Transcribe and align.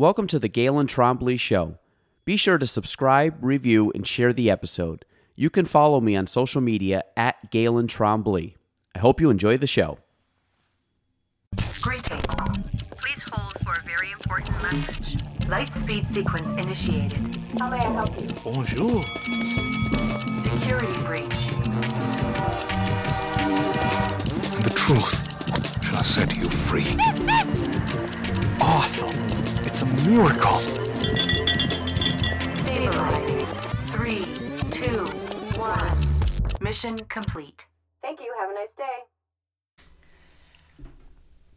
Welcome 0.00 0.28
to 0.28 0.38
the 0.38 0.48
Galen 0.48 0.86
Trombley 0.86 1.38
Show. 1.38 1.76
Be 2.24 2.38
sure 2.38 2.56
to 2.56 2.66
subscribe, 2.66 3.34
review, 3.42 3.92
and 3.94 4.06
share 4.06 4.32
the 4.32 4.50
episode. 4.50 5.04
You 5.36 5.50
can 5.50 5.66
follow 5.66 6.00
me 6.00 6.16
on 6.16 6.26
social 6.26 6.62
media 6.62 7.04
at 7.18 7.50
Galen 7.50 7.86
Trombley. 7.86 8.54
I 8.94 9.00
hope 9.00 9.20
you 9.20 9.28
enjoy 9.28 9.58
the 9.58 9.66
show. 9.66 9.98
Greetings. 11.82 12.22
Please 12.96 13.26
hold 13.30 13.52
for 13.62 13.78
a 13.78 13.82
very 13.84 14.10
important 14.12 14.62
message. 14.62 15.22
Light 15.50 15.70
speed 15.74 16.06
sequence 16.06 16.50
initiated. 16.52 17.36
How 17.58 17.68
may 17.68 17.76
I 17.76 17.92
help 17.92 18.18
you? 18.18 18.26
Bonjour. 18.42 19.02
Security 20.34 20.98
breach. 21.04 21.44
The 24.64 24.72
truth 24.74 25.84
shall 25.84 26.02
set 26.02 26.34
you 26.34 26.46
free. 26.46 26.86
Awesome. 28.62 29.08
It's 29.64 29.80
a 29.80 29.86
miracle. 30.08 30.58
Stabilizing. 32.58 33.46
Three, 33.86 34.26
two, 34.70 35.06
one. 35.58 35.98
Mission 36.60 36.98
complete. 37.08 37.64
Thank 38.02 38.20
you. 38.20 38.34
Have 38.38 38.50
a 38.50 38.54
nice 38.54 38.72
day. 38.76 39.84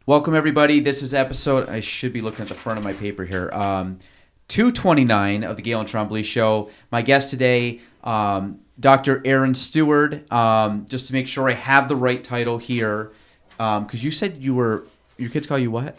Welcome, 0.06 0.34
everybody. 0.34 0.80
This 0.80 1.02
is 1.02 1.12
episode, 1.12 1.68
I 1.68 1.80
should 1.80 2.14
be 2.14 2.22
looking 2.22 2.40
at 2.40 2.48
the 2.48 2.54
front 2.54 2.78
of 2.78 2.84
my 2.84 2.94
paper 2.94 3.26
here. 3.26 3.50
Um, 3.52 3.98
229 4.48 5.44
of 5.44 5.56
the 5.56 5.62
Galen 5.62 5.86
Trombley 5.86 6.24
Show. 6.24 6.70
My 6.90 7.02
guest 7.02 7.28
today, 7.28 7.80
um, 8.02 8.60
Dr. 8.80 9.20
Aron 9.26 9.54
Steward. 9.54 10.30
Um, 10.32 10.86
just 10.88 11.08
to 11.08 11.12
make 11.12 11.28
sure 11.28 11.50
I 11.50 11.54
have 11.54 11.88
the 11.88 11.96
right 11.96 12.24
title 12.24 12.56
here, 12.56 13.12
because 13.58 14.02
you 14.02 14.10
said 14.10 14.38
you 14.42 14.54
were, 14.54 14.84
your 15.18 15.28
kids 15.28 15.46
call 15.46 15.58
you 15.58 15.70
what? 15.70 15.98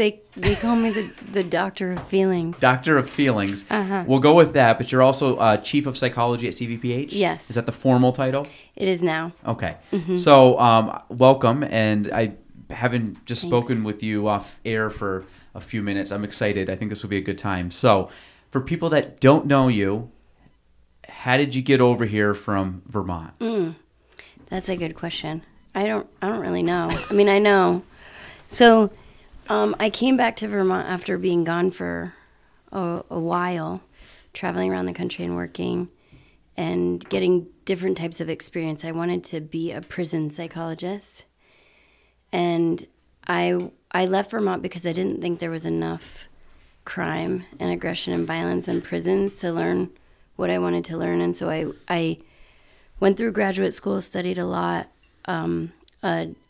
They 0.00 0.22
they 0.34 0.54
call 0.54 0.76
me 0.76 0.88
the 0.88 1.12
the 1.30 1.44
doctor 1.44 1.92
of 1.92 2.08
feelings. 2.08 2.58
Doctor 2.58 2.96
of 2.96 3.10
Feelings. 3.10 3.66
Uh-huh. 3.68 4.04
We'll 4.06 4.18
go 4.18 4.32
with 4.32 4.54
that, 4.54 4.78
but 4.78 4.90
you're 4.90 5.02
also 5.02 5.36
uh, 5.36 5.58
Chief 5.58 5.86
of 5.86 5.98
Psychology 5.98 6.48
at 6.48 6.54
CVPH? 6.54 7.08
Yes. 7.10 7.50
Is 7.50 7.56
that 7.56 7.66
the 7.66 7.72
formal 7.72 8.10
title? 8.12 8.46
It 8.76 8.88
is 8.88 9.02
now. 9.02 9.34
Okay. 9.46 9.76
Mm-hmm. 9.92 10.16
So, 10.16 10.58
um, 10.58 11.02
welcome. 11.10 11.62
And 11.64 12.10
I 12.14 12.32
haven't 12.70 13.26
just 13.26 13.42
spoken 13.42 13.84
with 13.84 14.02
you 14.02 14.26
off 14.26 14.58
air 14.64 14.88
for 14.88 15.26
a 15.54 15.60
few 15.60 15.82
minutes. 15.82 16.10
I'm 16.12 16.24
excited. 16.24 16.70
I 16.70 16.76
think 16.76 16.88
this 16.88 17.02
will 17.02 17.10
be 17.10 17.18
a 17.18 17.20
good 17.20 17.36
time. 17.36 17.70
So, 17.70 18.08
for 18.50 18.62
people 18.62 18.88
that 18.88 19.20
don't 19.20 19.44
know 19.44 19.68
you, 19.68 20.10
how 21.10 21.36
did 21.36 21.54
you 21.54 21.60
get 21.60 21.82
over 21.82 22.06
here 22.06 22.32
from 22.32 22.80
Vermont? 22.86 23.38
Mm. 23.38 23.74
That's 24.48 24.70
a 24.70 24.76
good 24.76 24.94
question. 24.94 25.42
I 25.74 25.84
don't 25.84 26.08
I 26.22 26.28
don't 26.28 26.40
really 26.40 26.62
know. 26.62 26.88
I 26.90 27.12
mean, 27.12 27.28
I 27.28 27.38
know. 27.38 27.82
So, 28.48 28.90
um, 29.50 29.74
I 29.80 29.90
came 29.90 30.16
back 30.16 30.36
to 30.36 30.48
Vermont 30.48 30.88
after 30.88 31.18
being 31.18 31.42
gone 31.42 31.72
for 31.72 32.14
a, 32.70 33.02
a 33.10 33.18
while, 33.18 33.82
traveling 34.32 34.70
around 34.70 34.86
the 34.86 34.94
country 34.94 35.24
and 35.24 35.34
working 35.34 35.88
and 36.56 37.06
getting 37.08 37.48
different 37.64 37.96
types 37.96 38.20
of 38.20 38.30
experience. 38.30 38.84
I 38.84 38.92
wanted 38.92 39.24
to 39.24 39.40
be 39.40 39.72
a 39.72 39.80
prison 39.80 40.30
psychologist. 40.30 41.24
And 42.32 42.86
I 43.26 43.70
I 43.90 44.06
left 44.06 44.30
Vermont 44.30 44.62
because 44.62 44.86
I 44.86 44.92
didn't 44.92 45.20
think 45.20 45.40
there 45.40 45.50
was 45.50 45.66
enough 45.66 46.28
crime 46.84 47.44
and 47.58 47.72
aggression 47.72 48.12
and 48.12 48.26
violence 48.26 48.68
in 48.68 48.82
prisons 48.82 49.36
to 49.38 49.52
learn 49.52 49.90
what 50.36 50.48
I 50.48 50.60
wanted 50.60 50.84
to 50.86 50.96
learn. 50.96 51.20
And 51.20 51.34
so 51.34 51.50
I 51.50 51.66
I 51.88 52.18
went 53.00 53.16
through 53.16 53.32
graduate 53.32 53.74
school, 53.74 54.00
studied 54.00 54.38
a 54.38 54.44
lot, 54.44 54.86
um, 55.24 55.72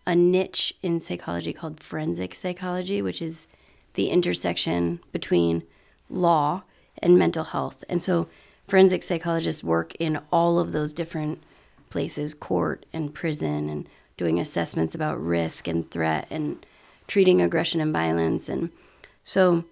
a 0.07 0.15
niche 0.15 0.75
in 0.83 1.01
psychology 1.01 1.53
called 1.53 1.81
forensic 1.81 2.35
psychology, 2.35 3.03
which 3.03 3.21
is 3.21 3.47
the 3.95 4.09
intersection 4.09 5.01
between 5.13 5.63
law 6.09 6.63
and 6.99 7.19
mental 7.19 7.45
health. 7.45 7.85
And 7.89 8.03
so 8.03 8.29
forensic 8.69 9.03
psychologists 9.03 9.65
work 9.65 9.95
in 9.97 10.21
all 10.33 10.59
of 10.59 10.73
those 10.73 10.93
different 10.93 11.43
places, 11.91 12.35
court 12.35 12.87
and 12.93 13.13
prison, 13.15 13.69
and 13.69 13.89
doing 14.17 14.39
assessments 14.39 14.95
about 14.95 15.23
risk 15.23 15.67
and 15.67 15.91
threat 15.91 16.27
and 16.31 16.65
treating 17.07 17.43
aggression 17.43 17.81
and 17.81 17.93
violence. 17.93 18.49
And 18.49 18.71
so 19.25 19.65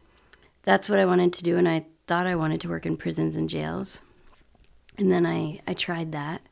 that's 0.62 0.88
what 0.88 0.98
I 0.98 1.04
wanted 1.04 1.32
to 1.34 1.44
do. 1.44 1.56
And 1.56 1.68
I 1.68 1.86
thought 2.06 2.26
I 2.26 2.34
wanted 2.34 2.60
to 2.62 2.68
work 2.68 2.86
in 2.86 2.96
prisons 2.96 3.36
and 3.36 3.48
jails. 3.48 4.00
And 4.96 5.12
then 5.12 5.24
I, 5.24 5.60
I 5.66 5.74
tried 5.74 6.12
that 6.12 6.42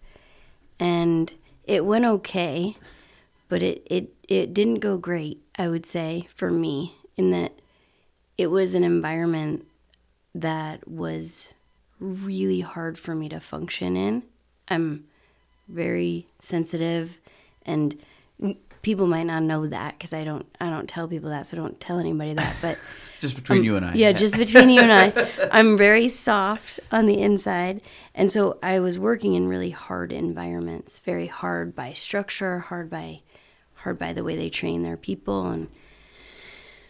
and 0.78 1.34
it 1.64 1.84
went 1.84 2.04
okay, 2.04 2.76
but 3.48 3.62
it, 3.62 3.86
it, 3.86 4.14
it 4.28 4.54
didn't 4.54 4.80
go 4.80 4.96
great, 4.96 5.42
I 5.56 5.68
would 5.68 5.86
say, 5.86 6.26
for 6.34 6.50
me, 6.50 6.94
in 7.16 7.30
that 7.30 7.52
it 8.36 8.48
was 8.48 8.74
an 8.74 8.84
environment 8.84 9.66
that 10.34 10.86
was 10.88 11.54
really 11.98 12.60
hard 12.60 12.98
for 12.98 13.14
me 13.14 13.28
to 13.28 13.40
function 13.40 13.96
in. 13.96 14.22
I'm 14.68 15.04
very 15.68 16.26
sensitive 16.40 17.18
and 17.64 17.96
people 18.82 19.06
might 19.08 19.24
not 19.24 19.42
know 19.42 19.66
that 19.66 19.98
because 19.98 20.12
I 20.12 20.22
don't 20.22 20.46
I 20.60 20.70
don't 20.70 20.88
tell 20.88 21.08
people 21.08 21.30
that 21.30 21.46
so 21.46 21.56
don't 21.56 21.80
tell 21.80 21.98
anybody 21.98 22.34
that 22.34 22.54
but 22.62 22.78
Just 23.18 23.34
between 23.34 23.58
um, 23.60 23.64
you 23.64 23.76
and 23.76 23.86
I. 23.86 23.94
Yeah, 23.94 24.12
just 24.12 24.36
between 24.36 24.70
you 24.70 24.80
and 24.80 24.92
I. 24.92 25.28
I'm 25.52 25.76
very 25.76 26.08
soft 26.08 26.78
on 26.92 27.06
the 27.06 27.20
inside. 27.20 27.80
And 28.14 28.30
so 28.30 28.58
I 28.62 28.78
was 28.78 28.98
working 28.98 29.34
in 29.34 29.48
really 29.48 29.70
hard 29.70 30.12
environments, 30.12 30.98
very 31.00 31.26
hard 31.26 31.74
by 31.74 31.94
structure, 31.94 32.60
hard 32.60 32.90
by 32.90 33.22
hard 33.86 33.98
by 34.00 34.12
the 34.12 34.24
way 34.24 34.34
they 34.34 34.50
train 34.50 34.82
their 34.82 34.96
people 34.96 35.46
and 35.46 35.68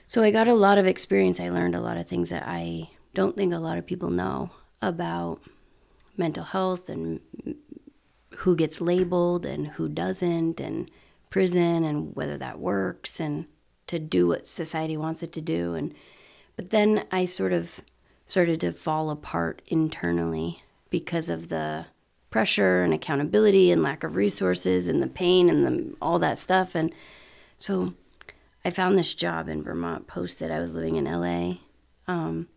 so 0.06 0.22
I 0.22 0.30
got 0.30 0.48
a 0.48 0.54
lot 0.54 0.78
of 0.78 0.86
experience. 0.86 1.40
I 1.40 1.50
learned 1.50 1.74
a 1.74 1.80
lot 1.80 1.96
of 1.96 2.06
things 2.06 2.30
that 2.30 2.44
I 2.46 2.90
don't 3.12 3.36
think 3.36 3.52
a 3.52 3.58
lot 3.58 3.76
of 3.76 3.86
people 3.86 4.08
know 4.08 4.50
about 4.80 5.40
mental 6.16 6.44
health 6.44 6.88
and 6.88 7.20
who 8.38 8.54
gets 8.54 8.80
labeled 8.80 9.44
and 9.44 9.66
who 9.68 9.88
doesn't 9.88 10.60
and 10.60 10.90
prison 11.28 11.84
and 11.84 12.14
whether 12.14 12.38
that 12.38 12.60
works 12.60 13.18
and 13.18 13.46
to 13.88 13.98
do 13.98 14.28
what 14.28 14.46
society 14.46 14.96
wants 14.96 15.22
it 15.22 15.32
to 15.32 15.40
do 15.40 15.74
and 15.74 15.92
but 16.56 16.70
then 16.70 17.04
I 17.10 17.24
sort 17.24 17.52
of 17.52 17.80
started 18.24 18.60
to 18.60 18.72
fall 18.72 19.10
apart 19.10 19.60
internally 19.66 20.62
because 20.88 21.28
of 21.28 21.48
the 21.48 21.86
pressure 22.30 22.82
and 22.82 22.92
accountability 22.92 23.70
and 23.70 23.82
lack 23.82 24.04
of 24.04 24.16
resources 24.16 24.88
and 24.88 25.02
the 25.02 25.06
pain 25.06 25.48
and 25.48 25.64
the, 25.64 25.96
all 26.02 26.18
that 26.18 26.38
stuff 26.38 26.74
and 26.74 26.94
so 27.58 27.94
I 28.64 28.70
found 28.70 28.98
this 28.98 29.14
job 29.14 29.48
in 29.48 29.62
Vermont 29.62 30.06
posted 30.06 30.50
I 30.50 30.60
was 30.60 30.74
living 30.74 30.96
in 30.96 31.04
LA 31.04 31.58
um, 32.08 32.48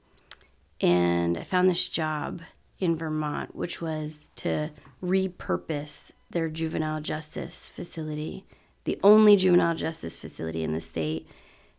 and 0.82 1.38
I 1.38 1.44
found 1.44 1.70
this 1.70 1.88
job 1.88 2.42
in 2.80 2.96
Vermont, 2.96 3.56
which 3.56 3.82
was 3.82 4.30
to 4.38 4.70
repurpose 5.04 6.12
their 6.30 6.50
juvenile 6.50 7.02
justice 7.02 7.68
facility, 7.68 8.46
the 8.86 9.00
only 9.04 9.36
juvenile 9.36 9.76
justice 9.76 10.18
facility 10.18 10.64
in 10.64 10.72
the 10.72 10.82
state, 10.82 11.28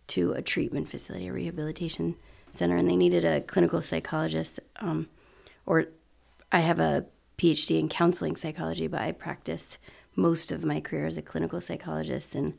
to 0.09 0.33
a 0.33 0.43
treatment 0.43 0.89
facility, 0.89 1.29
a 1.29 1.33
rehabilitation 1.33 2.17
center. 2.51 2.77
And 2.77 2.89
they 2.89 2.97
needed 2.97 3.25
a 3.25 3.41
clinical 3.41 3.81
psychologist, 3.81 4.59
um, 4.81 5.09
or 5.67 5.87
I 6.51 6.61
have 6.61 6.81
a 6.81 7.07
PhD 7.41 7.79
in 7.79 7.89
counseling 7.89 8.37
psychology, 8.37 8.87
but 8.87 9.01
I 9.01 9.13
practiced 9.13 9.79
most 10.17 10.53
of 10.53 10.65
my 10.65 10.81
career 10.81 11.07
as 11.07 11.17
a 11.17 11.23
clinical 11.23 11.61
psychologist. 11.61 12.35
And 12.35 12.55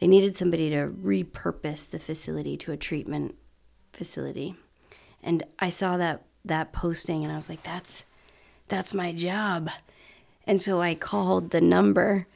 they 0.00 0.06
needed 0.06 0.36
somebody 0.36 0.70
to 0.70 0.88
repurpose 0.88 1.88
the 1.88 1.98
facility 1.98 2.56
to 2.58 2.72
a 2.72 2.76
treatment 2.76 3.34
facility 3.92 4.56
and 5.22 5.44
I 5.58 5.68
saw 5.68 5.96
that 5.96 6.22
that 6.44 6.72
posting 6.72 7.22
and 7.22 7.32
I 7.32 7.36
was 7.36 7.48
like 7.48 7.62
that's 7.62 8.04
that's 8.68 8.94
my 8.94 9.12
job. 9.12 9.70
And 10.46 10.60
so 10.60 10.80
I 10.80 10.94
called 10.94 11.50
the 11.50 11.60
number 11.60 12.26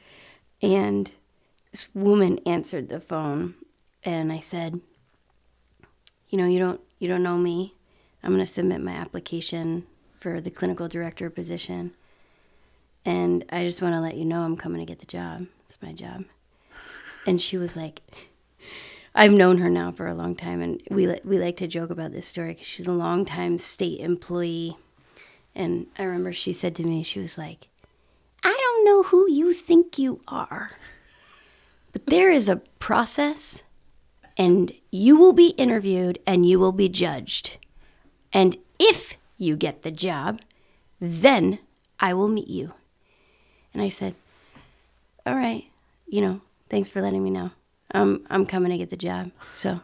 and 0.61 1.11
this 1.71 1.93
woman 1.93 2.39
answered 2.45 2.89
the 2.89 2.99
phone 2.99 3.55
and 4.03 4.31
I 4.31 4.39
said, 4.39 4.79
"You 6.29 6.37
know, 6.37 6.47
you 6.47 6.59
don't 6.59 6.79
you 6.99 7.07
don't 7.07 7.23
know 7.23 7.37
me. 7.37 7.73
I'm 8.23 8.31
going 8.31 8.45
to 8.45 8.51
submit 8.51 8.81
my 8.81 8.93
application 8.93 9.85
for 10.19 10.41
the 10.41 10.51
clinical 10.51 10.87
director 10.87 11.29
position. 11.29 11.93
And 13.05 13.45
I 13.49 13.63
just 13.63 13.81
want 13.81 13.93
to 13.95 14.01
let 14.01 14.15
you 14.15 14.25
know 14.25 14.41
I'm 14.41 14.57
coming 14.57 14.79
to 14.79 14.85
get 14.85 14.99
the 14.99 15.05
job. 15.05 15.47
It's 15.65 15.81
my 15.81 15.93
job." 15.93 16.25
And 17.25 17.41
she 17.41 17.57
was 17.57 17.75
like, 17.75 18.01
I've 19.17 19.33
known 19.33 19.57
her 19.57 19.69
now 19.69 19.91
for 19.91 20.05
a 20.05 20.13
long 20.13 20.35
time, 20.35 20.61
and 20.61 20.79
we 20.91 21.07
we 21.23 21.39
like 21.39 21.57
to 21.57 21.67
joke 21.67 21.89
about 21.89 22.11
this 22.11 22.27
story 22.27 22.53
because 22.53 22.67
she's 22.67 22.85
a 22.85 22.91
longtime 22.91 23.57
state 23.57 23.99
employee. 23.99 24.77
And 25.55 25.87
I 25.97 26.03
remember 26.03 26.31
she 26.31 26.53
said 26.53 26.75
to 26.75 26.83
me, 26.83 27.01
she 27.01 27.19
was 27.19 27.35
like, 27.35 27.67
"I 28.43 28.55
don't 28.61 28.85
know 28.85 29.03
who 29.03 29.29
you 29.29 29.53
think 29.53 29.97
you 29.97 30.21
are, 30.27 30.69
but 31.91 32.05
there 32.05 32.29
is 32.29 32.47
a 32.47 32.61
process, 32.77 33.63
and 34.37 34.71
you 34.91 35.17
will 35.17 35.33
be 35.33 35.47
interviewed 35.57 36.19
and 36.27 36.45
you 36.45 36.59
will 36.59 36.71
be 36.71 36.87
judged, 36.87 37.57
and 38.31 38.55
if 38.77 39.15
you 39.37 39.55
get 39.55 39.81
the 39.81 39.91
job, 39.91 40.39
then 40.99 41.59
I 41.99 42.13
will 42.13 42.27
meet 42.27 42.47
you." 42.47 42.73
And 43.73 43.81
I 43.81 43.89
said, 43.89 44.15
"All 45.25 45.35
right, 45.35 45.65
you 46.07 46.21
know, 46.21 46.41
thanks 46.69 46.89
for 46.89 47.01
letting 47.01 47.23
me 47.23 47.29
know." 47.29 47.51
I'm 47.91 48.25
I'm 48.29 48.45
coming 48.45 48.71
to 48.71 48.77
get 48.77 48.89
the 48.89 48.97
job. 48.97 49.31
So 49.53 49.81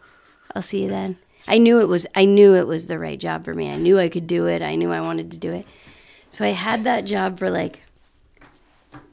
I'll 0.55 0.61
see 0.61 0.83
you 0.83 0.89
then. 0.89 1.17
I 1.47 1.57
knew 1.57 1.79
it 1.79 1.87
was 1.87 2.07
I 2.15 2.25
knew 2.25 2.55
it 2.55 2.67
was 2.67 2.87
the 2.87 2.99
right 2.99 3.19
job 3.19 3.45
for 3.45 3.53
me. 3.53 3.69
I 3.69 3.75
knew 3.75 3.99
I 3.99 4.09
could 4.09 4.27
do 4.27 4.47
it. 4.47 4.61
I 4.61 4.75
knew 4.75 4.91
I 4.91 5.01
wanted 5.01 5.31
to 5.31 5.37
do 5.37 5.51
it. 5.51 5.65
So 6.29 6.45
I 6.45 6.49
had 6.49 6.83
that 6.83 7.05
job 7.05 7.37
for 7.37 7.49
like 7.49 7.81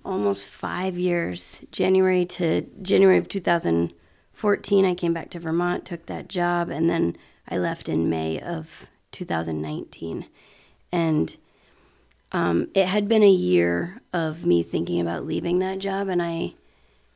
almost 0.05 0.49
5 0.49 0.99
years. 0.99 1.61
January 1.71 2.25
to 2.25 2.63
January 2.83 3.19
of 3.19 3.29
2014 3.29 4.85
I 4.85 4.95
came 4.95 5.13
back 5.13 5.31
to 5.31 5.39
Vermont, 5.39 5.85
took 5.85 6.07
that 6.07 6.29
job 6.29 6.71
and 6.71 6.89
then 6.89 7.17
I 7.49 7.59
left 7.59 7.89
in 7.89 8.09
May 8.09 8.41
of 8.41 8.87
2019. 9.13 10.27
And 10.93 11.37
um, 12.33 12.69
it 12.75 12.87
had 12.87 13.09
been 13.09 13.23
a 13.23 13.31
year 13.31 14.01
of 14.13 14.47
me 14.47 14.63
thinking 14.63 15.01
about 15.01 15.27
leaving 15.27 15.59
that 15.59 15.79
job, 15.79 16.09
and 16.09 16.23
I 16.23 16.55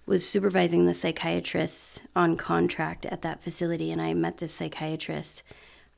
was 0.06 0.28
supervising 0.28 0.86
the 0.86 0.94
psychiatrists 0.94 2.00
on 2.14 2.36
contract 2.36 3.06
at 3.06 3.22
that 3.22 3.42
facility, 3.42 3.90
and 3.90 4.02
I 4.02 4.12
met 4.14 4.38
this 4.38 4.52
psychiatrist 4.52 5.42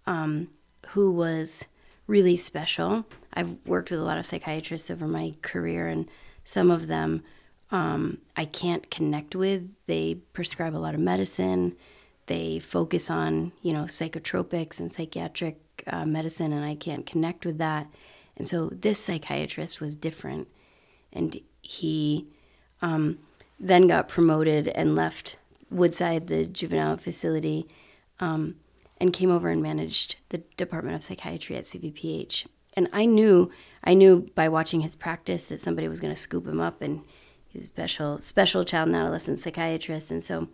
um, 0.06 0.48
who 0.88 1.10
was 1.10 1.64
really 2.06 2.36
special. 2.36 3.06
I've 3.32 3.56
worked 3.66 3.90
with 3.90 4.00
a 4.00 4.04
lot 4.04 4.18
of 4.18 4.26
psychiatrists 4.26 4.90
over 4.90 5.08
my 5.08 5.34
career, 5.42 5.88
and 5.88 6.08
some 6.44 6.70
of 6.70 6.86
them 6.86 7.22
um, 7.70 8.18
I 8.36 8.44
can't 8.44 8.90
connect 8.90 9.34
with. 9.34 9.70
They 9.86 10.16
prescribe 10.32 10.76
a 10.76 10.78
lot 10.78 10.94
of 10.94 11.00
medicine. 11.00 11.74
They 12.26 12.58
focus 12.58 13.10
on, 13.10 13.52
you 13.62 13.72
know, 13.72 13.84
psychotropics 13.84 14.78
and 14.78 14.92
psychiatric 14.92 15.58
uh, 15.86 16.06
medicine, 16.06 16.52
and 16.52 16.64
I 16.64 16.74
can't 16.74 17.06
connect 17.06 17.46
with 17.46 17.58
that. 17.58 17.86
And 18.36 18.46
so 18.46 18.68
this 18.70 19.02
psychiatrist 19.02 19.80
was 19.80 19.94
different. 19.94 20.48
And 21.12 21.36
he 21.62 22.26
um, 22.82 23.18
then 23.58 23.86
got 23.86 24.08
promoted 24.08 24.68
and 24.68 24.94
left 24.94 25.38
Woodside, 25.70 26.26
the 26.26 26.46
juvenile 26.46 26.96
facility, 26.96 27.66
um, 28.20 28.56
and 29.00 29.12
came 29.12 29.30
over 29.30 29.48
and 29.48 29.62
managed 29.62 30.16
the 30.28 30.38
Department 30.56 30.96
of 30.96 31.02
Psychiatry 31.02 31.56
at 31.56 31.64
CVPH. 31.64 32.46
And 32.74 32.88
I 32.92 33.06
knew, 33.06 33.50
I 33.82 33.94
knew 33.94 34.28
by 34.34 34.48
watching 34.48 34.82
his 34.82 34.94
practice 34.94 35.44
that 35.44 35.60
somebody 35.60 35.88
was 35.88 36.00
going 36.00 36.14
to 36.14 36.20
scoop 36.20 36.46
him 36.46 36.60
up, 36.60 36.82
and 36.82 37.02
he 37.48 37.58
was 37.58 37.66
a 37.66 37.68
special, 37.68 38.18
special 38.18 38.64
child 38.64 38.88
and 38.88 38.96
adolescent 38.96 39.38
psychiatrist. 39.38 40.10
And 40.10 40.22
so, 40.22 40.46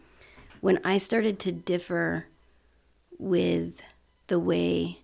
when 0.60 0.78
I 0.84 0.98
started 0.98 1.40
to 1.40 1.52
differ 1.52 2.26
with 3.19 3.82
the 4.28 4.38
way 4.38 5.01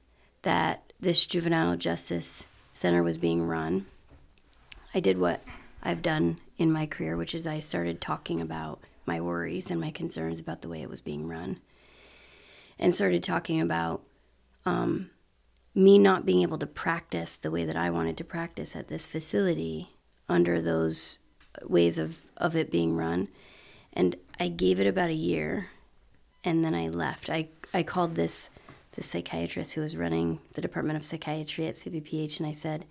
that 0.49 0.95
this 0.99 1.27
juvenile 1.27 1.77
justice 1.77 2.47
center 2.73 3.03
was 3.03 3.19
being 3.19 3.47
run, 3.47 3.85
I 4.95 5.00
did 5.00 5.19
what 5.19 5.43
I've 5.83 6.00
done 6.00 6.39
in 6.56 6.73
my 6.73 6.87
career, 6.87 7.19
which 7.19 7.35
is 7.35 7.47
I 7.47 7.59
started 7.59 8.00
talking 8.00 8.41
about 8.41 8.81
my 9.05 9.21
worries 9.21 9.71
and 9.71 9.79
my 9.79 9.91
concerns 9.91 10.41
about 10.41 10.62
the 10.62 10.71
way 10.71 10.81
it 10.81 10.89
was 10.89 11.03
being 11.03 11.29
run, 11.29 11.61
and 12.79 12.95
started 12.95 13.23
talking 13.23 13.61
about 13.61 14.00
um, 14.65 15.11
me 15.75 15.99
not 15.99 16.25
being 16.25 16.41
able 16.41 16.56
to 16.56 16.67
practice 16.67 17.37
the 17.37 17.51
way 17.51 17.67
that 17.67 17.77
I 17.77 17.91
wanted 17.91 18.17
to 18.17 18.25
practice 18.25 18.75
at 18.75 18.89
this 18.89 19.06
facility 19.06 19.91
under 20.31 20.62
those 20.62 21.19
ways 21.62 21.99
of, 21.99 22.21
of 22.39 22.56
it 22.56 22.71
being 22.71 22.97
run. 22.97 23.29
And 23.93 24.17
I 24.41 24.49
gave 24.49 24.81
it 24.81 24.87
about 24.87 25.11
a 25.11 25.15
year 25.15 25.67
and 26.43 26.65
then 26.65 26.75
I 26.75 26.89
left. 26.89 27.29
I, 27.29 27.49
I 27.75 27.83
called 27.83 28.15
this 28.15 28.49
the 28.99 29.05
psychiatrist 29.05 29.75
who 29.75 29.81
was 29.81 29.97
running 29.97 30.41
the 30.55 30.61
Department 30.61 30.97
of 30.97 31.05
Psychiatry 31.05 31.69
at 31.69 31.77
CVPH, 31.77 32.41
and 32.41 32.49
I 32.49 32.53
said, 32.53 32.85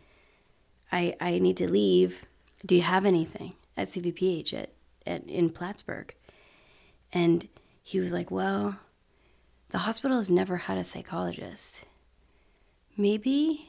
I, 0.89 1.17
I 1.19 1.37
need 1.39 1.57
to 1.57 1.69
leave. 1.69 2.23
Do 2.65 2.75
you 2.75 2.81
have 2.81 3.05
anything 3.05 3.55
at 3.75 3.89
CVPH 3.89 4.53
at, 4.53 4.69
at, 5.05 5.29
in 5.29 5.49
Plattsburgh? 5.49 6.15
And 7.11 7.49
he 7.83 7.99
was 7.99 8.13
like, 8.13 8.31
Well, 8.31 8.79
the 9.71 9.79
hospital 9.79 10.17
has 10.17 10.31
never 10.31 10.55
had 10.55 10.77
a 10.77 10.85
psychologist. 10.85 11.81
Maybe 12.95 13.67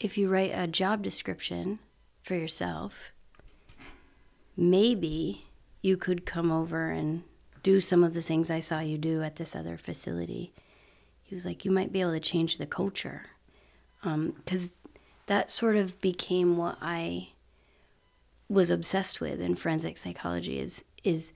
if 0.00 0.18
you 0.18 0.28
write 0.28 0.50
a 0.52 0.66
job 0.66 1.00
description 1.00 1.78
for 2.24 2.34
yourself, 2.34 3.12
maybe 4.56 5.46
you 5.80 5.96
could 5.96 6.26
come 6.26 6.50
over 6.50 6.90
and 6.90 7.22
do 7.62 7.80
some 7.80 8.02
of 8.02 8.14
the 8.14 8.22
things 8.22 8.50
I 8.50 8.58
saw 8.58 8.80
you 8.80 8.98
do 8.98 9.22
at 9.22 9.36
this 9.36 9.54
other 9.54 9.76
facility 9.76 10.52
he 11.28 11.34
was 11.34 11.44
like, 11.44 11.66
you 11.66 11.70
might 11.70 11.92
be 11.92 12.00
able 12.00 12.12
to 12.12 12.20
change 12.20 12.56
the 12.56 12.64
culture. 12.64 13.26
Because 14.02 14.66
um, 14.66 14.92
that 15.26 15.50
sort 15.50 15.76
of 15.76 16.00
became 16.00 16.56
what 16.56 16.78
I 16.80 17.28
was 18.48 18.70
obsessed 18.70 19.20
with 19.20 19.38
in 19.38 19.54
forensic 19.54 19.98
psychology 19.98 20.58
is, 20.58 20.84
is 21.04 21.32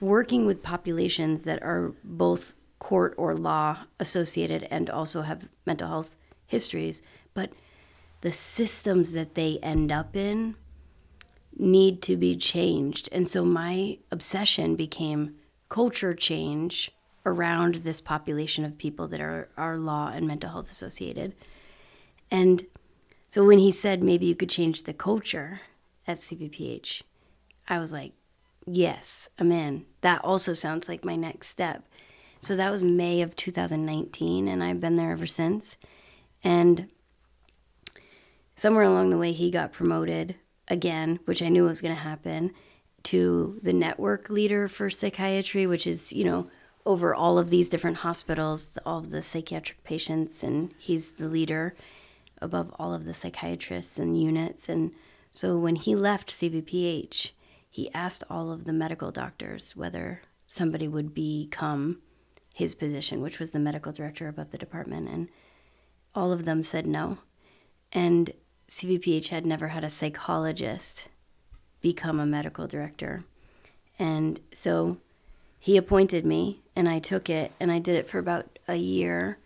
working 0.00 0.46
with 0.46 0.64
populations 0.64 1.44
that 1.44 1.62
are 1.62 1.92
both 2.02 2.54
court 2.80 3.14
or 3.16 3.36
law 3.36 3.84
associated 4.00 4.66
and 4.68 4.90
also 4.90 5.22
have 5.22 5.48
mental 5.64 5.86
health 5.86 6.16
histories, 6.48 7.00
but 7.32 7.52
the 8.22 8.32
systems 8.32 9.12
that 9.12 9.36
they 9.36 9.60
end 9.62 9.92
up 9.92 10.16
in 10.16 10.56
need 11.56 12.02
to 12.02 12.16
be 12.16 12.34
changed. 12.34 13.08
And 13.12 13.28
so 13.28 13.44
my 13.44 13.98
obsession 14.10 14.74
became 14.74 15.36
culture 15.68 16.14
change 16.14 16.90
around 17.26 17.76
this 17.76 18.00
population 18.00 18.64
of 18.64 18.78
people 18.78 19.08
that 19.08 19.20
are, 19.20 19.48
are 19.56 19.76
law 19.76 20.10
and 20.14 20.26
mental 20.26 20.50
health 20.50 20.70
associated. 20.70 21.34
And 22.30 22.64
so 23.28 23.44
when 23.44 23.58
he 23.58 23.72
said 23.72 24.02
maybe 24.02 24.26
you 24.26 24.36
could 24.36 24.48
change 24.48 24.84
the 24.84 24.94
culture 24.94 25.60
at 26.06 26.20
CVPH, 26.20 27.02
I 27.68 27.78
was 27.78 27.92
like, 27.92 28.12
yes, 28.64 29.28
I'm 29.38 29.50
in. 29.52 29.84
That 30.00 30.24
also 30.24 30.52
sounds 30.52 30.88
like 30.88 31.04
my 31.04 31.16
next 31.16 31.48
step. 31.48 31.84
So 32.40 32.54
that 32.54 32.70
was 32.70 32.82
May 32.82 33.22
of 33.22 33.34
2019, 33.34 34.46
and 34.46 34.62
I've 34.62 34.80
been 34.80 34.96
there 34.96 35.10
ever 35.10 35.26
since. 35.26 35.76
And 36.44 36.88
somewhere 38.54 38.84
along 38.84 39.10
the 39.10 39.18
way, 39.18 39.32
he 39.32 39.50
got 39.50 39.72
promoted 39.72 40.36
again, 40.68 41.18
which 41.24 41.42
I 41.42 41.48
knew 41.48 41.64
was 41.64 41.80
going 41.80 41.94
to 41.94 42.00
happen, 42.00 42.52
to 43.04 43.58
the 43.62 43.72
network 43.72 44.30
leader 44.30 44.68
for 44.68 44.90
psychiatry, 44.90 45.66
which 45.66 45.86
is, 45.86 46.12
you 46.12 46.24
know, 46.24 46.48
over 46.86 47.14
all 47.14 47.38
of 47.38 47.50
these 47.50 47.68
different 47.68 47.98
hospitals, 47.98 48.78
all 48.86 48.98
of 48.98 49.10
the 49.10 49.22
psychiatric 49.22 49.82
patients, 49.82 50.42
and 50.42 50.72
he's 50.78 51.12
the 51.12 51.28
leader 51.28 51.74
above 52.40 52.72
all 52.78 52.94
of 52.94 53.04
the 53.04 53.12
psychiatrists 53.12 53.98
and 53.98 54.20
units. 54.20 54.68
And 54.68 54.92
so 55.32 55.58
when 55.58 55.76
he 55.76 55.94
left 55.94 56.30
CVPH, 56.30 57.32
he 57.68 57.92
asked 57.92 58.24
all 58.30 58.52
of 58.52 58.64
the 58.64 58.72
medical 58.72 59.10
doctors 59.10 59.74
whether 59.74 60.22
somebody 60.46 60.86
would 60.86 61.12
become 61.12 62.00
his 62.54 62.74
position, 62.74 63.20
which 63.20 63.38
was 63.38 63.50
the 63.50 63.58
medical 63.58 63.92
director 63.92 64.28
above 64.28 64.50
the 64.50 64.58
department. 64.58 65.08
And 65.08 65.28
all 66.14 66.32
of 66.32 66.44
them 66.44 66.62
said 66.62 66.86
no. 66.86 67.18
And 67.92 68.30
CVPH 68.70 69.28
had 69.28 69.44
never 69.44 69.68
had 69.68 69.84
a 69.84 69.90
psychologist 69.90 71.08
become 71.80 72.18
a 72.18 72.26
medical 72.26 72.66
director. 72.66 73.24
And 73.98 74.40
so 74.52 74.98
he 75.66 75.76
appointed 75.76 76.24
me 76.24 76.60
and 76.76 76.88
I 76.88 77.00
took 77.00 77.28
it 77.28 77.50
and 77.58 77.72
I 77.72 77.80
did 77.80 77.96
it 77.96 78.08
for 78.08 78.20
about 78.20 78.56
a 78.68 78.76
year. 78.76 79.38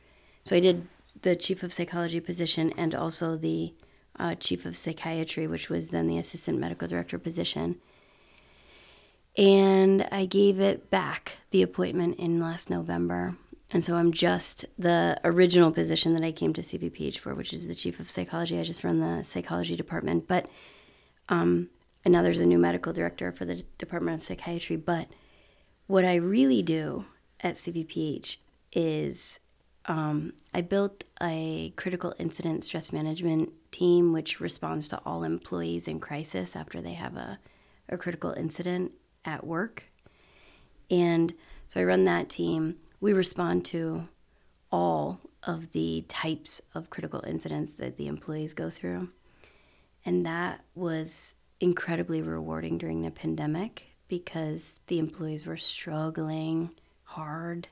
So 0.44 0.54
I 0.54 0.60
did 0.60 0.86
the 1.22 1.34
chief 1.34 1.62
of 1.62 1.72
psychology 1.72 2.20
position 2.20 2.74
and 2.76 2.94
also 2.94 3.38
the 3.38 3.72
uh, 4.18 4.34
chief 4.34 4.66
of 4.66 4.76
psychiatry, 4.76 5.46
which 5.46 5.70
was 5.70 5.88
then 5.88 6.08
the 6.08 6.18
assistant 6.18 6.58
medical 6.58 6.86
director 6.86 7.18
position. 7.18 7.78
And 9.34 10.06
I 10.12 10.26
gave 10.26 10.60
it 10.60 10.90
back, 10.90 11.38
the 11.52 11.62
appointment 11.62 12.18
in 12.18 12.38
last 12.38 12.68
November. 12.68 13.38
And 13.72 13.82
so 13.82 13.96
I'm 13.96 14.12
just 14.12 14.66
the 14.78 15.18
original 15.24 15.72
position 15.72 16.12
that 16.12 16.22
I 16.22 16.32
came 16.32 16.52
to 16.52 16.60
CVPH 16.60 17.16
for, 17.16 17.34
which 17.34 17.54
is 17.54 17.66
the 17.66 17.74
chief 17.74 17.98
of 17.98 18.10
psychology. 18.10 18.60
I 18.60 18.64
just 18.64 18.84
run 18.84 19.00
the 19.00 19.24
psychology 19.24 19.74
department. 19.74 20.28
But, 20.28 20.50
um, 21.30 21.70
and 22.04 22.12
now 22.12 22.20
there's 22.20 22.40
a 22.40 22.46
new 22.46 22.58
medical 22.58 22.92
director 22.92 23.32
for 23.32 23.46
the 23.46 23.64
Department 23.78 24.18
of 24.18 24.22
Psychiatry. 24.22 24.76
But 24.76 25.08
what 25.90 26.04
I 26.04 26.14
really 26.14 26.62
do 26.62 27.04
at 27.40 27.56
CVPH 27.56 28.36
is 28.72 29.40
um, 29.86 30.34
I 30.54 30.60
built 30.60 31.02
a 31.20 31.72
critical 31.74 32.14
incident 32.16 32.62
stress 32.62 32.92
management 32.92 33.50
team 33.72 34.12
which 34.12 34.38
responds 34.38 34.86
to 34.86 35.00
all 35.04 35.24
employees 35.24 35.88
in 35.88 35.98
crisis 35.98 36.54
after 36.54 36.80
they 36.80 36.92
have 36.92 37.16
a, 37.16 37.40
a 37.88 37.98
critical 37.98 38.30
incident 38.30 38.92
at 39.24 39.44
work. 39.44 39.86
And 40.92 41.34
so 41.66 41.80
I 41.80 41.84
run 41.84 42.04
that 42.04 42.28
team. 42.28 42.76
We 43.00 43.12
respond 43.12 43.64
to 43.66 44.04
all 44.70 45.18
of 45.42 45.72
the 45.72 46.04
types 46.06 46.62
of 46.72 46.90
critical 46.90 47.24
incidents 47.26 47.74
that 47.74 47.96
the 47.96 48.06
employees 48.06 48.54
go 48.54 48.70
through. 48.70 49.10
And 50.06 50.24
that 50.24 50.60
was 50.76 51.34
incredibly 51.58 52.22
rewarding 52.22 52.78
during 52.78 53.02
the 53.02 53.10
pandemic 53.10 53.89
because 54.10 54.74
the 54.88 54.98
employees 54.98 55.46
were 55.46 55.56
struggling 55.56 56.70
hard 57.04 57.68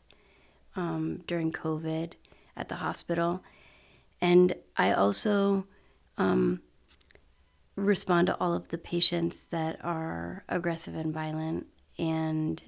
um, 0.76 1.22
during 1.26 1.52
COVID 1.52 2.12
at 2.56 2.68
the 2.68 2.76
hospital. 2.76 3.42
And 4.20 4.54
I 4.76 4.92
also 4.92 5.66
um, 6.16 6.62
respond 7.74 8.28
to 8.28 8.36
all 8.40 8.54
of 8.54 8.68
the 8.68 8.78
patients 8.78 9.46
that 9.46 9.84
are 9.84 10.44
aggressive 10.48 10.94
and 10.94 11.12
violent 11.12 11.66
and 11.98 12.62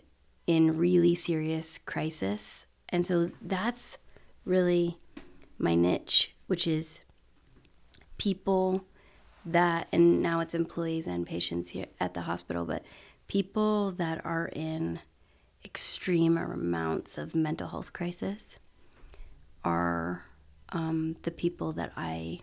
in 0.47 0.77
really 0.77 1.15
serious 1.15 1.79
crisis. 1.79 2.67
And 2.89 3.07
so 3.07 3.31
that's 3.41 3.99
really 4.45 4.99
my 5.59 5.77
niche, 5.77 6.35
which 6.49 6.67
is 6.67 7.01
people 8.19 8.85
that, 9.47 9.87
and 9.93 10.21
now 10.21 10.41
it's 10.41 10.55
employees 10.55 11.07
and 11.07 11.25
patients 11.25 11.71
here 11.71 11.87
at 12.01 12.15
the 12.15 12.23
hospital, 12.23 12.65
but 12.65 12.85
people 13.31 13.93
that 13.93 14.21
are 14.27 14.51
in 14.55 14.99
extreme 15.65 16.37
amounts 16.37 17.17
of 17.17 17.33
mental 17.33 17.69
health 17.69 17.93
crisis 17.93 18.59
are 19.63 20.25
um, 20.71 21.15
the 21.23 21.31
people 21.31 21.71
that 21.71 21.93
I 21.97 22.41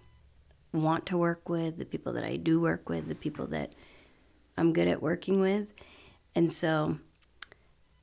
want 0.71 1.05
to 1.07 1.17
work 1.17 1.49
with, 1.49 1.77
the 1.77 1.83
people 1.83 2.13
that 2.13 2.23
I 2.23 2.37
do 2.37 2.61
work 2.61 2.87
with, 2.87 3.09
the 3.09 3.15
people 3.15 3.47
that 3.47 3.73
I'm 4.57 4.71
good 4.71 4.87
at 4.87 5.01
working 5.01 5.41
with. 5.41 5.67
And 6.33 6.53
so 6.53 6.99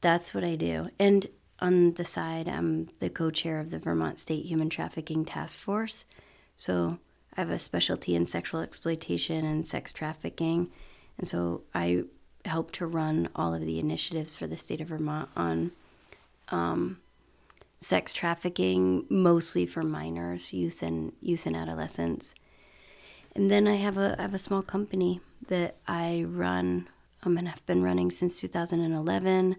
that's 0.03 0.35
what 0.35 0.45
I 0.45 0.55
do. 0.55 0.91
And 0.99 1.26
on 1.61 1.95
the 1.95 2.05
side, 2.05 2.49
I'm 2.49 2.88
the 2.99 3.09
co 3.09 3.31
chair 3.31 3.61
of 3.61 3.71
the 3.71 3.79
Vermont 3.79 4.19
State 4.19 4.45
Human 4.45 4.69
Trafficking 4.69 5.25
Task 5.25 5.59
Force. 5.59 6.05
So 6.55 6.99
I 7.35 7.41
have 7.41 7.50
a 7.50 7.59
specialty 7.59 8.14
in 8.14 8.26
sexual 8.26 8.61
exploitation 8.61 9.47
and 9.47 9.67
sex 9.67 9.91
trafficking. 9.91 10.71
And 11.17 11.26
so 11.26 11.62
I 11.75 12.05
help 12.45 12.73
to 12.73 12.87
run 12.87 13.29
all 13.35 13.55
of 13.55 13.63
the 13.63 13.79
initiatives 13.79 14.37
for 14.37 14.47
the 14.47 14.57
state 14.57 14.81
of 14.81 14.89
Vermont 14.89 15.29
on 15.37 15.73
um, 16.49 16.99
sex 17.81 18.13
trafficking, 18.13 19.05
mostly 19.09 19.67
for 19.67 19.83
minors, 19.83 20.53
youth 20.53 20.83
and 20.83 21.13
youth 21.21 21.47
and 21.47 21.57
adolescents. 21.57 22.35
And 23.35 23.51
then 23.51 23.67
I 23.67 23.77
have 23.77 23.99
a 23.99 24.17
I 24.19 24.23
have 24.23 24.35
a 24.35 24.39
small 24.39 24.63
company 24.63 25.21
that 25.49 25.77
I 25.87 26.25
run 26.27 26.89
um, 27.23 27.37
and 27.37 27.49
have 27.49 27.65
been 27.67 27.83
running 27.83 28.11
since 28.11 28.41
2011, 28.41 29.57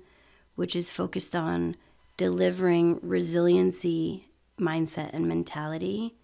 which 0.55 0.75
is 0.75 0.89
focused 0.89 1.35
on 1.35 1.75
delivering 2.17 2.99
resiliency 3.01 4.29
mindset 4.59 5.09
and 5.11 5.27
mentality 5.27 6.15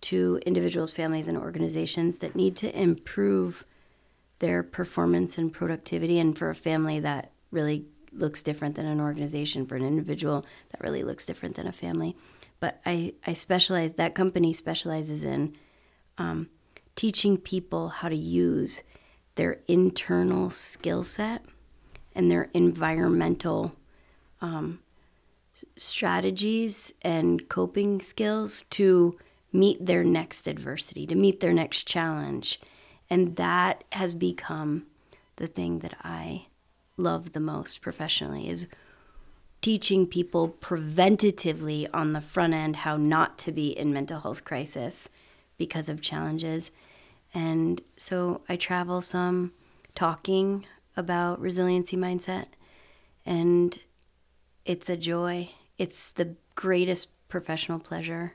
to 0.00 0.38
individuals, 0.46 0.92
families, 0.92 1.28
and 1.28 1.36
organizations 1.36 2.18
that 2.18 2.36
need 2.36 2.56
to 2.56 2.78
improve 2.78 3.64
their 4.44 4.62
performance 4.62 5.38
and 5.38 5.50
productivity. 5.50 6.18
And 6.18 6.36
for 6.36 6.50
a 6.50 6.54
family, 6.54 7.00
that 7.00 7.30
really 7.50 7.86
looks 8.12 8.42
different 8.42 8.74
than 8.74 8.84
an 8.84 9.00
organization. 9.00 9.64
For 9.64 9.74
an 9.74 9.86
individual, 9.86 10.44
that 10.70 10.82
really 10.82 11.02
looks 11.02 11.24
different 11.24 11.54
than 11.56 11.66
a 11.66 11.72
family. 11.72 12.14
But 12.60 12.78
I, 12.84 13.14
I 13.26 13.32
specialize, 13.32 13.94
that 13.94 14.14
company 14.14 14.52
specializes 14.52 15.24
in 15.24 15.56
um, 16.18 16.50
teaching 16.94 17.38
people 17.38 17.88
how 17.88 18.10
to 18.10 18.16
use 18.16 18.82
their 19.36 19.60
internal 19.66 20.50
skill 20.50 21.02
set 21.02 21.42
and 22.14 22.30
their 22.30 22.50
environmental 22.52 23.74
um, 24.42 24.80
strategies 25.78 26.92
and 27.00 27.48
coping 27.48 28.02
skills 28.02 28.64
to 28.70 29.18
meet 29.54 29.86
their 29.86 30.04
next 30.04 30.46
adversity, 30.46 31.06
to 31.06 31.14
meet 31.14 31.40
their 31.40 31.54
next 31.54 31.88
challenge. 31.88 32.60
And 33.14 33.36
that 33.36 33.84
has 33.92 34.12
become 34.12 34.86
the 35.36 35.46
thing 35.46 35.78
that 35.78 35.94
I 36.02 36.46
love 36.96 37.30
the 37.30 37.38
most 37.38 37.80
professionally 37.80 38.48
is 38.48 38.66
teaching 39.60 40.08
people 40.08 40.56
preventatively 40.60 41.88
on 41.94 42.12
the 42.12 42.20
front 42.20 42.54
end 42.54 42.74
how 42.74 42.96
not 42.96 43.38
to 43.38 43.52
be 43.52 43.68
in 43.68 43.92
mental 43.92 44.18
health 44.18 44.42
crisis 44.42 45.08
because 45.56 45.88
of 45.88 46.00
challenges. 46.00 46.72
And 47.32 47.80
so 47.96 48.40
I 48.48 48.56
travel 48.56 49.00
some 49.00 49.52
talking 49.94 50.66
about 50.96 51.40
resiliency 51.40 51.96
mindset 51.96 52.46
and 53.24 53.78
it's 54.64 54.90
a 54.90 54.96
joy. 54.96 55.52
It's 55.78 56.10
the 56.10 56.34
greatest 56.56 57.10
professional 57.28 57.78
pleasure 57.78 58.32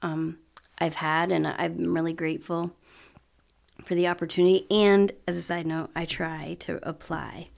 um, 0.00 0.38
I've 0.78 0.94
had, 0.94 1.32
and 1.32 1.44
I'm 1.44 1.92
really 1.92 2.12
grateful 2.12 2.70
for 3.92 3.96
the 3.96 4.08
opportunity. 4.08 4.64
And 4.70 5.12
as 5.28 5.36
a 5.36 5.42
side 5.42 5.66
note, 5.66 5.90
I 5.94 6.06
try 6.06 6.56
to 6.60 6.80
apply 6.82 7.50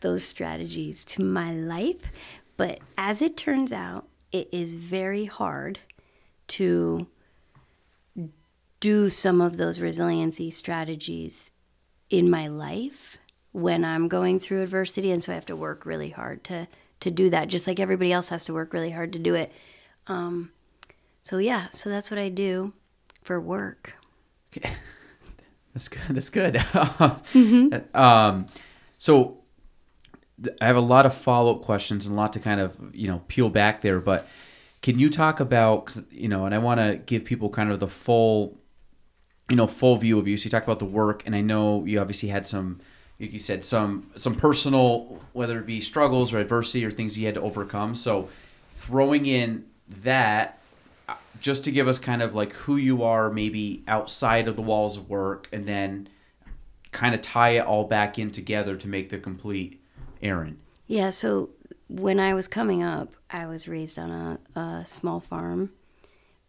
those 0.00 0.24
strategies 0.24 1.04
to 1.04 1.22
my 1.22 1.52
life. 1.52 2.10
But 2.56 2.78
as 2.96 3.20
it 3.20 3.36
turns 3.36 3.70
out, 3.70 4.08
it 4.32 4.48
is 4.50 4.76
very 4.76 5.26
hard 5.26 5.80
to 6.48 7.06
do 8.80 9.10
some 9.10 9.42
of 9.42 9.58
those 9.58 9.78
resiliency 9.78 10.48
strategies 10.48 11.50
in 12.08 12.30
my 12.30 12.46
life 12.46 13.18
when 13.52 13.84
I'm 13.84 14.08
going 14.08 14.40
through 14.40 14.62
adversity. 14.62 15.10
And 15.10 15.22
so 15.22 15.32
I 15.32 15.34
have 15.34 15.44
to 15.44 15.56
work 15.56 15.84
really 15.84 16.08
hard 16.08 16.44
to, 16.44 16.66
to 17.00 17.10
do 17.10 17.28
that, 17.28 17.48
just 17.48 17.66
like 17.66 17.78
everybody 17.78 18.10
else 18.10 18.30
has 18.30 18.46
to 18.46 18.54
work 18.54 18.72
really 18.72 18.92
hard 18.92 19.12
to 19.12 19.18
do 19.18 19.34
it. 19.34 19.52
Um, 20.06 20.50
so, 21.20 21.36
yeah, 21.36 21.66
so 21.72 21.90
that's 21.90 22.10
what 22.10 22.18
I 22.18 22.30
do 22.30 22.72
for 23.22 23.38
work. 23.38 23.98
That's 25.74 25.88
good. 25.88 26.02
That's 26.10 26.30
good. 26.30 26.54
mm-hmm. 26.54 27.96
um, 27.96 28.46
so 28.96 29.38
I 30.60 30.66
have 30.66 30.76
a 30.76 30.80
lot 30.80 31.04
of 31.04 31.14
follow 31.14 31.56
up 31.56 31.62
questions 31.62 32.06
and 32.06 32.14
a 32.14 32.16
lot 32.16 32.32
to 32.34 32.40
kind 32.40 32.60
of 32.60 32.78
you 32.94 33.08
know 33.08 33.22
peel 33.28 33.50
back 33.50 33.82
there. 33.82 34.00
But 34.00 34.26
can 34.82 34.98
you 34.98 35.10
talk 35.10 35.40
about 35.40 35.96
you 36.10 36.28
know? 36.28 36.46
And 36.46 36.54
I 36.54 36.58
want 36.58 36.80
to 36.80 36.96
give 37.04 37.24
people 37.24 37.50
kind 37.50 37.70
of 37.70 37.80
the 37.80 37.88
full 37.88 38.56
you 39.50 39.56
know 39.56 39.66
full 39.66 39.96
view 39.96 40.18
of 40.18 40.28
you. 40.28 40.36
So 40.36 40.44
you 40.44 40.50
talked 40.50 40.66
about 40.66 40.78
the 40.78 40.84
work, 40.84 41.24
and 41.26 41.34
I 41.34 41.40
know 41.40 41.84
you 41.84 42.00
obviously 42.00 42.28
had 42.28 42.46
some. 42.46 42.80
like 43.20 43.32
You 43.32 43.38
said 43.40 43.64
some 43.64 44.10
some 44.16 44.36
personal, 44.36 45.20
whether 45.32 45.58
it 45.58 45.66
be 45.66 45.80
struggles 45.80 46.32
or 46.32 46.38
adversity 46.38 46.84
or 46.84 46.90
things 46.92 47.18
you 47.18 47.26
had 47.26 47.34
to 47.34 47.40
overcome. 47.40 47.96
So 47.96 48.28
throwing 48.70 49.26
in 49.26 49.64
that 50.02 50.60
just 51.40 51.64
to 51.64 51.70
give 51.70 51.88
us 51.88 51.98
kind 51.98 52.22
of 52.22 52.34
like 52.34 52.52
who 52.52 52.76
you 52.76 53.02
are 53.02 53.30
maybe 53.30 53.82
outside 53.88 54.48
of 54.48 54.56
the 54.56 54.62
walls 54.62 54.96
of 54.96 55.08
work 55.08 55.48
and 55.52 55.66
then 55.66 56.08
kind 56.92 57.14
of 57.14 57.20
tie 57.20 57.50
it 57.50 57.66
all 57.66 57.84
back 57.84 58.18
in 58.18 58.30
together 58.30 58.76
to 58.76 58.88
make 58.88 59.10
the 59.10 59.18
complete 59.18 59.82
Aron. 60.22 60.58
Yeah, 60.86 61.10
so 61.10 61.50
when 61.88 62.20
I 62.20 62.34
was 62.34 62.48
coming 62.48 62.82
up, 62.82 63.10
I 63.30 63.46
was 63.46 63.68
raised 63.68 63.98
on 63.98 64.10
a, 64.10 64.60
a 64.60 64.86
small 64.86 65.20
farm 65.20 65.70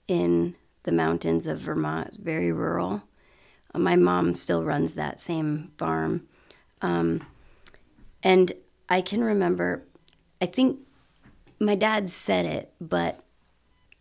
in 0.08 0.56
the 0.84 0.92
mountains 0.92 1.48
of 1.48 1.60
Vermont, 1.60 2.18
very 2.22 2.52
rural. 2.52 3.04
Uh, 3.74 3.80
my 3.80 3.96
mom 3.96 4.36
still 4.36 4.64
runs 4.64 4.94
that 4.94 5.20
same 5.20 5.72
farm. 5.78 6.28
Um, 6.82 7.26
and 8.24 8.52
I 8.88 9.02
can 9.02 9.24
remember, 9.24 9.84
I 10.42 10.46
think 10.46 10.80
my 11.60 11.76
dad 11.76 12.12
said 12.12 12.46
it, 12.46 12.74
but 12.80 13.25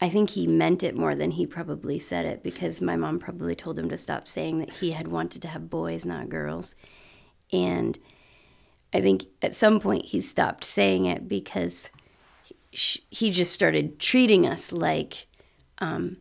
I 0.04 0.10
think 0.10 0.28
he 0.28 0.46
meant 0.46 0.82
it 0.82 0.94
more 0.94 1.14
than 1.14 1.30
he 1.30 1.46
probably 1.46 1.98
said 1.98 2.26
it 2.26 2.42
because 2.42 2.82
my 2.82 2.94
mom 2.94 3.18
probably 3.18 3.54
told 3.54 3.78
him 3.78 3.88
to 3.88 3.96
stop 3.96 4.28
saying 4.28 4.58
that 4.58 4.68
he 4.68 4.90
had 4.90 5.08
wanted 5.08 5.40
to 5.40 5.48
have 5.48 5.70
boys, 5.70 6.04
not 6.04 6.28
girls. 6.28 6.74
And 7.50 7.98
I 8.92 9.00
think 9.00 9.24
at 9.40 9.54
some 9.54 9.80
point 9.80 10.04
he 10.04 10.20
stopped 10.20 10.62
saying 10.62 11.06
it 11.06 11.26
because 11.26 11.88
he, 12.70 13.30
just 13.30 13.54
started 13.54 13.98
treating 13.98 14.46
us 14.46 14.72
like 14.72 15.26
um, 15.78 16.18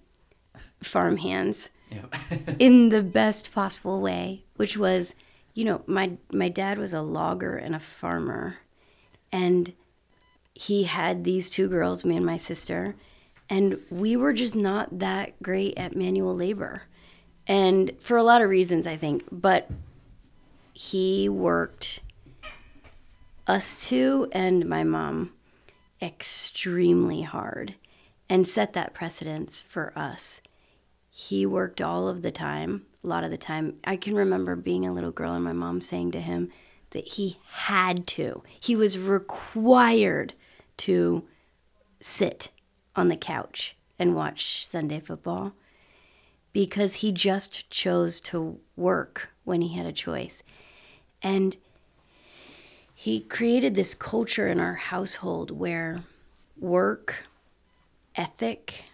farm 0.82 1.18
hands 1.18 1.70
in 2.60 2.88
the 2.88 3.04
best 3.04 3.52
possible 3.52 4.00
way, 4.00 4.46
which 4.56 4.78
was, 4.78 5.14
you 5.54 5.66
know, 5.66 5.82
my 5.88 6.14
my 6.32 6.48
dad 6.48 6.78
was 6.78 6.94
a 6.94 7.02
logger 7.02 7.58
and 7.58 7.76
a 7.76 7.82
farmer, 7.82 8.60
and 9.30 9.74
he 10.54 10.84
had 10.84 11.26
these 11.26 11.50
two 11.50 11.68
girls, 11.68 12.06
me 12.06 12.16
and 12.16 12.26
my 12.26 12.38
sister, 12.38 12.96
and 13.54 13.78
we 13.92 14.16
were 14.16 14.34
just 14.34 14.56
not 14.56 14.98
that 14.98 15.40
great 15.44 15.78
at 15.78 15.96
manual 15.96 16.34
labor, 16.34 16.82
and 17.46 17.92
for 18.00 18.18
a 18.18 18.24
lot 18.24 18.42
of 18.42 18.50
reasons, 18.50 18.88
I 18.88 18.98
think, 18.98 19.26
but 19.32 19.70
he 20.74 21.30
worked 21.30 22.00
us 23.46 23.88
two 23.88 24.28
and 24.32 24.66
my 24.66 24.84
mom 24.84 25.34
extremely 26.02 27.22
hard 27.22 27.76
and 28.28 28.48
set 28.48 28.74
that 28.74 28.96
precedence 28.96 29.62
for 29.62 29.94
us. 29.96 30.42
He 31.12 31.46
worked 31.46 31.80
all 31.80 32.08
of 32.08 32.24
the 32.24 32.32
time, 32.32 32.88
a 33.04 33.08
lot 33.08 33.24
of 33.24 33.30
the 33.30 33.38
time. 33.38 33.76
I 33.84 33.98
can 33.98 34.16
remember 34.16 34.56
being 34.56 34.84
a 34.84 34.94
little 34.94 35.12
girl 35.12 35.34
and 35.34 35.44
my 35.44 35.54
mom 35.54 35.80
saying 35.80 36.10
to 36.14 36.22
him 36.22 36.50
that 36.90 37.08
he 37.08 37.38
had 37.52 38.08
to, 38.08 38.42
he 38.60 38.76
was 38.76 38.98
required 38.98 40.34
to 40.78 41.26
sit 42.02 42.50
on 42.96 43.08
the 43.08 43.18
couch 43.18 43.76
and 43.98 44.16
watch 44.16 44.66
Sunday 44.66 45.00
football 45.00 45.54
because 46.52 46.96
he 46.96 47.12
just 47.12 47.70
chose 47.70 48.22
to 48.22 48.60
work 48.76 49.32
when 49.44 49.62
he 49.62 49.76
had 49.76 49.86
a 49.86 49.92
choice. 49.92 50.44
And 51.22 51.58
he 52.94 53.20
created 53.20 53.76
this 53.76 53.94
culture 53.94 54.48
in 54.48 54.60
our 54.60 54.76
household 54.76 55.52
where 55.52 56.02
work 56.58 57.26
ethic 58.16 58.86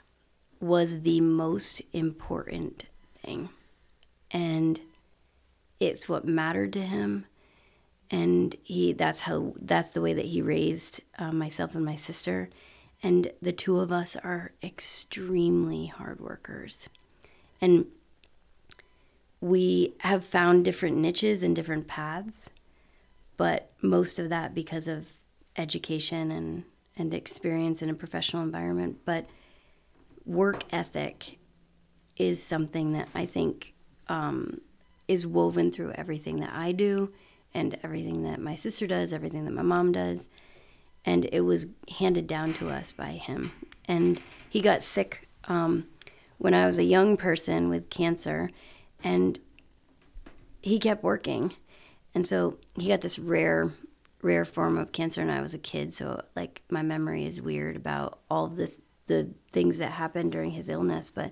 was 0.60 1.02
the 1.02 1.22
most 1.22 1.82
important 1.94 2.86
thing. 3.22 3.50
And 4.32 4.80
it's 5.80 6.08
what 6.10 6.26
mattered 6.26 6.74
to 6.74 6.82
him. 6.82 7.26
And 8.12 8.56
he 8.64 8.94
that's 8.94 9.22
how 9.22 9.54
that's 9.62 9.92
the 9.92 10.02
way 10.02 10.14
that 10.14 10.26
he 10.26 10.42
raised 10.42 11.02
uh, 11.18 11.32
myself 11.32 11.76
and 11.76 11.86
my 11.86 11.96
sister. 11.96 12.50
And 13.02 13.32
the 13.42 13.54
two 13.54 13.80
of 13.80 13.92
us 13.92 14.16
are 14.18 14.52
extremely 14.62 15.88
hard 15.88 16.20
workers. 16.20 16.90
And 17.62 17.86
we 19.42 19.94
have 20.00 20.26
found 20.26 20.66
different 20.66 20.98
niches 20.98 21.44
and 21.44 21.56
different 21.56 21.88
paths, 21.88 22.50
but 23.38 23.72
most 23.82 24.20
of 24.20 24.30
that 24.30 24.54
because 24.54 24.88
of 24.88 25.14
education 25.56 26.30
and, 26.32 26.64
and 26.98 27.14
experience 27.14 27.82
in 27.82 27.90
a 27.90 27.94
professional 27.94 28.44
environment. 28.44 29.00
But 29.06 29.30
work 30.26 30.64
ethic 30.72 31.38
is 32.18 32.44
something 32.44 32.92
that 32.94 33.08
I 33.16 33.26
think 33.26 33.74
um, 34.08 34.60
is 35.08 35.26
woven 35.26 35.72
through 35.72 35.94
everything 35.94 36.42
that 36.42 36.52
I 36.54 36.74
do 36.74 37.14
and 37.54 37.78
everything 37.82 38.24
that 38.24 38.40
my 38.40 38.56
sister 38.56 38.86
does, 38.86 39.14
everything 39.14 39.46
that 39.46 39.54
my 39.54 39.62
mom 39.62 39.92
does. 39.92 40.28
And 41.06 41.26
it 41.32 41.42
was 41.42 41.68
handed 41.98 42.28
down 42.28 42.54
to 42.56 42.70
us 42.70 42.92
by 42.92 43.12
him. 43.12 43.52
And 43.88 44.22
he 44.50 44.62
got 44.62 44.84
sick 44.84 45.28
um, 45.46 45.88
when 46.38 46.54
I 46.54 46.66
was 46.66 46.78
a 46.78 46.84
young 46.84 47.18
person 47.18 47.70
with 47.70 47.90
cancer, 47.90 48.50
and 49.04 49.40
he 50.62 50.80
kept 50.80 51.04
working. 51.04 51.54
And 52.14 52.28
so 52.28 52.58
he 52.78 52.88
got 52.88 53.02
this 53.02 53.20
rare, 53.20 53.72
rare 54.22 54.46
form 54.46 54.78
of 54.78 54.92
cancer, 54.92 55.22
and 55.22 55.32
I 55.32 55.42
was 55.42 55.54
a 55.54 55.60
kid. 55.60 55.94
So, 55.94 56.24
like, 56.36 56.62
my 56.70 56.82
memory 56.82 57.26
is 57.26 57.42
weird 57.42 57.76
about 57.76 58.20
all 58.30 58.48
the, 58.48 58.72
the 59.08 59.30
things 59.52 59.78
that 59.78 59.92
happened 59.92 60.32
during 60.32 60.52
his 60.52 60.70
illness. 60.70 61.10
But 61.12 61.32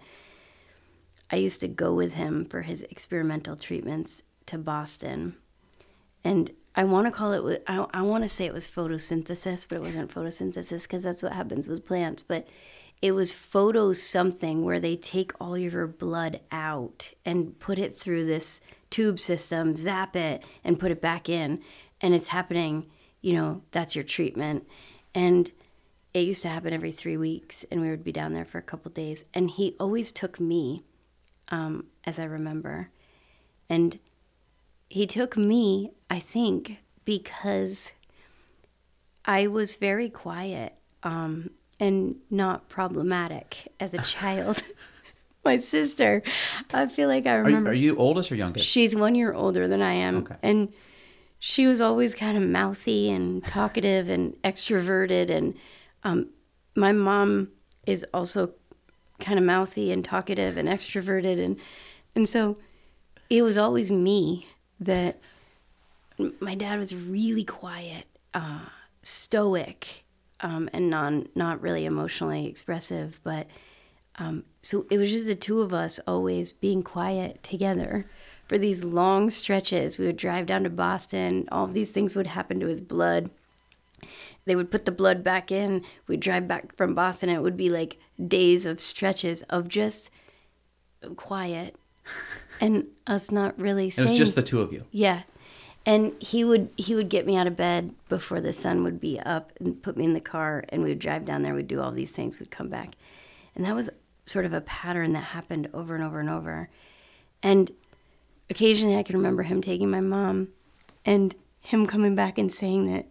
I 1.30 1.36
used 1.36 1.62
to 1.62 1.68
go 1.68 1.94
with 1.94 2.14
him 2.14 2.46
for 2.46 2.62
his 2.62 2.84
experimental 2.84 3.56
treatments 3.56 4.24
to 4.46 4.58
Boston. 4.58 5.36
And 6.24 6.52
I 6.78 6.84
want 6.84 7.08
to 7.08 7.12
call 7.12 7.34
it, 7.34 7.64
I, 7.66 7.88
I 7.92 8.02
want 8.04 8.24
to 8.24 8.30
say 8.30 8.46
it 8.46 8.54
was 8.54 8.68
photosynthesis, 8.70 9.68
but 9.68 9.78
it 9.78 9.82
wasn't 9.82 10.14
photosynthesis 10.14 10.84
because 10.84 11.02
that's 11.02 11.24
what 11.24 11.34
happens 11.34 11.68
with 11.68 11.88
plants. 11.88 12.22
But 12.22 12.48
it 13.02 13.14
was 13.14 13.34
photo 13.34 13.94
something 13.94 14.64
where 14.64 14.80
they 14.80 14.96
take 14.96 15.32
all 15.42 15.58
your 15.58 15.88
blood 15.88 16.40
out 16.52 17.14
and 17.26 17.58
put 17.58 17.80
it 17.80 17.98
through 17.98 18.26
this 18.26 18.62
tube 18.92 19.20
system, 19.20 19.76
zap 19.76 20.16
it, 20.16 20.44
and 20.64 20.80
put 20.80 20.92
it 20.92 21.02
back 21.02 21.28
in. 21.28 21.64
And 22.00 22.14
it's 22.14 22.28
happening, 22.28 22.86
you 23.22 23.34
know, 23.34 23.64
that's 23.72 23.96
your 23.96 24.04
treatment. 24.04 24.68
And 25.16 25.50
it 26.14 26.28
used 26.28 26.44
to 26.44 26.50
happen 26.50 26.74
every 26.74 26.92
three 26.92 27.18
weeks, 27.18 27.66
and 27.72 27.82
we 27.82 27.90
would 27.90 28.04
be 28.04 28.12
down 28.12 28.34
there 28.34 28.46
for 28.46 28.60
a 28.60 28.64
couple 28.64 28.92
days. 28.92 29.26
And 29.34 29.50
he 29.50 29.76
always 29.80 30.12
took 30.12 30.40
me 30.40 30.84
um, 31.50 31.86
as 32.06 32.20
I 32.20 32.26
remember. 32.26 32.92
And 33.68 34.00
he 34.90 35.06
took 35.06 35.36
me, 35.38 35.92
I 36.10 36.20
think, 36.20 36.80
because 37.06 37.92
I 39.26 39.48
was 39.48 39.76
very 39.76 40.10
quiet 40.10 40.76
um, 41.04 41.52
and 41.80 42.16
not 42.30 42.70
problematic 42.70 43.72
as 43.80 43.94
a 43.94 44.00
child. 44.00 44.64
My 45.46 45.58
sister, 45.58 46.24
I 46.74 46.88
feel 46.88 47.08
like 47.08 47.26
I 47.26 47.36
Are 47.36 47.40
you, 47.40 47.46
remember. 47.46 47.70
are 47.70 47.74
you 47.74 47.96
oldest 47.96 48.32
or 48.32 48.36
youngest? 48.36 48.66
She's 48.68 48.96
one 48.96 49.16
year 49.16 49.34
older 49.34 49.68
than 49.68 49.82
I 49.82 49.94
am. 49.94 50.18
Okay. 50.18 50.36
And 50.44 50.74
she 51.40 51.68
was 51.68 51.80
always 51.80 52.14
kind 52.16 52.38
of 52.38 52.44
mouthy 52.44 53.10
and 53.10 53.46
talkative 53.46 54.10
and 54.10 54.34
extroverted. 54.44 55.30
And 55.30 55.54
um, 56.04 56.30
my 56.76 56.92
mom 56.92 57.50
is 57.86 58.06
also 58.14 58.52
kind 59.20 59.40
of 59.40 59.46
mouthy 59.46 59.92
and 59.92 60.04
talkative 60.04 60.58
and 60.58 60.68
extroverted. 60.68 61.44
And, 61.44 61.58
and 62.14 62.28
so 62.28 62.58
it 63.30 63.42
was 63.42 63.58
always 63.58 63.90
me 63.90 64.48
that 64.80 65.20
my 66.40 66.56
dad 66.56 66.80
was 66.80 66.96
really 66.96 67.44
quiet, 67.44 68.06
uh, 68.34 68.66
stoic, 69.02 70.04
um, 70.40 70.70
and 70.74 70.90
non, 70.90 71.28
not 71.36 71.62
really 71.62 71.86
emotionally 71.86 72.48
expressive. 72.48 73.20
But 73.24 73.48
um, 74.16 74.44
so 74.62 74.86
it 74.90 74.98
was 74.98 75.12
just 75.12 75.28
the 75.28 75.36
two 75.36 75.62
of 75.62 75.74
us 75.74 76.00
always 76.08 76.54
being 76.54 76.84
quiet 76.84 77.44
together 77.44 78.06
for 78.48 78.58
these 78.58 78.84
long 78.84 79.30
stretches. 79.30 80.00
We 80.00 80.06
would 80.06 80.18
drive 80.18 80.46
down 80.46 80.64
to 80.64 80.70
Boston. 80.70 81.48
All 81.52 81.68
these 81.68 81.92
things 81.92 82.16
would 82.16 82.28
happen 82.28 82.60
to 82.60 82.68
his 82.68 82.82
blood. 82.82 83.30
They 84.46 84.56
would 84.56 84.72
put 84.72 84.86
the 84.86 84.92
blood 84.92 85.24
back 85.24 85.52
in. 85.52 85.84
We'd 86.08 86.22
drive 86.22 86.48
back 86.48 86.76
from 86.76 86.96
Boston. 86.96 87.30
It 87.30 87.42
would 87.42 87.58
be 87.58 87.70
like 87.70 87.98
days 88.26 88.66
of 88.66 88.80
stretches 88.80 89.44
of 89.44 89.68
just 89.68 90.10
quiet 91.16 91.76
and 92.62 92.86
us 93.06 93.32
not 93.32 93.58
really 93.60 93.88
It 93.88 93.98
was 93.98 94.18
just 94.18 94.36
the 94.36 94.42
two 94.42 94.62
of 94.62 94.74
you. 94.74 94.86
Yeah. 94.92 95.24
And 95.86 96.14
he 96.22 96.44
would 96.44 96.70
he 96.76 96.96
would 96.96 97.10
get 97.10 97.26
me 97.26 97.38
out 97.38 97.48
of 97.48 97.56
bed 97.56 97.96
before 98.10 98.42
the 98.42 98.52
sun 98.54 98.84
would 98.84 99.00
be 99.00 99.20
up 99.20 99.54
and 99.60 99.82
put 99.82 99.98
me 99.98 100.04
in 100.04 100.14
the 100.14 100.20
car 100.20 100.66
and 100.70 100.84
we 100.84 100.90
would 100.90 101.00
drive 101.00 101.26
down 101.26 101.44
there, 101.44 101.54
we'd 101.54 101.68
do 101.68 101.82
all 101.82 101.92
these 101.92 102.12
things, 102.12 102.40
we'd 102.40 102.52
come 102.52 102.70
back. 102.70 102.96
And 103.56 103.66
that 103.66 103.76
was 103.76 103.90
sort 104.26 104.46
of 104.46 104.54
a 104.54 104.62
pattern 104.62 105.14
that 105.14 105.20
happened 105.20 105.70
over 105.74 105.96
and 105.96 106.04
over 106.04 106.20
and 106.20 106.30
over. 106.30 106.70
And 107.42 107.72
occasionally 108.50 108.98
I 108.98 109.04
can 109.04 109.16
remember 109.16 109.44
him 109.44 109.62
taking 109.62 109.90
my 109.90 110.02
mom 110.02 110.50
and 111.06 111.36
him 111.60 111.88
coming 111.88 112.16
back 112.16 112.38
and 112.38 112.54
saying 112.54 112.92
that 112.92 113.08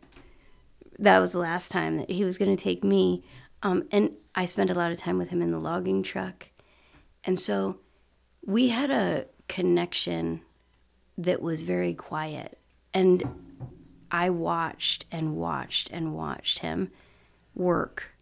that 0.98 1.18
was 1.18 1.32
the 1.32 1.38
last 1.38 1.70
time 1.70 1.96
that 1.96 2.10
he 2.10 2.24
was 2.24 2.38
going 2.38 2.54
to 2.54 2.62
take 2.62 2.84
me. 2.84 3.22
Um, 3.62 3.84
and 3.90 4.12
I 4.34 4.44
spent 4.44 4.70
a 4.70 4.74
lot 4.74 4.92
of 4.92 4.98
time 4.98 5.18
with 5.18 5.30
him 5.30 5.42
in 5.42 5.50
the 5.50 5.58
logging 5.58 6.02
truck. 6.02 6.48
And 7.24 7.40
so 7.40 7.80
we 8.46 8.68
had 8.68 8.90
a 8.90 9.26
connection 9.48 10.40
that 11.18 11.42
was 11.42 11.62
very 11.62 11.92
quiet. 11.92 12.58
And 12.94 13.24
I 14.10 14.30
watched 14.30 15.04
and 15.10 15.36
watched 15.36 15.90
and 15.90 16.14
watched 16.14 16.60
him 16.60 16.92
work 17.54 18.12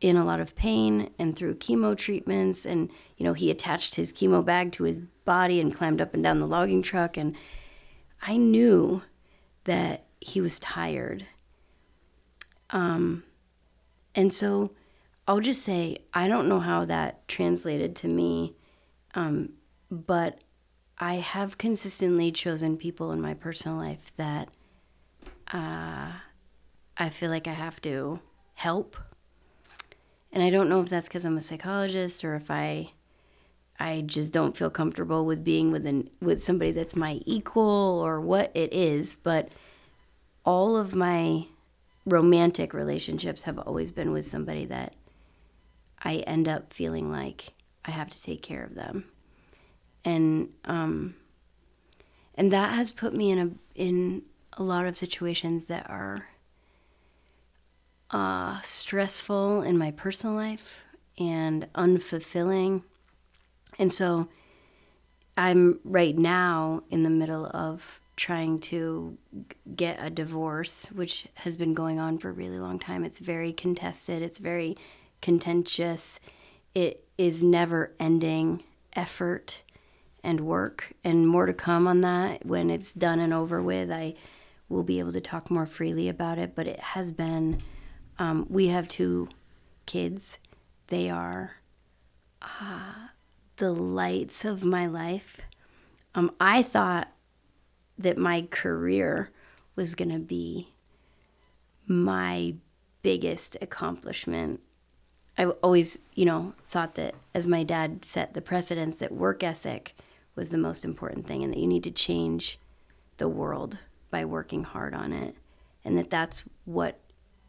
in 0.00 0.16
a 0.16 0.24
lot 0.24 0.40
of 0.40 0.54
pain 0.54 1.10
and 1.18 1.34
through 1.34 1.56
chemo 1.56 1.96
treatments. 1.96 2.64
And, 2.64 2.90
you 3.16 3.24
know, 3.24 3.32
he 3.32 3.50
attached 3.50 3.96
his 3.96 4.12
chemo 4.12 4.44
bag 4.44 4.72
to 4.72 4.84
his 4.84 5.00
body 5.00 5.60
and 5.60 5.74
climbed 5.74 6.00
up 6.00 6.14
and 6.14 6.22
down 6.22 6.38
the 6.38 6.46
logging 6.46 6.82
truck. 6.82 7.16
And 7.16 7.36
I 8.22 8.36
knew 8.36 9.02
that 9.64 10.04
he 10.20 10.40
was 10.40 10.60
tired. 10.60 11.26
Um, 12.70 13.24
and 14.14 14.32
so 14.32 14.72
I'll 15.26 15.40
just 15.40 15.62
say, 15.62 15.98
I 16.14 16.28
don't 16.28 16.48
know 16.48 16.60
how 16.60 16.84
that 16.84 17.26
translated 17.26 17.96
to 17.96 18.08
me, 18.08 18.54
um, 19.16 19.48
but 19.90 20.38
I 20.98 21.14
have 21.14 21.58
consistently 21.58 22.30
chosen 22.30 22.76
people 22.76 23.10
in 23.10 23.20
my 23.20 23.34
personal 23.34 23.78
life 23.78 24.12
that 24.16 24.48
uh, 25.52 26.12
I 26.96 27.08
feel 27.08 27.30
like 27.30 27.48
I 27.48 27.54
have 27.54 27.80
to 27.82 28.20
help. 28.54 28.96
And 30.32 30.42
I 30.42 30.50
don't 30.50 30.68
know 30.68 30.80
if 30.82 30.90
that's 30.90 31.08
because 31.08 31.24
I'm 31.24 31.38
a 31.38 31.40
psychologist 31.40 32.24
or 32.24 32.34
if 32.36 32.50
I 32.50 32.92
I 33.78 34.02
just 34.06 34.32
don't 34.32 34.56
feel 34.56 34.70
comfortable 34.70 35.26
with 35.26 35.44
being 35.44 35.70
with 35.70 35.84
an, 35.84 36.08
with 36.20 36.42
somebody 36.42 36.70
that's 36.70 36.96
my 36.96 37.20
equal 37.26 38.00
or 38.02 38.20
what 38.20 38.50
it 38.54 38.72
is, 38.72 39.14
but 39.14 39.50
all 40.46 40.76
of 40.76 40.94
my 40.94 41.44
romantic 42.06 42.72
relationships 42.72 43.42
have 43.42 43.58
always 43.58 43.92
been 43.92 44.12
with 44.12 44.24
somebody 44.24 44.64
that 44.64 44.94
I 46.02 46.16
end 46.18 46.48
up 46.48 46.72
feeling 46.72 47.12
like 47.12 47.52
I 47.86 47.90
have 47.92 48.10
to 48.10 48.22
take 48.22 48.42
care 48.42 48.64
of 48.64 48.74
them. 48.74 49.04
And 50.04 50.52
um 50.64 51.14
and 52.34 52.52
that 52.52 52.74
has 52.74 52.92
put 52.92 53.14
me 53.14 53.30
in 53.30 53.38
a 53.38 53.50
in 53.74 54.22
a 54.52 54.62
lot 54.62 54.86
of 54.86 54.96
situations 54.96 55.66
that 55.66 55.88
are 55.90 56.26
uh, 58.10 58.60
stressful 58.62 59.62
in 59.62 59.76
my 59.76 59.90
personal 59.90 60.34
life 60.34 60.82
and 61.18 61.66
unfulfilling. 61.74 62.82
And 63.78 63.92
so 63.92 64.28
I'm 65.36 65.80
right 65.84 66.16
now 66.16 66.82
in 66.90 67.02
the 67.02 67.10
middle 67.10 67.46
of 67.46 68.00
trying 68.16 68.58
to 68.58 69.18
get 69.74 69.98
a 70.00 70.08
divorce, 70.08 70.86
which 70.86 71.26
has 71.34 71.56
been 71.56 71.74
going 71.74 72.00
on 72.00 72.16
for 72.16 72.30
a 72.30 72.32
really 72.32 72.58
long 72.58 72.78
time. 72.78 73.04
It's 73.04 73.18
very 73.18 73.52
contested, 73.52 74.22
it's 74.22 74.38
very 74.38 74.76
contentious, 75.20 76.18
it 76.76 77.08
is 77.16 77.42
never 77.42 77.94
ending 77.98 78.62
effort 78.94 79.62
and 80.22 80.42
work, 80.42 80.92
and 81.02 81.26
more 81.26 81.46
to 81.46 81.54
come 81.54 81.86
on 81.86 82.02
that 82.02 82.44
when 82.44 82.68
it's 82.68 82.92
done 82.92 83.18
and 83.18 83.32
over 83.32 83.62
with. 83.62 83.90
I 83.90 84.12
will 84.68 84.82
be 84.82 84.98
able 84.98 85.12
to 85.12 85.20
talk 85.22 85.50
more 85.50 85.64
freely 85.64 86.06
about 86.06 86.36
it, 86.36 86.54
but 86.54 86.66
it 86.66 86.78
has 86.80 87.12
been. 87.12 87.62
Um, 88.18 88.46
we 88.50 88.68
have 88.68 88.88
two 88.88 89.28
kids. 89.86 90.36
They 90.88 91.08
are 91.08 91.52
uh, 92.42 93.08
the 93.56 93.72
lights 93.72 94.44
of 94.44 94.62
my 94.62 94.86
life. 94.86 95.40
Um, 96.14 96.30
I 96.38 96.62
thought 96.62 97.08
that 97.96 98.18
my 98.18 98.48
career 98.50 99.30
was 99.76 99.94
going 99.94 100.10
to 100.10 100.18
be 100.18 100.68
my 101.86 102.56
biggest 103.02 103.56
accomplishment. 103.62 104.60
I 105.38 105.46
always, 105.46 105.98
you 106.14 106.24
know, 106.24 106.54
thought 106.64 106.94
that 106.94 107.14
as 107.34 107.46
my 107.46 107.62
dad 107.62 108.04
set 108.04 108.34
the 108.34 108.40
precedence 108.40 108.98
that 108.98 109.12
work 109.12 109.42
ethic 109.42 109.94
was 110.34 110.50
the 110.50 110.58
most 110.58 110.84
important 110.84 111.26
thing 111.26 111.42
and 111.42 111.52
that 111.52 111.58
you 111.58 111.66
need 111.66 111.84
to 111.84 111.90
change 111.90 112.58
the 113.18 113.28
world 113.28 113.78
by 114.10 114.24
working 114.24 114.64
hard 114.64 114.94
on 114.94 115.12
it 115.12 115.36
and 115.84 115.96
that 115.98 116.10
that's 116.10 116.44
what 116.64 116.98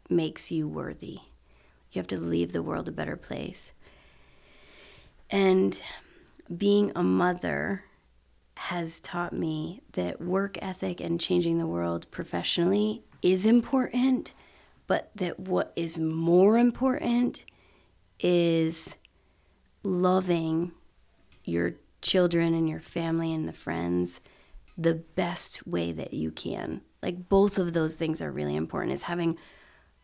makes 0.08 0.50
you 0.50 0.68
worthy. 0.68 1.20
You 1.92 1.98
have 1.98 2.06
to 2.08 2.20
leave 2.20 2.52
the 2.52 2.62
world 2.62 2.88
a 2.88 2.92
better 2.92 3.16
place. 3.16 3.72
And 5.30 5.80
being 6.54 6.92
a 6.94 7.02
mother 7.02 7.84
has 8.54 9.00
taught 9.00 9.32
me 9.32 9.82
that 9.92 10.20
work 10.20 10.58
ethic 10.60 11.00
and 11.00 11.20
changing 11.20 11.58
the 11.58 11.66
world 11.66 12.10
professionally 12.10 13.02
is 13.22 13.46
important, 13.46 14.34
but 14.86 15.10
that 15.14 15.40
what 15.40 15.72
is 15.76 15.98
more 15.98 16.58
important 16.58 17.44
is 18.20 18.96
loving 19.82 20.72
your 21.44 21.74
children 22.02 22.54
and 22.54 22.68
your 22.68 22.80
family 22.80 23.32
and 23.32 23.48
the 23.48 23.52
friends 23.52 24.20
the 24.76 24.94
best 24.94 25.66
way 25.66 25.90
that 25.92 26.14
you 26.14 26.30
can. 26.30 26.80
Like 27.02 27.28
both 27.28 27.58
of 27.58 27.72
those 27.72 27.96
things 27.96 28.22
are 28.22 28.30
really 28.30 28.54
important 28.54 28.92
is 28.92 29.02
having 29.02 29.36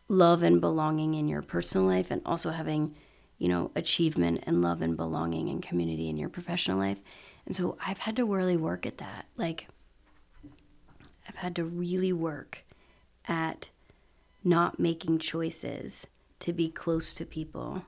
love 0.07 0.43
and 0.43 0.59
belonging 0.59 1.13
in 1.13 1.27
your 1.27 1.41
personal 1.41 1.87
life 1.87 2.11
and 2.11 2.21
also 2.25 2.51
having, 2.51 2.93
you 3.37 3.47
know, 3.47 3.71
achievement 3.75 4.43
and 4.45 4.61
love 4.61 4.81
and 4.81 4.97
belonging 4.97 5.49
and 5.49 5.63
community 5.63 6.09
in 6.09 6.17
your 6.17 6.29
professional 6.29 6.77
life. 6.77 6.99
And 7.45 7.55
so 7.55 7.77
I've 7.85 7.99
had 7.99 8.15
to 8.17 8.25
really 8.25 8.57
work 8.57 8.85
at 8.85 8.97
that. 8.97 9.25
Like 9.37 9.67
I've 11.27 11.37
had 11.37 11.55
to 11.55 11.63
really 11.63 12.13
work 12.13 12.65
at 13.27 13.69
not 14.43 14.79
making 14.79 15.19
choices 15.19 16.05
to 16.39 16.53
be 16.53 16.69
close 16.69 17.13
to 17.13 17.25
people 17.25 17.83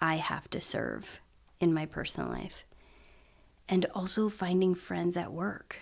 I 0.00 0.16
have 0.16 0.48
to 0.50 0.60
serve 0.60 1.20
in 1.60 1.72
my 1.72 1.86
personal 1.86 2.28
life. 2.28 2.64
And 3.68 3.86
also 3.94 4.28
finding 4.28 4.74
friends 4.74 5.16
at 5.16 5.32
work 5.32 5.78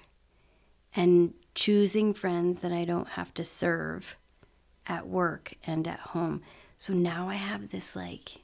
and 0.97 1.35
choosing 1.55 2.15
friends 2.15 2.61
that 2.61 2.73
I 2.73 2.85
don't 2.85 3.09
have 3.09 3.35
to 3.35 3.45
serve 3.45 4.17
at 4.87 5.07
work 5.07 5.55
and 5.65 5.87
at 5.87 6.01
home. 6.01 6.43
So 6.79 6.93
now 6.93 7.29
I 7.29 7.35
have 7.35 7.71
this 7.71 7.95
like 7.95 8.41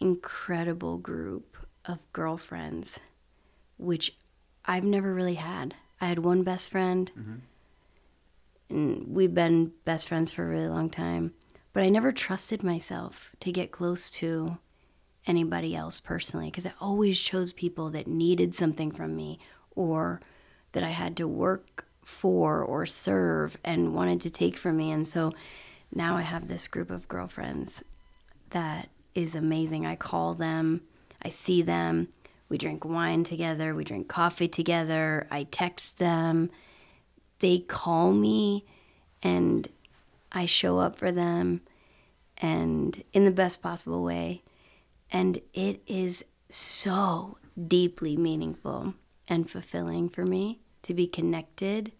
incredible 0.00 0.98
group 0.98 1.56
of 1.84 1.98
girlfriends, 2.12 3.00
which 3.76 4.14
I've 4.64 4.84
never 4.84 5.12
really 5.12 5.34
had. 5.34 5.74
I 6.00 6.06
had 6.06 6.20
one 6.20 6.42
best 6.42 6.70
friend, 6.70 7.10
mm-hmm. 7.18 7.34
and 8.68 9.08
we've 9.08 9.34
been 9.34 9.72
best 9.84 10.08
friends 10.08 10.30
for 10.30 10.44
a 10.44 10.48
really 10.48 10.68
long 10.68 10.90
time, 10.90 11.32
but 11.72 11.82
I 11.82 11.88
never 11.88 12.12
trusted 12.12 12.62
myself 12.62 13.34
to 13.40 13.52
get 13.52 13.70
close 13.70 14.10
to 14.10 14.58
anybody 15.26 15.76
else 15.76 16.00
personally 16.00 16.46
because 16.46 16.66
I 16.66 16.72
always 16.80 17.20
chose 17.20 17.52
people 17.52 17.90
that 17.90 18.06
needed 18.06 18.54
something 18.54 18.90
from 18.90 19.14
me 19.14 19.38
or 19.74 20.20
that 20.72 20.82
I 20.82 20.88
had 20.88 21.16
to 21.18 21.28
work 21.28 21.86
for 22.02 22.62
or 22.62 22.86
serve 22.86 23.58
and 23.62 23.94
wanted 23.94 24.20
to 24.22 24.30
take 24.30 24.56
from 24.56 24.78
me. 24.78 24.90
And 24.90 25.06
so 25.06 25.32
now 25.94 26.16
I 26.16 26.22
have 26.22 26.48
this 26.48 26.66
group 26.66 26.90
of 26.90 27.08
girlfriends 27.08 27.82
that 28.50 28.88
is 29.14 29.34
amazing. 29.34 29.86
I 29.86 29.96
call 29.96 30.34
them, 30.34 30.80
I 31.22 31.28
see 31.28 31.60
them, 31.62 32.08
we 32.48 32.56
drink 32.56 32.84
wine 32.84 33.24
together, 33.24 33.74
we 33.74 33.84
drink 33.84 34.08
coffee 34.08 34.48
together, 34.48 35.26
I 35.30 35.44
text 35.44 35.98
them. 35.98 36.50
They 37.40 37.58
call 37.58 38.12
me 38.12 38.64
and 39.22 39.68
I 40.32 40.46
show 40.46 40.78
up 40.78 40.96
for 40.96 41.10
them 41.10 41.62
and 42.36 43.02
in 43.12 43.24
the 43.24 43.30
best 43.30 43.62
possible 43.62 44.02
way. 44.02 44.42
And 45.10 45.40
it 45.54 45.82
is 45.86 46.24
so 46.50 47.38
deeply 47.66 48.16
meaningful 48.16 48.94
and 49.26 49.50
fulfilling 49.50 50.08
for 50.08 50.24
me 50.24 50.60
to 50.82 50.94
be 50.94 51.06
connected 51.06 51.92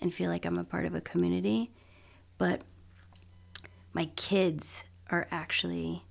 and 0.00 0.12
feel 0.12 0.30
like 0.30 0.44
I'm 0.44 0.58
a 0.58 0.64
part 0.64 0.84
of 0.84 0.94
a 0.94 1.00
community. 1.00 1.72
But 2.36 2.62
my 3.92 4.06
kids 4.16 4.84
are 5.10 5.26
actually 5.30 6.02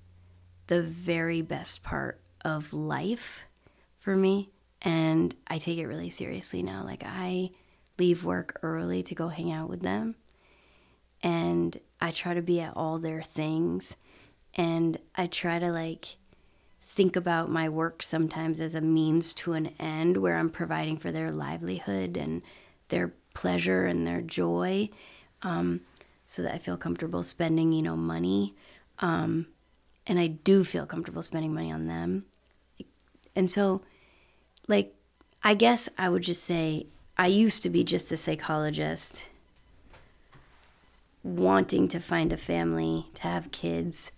the 0.66 0.82
very 0.82 1.40
best 1.40 1.82
part 1.82 2.20
of 2.44 2.72
life 2.72 3.46
for 3.98 4.14
me. 4.14 4.50
And 4.82 5.34
I 5.46 5.58
take 5.58 5.78
it 5.78 5.86
really 5.86 6.10
seriously 6.10 6.62
now. 6.62 6.84
Like, 6.84 7.02
I 7.04 7.50
leave 7.98 8.24
work 8.24 8.58
early 8.62 9.02
to 9.04 9.14
go 9.14 9.28
hang 9.28 9.50
out 9.50 9.68
with 9.68 9.80
them. 9.80 10.14
And 11.22 11.78
I 12.00 12.10
try 12.10 12.34
to 12.34 12.42
be 12.42 12.60
at 12.60 12.76
all 12.76 12.98
their 12.98 13.22
things. 13.22 13.96
And 14.54 14.98
I 15.14 15.26
try 15.26 15.58
to, 15.58 15.70
like, 15.70 16.16
think 16.84 17.16
about 17.16 17.50
my 17.50 17.68
work 17.68 18.02
sometimes 18.02 18.60
as 18.60 18.74
a 18.74 18.80
means 18.80 19.32
to 19.32 19.52
an 19.52 19.70
end 19.78 20.16
where 20.16 20.36
I'm 20.36 20.50
providing 20.50 20.96
for 20.96 21.12
their 21.12 21.30
livelihood 21.30 22.16
and 22.16 22.42
their 22.88 23.12
pleasure 23.34 23.84
and 23.84 24.06
their 24.06 24.20
joy 24.20 24.88
um, 25.42 25.82
so 26.24 26.42
that 26.42 26.54
I 26.54 26.58
feel 26.58 26.76
comfortable 26.76 27.22
spending, 27.22 27.72
you 27.72 27.82
know, 27.82 27.96
money. 27.96 28.54
Um, 28.98 29.46
and 30.06 30.18
I 30.18 30.26
do 30.26 30.64
feel 30.64 30.86
comfortable 30.86 31.22
spending 31.22 31.54
money 31.54 31.70
on 31.70 31.82
them. 31.82 32.24
And 33.36 33.50
so, 33.50 33.82
like, 34.66 34.94
I 35.44 35.54
guess 35.54 35.88
I 35.96 36.08
would 36.08 36.22
just 36.22 36.42
say 36.42 36.86
I 37.16 37.28
used 37.28 37.62
to 37.62 37.70
be 37.70 37.84
just 37.84 38.10
a 38.10 38.16
psychologist 38.16 39.26
wanting 41.22 41.88
to 41.88 42.00
find 42.00 42.32
a 42.32 42.36
family, 42.36 43.06
to 43.14 43.22
have 43.22 43.50
kids. 43.50 44.10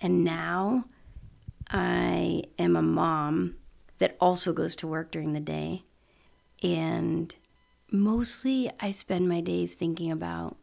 And 0.00 0.24
now 0.24 0.84
I 1.70 2.44
am 2.58 2.76
a 2.76 2.82
mom 2.82 3.56
that 3.98 4.16
also 4.20 4.52
goes 4.52 4.74
to 4.76 4.86
work 4.86 5.10
during 5.10 5.32
the 5.32 5.40
day. 5.40 5.84
And 6.62 7.34
mostly 7.90 8.70
I 8.80 8.90
spend 8.90 9.28
my 9.28 9.40
days 9.40 9.74
thinking 9.74 10.10
about 10.10 10.56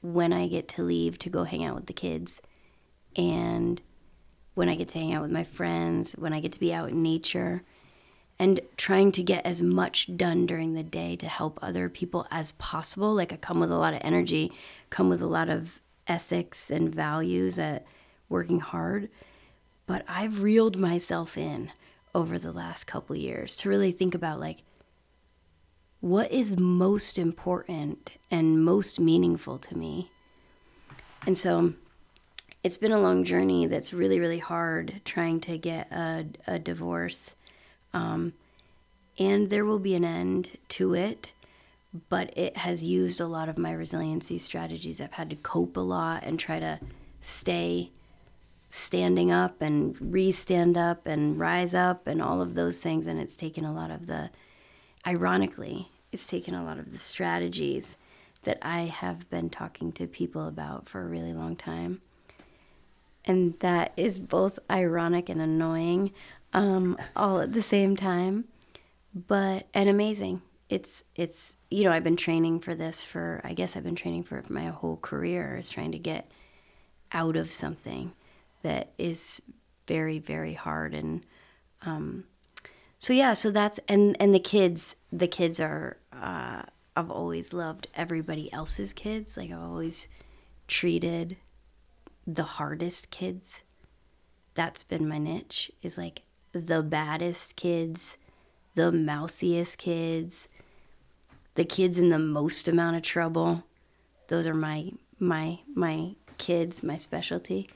when 0.00 0.32
I 0.32 0.46
get 0.46 0.68
to 0.68 0.82
leave 0.82 1.18
to 1.20 1.30
go 1.30 1.44
hang 1.44 1.64
out 1.64 1.74
with 1.74 1.86
the 1.86 1.92
kids 1.92 2.40
and 3.16 3.80
when 4.54 4.68
I 4.68 4.74
get 4.74 4.88
to 4.88 4.98
hang 4.98 5.12
out 5.12 5.22
with 5.22 5.30
my 5.30 5.42
friends, 5.42 6.12
when 6.12 6.32
I 6.32 6.40
get 6.40 6.52
to 6.52 6.60
be 6.60 6.72
out 6.72 6.90
in 6.90 7.02
nature, 7.02 7.62
and 8.38 8.60
trying 8.76 9.12
to 9.12 9.22
get 9.22 9.46
as 9.46 9.62
much 9.62 10.16
done 10.16 10.46
during 10.46 10.74
the 10.74 10.82
day 10.82 11.16
to 11.16 11.26
help 11.26 11.58
other 11.62 11.88
people 11.88 12.26
as 12.30 12.52
possible. 12.52 13.14
Like 13.14 13.32
I 13.32 13.36
come 13.36 13.60
with 13.60 13.70
a 13.70 13.78
lot 13.78 13.94
of 13.94 14.00
energy, 14.02 14.52
come 14.90 15.08
with 15.08 15.22
a 15.22 15.26
lot 15.26 15.48
of 15.48 15.80
ethics 16.06 16.70
and 16.70 16.94
values 16.94 17.58
at 17.58 17.86
working 18.28 18.60
hard. 18.60 19.08
But 19.86 20.04
I've 20.08 20.42
reeled 20.42 20.78
myself 20.78 21.38
in 21.38 21.72
over 22.14 22.38
the 22.38 22.52
last 22.52 22.84
couple 22.84 23.16
years 23.16 23.56
to 23.56 23.68
really 23.68 23.92
think 23.92 24.14
about 24.14 24.40
like 24.40 24.62
what 26.00 26.30
is 26.30 26.58
most 26.58 27.18
important 27.18 28.12
and 28.30 28.64
most 28.64 29.00
meaningful 29.00 29.58
to 29.58 29.76
me. 29.76 30.10
And 31.26 31.36
so 31.36 31.74
it's 32.62 32.76
been 32.76 32.92
a 32.92 32.98
long 32.98 33.24
journey 33.24 33.66
that's 33.66 33.92
really, 33.92 34.20
really 34.20 34.38
hard 34.38 35.00
trying 35.04 35.40
to 35.40 35.58
get 35.58 35.90
a, 35.90 36.26
a 36.46 36.58
divorce. 36.58 37.34
Um, 37.96 38.34
and 39.18 39.48
there 39.48 39.64
will 39.64 39.78
be 39.78 39.94
an 39.94 40.04
end 40.04 40.58
to 40.68 40.92
it, 40.94 41.32
but 42.10 42.30
it 42.36 42.58
has 42.58 42.84
used 42.84 43.20
a 43.20 43.26
lot 43.26 43.48
of 43.48 43.56
my 43.56 43.72
resiliency 43.72 44.36
strategies. 44.36 45.00
I've 45.00 45.12
had 45.14 45.30
to 45.30 45.36
cope 45.36 45.78
a 45.78 45.80
lot 45.80 46.22
and 46.22 46.38
try 46.38 46.60
to 46.60 46.78
stay 47.22 47.90
standing 48.68 49.30
up 49.30 49.62
and 49.62 49.96
re 50.12 50.30
stand 50.30 50.76
up 50.76 51.06
and 51.06 51.40
rise 51.40 51.72
up 51.72 52.06
and 52.06 52.20
all 52.20 52.42
of 52.42 52.54
those 52.54 52.78
things. 52.78 53.06
And 53.06 53.18
it's 53.18 53.36
taken 53.36 53.64
a 53.64 53.72
lot 53.72 53.90
of 53.90 54.06
the, 54.06 54.28
ironically, 55.06 55.88
it's 56.12 56.26
taken 56.26 56.54
a 56.54 56.64
lot 56.64 56.78
of 56.78 56.92
the 56.92 56.98
strategies 56.98 57.96
that 58.42 58.58
I 58.60 58.82
have 58.82 59.30
been 59.30 59.48
talking 59.48 59.90
to 59.92 60.06
people 60.06 60.46
about 60.46 60.86
for 60.86 61.00
a 61.00 61.06
really 61.06 61.32
long 61.32 61.56
time. 61.56 62.02
And 63.24 63.58
that 63.58 63.92
is 63.96 64.20
both 64.20 64.58
ironic 64.70 65.28
and 65.28 65.40
annoying 65.40 66.12
um, 66.52 66.98
all 67.14 67.40
at 67.40 67.52
the 67.52 67.62
same 67.62 67.96
time, 67.96 68.44
but 69.14 69.66
and 69.74 69.88
amazing. 69.88 70.42
It's 70.68 71.04
it's 71.14 71.56
you 71.70 71.84
know 71.84 71.92
I've 71.92 72.04
been 72.04 72.16
training 72.16 72.60
for 72.60 72.74
this 72.74 73.04
for 73.04 73.40
I 73.44 73.52
guess 73.52 73.76
I've 73.76 73.84
been 73.84 73.94
training 73.94 74.24
for 74.24 74.42
my 74.48 74.66
whole 74.66 74.96
career 74.96 75.56
is 75.56 75.70
trying 75.70 75.92
to 75.92 75.98
get 75.98 76.30
out 77.12 77.36
of 77.36 77.52
something 77.52 78.12
that 78.62 78.92
is 78.98 79.40
very 79.86 80.18
very 80.18 80.54
hard 80.54 80.92
and 80.92 81.24
um, 81.82 82.24
so 82.98 83.12
yeah 83.12 83.32
so 83.32 83.52
that's 83.52 83.78
and 83.86 84.16
and 84.18 84.34
the 84.34 84.40
kids 84.40 84.96
the 85.12 85.28
kids 85.28 85.60
are 85.60 85.98
uh, 86.12 86.62
I've 86.96 87.10
always 87.10 87.52
loved 87.52 87.88
everybody 87.94 88.50
else's 88.52 88.94
kids. 88.94 89.36
Like 89.36 89.50
I've 89.50 89.62
always 89.62 90.08
treated 90.66 91.36
the 92.26 92.44
hardest 92.44 93.10
kids. 93.10 93.62
That's 94.54 94.82
been 94.82 95.06
my 95.06 95.18
niche 95.18 95.70
is 95.82 95.98
like 95.98 96.22
the 96.60 96.82
baddest 96.82 97.56
kids 97.56 98.16
the 98.74 98.92
mouthiest 98.92 99.78
kids 99.78 100.48
the 101.54 101.64
kids 101.64 101.98
in 101.98 102.08
the 102.08 102.18
most 102.18 102.68
amount 102.68 102.96
of 102.96 103.02
trouble 103.02 103.64
those 104.28 104.46
are 104.46 104.54
my 104.54 104.90
my 105.18 105.58
my 105.74 106.14
kids 106.38 106.82
my 106.82 106.96
specialty 106.96 107.68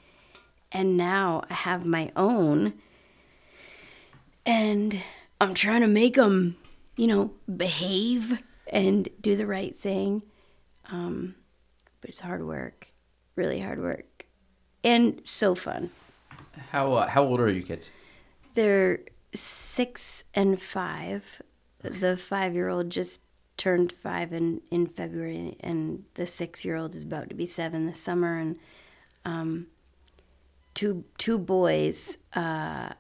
and 0.73 0.97
now 0.97 1.43
i 1.51 1.55
have 1.55 1.87
my 1.87 2.11
own 2.17 2.75
and 4.45 5.01
i'm 5.41 5.55
trying 5.55 5.81
to 5.81 5.87
make 5.87 6.15
them 6.15 6.57
you 6.97 7.07
know 7.07 7.31
behave 7.57 8.43
and 8.69 9.09
do 9.21 9.37
the 9.37 9.47
right 9.47 9.77
thing 9.77 10.23
um, 10.93 11.35
but 12.01 12.11
it's 12.11 12.21
hard 12.21 12.45
work 12.45 12.89
really 13.37 13.61
hard 13.61 13.81
work 13.81 14.11
and 14.83 15.21
so 15.25 15.55
fun. 15.55 15.91
How 16.71 16.95
uh, 16.95 17.09
how 17.09 17.25
old 17.25 17.41
are 17.41 17.51
you 17.51 17.63
kids? 17.63 17.93
They're 18.55 19.01
six 19.35 20.25
and 20.35 20.61
five. 20.61 21.43
The 21.83 22.17
five 22.17 22.55
year 22.55 22.69
old 22.69 22.91
just 22.91 23.23
turned 23.57 23.93
five 23.93 24.33
in, 24.33 24.61
in 24.71 24.87
February, 24.87 25.57
and 25.61 26.05
the 26.15 26.27
six 26.27 26.65
year 26.65 26.77
old 26.77 26.95
is 26.95 27.03
about 27.03 27.29
to 27.29 27.35
be 27.35 27.47
seven 27.47 27.87
this 27.87 28.01
summer. 28.01 28.37
And 28.39 28.57
um, 29.25 29.67
two 30.75 31.05
two 31.19 31.39
boys 31.39 32.19
uh, 32.35 32.91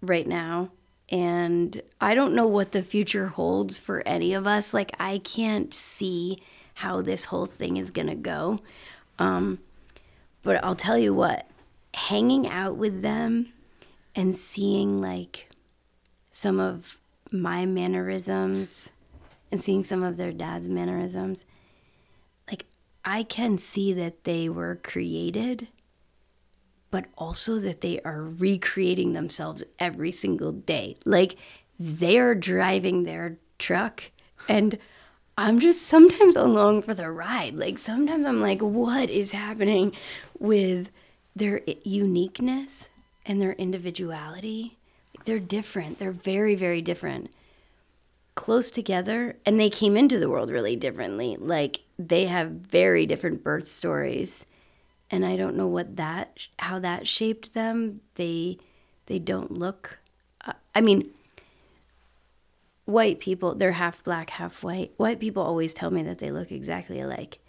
right 0.00 0.26
now. 0.26 0.70
And 1.08 1.82
I 2.00 2.14
don't 2.14 2.34
know 2.34 2.48
what 2.48 2.72
the 2.72 2.82
future 2.82 3.28
holds 3.28 3.78
for 3.78 4.02
any 4.06 4.34
of 4.34 4.46
us. 4.46 4.74
Like, 4.74 4.92
I 4.98 5.18
can't 5.18 5.72
see 5.72 6.38
how 6.74 7.00
this 7.00 7.26
whole 7.26 7.46
thing 7.46 7.76
is 7.76 7.92
going 7.92 8.08
to 8.08 8.16
go. 8.16 8.60
Um, 9.18 9.60
but 10.42 10.62
I'll 10.64 10.74
tell 10.74 10.98
you 10.98 11.14
what, 11.14 11.48
hanging 11.94 12.48
out 12.48 12.76
with 12.76 13.02
them 13.02 13.52
and 14.16 14.34
seeing 14.34 15.00
like 15.00 15.50
some 16.30 16.58
of 16.58 16.98
my 17.30 17.66
mannerisms 17.66 18.88
and 19.52 19.60
seeing 19.60 19.84
some 19.84 20.02
of 20.02 20.16
their 20.16 20.32
dad's 20.32 20.68
mannerisms, 20.70 21.44
like 22.48 22.64
I 23.04 23.22
can 23.22 23.58
see 23.58 23.92
that 23.92 24.24
they 24.24 24.48
were 24.48 24.80
created, 24.82 25.68
but 26.90 27.04
also 27.18 27.58
that 27.58 27.82
they 27.82 28.00
are 28.00 28.22
recreating 28.22 29.12
themselves 29.12 29.62
every 29.78 30.12
single 30.12 30.52
day. 30.52 30.96
Like 31.04 31.36
they 31.78 32.18
are 32.18 32.34
driving 32.34 33.04
their 33.04 33.36
truck 33.58 34.10
and 34.48 34.78
I'm 35.36 35.60
just 35.60 35.82
sometimes 35.82 36.36
along 36.36 36.82
for 36.82 36.94
the 36.94 37.10
ride. 37.10 37.54
Like 37.54 37.76
sometimes 37.76 38.26
I'm 38.26 38.40
like, 38.40 38.62
what 38.62 39.10
is 39.10 39.32
happening 39.32 39.92
with 40.38 40.90
their 41.34 41.60
uniqueness 41.84 42.88
and 43.26 43.40
their 43.40 43.52
individuality. 43.52 44.78
They're 45.24 45.38
different. 45.38 45.98
They're 45.98 46.12
very, 46.12 46.54
very 46.54 46.80
different. 46.80 47.30
Close 48.34 48.70
together, 48.70 49.36
and 49.44 49.58
they 49.58 49.70
came 49.70 49.96
into 49.96 50.18
the 50.18 50.28
world 50.28 50.50
really 50.50 50.76
differently. 50.76 51.36
Like 51.38 51.80
they 51.98 52.26
have 52.26 52.50
very 52.50 53.06
different 53.06 53.42
birth 53.42 53.68
stories, 53.68 54.44
and 55.10 55.24
I 55.24 55.36
don't 55.36 55.56
know 55.56 55.66
what 55.66 55.96
that, 55.96 56.38
how 56.58 56.78
that 56.78 57.08
shaped 57.08 57.54
them. 57.54 58.00
They, 58.14 58.58
they 59.06 59.18
don't 59.18 59.52
look. 59.52 59.98
Uh, 60.44 60.52
I 60.74 60.80
mean, 60.80 61.10
white 62.86 63.18
people 63.18 63.54
they're 63.54 63.72
half 63.72 64.02
black 64.04 64.30
half 64.30 64.62
white 64.62 64.92
white 64.96 65.18
people 65.18 65.42
always 65.42 65.74
tell 65.74 65.90
me 65.90 66.04
that 66.04 66.18
they 66.18 66.30
look 66.30 66.52
exactly 66.52 67.00
alike 67.00 67.40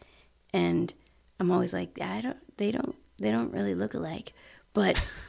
and 0.52 0.96
i'm 1.40 1.52
always 1.52 1.74
like 1.74 1.92
i 2.02 2.20
don't 2.20 2.58
they 2.58 2.72
don't 2.72 2.96
they 3.20 3.30
don't 3.30 3.54
really 3.54 3.76
look 3.76 3.94
alike 3.94 4.34
but 4.74 5.00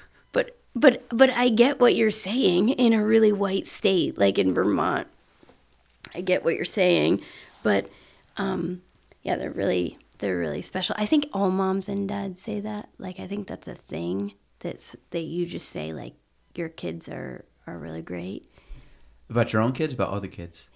but 0.74 1.04
but 1.10 1.30
i 1.30 1.48
get 1.48 1.80
what 1.80 1.94
you're 1.96 2.10
saying 2.10 2.68
in 2.70 2.92
a 2.92 3.04
really 3.04 3.32
white 3.32 3.66
state 3.66 4.16
like 4.18 4.38
in 4.38 4.54
vermont 4.54 5.06
i 6.14 6.20
get 6.20 6.44
what 6.44 6.54
you're 6.54 6.64
saying 6.64 7.20
but 7.62 7.88
um 8.36 8.82
yeah 9.22 9.36
they're 9.36 9.50
really 9.50 9.98
they're 10.18 10.38
really 10.38 10.62
special 10.62 10.94
i 10.98 11.06
think 11.06 11.26
all 11.32 11.50
moms 11.50 11.88
and 11.88 12.08
dads 12.08 12.40
say 12.40 12.60
that 12.60 12.88
like 12.98 13.18
i 13.20 13.26
think 13.26 13.46
that's 13.46 13.68
a 13.68 13.74
thing 13.74 14.32
that's 14.60 14.96
that 15.10 15.22
you 15.22 15.46
just 15.46 15.68
say 15.68 15.92
like 15.92 16.14
your 16.54 16.68
kids 16.68 17.08
are 17.08 17.44
are 17.66 17.78
really 17.78 18.02
great 18.02 18.46
About 19.30 19.52
your 19.52 19.60
own 19.62 19.72
kids? 19.72 19.92
About 19.94 20.08
other 20.10 20.26
kids? 20.28 20.70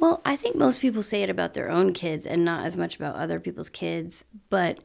Well, 0.00 0.20
I 0.24 0.34
think 0.34 0.56
most 0.56 0.80
people 0.80 1.02
say 1.02 1.22
it 1.22 1.30
about 1.30 1.54
their 1.54 1.70
own 1.70 1.92
kids 1.92 2.26
and 2.26 2.44
not 2.44 2.64
as 2.64 2.76
much 2.76 2.96
about 2.96 3.14
other 3.16 3.38
people's 3.38 3.68
kids, 3.68 4.24
but 4.50 4.78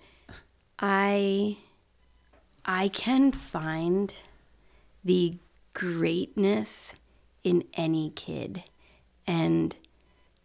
I 0.77 1.57
I 2.65 2.89
can 2.89 3.31
find 3.31 4.13
the 5.08 5.38
greatness 5.74 6.93
in 7.43 7.63
any 7.76 8.10
kid 8.10 8.63
and 9.26 9.78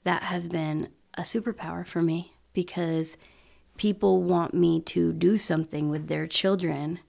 that 0.04 0.22
has 0.24 0.46
been 0.46 0.88
a 1.14 1.22
superpower 1.22 1.84
for 1.86 2.00
me 2.00 2.34
because 2.52 3.16
people 3.76 4.22
want 4.22 4.54
me 4.54 4.80
to 4.80 5.12
do 5.12 5.36
something 5.36 5.90
with 5.90 6.06
their 6.06 6.28
children 6.28 7.00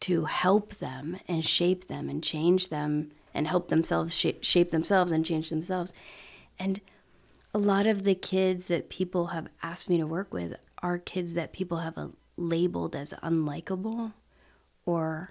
to 0.00 0.26
help 0.26 0.74
them 0.76 1.18
and 1.26 1.46
shape 1.46 1.86
them 1.86 2.10
and 2.10 2.22
change 2.22 2.68
them 2.68 3.10
and 3.32 3.48
help 3.48 3.68
themselves 3.68 4.14
shape, 4.14 4.70
themselves 4.70 5.12
and 5.12 5.24
change 5.24 5.48
themselves. 5.48 5.94
And 6.58 6.80
a 7.54 7.58
lot 7.58 7.86
of 7.86 8.02
the 8.02 8.14
kids 8.14 8.66
that 8.66 8.90
people 8.90 9.28
have 9.28 9.48
asked 9.62 9.88
me 9.88 9.96
to 9.96 10.06
work 10.06 10.32
with 10.34 10.56
are 10.82 10.98
kids 10.98 11.32
that 11.34 11.54
people 11.54 11.78
have 11.78 11.96
labeled 12.36 12.94
as 12.94 13.14
unlikable 13.22 14.12
or 14.84 15.30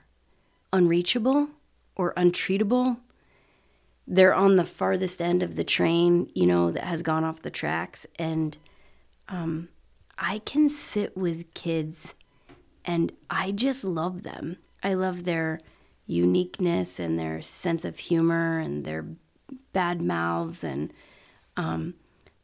unreachable 0.73 1.49
or 1.95 2.13
untreatable. 2.15 2.99
They're 4.07 4.33
on 4.33 4.55
the 4.55 4.63
farthest 4.65 5.21
end 5.21 5.43
of 5.43 5.55
the 5.55 5.63
train, 5.63 6.29
you 6.33 6.45
know, 6.45 6.71
that 6.71 6.83
has 6.83 7.01
gone 7.01 7.23
off 7.23 7.41
the 7.41 7.51
tracks. 7.51 8.05
And 8.17 8.57
um, 9.29 9.69
I 10.17 10.39
can 10.39 10.69
sit 10.69 11.15
with 11.15 11.53
kids 11.53 12.13
and 12.83 13.11
I 13.29 13.51
just 13.51 13.83
love 13.83 14.23
them. 14.23 14.57
I 14.83 14.93
love 14.93 15.23
their 15.23 15.59
uniqueness 16.05 16.99
and 16.99 17.17
their 17.17 17.41
sense 17.41 17.85
of 17.85 17.99
humor 17.99 18.59
and 18.59 18.83
their 18.83 19.05
bad 19.71 20.01
mouths 20.01 20.63
and 20.63 20.91
um, 21.55 21.93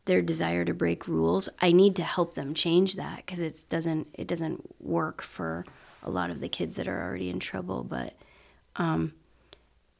their 0.05 0.21
desire 0.21 0.63
to 0.65 0.73
break 0.73 1.07
rules. 1.07 1.49
I 1.59 1.71
need 1.71 1.95
to 1.97 2.03
help 2.03 2.35
them 2.35 2.53
change 2.53 2.95
that 2.95 3.17
because 3.17 3.41
it 3.41 3.65
doesn't 3.69 4.09
it 4.13 4.27
doesn't 4.27 4.81
work 4.81 5.21
for 5.21 5.65
a 6.07 6.09
lot 6.09 6.29
of 6.29 6.39
the 6.39 6.49
kids 6.49 6.77
that 6.77 6.87
are 6.87 7.03
already 7.03 7.29
in 7.29 7.39
trouble. 7.39 7.83
But 7.83 8.13
um, 8.77 9.13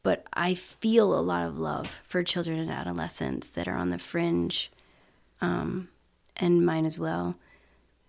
but 0.03 0.25
I 0.33 0.53
feel 0.53 1.13
a 1.13 1.21
lot 1.21 1.45
of 1.45 1.59
love 1.59 1.89
for 2.07 2.23
children 2.23 2.59
and 2.59 2.71
adolescents 2.71 3.49
that 3.49 3.67
are 3.67 3.75
on 3.75 3.89
the 3.89 3.97
fringe, 3.97 4.71
um, 5.41 5.89
and 6.37 6.65
mine 6.65 6.85
as 6.85 6.97
well, 6.97 7.35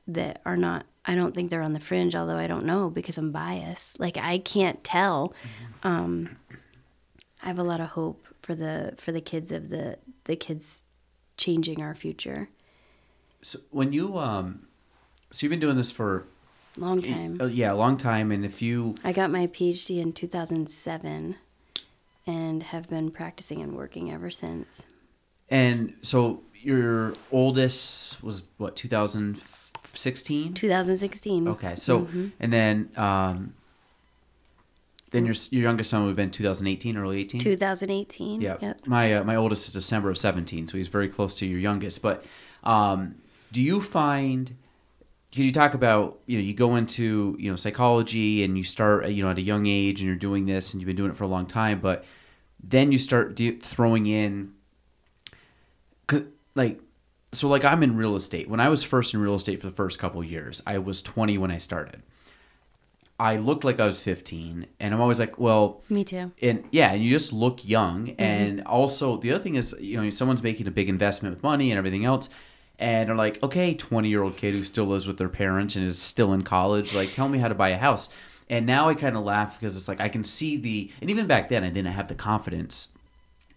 that 0.06 0.40
are 0.46 0.56
not. 0.56 0.86
I 1.04 1.14
don't 1.14 1.34
think 1.34 1.50
they're 1.50 1.62
on 1.62 1.72
the 1.72 1.80
fringe, 1.80 2.14
although 2.14 2.36
I 2.36 2.46
don't 2.46 2.66
know 2.66 2.90
because 2.90 3.18
I'm 3.18 3.32
biased. 3.32 3.98
Like 3.98 4.16
I 4.16 4.38
can't 4.38 4.84
tell. 4.84 5.34
Um, 5.82 6.36
I 7.42 7.46
have 7.46 7.58
a 7.58 7.64
lot 7.64 7.80
of 7.80 7.88
hope 7.88 8.26
for 8.42 8.54
the 8.54 8.94
for 8.96 9.10
the 9.10 9.20
kids 9.20 9.50
of 9.50 9.68
the 9.68 9.98
the 10.24 10.36
kids 10.36 10.84
changing 11.36 11.82
our 11.82 11.94
future. 11.94 12.48
So 13.42 13.58
when 13.70 13.92
you 13.92 14.18
um, 14.18 14.68
so 15.30 15.44
you've 15.44 15.50
been 15.50 15.60
doing 15.60 15.76
this 15.76 15.90
for 15.90 16.26
Long 16.80 17.02
time. 17.02 17.38
uh, 17.40 17.46
yeah 17.46 17.72
long 17.72 17.96
time, 17.96 18.30
and 18.32 18.44
if 18.44 18.62
you 18.62 18.94
I 19.04 19.12
got 19.12 19.30
my 19.30 19.46
PhD 19.46 20.00
in 20.00 20.12
2007 20.12 21.36
and 22.26 22.62
have 22.62 22.88
been 22.88 23.10
practicing 23.10 23.60
and 23.62 23.74
working 23.74 24.10
ever 24.12 24.30
since. 24.30 24.82
and 25.50 25.94
so 26.02 26.42
your 26.60 27.14
oldest 27.32 28.22
was 28.22 28.42
what 28.58 28.74
2016. 28.76 30.54
2016. 30.54 31.48
Okay, 31.48 31.74
so 31.76 32.00
Mm-hmm. 32.00 32.26
and 32.40 32.52
then 32.52 32.90
um, 32.96 33.54
then 35.10 35.24
your 35.24 35.34
your 35.50 35.62
youngest 35.62 35.90
son 35.90 36.02
would 36.02 36.08
have 36.10 36.16
been 36.16 36.30
2018, 36.30 36.96
early 36.96 37.20
18. 37.20 37.40
2018. 37.40 38.40
Yeah. 38.40 38.56
Yep. 38.60 38.86
My 38.86 39.14
uh, 39.14 39.24
my 39.24 39.36
oldest 39.36 39.66
is 39.68 39.72
December 39.72 40.10
of 40.10 40.18
17, 40.18 40.68
so 40.68 40.76
he's 40.76 40.88
very 40.88 41.08
close 41.08 41.32
to 41.34 41.46
your 41.46 41.58
youngest. 41.60 42.02
But 42.02 42.24
um, 42.64 43.14
do 43.52 43.62
you 43.62 43.80
find 43.80 44.54
can 45.30 45.44
you 45.44 45.52
talk 45.52 45.74
about 45.74 46.18
you 46.26 46.38
know 46.38 46.44
you 46.44 46.54
go 46.54 46.76
into 46.76 47.36
you 47.38 47.50
know 47.50 47.56
psychology 47.56 48.44
and 48.44 48.56
you 48.56 48.64
start 48.64 49.08
you 49.08 49.22
know 49.22 49.30
at 49.30 49.38
a 49.38 49.42
young 49.42 49.66
age 49.66 50.00
and 50.00 50.06
you're 50.06 50.16
doing 50.16 50.46
this 50.46 50.72
and 50.72 50.80
you've 50.80 50.86
been 50.86 50.96
doing 50.96 51.10
it 51.10 51.16
for 51.16 51.24
a 51.24 51.28
long 51.28 51.46
time, 51.46 51.80
but 51.80 52.04
then 52.62 52.90
you 52.92 52.98
start 52.98 53.34
de- 53.36 53.56
throwing 53.58 54.06
in 54.06 54.52
cuz 56.06 56.22
like 56.54 56.80
so 57.32 57.48
like 57.48 57.64
I'm 57.64 57.82
in 57.82 57.96
real 57.96 58.16
estate. 58.16 58.48
When 58.48 58.60
I 58.60 58.68
was 58.68 58.82
first 58.84 59.12
in 59.14 59.20
real 59.20 59.34
estate 59.34 59.60
for 59.60 59.66
the 59.66 59.76
first 59.76 59.98
couple 59.98 60.24
years, 60.24 60.62
I 60.66 60.78
was 60.78 61.02
20 61.02 61.36
when 61.38 61.50
I 61.50 61.58
started. 61.58 62.02
I 63.20 63.36
looked 63.36 63.64
like 63.64 63.80
I 63.80 63.86
was 63.86 64.00
15 64.00 64.66
and 64.78 64.94
I'm 64.94 65.00
always 65.00 65.18
like, 65.18 65.38
well, 65.38 65.82
Me 65.90 66.04
too. 66.04 66.30
and 66.40 66.64
yeah, 66.70 66.92
and 66.92 67.02
you 67.02 67.10
just 67.10 67.32
look 67.32 67.66
young. 67.68 68.06
Mm-hmm. 68.06 68.22
And 68.22 68.62
also, 68.62 69.16
the 69.16 69.32
other 69.32 69.42
thing 69.42 69.56
is, 69.56 69.74
you 69.80 70.00
know, 70.00 70.08
someone's 70.10 70.42
making 70.42 70.68
a 70.68 70.70
big 70.70 70.88
investment 70.88 71.34
with 71.34 71.42
money 71.42 71.70
and 71.72 71.78
everything 71.78 72.04
else, 72.04 72.30
and 72.78 73.08
they're 73.08 73.16
like, 73.16 73.42
okay, 73.42 73.74
twenty 73.74 74.08
year 74.08 74.22
old 74.22 74.36
kid 74.36 74.54
who 74.54 74.62
still 74.64 74.86
lives 74.86 75.06
with 75.06 75.18
their 75.18 75.28
parents 75.28 75.76
and 75.76 75.84
is 75.84 75.98
still 75.98 76.32
in 76.32 76.42
college, 76.42 76.94
like, 76.94 77.12
tell 77.12 77.28
me 77.28 77.38
how 77.38 77.48
to 77.48 77.54
buy 77.54 77.70
a 77.70 77.78
house. 77.78 78.08
And 78.50 78.64
now 78.66 78.88
I 78.88 78.94
kind 78.94 79.16
of 79.16 79.24
laugh 79.24 79.58
because 79.60 79.76
it's 79.76 79.88
like 79.88 80.00
I 80.00 80.08
can 80.08 80.24
see 80.24 80.56
the, 80.56 80.90
and 81.02 81.10
even 81.10 81.26
back 81.26 81.48
then 81.50 81.64
I 81.64 81.68
didn't 81.68 81.92
have 81.92 82.08
the 82.08 82.14
confidence 82.14 82.88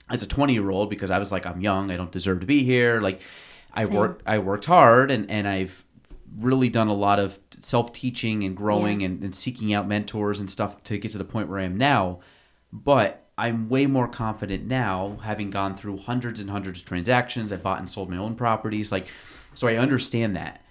as 0.09 0.21
a 0.21 0.27
20 0.27 0.51
year 0.53 0.69
old 0.69 0.89
because 0.89 1.11
I 1.11 1.17
was 1.19 1.31
like, 1.31 1.45
I'm 1.45 1.61
young, 1.61 1.91
I 1.91 1.95
don't 1.97 2.11
deserve 2.11 2.41
to 2.41 2.45
be 2.45 2.63
here. 2.63 2.99
Like, 2.99 3.21
I 3.73 3.85
Same. 3.85 3.93
worked, 3.93 4.23
I 4.25 4.39
worked 4.39 4.65
hard, 4.65 5.09
and 5.11 5.31
and 5.31 5.47
I've 5.47 5.85
really 6.39 6.69
done 6.69 6.87
a 6.89 6.93
lot 6.93 7.19
of 7.19 7.39
self 7.61 7.93
teaching 7.93 8.43
and 8.43 8.55
growing 8.57 8.99
Yeah. 9.01 9.07
and, 9.07 9.23
and 9.23 9.35
seeking 9.35 9.73
out 9.73 9.87
mentors 9.87 10.39
and 10.41 10.49
stuff 10.51 10.81
to 10.85 10.97
get 10.97 11.11
to 11.11 11.17
the 11.17 11.23
point 11.23 11.47
where 11.47 11.59
I 11.59 11.63
am 11.63 11.77
now. 11.77 12.19
But 12.73 13.20
I'm 13.41 13.69
way 13.69 13.87
more 13.87 14.07
confident 14.07 14.67
now, 14.67 15.17
having 15.23 15.49
gone 15.49 15.75
through 15.75 15.97
hundreds 15.97 16.39
and 16.39 16.49
hundreds 16.49 16.81
of 16.81 16.85
transactions. 16.85 17.51
I 17.51 17.57
bought 17.57 17.79
and 17.79 17.89
sold 17.89 18.07
my 18.09 18.17
own 18.17 18.35
properties, 18.35 18.91
like, 18.91 19.07
so 19.55 19.67
I 19.67 19.77
understand 19.77 20.35
that. 20.35 20.61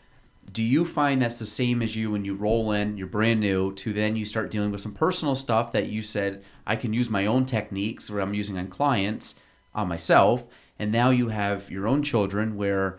do 0.52 0.62
you 0.62 0.84
find 0.84 1.20
that's 1.20 1.38
the 1.38 1.46
same 1.46 1.82
as 1.82 1.94
you 1.94 2.10
when 2.10 2.24
you 2.24 2.34
roll 2.34 2.72
in, 2.72 2.96
you're 2.96 3.06
brand 3.06 3.40
new, 3.40 3.72
to 3.74 3.92
then 3.92 4.16
you 4.16 4.24
start 4.24 4.50
dealing 4.50 4.70
with 4.70 4.80
some 4.80 4.94
personal 4.94 5.34
stuff 5.34 5.72
that 5.72 5.88
you 5.88 6.02
said, 6.02 6.42
I 6.66 6.76
can 6.76 6.92
use 6.92 7.10
my 7.10 7.26
own 7.26 7.46
techniques 7.46 8.10
where 8.10 8.20
I'm 8.20 8.34
using 8.34 8.58
on 8.58 8.68
clients, 8.68 9.36
on 9.74 9.88
myself, 9.88 10.46
and 10.78 10.90
now 10.90 11.10
you 11.10 11.28
have 11.28 11.70
your 11.70 11.86
own 11.86 12.02
children 12.02 12.56
where 12.56 12.98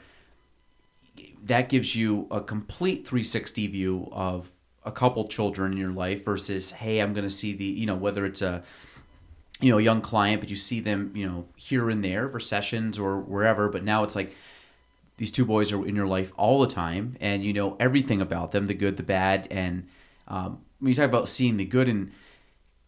that 1.43 1.69
gives 1.69 1.95
you 1.95 2.27
a 2.31 2.39
complete 2.39 3.07
360 3.07 3.67
view 3.67 4.07
of 4.11 4.49
a 4.85 4.91
couple 4.91 5.27
children 5.27 5.73
in 5.73 5.77
your 5.77 5.91
life 5.91 6.23
versus, 6.23 6.71
hey, 6.71 6.99
I'm 6.99 7.13
going 7.13 7.23
to 7.27 7.29
see 7.29 7.53
the, 7.53 7.65
you 7.65 7.85
know, 7.85 7.95
whether 7.95 8.25
it's 8.25 8.41
a, 8.41 8.63
you 9.61 9.71
know, 9.71 9.77
young 9.77 10.01
client, 10.01 10.41
but 10.41 10.49
you 10.49 10.55
see 10.55 10.79
them, 10.79 11.11
you 11.15 11.27
know, 11.27 11.45
here 11.55 11.89
and 11.89 12.03
there 12.03 12.27
for 12.27 12.39
sessions 12.39 12.99
or 12.99 13.19
wherever, 13.19 13.69
but 13.69 13.83
now 13.83 14.03
it's 14.03 14.15
like, 14.15 14.35
these 15.21 15.29
two 15.29 15.45
boys 15.45 15.71
are 15.71 15.85
in 15.85 15.95
your 15.95 16.07
life 16.07 16.33
all 16.35 16.61
the 16.61 16.67
time 16.67 17.15
and 17.21 17.45
you 17.45 17.53
know 17.53 17.77
everything 17.79 18.21
about 18.21 18.51
them 18.51 18.65
the 18.65 18.73
good 18.73 18.97
the 18.97 19.03
bad 19.03 19.47
and 19.51 19.87
um, 20.27 20.59
when 20.79 20.89
you 20.89 20.95
talk 20.95 21.05
about 21.05 21.29
seeing 21.29 21.57
the 21.57 21.65
good 21.65 21.87
in 21.87 22.11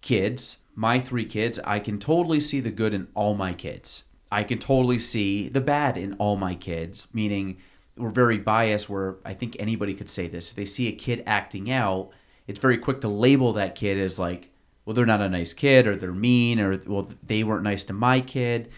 kids 0.01 0.57
my 0.73 0.99
three 0.99 1.25
kids 1.25 1.59
i 1.59 1.77
can 1.77 1.99
totally 1.99 2.39
see 2.39 2.59
the 2.59 2.71
good 2.71 2.95
in 2.95 3.07
all 3.13 3.35
my 3.35 3.53
kids. 3.53 4.05
I 4.31 4.43
can 4.43 4.57
totally 4.57 4.97
see 4.97 5.47
the 5.47 5.61
bad 5.61 5.95
in 5.95 6.13
all 6.13 6.35
my 6.35 6.55
kids 6.55 7.07
meaning 7.13 7.57
we're 7.95 8.09
very 8.09 8.39
biased 8.39 8.89
where 8.89 9.17
i 9.23 9.35
think 9.35 9.55
anybody 9.59 9.93
could 9.93 10.09
say 10.09 10.27
this. 10.27 10.49
If 10.49 10.55
they 10.55 10.65
see 10.65 10.87
a 10.87 10.91
kid 10.93 11.21
acting 11.27 11.69
out 11.69 12.09
it's 12.47 12.59
very 12.59 12.79
quick 12.79 13.01
to 13.01 13.09
label 13.09 13.53
that 13.53 13.75
kid 13.75 13.99
as 13.99 14.17
like 14.17 14.49
well 14.85 14.93
they're 14.93 15.05
not 15.05 15.21
a 15.21 15.29
nice 15.29 15.53
kid 15.53 15.87
or 15.87 15.95
they're 15.95 16.11
mean 16.11 16.59
or 16.59 16.79
well 16.85 17.09
they 17.25 17.43
weren't 17.43 17.63
nice 17.63 17.83
to 17.83 17.93
my 17.93 18.19
kid 18.19 18.69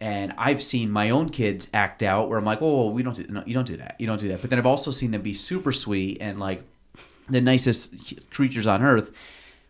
and 0.00 0.32
I've 0.38 0.62
seen 0.62 0.90
my 0.90 1.10
own 1.10 1.28
kids 1.28 1.68
act 1.74 2.02
out 2.02 2.28
where 2.28 2.38
I'm 2.38 2.44
like, 2.44 2.62
oh, 2.62 2.90
we 2.90 3.02
don't 3.02 3.16
do, 3.16 3.26
no, 3.28 3.42
you 3.44 3.54
don't 3.54 3.66
do 3.66 3.76
that, 3.78 3.96
you 3.98 4.06
don't 4.06 4.20
do 4.20 4.28
that. 4.28 4.40
But 4.40 4.50
then 4.50 4.58
I've 4.58 4.66
also 4.66 4.90
seen 4.90 5.10
them 5.10 5.22
be 5.22 5.34
super 5.34 5.72
sweet 5.72 6.18
and 6.20 6.38
like 6.38 6.62
the 7.28 7.40
nicest 7.40 8.30
creatures 8.30 8.66
on 8.66 8.82
earth. 8.82 9.12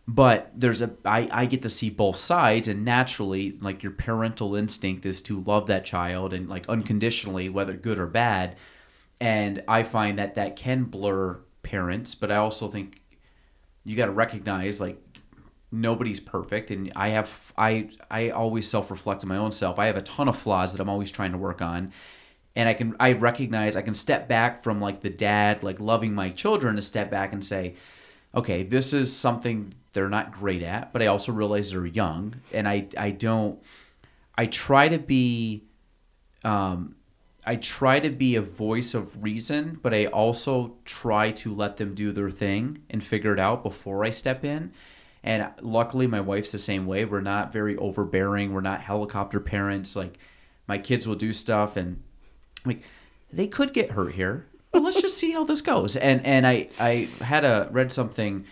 But 0.07 0.51
there's 0.55 0.81
a 0.81 0.91
I, 1.05 1.29
I 1.31 1.47
get 1.47 1.63
to 1.63 1.69
see 1.69 1.91
both 1.91 2.17
sides, 2.17 2.67
and 2.67 2.83
naturally, 2.83 3.59
like 3.61 3.83
your 3.83 3.93
parental 3.93 4.55
instinct 4.55 5.05
is 5.05 5.21
to 5.23 5.41
love 5.41 5.67
that 5.67 5.85
child 5.85 6.33
and 6.33 6.49
like 6.49 6.67
unconditionally, 6.69 7.51
whether 7.51 7.75
good 7.75 7.99
or 7.99 8.07
bad. 8.07 8.57
And 9.21 9.63
I 9.69 9.83
find 9.83 10.19
that 10.19 10.37
that 10.37 10.57
can 10.57 10.85
blur 10.85 11.41
parents, 11.63 12.15
but 12.15 12.31
I 12.31 12.37
also 12.37 12.69
think 12.69 13.03
you 13.85 13.97
got 13.97 14.07
to 14.07 14.13
recognize 14.13 14.81
like 14.81 15.08
nobody's 15.71 16.21
perfect 16.21 16.71
and 16.71 16.91
i 16.97 17.09
have 17.09 17.53
i 17.59 17.89
i 18.11 18.31
always 18.31 18.69
self-reflect 18.69 19.23
on 19.23 19.29
my 19.29 19.37
own 19.37 19.53
self 19.53 19.79
i 19.79 19.87
have 19.87 19.97
a 19.97 20.03
ton 20.03 20.29
of 20.29 20.37
flaws 20.39 20.73
that 20.73 20.81
i'm 20.81 20.89
always 20.89 21.11
trying 21.11 21.33
to 21.33 21.39
work 21.39 21.61
on 21.61 21.93
and 22.57 22.69
i 22.69 22.75
can 22.75 22.97
i 22.99 23.13
recognize 23.13 23.77
i 23.77 23.83
can 23.83 23.95
step 23.95 24.29
back 24.29 24.63
from 24.63 24.81
like 24.81 25.01
the 25.01 25.11
dad 25.11 25.63
like 25.63 25.79
loving 25.79 26.15
my 26.15 26.31
children 26.31 26.77
to 26.77 26.83
step 26.83 27.11
back 27.11 27.33
and 27.33 27.45
say 27.45 27.75
okay 28.35 28.63
this 28.63 28.95
is 28.95 29.15
something 29.15 29.73
they're 29.93 30.09
not 30.09 30.33
great 30.33 30.63
at 30.63 30.93
but 30.93 31.03
i 31.03 31.07
also 31.07 31.33
realize 31.33 31.71
they're 31.71 31.85
young 31.85 32.35
and 32.55 32.67
i 32.67 32.87
i 32.97 33.11
don't 33.11 33.63
i 34.37 34.47
try 34.47 34.89
to 34.89 34.99
be 34.99 35.65
um 36.45 36.95
I 37.49 37.57
try 37.57 37.99
to 37.99 38.11
be 38.11 38.37
a 38.37 38.43
voice 38.43 38.93
of 38.93 39.23
reason, 39.23 39.79
but 39.81 39.95
I 39.95 40.05
also 40.05 40.77
try 40.85 41.31
to 41.31 41.55
let 41.55 41.79
them 41.79 41.95
do 41.95 42.13
their 42.13 42.31
thing 42.31 42.83
and 42.91 43.03
figure 43.03 43.33
it 43.33 43.41
out 43.41 43.63
before 43.63 44.05
I 44.05 44.11
step 44.11 44.45
in. 44.45 44.71
And 45.25 45.51
luckily, 45.61 46.07
my 46.07 46.21
wife's 46.21 46.53
the 46.53 46.59
same 46.59 46.87
way. 46.87 47.05
We're 47.05 47.21
not 47.21 47.53
very 47.53 47.77
overbearing. 47.77 48.53
We're 48.53 48.61
not 48.61 48.81
helicopter 48.81 49.41
parents. 49.41 49.97
Like, 49.97 50.19
my 50.67 50.79
kids 50.79 51.07
will 51.09 51.17
do 51.17 51.33
stuff, 51.33 51.77
and 51.77 52.03
like, 52.65 52.83
they 53.33 53.47
could 53.47 53.73
get 53.73 53.93
hurt 53.93 54.13
here. 54.13 54.47
But 54.71 54.83
let's 54.83 55.01
just 55.01 55.19
see 55.19 55.33
how 55.33 55.45
this 55.45 55.63
goes. 55.63 55.97
And 55.97 56.25
and 56.25 56.47
I 56.47 56.69
I 56.79 57.09
had 57.21 57.45
a 57.45 57.69
read 57.73 57.91
something 57.91 58.45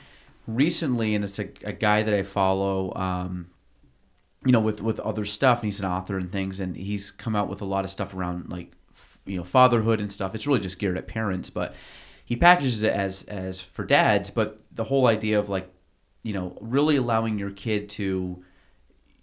recently, 0.47 1.15
and 1.15 1.25
it's 1.25 1.39
a, 1.39 1.49
a 1.63 1.73
guy 1.73 2.03
that 2.03 2.15
I 2.15 2.23
follow. 2.23 2.93
Um, 2.97 3.51
you 4.45 4.53
know, 4.53 4.61
with 4.61 4.81
with 4.81 5.01
other 5.01 5.25
stuff, 5.25 5.59
and 5.59 5.67
he's 5.67 5.81
an 5.81 5.87
author 5.87 6.17
and 6.17 6.31
things, 6.31 6.61
and 6.61 6.77
he's 6.77 7.11
come 7.11 7.37
out 7.37 7.49
with 7.49 7.61
a 7.61 7.65
lot 7.65 7.85
of 7.85 7.91
stuff 7.91 8.15
around 8.15 8.49
like 8.49 8.73
f- 8.93 9.19
you 9.27 9.37
know 9.37 9.45
fatherhood 9.45 10.01
and 10.01 10.11
stuff. 10.11 10.35
It's 10.35 10.47
really 10.47 10.61
just 10.61 10.79
geared 10.79 10.97
at 10.97 11.09
parents, 11.09 11.51
but 11.51 11.75
he 12.25 12.37
packages 12.37 12.83
it 12.83 12.93
as 12.93 13.25
as 13.25 13.61
for 13.61 13.85
dads. 13.85 14.31
But 14.31 14.61
the 14.73 14.85
whole 14.85 15.07
idea 15.07 15.39
of 15.39 15.49
like 15.49 15.69
you 16.27 16.33
know, 16.33 16.59
really 16.61 16.97
allowing 16.97 17.39
your 17.39 17.53
kid 17.53 17.89
to 17.89 18.43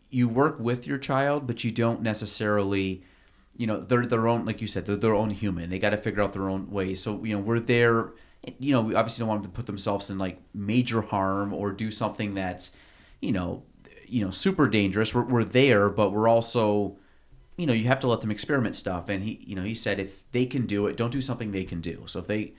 you 0.09 0.29
work 0.29 0.57
with 0.57 0.87
your 0.87 0.97
child, 0.97 1.45
but 1.45 1.61
you 1.65 1.69
don't 1.69 2.01
necessarily, 2.01 3.03
you 3.57 3.67
know, 3.67 3.81
they're 3.81 4.05
their 4.05 4.25
own, 4.25 4.45
like 4.45 4.61
you 4.61 4.67
said, 4.67 4.85
they're 4.85 4.95
their 4.95 5.13
own 5.13 5.29
human. 5.29 5.69
They 5.69 5.79
got 5.79 5.89
to 5.89 5.97
figure 5.97 6.23
out 6.23 6.31
their 6.31 6.47
own 6.47 6.71
ways. 6.71 7.03
So 7.03 7.21
you 7.25 7.35
know, 7.35 7.41
we're 7.41 7.59
there. 7.59 8.13
You 8.57 8.71
know, 8.71 8.81
we 8.81 8.95
obviously 8.95 9.21
don't 9.21 9.27
want 9.27 9.41
them 9.41 9.51
to 9.51 9.55
put 9.55 9.65
themselves 9.65 10.09
in 10.09 10.17
like 10.17 10.41
major 10.53 11.01
harm 11.01 11.53
or 11.53 11.73
do 11.73 11.91
something 11.91 12.35
that's, 12.35 12.71
you 13.21 13.33
know, 13.33 13.63
you 14.07 14.23
know, 14.23 14.31
super 14.31 14.69
dangerous. 14.69 15.13
We're, 15.13 15.23
we're 15.23 15.43
there, 15.43 15.89
but 15.89 16.11
we're 16.11 16.29
also, 16.29 16.97
you 17.57 17.65
know, 17.65 17.73
you 17.73 17.87
have 17.87 17.99
to 18.01 18.07
let 18.07 18.21
them 18.21 18.31
experiment 18.31 18.77
stuff. 18.77 19.09
And 19.09 19.25
he, 19.25 19.43
you 19.45 19.57
know, 19.57 19.63
he 19.63 19.75
said 19.75 19.99
if 19.99 20.23
they 20.31 20.45
can 20.45 20.65
do 20.67 20.87
it, 20.87 20.95
don't 20.95 21.11
do 21.11 21.21
something 21.21 21.51
they 21.51 21.65
can 21.65 21.81
do. 21.81 22.03
So 22.05 22.19
if 22.19 22.27
they, 22.27 22.53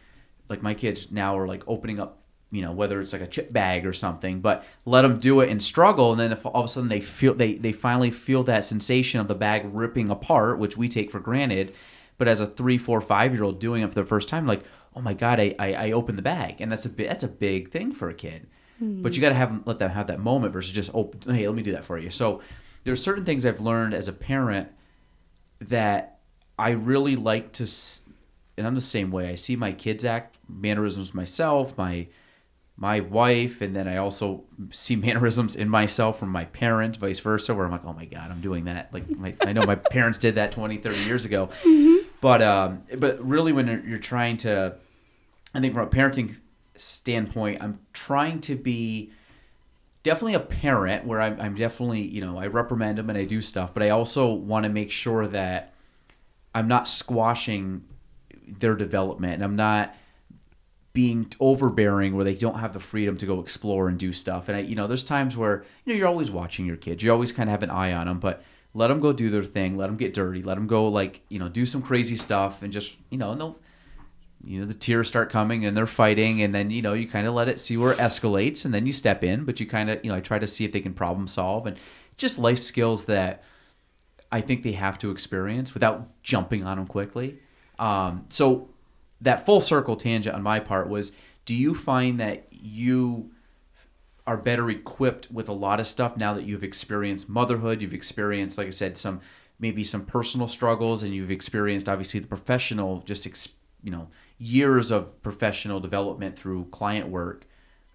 like 0.51 0.63
my 0.63 0.75
kids 0.75 1.11
now 1.11 1.39
are 1.39 1.47
like 1.47 1.63
opening 1.67 1.99
up 1.99 2.24
you 2.55 2.63
know 2.63 2.73
whether 2.73 3.01
it's 3.01 3.13
like 3.13 3.23
a 3.23 3.27
chip 3.27 3.53
bag 3.53 3.85
or 3.85 3.93
something 3.93 4.41
but 4.41 4.65
let 4.85 5.03
them 5.03 5.19
do 5.19 5.41
it 5.41 5.51
and 5.51 5.63
struggle. 5.63 6.13
And 6.13 6.21
then 6.21 6.33
if 6.33 6.47
all 6.47 6.61
of 6.61 6.65
a 6.65 6.69
sudden 6.69 6.89
they 6.89 7.01
feel 7.01 7.35
they 7.35 7.55
they 7.55 7.73
finally 7.73 8.11
feel 8.11 8.45
that 8.45 8.65
sensation 8.65 9.21
of 9.21 9.27
the 9.27 9.35
bag 9.35 9.69
ripping 9.73 10.09
apart 10.09 10.59
which 10.59 10.77
we 10.77 10.89
take 10.89 11.11
for 11.11 11.19
granted 11.19 11.75
but 12.17 12.29
as 12.29 12.41
a 12.41 12.47
three 12.47 12.79
four 12.79 13.01
five 13.01 13.35
year 13.35 13.43
old 13.43 13.59
doing 13.59 13.83
it 13.83 13.89
for 13.89 13.95
the 13.97 14.05
first 14.05 14.29
time 14.29 14.47
like 14.47 14.63
oh 14.95 15.01
my 15.01 15.15
god 15.15 15.41
i 15.41 15.55
i, 15.59 15.73
I 15.75 15.91
opened 15.91 16.17
the 16.17 16.23
bag. 16.23 16.61
And 16.61 16.71
that's 16.71 16.87
a 16.87 16.91
bit 16.91 17.09
that's 17.09 17.25
a 17.25 17.29
big 17.29 17.71
thing 17.71 17.93
for 17.93 18.09
a 18.09 18.15
kid. 18.15 18.47
Hmm. 18.79 19.03
But 19.03 19.17
you 19.17 19.21
got 19.21 19.31
to 19.31 19.35
have 19.35 19.67
let 19.67 19.79
them 19.81 19.91
have 19.91 20.07
that 20.07 20.21
moment 20.21 20.53
versus 20.53 20.73
just 20.73 20.91
open 20.95 21.35
hey 21.35 21.49
let 21.49 21.57
me 21.57 21.63
do 21.63 21.73
that 21.73 21.85
for 21.85 21.99
you. 21.99 22.11
So 22.11 22.41
there's 22.85 23.03
certain 23.03 23.25
things 23.25 23.45
i've 23.45 23.61
learned 23.61 23.95
as 23.95 24.09
a 24.09 24.13
parent 24.13 24.69
that 25.61 26.19
i 26.59 26.71
really 26.71 27.17
like 27.17 27.51
to 27.53 27.67
and 28.57 28.67
i'm 28.67 28.75
the 28.75 28.81
same 28.81 29.11
way. 29.11 29.31
I 29.31 29.35
see 29.35 29.57
my 29.57 29.73
kids 29.73 30.05
act 30.05 30.39
mannerisms 30.49 31.13
myself 31.13 31.77
my 31.77 32.07
my 32.77 33.01
wife 33.01 33.61
and 33.61 33.75
then 33.75 33.87
i 33.87 33.97
also 33.97 34.45
see 34.71 34.97
mannerisms 35.07 35.55
in 35.55 35.69
myself 35.69 36.19
from 36.19 36.29
my 36.29 36.45
parents 36.47 36.99
vice 36.99 37.21
versa 37.21 37.55
where 37.55 37.67
i'm 37.67 37.73
like 37.73 37.85
oh 37.85 37.93
my 37.93 38.05
god 38.05 38.31
i'm 38.31 38.41
doing 38.41 38.65
that. 38.65 38.93
Like 38.93 39.09
my, 39.11 39.35
i 39.43 39.53
know 39.53 39.63
my 39.63 39.75
parents 39.97 40.19
did 40.19 40.35
that 40.37 40.53
20 40.53 40.79
30 40.79 40.99
years 41.05 41.25
ago. 41.25 41.49
But 42.21 42.43
um 42.43 42.83
but 42.99 43.25
really 43.25 43.53
when 43.53 43.67
you're, 43.67 43.85
you're 43.85 43.99
trying 43.99 44.37
to 44.39 44.75
i 45.55 45.61
think 45.61 45.75
from 45.75 45.87
a 45.87 45.91
parenting 45.91 46.37
standpoint 46.77 47.63
i'm 47.63 47.79
trying 47.93 48.41
to 48.41 48.57
be 48.57 49.13
definitely 50.03 50.35
a 50.35 50.41
parent 50.41 51.07
where 51.07 51.21
I'm, 51.21 51.41
I'm 51.41 51.55
definitely 51.55 52.03
you 52.03 52.25
know 52.25 52.39
i 52.39 52.47
reprimand 52.47 52.99
them 52.99 53.09
and 53.11 53.19
i 53.19 53.25
do 53.25 53.41
stuff 53.41 53.73
but 53.73 53.83
i 53.83 53.91
also 53.91 54.33
want 54.33 54.65
to 54.65 54.71
make 54.71 54.91
sure 54.91 55.27
that 55.29 55.75
i'm 56.55 56.67
not 56.67 56.89
squashing 56.89 57.85
their 58.47 58.75
development 58.75 59.35
and 59.35 59.45
i'm 59.45 59.57
not 59.57 59.95
being 60.95 61.31
overbearing 61.41 62.15
where 62.15 62.25
they 62.25 62.35
don't 62.35 62.61
have 62.61 62.73
the 62.73 62.81
freedom 62.81 63.17
to 63.19 63.27
go 63.27 63.41
explore 63.41 63.89
and 63.89 63.99
do 63.99 64.13
stuff. 64.13 64.49
And 64.49 64.57
I, 64.57 64.61
you 64.61 64.77
know, 64.77 64.87
there's 64.87 65.05
times 65.05 65.37
where 65.37 65.65
you 65.85 65.93
know 65.93 65.99
you're 65.99 66.09
always 66.09 66.31
watching 66.31 66.65
your 66.65 66.77
kids. 66.77 67.03
You 67.03 67.13
always 67.13 67.33
kind 67.33 67.49
of 67.49 67.51
have 67.51 67.65
an 67.65 67.71
eye 67.71 67.93
on 67.93 68.07
them, 68.07 68.21
but 68.21 68.43
let 68.75 68.89
them 68.89 69.01
go 69.01 69.13
do 69.13 69.29
their 69.29 69.45
thing. 69.45 69.77
Let 69.77 69.89
them 69.89 69.97
get 69.97 70.15
dirty. 70.15 70.43
Let 70.43 70.55
them 70.55 70.69
go 70.69 70.89
like 70.89 71.21
you 71.29 71.41
know 71.41 71.49
do 71.49 71.67
some 71.67 71.83
crazy 71.83 72.15
stuff 72.15 72.63
and 72.63 72.73
just 72.73 72.97
you 73.11 73.19
know 73.19 73.33
and 73.33 73.41
they'll 73.41 73.59
you 74.45 74.61
know 74.61 74.67
the 74.67 74.75
tears 74.75 75.09
start 75.09 75.31
coming 75.31 75.67
and 75.67 75.77
they're 75.77 75.87
fighting 75.87 76.43
and 76.43 76.55
then 76.55 76.71
you 76.71 76.81
know 76.81 76.93
you 76.93 77.09
kind 77.09 77.27
of 77.27 77.35
let 77.35 77.49
it 77.49 77.59
see 77.59 77.77
where 77.77 77.93
it 77.93 77.99
escalates 77.99 78.65
and 78.65 78.73
then 78.73 78.87
you 78.87 78.93
step 78.93 79.25
in. 79.25 79.45
But 79.45 79.59
you 79.59 79.67
kind 79.67 79.91
of 79.91 80.05
you 80.05 80.13
know 80.13 80.17
I 80.17 80.21
try 80.21 80.39
to 80.39 80.47
see 80.47 80.65
if 80.65 80.71
they 80.71 80.81
can 80.81 80.95
problem 80.95 81.27
solve 81.27 81.67
and 81.67 81.77
just 82.17 82.39
life 82.39 82.61
skills 82.61 83.07
that 83.07 83.43
I 84.31 84.41
think 84.43 84.63
they 84.63 84.73
have 84.73 84.99
to 84.99 85.11
experience 85.11 85.75
without 85.75 86.23
jumping 86.23 86.65
on 86.65 86.77
them 86.77 86.87
quickly. 86.87 87.41
Um, 87.81 88.27
so 88.29 88.69
that 89.25 89.45
full 89.45 89.61
circle 89.61 89.97
tangent 89.97 90.35
on 90.35 90.43
my 90.43 90.61
part 90.61 90.89
was 90.89 91.13
do 91.45 91.55
you 91.55 91.75
find 91.75 92.21
that 92.21 92.47
you 92.51 93.31
are 94.27 94.37
better 94.39 94.71
equipped 94.71 95.31
with 95.31 95.49
a 95.49 95.53
lot 95.53 95.81
of 95.81 95.87
stuff 95.87 96.17
now 96.17 96.33
that 96.33 96.45
you've 96.45 96.65
experienced 96.65 97.29
motherhood 97.29 97.83
you've 97.83 97.93
experienced 97.93 98.57
like 98.57 98.67
i 98.67 98.71
said 98.71 98.97
some 98.97 99.21
maybe 99.59 99.85
some 99.85 100.05
personal 100.05 100.49
struggles 100.49 101.03
and 101.03 101.15
you've 101.15 101.31
experienced 101.31 101.89
obviously 101.89 102.21
the 102.21 102.27
professional 102.27 103.03
just 103.07 103.27
ex, 103.27 103.51
you 103.83 103.91
know 103.91 104.09
years 104.39 104.91
of 104.91 105.23
professional 105.23 105.81
development 105.81 106.37
through 106.37 106.67
client 106.67 107.09
work? 107.09 107.47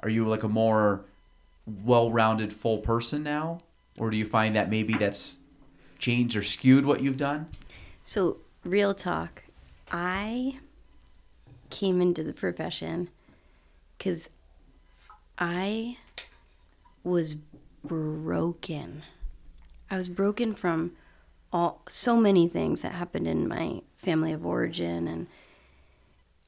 Are 0.02 0.10
you 0.10 0.26
like 0.26 0.44
a 0.44 0.50
more 0.50 1.06
well-rounded 1.66 2.54
full 2.54 2.80
person 2.80 3.24
now? 3.24 3.60
Or 3.98 4.10
do 4.10 4.18
you 4.18 4.26
find 4.26 4.56
that 4.56 4.70
maybe 4.70 4.94
that's 4.94 5.40
changed 5.98 6.36
or 6.36 6.42
skewed 6.42 6.86
what 6.86 7.02
you've 7.02 7.18
done? 7.18 7.48
So, 8.02 8.38
real 8.64 8.94
talk, 8.94 9.44
I 9.92 10.60
came 11.70 12.02
into 12.02 12.24
the 12.24 12.34
profession 12.34 13.10
because 13.98 14.30
I 15.38 15.98
was 17.04 17.36
broken. 17.84 19.04
I 19.90 19.98
was 19.98 20.10
broken 20.10 20.54
from 20.54 20.94
all 21.52 21.82
so 21.90 22.18
many 22.18 22.48
things 22.48 22.82
that 22.82 22.94
happened 22.94 23.28
in 23.28 23.48
my 23.48 23.82
family 23.98 24.32
of 24.32 24.46
origin, 24.46 25.08
and 25.08 25.28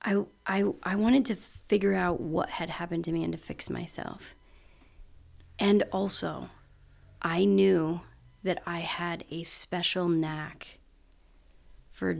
I, 0.03 0.23
I, 0.45 0.71
I 0.83 0.95
wanted 0.95 1.25
to 1.25 1.35
figure 1.67 1.93
out 1.93 2.19
what 2.19 2.49
had 2.49 2.69
happened 2.69 3.05
to 3.05 3.11
me 3.11 3.23
and 3.23 3.33
to 3.33 3.39
fix 3.39 3.69
myself. 3.69 4.35
And 5.57 5.83
also, 5.91 6.49
I 7.21 7.45
knew 7.45 8.01
that 8.43 8.61
I 8.65 8.79
had 8.79 9.23
a 9.29 9.43
special 9.43 10.09
knack 10.09 10.79
for 11.91 12.17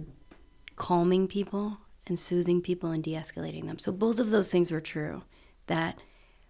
calming 0.76 1.28
people 1.28 1.80
and 2.08 2.18
soothing 2.18 2.62
people 2.62 2.91
and 2.91 3.04
de 3.04 3.14
escalating 3.14 3.68
them. 3.68 3.80
So 3.80 3.91
both 3.91 4.20
of 4.20 4.30
those 4.30 4.52
things 4.52 4.72
were 4.72 4.82
true. 4.82 5.24
That 5.68 5.99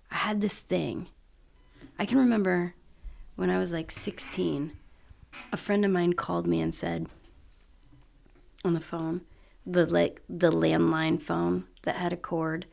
I 0.09 0.15
had 0.15 0.41
this 0.41 0.59
thing. 0.59 1.07
I 1.99 2.05
can 2.05 2.17
remember 2.17 2.73
when 3.35 3.49
I 3.49 3.59
was 3.59 3.71
like 3.71 3.91
16, 3.91 4.73
a 5.51 5.57
friend 5.57 5.85
of 5.85 5.91
mine 5.91 6.13
called 6.13 6.47
me 6.47 6.61
and 6.61 6.73
said 6.73 7.07
on 8.63 8.73
the 8.73 8.79
phone, 8.79 9.21
the 9.65 9.85
like 9.85 10.21
the 10.29 10.51
landline 10.51 11.21
phone 11.21 11.65
that 11.83 11.95
had 11.95 12.13
a 12.13 12.17
cord, 12.17 12.65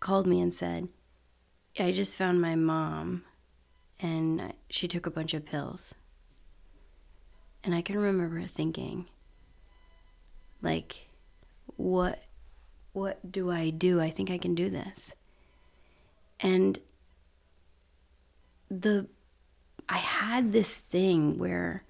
called 0.00 0.26
me 0.26 0.40
and 0.40 0.52
said, 0.52 0.88
I 1.78 1.92
just 1.92 2.16
found 2.16 2.40
my 2.40 2.54
mom 2.54 3.24
and 4.00 4.52
she 4.68 4.86
took 4.86 5.06
a 5.06 5.10
bunch 5.10 5.34
of 5.34 5.44
pills. 5.44 5.94
And 7.62 7.74
I 7.74 7.80
can 7.80 7.96
remember 7.96 8.46
thinking, 8.46 9.06
like, 10.60 11.03
what 11.76 12.22
what 12.92 13.32
do 13.32 13.50
I 13.50 13.70
do? 13.70 14.00
I 14.00 14.10
think 14.10 14.30
I 14.30 14.38
can 14.38 14.54
do 14.54 14.70
this. 14.70 15.14
And 16.38 16.78
the 18.70 19.08
I 19.88 19.98
had 19.98 20.52
this 20.52 20.76
thing 20.76 21.38
where 21.38 21.82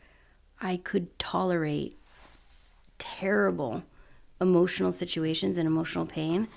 I 0.61 0.79
could 0.79 1.19
tolerate 1.19 1.99
terrible 2.99 3.85
emotional 4.41 4.93
situations 4.93 5.59
and 5.59 5.69
emotional 5.69 6.07
pain. 6.07 6.49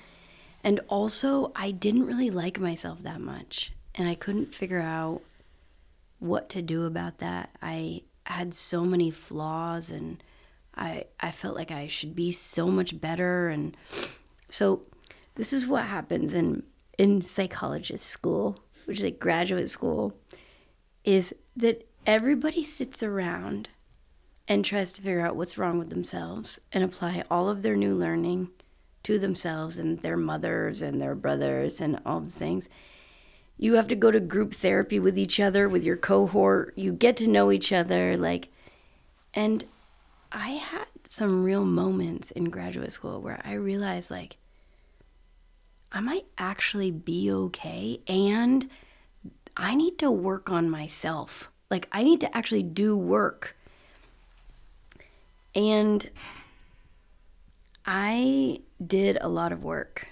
And 0.63 0.80
also, 0.88 1.51
I 1.55 1.72
didn't 1.72 2.05
really 2.05 2.30
like 2.30 2.59
myself 2.59 2.99
that 2.99 3.22
much. 3.22 3.72
And 3.95 4.07
I 4.07 4.15
couldn't 4.15 4.55
figure 4.55 4.82
out 4.82 5.22
what 6.20 6.49
to 6.49 6.61
do 6.61 6.86
about 6.86 7.20
that. 7.20 7.51
I 7.61 8.01
had 8.26 8.53
so 8.53 8.84
many 8.84 9.11
flaws 9.11 9.91
and 9.91 10.22
I 10.78 11.05
I 11.19 11.32
felt 11.32 11.55
like 11.55 11.71
I 11.71 11.88
should 11.88 12.15
be 12.15 12.32
so 12.32 12.67
much 12.67 12.99
better 12.99 13.49
and 13.49 13.75
so 14.49 14.84
this 15.36 15.53
is 15.53 15.67
what 15.67 15.86
happens 15.86 16.34
in 16.34 16.63
in 16.97 17.23
psychologist 17.23 18.05
school, 18.05 18.59
which 18.86 18.97
is 18.97 19.03
like 19.03 19.19
graduate 19.19 19.69
school, 19.69 20.15
is 21.03 21.34
that 21.55 21.88
everybody 22.05 22.63
sits 22.63 23.03
around 23.03 23.69
and 24.47 24.63
tries 24.63 24.93
to 24.93 25.01
figure 25.01 25.25
out 25.25 25.36
what's 25.36 25.57
wrong 25.57 25.78
with 25.78 25.89
themselves 25.89 26.59
and 26.71 26.84
apply 26.84 27.23
all 27.30 27.49
of 27.49 27.61
their 27.61 27.75
new 27.75 27.95
learning 27.95 28.49
to 29.03 29.19
themselves 29.19 29.78
and 29.78 29.99
their 29.99 30.17
mothers 30.17 30.82
and 30.82 31.01
their 31.01 31.15
brothers 31.15 31.80
and 31.80 31.99
all 32.05 32.21
the 32.21 32.30
things. 32.30 32.67
You 33.57 33.73
have 33.73 33.88
to 33.89 33.95
go 33.95 34.11
to 34.11 34.19
group 34.19 34.53
therapy 34.53 34.99
with 34.99 35.17
each 35.17 35.39
other, 35.39 35.67
with 35.67 35.84
your 35.84 35.97
cohort. 35.97 36.73
You 36.75 36.93
get 36.93 37.17
to 37.17 37.28
know 37.28 37.51
each 37.51 37.71
other. 37.71 38.15
Like, 38.15 38.49
and 39.34 39.65
I 40.32 40.49
had 40.49 40.88
some 41.07 41.43
real 41.43 41.65
moments 41.65 42.32
in 42.32 42.45
graduate 42.45 42.91
school 42.91 43.21
where 43.21 43.41
I 43.43 43.53
realized, 43.53 44.11
like, 44.11 44.38
I 45.91 46.01
might 46.01 46.25
actually 46.38 46.91
be 46.91 47.32
okay 47.32 48.01
and 48.07 48.69
I 49.55 49.73
need 49.73 49.97
to 49.99 50.11
work 50.11 50.49
on 50.49 50.69
myself. 50.69 51.49
Like, 51.69 51.88
I 51.91 52.03
need 52.03 52.21
to 52.21 52.38
actually 52.38 52.63
do 52.63 52.95
work. 52.97 53.55
And 55.55 56.09
I 57.86 58.61
did 58.86 59.17
a 59.21 59.30
lot 59.30 59.51
of 59.51 59.63
work. 59.63 60.07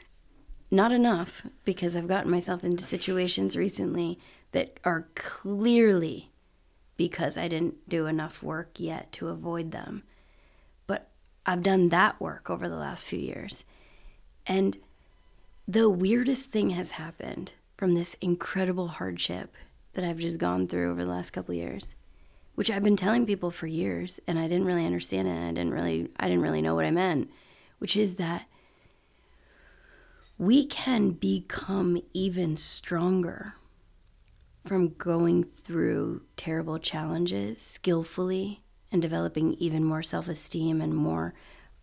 Not 0.72 0.92
enough 0.92 1.46
because 1.64 1.96
I've 1.96 2.08
gotten 2.08 2.32
myself 2.32 2.64
into 2.64 2.84
situations 2.84 3.56
recently 3.56 4.18
that 4.54 4.80
are 4.84 5.08
clearly 5.14 6.32
because 6.98 7.38
I 7.38 7.48
didn't 7.48 7.88
do 7.90 8.06
enough 8.06 8.42
work 8.42 8.80
yet 8.80 9.12
to 9.14 9.28
avoid 9.28 9.72
them. 9.72 10.04
But 10.88 11.10
I've 11.46 11.64
done 11.64 11.90
that 11.90 12.20
work 12.22 12.50
over 12.50 12.70
the 12.70 12.78
last 12.78 13.06
few 13.06 13.20
years. 13.20 13.66
And 14.48 14.78
the 15.68 15.90
weirdest 15.90 16.52
thing 16.52 16.72
has 16.72 16.92
happened 16.92 17.54
from 17.76 17.96
this 17.96 18.16
incredible 18.22 18.88
hardship 18.90 19.56
that 19.94 20.04
I've 20.06 20.20
just 20.20 20.38
gone 20.38 20.68
through 20.68 20.92
over 20.92 21.04
the 21.04 21.10
last 21.10 21.32
couple 21.32 21.54
years, 21.54 21.96
which 22.54 22.70
I've 22.70 22.84
been 22.84 22.98
telling 22.98 23.26
people 23.26 23.52
for 23.52 23.68
years 23.68 24.20
and 24.28 24.38
I 24.38 24.48
didn't 24.48 24.66
really 24.66 24.86
understand 24.86 25.28
it 25.28 25.32
and 25.32 25.46
I 25.46 25.52
didn't 25.52 25.74
really 25.74 26.10
I 26.20 26.28
didn't 26.28 26.44
really 26.44 26.62
know 26.62 26.76
what 26.76 26.86
I 26.86 26.92
meant, 26.92 27.30
which 27.80 27.98
is 27.98 28.16
that 28.16 28.48
we 30.38 30.66
can 30.66 31.12
become 31.12 32.02
even 32.14 32.58
stronger 32.58 33.54
from 34.66 34.90
going 34.90 35.44
through 35.44 36.24
terrible 36.38 36.80
challenges 36.80 37.62
skillfully 37.62 38.64
and 38.92 39.02
developing 39.02 39.54
even 39.56 39.84
more 39.84 40.04
self 40.04 40.28
esteem 40.28 40.82
and 40.82 40.94
more 40.94 41.34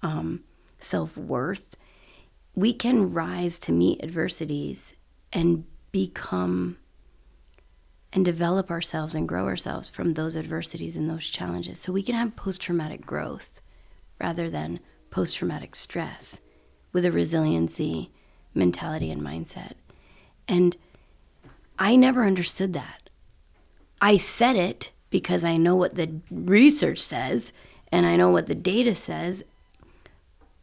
um, 0.03 0.43
self 0.78 1.16
worth. 1.16 1.76
We 2.55 2.72
can 2.72 3.12
rise 3.12 3.59
to 3.61 3.72
meet 3.72 4.03
adversities 4.03 4.95
and 5.33 5.64
become 5.93 6.78
and 8.12 8.24
develop 8.24 8.70
ourselves 8.70 9.14
and 9.14 9.26
grow 9.26 9.47
ourselves 9.47 9.89
from 9.89 10.14
those 10.14 10.37
adversities 10.37 10.97
and 10.97 11.09
those 11.09 11.26
challenges. 11.26 11.78
So 11.78 11.93
we 11.93 12.03
can 12.03 12.14
have 12.14 12.37
post 12.37 12.61
traumatic 12.61 13.07
growth 13.07 13.61
rather 14.20 14.51
than 14.51 14.80
post 15.11 15.37
traumatic 15.37 15.74
stress 15.74 16.41
with 16.93 17.07
a 17.07 17.12
resiliency 17.12 18.11
mentality 18.55 19.11
and 19.11 19.22
mindset. 19.22 19.72
And 20.47 20.76
I 21.83 21.97
never 21.97 22.24
understood 22.24 22.74
that. 22.74 23.11
I 24.01 24.16
said 24.16 24.55
it 24.55 24.93
because 25.11 25.43
I 25.43 25.57
know 25.57 25.74
what 25.74 25.97
the 25.97 26.20
research 26.30 27.01
says 27.01 27.53
and 27.91 28.07
I 28.07 28.14
know 28.14 28.30
what 28.30 28.47
the 28.47 28.55
data 28.55 28.95
says. 28.95 29.43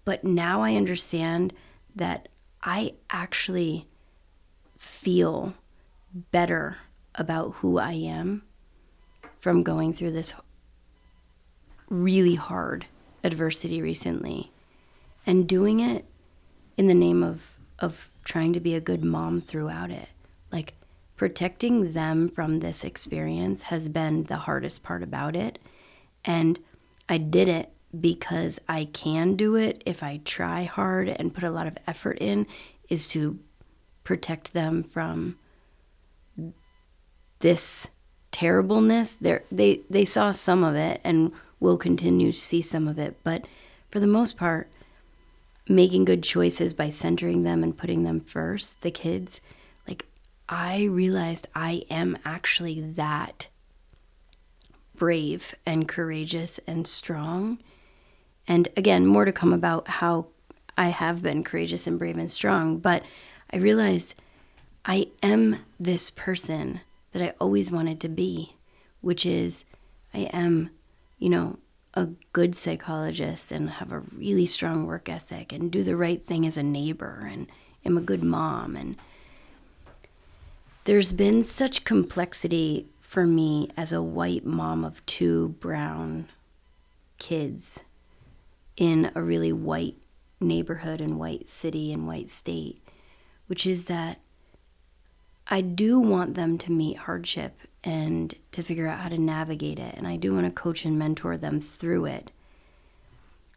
But 0.06 0.24
now 0.24 0.64
I 0.64 0.76
understand 0.76 1.52
that 1.94 2.30
I 2.64 2.94
actually 3.10 3.86
feel 4.78 5.56
better 6.32 6.78
about 7.16 7.56
who 7.56 7.80
I 7.80 7.92
am 7.92 8.44
from 9.42 9.62
going 9.62 9.92
through 9.92 10.12
this 10.12 10.34
really 11.90 12.36
hard 12.36 12.86
adversity 13.26 13.82
recently 13.82 14.54
and 15.26 15.50
doing 15.50 15.82
it 15.82 16.06
in 16.78 16.88
the 16.88 16.94
name 16.94 17.24
of 17.24 17.58
of 17.78 18.10
trying 18.24 18.54
to 18.54 18.62
be 18.62 18.74
a 18.74 18.80
good 18.80 19.04
mom 19.04 19.42
throughout 19.42 19.92
it. 19.92 20.08
Like 20.50 20.76
protecting 21.20 21.92
them 21.92 22.30
from 22.30 22.62
this 22.62 22.86
experience 22.86 23.64
has 23.64 23.90
been 23.90 24.24
the 24.24 24.38
hardest 24.38 24.82
part 24.82 25.04
about 25.04 25.36
it. 25.36 25.60
And 26.24 26.58
I 27.10 27.18
did 27.18 27.50
it 27.50 27.74
because 28.00 28.58
I 28.70 28.86
can 28.86 29.36
do 29.36 29.58
it 29.58 29.84
if 29.86 30.02
I 30.02 30.22
try 30.24 30.64
hard 30.64 31.10
and 31.10 31.34
put 31.34 31.44
a 31.44 31.50
lot 31.50 31.68
of 31.68 31.78
effort 31.86 32.20
in 32.22 32.48
is 32.88 33.06
to 33.10 33.38
protect 34.06 34.54
them 34.54 34.82
from 34.82 35.38
this 37.40 37.90
terribleness. 38.32 39.16
They're, 39.16 39.44
they 39.52 39.82
they 39.90 40.06
saw 40.06 40.32
some 40.32 40.64
of 40.64 40.76
it 40.76 41.02
and 41.04 41.34
will 41.60 41.78
continue 41.78 42.32
to 42.32 42.42
see 42.42 42.62
some 42.62 42.88
of 42.88 42.98
it, 42.98 43.20
but 43.26 43.46
for 43.92 44.00
the 44.00 44.08
most 44.08 44.38
part, 44.38 44.70
making 45.68 46.06
good 46.06 46.24
choices 46.24 46.74
by 46.74 46.88
centering 46.88 47.44
them 47.44 47.62
and 47.62 47.78
putting 47.78 48.04
them 48.04 48.22
first, 48.22 48.80
the 48.84 48.92
kids, 48.92 49.42
I 50.50 50.86
realized 50.86 51.48
I 51.54 51.84
am 51.92 52.18
actually 52.26 52.82
that 52.82 53.48
brave 54.96 55.54
and 55.66 55.88
courageous 55.88 56.60
and 56.66 56.88
strong. 56.88 57.60
And 58.48 58.68
again, 58.76 59.06
more 59.06 59.26
to 59.26 59.32
come 59.32 59.54
about 59.54 59.88
how 59.88 60.28
I 60.76 60.88
have 60.88 61.22
been 61.22 61.44
courageous 61.44 61.86
and 61.86 62.00
brave 62.00 62.18
and 62.18 62.32
strong, 62.32 62.80
but 62.80 63.04
I 63.54 63.58
realized 63.58 64.16
I 64.86 65.10
am 65.22 65.58
this 65.80 66.10
person 66.10 66.82
that 67.12 67.22
I 67.22 67.34
always 67.40 67.70
wanted 67.70 68.00
to 68.02 68.10
be, 68.10 68.56
which 69.02 69.26
is 69.28 69.66
I 70.16 70.30
am, 70.34 70.72
you 71.20 71.30
know, 71.30 71.60
a 71.94 72.08
good 72.34 72.56
psychologist 72.56 73.52
and 73.52 73.70
have 73.70 73.92
a 73.92 74.00
really 74.00 74.48
strong 74.48 74.86
work 74.86 75.10
ethic 75.10 75.54
and 75.54 75.72
do 75.72 75.84
the 75.84 75.96
right 75.96 76.24
thing 76.24 76.46
as 76.46 76.58
a 76.58 76.64
neighbor 76.64 77.28
and 77.32 77.48
am 77.86 77.98
a 77.98 78.02
good 78.02 78.24
mom 78.24 78.76
and 78.76 78.96
there's 80.90 81.14
been 81.14 81.44
such 81.44 81.84
complexity 81.84 82.88
for 83.00 83.28
me 83.28 83.70
as 83.78 83.94
a 83.94 84.02
white 84.02 84.44
mom 84.44 84.84
of 84.84 85.06
two 85.06 85.50
brown 85.60 86.28
kids 87.20 87.82
in 88.76 89.12
a 89.14 89.22
really 89.22 89.54
white 89.54 89.98
neighborhood 90.40 91.00
and 91.00 91.20
white 91.20 91.48
city 91.48 91.94
and 91.94 92.08
white 92.08 92.28
state 92.28 92.80
which 93.46 93.68
is 93.68 93.84
that 93.84 94.20
I 95.46 95.62
do 95.62 96.00
want 96.00 96.34
them 96.34 96.58
to 96.58 96.72
meet 96.72 96.98
hardship 96.98 97.60
and 97.84 98.34
to 98.52 98.64
figure 98.64 98.88
out 98.88 99.02
how 99.02 99.10
to 99.10 99.18
navigate 99.20 99.78
it. 99.78 99.94
And 99.96 100.08
I 100.08 100.16
do 100.16 100.34
want 100.34 100.48
to 100.48 100.52
coach 100.52 100.86
and 100.86 100.98
mentor 100.98 101.38
them 101.38 101.60
through 101.60 102.06
it. 102.06 102.32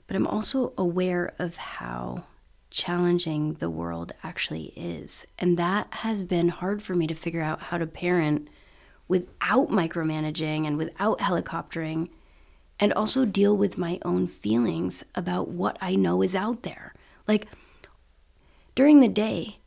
But 0.06 0.16
I'm 0.16 0.26
also 0.26 0.74
aware 0.76 1.34
of 1.38 1.56
how 1.56 2.24
challenging 2.72 3.54
the 3.54 3.70
world 3.70 4.12
actually 4.24 4.72
is. 4.74 5.26
And 5.38 5.56
that 5.58 5.88
has 5.90 6.24
been 6.24 6.48
hard 6.48 6.82
for 6.82 6.94
me 6.94 7.06
to 7.06 7.14
figure 7.14 7.42
out 7.42 7.62
how 7.62 7.78
to 7.78 7.86
parent 7.86 8.48
without 9.06 9.68
micromanaging 9.68 10.66
and 10.66 10.76
without 10.76 11.20
helicoptering 11.20 12.08
and 12.80 12.92
also 12.94 13.24
deal 13.24 13.56
with 13.56 13.78
my 13.78 14.00
own 14.04 14.26
feelings 14.26 15.04
about 15.14 15.48
what 15.48 15.76
I 15.80 15.94
know 15.94 16.22
is 16.22 16.34
out 16.34 16.62
there. 16.62 16.94
Like 17.28 17.46
during 18.74 19.00
the 19.00 19.08
day, 19.08 19.58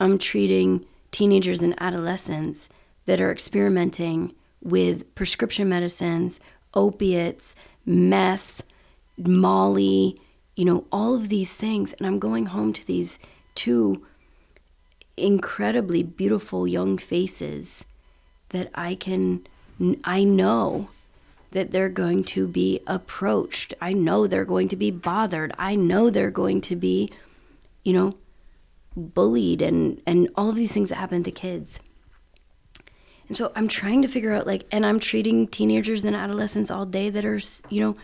I'm 0.00 0.18
treating 0.18 0.84
teenagers 1.10 1.62
and 1.62 1.80
adolescents 1.80 2.68
that 3.06 3.20
are 3.20 3.30
experimenting 3.30 4.34
with 4.60 5.14
prescription 5.14 5.68
medicines, 5.68 6.40
opiates, 6.74 7.54
meth, 7.84 8.62
Molly, 9.16 10.18
you 10.56 10.64
know, 10.64 10.84
all 10.92 11.14
of 11.14 11.28
these 11.28 11.54
things. 11.54 11.92
And 11.94 12.06
I'm 12.06 12.18
going 12.18 12.46
home 12.46 12.72
to 12.72 12.86
these 12.86 13.18
two 13.54 14.04
incredibly 15.16 16.02
beautiful 16.02 16.66
young 16.66 16.98
faces 16.98 17.84
that 18.50 18.70
I 18.74 18.94
can, 18.94 19.46
I 20.04 20.24
know 20.24 20.88
that 21.54 21.70
they're 21.70 21.88
going 21.88 22.24
to 22.24 22.46
be 22.46 22.80
approached. 22.86 23.74
I 23.80 23.92
know 23.92 24.26
they're 24.26 24.44
going 24.44 24.68
to 24.68 24.76
be 24.76 24.90
bothered. 24.90 25.52
I 25.56 25.76
know 25.76 26.10
they're 26.10 26.30
going 26.30 26.60
to 26.62 26.76
be, 26.76 27.10
you 27.84 27.92
know, 27.92 28.14
bullied 28.96 29.60
and 29.60 30.00
and 30.06 30.28
all 30.36 30.50
of 30.50 30.56
these 30.56 30.72
things 30.72 30.88
that 30.88 30.96
happen 30.96 31.22
to 31.24 31.30
kids. 31.30 31.80
And 33.28 33.36
so 33.36 33.52
I'm 33.56 33.68
trying 33.68 34.02
to 34.02 34.08
figure 34.08 34.32
out 34.32 34.46
like 34.46 34.66
and 34.70 34.84
I'm 34.84 35.00
treating 35.00 35.46
teenagers 35.46 36.04
and 36.04 36.16
adolescents 36.16 36.70
all 36.70 36.86
day 36.86 37.08
that 37.10 37.24
are, 37.24 37.40
you 37.70 37.80
know, 37.80 37.94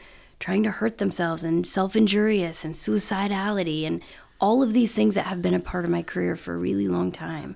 trying 0.40 0.62
to 0.64 0.70
hurt 0.70 0.98
themselves 0.98 1.44
and 1.44 1.66
self-injurious 1.66 2.64
and 2.64 2.74
suicidality 2.74 3.86
and 3.86 4.02
all 4.40 4.62
of 4.62 4.72
these 4.72 4.94
things 4.94 5.14
that 5.14 5.26
have 5.26 5.42
been 5.42 5.54
a 5.54 5.60
part 5.60 5.84
of 5.84 5.90
my 5.90 6.02
career 6.02 6.34
for 6.34 6.54
a 6.54 6.58
really 6.58 6.88
long 6.88 7.12
time. 7.12 7.54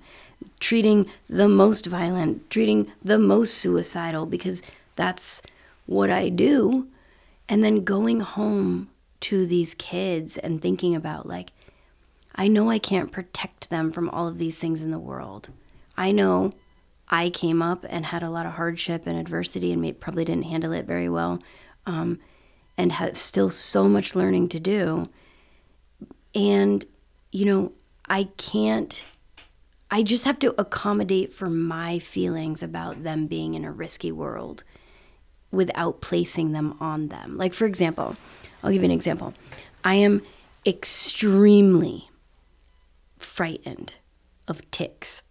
Treating 0.60 1.10
the 1.28 1.48
most 1.48 1.86
violent, 1.86 2.48
treating 2.50 2.92
the 3.02 3.18
most 3.18 3.54
suicidal 3.54 4.26
because 4.26 4.62
that's 4.94 5.40
what 5.86 6.10
I 6.10 6.28
do. 6.28 6.86
And 7.48 7.64
then 7.64 7.84
going 7.84 8.20
home 8.20 8.90
to 9.20 9.46
these 9.46 9.74
kids 9.74 10.36
and 10.36 10.60
thinking 10.60 10.94
about 10.94 11.26
like 11.26 11.52
I 12.34 12.48
know 12.48 12.68
I 12.68 12.78
can't 12.78 13.12
protect 13.12 13.70
them 13.70 13.92
from 13.92 14.10
all 14.10 14.26
of 14.26 14.38
these 14.38 14.58
things 14.58 14.82
in 14.82 14.90
the 14.90 14.98
world. 14.98 15.50
I 15.96 16.10
know 16.10 16.50
I 17.08 17.30
came 17.30 17.62
up 17.62 17.86
and 17.88 18.06
had 18.06 18.22
a 18.22 18.30
lot 18.30 18.44
of 18.44 18.52
hardship 18.52 19.06
and 19.06 19.18
adversity 19.18 19.72
and 19.72 20.00
probably 20.00 20.24
didn't 20.24 20.46
handle 20.46 20.72
it 20.72 20.84
very 20.84 21.08
well 21.08 21.40
um, 21.86 22.18
and 22.76 22.92
have 22.92 23.16
still 23.16 23.50
so 23.50 23.84
much 23.84 24.14
learning 24.14 24.48
to 24.48 24.60
do. 24.60 25.08
And, 26.34 26.84
you 27.30 27.44
know, 27.44 27.72
I 28.08 28.24
can't, 28.36 29.04
I 29.90 30.02
just 30.02 30.24
have 30.24 30.38
to 30.40 30.54
accommodate 30.58 31.32
for 31.32 31.48
my 31.48 31.98
feelings 31.98 32.62
about 32.62 33.04
them 33.04 33.26
being 33.26 33.54
in 33.54 33.64
a 33.64 33.72
risky 33.72 34.10
world 34.10 34.64
without 35.50 36.00
placing 36.00 36.52
them 36.52 36.76
on 36.80 37.08
them. 37.08 37.36
Like, 37.36 37.54
for 37.54 37.64
example, 37.64 38.16
I'll 38.62 38.72
give 38.72 38.82
you 38.82 38.86
an 38.86 38.90
example. 38.90 39.34
I 39.84 39.94
am 39.94 40.22
extremely 40.66 42.10
frightened 43.18 43.94
of 44.48 44.68
ticks. 44.70 45.22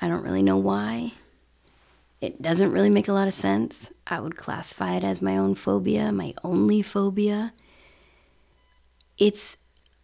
I 0.00 0.08
don't 0.08 0.24
really 0.24 0.42
know 0.42 0.56
why. 0.56 1.12
It 2.20 2.42
doesn't 2.42 2.72
really 2.72 2.90
make 2.90 3.08
a 3.08 3.12
lot 3.12 3.28
of 3.28 3.34
sense. 3.34 3.90
I 4.06 4.20
would 4.20 4.36
classify 4.36 4.94
it 4.94 5.04
as 5.04 5.22
my 5.22 5.36
own 5.36 5.54
phobia, 5.54 6.12
my 6.12 6.34
only 6.44 6.82
phobia. 6.82 7.54
It's 9.16 9.56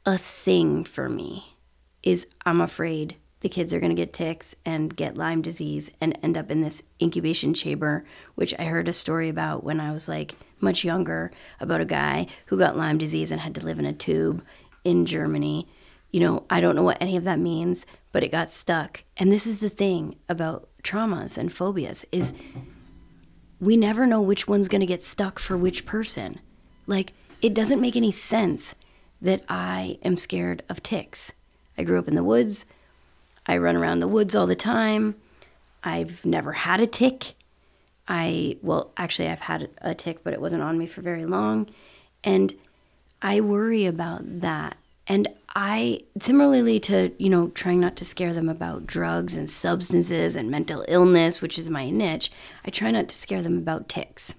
a 0.06 0.16
thing 0.16 0.84
for 0.84 1.08
me. 1.08 1.56
Is 2.02 2.26
I'm 2.46 2.60
afraid 2.60 3.16
the 3.40 3.48
kids 3.48 3.74
are 3.74 3.80
going 3.80 3.94
to 3.94 4.00
get 4.00 4.12
ticks 4.12 4.54
and 4.64 4.96
get 4.96 5.16
Lyme 5.16 5.42
disease 5.42 5.90
and 6.00 6.18
end 6.22 6.38
up 6.38 6.50
in 6.50 6.62
this 6.62 6.82
incubation 7.02 7.52
chamber, 7.52 8.04
which 8.34 8.54
I 8.58 8.64
heard 8.64 8.88
a 8.88 8.92
story 8.92 9.28
about 9.28 9.62
when 9.62 9.80
I 9.80 9.92
was 9.92 10.08
like 10.08 10.36
much 10.58 10.84
younger 10.84 11.30
about 11.60 11.80
a 11.80 11.84
guy 11.84 12.28
who 12.46 12.56
got 12.56 12.76
Lyme 12.76 12.96
disease 12.96 13.30
and 13.30 13.40
had 13.40 13.54
to 13.56 13.64
live 13.64 13.78
in 13.78 13.84
a 13.84 13.92
tube 13.92 14.42
in 14.84 15.04
Germany. 15.04 15.68
You 16.10 16.20
know, 16.20 16.44
I 16.48 16.60
don't 16.60 16.76
know 16.76 16.82
what 16.82 16.96
any 17.00 17.16
of 17.16 17.24
that 17.24 17.38
means, 17.38 17.84
but 18.10 18.22
it 18.22 18.30
got 18.30 18.52
stuck. 18.52 19.04
And 19.16 19.30
this 19.30 19.46
is 19.46 19.58
the 19.58 19.68
thing 19.68 20.16
about 20.28 20.68
traumas 20.86 21.36
and 21.36 21.52
phobias 21.52 22.04
is 22.12 22.32
we 23.60 23.76
never 23.76 24.06
know 24.06 24.20
which 24.20 24.46
one's 24.46 24.68
going 24.68 24.80
to 24.80 24.86
get 24.86 25.02
stuck 25.02 25.38
for 25.38 25.56
which 25.56 25.86
person. 25.86 26.40
Like 26.86 27.12
it 27.42 27.54
doesn't 27.54 27.80
make 27.80 27.96
any 27.96 28.12
sense 28.12 28.74
that 29.20 29.42
I 29.48 29.98
am 30.02 30.16
scared 30.16 30.62
of 30.68 30.82
ticks. 30.82 31.32
I 31.76 31.82
grew 31.82 31.98
up 31.98 32.08
in 32.08 32.14
the 32.14 32.24
woods. 32.24 32.64
I 33.46 33.56
run 33.58 33.76
around 33.76 34.00
the 34.00 34.08
woods 34.08 34.34
all 34.34 34.46
the 34.46 34.56
time. 34.56 35.16
I've 35.82 36.24
never 36.24 36.52
had 36.52 36.80
a 36.80 36.86
tick. 36.86 37.34
I, 38.08 38.56
well, 38.62 38.92
actually, 38.96 39.28
I've 39.28 39.40
had 39.40 39.68
a 39.80 39.94
tick, 39.94 40.22
but 40.22 40.32
it 40.32 40.40
wasn't 40.40 40.62
on 40.62 40.78
me 40.78 40.86
for 40.86 41.00
very 41.00 41.26
long. 41.26 41.68
And 42.24 42.52
I 43.22 43.40
worry 43.40 43.86
about 43.86 44.20
that. 44.40 44.76
And 45.06 45.28
I, 45.58 46.02
similarly 46.20 46.78
to, 46.80 47.12
you 47.16 47.30
know, 47.30 47.48
trying 47.48 47.80
not 47.80 47.96
to 47.96 48.04
scare 48.04 48.34
them 48.34 48.50
about 48.50 48.86
drugs 48.86 49.38
and 49.38 49.50
substances 49.50 50.36
and 50.36 50.50
mental 50.50 50.84
illness, 50.86 51.40
which 51.40 51.58
is 51.58 51.70
my 51.70 51.88
niche, 51.88 52.30
I 52.66 52.70
try 52.70 52.90
not 52.90 53.08
to 53.08 53.16
scare 53.16 53.40
them 53.40 53.56
about 53.56 53.88
ticks. 53.88 54.34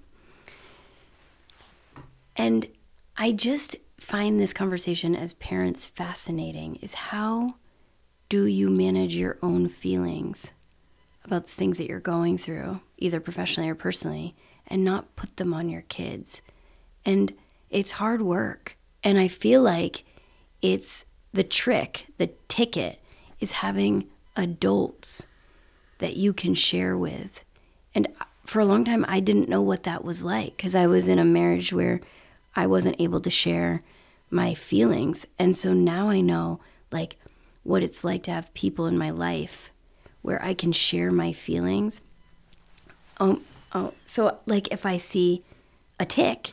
And 2.35 2.67
I 3.17 3.31
just 3.31 3.77
find 3.99 4.39
this 4.39 4.53
conversation 4.53 5.15
as 5.15 5.33
parents 5.33 5.87
fascinating 5.87 6.75
is 6.83 6.93
how 6.93 7.55
do 8.29 8.45
you 8.45 8.67
manage 8.67 9.15
your 9.15 9.39
own 9.41 9.69
feelings 9.69 10.51
about 11.23 11.47
the 11.47 11.51
things 11.51 11.79
that 11.79 11.87
you're 11.87 11.99
going 11.99 12.37
through, 12.37 12.81
either 12.99 13.19
professionally 13.19 13.71
or 13.71 13.75
personally, 13.75 14.35
and 14.67 14.85
not 14.85 15.15
put 15.15 15.37
them 15.37 15.51
on 15.51 15.67
your 15.67 15.81
kids? 15.81 16.43
And 17.03 17.33
it's 17.71 17.91
hard 17.91 18.21
work. 18.21 18.77
And 19.03 19.17
I 19.17 19.27
feel 19.27 19.63
like 19.63 20.03
it's 20.61 21.05
the 21.33 21.43
trick, 21.43 22.07
the 22.17 22.31
ticket 22.47 22.99
is 23.39 23.53
having 23.53 24.07
adults 24.35 25.27
that 25.99 26.15
you 26.15 26.33
can 26.33 26.53
share 26.53 26.97
with. 26.97 27.43
And 27.93 28.07
for 28.45 28.59
a 28.59 28.65
long 28.65 28.85
time, 28.85 29.05
I 29.07 29.19
didn't 29.19 29.49
know 29.49 29.61
what 29.61 29.83
that 29.83 30.03
was 30.03 30.23
like 30.23 30.57
because 30.57 30.75
I 30.75 30.87
was 30.87 31.07
in 31.07 31.19
a 31.19 31.25
marriage 31.25 31.73
where 31.73 32.01
I 32.55 32.67
wasn't 32.67 32.99
able 32.99 33.19
to 33.21 33.29
share 33.29 33.81
my 34.29 34.53
feelings. 34.53 35.25
And 35.37 35.55
so 35.55 35.73
now 35.73 36.09
I 36.09 36.21
know, 36.21 36.59
like, 36.91 37.17
what 37.63 37.83
it's 37.83 38.03
like 38.03 38.23
to 38.23 38.31
have 38.31 38.53
people 38.53 38.85
in 38.85 38.97
my 38.97 39.09
life 39.09 39.71
where 40.21 40.43
I 40.43 40.53
can 40.53 40.71
share 40.71 41.11
my 41.11 41.33
feelings. 41.33 42.01
Um, 43.19 43.43
oh, 43.73 43.93
so 44.05 44.39
like 44.45 44.71
if 44.71 44.85
I 44.85 44.97
see 44.97 45.41
a 45.99 46.05
tick 46.05 46.51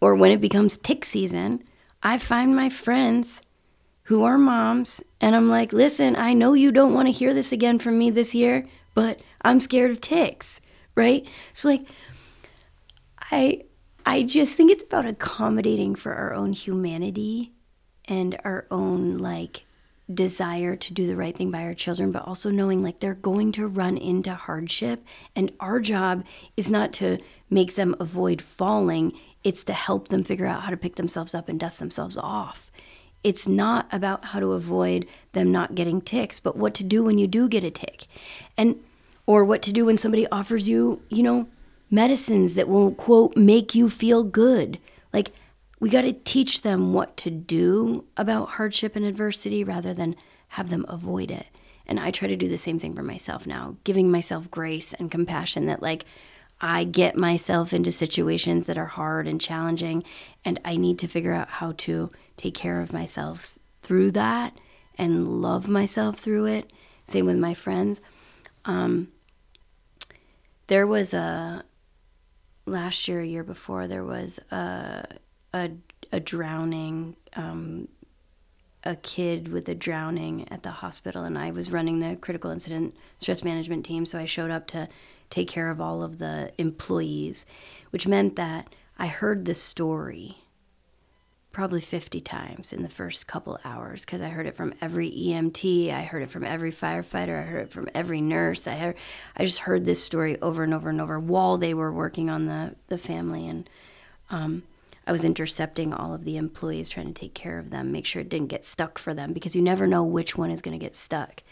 or 0.00 0.14
when 0.14 0.30
it 0.30 0.40
becomes 0.40 0.78
tick 0.78 1.04
season, 1.04 1.62
I 2.02 2.18
find 2.18 2.54
my 2.54 2.68
friends 2.68 3.42
who 4.04 4.22
are 4.24 4.38
moms 4.38 5.02
and 5.20 5.34
I'm 5.34 5.48
like, 5.48 5.72
listen, 5.72 6.14
I 6.16 6.32
know 6.32 6.52
you 6.52 6.70
don't 6.70 6.94
want 6.94 7.08
to 7.08 7.12
hear 7.12 7.34
this 7.34 7.52
again 7.52 7.78
from 7.78 7.98
me 7.98 8.10
this 8.10 8.34
year, 8.34 8.64
but 8.94 9.20
I'm 9.42 9.60
scared 9.60 9.90
of 9.90 10.00
ticks, 10.00 10.60
right? 10.94 11.26
So 11.52 11.68
like 11.70 11.86
I 13.30 13.64
I 14.04 14.22
just 14.22 14.54
think 14.54 14.70
it's 14.70 14.84
about 14.84 15.06
accommodating 15.06 15.96
for 15.96 16.14
our 16.14 16.32
own 16.32 16.52
humanity 16.52 17.52
and 18.06 18.38
our 18.44 18.66
own 18.70 19.18
like 19.18 19.64
desire 20.12 20.76
to 20.76 20.94
do 20.94 21.06
the 21.06 21.16
right 21.16 21.36
thing 21.36 21.50
by 21.50 21.62
our 21.62 21.74
children, 21.74 22.12
but 22.12 22.24
also 22.26 22.50
knowing 22.50 22.82
like 22.82 23.00
they're 23.00 23.14
going 23.14 23.50
to 23.52 23.66
run 23.66 23.96
into 23.96 24.34
hardship. 24.34 25.00
And 25.34 25.52
our 25.58 25.80
job 25.80 26.24
is 26.56 26.70
not 26.70 26.92
to 26.94 27.18
make 27.50 27.74
them 27.74 27.96
avoid 27.98 28.40
falling, 28.40 29.12
it's 29.46 29.62
to 29.62 29.72
help 29.72 30.08
them 30.08 30.24
figure 30.24 30.44
out 30.44 30.62
how 30.62 30.70
to 30.70 30.76
pick 30.76 30.96
themselves 30.96 31.32
up 31.32 31.48
and 31.48 31.60
dust 31.60 31.78
themselves 31.78 32.18
off. 32.18 32.72
It's 33.22 33.46
not 33.46 33.86
about 33.92 34.24
how 34.24 34.40
to 34.40 34.54
avoid 34.54 35.06
them 35.34 35.52
not 35.52 35.76
getting 35.76 36.00
ticks, 36.00 36.40
but 36.40 36.56
what 36.56 36.74
to 36.74 36.82
do 36.82 37.04
when 37.04 37.16
you 37.16 37.28
do 37.28 37.48
get 37.48 37.62
a 37.62 37.70
tick. 37.70 38.06
And 38.58 38.82
or 39.24 39.44
what 39.44 39.62
to 39.62 39.72
do 39.72 39.84
when 39.84 39.98
somebody 39.98 40.26
offers 40.32 40.68
you, 40.68 41.00
you 41.10 41.22
know, 41.22 41.46
medicines 41.92 42.54
that 42.54 42.66
will 42.66 42.90
quote 42.90 43.36
make 43.36 43.72
you 43.72 43.88
feel 43.88 44.24
good. 44.24 44.80
Like 45.12 45.30
we 45.78 45.90
got 45.90 46.02
to 46.02 46.12
teach 46.12 46.62
them 46.62 46.92
what 46.92 47.16
to 47.18 47.30
do 47.30 48.04
about 48.16 48.50
hardship 48.50 48.96
and 48.96 49.06
adversity 49.06 49.62
rather 49.62 49.94
than 49.94 50.16
have 50.48 50.70
them 50.70 50.84
avoid 50.88 51.30
it. 51.30 51.46
And 51.86 52.00
I 52.00 52.10
try 52.10 52.26
to 52.26 52.36
do 52.36 52.48
the 52.48 52.58
same 52.58 52.80
thing 52.80 52.96
for 52.96 53.04
myself 53.04 53.46
now, 53.46 53.76
giving 53.84 54.10
myself 54.10 54.50
grace 54.50 54.92
and 54.92 55.08
compassion 55.08 55.66
that, 55.66 55.82
like, 55.82 56.04
I 56.60 56.84
get 56.84 57.16
myself 57.16 57.72
into 57.72 57.92
situations 57.92 58.66
that 58.66 58.78
are 58.78 58.86
hard 58.86 59.28
and 59.28 59.40
challenging, 59.40 60.04
and 60.44 60.58
I 60.64 60.76
need 60.76 60.98
to 61.00 61.08
figure 61.08 61.34
out 61.34 61.48
how 61.48 61.72
to 61.78 62.08
take 62.36 62.54
care 62.54 62.80
of 62.80 62.92
myself 62.92 63.58
through 63.82 64.12
that 64.12 64.56
and 64.96 65.42
love 65.42 65.68
myself 65.68 66.18
through 66.18 66.46
it. 66.46 66.72
Same 67.04 67.26
with 67.26 67.38
my 67.38 67.54
friends. 67.54 68.00
Um, 68.64 69.08
there 70.66 70.86
was 70.86 71.14
a 71.14 71.64
last 72.64 73.06
year, 73.06 73.20
a 73.20 73.26
year 73.26 73.44
before, 73.44 73.86
there 73.86 74.04
was 74.04 74.38
a 74.50 75.06
a, 75.54 75.70
a 76.12 76.20
drowning, 76.20 77.16
um, 77.34 77.88
a 78.84 78.96
kid 78.96 79.48
with 79.48 79.68
a 79.68 79.74
drowning 79.74 80.46
at 80.50 80.62
the 80.62 80.70
hospital, 80.70 81.24
and 81.24 81.38
I 81.38 81.50
was 81.50 81.70
running 81.70 82.00
the 82.00 82.16
critical 82.16 82.50
incident 82.50 82.96
stress 83.18 83.44
management 83.44 83.84
team. 83.84 84.04
So 84.04 84.18
I 84.18 84.24
showed 84.24 84.50
up 84.50 84.66
to 84.68 84.88
take 85.30 85.48
care 85.48 85.70
of 85.70 85.80
all 85.80 86.02
of 86.02 86.18
the 86.18 86.52
employees, 86.58 87.46
which 87.90 88.06
meant 88.06 88.36
that 88.36 88.74
I 88.98 89.06
heard 89.06 89.44
the 89.44 89.54
story 89.54 90.38
probably 91.56 91.80
50 91.80 92.20
times 92.20 92.70
in 92.70 92.82
the 92.82 92.88
first 92.88 93.26
couple 93.26 93.58
hours 93.64 94.04
because 94.04 94.20
I 94.20 94.28
heard 94.28 94.46
it 94.46 94.54
from 94.54 94.74
every 94.82 95.10
EMT, 95.10 95.90
I 95.90 96.02
heard 96.02 96.22
it 96.22 96.30
from 96.30 96.44
every 96.44 96.70
firefighter, 96.70 97.40
I 97.40 97.46
heard 97.46 97.62
it 97.62 97.70
from 97.70 97.88
every 97.94 98.20
nurse. 98.20 98.66
I 98.66 98.74
heard, 98.74 98.96
I 99.34 99.46
just 99.46 99.60
heard 99.60 99.86
this 99.86 100.04
story 100.04 100.38
over 100.42 100.64
and 100.64 100.74
over 100.74 100.90
and 100.90 101.00
over 101.00 101.18
while 101.18 101.56
they 101.56 101.72
were 101.72 101.90
working 101.90 102.28
on 102.28 102.44
the 102.44 102.76
the 102.88 102.98
family 102.98 103.48
and 103.48 103.70
um, 104.28 104.64
I 105.06 105.12
was 105.12 105.24
intercepting 105.24 105.94
all 105.94 106.12
of 106.12 106.24
the 106.24 106.36
employees 106.36 106.88
trying 106.88 107.06
to 107.06 107.12
take 107.14 107.32
care 107.32 107.58
of 107.58 107.70
them, 107.70 107.90
make 107.90 108.04
sure 108.04 108.20
it 108.20 108.28
didn't 108.28 108.48
get 108.48 108.64
stuck 108.64 108.98
for 108.98 109.14
them 109.14 109.32
because 109.32 109.54
you 109.54 109.62
never 109.62 109.86
know 109.86 110.02
which 110.02 110.36
one 110.36 110.50
is 110.50 110.60
going 110.60 110.78
to 110.78 110.84
get 110.84 110.94
stuck. 110.96 111.42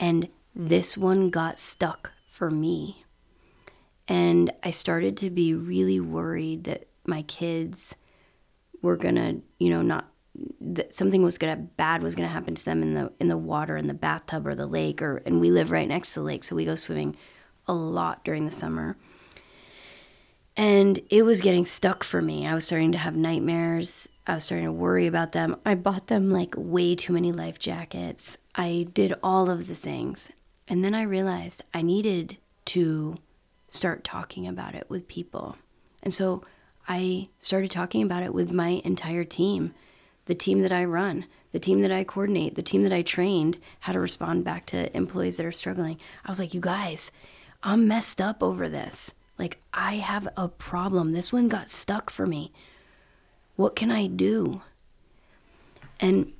And 0.00 0.28
this 0.54 0.96
one 0.96 1.30
got 1.30 1.58
stuck 1.58 2.12
for 2.38 2.52
me. 2.52 3.00
And 4.06 4.52
I 4.62 4.70
started 4.70 5.16
to 5.18 5.28
be 5.28 5.54
really 5.54 5.98
worried 5.98 6.64
that 6.64 6.86
my 7.04 7.22
kids 7.22 7.96
were 8.80 8.96
to, 9.16 9.42
you 9.58 9.70
know, 9.70 9.82
not 9.82 10.12
that 10.60 10.94
something 10.94 11.22
was 11.22 11.36
to 11.50 11.68
bad 11.76 12.00
was 12.00 12.14
to 12.28 12.32
happen 12.32 12.54
to 12.54 12.64
them 12.64 12.80
in 12.80 12.94
the 12.94 13.12
in 13.18 13.26
the 13.26 13.36
water 13.36 13.76
in 13.76 13.88
the 13.88 13.94
bathtub 13.94 14.46
or 14.46 14.54
the 14.54 14.68
lake 14.68 15.02
or 15.02 15.16
and 15.26 15.40
we 15.40 15.50
live 15.50 15.72
right 15.72 15.88
next 15.88 16.14
to 16.14 16.20
the 16.20 16.26
lake 16.26 16.44
so 16.44 16.54
we 16.54 16.64
go 16.64 16.76
swimming 16.76 17.16
a 17.66 17.72
lot 17.72 18.22
during 18.24 18.44
the 18.44 18.50
summer 18.50 18.96
and 20.56 21.00
it 21.08 21.22
was 21.22 21.40
getting 21.40 21.64
stuck 21.64 22.02
for 22.02 22.20
me. 22.20 22.44
I 22.44 22.52
was 22.52 22.66
starting 22.66 22.90
to 22.90 22.98
have 22.98 23.14
nightmares. 23.14 24.08
I 24.26 24.34
was 24.34 24.44
starting 24.44 24.66
to 24.66 24.72
worry 24.72 25.06
about 25.06 25.30
them. 25.30 25.56
I 25.64 25.76
bought 25.76 26.08
them 26.08 26.30
like 26.30 26.52
way 26.56 26.96
too 26.96 27.12
many 27.12 27.30
life 27.30 27.60
jackets. 27.60 28.38
I 28.56 28.86
did 28.92 29.14
all 29.22 29.50
of 29.50 29.68
the 29.68 29.76
things. 29.76 30.30
And 30.68 30.84
then 30.84 30.94
I 30.94 31.02
realized 31.02 31.62
I 31.72 31.82
needed 31.82 32.36
to 32.66 33.16
start 33.68 34.04
talking 34.04 34.46
about 34.46 34.74
it 34.74 34.86
with 34.88 35.08
people. 35.08 35.56
And 36.02 36.12
so 36.12 36.42
I 36.86 37.28
started 37.38 37.70
talking 37.70 38.02
about 38.02 38.22
it 38.22 38.34
with 38.34 38.52
my 38.52 38.80
entire 38.84 39.24
team 39.24 39.74
the 40.28 40.34
team 40.34 40.60
that 40.60 40.72
I 40.72 40.84
run, 40.84 41.24
the 41.52 41.58
team 41.58 41.80
that 41.80 41.90
I 41.90 42.04
coordinate, 42.04 42.54
the 42.54 42.62
team 42.62 42.82
that 42.82 42.92
I 42.92 43.00
trained, 43.02 43.56
how 43.80 43.94
to 43.94 43.98
respond 43.98 44.44
back 44.44 44.66
to 44.66 44.94
employees 44.94 45.38
that 45.38 45.46
are 45.46 45.52
struggling. 45.52 45.98
I 46.24 46.30
was 46.30 46.38
like, 46.38 46.52
you 46.52 46.60
guys, 46.60 47.10
I'm 47.62 47.88
messed 47.88 48.20
up 48.20 48.42
over 48.42 48.68
this. 48.68 49.14
Like, 49.38 49.58
I 49.72 49.96
have 49.96 50.28
a 50.36 50.46
problem. 50.46 51.12
This 51.12 51.32
one 51.32 51.48
got 51.48 51.70
stuck 51.70 52.10
for 52.10 52.26
me. 52.26 52.52
What 53.56 53.74
can 53.74 53.90
I 53.90 54.06
do? 54.06 54.60
And 55.98 56.34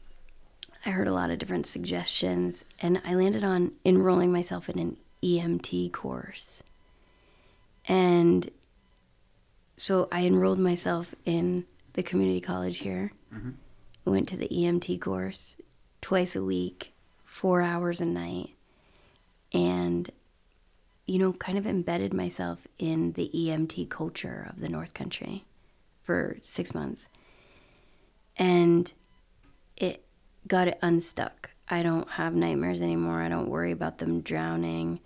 I 0.87 0.91
heard 0.91 1.09
a 1.09 1.12
lot 1.12 1.31
of 1.31 1.39
different 1.39 1.66
suggestions, 1.66 2.64
and 2.81 3.01
I 3.05 3.14
landed 3.14 3.45
on 3.45 3.72
enrolling 3.85 4.33
myself 4.33 4.68
in 4.68 4.79
an 4.79 4.97
EMT 5.22 5.93
course. 5.93 6.62
And 7.87 8.49
so 9.76 10.09
I 10.12 10.24
enrolled 10.24 10.59
myself 10.59 11.14
in 11.24 11.64
the 11.95 12.03
community 12.03 12.41
college 12.41 12.79
here. 12.79 13.12
Mm-hmm. 13.35 13.51
Went 14.05 14.29
to 14.29 14.37
the 14.37 14.49
EMT 14.49 15.01
course 15.01 15.57
twice 16.01 16.35
a 16.37 16.45
week, 16.45 16.93
four 17.24 17.61
hours 17.62 18.01
a 18.01 18.07
night. 18.07 18.51
And 19.53 20.11
you 21.09 21.18
know, 21.18 21.33
kind 21.33 21.57
of 21.57 21.66
embedded 21.66 22.12
myself 22.12 22.68
in 22.79 23.12
the 23.12 23.31
EMT 23.35 23.89
culture 23.89 24.47
of 24.51 24.61
the 24.61 24.68
North 24.68 24.93
Country 24.93 25.47
for 26.03 26.37
six 26.45 26.74
months. 26.74 27.09
And 28.37 28.93
it 29.79 30.05
got 30.49 30.69
it 30.69 30.79
unstuck. 30.83 31.51
I 31.69 31.83
don't 31.83 32.09
have 32.13 32.35
nightmares 32.35 32.81
anymore. 32.81 33.21
I 33.21 33.29
don't 33.29 33.49
worry 33.49 33.73
about 33.73 33.99
them 33.99 34.23
drowning. 34.23 35.01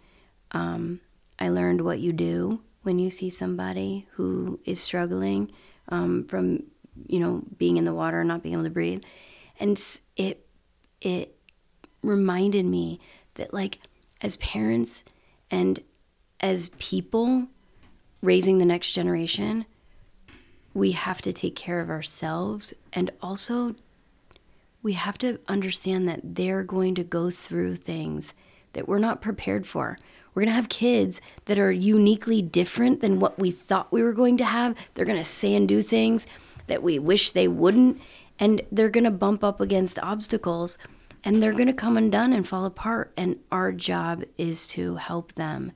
Um, 0.52 1.00
I 1.38 1.48
learned 1.48 1.80
what 1.80 1.98
you 1.98 2.12
do 2.12 2.62
when 2.82 2.98
you 2.98 3.10
see 3.10 3.30
somebody 3.30 4.06
who 4.12 4.60
is 4.64 4.80
struggling 4.80 5.50
um, 5.88 6.24
from, 6.24 6.62
you 7.06 7.18
know, 7.18 7.42
being 7.58 7.76
in 7.76 7.84
the 7.84 7.94
water, 7.94 8.20
and 8.20 8.28
not 8.28 8.42
being 8.42 8.54
able 8.54 8.64
to 8.64 8.70
breathe, 8.70 9.02
and 9.58 9.82
it 10.16 10.46
it 11.00 11.36
reminded 12.02 12.64
me 12.64 13.00
that 13.34 13.52
like 13.52 13.78
as 14.20 14.36
parents 14.36 15.04
and 15.50 15.80
as 16.40 16.70
people 16.78 17.48
raising 18.20 18.58
the 18.58 18.64
next 18.64 18.92
generation, 18.92 19.64
we 20.74 20.92
have 20.92 21.20
to 21.22 21.32
take 21.32 21.56
care 21.56 21.80
of 21.80 21.90
ourselves 21.90 22.72
and 22.92 23.10
also 23.20 23.74
we 24.82 24.94
have 24.94 25.16
to 25.18 25.38
understand 25.48 26.08
that 26.08 26.20
they're 26.22 26.64
going 26.64 26.94
to 26.96 27.04
go 27.04 27.30
through 27.30 27.76
things 27.76 28.34
that 28.72 28.88
we're 28.88 28.98
not 28.98 29.22
prepared 29.22 29.66
for. 29.66 29.98
We're 30.34 30.42
going 30.42 30.50
to 30.50 30.56
have 30.56 30.68
kids 30.68 31.20
that 31.44 31.58
are 31.58 31.70
uniquely 31.70 32.42
different 32.42 33.00
than 33.00 33.20
what 33.20 33.38
we 33.38 33.50
thought 33.50 33.92
we 33.92 34.02
were 34.02 34.14
going 34.14 34.36
to 34.38 34.44
have. 34.44 34.74
They're 34.94 35.04
going 35.04 35.18
to 35.18 35.24
say 35.24 35.54
and 35.54 35.68
do 35.68 35.82
things 35.82 36.26
that 36.66 36.82
we 36.82 36.98
wish 36.98 37.30
they 37.30 37.48
wouldn't. 37.48 38.00
And 38.38 38.62
they're 38.72 38.88
going 38.88 39.04
to 39.04 39.10
bump 39.10 39.44
up 39.44 39.60
against 39.60 39.98
obstacles 40.00 40.78
and 41.22 41.40
they're 41.40 41.52
going 41.52 41.66
to 41.66 41.72
come 41.72 41.96
undone 41.96 42.32
and 42.32 42.48
fall 42.48 42.64
apart. 42.64 43.12
And 43.16 43.38
our 43.52 43.72
job 43.72 44.24
is 44.38 44.66
to 44.68 44.96
help 44.96 45.34
them 45.34 45.72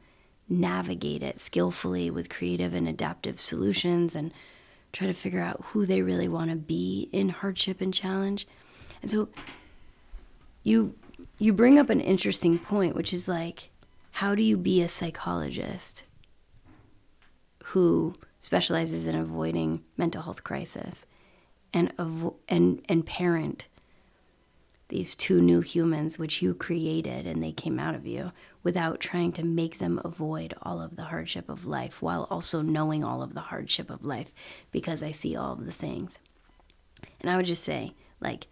navigate 0.49 1.23
it 1.23 1.39
skillfully 1.39 2.11
with 2.11 2.31
creative 2.31 2.73
and 2.73 2.89
adaptive 2.89 3.39
solutions 3.39 4.15
and 4.15 4.33
try 4.93 5.07
to 5.07 5.13
figure 5.13 5.43
out 5.43 5.65
who 5.67 5.85
they 5.85 6.03
really 6.03 6.29
want 6.29 6.51
to 6.51 6.57
be 6.57 7.09
in 7.13 7.29
hardship 7.29 7.81
and 7.81 7.93
challenge. 7.93 8.47
And 9.07 9.11
so 9.13 9.29
you 10.65 10.97
you 11.39 11.53
bring 11.53 11.79
up 11.79 11.91
an 11.91 12.01
interesting 12.01 12.59
point 12.59 12.97
which 12.97 13.13
is 13.13 13.29
like 13.29 13.71
how 14.11 14.35
do 14.35 14.43
you 14.43 14.57
be 14.57 14.83
a 14.83 14.89
psychologist 14.89 16.03
who 17.67 18.15
specializes 18.41 19.07
in 19.07 19.15
avoiding 19.15 19.85
mental 19.97 20.23
health 20.23 20.43
crisis 20.43 21.07
and 21.73 21.97
avo- 21.99 22.35
and 22.49 22.83
and 22.89 23.07
parent 23.07 23.69
these 24.89 25.15
two 25.15 25.41
new 25.41 25.61
humans 25.61 26.19
which 26.19 26.43
you 26.43 26.53
created 26.53 27.29
and 27.29 27.41
they 27.41 27.53
came 27.53 27.79
out 27.79 27.95
of 27.95 28.09
you 28.09 28.33
without 28.65 28.99
trying 28.99 29.31
to 29.31 29.45
make 29.45 29.79
them 29.79 30.01
avoid 30.05 30.53
all 30.63 30.83
of 30.83 30.97
the 30.97 31.05
hardship 31.05 31.49
of 31.49 31.65
life 31.65 32.03
while 32.03 32.27
also 32.29 32.61
knowing 32.61 33.05
all 33.05 33.23
of 33.23 33.35
the 33.35 33.43
hardship 33.53 33.89
of 33.89 34.05
life 34.05 34.35
because 34.73 35.01
I 35.01 35.13
see 35.13 35.37
all 35.37 35.53
of 35.53 35.65
the 35.65 35.71
things. 35.71 36.19
And 37.21 37.31
I 37.31 37.37
would 37.37 37.47
just 37.47 37.63
say, 37.63 37.95
like, 38.21 38.49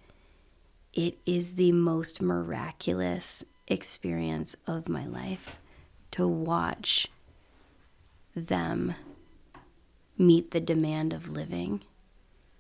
it 0.95 1.19
is 1.27 1.57
the 1.57 1.73
most 1.73 2.23
miraculous 2.23 3.45
experience 3.69 4.57
of 4.67 4.89
my 4.89 5.07
life 5.07 5.51
to 6.13 6.27
watch 6.27 7.09
them 8.35 8.95
meet 10.17 10.53
the 10.53 10.61
demand 10.61 11.13
of 11.13 11.31
living 11.31 11.83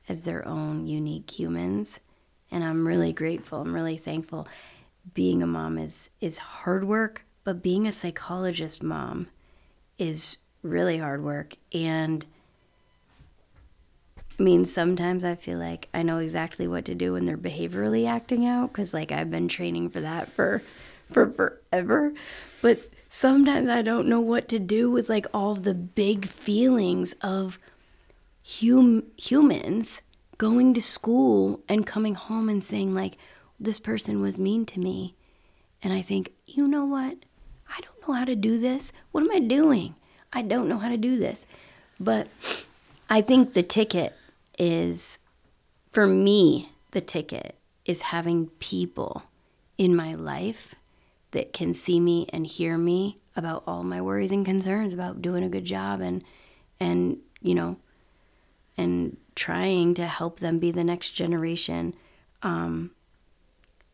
as 0.08 0.24
their 0.24 0.46
own 0.46 0.86
unique 0.86 1.38
humans 1.38 2.00
and 2.54 2.62
I'm 2.62 2.86
really 2.86 3.12
grateful. 3.12 3.60
I'm 3.60 3.74
really 3.74 3.96
thankful. 3.96 4.46
Being 5.12 5.42
a 5.42 5.46
mom 5.46 5.76
is 5.76 6.10
is 6.20 6.38
hard 6.38 6.84
work, 6.84 7.24
but 7.42 7.62
being 7.62 7.86
a 7.86 7.92
psychologist 7.92 8.80
mom 8.82 9.26
is 9.98 10.38
really 10.62 10.98
hard 10.98 11.22
work 11.22 11.56
and 11.72 12.24
I 14.38 14.42
mean, 14.42 14.64
sometimes 14.64 15.24
I 15.24 15.36
feel 15.36 15.58
like 15.58 15.88
I 15.94 16.02
know 16.02 16.18
exactly 16.18 16.66
what 16.66 16.84
to 16.86 16.94
do 16.94 17.12
when 17.12 17.24
they're 17.24 17.38
behaviorally 17.38 18.08
acting 18.08 18.46
out 18.46 18.72
because, 18.72 18.92
like, 18.92 19.12
I've 19.12 19.30
been 19.30 19.46
training 19.46 19.90
for 19.90 20.00
that 20.00 20.32
for, 20.32 20.62
for 21.10 21.30
forever. 21.30 22.12
But 22.60 22.80
sometimes 23.14 23.68
I 23.68 23.80
don't 23.80 24.08
know 24.08 24.20
what 24.20 24.48
to 24.48 24.58
do 24.58 24.90
with 24.90 25.08
like 25.08 25.24
all 25.32 25.54
the 25.54 25.72
big 25.72 26.26
feelings 26.26 27.14
of 27.20 27.60
hum- 28.60 29.04
humans 29.16 30.02
going 30.36 30.74
to 30.74 30.82
school 30.82 31.60
and 31.68 31.86
coming 31.86 32.16
home 32.16 32.48
and 32.48 32.62
saying 32.62 32.92
like 32.92 33.16
this 33.60 33.78
person 33.78 34.20
was 34.20 34.36
mean 34.36 34.66
to 34.66 34.80
me. 34.80 35.14
And 35.80 35.92
i 35.92 36.02
think 36.02 36.32
you 36.44 36.66
know 36.66 36.84
what? 36.84 37.18
I 37.68 37.80
don't 37.82 38.08
know 38.08 38.14
how 38.14 38.24
to 38.24 38.34
do 38.34 38.58
this. 38.58 38.90
What 39.12 39.22
am 39.22 39.30
i 39.30 39.38
doing? 39.38 39.94
I 40.32 40.42
don't 40.42 40.68
know 40.68 40.78
how 40.78 40.88
to 40.88 40.96
do 40.96 41.16
this. 41.16 41.46
But 42.00 42.26
i 43.08 43.20
think 43.20 43.52
the 43.52 43.62
ticket 43.62 44.16
is 44.58 45.18
for 45.90 46.06
me 46.06 46.70
the 46.92 47.00
ticket 47.00 47.56
is 47.84 48.02
having 48.02 48.48
people 48.58 49.24
in 49.76 49.94
my 49.94 50.14
life 50.14 50.74
that 51.32 51.52
can 51.52 51.74
see 51.74 51.98
me 51.98 52.26
and 52.32 52.46
hear 52.46 52.78
me 52.78 53.18
about 53.36 53.64
all 53.66 53.82
my 53.82 54.00
worries 54.00 54.32
and 54.32 54.46
concerns 54.46 54.92
about 54.92 55.20
doing 55.20 55.42
a 55.42 55.48
good 55.48 55.64
job 55.64 56.00
and 56.00 56.22
and 56.78 57.18
you 57.40 57.54
know 57.54 57.76
and 58.76 59.16
trying 59.34 59.94
to 59.94 60.06
help 60.06 60.40
them 60.40 60.58
be 60.58 60.70
the 60.70 60.84
next 60.84 61.10
generation. 61.10 61.94
Um, 62.42 62.90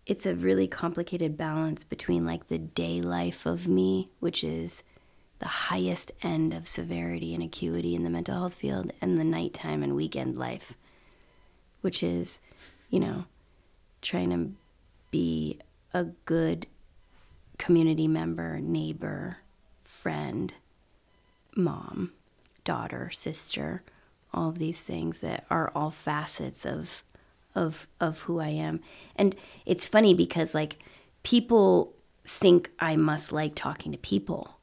it's 0.07 0.27
a 0.27 0.35
really 0.35 0.67
complicated 0.67 1.37
balance 1.37 1.85
between 1.85 2.25
like 2.25 2.49
the 2.49 2.59
day 2.59 3.01
life 3.01 3.47
of 3.47 3.69
me, 3.69 4.09
which 4.19 4.43
is 4.43 4.83
the 5.41 5.49
highest 5.49 6.13
end 6.23 6.55
of 6.55 6.69
severity 6.69 7.35
and 7.35 7.43
acuity 7.43 7.95
in 7.95 8.05
the 8.05 8.11
mental 8.11 8.35
health 8.35 8.55
field, 8.55 8.93
and 9.01 9.19
the 9.19 9.25
nighttime 9.25 9.83
and 9.83 9.97
weekend 9.97 10.39
life. 10.39 10.75
which 11.81 12.03
is, 12.03 12.41
you 12.91 13.01
know, 13.01 13.25
trying 14.03 14.31
to 14.31 14.53
be 15.11 15.59
a 15.93 16.05
good 16.25 16.67
community 17.59 18.09
member, 18.09 18.61
neighbor, 18.61 19.39
friend, 19.85 20.55
mom, 21.57 22.13
daughter, 22.65 23.11
sister, 23.13 23.81
all 24.33 24.49
of 24.49 24.59
these 24.59 24.83
things 24.83 25.21
that 25.21 25.45
are 25.51 25.73
all 25.75 25.91
facets 25.91 26.65
of 26.65 27.03
of 27.55 27.89
of 28.01 28.21
who 28.21 28.39
I 28.39 28.49
am. 28.49 28.81
And 29.17 29.35
it's 29.67 29.89
funny 29.89 30.15
because 30.15 30.55
like 30.55 30.79
people 31.25 31.93
think 32.25 32.71
I 32.79 32.95
must 32.97 33.33
like 33.33 33.55
talking 33.55 33.91
to 33.93 33.99
people. 33.99 34.60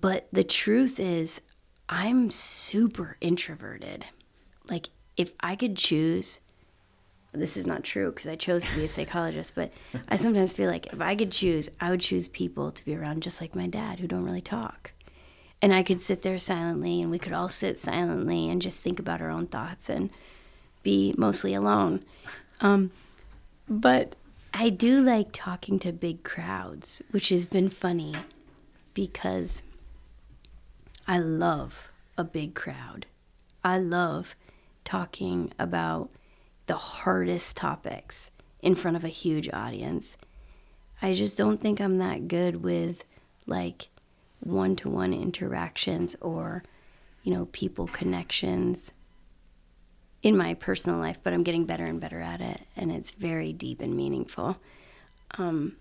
But 0.00 0.26
the 0.32 0.42
truth 0.42 0.98
is 0.98 1.40
I'm 1.88 2.30
super 2.30 3.16
introverted. 3.20 4.06
Like 4.68 4.88
if 5.16 5.32
I 5.40 5.54
could 5.54 5.76
choose 5.76 6.40
this 7.32 7.56
is 7.56 7.66
not 7.66 7.82
true 7.82 8.12
because 8.12 8.28
I 8.28 8.36
chose 8.36 8.64
to 8.64 8.76
be 8.76 8.84
a 8.84 8.88
psychologist, 8.88 9.56
but 9.56 9.72
I 10.08 10.14
sometimes 10.14 10.52
feel 10.52 10.70
like 10.70 10.92
if 10.92 11.00
I 11.00 11.16
could 11.16 11.32
choose, 11.32 11.68
I 11.80 11.90
would 11.90 12.00
choose 12.00 12.28
people 12.28 12.70
to 12.70 12.84
be 12.84 12.94
around 12.94 13.24
just 13.24 13.40
like 13.40 13.56
my 13.56 13.66
dad 13.66 13.98
who 13.98 14.06
don't 14.06 14.24
really 14.24 14.40
talk. 14.40 14.92
And 15.60 15.74
I 15.74 15.82
could 15.82 16.00
sit 16.00 16.22
there 16.22 16.38
silently 16.38 17.02
and 17.02 17.10
we 17.10 17.18
could 17.18 17.32
all 17.32 17.48
sit 17.48 17.76
silently 17.76 18.48
and 18.48 18.62
just 18.62 18.80
think 18.82 19.00
about 19.00 19.20
our 19.20 19.30
own 19.30 19.48
thoughts 19.48 19.88
and 19.88 20.10
be 20.84 21.12
mostly 21.18 21.54
alone. 21.54 22.04
Um, 22.60 22.92
but 23.68 24.14
I 24.52 24.70
do 24.70 25.02
like 25.02 25.30
talking 25.32 25.80
to 25.80 25.90
big 25.90 26.22
crowds, 26.22 27.02
which 27.10 27.30
has 27.30 27.46
been 27.46 27.68
funny 27.68 28.14
because 28.94 29.64
I 31.06 31.18
love 31.18 31.90
a 32.16 32.24
big 32.24 32.54
crowd. 32.54 33.06
I 33.62 33.78
love 33.78 34.34
talking 34.84 35.52
about 35.58 36.10
the 36.66 36.76
hardest 36.76 37.56
topics 37.56 38.30
in 38.62 38.74
front 38.74 38.96
of 38.96 39.04
a 39.04 39.08
huge 39.08 39.50
audience. 39.52 40.16
I 41.02 41.12
just 41.12 41.36
don't 41.36 41.60
think 41.60 41.80
I'm 41.80 41.98
that 41.98 42.28
good 42.28 42.62
with 42.62 43.04
like 43.46 43.88
one 44.40 44.76
to 44.76 44.88
one 44.88 45.12
interactions 45.12 46.16
or, 46.22 46.62
you 47.22 47.34
know, 47.34 47.46
people 47.52 47.86
connections 47.86 48.92
in 50.22 50.36
my 50.36 50.54
personal 50.54 50.98
life, 50.98 51.18
but 51.22 51.34
I'm 51.34 51.42
getting 51.42 51.66
better 51.66 51.84
and 51.84 52.00
better 52.00 52.20
at 52.20 52.40
it. 52.40 52.62
And 52.76 52.90
it's 52.90 53.10
very 53.10 53.52
deep 53.52 53.82
and 53.82 53.94
meaningful. 53.94 54.56
Um, 55.36 55.76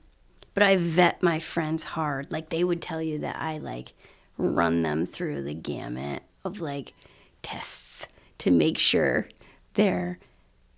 but 0.54 0.64
I 0.64 0.76
vet 0.76 1.24
my 1.24 1.40
friends 1.40 1.84
hard. 1.84 2.32
Like 2.32 2.50
they 2.50 2.64
would 2.64 2.82
tell 2.82 3.02
you 3.02 3.20
that 3.20 3.38
I 3.38 3.58
like 3.58 3.94
run 4.38 4.82
them 4.82 5.06
through 5.06 5.44
the 5.44 5.54
gamut 5.54 6.24
of 6.44 6.60
like 6.60 6.94
tests 7.42 8.08
to 8.40 8.52
make 8.52 8.78
sure 8.78 9.28
they're 9.76 10.20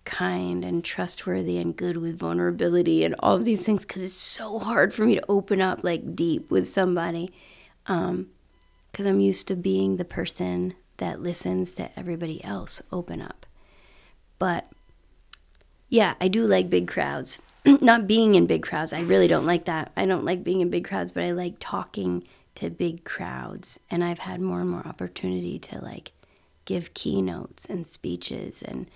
kind 0.04 0.64
and 0.64 0.84
trustworthy 0.84 1.58
and 1.58 1.76
good 1.76 1.98
with 1.98 2.20
vulnerability 2.20 3.04
and 3.04 3.16
all 3.20 3.36
of 3.36 3.44
these 3.44 3.66
things 3.66 3.86
because 3.86 4.04
it's 4.04 4.14
so 4.14 4.60
hard 4.60 4.94
for 4.94 5.04
me 5.04 5.16
to 5.16 5.26
open 5.28 5.60
up 5.60 5.84
like 5.84 6.16
deep 6.16 6.50
with 6.52 6.68
somebody 6.68 7.32
um 7.88 8.28
because 8.92 9.08
i'm 9.08 9.20
used 9.20 9.48
to 9.48 9.56
being 9.56 9.98
the 9.98 10.06
person 10.06 10.76
that 10.98 11.22
listens 11.22 11.74
to 11.74 12.00
everybody 12.00 12.44
else 12.44 12.82
open 12.92 13.22
up. 13.22 13.46
But 14.40 14.70
yeah 15.90 16.14
i 16.22 16.28
do 16.28 16.46
like 16.46 16.70
big 16.70 16.88
crowds. 16.88 17.42
Not 17.66 18.08
being 18.08 18.36
in 18.36 18.46
big 18.46 18.64
crowds 18.64 18.94
i 18.94 19.02
really 19.02 19.28
don't 19.28 19.46
like 19.46 19.66
that. 19.66 19.92
I 19.98 20.06
don't 20.06 20.26
like 20.26 20.44
being 20.44 20.62
in 20.62 20.70
big 20.70 20.86
crowds 20.86 21.12
but 21.12 21.24
i 21.24 21.32
like 21.32 21.56
talking 21.60 22.24
to 22.56 22.70
big 22.70 23.04
crowds 23.04 23.80
and 23.92 24.04
i've 24.04 24.20
had 24.20 24.40
more 24.42 24.60
and 24.60 24.70
more 24.70 24.86
opportunity 24.88 25.60
to 25.60 25.80
like 25.80 26.12
give 26.66 26.94
keynotes 26.94 27.66
and 27.66 27.86
speeches 27.86 28.62
and 28.64 28.88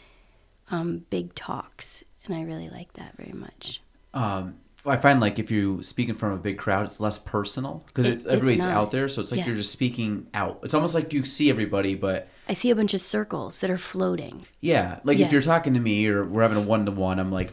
um, 0.72 1.06
big 1.10 1.34
talks, 1.34 2.04
and 2.26 2.36
I 2.36 2.44
really 2.44 2.70
like 2.70 2.94
that 2.94 3.18
very 3.18 3.32
much. 3.34 3.82
Um, 4.14 4.56
I 4.86 4.98
find 4.98 5.20
like 5.20 5.40
if 5.40 5.50
you 5.50 5.82
speak 5.82 6.10
in 6.10 6.16
front 6.16 6.34
of 6.34 6.40
a 6.42 6.44
big 6.44 6.60
crowd, 6.60 6.86
it's 6.86 7.00
less 7.00 7.18
personal 7.18 7.84
because 7.88 8.06
It- 8.06 8.26
everybody's 8.28 8.64
not. 8.64 8.70
out 8.74 8.92
there, 8.92 9.10
so 9.10 9.22
it's 9.22 9.32
like 9.32 9.40
Yeah. 9.40 9.48
you're 9.48 9.56
just 9.56 9.72
speaking 9.72 10.28
out. 10.34 10.60
It's 10.64 10.76
almost 10.76 10.94
like 10.94 11.12
you 11.12 11.26
see 11.26 11.50
everybody, 11.50 11.96
but 11.96 12.28
I 12.48 12.54
see 12.54 12.70
a 12.70 12.76
bunch 12.76 12.94
of 12.94 13.02
circles 13.02 13.60
that 13.62 13.72
are 13.72 13.80
floating. 13.80 14.46
yeah, 14.62 15.00
like 15.04 15.18
Yeah. 15.18 15.26
if 15.26 15.32
you're 15.32 15.42
talking 15.42 15.74
to 15.74 15.80
me 15.80 16.06
or 16.08 16.24
we're 16.24 16.44
having 16.44 16.58
a 16.60 16.62
one 16.62 16.86
to 16.86 16.92
one, 16.92 17.18
I'm 17.20 17.32
like, 17.32 17.52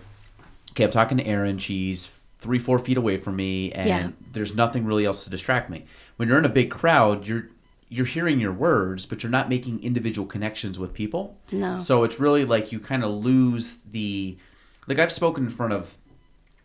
okay, 0.73 0.85
I'm 0.85 0.91
talking 0.91 1.17
to 1.17 1.27
Aron. 1.27 1.57
She's 1.57 2.11
three, 2.47 2.61
four 2.61 2.79
feet 2.79 2.97
away 2.97 3.17
from 3.17 3.35
me, 3.35 3.73
and 3.73 3.89
Yeah. 3.89 4.11
there's 4.33 4.55
nothing 4.55 4.85
really 4.87 5.05
else 5.05 5.25
to 5.25 5.31
distract 5.31 5.69
me. 5.69 5.85
When 6.17 6.29
you're 6.29 6.39
in 6.39 6.45
a 6.45 6.49
big 6.61 6.71
crowd, 6.71 7.27
you're 7.27 7.49
you're 7.89 8.07
hearing 8.07 8.41
your 8.41 8.53
words, 8.53 9.07
but 9.07 9.23
you're 9.23 9.31
not 9.31 9.49
making 9.49 9.81
individual 9.83 10.27
connections 10.27 10.77
with 10.77 10.93
people. 10.93 11.37
No. 11.53 11.79
So 11.79 12.03
it's 12.03 12.19
really 12.19 12.45
like 12.45 12.73
you 12.73 12.81
kind 12.81 13.05
of 13.05 13.11
lose 13.25 13.77
the 13.91 14.37
like 14.89 14.99
I've 15.01 15.13
spoken 15.13 15.45
in 15.45 15.51
front 15.51 15.73
of 15.73 15.97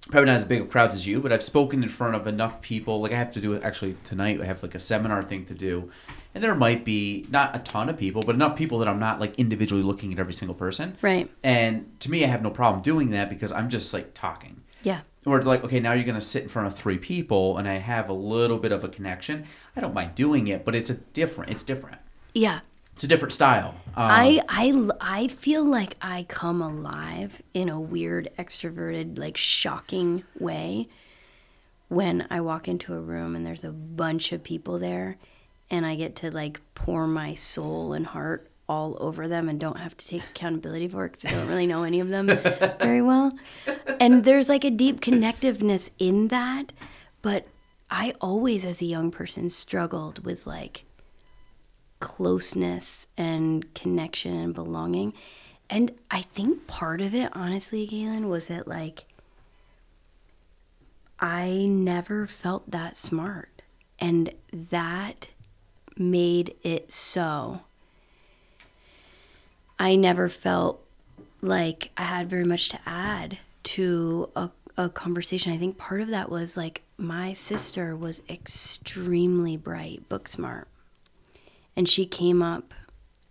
probably 0.10 0.26
not 0.28 0.36
as 0.36 0.46
big 0.46 0.62
of 0.62 0.70
crowds 0.70 0.96
as 0.96 1.06
you, 1.06 1.20
but 1.22 1.32
I've 1.32 1.44
spoken 1.44 1.84
in 1.84 1.90
front 1.90 2.16
of 2.16 2.26
enough 2.28 2.62
people. 2.62 3.02
Like 3.02 3.12
I 3.12 3.18
have 3.18 3.32
to 3.34 3.40
do 3.42 3.54
it 3.54 3.64
actually 3.64 3.96
tonight. 4.04 4.40
I 4.42 4.46
have 4.46 4.62
like 4.64 4.74
a 4.76 4.80
seminar 4.80 5.22
thing 5.24 5.46
to 5.46 5.54
do, 5.54 5.92
and 6.34 6.44
there 6.44 6.56
might 6.56 6.84
be 6.86 7.28
not 7.30 7.56
a 7.56 7.60
ton 7.60 7.88
of 7.90 7.98
people, 7.98 8.24
but 8.24 8.34
enough 8.36 8.56
people 8.56 8.80
that 8.80 8.88
I'm 8.88 9.00
not 9.00 9.20
like 9.20 9.36
individually 9.40 9.84
looking 9.84 10.12
at 10.14 10.18
every 10.20 10.34
single 10.34 10.56
person. 10.56 10.98
Right. 11.04 11.30
And 11.44 12.00
to 12.00 12.10
me, 12.10 12.24
I 12.24 12.28
have 12.28 12.42
no 12.42 12.50
problem 12.50 12.82
doing 12.82 13.12
that 13.12 13.30
because 13.30 13.52
I'm 13.52 13.70
just 13.70 13.94
like 13.94 14.16
talking. 14.16 14.62
Yeah. 14.82 15.02
Or 15.26 15.42
like, 15.42 15.64
okay, 15.64 15.80
now 15.80 15.94
you're 15.94 16.06
gonna 16.06 16.22
sit 16.22 16.44
in 16.44 16.50
front 16.50 16.68
of 16.68 16.76
three 16.76 16.98
people, 16.98 17.58
and 17.58 17.68
I 17.68 17.78
have 17.78 18.10
a 18.10 18.14
little 18.14 18.58
bit 18.58 18.72
of 18.72 18.84
a 18.84 18.90
connection. 18.90 19.46
I 19.76 19.82
don't 19.82 19.94
mind 19.94 20.16
doing 20.16 20.48
it, 20.48 20.66
but 20.66 20.76
it's 20.76 20.90
a 20.90 20.96
different. 20.96 21.52
It's 21.52 21.64
different. 21.64 22.00
Yeah. 22.34 22.62
It's 22.94 23.04
a 23.06 23.08
different 23.08 23.34
style. 23.34 23.76
Um, 23.96 24.12
I, 24.12 24.42
I, 24.50 24.90
I 25.00 25.28
feel 25.28 25.64
like 25.64 25.96
I 26.02 26.26
come 26.28 26.62
alive 26.62 27.42
in 27.54 27.70
a 27.70 27.80
weird, 27.80 28.30
extroverted, 28.38 29.18
like 29.18 29.38
shocking 29.38 30.24
way 30.40 30.88
when 31.88 32.28
I 32.30 32.42
walk 32.42 32.68
into 32.68 32.94
a 32.94 33.02
room 33.02 33.36
and 33.36 33.46
there's 33.46 33.64
a 33.64 33.72
bunch 33.72 34.32
of 34.32 34.44
people 34.44 34.78
there 34.78 35.18
and 35.72 35.86
I 35.86 35.96
get 35.96 36.16
to 36.18 36.30
like 36.30 36.60
pour 36.76 37.08
my 37.08 37.34
soul 37.34 37.94
and 37.94 38.06
heart 38.06 38.51
all 38.72 38.96
over 39.02 39.28
them 39.28 39.50
and 39.50 39.60
don't 39.60 39.80
have 39.80 39.98
to 39.98 40.08
take 40.08 40.24
accountability 40.24 40.88
for 40.88 41.06
it 41.06 41.12
because 41.12 41.26
I 41.26 41.36
don't 41.36 41.50
really 41.50 41.68
know 41.68 41.84
any 41.84 42.00
of 42.00 42.08
them 42.08 42.28
very 42.80 43.02
well. 43.02 43.38
And 44.00 44.24
there's 44.24 44.48
like 44.48 44.64
a 44.64 44.72
deep 44.72 45.02
connectiveness 45.02 45.90
in 46.00 46.30
that. 46.30 46.72
But 47.22 47.48
I 47.90 48.14
always, 48.22 48.64
as 48.64 48.82
a 48.82 48.86
young 48.86 49.12
person, 49.12 49.50
struggled 49.50 50.24
with 50.24 50.48
like, 50.48 50.86
closeness 52.02 53.08
and 53.16 53.74
connection 53.74 54.36
and 54.36 54.54
belonging. 54.54 55.14
And 55.70 55.92
I 56.10 56.22
think 56.22 56.68
part 56.68 57.00
of 57.00 57.14
it, 57.14 57.30
honestly, 57.34 57.86
Galen, 57.88 58.28
was 58.28 58.48
that 58.48 58.68
like 58.68 59.06
I 61.20 61.68
never 61.70 62.26
felt 62.26 62.72
that 62.72 62.98
smart. 62.98 63.62
And 64.00 64.34
that 64.52 65.30
made 65.96 66.56
it 66.64 66.92
so. 66.92 67.62
I 69.82 69.96
never 69.96 70.30
felt 70.30 70.86
like 71.42 71.90
I 71.98 72.04
had 72.04 72.30
very 72.30 72.46
much 72.46 72.70
to 72.70 72.80
add 72.86 73.40
to 73.64 74.30
a, 74.36 74.50
a 74.78 74.90
conversation. 74.90 75.52
I 75.52 75.58
think 75.58 75.78
part 75.78 76.02
of 76.02 76.10
that 76.10 76.30
was 76.30 76.56
like 76.56 76.84
my 76.98 77.34
sister 77.34 77.96
was 77.96 78.22
extremely 78.30 79.58
bright, 79.58 80.08
book 80.08 80.28
smart 80.28 80.68
and 81.76 81.88
she 81.88 82.06
came 82.06 82.42
up 82.42 82.74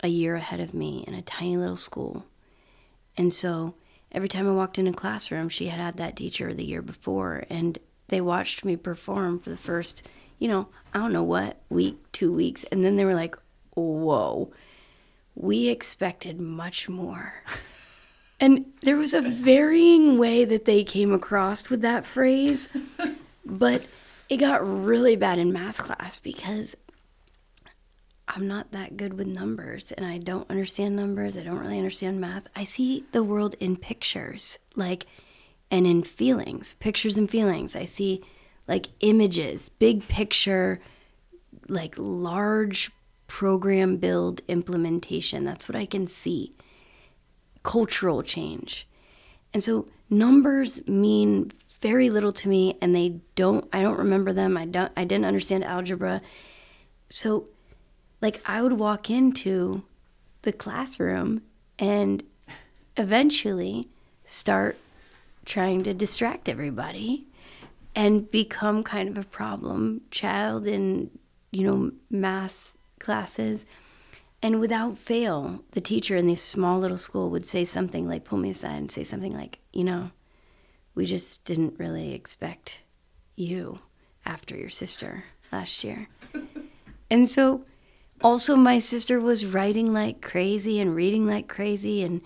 a 0.03 0.09
year 0.09 0.35
ahead 0.37 0.61
of 0.61 0.75
me 0.75 1.05
in 1.07 1.15
a 1.15 1.23
tiny 1.23 1.57
little 1.57 1.77
school. 1.77 2.25
And 3.17 3.33
so 3.33 3.75
every 4.13 4.29
time 4.29 4.49
I 4.49 4.53
walked 4.53 4.79
in 4.79 4.87
a 4.87 4.93
classroom, 4.93 5.49
she 5.49 5.69
had 5.69 5.79
had 5.79 5.97
that 5.99 6.17
teacher 6.17 6.55
the 6.55 6.65
year 6.65 6.83
before, 6.83 7.45
and 7.51 7.79
they 8.09 8.21
watched 8.21 8.65
me 8.65 8.77
perform 8.77 9.39
for 9.39 9.51
the 9.51 9.57
first, 9.57 10.03
you 10.39 10.49
know, 10.49 10.69
I 10.95 10.99
don't 10.99 11.13
know 11.13 11.23
what, 11.23 11.61
week, 11.69 11.99
two 12.13 12.33
weeks, 12.33 12.65
and 12.73 12.85
then 12.85 12.97
they 12.97 13.05
were 13.05 13.15
like, 13.15 13.37
whoa, 13.75 14.53
we 15.41 15.69
expected 15.69 16.41
much 16.41 16.89
more. 16.89 17.43
And 18.39 18.67
there 18.83 18.97
was 18.97 19.15
a 19.15 19.21
varying 19.23 20.19
way 20.19 20.45
that 20.45 20.65
they 20.65 20.85
came 20.85 21.13
across 21.13 21.71
with 21.71 21.83
that 21.83 22.05
phrase, 22.05 22.69
but 23.45 23.87
it 24.29 24.37
got 24.37 24.67
really 24.67 25.17
bad 25.17 25.39
in 25.39 25.53
math 25.53 25.79
class 25.79 26.19
because 26.19 26.77
I'm 28.29 28.47
not 28.47 28.73
that 28.73 28.97
good 28.97 29.15
with 29.15 29.27
numbers 29.27 29.93
and 29.93 30.07
I 30.07 30.19
don't 30.19 30.49
understand 30.51 30.95
numbers. 30.95 31.37
I 31.37 31.43
don't 31.43 31.59
really 31.59 31.79
understand 31.79 32.21
math. 32.21 32.47
I 32.55 32.65
see 32.65 33.05
the 33.13 33.25
world 33.25 33.57
in 33.61 33.77
pictures, 33.77 34.59
like, 34.77 35.07
and 35.71 35.87
in 35.87 36.03
feelings, 36.03 36.75
pictures 36.75 37.17
and 37.17 37.31
feelings. 37.31 37.75
I 37.75 37.87
see 37.87 38.23
like 38.69 38.89
images, 39.01 39.69
big 39.69 40.07
picture, 40.07 40.81
like 41.69 41.95
large 41.97 42.91
program 43.31 43.97
build 43.97 44.41
implementation. 44.49 45.45
That's 45.45 45.69
what 45.69 45.77
I 45.77 45.87
can 45.87 46.09
see. 46.09 46.53
Cultural 47.63 48.25
change. 48.25 48.89
And 49.55 49.63
so 49.63 49.87
numbers 50.11 50.87
mean 50.89 51.53
very 51.81 52.11
little 52.11 52.33
to 52.33 52.49
me 52.49 52.77
and 52.83 52.93
they 52.93 53.21
don't 53.37 53.69
I 53.73 53.83
don't 53.83 53.99
remember 53.99 54.33
them. 54.33 54.57
I 54.57 54.65
don't 54.65 54.91
I 54.97 55.05
didn't 55.05 55.27
understand 55.27 55.63
algebra. 55.65 56.23
So 57.09 57.47
like 58.21 58.43
I 58.45 58.63
would 58.63 58.73
walk 58.73 59.09
into 59.09 59.85
the 60.43 60.53
classroom 60.53 61.43
and 61.79 62.25
eventually 62.97 63.89
start 64.25 64.77
trying 65.45 65.85
to 65.85 65.95
distract 65.95 66.49
everybody 66.49 67.29
and 67.95 68.29
become 68.29 68.83
kind 68.83 69.09
of 69.09 69.17
a 69.17 69.29
problem 69.29 70.01
child 70.11 70.67
in, 70.67 71.11
you 71.53 71.63
know, 71.63 71.93
math 72.11 72.77
classes. 73.01 73.67
And 74.43 74.61
without 74.61 74.97
fail, 74.97 75.65
the 75.73 75.81
teacher 75.81 76.17
in 76.17 76.27
this 76.27 76.43
small 76.43 76.79
little 76.79 76.97
school 76.97 77.29
would 77.31 77.45
say 77.45 77.65
something 77.65 78.09
like, 78.09 78.25
pull 78.25 78.39
me 78.39 78.51
aside 78.51 78.77
and 78.77 78.93
say 78.93 79.05
something 79.05 79.35
like, 79.35 79.59
you 79.73 79.85
know, 79.85 80.13
we 80.95 81.05
just 81.05 81.45
didn't 81.45 81.79
really 81.79 82.15
expect 82.15 82.83
you 83.37 83.81
after 84.25 84.57
your 84.57 84.71
sister 84.71 85.25
last 85.51 85.83
year. 85.83 86.09
and 87.11 87.29
so 87.29 87.65
also 88.23 88.57
my 88.57 88.79
sister 88.79 89.21
was 89.21 89.47
writing 89.47 89.93
like 89.93 90.21
crazy 90.21 90.79
and 90.79 90.95
reading 90.95 91.27
like 91.27 91.49
crazy 91.49 92.03
and 92.03 92.21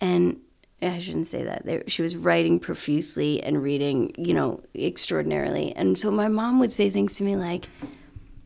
and 0.00 0.40
I 0.82 0.98
shouldn't 0.98 1.26
say 1.26 1.44
that. 1.44 1.90
She 1.90 2.00
was 2.00 2.16
writing 2.16 2.58
profusely 2.58 3.42
and 3.42 3.62
reading, 3.62 4.14
you 4.16 4.32
know, 4.32 4.62
extraordinarily. 4.74 5.76
And 5.76 5.98
so 5.98 6.10
my 6.10 6.28
mom 6.28 6.58
would 6.58 6.72
say 6.72 6.88
things 6.88 7.16
to 7.16 7.24
me 7.24 7.36
like, 7.36 7.68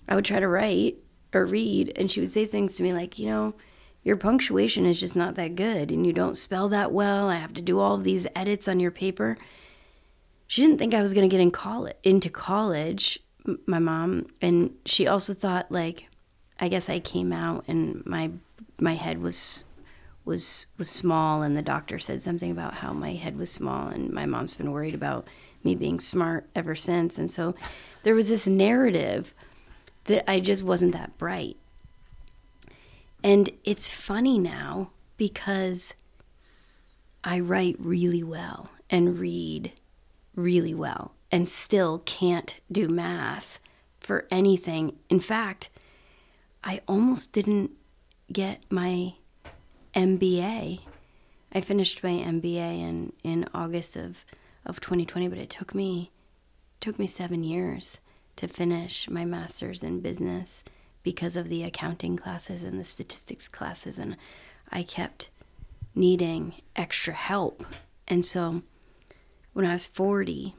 I 0.09 0.17
would 0.17 0.25
try 0.25 0.41
to 0.41 0.49
write 0.49 0.97
or 1.35 1.47
read, 1.47 1.93
and 1.97 2.11
she 2.11 2.21
would 2.21 2.29
say 2.31 2.47
things 2.47 2.77
to 2.77 2.83
me 2.83 2.93
like, 2.93 3.19
you 3.19 3.27
know, 3.27 3.55
your 4.03 4.17
punctuation 4.17 4.85
is 4.85 5.01
just 5.01 5.17
not 5.17 5.35
that 5.37 5.57
good, 5.57 5.91
and 5.91 6.07
you 6.07 6.13
don't 6.13 6.37
spell 6.37 6.69
that 6.69 6.93
well. 6.93 7.29
I 7.29 7.37
have 7.37 7.55
to 7.55 7.63
do 7.63 7.81
all 7.81 7.95
of 7.95 8.05
these 8.05 8.27
edits 8.37 8.69
on 8.69 8.81
your 8.81 8.91
paper. 8.91 9.39
She 10.47 10.63
didn't 10.63 10.79
think 10.79 10.93
I 10.93 11.03
was 11.03 11.15
going 11.15 11.29
to 11.29 11.35
get 11.35 11.41
in 11.41 11.51
college, 11.51 11.97
into 12.03 12.29
college, 12.29 13.19
my 13.67 13.79
mom, 13.79 14.27
and 14.43 14.75
she 14.85 15.07
also 15.07 15.33
thought 15.33 15.73
like, 15.73 16.09
I 16.61 16.69
guess 16.69 16.89
I 16.89 17.01
came 17.01 17.33
out 17.33 17.65
and 17.67 18.05
my 18.07 18.31
my 18.81 18.95
head 18.95 19.21
was 19.21 19.65
was 20.25 20.67
was 20.79 20.89
small 20.89 21.43
and 21.43 21.57
the 21.57 21.63
doctor 21.63 21.99
said 21.99 22.21
something 22.23 22.51
about 22.51 22.75
how 22.75 22.93
my 22.93 23.13
head 23.13 23.37
was 23.37 23.51
small 23.51 23.89
and 23.89 24.13
my 24.13 24.27
mom's 24.27 24.55
been 24.55 24.73
worried 24.73 24.95
about 24.95 25.27
me 25.63 25.75
being 25.75 25.99
smart 26.01 26.49
ever 26.55 26.75
since 26.75 27.19
and 27.19 27.31
so 27.31 27.55
there 28.03 28.15
was 28.15 28.29
this 28.29 28.47
narrative 28.47 29.35
that 30.05 30.29
I 30.31 30.41
just 30.41 30.63
wasn't 30.63 30.93
that 30.93 31.17
bright. 31.19 31.57
And 33.23 33.51
it's 33.65 33.91
funny 33.91 34.39
now 34.39 34.91
because 35.17 35.95
I 37.23 37.41
write 37.41 37.77
really 37.79 38.23
well 38.23 38.71
and 38.91 39.19
read 39.19 39.73
really 40.35 40.75
well 40.75 41.13
and 41.33 41.49
still 41.49 42.01
can't 42.05 42.61
do 42.71 42.89
math 42.89 43.59
for 43.99 44.27
anything. 44.31 44.97
In 45.09 45.21
fact, 45.21 45.71
I 46.63 46.83
almost 46.87 47.33
didn't 47.33 47.71
get 48.31 48.61
my 48.71 49.15
MBA. 49.95 50.81
I 51.53 51.61
finished 51.61 52.03
my 52.03 52.11
MBA 52.11 52.81
in, 52.81 53.13
in 53.23 53.49
August 53.55 53.97
of, 53.97 54.25
of 54.67 54.81
2020, 54.81 55.29
but 55.29 55.39
it 55.39 55.51
took 55.51 55.75
me 55.75 56.11
took 56.81 56.99
me 56.99 57.07
seven 57.07 57.43
years 57.43 57.99
to 58.37 58.49
finish 58.49 59.09
my 59.09 59.25
master's 59.25 59.83
in 59.83 60.01
business 60.01 60.65
because 61.03 61.37
of 61.37 61.49
the 61.49 61.63
accounting 61.63 62.17
classes 62.17 62.63
and 62.63 62.79
the 62.79 62.85
statistics 62.85 63.47
classes, 63.49 63.99
and 63.99 64.17
I 64.73 64.83
kept 64.83 65.31
needing 65.95 66.55
extra 66.75 67.15
help. 67.15 67.65
And 68.09 68.27
so 68.27 68.63
when 69.53 69.65
I 69.65 69.73
was 69.73 69.87
40, 69.87 70.55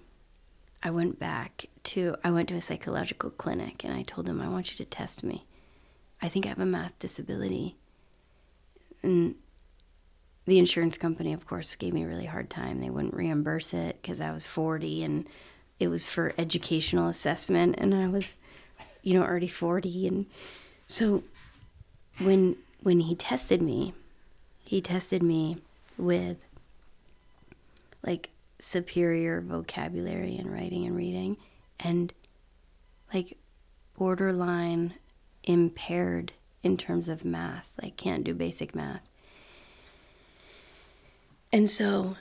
I 0.82 0.90
went 0.92 1.20
back 1.20 1.66
to 1.84 2.16
I 2.24 2.32
went 2.32 2.50
to 2.50 2.56
a 2.56 2.62
psychological 2.62 3.30
clinic 3.32 3.84
and 3.84 3.94
I 3.94 4.04
told 4.04 4.28
them 4.28 4.42
I 4.42 4.48
want 4.48 4.72
you 4.72 4.78
to 4.78 4.86
test 4.86 5.24
me. 5.24 5.46
I 6.22 6.30
think 6.30 6.46
I 6.46 6.50
have 6.50 6.60
a 6.60 6.66
math 6.66 6.98
disability. 7.00 7.76
And 9.04 9.36
the 10.46 10.60
insurance 10.60 10.98
company 10.98 11.34
of 11.34 11.46
course 11.46 11.76
gave 11.76 11.94
me 11.94 12.04
a 12.04 12.08
really 12.08 12.26
hard 12.26 12.50
time. 12.50 12.80
They 12.80 12.90
wouldn't 12.90 13.16
reimburse 13.16 13.74
it 13.74 14.02
cuz 14.04 14.22
I 14.22 14.32
was 14.32 14.46
40 14.46 15.04
and 15.04 15.30
it 15.80 15.88
was 15.88 16.06
for 16.06 16.34
educational 16.38 17.08
assessment 17.08 17.76
and 17.78 17.94
I 17.94 18.08
was 18.08 18.36
you 19.02 19.14
know 19.14 19.24
already 19.24 19.48
40 19.48 20.08
and 20.08 20.26
so 20.86 21.24
when 22.20 22.58
when 22.82 23.00
he 23.02 23.16
tested 23.16 23.62
me, 23.62 23.94
he 24.64 24.80
tested 24.80 25.24
me 25.24 25.58
with 25.98 26.38
like 28.06 28.30
superior 28.60 29.42
vocabulary 29.42 30.38
and 30.38 30.52
writing 30.52 30.86
and 30.86 30.96
reading 30.96 31.38
and 31.80 32.14
like 33.14 33.38
borderline 33.98 34.94
impaired 35.44 36.32
in 36.64 36.78
terms 36.78 37.10
of 37.10 37.26
math 37.26 37.68
like 37.82 37.98
can't 37.98 38.24
do 38.24 38.34
basic 38.34 38.76
math. 38.76 39.02
And 41.52 41.70
so 41.70 42.18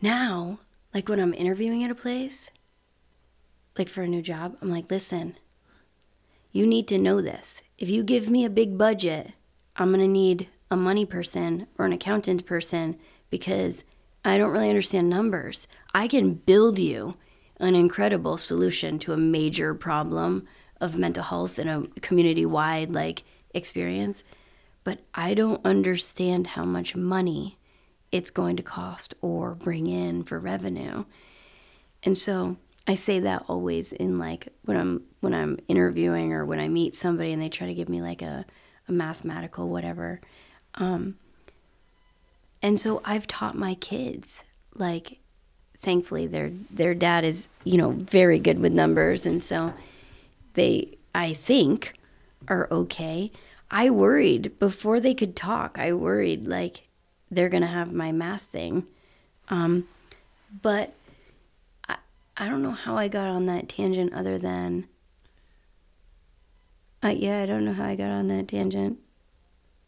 now 0.00 0.58
like 0.92 1.08
when 1.08 1.20
i'm 1.20 1.34
interviewing 1.34 1.84
at 1.84 1.90
a 1.90 1.94
place 1.94 2.50
like 3.78 3.88
for 3.88 4.02
a 4.02 4.08
new 4.08 4.22
job 4.22 4.56
i'm 4.60 4.68
like 4.68 4.90
listen 4.90 5.36
you 6.52 6.66
need 6.66 6.86
to 6.86 6.98
know 6.98 7.20
this 7.20 7.62
if 7.78 7.88
you 7.88 8.02
give 8.02 8.28
me 8.28 8.44
a 8.44 8.50
big 8.50 8.76
budget 8.76 9.32
i'm 9.76 9.88
going 9.88 10.00
to 10.00 10.08
need 10.08 10.48
a 10.70 10.76
money 10.76 11.04
person 11.04 11.66
or 11.76 11.84
an 11.84 11.92
accountant 11.92 12.46
person 12.46 12.98
because 13.28 13.84
I 14.24 14.38
don't 14.38 14.52
really 14.52 14.68
understand 14.68 15.10
numbers. 15.10 15.66
I 15.92 16.06
can 16.06 16.34
build 16.34 16.78
you 16.78 17.16
an 17.58 17.74
incredible 17.74 18.38
solution 18.38 18.98
to 19.00 19.12
a 19.12 19.16
major 19.16 19.74
problem 19.74 20.46
of 20.80 20.96
mental 20.96 21.24
health 21.24 21.58
in 21.58 21.68
a 21.68 21.86
community 22.00 22.46
wide 22.46 22.90
like 22.90 23.24
experience, 23.52 24.22
but 24.84 25.00
I 25.14 25.34
don't 25.34 25.60
understand 25.64 26.48
how 26.48 26.64
much 26.64 26.96
money 26.96 27.58
it's 28.10 28.30
going 28.30 28.56
to 28.56 28.62
cost 28.62 29.14
or 29.20 29.54
bring 29.54 29.86
in 29.86 30.22
for 30.22 30.38
revenue. 30.38 31.04
And 32.02 32.16
so 32.16 32.56
I 32.86 32.94
say 32.94 33.20
that 33.20 33.44
always 33.48 33.92
in 33.92 34.18
like 34.18 34.48
when 34.64 34.76
I'm 34.76 35.02
when 35.20 35.34
I'm 35.34 35.58
interviewing 35.68 36.32
or 36.32 36.44
when 36.44 36.58
I 36.58 36.68
meet 36.68 36.94
somebody 36.94 37.32
and 37.32 37.40
they 37.40 37.48
try 37.48 37.66
to 37.66 37.74
give 37.74 37.88
me 37.88 38.00
like 38.02 38.22
a, 38.22 38.44
a 38.88 38.92
mathematical 38.92 39.68
whatever. 39.68 40.20
Um, 40.74 41.16
and 42.60 42.80
so 42.80 43.00
I've 43.04 43.26
taught 43.26 43.54
my 43.56 43.74
kids 43.74 44.42
like 44.74 45.18
thankfully 45.78 46.26
their 46.26 46.50
their 46.70 46.94
dad 46.94 47.24
is 47.24 47.48
you 47.64 47.76
know 47.76 47.90
very 47.90 48.38
good 48.38 48.58
with 48.58 48.72
numbers 48.72 49.26
and 49.26 49.42
so 49.42 49.74
they 50.54 50.96
I 51.14 51.34
think 51.34 51.94
are 52.48 52.68
okay. 52.70 53.30
I 53.70 53.90
worried 53.90 54.58
before 54.58 55.00
they 55.00 55.14
could 55.14 55.36
talk. 55.36 55.78
I 55.78 55.92
worried 55.92 56.46
like 56.46 56.88
they're 57.30 57.48
gonna 57.48 57.66
have 57.66 57.92
my 57.92 58.12
math 58.12 58.42
thing, 58.42 58.86
um, 59.48 59.86
but 60.60 60.94
I 62.42 62.48
don't 62.48 62.60
know 62.60 62.72
how 62.72 62.96
I 62.96 63.06
got 63.06 63.28
on 63.28 63.46
that 63.46 63.68
tangent 63.68 64.12
other 64.12 64.36
than. 64.36 64.88
Uh, 67.00 67.14
yeah, 67.16 67.40
I 67.40 67.46
don't 67.46 67.64
know 67.64 67.72
how 67.72 67.84
I 67.84 67.94
got 67.94 68.10
on 68.10 68.26
that 68.28 68.48
tangent. 68.48 68.98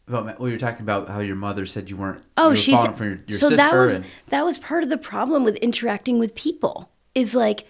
Well, 0.07 0.33
well, 0.39 0.47
you're 0.47 0.57
talking 0.57 0.83
about 0.83 1.09
how 1.09 1.19
your 1.19 1.35
mother 1.35 1.65
said 1.65 1.89
you 1.89 1.97
weren't. 1.97 2.23
Oh, 2.37 2.51
you 2.51 2.55
she's 2.55 2.79
for 2.95 3.03
your, 3.03 3.19
your 3.27 3.37
so 3.37 3.49
sister. 3.49 3.57
that 3.57 3.73
was 3.73 3.95
and, 3.95 4.05
that 4.29 4.45
was 4.45 4.57
part 4.57 4.83
of 4.83 4.89
the 4.89 4.97
problem 4.97 5.43
with 5.43 5.57
interacting 5.57 6.17
with 6.17 6.33
people. 6.33 6.89
Is 7.13 7.35
like 7.35 7.67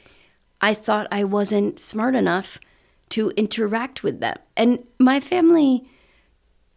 I 0.61 0.75
thought 0.75 1.07
I 1.11 1.23
wasn't 1.23 1.79
smart 1.79 2.13
enough 2.13 2.59
to 3.09 3.31
interact 3.31 4.03
with 4.03 4.19
them, 4.19 4.38
and 4.55 4.83
my 4.99 5.19
family 5.19 5.89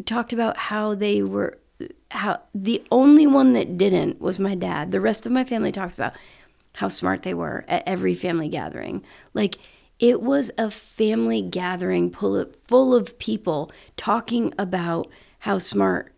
talked 0.07 0.33
about 0.33 0.57
how 0.57 0.95
they 0.95 1.23
were 1.23 1.59
how 2.13 2.41
the 2.55 2.83
only 2.91 3.27
one 3.27 3.53
that 3.53 3.77
didn't 3.77 4.19
was 4.19 4.39
my 4.39 4.55
dad. 4.55 4.93
The 4.93 5.01
rest 5.01 5.27
of 5.27 5.33
my 5.33 5.45
family 5.45 5.73
talked 5.73 5.95
about 5.95 6.17
how 6.79 6.87
smart 6.87 7.25
they 7.25 7.35
were 7.35 7.65
at 7.67 7.83
every 7.87 8.15
family 8.15 8.49
gathering. 8.49 9.05
Like 9.35 9.59
it 9.99 10.23
was 10.23 10.53
a 10.57 10.71
family 10.71 11.43
gathering 11.43 12.09
full 12.09 12.37
of, 12.95 13.19
people 13.19 13.73
talking 13.97 14.55
about 14.57 15.09
how 15.41 15.59
smart 15.59 16.15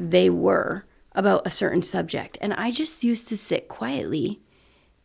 they 0.00 0.28
were 0.28 0.84
about 1.12 1.46
a 1.46 1.50
certain 1.50 1.82
subject. 1.82 2.36
And 2.40 2.52
I 2.54 2.72
just 2.72 3.04
used 3.04 3.28
to 3.28 3.36
sit 3.36 3.68
quietly 3.68 4.40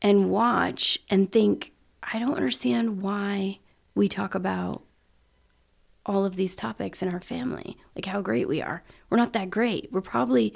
and 0.02 0.32
watch 0.32 0.98
and 1.08 1.32
think, 1.32 1.72
I 2.02 2.18
don't 2.18 2.34
understand 2.34 3.04
why 3.04 3.60
we 3.94 4.10
talk 4.10 4.34
about 4.34 4.82
all 6.04 6.26
of 6.26 6.36
these 6.36 6.56
topics 6.56 7.04
in 7.04 7.14
our 7.14 7.22
family, 7.22 7.78
like 7.96 8.06
how 8.06 8.22
great 8.22 8.48
we 8.48 8.60
are. 8.60 8.82
We're 9.12 9.18
not 9.18 9.34
that 9.34 9.52
great. 9.52 9.90
We're 9.92 10.02
probably, 10.02 10.56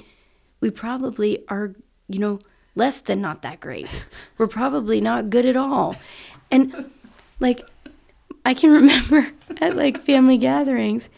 we 0.58 0.70
probably 0.70 1.44
are, 1.48 1.76
you 2.08 2.18
know, 2.18 2.40
less 2.74 3.00
than 3.00 3.20
not 3.20 3.42
that 3.42 3.60
great. 3.60 3.88
We're 4.38 4.46
probably 4.46 5.00
not 5.00 5.30
good 5.30 5.46
at 5.46 5.56
all. 5.56 5.96
And 6.50 6.90
like, 7.40 7.62
I 8.44 8.54
can 8.54 8.70
remember 8.80 9.32
at 9.60 9.76
like 9.76 10.00
family 10.00 10.38
gatherings, 10.38 11.08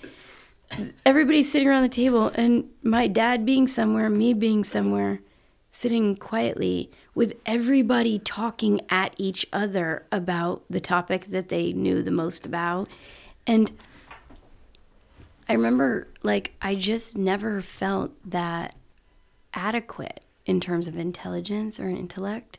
everybody's 1.05 1.51
sitting 1.51 1.69
around 1.69 1.83
the 1.83 1.89
table 1.89 2.31
and 2.35 2.69
my 2.83 3.07
dad 3.07 3.47
being 3.47 3.67
somewhere, 3.67 4.11
me 4.11 4.35
being 4.35 4.65
somewhere, 4.65 5.21
sitting 5.71 6.17
quietly 6.17 6.91
with 7.15 7.35
everybody 7.47 8.19
talking 8.19 8.81
at 8.91 9.15
each 9.17 9.47
other 9.53 10.07
about 10.13 10.63
the 10.69 10.81
topic 10.81 11.27
that 11.27 11.49
they 11.49 11.73
knew 11.73 12.03
the 12.03 12.11
most 12.11 12.47
about. 12.47 12.89
And 13.47 13.73
I 15.49 15.53
remember 15.53 16.09
like 16.23 16.55
I 16.61 16.75
just 16.75 17.17
never 17.17 17.61
felt 17.61 18.13
that 18.29 18.75
adequate 19.55 20.26
in 20.47 20.61
terms 20.61 20.89
of 20.89 20.97
intelligence 20.97 21.79
or 21.79 21.89
intellect. 21.89 22.59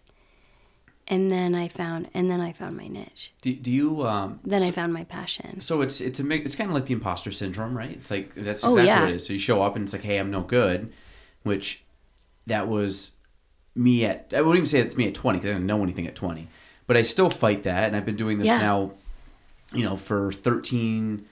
And 1.10 1.32
then 1.32 1.56
I 1.56 1.70
found 1.70 2.10
and 2.14 2.30
then 2.30 2.42
I 2.42 2.52
found 2.52 2.76
my 2.76 2.88
niche. 2.90 3.32
Do, 3.42 3.54
do 3.56 3.72
you 3.72 4.06
um 4.06 4.40
Then 4.44 4.62
I 4.62 4.72
found 4.72 4.92
my 4.94 5.06
passion. 5.06 5.62
so 5.62 5.82
it's 5.82 6.02
it's 6.02 6.20
a 6.20 6.30
it's 6.32 6.56
kind 6.56 6.70
of 6.70 6.74
like 6.76 6.86
the 6.88 6.94
imposter 6.94 7.32
syndrome, 7.32 7.78
right? 7.78 7.92
It's 7.92 8.12
like 8.12 8.36
that's 8.36 8.64
Oh, 8.66 8.70
exactly 8.70 8.86
yeah. 8.88 9.02
what 9.04 9.10
it 9.12 9.16
is. 9.16 9.26
So 9.26 9.34
you 9.34 9.40
show 9.40 9.62
up 9.64 9.76
and 9.78 9.84
it's 9.84 9.94
like, 9.94 10.04
hey, 10.04 10.18
I'm 10.18 10.30
no 10.32 10.42
good, 10.42 10.92
which 11.44 11.82
that 12.46 12.68
was 12.68 13.14
me 13.74 14.04
at 14.06 14.34
I 14.36 14.42
wouldn't 14.42 14.58
even 14.58 14.68
say 14.68 14.80
it's 14.82 14.98
me 14.98 15.08
at 15.08 15.14
20 15.16 15.38
because 15.40 15.50
I 15.50 15.54
didn't 15.54 15.66
know 15.68 15.82
anything 15.82 16.08
at 16.08 16.16
20, 16.16 16.50
but 16.88 16.98
I 16.98 17.04
still 17.04 17.30
fight 17.30 17.64
that, 17.64 17.86
and 17.88 17.96
I've 17.96 18.06
been 18.06 18.16
doing 18.18 18.40
this 18.40 18.48
Yeah. 18.48 18.58
now, 18.60 18.92
you 19.72 19.84
know, 19.84 19.96
for 19.96 20.32
13, 20.34 21.26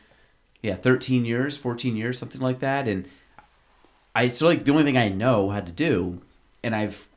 yeah, 0.61 0.75
13 0.75 1.25
years, 1.25 1.57
14 1.57 1.95
years, 1.97 2.17
something 2.19 2.39
like 2.39 2.59
that, 2.59 2.87
and 2.87 3.09
I 4.13 4.29
still 4.29 4.47
like 4.47 4.63
the 4.63 4.71
only 4.71 4.83
thing 4.83 4.95
I 4.97 5.09
know 5.09 5.49
how 5.49 5.59
to 5.59 5.71
do, 5.71 6.21
and 6.65 6.75
I've 6.75 7.07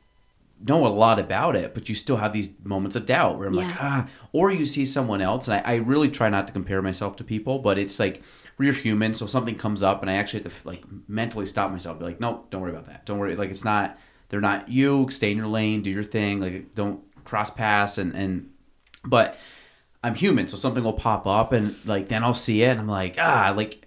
know 0.61 0.85
a 0.85 0.89
lot 0.89 1.19
about 1.19 1.55
it, 1.55 1.73
but 1.73 1.87
you 1.87 1.95
still 1.95 2.17
have 2.17 2.33
these 2.33 2.51
moments 2.65 2.95
of 2.97 3.05
doubt 3.05 3.37
where 3.37 3.47
I'm 3.47 3.53
like, 3.53 3.81
ah, 3.81 4.07
or 4.33 4.51
you 4.51 4.65
see 4.65 4.85
someone 4.85 5.21
else, 5.21 5.47
and 5.47 5.55
I, 5.65 5.73
I 5.73 5.75
really 5.77 6.09
try 6.09 6.29
not 6.29 6.47
to 6.47 6.53
compare 6.53 6.81
myself 6.81 7.15
to 7.17 7.23
people, 7.23 7.59
but 7.59 7.77
it's 7.77 7.97
like 7.97 8.21
we're 8.57 8.73
human, 8.73 9.13
so 9.13 9.25
something 9.25 9.55
comes 9.55 9.83
up, 9.83 10.01
and 10.01 10.11
I 10.11 10.15
actually 10.15 10.43
have 10.43 10.61
to 10.61 10.67
like 10.67 10.83
mentally 11.07 11.45
stop 11.45 11.71
myself, 11.71 11.97
be 11.97 12.05
like, 12.05 12.19
no, 12.19 12.45
don't 12.49 12.61
worry 12.61 12.71
about 12.71 12.87
that, 12.87 13.05
don't 13.05 13.19
worry, 13.19 13.37
like 13.37 13.49
it's 13.49 13.63
not, 13.63 13.97
they're 14.27 14.41
not 14.41 14.67
you, 14.67 15.07
stay 15.11 15.31
in 15.31 15.37
your 15.37 15.47
lane, 15.47 15.81
do 15.81 15.89
your 15.89 16.03
thing, 16.03 16.41
like 16.41 16.75
don't 16.75 17.01
cross 17.23 17.49
paths, 17.49 17.97
and 17.97 18.13
and, 18.13 18.51
but 19.05 19.37
I'm 20.03 20.15
human, 20.15 20.49
so 20.49 20.57
something 20.57 20.83
will 20.83 20.91
pop 20.91 21.25
up, 21.25 21.53
and 21.53 21.73
like 21.85 22.09
then 22.09 22.21
I'll 22.21 22.33
see 22.33 22.63
it, 22.63 22.71
and 22.71 22.81
I'm 22.81 22.87
like, 22.89 23.15
ah, 23.17 23.53
like, 23.55 23.85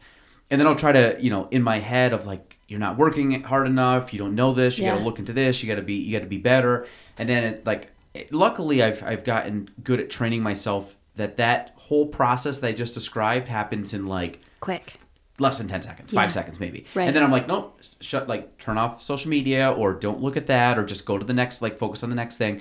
and 0.50 0.58
then 0.58 0.66
I'll 0.66 0.76
try 0.76 0.92
to, 0.92 1.18
you 1.20 1.28
know, 1.28 1.48
in 1.50 1.62
my 1.62 1.80
head 1.80 2.14
of 2.14 2.24
like, 2.24 2.51
you're 2.72 2.80
not 2.80 2.96
working 2.96 3.42
hard 3.42 3.66
enough, 3.68 4.12
you 4.12 4.18
don't 4.18 4.34
know 4.34 4.52
this, 4.52 4.78
you 4.78 4.84
got 4.86 4.98
to 4.98 5.04
look 5.04 5.18
into 5.20 5.32
this, 5.32 5.62
you 5.62 5.68
got 5.68 5.76
to 5.76 5.82
be, 5.82 5.94
you 5.94 6.12
got 6.18 6.24
to 6.24 6.28
be 6.28 6.38
better, 6.38 6.86
and 7.18 7.28
then 7.28 7.44
it 7.44 7.66
like, 7.66 7.92
it, 8.14 8.32
luckily 8.32 8.82
I've 8.82 9.02
I've 9.04 9.24
gotten 9.24 9.68
good 9.84 10.00
at 10.00 10.10
training 10.10 10.42
myself 10.42 10.96
that 11.16 11.36
that 11.36 11.72
whole 11.76 12.06
process 12.06 12.58
that 12.60 12.66
I 12.68 12.72
just 12.72 12.94
described 12.94 13.46
happens 13.46 13.92
in 13.94 14.06
like 14.06 14.40
Quick. 14.60 14.94
less 15.38 15.58
than 15.58 15.68
10 15.68 15.82
seconds, 15.82 16.12
Yeah. 16.12 16.20
five 16.22 16.32
seconds 16.32 16.58
maybe. 16.58 16.86
Right. 16.94 17.06
And 17.06 17.14
then 17.14 17.22
I'm 17.22 17.30
like, 17.30 17.46
nope, 17.46 17.78
shut, 18.00 18.28
like, 18.28 18.56
turn 18.58 18.78
off 18.78 19.02
social 19.02 19.28
media 19.30 19.70
or 19.70 19.92
don't 19.92 20.20
look 20.22 20.36
at 20.38 20.46
that 20.46 20.78
or 20.78 20.84
just 20.84 21.04
go 21.04 21.18
to 21.18 21.24
the 21.24 21.34
next, 21.34 21.60
like, 21.62 21.76
focus 21.78 22.02
on 22.02 22.08
the 22.10 22.16
next 22.16 22.36
thing. 22.36 22.60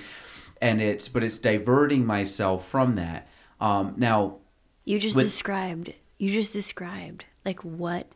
And 0.60 0.80
it's, 0.82 1.08
but 1.08 1.22
it's 1.24 1.38
diverting 1.38 2.04
myself 2.06 2.68
from 2.68 2.96
that. 2.96 3.26
Um, 3.60 3.94
now, 3.96 4.36
You 4.84 4.98
just 4.98 5.16
With- 5.16 5.24
described 5.26 5.94
you 6.18 6.30
just 6.30 6.52
described 6.52 7.24
like 7.44 7.64
what 7.64 8.06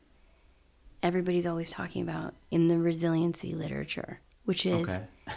everybody's 1.03 1.47
always 1.47 1.70
talking 1.70 2.03
about 2.03 2.34
in 2.51 2.68
the 2.68 2.78
resiliency 2.78 3.55
literature, 3.55 4.20
which 4.44 4.66
is 4.66 4.90
okay. 4.90 5.05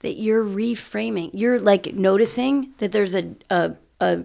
that 0.00 0.14
you're 0.14 0.44
reframing. 0.44 1.30
You're 1.32 1.58
like 1.58 1.94
noticing 1.94 2.72
that 2.78 2.92
there's 2.92 3.14
a 3.14 3.34
a, 3.50 3.74
a 4.00 4.24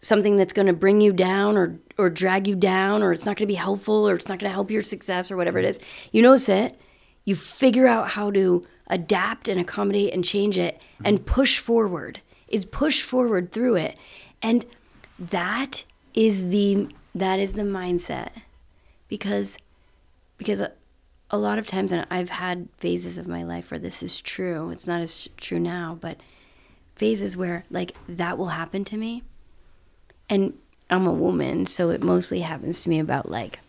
something 0.00 0.36
that's 0.36 0.52
going 0.52 0.66
to 0.66 0.72
bring 0.72 1.00
you 1.00 1.12
down 1.12 1.56
or 1.56 1.78
or 1.98 2.10
drag 2.10 2.46
you 2.46 2.54
down 2.54 3.02
or 3.02 3.12
it's 3.12 3.26
not 3.26 3.36
going 3.36 3.46
to 3.48 3.52
be 3.52 3.54
helpful 3.54 4.08
or 4.08 4.14
it's 4.14 4.28
not 4.28 4.38
going 4.38 4.50
to 4.50 4.54
help 4.54 4.70
your 4.70 4.82
success 4.82 5.30
or 5.30 5.36
whatever 5.36 5.58
it 5.58 5.64
is. 5.64 5.80
You 6.12 6.22
notice 6.22 6.48
it. 6.48 6.80
You 7.24 7.34
figure 7.34 7.86
out 7.86 8.10
how 8.10 8.30
to 8.30 8.64
adapt 8.86 9.48
and 9.48 9.60
accommodate 9.60 10.12
and 10.12 10.24
change 10.24 10.58
it 10.58 10.76
mm-hmm. 10.76 11.06
and 11.06 11.26
push 11.26 11.58
forward. 11.58 12.20
Is 12.48 12.64
push 12.64 13.02
forward 13.02 13.50
through 13.50 13.76
it. 13.76 13.98
And 14.40 14.64
that 15.18 15.84
is 16.14 16.48
the 16.48 16.88
that 17.14 17.40
is 17.40 17.54
the 17.54 17.62
mindset 17.62 18.30
because 19.08 19.58
because 20.38 20.60
a, 21.30 21.38
lot 21.38 21.58
of 21.58 21.66
times 21.66 21.92
and 21.92 22.06
I've 22.10 22.30
had 22.30 22.68
phases 22.76 23.18
of 23.18 23.26
my 23.26 23.42
life 23.42 23.70
where 23.70 23.80
this 23.80 24.02
is 24.02 24.20
true. 24.20 24.70
It's 24.70 24.86
not 24.86 25.00
as 25.00 25.28
true 25.36 25.58
now, 25.58 25.98
but 26.00 26.18
phases 26.94 27.36
where 27.36 27.64
like 27.70 27.94
that 28.08 28.38
will 28.38 28.48
happen 28.48 28.84
to 28.86 28.96
me. 28.96 29.22
And 30.28 30.54
I'm 30.88 31.06
a 31.06 31.12
woman, 31.12 31.66
so 31.66 31.90
it 31.90 32.02
mostly 32.02 32.40
happens 32.40 32.80
to 32.82 32.90
me 32.90 32.98
about 32.98 33.30
like 33.30 33.60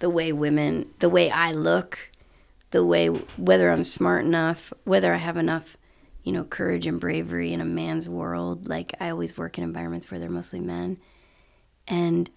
the 0.00 0.10
way 0.10 0.32
women, 0.32 0.90
the 0.98 1.08
way 1.08 1.30
I 1.30 1.52
look, 1.52 2.10
the 2.70 2.84
way 2.84 3.08
whether 3.08 3.70
I'm 3.70 3.84
smart 3.84 4.24
enough, 4.24 4.72
whether 4.84 5.14
I 5.14 5.18
have 5.18 5.36
enough, 5.36 5.76
you 6.22 6.32
know, 6.32 6.44
courage 6.44 6.86
and 6.86 7.00
bravery 7.00 7.52
in 7.52 7.60
a 7.60 7.64
man's 7.64 8.08
world. 8.08 8.68
Like 8.68 8.94
I 9.00 9.10
always 9.10 9.36
work 9.36 9.58
in 9.58 9.64
environments 9.64 10.10
where 10.10 10.20
they're 10.20 10.30
mostly 10.30 10.60
men. 10.60 10.98
And 11.88 12.30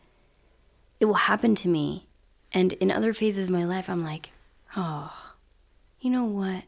it 0.99 1.05
will 1.05 1.13
happen 1.15 1.55
to 1.55 1.67
me. 1.67 2.07
And 2.53 2.73
in 2.73 2.91
other 2.91 3.13
phases 3.13 3.45
of 3.45 3.49
my 3.49 3.65
life, 3.65 3.89
I'm 3.89 4.03
like, 4.03 4.31
oh, 4.77 5.33
you 5.99 6.09
know 6.09 6.25
what? 6.25 6.63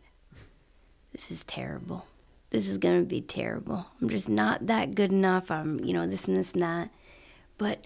This 1.12 1.30
is 1.30 1.44
terrible. 1.44 2.08
This 2.50 2.68
is 2.68 2.78
going 2.78 3.02
to 3.02 3.06
be 3.06 3.22
terrible. 3.22 3.88
I'm 4.02 4.10
just 4.10 4.30
not 4.30 4.68
that 4.68 4.96
good 4.96 5.12
enough. 5.12 5.52
I'm, 5.52 5.84
you 5.84 5.94
know, 5.94 6.08
this 6.08 6.28
and 6.28 6.38
this 6.38 6.54
and 6.54 6.62
that. 6.62 6.90
But 7.58 7.86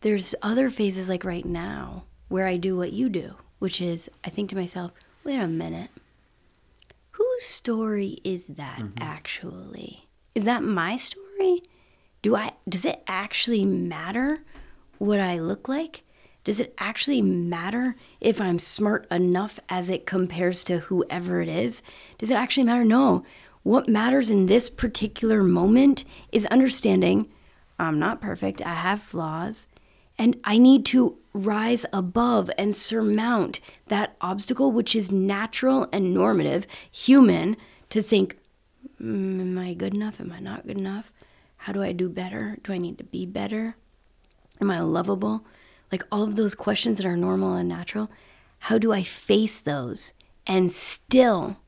there's 0.00 0.34
other 0.42 0.70
phases 0.70 1.08
like 1.08 1.24
right 1.24 1.44
now 1.44 2.04
where 2.28 2.46
I 2.46 2.56
do 2.56 2.76
what 2.76 2.92
you 2.92 3.08
do, 3.08 3.36
which 3.58 3.80
is 3.80 4.08
I 4.24 4.30
think 4.30 4.50
to 4.50 4.56
myself, 4.56 4.92
wait 5.24 5.38
a 5.38 5.46
minute. 5.46 5.90
Whose 7.12 7.44
story 7.44 8.18
is 8.24 8.46
that 8.46 8.78
mm-hmm. 8.78 9.02
actually? 9.02 10.08
Is 10.34 10.44
that 10.44 10.62
my 10.62 10.96
story? 10.96 11.62
Do 12.22 12.36
I 12.36 12.52
does 12.68 12.84
it 12.84 13.02
actually 13.06 13.64
matter 13.64 14.40
what 14.98 15.20
I 15.20 15.38
look 15.38 15.68
like? 15.68 16.02
Does 16.44 16.60
it 16.60 16.74
actually 16.78 17.22
matter 17.22 17.96
if 18.20 18.40
I'm 18.40 18.58
smart 18.58 19.06
enough 19.10 19.58
as 19.68 19.88
it 19.88 20.06
compares 20.06 20.62
to 20.64 20.78
whoever 20.80 21.40
it 21.40 21.48
is? 21.48 21.82
Does 22.18 22.30
it 22.30 22.34
actually 22.34 22.64
matter? 22.64 22.84
No. 22.84 23.24
What 23.62 23.88
matters 23.88 24.28
in 24.30 24.44
this 24.46 24.68
particular 24.68 25.42
moment 25.42 26.04
is 26.30 26.44
understanding 26.46 27.30
I'm 27.78 27.98
not 27.98 28.20
perfect, 28.20 28.62
I 28.62 28.74
have 28.74 29.02
flaws, 29.02 29.66
and 30.16 30.38
I 30.44 30.58
need 30.58 30.84
to 30.86 31.18
rise 31.32 31.84
above 31.92 32.50
and 32.56 32.74
surmount 32.74 33.58
that 33.88 34.14
obstacle, 34.20 34.70
which 34.70 34.94
is 34.94 35.10
natural 35.10 35.88
and 35.92 36.14
normative, 36.14 36.66
human, 36.90 37.56
to 37.90 38.00
think, 38.00 38.38
"Mm, 39.02 39.40
Am 39.40 39.58
I 39.58 39.74
good 39.74 39.94
enough? 39.94 40.20
Am 40.20 40.30
I 40.30 40.38
not 40.38 40.66
good 40.66 40.78
enough? 40.78 41.12
How 41.56 41.72
do 41.72 41.82
I 41.82 41.92
do 41.92 42.08
better? 42.08 42.58
Do 42.62 42.72
I 42.72 42.78
need 42.78 42.98
to 42.98 43.04
be 43.04 43.26
better? 43.26 43.76
Am 44.60 44.70
I 44.70 44.80
lovable? 44.80 45.44
Like 45.92 46.02
all 46.10 46.22
of 46.24 46.34
those 46.36 46.54
questions 46.54 46.98
that 46.98 47.06
are 47.06 47.16
normal 47.16 47.54
and 47.54 47.68
natural, 47.68 48.10
how 48.60 48.78
do 48.78 48.92
I 48.92 49.02
face 49.02 49.60
those 49.60 50.12
and 50.46 50.70
still 50.72 51.58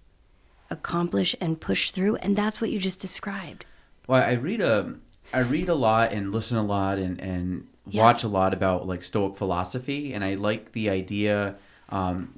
accomplish 0.70 1.34
and 1.40 1.60
push 1.60 1.90
through? 1.90 2.16
And 2.16 2.34
that's 2.36 2.60
what 2.60 2.70
you 2.70 2.78
just 2.78 3.00
described. 3.00 3.64
Well, 4.06 4.22
I 4.22 4.32
read 4.32 4.60
a, 4.60 4.94
I 5.32 5.40
read 5.40 5.68
a 5.68 5.74
lot 5.74 6.12
and 6.12 6.32
listen 6.32 6.58
a 6.58 6.62
lot 6.64 6.98
and 6.98 7.20
and 7.20 7.66
Yeah. 7.88 8.02
watch 8.02 8.24
a 8.24 8.28
lot 8.28 8.52
about 8.52 8.86
like 8.86 9.04
Stoic 9.04 9.36
philosophy, 9.36 10.12
and 10.12 10.24
I 10.24 10.34
like 10.34 10.72
the 10.72 10.90
idea. 10.90 11.54
Um, 11.88 12.34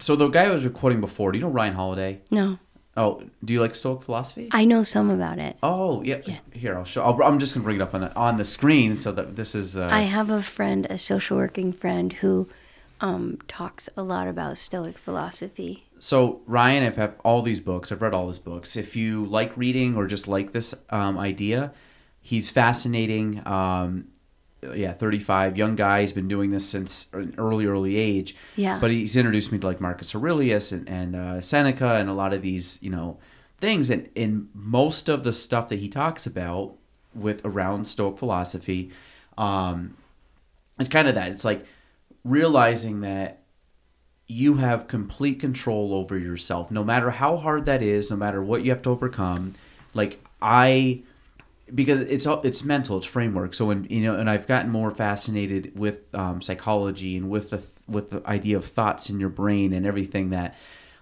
so 0.00 0.16
the 0.16 0.28
guy 0.28 0.44
I 0.46 0.50
was 0.50 0.64
recording 0.64 1.00
before, 1.00 1.30
do 1.32 1.38
you 1.38 1.44
know 1.44 1.50
Ryan 1.50 1.74
Holiday? 1.74 2.20
No, 2.30 2.58
Oh, 2.96 3.22
do 3.44 3.52
you 3.52 3.60
like 3.60 3.74
Stoic 3.74 4.02
philosophy? 4.02 4.48
I 4.52 4.64
know 4.64 4.82
some 4.84 5.10
about 5.10 5.38
it. 5.38 5.56
oh, 5.62 6.02
yeah. 6.02 6.20
Yeah. 6.24 6.38
Here, 6.52 6.76
I'll 6.76 6.84
show. 6.84 7.02
I'll, 7.02 7.20
I'm 7.22 7.38
just 7.40 7.54
gonna 7.54 7.64
bring 7.64 7.76
it 7.76 7.82
up 7.82 7.94
on 7.94 8.02
the 8.02 8.14
on 8.14 8.36
the 8.36 8.44
screen 8.44 8.98
so 8.98 9.10
that 9.12 9.36
this 9.36 9.54
is. 9.54 9.76
Uh, 9.76 9.88
I 9.90 10.02
have 10.02 10.30
a 10.30 10.42
friend, 10.42 10.86
a 10.88 10.96
social 10.96 11.36
working 11.36 11.72
friend, 11.72 12.12
who 12.12 12.48
um, 13.00 13.38
talks 13.48 13.88
a 13.96 14.02
lot 14.02 14.28
about 14.28 14.58
Stoic 14.58 14.96
philosophy. 14.96 15.84
so 15.98 16.40
Ryan, 16.46 16.84
I've 16.84 16.96
had 16.96 17.14
all 17.24 17.42
these 17.42 17.60
books. 17.60 17.90
I've 17.90 18.00
read 18.02 18.14
all 18.14 18.28
his 18.28 18.38
books. 18.38 18.76
If 18.76 18.94
you 18.94 19.24
like 19.24 19.56
reading 19.56 19.96
or 19.96 20.06
just 20.06 20.28
like 20.28 20.52
this 20.52 20.72
um, 20.90 21.18
idea, 21.18 21.72
he's 22.20 22.48
fascinating. 22.50 23.42
Um, 23.46 24.08
yeah, 24.72 24.92
35, 24.92 25.58
young 25.58 25.76
guy. 25.76 26.00
He's 26.00 26.12
been 26.12 26.28
doing 26.28 26.50
this 26.50 26.68
since 26.68 27.08
an 27.12 27.34
early, 27.38 27.66
early 27.66 27.96
age. 27.96 28.36
Yeah. 28.56 28.78
But 28.78 28.90
he's 28.90 29.16
introduced 29.16 29.52
me 29.52 29.58
to 29.58 29.66
like 29.66 29.80
Marcus 29.80 30.14
Aurelius 30.14 30.72
and, 30.72 30.88
and 30.88 31.16
uh, 31.16 31.40
Seneca 31.40 31.94
and 31.94 32.08
a 32.08 32.14
lot 32.14 32.32
of 32.32 32.42
these, 32.42 32.82
you 32.82 32.90
know, 32.90 33.18
things. 33.58 33.90
And 33.90 34.08
in 34.14 34.48
most 34.54 35.08
of 35.08 35.24
the 35.24 35.32
stuff 35.32 35.68
that 35.68 35.78
he 35.78 35.88
talks 35.88 36.26
about 36.26 36.74
with 37.14 37.44
around 37.44 37.86
Stoic 37.86 38.18
philosophy, 38.18 38.90
um, 39.36 39.96
it's 40.78 40.88
kind 40.88 41.08
of 41.08 41.14
that. 41.14 41.32
It's 41.32 41.44
like 41.44 41.64
realizing 42.24 43.02
that 43.02 43.42
you 44.26 44.54
have 44.54 44.88
complete 44.88 45.38
control 45.38 45.92
over 45.92 46.16
yourself 46.16 46.70
no 46.70 46.82
matter 46.82 47.10
how 47.10 47.36
hard 47.36 47.66
that 47.66 47.82
is 47.82 48.10
no 48.10 48.16
matter 48.16 48.42
what 48.42 48.64
you 48.64 48.70
have 48.70 48.80
to 48.80 48.88
overcome 48.88 49.52
like 49.92 50.24
i 50.40 51.02
because 51.72 52.00
it's 52.00 52.26
all 52.26 52.40
it's 52.42 52.64
mental 52.64 52.98
it's 52.98 53.06
framework. 53.06 53.54
So 53.54 53.66
when 53.66 53.84
you 53.84 54.02
know 54.02 54.16
and 54.16 54.28
i've 54.28 54.46
gotten 54.46 54.70
more 54.70 54.90
fascinated 54.90 55.78
with 55.78 56.14
um, 56.14 56.40
psychology 56.42 57.16
and 57.16 57.30
with 57.30 57.50
the 57.50 57.62
with 57.86 58.10
the 58.10 58.26
idea 58.26 58.56
of 58.56 58.64
thoughts 58.66 59.10
in 59.10 59.20
your 59.20 59.28
brain 59.28 59.72
and 59.72 59.86
everything 59.86 60.30
that 60.30 60.56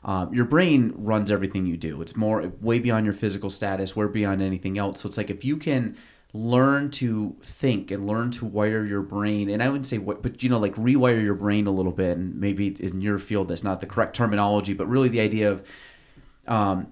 um, 0.05 0.35
your 0.35 0.45
brain 0.45 0.93
runs 0.97 1.31
everything 1.31 1.65
you 1.65 1.77
do. 1.77 2.03
It's 2.03 2.17
more 2.17 2.53
way 2.61 2.81
beyond 2.81 3.05
your 3.05 3.15
physical 3.15 3.51
status 3.51 3.95
way 3.95 4.07
beyond 4.07 4.43
anything 4.43 4.79
else. 4.79 5.01
So 5.01 5.09
it's 5.09 5.17
like 5.17 5.31
if 5.31 5.45
you 5.45 5.57
can 5.57 5.97
learn 6.35 6.91
to 6.91 7.37
think 7.43 7.91
and 7.91 8.07
learn 8.07 8.31
to 8.31 8.47
wire 8.47 8.87
your 8.87 9.03
brain 9.03 9.51
and 9.51 9.63
i 9.63 9.69
wouldn't 9.69 9.87
say 9.87 9.99
what 9.99 10.23
but 10.23 10.43
you 10.43 10.49
know 10.49 10.59
like 10.59 10.75
rewire 10.77 11.23
your 11.23 11.35
brain 11.35 11.67
a 11.67 11.71
little 11.71 11.93
bit 11.93 12.17
and 12.17 12.41
maybe 12.41 12.69
in 12.81 13.03
your 13.03 13.19
field 13.19 13.49
that's 13.49 13.63
not 13.63 13.83
the 13.83 13.87
correct 13.87 14.17
terminology 14.17 14.73
but 14.73 14.89
really 14.89 15.11
the 15.11 15.21
idea 15.21 15.51
of 15.51 15.63
um, 16.49 16.87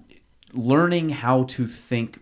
learning 0.53 1.09
how 1.09 1.43
to 1.43 1.65
think 1.65 2.20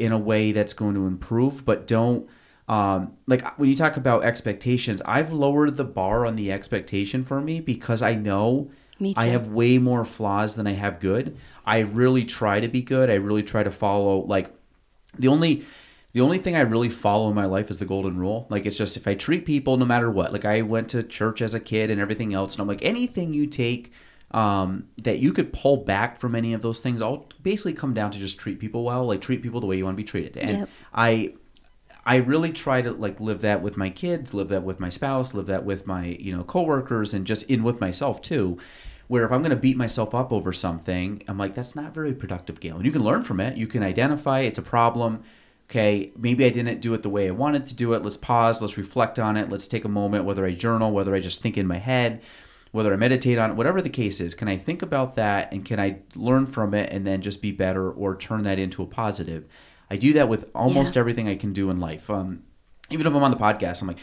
in 0.00 0.12
a 0.12 0.18
way 0.18 0.52
that's 0.52 0.72
going 0.72 0.94
to 0.94 1.06
improve 1.06 1.64
but 1.64 1.86
don't 1.86 2.28
um, 2.68 3.16
like 3.26 3.58
when 3.58 3.68
you 3.68 3.76
talk 3.76 3.96
about 3.96 4.24
expectations 4.24 5.02
i've 5.04 5.32
lowered 5.32 5.76
the 5.76 5.84
bar 5.84 6.26
on 6.26 6.36
the 6.36 6.50
expectation 6.50 7.24
for 7.24 7.40
me 7.40 7.60
because 7.60 8.02
i 8.02 8.14
know 8.14 8.70
i 9.16 9.26
have 9.26 9.48
way 9.48 9.78
more 9.78 10.04
flaws 10.04 10.56
than 10.56 10.66
i 10.66 10.72
have 10.72 11.00
good 11.00 11.36
i 11.66 11.78
really 11.78 12.24
try 12.24 12.60
to 12.60 12.68
be 12.68 12.82
good 12.82 13.10
i 13.10 13.14
really 13.14 13.42
try 13.42 13.62
to 13.62 13.70
follow 13.70 14.20
like 14.20 14.50
the 15.18 15.28
only 15.28 15.64
the 16.12 16.20
only 16.20 16.38
thing 16.38 16.56
I 16.56 16.60
really 16.60 16.88
follow 16.88 17.28
in 17.28 17.36
my 17.36 17.44
life 17.44 17.70
is 17.70 17.78
the 17.78 17.84
golden 17.84 18.18
rule. 18.18 18.46
Like 18.50 18.66
it's 18.66 18.76
just 18.76 18.96
if 18.96 19.06
I 19.06 19.14
treat 19.14 19.46
people 19.46 19.76
no 19.76 19.84
matter 19.84 20.10
what. 20.10 20.32
Like 20.32 20.44
I 20.44 20.62
went 20.62 20.88
to 20.90 21.02
church 21.02 21.40
as 21.40 21.54
a 21.54 21.60
kid 21.60 21.90
and 21.90 22.00
everything 22.00 22.34
else, 22.34 22.54
and 22.54 22.62
I'm 22.62 22.68
like 22.68 22.84
anything 22.84 23.32
you 23.32 23.46
take 23.46 23.92
um, 24.32 24.88
that 24.98 25.18
you 25.18 25.32
could 25.32 25.52
pull 25.52 25.78
back 25.78 26.18
from 26.18 26.34
any 26.34 26.52
of 26.52 26.62
those 26.62 26.80
things, 26.80 27.02
I'll 27.02 27.26
basically 27.42 27.72
come 27.72 27.94
down 27.94 28.10
to 28.12 28.18
just 28.18 28.38
treat 28.38 28.60
people 28.60 28.84
well, 28.84 29.04
like 29.04 29.20
treat 29.20 29.42
people 29.42 29.60
the 29.60 29.66
way 29.66 29.76
you 29.76 29.84
want 29.84 29.96
to 29.96 30.02
be 30.02 30.06
treated. 30.06 30.36
And 30.36 30.58
Yep. 30.60 30.68
I 30.94 31.34
I 32.06 32.16
really 32.16 32.50
try 32.52 32.80
to 32.82 32.92
like 32.92 33.20
live 33.20 33.40
that 33.42 33.62
with 33.62 33.76
my 33.76 33.90
kids, 33.90 34.32
live 34.32 34.48
that 34.48 34.62
with 34.62 34.80
my 34.80 34.88
spouse, 34.88 35.34
live 35.34 35.46
that 35.46 35.64
with 35.64 35.86
my 35.86 36.04
you 36.18 36.34
know 36.36 36.44
coworkers, 36.44 37.12
and 37.12 37.26
just 37.26 37.50
in 37.50 37.62
with 37.62 37.80
myself 37.80 38.22
too. 38.22 38.58
Where 39.08 39.24
if 39.24 39.32
I'm 39.32 39.40
going 39.40 39.50
to 39.50 39.56
beat 39.56 39.76
myself 39.76 40.14
up 40.14 40.32
over 40.32 40.52
something, 40.52 41.22
I'm 41.26 41.36
like 41.36 41.54
that's 41.54 41.74
not 41.74 41.92
very 41.92 42.12
productive, 42.14 42.60
Gail. 42.60 42.76
And 42.76 42.86
you 42.86 42.92
can 42.92 43.02
learn 43.02 43.22
from 43.22 43.40
it. 43.40 43.56
You 43.56 43.66
can 43.66 43.82
identify 43.82 44.40
it's 44.40 44.58
a 44.58 44.62
problem. 44.62 45.24
Okay, 45.68 46.12
maybe 46.16 46.44
I 46.44 46.50
didn't 46.50 46.80
do 46.80 46.94
it 46.94 47.02
the 47.02 47.08
way 47.08 47.28
I 47.28 47.32
wanted 47.32 47.66
to 47.66 47.74
do 47.74 47.92
it. 47.94 48.02
Let's 48.02 48.16
pause. 48.16 48.60
Let's 48.60 48.78
reflect 48.78 49.18
on 49.18 49.36
it. 49.36 49.48
Let's 49.48 49.68
take 49.68 49.84
a 49.84 49.88
moment. 49.88 50.24
Whether 50.24 50.44
I 50.46 50.52
journal, 50.52 50.92
whether 50.92 51.14
I 51.14 51.20
just 51.20 51.42
think 51.42 51.56
in 51.58 51.66
my 51.66 51.78
head, 51.78 52.22
whether 52.72 52.92
I 52.92 52.96
meditate 52.96 53.36
on 53.38 53.50
it, 53.50 53.54
whatever 53.56 53.82
the 53.82 53.90
case 53.90 54.20
is, 54.20 54.34
can 54.34 54.46
I 54.48 54.56
think 54.56 54.82
about 54.82 55.16
that 55.16 55.52
and 55.52 55.64
can 55.64 55.80
I 55.80 55.98
learn 56.14 56.46
from 56.46 56.72
it 56.74 56.92
and 56.92 57.06
then 57.06 57.20
just 57.20 57.42
be 57.42 57.50
better 57.52 57.90
or 57.90 58.16
turn 58.16 58.42
that 58.44 58.58
into 58.58 58.82
a 58.82 58.86
positive? 58.86 59.44
I 59.90 59.96
do 59.96 60.12
that 60.12 60.28
with 60.28 60.48
almost 60.54 60.94
Yeah. 60.94 61.00
everything 61.00 61.28
I 61.28 61.34
can 61.34 61.52
do 61.52 61.68
in 61.70 61.80
life. 61.80 62.08
Um, 62.08 62.44
even 62.90 63.06
if 63.06 63.14
I'm 63.14 63.22
on 63.22 63.30
the 63.32 63.36
podcast, 63.36 63.82
I'm 63.82 63.88
like, 63.88 63.98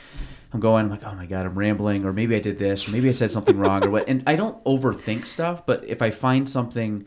I'm 0.53 0.59
going, 0.59 0.86
I'm 0.86 0.91
like, 0.91 1.03
oh 1.05 1.13
my 1.13 1.26
god, 1.26 1.45
I'm 1.45 1.57
rambling, 1.57 2.05
or 2.05 2.11
maybe 2.13 2.36
I 2.36 2.39
did 2.39 2.57
this, 2.57 2.88
or 2.88 2.91
maybe 2.91 3.07
I 3.09 3.11
said 3.13 3.32
something 3.32 3.57
wrong, 3.57 3.86
or 3.86 3.89
what. 3.89 4.07
And 4.09 4.24
I 4.28 4.36
don't 4.36 4.61
overthink 4.65 5.26
stuff, 5.26 5.65
but 5.65 5.84
if 5.86 6.01
I 6.01 6.09
find 6.09 6.47
something, 6.49 7.05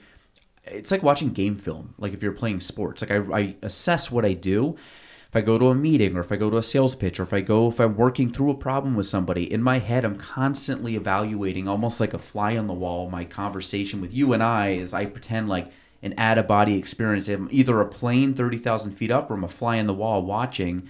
it's 0.64 0.90
like 0.90 1.02
watching 1.02 1.30
game 1.30 1.56
film. 1.56 1.94
Like 1.98 2.12
if 2.12 2.22
you're 2.22 2.32
playing 2.32 2.60
sports, 2.60 3.02
like 3.02 3.10
I, 3.10 3.16
I 3.38 3.56
assess 3.62 4.10
what 4.10 4.24
I 4.26 4.34
do. 4.34 4.76
If 5.30 5.36
I 5.36 5.40
go 5.42 5.58
to 5.58 5.68
a 5.68 5.74
meeting, 5.74 6.16
or 6.16 6.20
if 6.20 6.32
I 6.32 6.36
go 6.36 6.50
to 6.50 6.56
a 6.56 6.62
sales 6.62 6.96
pitch, 6.96 7.20
or 7.20 7.22
if 7.22 7.32
I 7.32 7.40
go, 7.40 7.68
if 7.68 7.78
I'm 7.78 7.96
working 7.96 8.32
through 8.32 8.50
a 8.50 8.54
problem 8.54 8.96
with 8.96 9.06
somebody, 9.06 9.50
in 9.50 9.62
my 9.62 9.78
head, 9.78 10.04
I'm 10.04 10.16
constantly 10.16 10.96
evaluating, 10.96 11.68
almost 11.68 12.00
like 12.00 12.12
a 12.12 12.18
fly 12.18 12.56
on 12.56 12.66
the 12.66 12.74
wall, 12.74 13.08
my 13.08 13.24
conversation 13.24 14.00
with 14.00 14.12
you 14.12 14.32
and 14.32 14.42
I, 14.42 14.74
as 14.74 14.92
I 14.92 15.06
pretend 15.06 15.48
like 15.48 15.70
an 16.02 16.14
out 16.18 16.38
of 16.38 16.48
body 16.48 16.76
experience. 16.76 17.28
I'm 17.28 17.48
either 17.52 17.80
a 17.80 17.86
plane 17.86 18.34
30,000 18.34 18.90
feet 18.92 19.12
up, 19.12 19.30
or 19.30 19.34
I'm 19.34 19.44
a 19.44 19.48
fly 19.48 19.78
on 19.78 19.86
the 19.86 19.94
wall 19.94 20.22
watching 20.22 20.88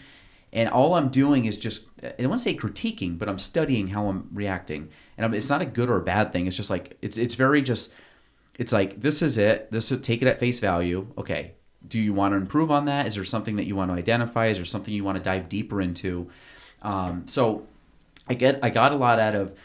and 0.53 0.69
all 0.69 0.95
I'm 0.95 1.09
doing 1.09 1.45
is 1.45 1.57
just 1.57 1.89
I 2.03 2.15
don't 2.19 2.29
want 2.29 2.41
to 2.41 2.45
say 2.45 2.57
critiquing, 2.57 3.19
but 3.19 3.29
I'm 3.29 3.39
studying 3.39 3.89
how 3.89 4.09
I'm 4.09 4.29
reacting, 4.33 4.89
and 5.17 5.25
I'm, 5.25 5.35
it's 5.35 5.49
not 5.49 5.63
a 5.63 5.67
good 5.67 5.91
or 5.91 5.99
a 5.99 6.03
bad 6.03 6.33
thing. 6.33 6.47
It's 6.47 6.57
just 6.57 6.71
like 6.71 6.97
it's 7.03 7.17
it's 7.17 7.35
very 7.35 7.63
just 7.63 7.93
it's 8.59 8.73
like 8.73 9.01
this 9.01 9.23
is 9.23 9.39
it. 9.39 9.71
This 9.71 9.93
is 9.93 10.01
take 10.01 10.23
it 10.23 10.29
at 10.29 10.41
face 10.41 10.59
value. 10.59 11.07
Okay, 11.17 11.53
do 11.87 12.01
you 12.01 12.13
want 12.13 12.33
to 12.33 12.37
improve 12.37 12.71
on 12.71 12.85
that? 12.87 13.07
Is 13.07 13.15
there 13.15 13.25
something 13.25 13.57
that 13.57 13.67
you 13.67 13.75
want 13.77 13.91
to 13.91 13.97
identify? 13.97 14.47
Is 14.47 14.59
there 14.59 14.67
something 14.67 14.93
you 14.93 15.05
want 15.05 15.19
to 15.19 15.25
dive 15.25 15.49
deeper 15.49 15.81
into? 15.81 16.29
Um, 16.83 17.27
so 17.27 17.67
I 18.29 18.35
get 18.35 18.61
I 18.63 18.71
got 18.71 18.93
a 18.93 18.97
lot 18.97 19.19
out 19.19 19.35
of 19.35 19.59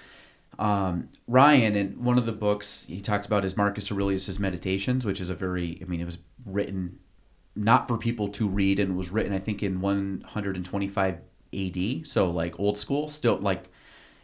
um, 0.57 1.09
Ryan, 1.27 1.75
and 1.75 1.97
one 2.03 2.17
of 2.17 2.25
the 2.25 2.31
books 2.31 2.85
he 2.87 3.01
talks 3.01 3.27
about 3.27 3.43
is 3.43 3.57
Marcus 3.57 3.91
Aurelius's 3.91 4.39
Meditations, 4.39 5.05
which 5.05 5.19
is 5.19 5.29
a 5.29 5.35
very 5.35 5.79
I 5.81 5.85
mean 5.85 6.01
it 6.01 6.05
was 6.05 6.17
written 6.45 6.99
not 7.55 7.87
for 7.87 7.97
people 7.97 8.27
to 8.27 8.47
read 8.47 8.79
and 8.79 8.97
was 8.97 9.09
written 9.09 9.33
I 9.33 9.39
think 9.39 9.63
in 9.63 9.81
125 9.81 11.17
AD, 11.53 12.07
so 12.07 12.29
like 12.29 12.59
old 12.59 12.77
school, 12.77 13.07
still 13.07 13.37
like 13.37 13.69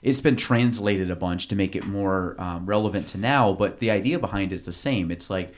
it's 0.02 0.22
been 0.22 0.36
translated 0.36 1.12
a 1.12 1.16
bunch 1.16 1.48
to 1.50 1.56
make 1.56 1.76
it 1.76 1.86
more 1.86 2.36
um, 2.40 2.66
relevant 2.66 3.08
to 3.10 3.18
now, 3.18 3.54
but 3.54 3.80
the 3.80 3.92
idea 3.92 4.18
behind 4.18 4.52
is 4.52 4.66
the 4.66 4.74
same. 4.74 5.12
It's 5.12 5.30
like 5.30 5.54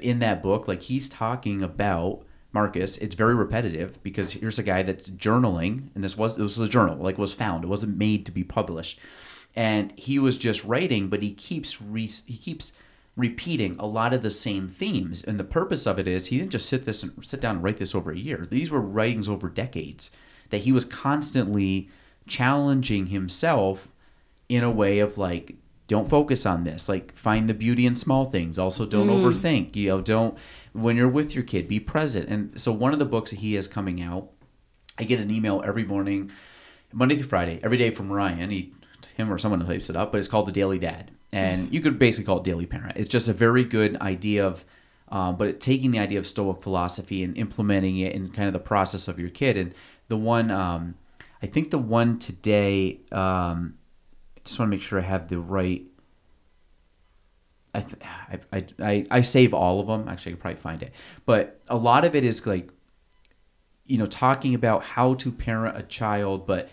in 0.00 0.18
that 0.20 0.42
book, 0.42 0.68
like 0.68 0.82
he's 0.82 1.08
talking 1.08 1.62
about 1.62 2.24
Marcus. 2.52 2.98
It's 2.98 3.14
very 3.14 3.34
repetitive 3.34 4.02
because 4.02 4.32
here's 4.32 4.58
a 4.58 4.62
guy 4.62 4.82
that's 4.82 5.10
journaling, 5.10 5.88
and 5.94 6.04
this 6.04 6.16
was 6.16 6.36
this 6.36 6.56
was 6.56 6.68
a 6.68 6.72
journal, 6.72 6.96
like 6.96 7.18
was 7.18 7.32
found. 7.32 7.64
It 7.64 7.68
wasn't 7.68 7.96
made 7.96 8.26
to 8.26 8.32
be 8.32 8.44
published, 8.44 9.00
and 9.54 9.92
he 9.96 10.18
was 10.18 10.38
just 10.38 10.64
writing, 10.64 11.08
but 11.08 11.22
he 11.22 11.32
keeps 11.32 11.80
re- 11.80 12.06
he 12.26 12.36
keeps 12.36 12.72
repeating 13.16 13.76
a 13.78 13.86
lot 13.86 14.12
of 14.12 14.22
the 14.22 14.30
same 14.30 14.68
themes. 14.68 15.22
And 15.22 15.38
the 15.38 15.44
purpose 15.44 15.86
of 15.86 15.98
it 15.98 16.08
is 16.08 16.26
he 16.26 16.38
didn't 16.38 16.52
just 16.52 16.68
sit 16.68 16.84
this 16.84 17.02
and 17.02 17.12
sit 17.24 17.40
down 17.40 17.56
and 17.56 17.64
write 17.64 17.76
this 17.76 17.94
over 17.94 18.10
a 18.10 18.18
year. 18.18 18.46
These 18.50 18.70
were 18.70 18.80
writings 18.80 19.28
over 19.28 19.48
decades 19.48 20.10
that 20.50 20.62
he 20.62 20.72
was 20.72 20.84
constantly 20.84 21.88
challenging 22.26 23.06
himself 23.06 23.90
in 24.48 24.62
a 24.62 24.70
way 24.70 24.98
of 24.98 25.18
like 25.18 25.56
don't 25.92 26.08
focus 26.08 26.46
on 26.46 26.64
this. 26.64 26.88
Like 26.88 27.14
find 27.16 27.48
the 27.48 27.54
beauty 27.54 27.86
in 27.86 27.96
small 27.96 28.24
things. 28.24 28.58
Also 28.58 28.86
don't 28.86 29.08
overthink 29.08 29.76
you 29.76 29.88
know 29.88 30.00
don't 30.00 30.36
when 30.72 30.96
you're 30.96 31.08
with 31.08 31.34
your 31.34 31.44
kid 31.44 31.68
be 31.68 31.78
present. 31.78 32.28
And 32.28 32.60
so 32.60 32.72
one 32.72 32.92
of 32.92 32.98
the 32.98 33.04
books 33.04 33.30
that 33.30 33.40
he 33.40 33.54
has 33.54 33.68
coming 33.68 34.02
out 34.02 34.30
i 34.98 35.04
get 35.04 35.18
an 35.20 35.30
email 35.30 35.62
every 35.64 35.84
morning 35.84 36.30
monday 36.92 37.16
through 37.16 37.26
friday 37.26 37.58
every 37.62 37.76
day 37.76 37.90
from 37.90 38.12
ryan. 38.12 38.50
He 38.50 38.72
him 39.16 39.32
or 39.32 39.38
someone 39.38 39.64
types 39.64 39.90
it 39.90 39.96
up 39.96 40.12
but 40.12 40.18
it's 40.18 40.28
called 40.28 40.48
the 40.48 40.52
daily 40.52 40.78
dad. 40.78 41.10
And 41.34 41.72
you 41.72 41.80
could 41.80 41.98
basically 41.98 42.26
call 42.26 42.38
it 42.38 42.44
daily 42.44 42.66
parent. 42.66 42.96
It's 42.96 43.08
just 43.08 43.28
a 43.28 43.32
very 43.32 43.64
good 43.64 43.96
idea 44.00 44.46
of 44.46 44.64
um, 45.08 45.36
but 45.36 45.48
it, 45.48 45.60
taking 45.60 45.90
the 45.90 45.98
idea 45.98 46.18
of 46.18 46.26
stoic 46.26 46.62
philosophy 46.62 47.22
and 47.22 47.36
implementing 47.36 47.98
it 47.98 48.14
in 48.14 48.30
kind 48.30 48.48
of 48.48 48.54
the 48.54 48.66
process 48.72 49.08
of 49.08 49.18
your 49.18 49.28
kid. 49.28 49.58
And 49.58 49.74
the 50.08 50.16
one 50.16 50.50
um, 50.50 50.94
i 51.42 51.46
think 51.46 51.70
the 51.70 51.78
one 51.78 52.18
today 52.18 53.00
um, 53.12 53.74
just 54.44 54.58
want 54.58 54.70
to 54.70 54.76
make 54.76 54.82
sure 54.82 54.98
I 54.98 55.02
have 55.02 55.28
the 55.28 55.38
right. 55.38 55.82
I, 57.74 57.84
I, 58.52 58.66
I, 58.78 59.06
I 59.10 59.20
save 59.22 59.54
all 59.54 59.80
of 59.80 59.86
them. 59.86 60.08
Actually, 60.08 60.32
I 60.32 60.34
could 60.34 60.40
probably 60.40 60.60
find 60.60 60.82
it. 60.82 60.92
But 61.24 61.60
a 61.68 61.76
lot 61.76 62.04
of 62.04 62.14
it 62.14 62.24
is 62.24 62.46
like, 62.46 62.68
you 63.86 63.98
know, 63.98 64.06
talking 64.06 64.54
about 64.54 64.84
how 64.84 65.14
to 65.14 65.32
parent 65.32 65.76
a 65.76 65.82
child, 65.82 66.46
but 66.46 66.68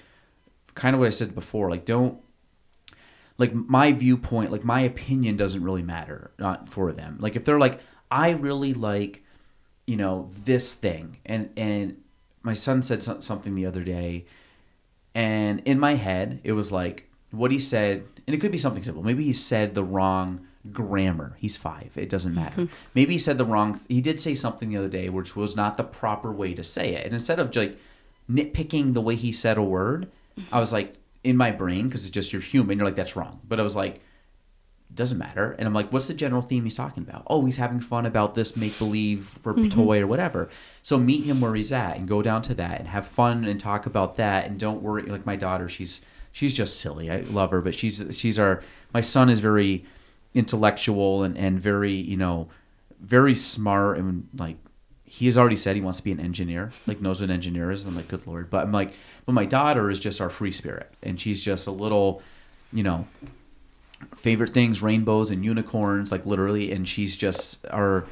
kind 0.75 0.93
of 0.93 0.99
what 0.99 1.07
I 1.07 1.11
said 1.11 1.33
before. 1.33 1.69
Like, 1.69 1.85
don't, 1.85 2.19
like, 3.37 3.53
my 3.53 3.93
viewpoint, 3.93 4.51
like, 4.51 4.63
my 4.63 4.81
opinion 4.81 5.37
doesn't 5.37 5.63
really 5.63 5.83
matter 5.83 6.31
not 6.37 6.67
for 6.67 6.91
them. 6.91 7.17
Like, 7.19 7.35
if 7.35 7.45
they're 7.45 7.59
like, 7.59 7.79
I 8.11 8.31
really 8.31 8.73
like, 8.73 9.23
you 9.87 9.95
know, 9.95 10.27
this 10.43 10.73
thing. 10.73 11.17
And, 11.25 11.49
and 11.55 12.01
my 12.43 12.53
son 12.53 12.81
said 12.81 13.01
something 13.01 13.55
the 13.55 13.65
other 13.65 13.83
day 13.83 14.25
and 15.15 15.61
in 15.65 15.79
my 15.79 15.95
head 15.95 16.39
it 16.43 16.53
was 16.53 16.71
like 16.71 17.08
what 17.31 17.51
he 17.51 17.59
said 17.59 18.03
and 18.25 18.35
it 18.35 18.39
could 18.39 18.51
be 18.51 18.57
something 18.57 18.83
simple 18.83 19.03
maybe 19.03 19.23
he 19.23 19.33
said 19.33 19.75
the 19.75 19.83
wrong 19.83 20.45
grammar 20.71 21.35
he's 21.39 21.55
five 21.55 21.91
it 21.95 22.09
doesn't 22.09 22.35
matter 22.35 22.61
mm-hmm. 22.61 22.73
maybe 22.93 23.13
he 23.13 23.17
said 23.17 23.37
the 23.37 23.45
wrong 23.45 23.79
he 23.87 24.01
did 24.01 24.19
say 24.19 24.33
something 24.33 24.69
the 24.69 24.77
other 24.77 24.89
day 24.89 25.09
which 25.09 25.35
was 25.35 25.55
not 25.55 25.77
the 25.77 25.83
proper 25.83 26.31
way 26.31 26.53
to 26.53 26.63
say 26.63 26.93
it 26.93 27.05
and 27.05 27.13
instead 27.13 27.39
of 27.39 27.55
like 27.55 27.77
nitpicking 28.29 28.93
the 28.93 29.01
way 29.01 29.15
he 29.15 29.31
said 29.31 29.57
a 29.57 29.63
word 29.63 30.09
i 30.51 30.59
was 30.59 30.73
like 30.73 30.95
in 31.23 31.37
my 31.37 31.51
brain 31.51 31.85
because 31.85 32.01
it's 32.01 32.13
just 32.13 32.33
you're 32.33 32.41
human 32.41 32.77
you're 32.77 32.85
like 32.85 32.95
that's 32.95 33.15
wrong 33.15 33.39
but 33.47 33.59
i 33.59 33.63
was 33.63 33.75
like 33.75 34.01
doesn't 34.93 35.17
matter. 35.17 35.55
And 35.57 35.67
I'm 35.67 35.73
like, 35.73 35.91
what's 35.93 36.07
the 36.07 36.13
general 36.13 36.41
theme 36.41 36.63
he's 36.63 36.75
talking 36.75 37.03
about? 37.03 37.23
Oh, 37.27 37.45
he's 37.45 37.57
having 37.57 37.79
fun 37.79 38.05
about 38.05 38.35
this 38.35 38.57
make 38.57 38.77
believe 38.77 39.37
or 39.45 39.53
mm-hmm. 39.53 39.69
toy 39.69 40.01
or 40.01 40.07
whatever. 40.07 40.49
So 40.81 40.97
meet 40.97 41.23
him 41.23 41.41
where 41.41 41.53
he's 41.55 41.71
at 41.71 41.97
and 41.97 42.07
go 42.07 42.21
down 42.21 42.41
to 42.43 42.53
that 42.55 42.79
and 42.79 42.87
have 42.87 43.05
fun 43.07 43.45
and 43.45 43.59
talk 43.59 43.85
about 43.85 44.15
that 44.15 44.45
and 44.45 44.59
don't 44.59 44.81
worry. 44.81 45.03
Like 45.03 45.25
my 45.25 45.35
daughter, 45.35 45.69
she's 45.69 46.01
she's 46.31 46.53
just 46.53 46.79
silly. 46.79 47.09
I 47.09 47.21
love 47.21 47.51
her, 47.51 47.61
but 47.61 47.75
she's 47.75 48.05
she's 48.17 48.39
our 48.39 48.63
my 48.93 49.01
son 49.01 49.29
is 49.29 49.39
very 49.39 49.85
intellectual 50.33 51.23
and 51.23 51.37
and 51.37 51.59
very 51.59 51.93
you 51.93 52.17
know 52.17 52.47
very 52.99 53.35
smart 53.35 53.97
and 53.97 54.27
like 54.37 54.57
he 55.05 55.25
has 55.25 55.39
already 55.39 55.55
said 55.55 55.75
he 55.75 55.81
wants 55.81 55.97
to 55.97 56.03
be 56.03 56.11
an 56.11 56.19
engineer, 56.19 56.71
like 56.85 57.01
knows 57.01 57.19
what 57.19 57.29
an 57.29 57.35
engineer 57.35 57.71
is. 57.71 57.83
I'm 57.83 57.95
like, 57.95 58.07
good 58.07 58.27
lord. 58.27 58.51
But 58.51 58.63
I'm 58.63 58.71
like, 58.71 58.93
but 59.25 59.31
my 59.31 59.45
daughter 59.45 59.89
is 59.89 59.99
just 59.99 60.21
our 60.21 60.29
free 60.29 60.51
spirit, 60.51 60.93
and 61.01 61.19
she's 61.19 61.41
just 61.41 61.65
a 61.65 61.71
little, 61.71 62.21
you 62.71 62.83
know, 62.83 63.07
favorite 64.15 64.51
things 64.51 64.81
rainbows 64.81 65.31
and 65.31 65.43
unicorns 65.43 66.11
like 66.11 66.25
literally 66.25 66.71
and 66.71 66.87
she's 66.87 67.17
just 67.17 67.65
our 67.69 68.05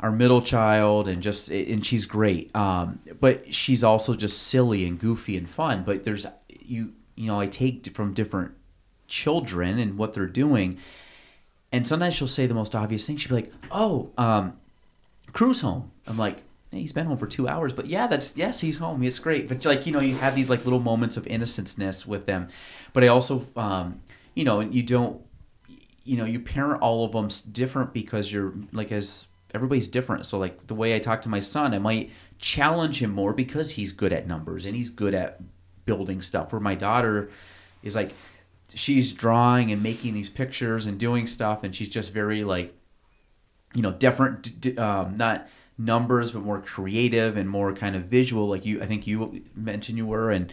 our 0.00 0.10
middle 0.10 0.42
child 0.42 1.06
and 1.08 1.22
just 1.22 1.50
and 1.50 1.86
she's 1.86 2.04
great 2.04 2.54
um 2.56 2.98
but 3.20 3.54
she's 3.54 3.84
also 3.84 4.14
just 4.14 4.42
silly 4.42 4.86
and 4.86 4.98
goofy 4.98 5.36
and 5.36 5.48
fun 5.48 5.84
but 5.84 6.04
there's 6.04 6.26
you 6.48 6.92
you 7.14 7.26
know 7.26 7.40
i 7.40 7.46
take 7.46 7.86
from 7.94 8.12
different 8.12 8.52
children 9.06 9.78
and 9.78 9.98
what 9.98 10.12
they're 10.12 10.26
doing 10.26 10.78
and 11.72 11.86
sometimes 11.86 12.14
she'll 12.14 12.28
say 12.28 12.46
the 12.46 12.54
most 12.54 12.74
obvious 12.74 13.06
thing 13.06 13.16
she'll 13.16 13.36
be 13.36 13.42
like 13.42 13.52
oh 13.70 14.10
um 14.18 14.58
home 15.36 15.90
i'm 16.06 16.16
like 16.16 16.38
"Hey, 16.74 16.80
he's 16.80 16.92
been 16.92 17.06
home 17.06 17.16
for 17.16 17.26
two 17.26 17.46
hours, 17.46 17.72
but 17.72 17.86
yeah, 17.86 18.08
that's 18.08 18.36
yes, 18.36 18.60
he's 18.60 18.78
home. 18.78 19.02
It's 19.02 19.20
great. 19.20 19.46
But 19.48 19.64
like 19.64 19.86
you 19.86 19.92
know, 19.92 20.00
you 20.00 20.16
have 20.16 20.34
these 20.34 20.50
like 20.50 20.64
little 20.64 20.80
moments 20.80 21.16
of 21.16 21.26
innocenceness 21.26 22.04
with 22.04 22.26
them. 22.26 22.48
But 22.92 23.04
I 23.04 23.08
also, 23.08 23.46
um, 23.56 24.02
you 24.34 24.44
know, 24.44 24.60
you 24.60 24.82
don't, 24.82 25.20
you 26.04 26.16
know, 26.16 26.24
you 26.24 26.40
parent 26.40 26.82
all 26.82 27.04
of 27.04 27.12
them 27.12 27.28
different 27.52 27.92
because 27.92 28.32
you're 28.32 28.52
like 28.72 28.90
as 28.90 29.28
everybody's 29.54 29.88
different. 29.88 30.26
So 30.26 30.38
like 30.38 30.66
the 30.66 30.74
way 30.74 30.96
I 30.96 30.98
talk 30.98 31.22
to 31.22 31.28
my 31.28 31.38
son, 31.38 31.72
I 31.74 31.78
might 31.78 32.10
challenge 32.38 33.00
him 33.00 33.12
more 33.12 33.32
because 33.32 33.72
he's 33.72 33.92
good 33.92 34.12
at 34.12 34.26
numbers 34.26 34.66
and 34.66 34.74
he's 34.74 34.90
good 34.90 35.14
at 35.14 35.40
building 35.86 36.20
stuff. 36.20 36.52
Where 36.52 36.60
my 36.60 36.74
daughter 36.74 37.30
is 37.82 37.94
like, 37.94 38.12
she's 38.74 39.12
drawing 39.12 39.72
and 39.72 39.82
making 39.82 40.14
these 40.14 40.30
pictures 40.30 40.86
and 40.86 40.98
doing 40.98 41.26
stuff, 41.26 41.64
and 41.64 41.74
she's 41.74 41.88
just 41.88 42.12
very 42.12 42.44
like 42.44 42.74
you 43.74 43.82
know 43.82 43.92
different 43.92 44.78
um, 44.78 45.16
not 45.16 45.48
numbers 45.76 46.30
but 46.30 46.42
more 46.42 46.60
creative 46.60 47.36
and 47.36 47.50
more 47.50 47.72
kind 47.72 47.96
of 47.96 48.04
visual 48.04 48.46
like 48.48 48.64
you 48.64 48.80
i 48.80 48.86
think 48.86 49.06
you 49.06 49.42
mentioned 49.56 49.98
you 49.98 50.06
were 50.06 50.30
and 50.30 50.52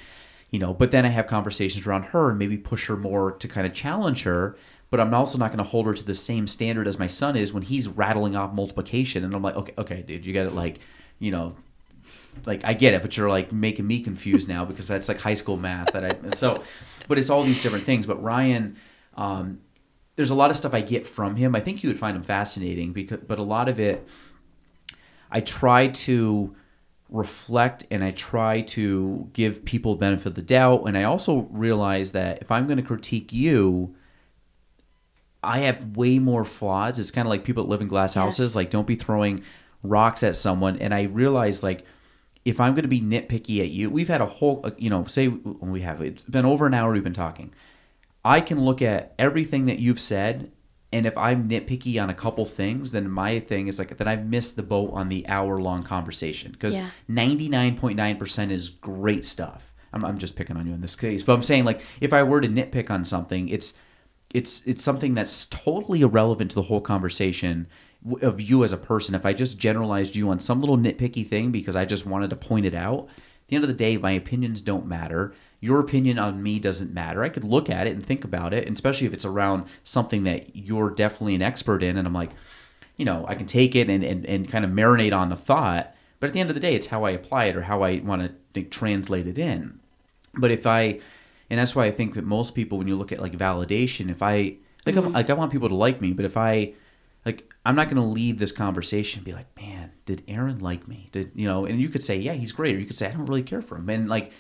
you 0.50 0.58
know 0.58 0.74
but 0.74 0.90
then 0.90 1.06
i 1.06 1.10
have 1.10 1.28
conversations 1.28 1.86
around 1.86 2.04
her 2.04 2.30
and 2.30 2.40
maybe 2.40 2.58
push 2.58 2.88
her 2.88 2.98
more 2.98 3.32
to 3.34 3.48
kind 3.48 3.68
of 3.68 3.74
challenge 3.74 4.24
her 4.24 4.58
but 4.90 5.00
i'm 5.00 5.14
also 5.14 5.38
not 5.38 5.50
going 5.50 5.64
to 5.64 5.64
hold 5.64 5.86
her 5.86 5.94
to 5.94 6.04
the 6.04 6.16
same 6.16 6.48
standard 6.48 6.88
as 6.88 6.98
my 6.98 7.06
son 7.06 7.36
is 7.36 7.54
when 7.54 7.62
he's 7.62 7.88
rattling 7.88 8.36
off 8.36 8.52
multiplication 8.52 9.24
and 9.24 9.36
i'm 9.36 9.44
like 9.44 9.56
okay 9.56 9.74
okay 9.78 10.02
dude 10.02 10.26
you 10.26 10.34
got 10.34 10.48
it 10.48 10.54
like 10.54 10.80
you 11.20 11.30
know 11.30 11.56
like 12.46 12.64
I 12.66 12.74
get 12.74 12.94
it, 12.94 13.02
but 13.02 13.16
you're 13.18 13.30
like 13.30 13.52
making 13.52 13.88
me 13.88 14.02
confused 14.02 14.50
now 14.50 14.66
because 14.66 14.88
that's 14.88 15.08
like 15.08 15.20
high 15.20 15.34
school 15.34 15.58
math 15.58 15.94
that 15.94 16.06
I 16.06 16.36
so 16.36 16.64
but 17.08 17.18
it's 17.18 17.30
all 17.30 17.44
these 17.44 17.62
different 17.62 17.86
things. 17.86 18.06
But 18.06 18.22
Ryan, 18.22 18.78
um, 19.16 19.60
there's 20.16 20.30
a 20.30 20.36
lot 20.36 20.50
of 20.50 20.58
stuff 20.58 20.74
I 20.74 20.82
get 20.82 21.06
from 21.06 21.36
him. 21.36 21.56
I 21.56 21.60
think 21.60 21.84
you 21.84 21.90
would 21.90 22.00
find 22.00 22.16
him 22.16 22.24
fascinating 22.24 22.94
because 22.94 23.20
but 23.28 23.40
a 23.40 23.44
lot 23.44 23.70
of 23.70 23.80
it 23.80 24.08
I 25.32 25.42
try 25.42 25.88
to 25.88 26.56
reflect 27.12 27.86
and 27.92 28.04
I 28.04 28.12
try 28.12 28.62
to 28.62 29.30
give 29.34 29.66
people 29.66 29.96
benefit 29.96 30.28
of 30.28 30.36
the 30.36 30.42
doubt. 30.42 30.86
And 30.86 30.98
I 30.98 31.04
also 31.04 31.48
realize 31.52 32.12
that 32.12 32.42
if 32.42 32.52
I'm 32.52 32.66
going 32.66 32.78
to 32.78 32.84
critique 32.84 33.32
you, 33.34 33.96
I 35.44 35.60
have 35.60 35.98
way 35.98 36.20
more 36.20 36.46
flaws. 36.46 37.00
It's 37.00 37.12
kind 37.12 37.28
of 37.28 37.30
like 37.30 37.44
people 37.44 37.64
that 37.64 37.70
live 37.70 37.82
in 37.82 37.88
glass 37.88 38.14
houses. 38.14 38.52
Yes. 38.52 38.56
Like, 38.56 38.70
don't 38.70 38.88
be 38.88 38.96
throwing 38.96 39.44
rocks 39.84 40.24
at 40.24 40.36
someone. 40.36 40.78
And 40.78 40.94
I 40.94 41.04
realize, 41.04 41.64
like, 41.64 41.86
if 42.44 42.60
I'm 42.60 42.74
going 42.74 42.84
to 42.84 42.88
be 42.90 43.02
nitpicky 43.02 43.62
at 43.62 43.70
you, 43.70 43.90
we've 43.90 44.08
had 44.08 44.22
a 44.22 44.26
whole, 44.26 44.62
uh, 44.64 44.72
you 44.78 44.90
know, 44.90 45.04
say 45.06 45.28
when 45.28 45.72
we 45.72 45.82
have, 45.82 46.02
it's 46.02 46.24
been 46.24 46.46
over 46.46 46.66
an 46.66 46.74
hour 46.74 46.92
we've 46.92 47.04
been 47.04 47.14
talking. 47.14 47.54
I 48.26 48.42
can 48.42 48.64
look 48.64 48.82
at 48.82 49.14
everything 49.20 49.66
that 49.68 49.80
you've 49.80 50.00
said, 50.00 50.52
and 50.94 51.06
if 51.06 51.18
I'm 51.18 51.48
nitpicky 51.50 52.02
on 52.02 52.10
a 52.10 52.14
couple 52.14 52.46
things, 52.46 52.92
then 52.92 53.10
my 53.10 53.40
thing 53.40 53.68
is 53.68 53.80
like 53.80 53.96
that 53.98 54.08
I've 54.08 54.26
missed 54.26 54.56
the 54.56 54.64
boat 54.64 54.92
on 54.94 55.10
the 55.10 55.28
hour 55.28 55.62
long 55.62 55.84
conversation 55.84 56.52
because 56.52 56.78
Yeah. 56.78 56.90
99.9% 57.10 58.52
is 58.52 58.70
great 58.70 59.26
stuff. 59.26 59.74
I'm, 59.94 60.06
I'm 60.06 60.18
just 60.18 60.36
picking 60.36 60.58
on 60.58 60.68
you 60.68 60.74
in 60.74 60.82
this 60.82 60.96
case, 60.96 61.22
but 61.24 61.34
I'm 61.34 61.44
saying 61.44 61.66
like 61.66 61.82
if 62.00 62.14
I 62.14 62.24
were 62.24 62.42
to 62.42 62.48
nitpick 62.48 62.90
on 62.90 63.04
something, 63.04 63.50
it's 63.50 63.74
it's 64.34 64.66
it's 64.66 64.84
something 64.84 65.14
that's 65.14 65.46
totally 65.48 66.02
irrelevant 66.02 66.52
to 66.52 66.56
the 66.56 66.62
whole 66.64 66.80
conversation 66.80 67.68
of 68.22 68.42
you 68.42 68.64
as 68.64 68.72
a 68.72 68.78
person. 68.78 69.16
If 69.16 69.26
I 69.26 69.34
just 69.34 69.60
generalized 69.60 70.16
you 70.16 70.30
on 70.30 70.40
some 70.40 70.62
little 70.62 70.78
nitpicky 70.78 71.28
thing 71.28 71.52
because 71.52 71.76
I 71.76 71.86
just 71.86 72.06
wanted 72.06 72.30
to 72.32 72.36
point 72.36 72.66
it 72.66 72.74
out, 72.74 73.08
at 73.08 73.48
the 73.48 73.56
end 73.56 73.64
of 73.64 73.70
the 73.70 73.76
day, 73.76 73.98
my 73.98 74.12
opinions 74.12 74.62
don't 74.62 74.88
matter. 74.88 75.34
Your 75.60 75.80
opinion 75.80 76.18
on 76.18 76.42
me 76.42 76.58
doesn't 76.60 76.94
matter. 76.94 77.22
I 77.22 77.30
could 77.30 77.44
look 77.44 77.70
at 77.70 77.86
it 77.86 77.94
and 77.94 78.06
think 78.06 78.24
about 78.24 78.54
it, 78.54 78.66
and 78.66 78.76
especially 78.76 79.08
if 79.08 79.14
it's 79.14 79.26
around 79.26 79.66
something 79.84 80.24
that 80.24 80.56
you're 80.56 80.90
definitely 80.90 81.36
an 81.36 81.42
expert 81.42 81.84
in, 81.84 81.98
and 81.98 82.08
I'm 82.08 82.14
like, 82.14 82.32
you 82.98 83.06
know, 83.06 83.26
I 83.28 83.36
can 83.36 83.46
take 83.46 83.76
it 83.76 83.90
and, 83.90 84.04
and, 84.04 84.26
and 84.26 84.48
kind 84.48 84.66
of 84.66 84.72
marinate 84.72 85.16
on 85.16 85.30
the 85.30 85.36
thought. 85.36 85.96
But 86.20 86.28
at 86.28 86.34
the 86.34 86.40
end 86.40 86.50
of 86.50 86.56
the 86.56 86.62
day, 86.62 86.76
it's 86.76 86.88
how 86.88 87.04
I 87.04 87.12
apply 87.12 87.46
it 87.46 87.56
or 87.56 87.64
how 87.64 87.82
I 87.82 88.00
want 88.00 88.22
to 88.22 88.32
think, 88.54 88.72
translate 88.72 89.28
it 89.28 89.38
in. 89.38 89.80
But 90.34 90.52
if 90.52 90.66
I, 90.66 91.00
and 91.50 91.60
that's 91.60 91.76
why 91.76 91.86
I 91.86 91.92
think 91.92 92.14
that 92.14 92.24
most 92.24 92.56
people, 92.56 92.78
when 92.78 92.88
you 92.88 92.96
look 92.96 93.12
at 93.12 93.20
like 93.20 93.34
validation, 93.34 94.10
if 94.10 94.22
I 94.22 94.56
like, 94.86 94.96
I'm, 94.96 95.04
mm-hmm. 95.04 95.14
like 95.14 95.30
I 95.30 95.34
want 95.34 95.52
people 95.52 95.70
to 95.70 95.76
like 95.76 96.00
me, 96.00 96.14
but 96.14 96.26
if 96.26 96.38
I, 96.38 96.74
like, 97.26 97.54
I'm 97.66 97.76
not 97.76 97.88
going 97.88 97.98
to 97.98 98.02
leave 98.02 98.40
this 98.40 98.52
conversation 98.52 99.24
be 99.24 99.34
like, 99.34 99.56
man, 99.60 99.92
did 100.06 100.24
Aron 100.28 100.60
like 100.60 100.88
me? 100.88 101.10
Did 101.12 101.32
you 101.36 101.48
know? 101.48 101.66
And 101.66 101.80
you 101.80 101.90
could 101.90 102.04
say, 102.04 102.18
yeah, 102.18 102.34
he's 102.34 102.52
great, 102.52 102.76
or 102.76 102.80
you 102.80 102.86
could 102.86 102.96
say, 102.96 103.08
I 103.08 103.12
don't 103.12 103.26
really 103.26 103.44
care 103.44 103.62
for 103.62 103.78
him, 103.78 103.90
and 103.90 104.10
like, 104.10 104.32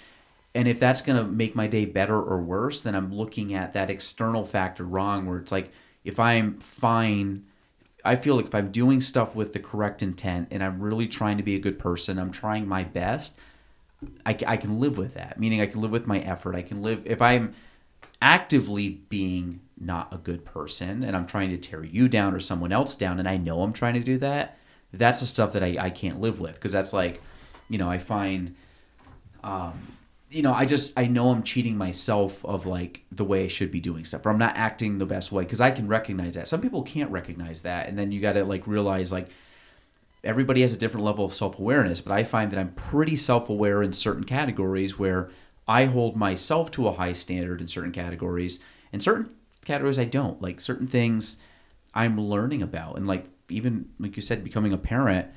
and 0.54 0.68
if 0.68 0.80
that's 0.80 1.02
going 1.02 1.18
to 1.18 1.24
make 1.24 1.56
my 1.56 1.68
day 1.68 1.86
better 1.86 2.20
or 2.20 2.42
worse, 2.42 2.82
then 2.82 2.96
I'm 2.96 3.14
looking 3.14 3.54
at 3.54 3.74
that 3.74 3.90
external 3.90 4.44
factor 4.44 4.84
wrong. 4.84 5.26
Where 5.26 5.38
it's 5.38 5.52
like, 5.52 5.72
if 6.04 6.20
I'm 6.20 6.60
fine. 6.60 7.46
I 8.04 8.16
feel 8.16 8.36
like 8.36 8.48
if 8.48 8.56
I'm 8.56 8.72
doing 8.72 9.00
stuff 9.00 9.36
with 9.36 9.54
the 9.54 9.60
correct 9.60 10.02
intent 10.02 10.48
and 10.50 10.64
I'm 10.64 10.82
really 10.82 11.06
trying 11.08 11.38
to 11.38 11.44
be 11.44 11.54
a 11.54 11.60
good 11.60 11.78
person, 11.78 12.18
I'm 12.18 12.32
trying 12.32 12.68
my 12.68 12.84
best, 12.84 13.38
I, 14.26 14.36
I 14.48 14.58
can 14.58 14.80
live 14.80 14.98
with 14.98 15.14
that. 15.14 15.40
Meaning, 15.40 15.62
I 15.62 15.68
can 15.68 15.82
live 15.82 15.92
with 15.92 16.08
my 16.08 16.20
effort. 16.20 16.56
I 16.56 16.64
can 16.64 16.82
live 16.82 17.06
if 17.06 17.22
I'm 17.22 17.54
actively 18.20 18.90
being 18.90 19.60
not 19.82 20.14
a 20.14 20.18
good 20.18 20.46
person 20.46 21.04
and 21.04 21.16
I'm 21.16 21.26
trying 21.26 21.50
to 21.50 21.58
tear 21.58 21.84
you 21.84 22.08
down 22.08 22.34
or 22.34 22.40
someone 22.40 22.72
else 22.72 22.96
down, 22.96 23.20
and 23.20 23.28
I 23.28 23.38
know 23.38 23.62
I'm 23.62 23.74
trying 23.74 23.96
to 23.96 24.00
do 24.00 24.18
that. 24.20 24.58
That's 24.94 25.22
the 25.22 25.26
stuff 25.26 25.54
that 25.54 25.64
I, 25.64 25.78
I 25.80 25.90
can't 25.90 26.20
live 26.20 26.40
with 26.40 26.56
because 26.56 26.72
that's 26.72 26.94
like, 26.94 27.22
you 27.70 27.78
know, 27.78 27.90
I 27.90 27.98
find, 27.98 28.56
um, 29.44 29.98
you 30.30 30.42
know, 30.42 30.54
I 30.54 30.66
just 30.66 30.98
I 30.98 31.08
know 31.08 31.30
I'm 31.30 31.44
cheating 31.44 31.78
myself 31.78 32.44
of 32.46 32.66
like 32.66 33.04
the 33.12 33.24
way 33.24 33.46
I 33.46 33.48
should 33.48 33.72
be 33.72 33.80
doing 33.80 34.06
stuff, 34.06 34.26
or 34.26 34.30
I'm 34.30 34.38
not 34.38 34.56
acting 34.58 34.98
the 34.98 35.06
best 35.06 35.32
way 35.32 35.44
because 35.44 35.62
I 35.62 35.72
can 35.72 35.88
recognize 35.88 36.36
that. 36.36 36.48
Some 36.48 36.62
people 36.62 36.84
can't 36.84 37.12
recognize 37.12 37.62
that, 37.64 37.88
and 37.88 37.98
then 37.98 38.12
you 38.12 38.22
got 38.22 38.34
to 38.34 38.46
like 38.46 38.68
realize 38.68 39.12
like 39.12 39.28
everybody 40.24 40.62
has 40.62 40.74
a 40.74 40.78
different 40.78 41.06
level 41.06 41.26
of 41.26 41.34
self 41.34 41.60
awareness, 41.60 42.02
but 42.02 42.14
I 42.14 42.24
find 42.24 42.52
that 42.52 42.60
I'm 42.60 42.74
pretty 42.74 43.16
self 43.16 43.50
aware 43.50 43.82
in 43.84 43.94
certain 43.94 44.24
categories 44.24 44.98
where 45.00 45.30
I 45.68 45.86
hold 45.86 46.16
myself 46.16 46.72
to 46.72 46.88
a 46.88 46.94
high 46.94 47.14
standard 47.14 47.62
in 47.62 47.68
certain 47.68 47.92
categories, 47.92 48.60
and 48.94 49.02
certain 49.02 49.30
categories 49.66 50.00
I 50.00 50.06
don't. 50.06 50.42
Like 50.42 50.62
certain 50.62 50.88
things 50.88 51.38
I'm 51.94 52.20
learning 52.20 52.62
about, 52.62 52.98
and 52.98 53.08
like 53.08 53.28
even 53.50 53.90
like 54.00 54.16
you 54.16 54.22
said, 54.22 54.44
becoming 54.44 54.74
a 54.74 54.78
parent. 54.78 55.28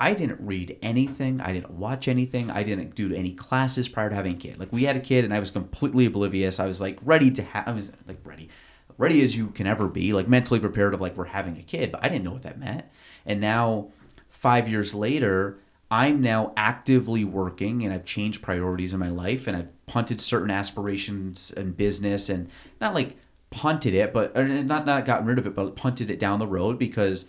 I 0.00 0.14
didn't 0.14 0.38
read 0.40 0.78
anything. 0.80 1.40
I 1.40 1.52
didn't 1.52 1.72
watch 1.72 2.06
anything. 2.06 2.52
I 2.52 2.62
didn't 2.62 2.94
do 2.94 3.12
any 3.12 3.32
classes 3.32 3.88
prior 3.88 4.08
to 4.08 4.14
having 4.14 4.34
a 4.34 4.38
kid. 4.38 4.58
Like 4.58 4.72
we 4.72 4.84
had 4.84 4.96
a 4.96 5.00
kid, 5.00 5.24
and 5.24 5.34
I 5.34 5.40
was 5.40 5.50
completely 5.50 6.06
oblivious. 6.06 6.60
I 6.60 6.66
was 6.66 6.80
like 6.80 6.98
ready 7.02 7.30
to 7.32 7.42
have. 7.42 7.66
I 7.66 7.72
was 7.72 7.90
like 8.06 8.20
ready, 8.24 8.48
ready 8.96 9.22
as 9.22 9.36
you 9.36 9.48
can 9.48 9.66
ever 9.66 9.88
be. 9.88 10.12
Like 10.12 10.28
mentally 10.28 10.60
prepared 10.60 10.94
of 10.94 11.00
like 11.00 11.16
we're 11.16 11.24
having 11.24 11.58
a 11.58 11.62
kid, 11.62 11.90
but 11.90 12.04
I 12.04 12.08
didn't 12.08 12.24
know 12.24 12.32
what 12.32 12.42
that 12.42 12.60
meant. 12.60 12.84
And 13.26 13.40
now, 13.40 13.88
five 14.28 14.68
years 14.68 14.94
later, 14.94 15.58
I'm 15.90 16.20
now 16.20 16.52
actively 16.56 17.24
working, 17.24 17.82
and 17.82 17.92
I've 17.92 18.04
changed 18.04 18.40
priorities 18.40 18.92
in 18.92 19.00
my 19.00 19.08
life, 19.08 19.46
and 19.46 19.56
I've 19.56 19.86
punted 19.86 20.20
certain 20.20 20.50
aspirations 20.50 21.50
in 21.50 21.72
business, 21.72 22.28
and 22.28 22.48
not 22.80 22.94
like 22.94 23.16
punted 23.50 23.94
it, 23.94 24.12
but 24.12 24.36
not 24.36 24.86
not 24.86 25.04
gotten 25.04 25.26
rid 25.26 25.38
of 25.38 25.46
it, 25.46 25.54
but 25.54 25.76
punted 25.76 26.10
it 26.10 26.18
down 26.18 26.38
the 26.38 26.46
road 26.46 26.78
because 26.78 27.26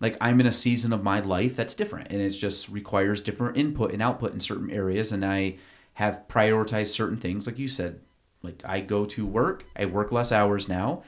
like 0.00 0.16
I'm 0.20 0.40
in 0.40 0.46
a 0.46 0.52
season 0.52 0.92
of 0.92 1.02
my 1.02 1.20
life 1.20 1.56
that's 1.56 1.74
different 1.74 2.08
and 2.10 2.20
it 2.20 2.30
just 2.30 2.68
requires 2.68 3.20
different 3.20 3.56
input 3.56 3.92
and 3.92 4.02
output 4.02 4.32
in 4.32 4.40
certain 4.40 4.70
areas 4.70 5.12
and 5.12 5.24
I 5.24 5.56
have 5.94 6.24
prioritized 6.28 6.88
certain 6.88 7.16
things. 7.16 7.46
Like 7.46 7.58
you 7.58 7.68
said 7.68 8.00
like 8.42 8.62
I 8.64 8.80
go 8.80 9.04
to 9.06 9.26
work 9.26 9.64
I 9.76 9.86
work 9.86 10.12
less 10.12 10.32
hours 10.32 10.68
now 10.68 11.02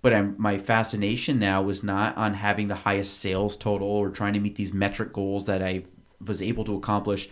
but 0.00 0.14
I'm, 0.14 0.36
my 0.38 0.58
fascination 0.58 1.38
now 1.38 1.68
is 1.68 1.82
not 1.82 2.16
on 2.16 2.34
having 2.34 2.68
the 2.68 2.74
highest 2.76 3.18
sales 3.18 3.56
total 3.56 3.88
or 3.88 4.10
trying 4.10 4.34
to 4.34 4.40
meet 4.40 4.54
these 4.54 4.72
metric 4.72 5.12
goals 5.12 5.46
that 5.46 5.62
I 5.62 5.84
was 6.24 6.40
able 6.40 6.64
to 6.64 6.76
accomplish 6.76 7.28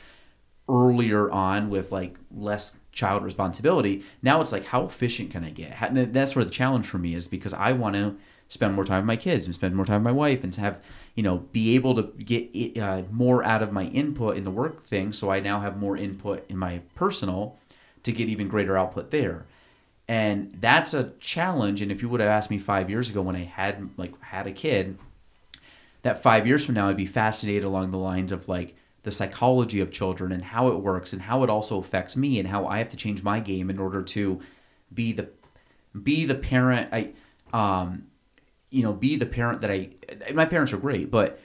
earlier 0.68 1.30
on 1.30 1.70
with 1.70 1.92
like 1.92 2.18
less 2.30 2.78
child 2.96 3.22
responsibility. 3.22 4.02
Now 4.22 4.40
it's 4.40 4.50
like, 4.50 4.64
how 4.64 4.84
efficient 4.86 5.30
can 5.30 5.44
I 5.44 5.50
get? 5.50 5.76
And 5.80 6.12
that's 6.12 6.34
where 6.34 6.44
the 6.44 6.50
challenge 6.50 6.86
for 6.86 6.98
me 6.98 7.14
is 7.14 7.28
because 7.28 7.52
I 7.52 7.72
want 7.72 7.94
to 7.94 8.16
spend 8.48 8.74
more 8.74 8.84
time 8.84 9.02
with 9.02 9.06
my 9.06 9.16
kids 9.16 9.46
and 9.46 9.54
spend 9.54 9.76
more 9.76 9.84
time 9.84 10.02
with 10.02 10.12
my 10.12 10.18
wife 10.18 10.42
and 10.42 10.52
to 10.54 10.62
have, 10.62 10.82
you 11.14 11.22
know, 11.22 11.38
be 11.52 11.74
able 11.74 11.94
to 11.94 12.02
get 12.24 12.78
uh, 12.78 13.02
more 13.10 13.44
out 13.44 13.62
of 13.62 13.70
my 13.70 13.84
input 13.84 14.36
in 14.36 14.44
the 14.44 14.50
work 14.50 14.82
thing. 14.82 15.12
So 15.12 15.30
I 15.30 15.40
now 15.40 15.60
have 15.60 15.76
more 15.76 15.96
input 15.96 16.48
in 16.48 16.56
my 16.56 16.80
personal 16.94 17.58
to 18.02 18.12
get 18.12 18.28
even 18.28 18.48
greater 18.48 18.78
output 18.78 19.10
there. 19.10 19.44
And 20.08 20.56
that's 20.58 20.94
a 20.94 21.12
challenge. 21.20 21.82
And 21.82 21.92
if 21.92 22.00
you 22.00 22.08
would 22.08 22.20
have 22.20 22.30
asked 22.30 22.50
me 22.50 22.58
five 22.58 22.88
years 22.88 23.10
ago 23.10 23.20
when 23.20 23.36
I 23.36 23.44
had 23.44 23.90
like 23.98 24.18
had 24.22 24.46
a 24.46 24.52
kid, 24.52 24.96
that 26.02 26.22
five 26.22 26.46
years 26.46 26.64
from 26.64 26.76
now 26.76 26.88
I'd 26.88 26.96
be 26.96 27.04
fascinated 27.04 27.64
along 27.64 27.90
the 27.90 27.98
lines 27.98 28.32
of 28.32 28.48
like 28.48 28.74
the 29.06 29.12
psychology 29.12 29.78
of 29.78 29.92
children 29.92 30.32
and 30.32 30.42
how 30.42 30.66
it 30.66 30.80
works 30.80 31.12
and 31.12 31.22
how 31.22 31.44
it 31.44 31.48
also 31.48 31.78
affects 31.78 32.16
me 32.16 32.40
and 32.40 32.48
how 32.48 32.66
I 32.66 32.78
have 32.78 32.88
to 32.88 32.96
change 32.96 33.22
my 33.22 33.38
game 33.38 33.70
in 33.70 33.78
order 33.78 34.02
to 34.02 34.40
be 34.92 35.12
the 35.12 35.28
be 36.02 36.24
the 36.24 36.34
parent 36.34 36.88
I 36.92 37.10
um 37.52 38.08
you 38.68 38.82
know 38.82 38.92
be 38.92 39.14
the 39.14 39.24
parent 39.24 39.60
that 39.60 39.70
I 39.70 39.90
my 40.34 40.44
parents 40.44 40.72
are 40.72 40.78
great 40.78 41.08
but 41.08 41.38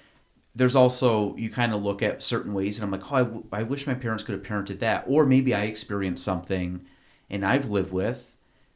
there's 0.55 0.75
also 0.75 1.35
you 1.35 1.51
kind 1.51 1.71
of 1.71 1.83
look 1.83 2.01
at 2.01 2.23
certain 2.23 2.55
ways 2.55 2.79
and 2.79 2.83
I'm 2.83 2.99
like 2.99 3.11
oh 3.11 3.15
I, 3.15 3.23
w- 3.23 3.45
I 3.51 3.61
wish 3.61 3.85
my 3.85 3.93
parents 3.93 4.23
could 4.23 4.33
have 4.33 4.43
parented 4.43 4.79
that. 4.79 5.03
Or 5.05 5.27
maybe 5.27 5.53
I 5.53 5.65
experienced 5.65 6.23
something 6.23 6.83
and 7.29 7.45
I've 7.45 7.69
lived 7.69 7.93
with 7.93 8.35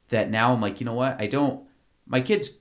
that 0.09 0.29
now 0.29 0.53
I'm 0.53 0.61
like 0.61 0.79
you 0.79 0.85
know 0.85 0.93
what? 0.93 1.19
I 1.19 1.25
don't 1.25 1.63
my 2.05 2.21
kids 2.21 2.59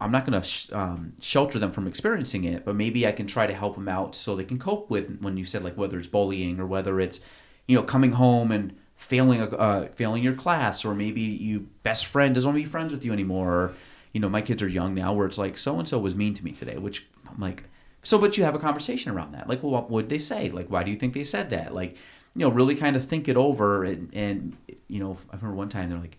I'm 0.00 0.10
not 0.10 0.26
going 0.26 0.40
to 0.40 0.46
sh- 0.46 0.70
um, 0.72 1.14
shelter 1.20 1.58
them 1.58 1.72
from 1.72 1.86
experiencing 1.86 2.44
it, 2.44 2.64
but 2.64 2.74
maybe 2.74 3.06
I 3.06 3.12
can 3.12 3.26
try 3.26 3.46
to 3.46 3.54
help 3.54 3.76
them 3.76 3.88
out 3.88 4.14
so 4.14 4.34
they 4.34 4.44
can 4.44 4.58
cope 4.58 4.90
with 4.90 5.20
when 5.20 5.36
you 5.36 5.44
said 5.44 5.64
like 5.64 5.76
whether 5.76 5.98
it's 5.98 6.08
bullying 6.08 6.60
or 6.60 6.66
whether 6.66 7.00
it's 7.00 7.20
you 7.66 7.76
know 7.76 7.82
coming 7.82 8.12
home 8.12 8.50
and 8.50 8.76
failing 8.96 9.40
a, 9.40 9.46
uh, 9.46 9.86
failing 9.94 10.22
your 10.22 10.34
class 10.34 10.84
or 10.84 10.94
maybe 10.94 11.20
you 11.20 11.68
best 11.82 12.06
friend 12.06 12.34
doesn't 12.34 12.48
want 12.48 12.58
to 12.58 12.64
be 12.64 12.70
friends 12.70 12.92
with 12.92 13.04
you 13.04 13.12
anymore. 13.12 13.52
Or, 13.52 13.72
you 14.12 14.20
know, 14.20 14.28
my 14.28 14.42
kids 14.42 14.62
are 14.62 14.68
young 14.68 14.94
now 14.94 15.12
where 15.12 15.26
it's 15.26 15.38
like 15.38 15.58
so 15.58 15.78
and 15.78 15.86
so 15.86 15.98
was 15.98 16.14
mean 16.14 16.34
to 16.34 16.44
me 16.44 16.52
today, 16.52 16.78
which 16.78 17.06
I'm 17.28 17.40
like, 17.40 17.64
so 18.02 18.18
but 18.18 18.36
you 18.36 18.44
have 18.44 18.54
a 18.54 18.58
conversation 18.58 19.12
around 19.12 19.32
that. 19.32 19.48
Like, 19.48 19.62
well, 19.62 19.72
what 19.72 19.90
would 19.90 20.08
they 20.08 20.18
say? 20.18 20.50
Like, 20.50 20.68
why 20.68 20.82
do 20.82 20.90
you 20.90 20.96
think 20.96 21.14
they 21.14 21.24
said 21.24 21.50
that? 21.50 21.74
Like, 21.74 21.96
you 22.34 22.46
know, 22.46 22.50
really 22.50 22.74
kind 22.74 22.96
of 22.96 23.04
think 23.04 23.28
it 23.28 23.36
over 23.36 23.84
and 23.84 24.10
and 24.12 24.56
you 24.88 25.00
know, 25.00 25.18
I 25.30 25.36
remember 25.36 25.56
one 25.56 25.68
time 25.68 25.90
they're 25.90 25.98
like 25.98 26.18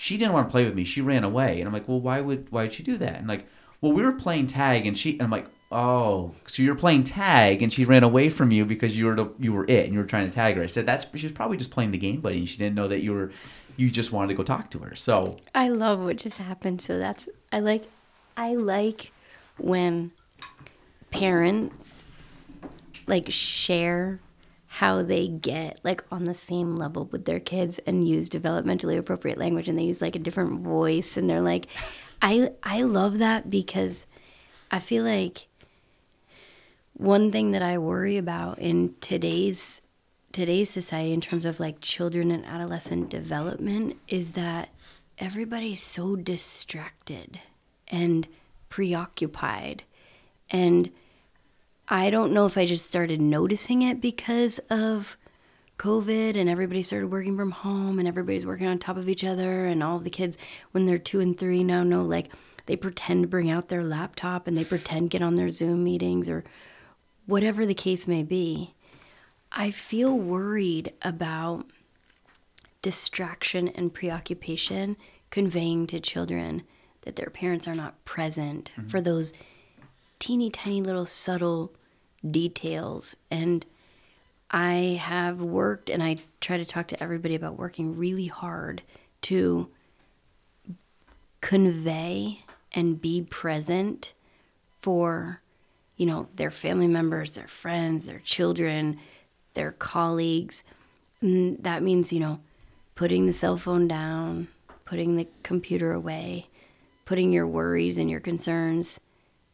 she 0.00 0.16
didn't 0.16 0.32
want 0.32 0.46
to 0.46 0.52
play 0.52 0.64
with 0.64 0.76
me. 0.76 0.84
She 0.84 1.00
ran 1.00 1.24
away. 1.24 1.58
And 1.58 1.66
I'm 1.66 1.72
like, 1.72 1.88
well, 1.88 2.00
why 2.00 2.20
would 2.20 2.52
why 2.52 2.62
did 2.62 2.74
she 2.74 2.84
do 2.84 2.96
that? 2.98 3.18
And 3.18 3.26
like, 3.26 3.48
well, 3.80 3.92
we 3.92 4.00
were 4.00 4.12
playing 4.12 4.46
tag, 4.46 4.86
and 4.86 4.96
she 4.96 5.14
and 5.14 5.22
I'm 5.22 5.30
like, 5.30 5.46
oh, 5.72 6.30
so 6.46 6.62
you're 6.62 6.76
playing 6.76 7.02
tag, 7.02 7.62
and 7.62 7.72
she 7.72 7.84
ran 7.84 8.04
away 8.04 8.28
from 8.28 8.52
you 8.52 8.64
because 8.64 8.96
you 8.96 9.06
were 9.06 9.16
the, 9.16 9.32
you 9.40 9.52
were 9.52 9.64
it, 9.64 9.86
and 9.86 9.92
you 9.92 9.98
were 9.98 10.06
trying 10.06 10.28
to 10.28 10.32
tag 10.32 10.54
her. 10.54 10.62
I 10.62 10.66
said 10.66 10.86
that's 10.86 11.04
she 11.16 11.26
was 11.26 11.32
probably 11.32 11.56
just 11.56 11.72
playing 11.72 11.90
the 11.90 11.98
game, 11.98 12.20
buddy. 12.20 12.38
And 12.38 12.48
she 12.48 12.58
didn't 12.58 12.76
know 12.76 12.86
that 12.86 13.00
you 13.00 13.12
were 13.12 13.32
you 13.76 13.90
just 13.90 14.12
wanted 14.12 14.28
to 14.28 14.34
go 14.34 14.44
talk 14.44 14.70
to 14.70 14.78
her. 14.78 14.94
So 14.94 15.38
I 15.52 15.68
love 15.68 15.98
what 15.98 16.16
just 16.16 16.38
happened. 16.38 16.80
So 16.80 16.96
that's 16.96 17.28
I 17.50 17.58
like 17.58 17.82
I 18.36 18.54
like 18.54 19.10
when 19.56 20.12
parents 21.10 22.12
like 23.08 23.32
share 23.32 24.20
how 24.68 25.02
they 25.02 25.26
get 25.26 25.80
like 25.82 26.04
on 26.10 26.24
the 26.24 26.34
same 26.34 26.76
level 26.76 27.06
with 27.06 27.24
their 27.24 27.40
kids 27.40 27.78
and 27.86 28.06
use 28.06 28.28
developmentally 28.28 28.98
appropriate 28.98 29.38
language 29.38 29.68
and 29.68 29.78
they 29.78 29.84
use 29.84 30.02
like 30.02 30.14
a 30.14 30.20
different 30.20 30.60
voice 30.60 31.16
and 31.16 31.28
they're 31.28 31.40
like 31.40 31.66
I 32.22 32.50
I 32.62 32.82
love 32.82 33.18
that 33.18 33.48
because 33.48 34.06
I 34.70 34.78
feel 34.78 35.04
like 35.04 35.46
one 36.94 37.30
thing 37.30 37.52
that 37.52 37.62
I 37.62 37.78
worry 37.78 38.16
about 38.16 38.58
in 38.58 38.94
today's 39.00 39.80
today's 40.32 40.70
society 40.70 41.12
in 41.12 41.20
terms 41.20 41.46
of 41.46 41.58
like 41.58 41.80
children 41.80 42.30
and 42.30 42.44
adolescent 42.44 43.08
development 43.08 43.96
is 44.08 44.32
that 44.32 44.68
everybody's 45.18 45.82
so 45.82 46.16
distracted 46.16 47.40
and 47.88 48.28
preoccupied. 48.68 49.82
And 50.50 50.90
I 51.90 52.10
don't 52.10 52.32
know 52.32 52.44
if 52.44 52.58
I 52.58 52.66
just 52.66 52.84
started 52.84 53.20
noticing 53.20 53.82
it 53.82 54.00
because 54.00 54.58
of 54.70 55.16
COVID 55.78 56.36
and 56.36 56.48
everybody 56.48 56.82
started 56.82 57.10
working 57.10 57.36
from 57.36 57.52
home 57.52 57.98
and 57.98 58.06
everybody's 58.06 58.44
working 58.44 58.66
on 58.66 58.78
top 58.78 58.96
of 58.96 59.08
each 59.08 59.24
other 59.24 59.64
and 59.64 59.82
all 59.82 59.96
of 59.96 60.04
the 60.04 60.10
kids 60.10 60.36
when 60.72 60.84
they're 60.84 60.98
2 60.98 61.20
and 61.20 61.38
3 61.38 61.64
now 61.64 61.82
know 61.82 62.02
like 62.02 62.30
they 62.66 62.76
pretend 62.76 63.22
to 63.22 63.28
bring 63.28 63.48
out 63.48 63.68
their 63.68 63.84
laptop 63.84 64.46
and 64.46 64.56
they 64.56 64.64
pretend 64.64 65.10
get 65.10 65.22
on 65.22 65.36
their 65.36 65.48
Zoom 65.48 65.82
meetings 65.82 66.28
or 66.28 66.44
whatever 67.24 67.64
the 67.64 67.74
case 67.74 68.06
may 68.06 68.22
be. 68.22 68.74
I 69.50 69.70
feel 69.70 70.16
worried 70.18 70.92
about 71.00 71.64
distraction 72.82 73.68
and 73.68 73.94
preoccupation 73.94 74.96
conveying 75.30 75.86
to 75.86 76.00
children 76.00 76.64
that 77.02 77.16
their 77.16 77.30
parents 77.30 77.66
are 77.66 77.74
not 77.74 78.04
present 78.04 78.72
mm-hmm. 78.76 78.88
for 78.88 79.00
those 79.00 79.32
teeny 80.18 80.50
tiny 80.50 80.82
little 80.82 81.06
subtle 81.06 81.72
details 82.28 83.16
and 83.30 83.64
I 84.50 84.98
have 85.02 85.42
worked 85.42 85.90
and 85.90 86.02
I 86.02 86.16
try 86.40 86.56
to 86.56 86.64
talk 86.64 86.88
to 86.88 87.02
everybody 87.02 87.34
about 87.34 87.58
working 87.58 87.96
really 87.96 88.26
hard 88.26 88.82
to 89.22 89.68
convey 91.40 92.40
and 92.72 93.00
be 93.00 93.22
present 93.22 94.14
for 94.80 95.42
you 95.96 96.06
know 96.06 96.28
their 96.36 96.50
family 96.50 96.86
members, 96.86 97.32
their 97.32 97.48
friends, 97.48 98.06
their 98.06 98.20
children, 98.20 98.98
their 99.54 99.72
colleagues. 99.72 100.64
And 101.20 101.62
that 101.64 101.82
means, 101.82 102.12
you 102.12 102.20
know, 102.20 102.40
putting 102.94 103.26
the 103.26 103.32
cell 103.32 103.56
phone 103.56 103.88
down, 103.88 104.48
putting 104.84 105.16
the 105.16 105.26
computer 105.42 105.92
away, 105.92 106.46
putting 107.04 107.32
your 107.32 107.46
worries 107.46 107.98
and 107.98 108.08
your 108.08 108.20
concerns, 108.20 109.00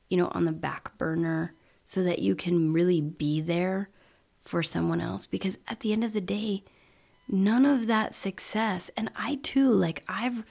you 0.09 0.19
know, 0.19 0.29
on 0.33 0.45
the 0.45 0.53
back 0.53 0.97
burner 0.99 1.55
so 1.85 2.03
that 2.03 2.21
you 2.21 2.35
can 2.35 2.73
really 2.73 3.01
be 3.01 3.41
there 3.41 3.89
for 4.43 4.63
someone 4.63 5.01
else. 5.01 5.27
Because 5.27 5.59
at 5.69 5.81
the 5.81 5.93
end 5.93 6.03
of 6.05 6.13
the 6.13 6.21
day, 6.21 6.65
none 7.29 7.65
of 7.65 7.87
that 7.87 8.15
success, 8.15 8.91
and 8.97 9.11
I 9.17 9.37
too, 9.37 9.71
like, 9.71 10.03
I've 10.09 10.45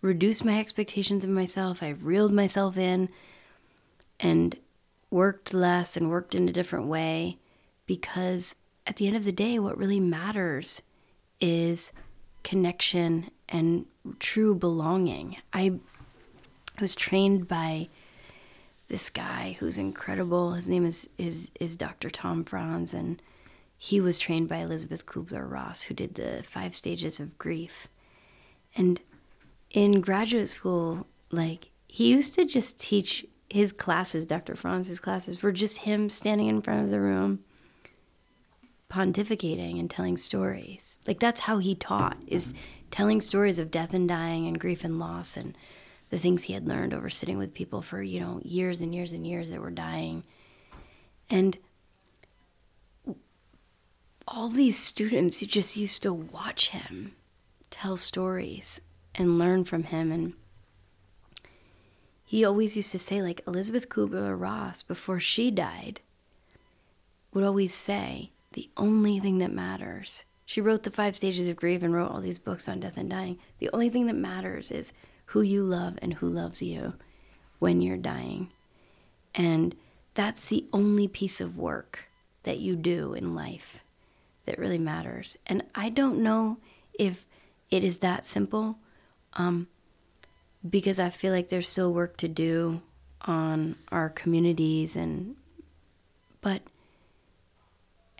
reduced 0.00 0.44
my 0.44 0.58
expectations 0.58 1.24
of 1.24 1.30
myself, 1.30 1.82
I've 1.82 2.04
reeled 2.04 2.32
myself 2.32 2.76
in 2.76 3.08
and 4.20 4.56
worked 5.10 5.54
less 5.54 5.96
and 5.96 6.10
worked 6.10 6.34
in 6.34 6.48
a 6.48 6.52
different 6.52 6.86
way 6.86 7.38
because 7.86 8.54
at 8.86 8.96
the 8.96 9.06
end 9.06 9.16
of 9.16 9.24
the 9.24 9.32
day, 9.32 9.58
what 9.58 9.78
really 9.78 10.00
matters 10.00 10.82
is 11.40 11.92
connection 12.42 13.30
and 13.48 13.86
true 14.18 14.54
belonging. 14.54 15.36
I 15.52 15.78
was 16.80 16.94
trained 16.94 17.48
by 17.48 17.88
this 18.88 19.10
guy 19.10 19.56
who's 19.58 19.78
incredible. 19.78 20.52
His 20.52 20.68
name 20.68 20.84
is 20.84 21.08
is 21.18 21.50
is 21.60 21.76
Dr. 21.76 22.10
Tom 22.10 22.44
Frantz, 22.44 22.94
and 22.94 23.20
he 23.76 24.00
was 24.00 24.18
trained 24.18 24.48
by 24.48 24.58
Elizabeth 24.58 25.06
Kubler 25.06 25.50
Ross, 25.50 25.82
who 25.82 25.94
did 25.94 26.14
the 26.14 26.42
five 26.46 26.74
stages 26.74 27.18
of 27.18 27.38
grief. 27.38 27.88
And 28.76 29.00
in 29.70 30.00
graduate 30.00 30.48
school, 30.48 31.06
like 31.30 31.70
he 31.88 32.10
used 32.10 32.34
to 32.34 32.44
just 32.44 32.80
teach 32.80 33.26
his 33.50 33.72
classes, 33.72 34.26
Dr. 34.26 34.56
Frantz's 34.56 35.00
classes, 35.00 35.42
were 35.42 35.52
just 35.52 35.78
him 35.78 36.10
standing 36.10 36.48
in 36.48 36.60
front 36.62 36.84
of 36.84 36.90
the 36.90 37.00
room 37.00 37.44
pontificating 38.90 39.80
and 39.80 39.90
telling 39.90 40.16
stories. 40.16 40.98
Like 41.06 41.18
that's 41.18 41.40
how 41.40 41.58
he 41.58 41.74
taught 41.74 42.16
is 42.26 42.54
telling 42.90 43.20
stories 43.20 43.58
of 43.58 43.70
death 43.70 43.92
and 43.92 44.08
dying 44.08 44.46
and 44.46 44.58
grief 44.58 44.84
and 44.84 44.98
loss 44.98 45.36
and 45.36 45.56
the 46.14 46.20
things 46.20 46.44
he 46.44 46.52
had 46.52 46.68
learned 46.68 46.94
over 46.94 47.10
sitting 47.10 47.38
with 47.38 47.52
people 47.52 47.82
for, 47.82 48.00
you 48.00 48.20
know, 48.20 48.40
years 48.44 48.80
and 48.80 48.94
years 48.94 49.12
and 49.12 49.26
years 49.26 49.50
that 49.50 49.60
were 49.60 49.72
dying. 49.72 50.22
And 51.28 51.58
all 54.28 54.48
these 54.48 54.78
students 54.78 55.42
you 55.42 55.48
just 55.48 55.76
used 55.76 56.04
to 56.04 56.14
watch 56.14 56.68
him 56.68 57.16
tell 57.68 57.96
stories 57.96 58.80
and 59.16 59.40
learn 59.40 59.64
from 59.64 59.82
him 59.82 60.12
and 60.12 60.34
he 62.24 62.44
always 62.44 62.76
used 62.76 62.92
to 62.92 62.98
say 62.98 63.20
like 63.20 63.42
Elizabeth 63.46 63.88
Kubler-Ross 63.88 64.82
before 64.82 65.20
she 65.20 65.50
died 65.50 66.00
would 67.34 67.44
always 67.44 67.74
say 67.74 68.30
the 68.52 68.70
only 68.76 69.20
thing 69.20 69.38
that 69.38 69.52
matters 69.52 70.24
she 70.46 70.60
wrote 70.60 70.84
the 70.84 70.90
five 70.90 71.14
stages 71.14 71.48
of 71.48 71.56
grief 71.56 71.82
and 71.82 71.92
wrote 71.92 72.10
all 72.10 72.20
these 72.20 72.38
books 72.38 72.66
on 72.68 72.80
death 72.80 72.96
and 72.96 73.10
dying 73.10 73.38
the 73.58 73.68
only 73.74 73.90
thing 73.90 74.06
that 74.06 74.16
matters 74.16 74.70
is 74.70 74.92
who 75.34 75.42
you 75.42 75.64
love 75.64 75.98
and 76.00 76.14
who 76.14 76.28
loves 76.28 76.62
you 76.62 76.94
when 77.58 77.82
you're 77.82 77.96
dying. 77.96 78.48
And 79.34 79.74
that's 80.14 80.48
the 80.48 80.64
only 80.72 81.08
piece 81.08 81.40
of 81.40 81.58
work 81.58 82.04
that 82.44 82.60
you 82.60 82.76
do 82.76 83.14
in 83.14 83.34
life 83.34 83.82
that 84.46 84.60
really 84.60 84.78
matters. 84.78 85.36
And 85.48 85.64
i 85.74 85.88
don't 85.88 86.22
know 86.22 86.58
if 86.96 87.26
it 87.68 87.82
is 87.82 87.98
that 87.98 88.24
simple 88.24 88.78
um, 89.32 89.66
because 90.70 91.00
I 91.00 91.10
feel 91.10 91.32
like 91.32 91.48
there's 91.48 91.68
still 91.68 91.92
work 91.92 92.16
to 92.18 92.28
do 92.28 92.80
on 93.22 93.74
our 93.90 94.10
communities 94.10 94.94
and 94.94 95.34
but 96.42 96.62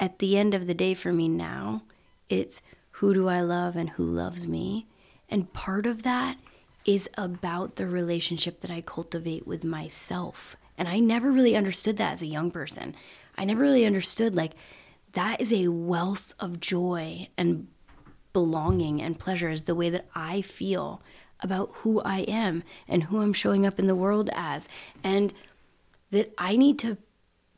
at 0.00 0.18
the 0.18 0.36
end 0.36 0.52
of 0.52 0.66
the 0.66 0.74
day 0.74 0.94
for 0.94 1.12
me 1.12 1.28
now 1.28 1.82
it's 2.28 2.60
who 2.90 3.14
do 3.14 3.28
I 3.28 3.40
love 3.40 3.76
and 3.76 3.90
who 3.90 4.04
loves 4.04 4.48
me. 4.48 4.88
And 5.28 5.52
part 5.52 5.86
of 5.86 6.02
that 6.02 6.38
is 6.84 7.08
about 7.16 7.76
the 7.76 7.86
relationship 7.86 8.60
that 8.60 8.70
I 8.70 8.80
cultivate 8.80 9.46
with 9.46 9.64
myself 9.64 10.56
and 10.76 10.88
I 10.88 10.98
never 10.98 11.30
really 11.30 11.56
understood 11.56 11.96
that 11.98 12.12
as 12.12 12.22
a 12.22 12.26
young 12.26 12.50
person 12.50 12.94
I 13.36 13.44
never 13.44 13.62
really 13.62 13.86
understood 13.86 14.34
like 14.34 14.52
that 15.12 15.40
is 15.40 15.52
a 15.52 15.68
wealth 15.68 16.34
of 16.40 16.60
joy 16.60 17.28
and 17.38 17.68
belonging 18.32 19.00
and 19.00 19.18
pleasure 19.18 19.48
is 19.48 19.64
the 19.64 19.74
way 19.74 19.88
that 19.88 20.06
I 20.14 20.42
feel 20.42 21.00
about 21.40 21.70
who 21.76 22.00
I 22.02 22.20
am 22.20 22.62
and 22.88 23.04
who 23.04 23.20
I'm 23.20 23.32
showing 23.32 23.64
up 23.64 23.78
in 23.78 23.86
the 23.86 23.94
world 23.94 24.28
as. 24.34 24.68
And 25.02 25.32
that 26.10 26.32
I 26.36 26.56
need 26.56 26.78
to 26.80 26.98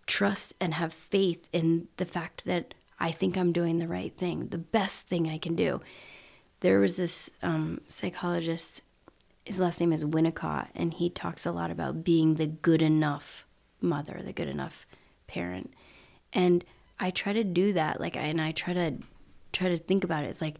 trust 0.06 0.54
and 0.60 0.74
have 0.74 0.92
faith 0.92 1.48
in 1.52 1.88
the 1.96 2.04
fact 2.04 2.44
that 2.44 2.74
I 2.98 3.10
think 3.10 3.36
I'm 3.36 3.52
doing 3.52 3.78
the 3.78 3.88
right 3.88 4.14
thing, 4.14 4.48
the 4.48 4.58
best 4.58 5.08
thing 5.08 5.28
I 5.28 5.38
can 5.38 5.54
do. 5.56 5.80
There 6.60 6.78
was 6.78 6.96
this 6.96 7.30
um, 7.42 7.80
psychologist, 7.88 8.82
his 9.47 9.60
last 9.60 9.81
name 9.81 9.93
is 9.93 10.05
Winnicott, 10.05 10.68
and 10.74 10.93
he 10.93 11.09
talks 11.09 11.47
a 11.47 11.52
lot 11.52 11.70
about 11.70 12.02
being 12.02 12.35
the 12.35 12.48
good 12.48 12.82
enough 12.82 13.47
mother, 13.81 14.20
the 14.24 14.32
good 14.32 14.48
enough 14.48 14.86
parent. 15.28 15.73
And 16.32 16.64
I 16.98 17.10
try 17.10 17.32
to 17.32 17.44
do 17.44 17.73
that, 17.73 18.01
like, 18.01 18.16
and 18.16 18.40
I 18.40 18.51
try 18.51 18.74
to 18.74 18.94
try 19.52 19.68
to 19.68 19.77
think 19.77 20.02
about 20.02 20.24
it. 20.24 20.28
It's 20.28 20.40
like, 20.40 20.56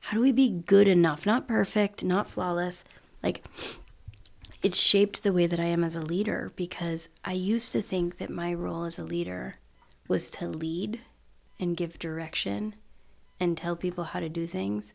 how 0.00 0.16
do 0.16 0.20
we 0.20 0.32
be 0.32 0.50
good 0.50 0.88
enough? 0.88 1.24
Not 1.24 1.46
perfect, 1.46 2.04
not 2.04 2.28
flawless. 2.28 2.84
Like, 3.22 3.44
it 4.62 4.74
shaped 4.74 5.22
the 5.22 5.32
way 5.32 5.46
that 5.46 5.60
I 5.60 5.64
am 5.66 5.84
as 5.84 5.94
a 5.94 6.00
leader 6.00 6.50
because 6.56 7.08
I 7.24 7.32
used 7.32 7.70
to 7.72 7.82
think 7.82 8.18
that 8.18 8.30
my 8.30 8.52
role 8.52 8.84
as 8.84 8.98
a 8.98 9.04
leader 9.04 9.56
was 10.08 10.28
to 10.32 10.48
lead 10.48 11.00
and 11.60 11.76
give 11.76 11.98
direction 12.00 12.74
and 13.38 13.56
tell 13.56 13.76
people 13.76 14.04
how 14.04 14.20
to 14.20 14.28
do 14.28 14.46
things. 14.46 14.92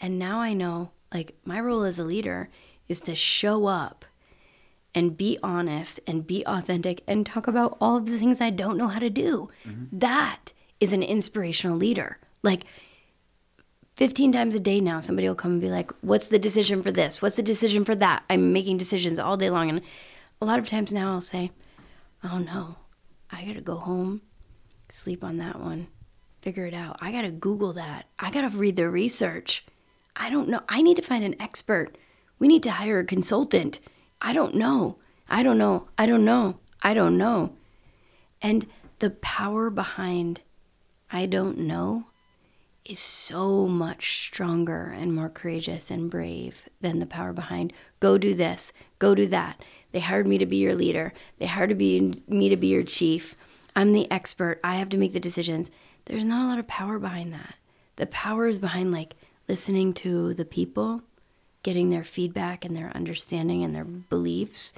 And 0.00 0.18
now 0.18 0.38
I 0.38 0.52
know 0.52 0.90
like 1.12 1.36
my 1.44 1.58
role 1.60 1.82
as 1.82 1.98
a 1.98 2.04
leader 2.04 2.50
is 2.88 3.00
to 3.02 3.14
show 3.14 3.66
up 3.66 4.04
and 4.94 5.16
be 5.16 5.38
honest 5.42 6.00
and 6.06 6.26
be 6.26 6.44
authentic 6.46 7.02
and 7.06 7.24
talk 7.24 7.46
about 7.46 7.76
all 7.80 7.96
of 7.96 8.06
the 8.06 8.18
things 8.18 8.40
I 8.40 8.50
don't 8.50 8.78
know 8.78 8.88
how 8.88 8.98
to 8.98 9.10
do. 9.10 9.50
Mm-hmm. 9.66 9.98
That 9.98 10.52
is 10.80 10.92
an 10.92 11.02
inspirational 11.02 11.76
leader. 11.76 12.18
Like 12.42 12.64
15 13.96 14.32
times 14.32 14.54
a 14.54 14.60
day 14.60 14.80
now, 14.80 15.00
somebody 15.00 15.28
will 15.28 15.34
come 15.34 15.52
and 15.52 15.60
be 15.60 15.70
like, 15.70 15.90
What's 16.00 16.28
the 16.28 16.38
decision 16.38 16.82
for 16.82 16.90
this? 16.90 17.20
What's 17.20 17.36
the 17.36 17.42
decision 17.42 17.84
for 17.84 17.94
that? 17.96 18.24
I'm 18.30 18.52
making 18.52 18.78
decisions 18.78 19.18
all 19.18 19.36
day 19.36 19.50
long. 19.50 19.68
And 19.68 19.82
a 20.40 20.46
lot 20.46 20.58
of 20.58 20.68
times 20.68 20.92
now 20.92 21.12
I'll 21.12 21.20
say, 21.20 21.52
Oh 22.24 22.38
no, 22.38 22.76
I 23.30 23.44
gotta 23.44 23.60
go 23.60 23.76
home, 23.76 24.22
sleep 24.90 25.22
on 25.22 25.36
that 25.38 25.60
one, 25.60 25.88
figure 26.42 26.66
it 26.66 26.74
out. 26.74 26.96
I 27.00 27.12
gotta 27.12 27.30
Google 27.30 27.72
that. 27.74 28.06
I 28.18 28.30
gotta 28.30 28.56
read 28.56 28.76
the 28.76 28.88
research. 28.88 29.64
I 30.16 30.30
don't 30.30 30.48
know. 30.48 30.62
I 30.68 30.82
need 30.82 30.96
to 30.96 31.02
find 31.02 31.24
an 31.24 31.40
expert. 31.40 31.96
We 32.38 32.48
need 32.48 32.62
to 32.64 32.72
hire 32.72 32.98
a 32.98 33.04
consultant. 33.04 33.80
I 34.20 34.32
don't 34.32 34.54
know. 34.54 34.96
I 35.28 35.42
don't 35.42 35.58
know. 35.58 35.88
I 35.96 36.06
don't 36.06 36.24
know. 36.24 36.58
I 36.82 36.94
don't 36.94 37.18
know. 37.18 37.52
And 38.40 38.66
the 38.98 39.10
power 39.10 39.70
behind 39.70 40.42
I 41.10 41.26
don't 41.26 41.58
know 41.58 42.06
is 42.84 42.98
so 42.98 43.66
much 43.66 44.18
stronger 44.26 44.94
and 44.96 45.14
more 45.14 45.28
courageous 45.28 45.90
and 45.90 46.10
brave 46.10 46.68
than 46.80 46.98
the 46.98 47.06
power 47.06 47.32
behind 47.32 47.72
go 48.00 48.16
do 48.16 48.34
this, 48.34 48.72
go 48.98 49.14
do 49.14 49.26
that. 49.26 49.62
They 49.92 50.00
hired 50.00 50.26
me 50.26 50.38
to 50.38 50.46
be 50.46 50.56
your 50.56 50.74
leader. 50.74 51.12
They 51.38 51.46
hired 51.46 51.76
me 51.76 52.48
to 52.48 52.56
be 52.56 52.66
your 52.68 52.82
chief. 52.82 53.36
I'm 53.74 53.92
the 53.92 54.10
expert. 54.10 54.60
I 54.62 54.76
have 54.76 54.88
to 54.90 54.98
make 54.98 55.12
the 55.12 55.20
decisions. 55.20 55.70
There's 56.04 56.24
not 56.24 56.44
a 56.44 56.48
lot 56.48 56.58
of 56.58 56.66
power 56.66 56.98
behind 56.98 57.32
that. 57.32 57.54
The 57.96 58.06
power 58.06 58.46
is 58.46 58.58
behind 58.58 58.92
like 58.92 59.14
listening 59.48 59.92
to 59.94 60.34
the 60.34 60.44
people, 60.44 61.02
getting 61.62 61.90
their 61.90 62.04
feedback 62.04 62.64
and 62.64 62.76
their 62.76 62.94
understanding 62.94 63.62
and 63.62 63.74
their 63.74 63.84
beliefs, 63.84 64.72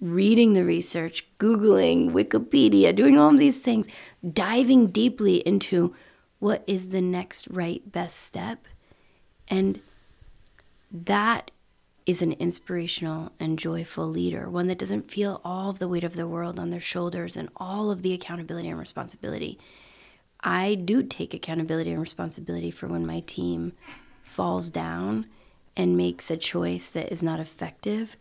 reading 0.00 0.52
the 0.52 0.64
research, 0.64 1.26
Googling, 1.38 2.10
Wikipedia, 2.12 2.94
doing 2.94 3.18
all 3.18 3.30
of 3.30 3.38
these 3.38 3.58
things, 3.58 3.86
diving 4.28 4.88
deeply 4.88 5.36
into 5.38 5.94
what 6.38 6.64
is 6.66 6.88
the 6.88 7.00
next 7.00 7.48
right 7.48 7.90
best 7.90 8.18
step. 8.18 8.66
And 9.48 9.80
that 10.90 11.50
is 12.06 12.22
an 12.22 12.32
inspirational 12.32 13.32
and 13.38 13.58
joyful 13.58 14.08
leader, 14.08 14.48
one 14.48 14.66
that 14.66 14.78
doesn't 14.78 15.10
feel 15.10 15.40
all 15.44 15.70
of 15.70 15.78
the 15.78 15.88
weight 15.88 16.02
of 16.02 16.14
the 16.14 16.26
world 16.26 16.58
on 16.58 16.70
their 16.70 16.80
shoulders 16.80 17.36
and 17.36 17.48
all 17.56 17.90
of 17.90 18.02
the 18.02 18.12
accountability 18.12 18.68
and 18.68 18.78
responsibility. 18.78 19.58
I 20.40 20.74
do 20.74 21.02
take 21.02 21.34
accountability 21.34 21.90
and 21.90 22.00
responsibility 22.00 22.70
for 22.70 22.88
when 22.88 23.06
my 23.06 23.20
team 23.20 23.74
falls 24.22 24.70
down 24.70 25.26
and 25.80 25.96
makes 25.96 26.30
a 26.30 26.36
choice 26.36 26.90
that 26.90 27.10
is 27.10 27.22
not 27.22 27.40
effective. 27.40 28.16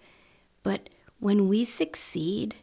But 0.63 0.89
when 1.19 1.49
we 1.49 1.65
succeed, 1.65 2.55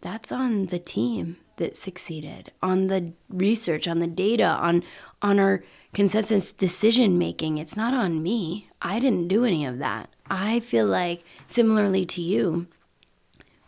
that's 0.00 0.30
on 0.30 0.66
the 0.66 0.78
team 0.78 1.38
that 1.56 1.76
succeeded, 1.76 2.52
on 2.62 2.86
the 2.86 3.14
research, 3.28 3.88
on 3.88 3.98
the 3.98 4.06
data, 4.06 4.44
on 4.44 4.84
on 5.20 5.40
our 5.40 5.64
consensus 5.92 6.52
decision 6.52 7.18
making. 7.18 7.58
It's 7.58 7.76
not 7.76 7.92
on 7.92 8.22
me. 8.22 8.70
I 8.80 9.00
didn't 9.00 9.26
do 9.26 9.44
any 9.44 9.66
of 9.66 9.80
that. 9.80 10.08
I 10.30 10.60
feel 10.60 10.86
like 10.86 11.24
similarly 11.48 12.06
to 12.06 12.22
you 12.22 12.68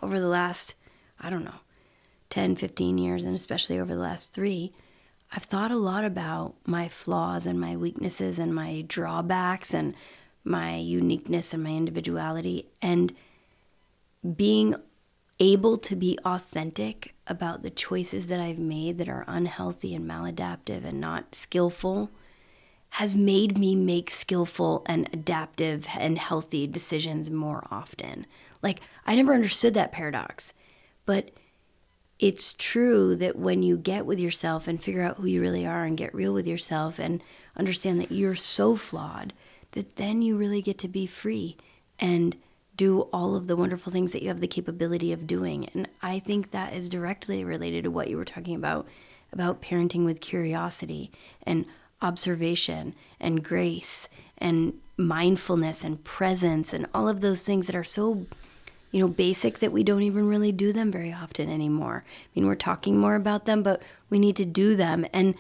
over 0.01 0.21
the 0.21 0.29
last 0.29 0.77
I 1.21 1.31
don't 1.31 1.45
know 1.45 1.61
10, 2.29 2.55
15 2.55 2.97
years 2.97 3.25
and 3.25 3.35
especially 3.35 3.81
over 3.81 3.93
the 3.93 4.01
last 4.01 4.33
3, 4.33 4.73
I've 5.33 5.43
thought 5.43 5.73
a 5.73 5.77
lot 5.77 6.05
about 6.05 6.55
my 6.65 6.87
flaws 6.87 7.45
and 7.45 7.61
my 7.61 7.77
weaknesses 7.77 8.39
and 8.39 8.55
my 8.55 8.85
drawbacks 8.87 9.75
and 9.75 9.97
my 10.45 10.77
uniqueness 10.77 11.53
and 11.53 11.63
my 11.63 11.71
individuality 11.71 12.67
and 12.81 13.13
being 14.37 14.75
able 15.39 15.79
to 15.79 15.97
be 15.97 16.19
authentic 16.25 17.15
about 17.27 17.63
the 17.63 17.71
choices 17.71 18.29
that 18.29 18.41
I've 18.41 18.59
made 18.59 18.99
that 18.99 19.09
are 19.09 19.25
unhealthy 19.27 19.95
and 19.95 20.09
maladaptive 20.09 20.85
and 20.85 21.01
not 21.01 21.35
skillful 21.35 22.11
has 22.95 23.15
made 23.17 23.57
me 23.57 23.75
make 23.75 24.11
skillful 24.11 24.83
and 24.87 25.09
adaptive 25.13 25.87
and 25.97 26.19
healthy 26.19 26.67
decisions 26.67 27.31
more 27.31 27.67
often. 27.71 28.27
Like, 28.63 28.81
I 29.07 29.15
never 29.15 29.33
understood 29.33 29.75
that 29.75 29.93
paradox, 29.93 30.53
but 31.07 31.31
it's 32.19 32.53
true 32.53 33.17
that 33.17 33.37
when 33.37 33.63
you 33.63 33.79
get 33.79 34.05
with 34.05 34.19
yourself 34.19 34.69
and 34.69 34.83
figure 34.83 35.03
out 35.03 35.17
who 35.17 35.27
you 35.27 35.41
really 35.41 35.67
are 35.67 35.85
and 35.85 35.97
get 35.97 36.15
real 36.15 36.35
with 36.35 36.47
yourself 36.47 36.99
and 36.99 37.23
understand 37.57 38.01
that 38.01 38.13
you're 38.13 38.35
so 38.35 38.77
flawed, 38.77 39.33
that 39.73 39.97
then 39.97 40.23
you 40.23 40.37
really 40.37 40.63
get 40.63 40.79
to 40.79 40.89
be 40.89 41.07
free 41.07 41.57
and 41.99 42.37
do 42.77 43.03
all 43.13 43.35
of 43.35 43.47
the 43.47 43.57
wonderful 43.57 43.93
things 43.93 44.13
that 44.13 44.23
you 44.23 44.29
have 44.29 44.41
the 44.41 44.47
capability 44.47 45.13
of 45.13 45.27
doing. 45.27 45.69
And 45.75 45.89
I 46.03 46.19
think 46.19 46.51
that 46.51 46.73
is 46.73 46.89
directly 46.89 47.45
related 47.45 47.85
to 47.85 47.91
what 47.91 48.09
you 48.09 48.17
were 48.17 48.25
talking 48.25 48.55
about 48.55 48.87
about 49.33 49.63
parenting 49.63 50.05
with 50.05 50.21
curiosity 50.21 51.11
and 51.43 51.65
observation 52.03 52.95
and 53.21 53.45
grace 53.45 54.09
and 54.39 54.73
mindfulness 54.97 55.85
and 55.85 56.03
presence 56.05 56.73
and 56.73 56.87
all 56.95 57.09
of 57.09 57.21
those 57.21 57.43
things 57.43 57.67
that 57.67 57.77
are 57.77 57.85
so 57.85 58.27
you 58.93 59.01
know 59.01 59.09
basic 59.09 59.59
that 59.61 59.73
we 59.73 59.85
don't 59.85 60.03
even 60.03 60.27
really 60.29 60.51
do 60.51 60.73
them 60.73 60.91
very 60.91 61.13
often 61.13 61.49
anymore. 61.51 62.05
I 62.07 62.29
mean, 62.35 62.47
we're 62.49 62.55
talking 62.55 62.97
more 62.97 63.15
about 63.15 63.45
them, 63.45 63.63
but 63.63 63.83
we 64.09 64.19
need 64.19 64.37
to 64.37 64.45
do 64.45 64.75
them. 64.75 65.07
And 65.13 65.35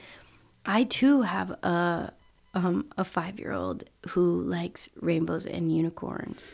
I 0.64 0.84
too 0.84 1.22
have 1.22 1.50
a 1.62 2.12
um, 2.54 2.90
a 2.96 3.04
five 3.04 3.38
year 3.38 3.52
old 3.52 3.84
who 4.08 4.40
likes 4.42 4.88
rainbows 5.00 5.46
and 5.46 5.74
unicorns. 5.74 6.52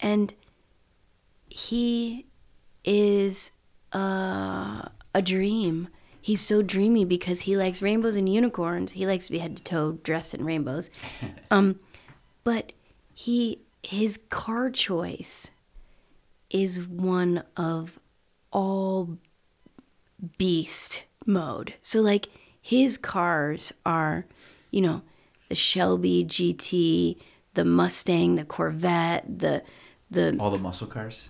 And 0.00 0.34
he 1.48 2.26
is 2.84 3.50
a, 3.92 4.90
a 5.14 5.22
dream. 5.22 5.88
He's 6.20 6.40
so 6.40 6.62
dreamy 6.62 7.04
because 7.04 7.42
he 7.42 7.56
likes 7.56 7.82
rainbows 7.82 8.16
and 8.16 8.28
unicorns. 8.28 8.92
He 8.92 9.06
likes 9.06 9.26
to 9.26 9.32
be 9.32 9.38
head 9.38 9.56
to 9.56 9.62
toe 9.62 9.92
dressed 10.02 10.34
in 10.34 10.44
rainbows. 10.44 10.90
Um, 11.50 11.80
but 12.44 12.72
he 13.12 13.60
his 13.82 14.18
car 14.30 14.70
choice 14.70 15.50
is 16.48 16.86
one 16.86 17.42
of 17.56 17.98
all 18.50 19.18
beast 20.38 21.04
mode. 21.26 21.74
So 21.82 22.00
like 22.00 22.28
his 22.60 22.96
cars 22.96 23.72
are, 23.84 24.24
you 24.70 24.80
know, 24.80 25.02
the 25.52 25.56
Shelby 25.56 26.24
GT, 26.24 27.16
the 27.52 27.64
Mustang, 27.64 28.36
the 28.36 28.44
Corvette, 28.44 29.24
the 29.38 29.62
the 30.10 30.34
All 30.40 30.50
the 30.50 30.56
muscle 30.58 30.86
cars. 30.86 31.28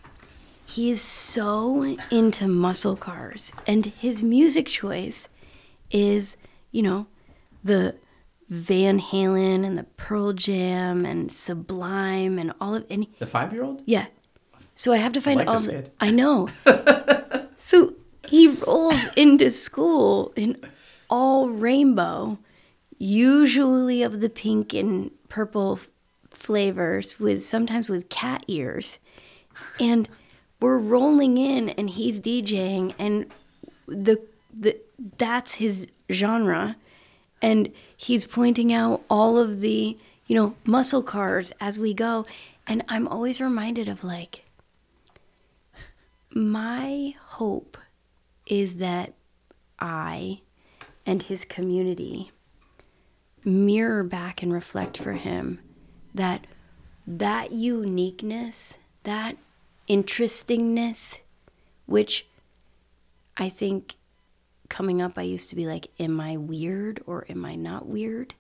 he 0.65 0.91
is 0.91 1.01
so 1.01 1.97
into 2.11 2.47
muscle 2.47 2.95
cars 2.97 3.53
and 3.67 3.87
his 3.87 4.23
music 4.23 4.67
choice 4.69 5.27
is, 5.91 6.37
you 6.71 6.83
know, 6.83 7.07
the 7.65 7.97
Van 8.49 9.01
Halen 9.01 9.65
and 9.67 9.77
the 9.77 9.87
Pearl 9.97 10.33
Jam 10.33 11.05
and 11.05 11.33
Sublime 11.33 12.39
and 12.39 12.53
all 12.61 12.75
of 12.77 12.85
and 12.89 13.07
The 13.19 13.27
five 13.27 13.53
year 13.53 13.65
old? 13.65 13.83
yeah. 13.87 14.07
So 14.77 14.93
I 14.93 14.99
have 14.99 15.13
to 15.15 15.21
find 15.21 15.39
like 15.39 15.49
all 15.49 15.59
the 15.59 15.73
kid. 15.73 15.91
I 16.01 16.11
know. 16.13 16.49
so 17.59 17.95
he 18.29 18.49
rolls 18.67 19.09
into 19.17 19.51
school 19.51 20.33
in 20.37 20.57
all 21.11 21.49
rainbow, 21.51 22.39
usually 23.03 24.05
of 24.05 24.21
the 24.21 24.31
pink 24.31 24.73
and 24.73 25.11
purple 25.29 25.81
flavors 26.31 27.19
with 27.19 27.43
sometimes 27.43 27.91
with 27.91 28.09
cat 28.09 28.45
ears. 28.47 29.01
And 29.81 30.09
we're 30.61 30.79
rolling 30.79 31.37
in 31.37 31.71
and 31.71 31.91
he's 31.91 32.21
DJing 32.21 32.95
and 33.01 33.27
the 33.89 34.23
the 34.55 34.79
that's 35.19 35.55
his 35.55 35.89
genre 36.11 36.77
and 37.41 37.73
he's 37.97 38.25
pointing 38.25 38.73
out 38.73 39.03
all 39.11 39.37
of 39.37 39.61
the 39.61 39.99
you 40.27 40.37
know 40.37 40.55
muscle 40.65 41.03
cars 41.03 41.53
as 41.61 41.79
we 41.79 41.93
go 41.93 42.25
and 42.67 42.85
i'm 42.89 43.09
always 43.09 43.41
reminded 43.41 43.89
of 43.89 44.05
like 44.05 44.45
my 46.31 47.15
hope 47.29 47.79
is 48.47 48.77
that 48.77 49.15
i 49.81 50.41
and 51.07 51.25
his 51.25 51.45
community 51.45 52.31
mirror 53.45 54.05
back 54.05 54.43
and 54.43 54.53
reflect 54.53 54.97
for 54.99 55.13
him 55.13 55.59
that 56.15 56.47
that 57.07 57.53
uniqueness 57.53 58.75
that 59.03 59.37
interestingness 59.89 61.19
which 61.87 62.27
i 63.37 63.49
think 63.49 63.97
coming 64.73 65.03
up, 65.03 65.19
I 65.19 65.23
used 65.23 65.51
to 65.51 65.57
be 65.57 65.67
like, 65.67 65.89
Am 66.01 66.19
I 66.19 66.39
weird 66.39 67.03
or 67.07 67.27
am 67.29 67.45
I 67.45 67.55
not 67.55 67.87
weird? 67.87 68.35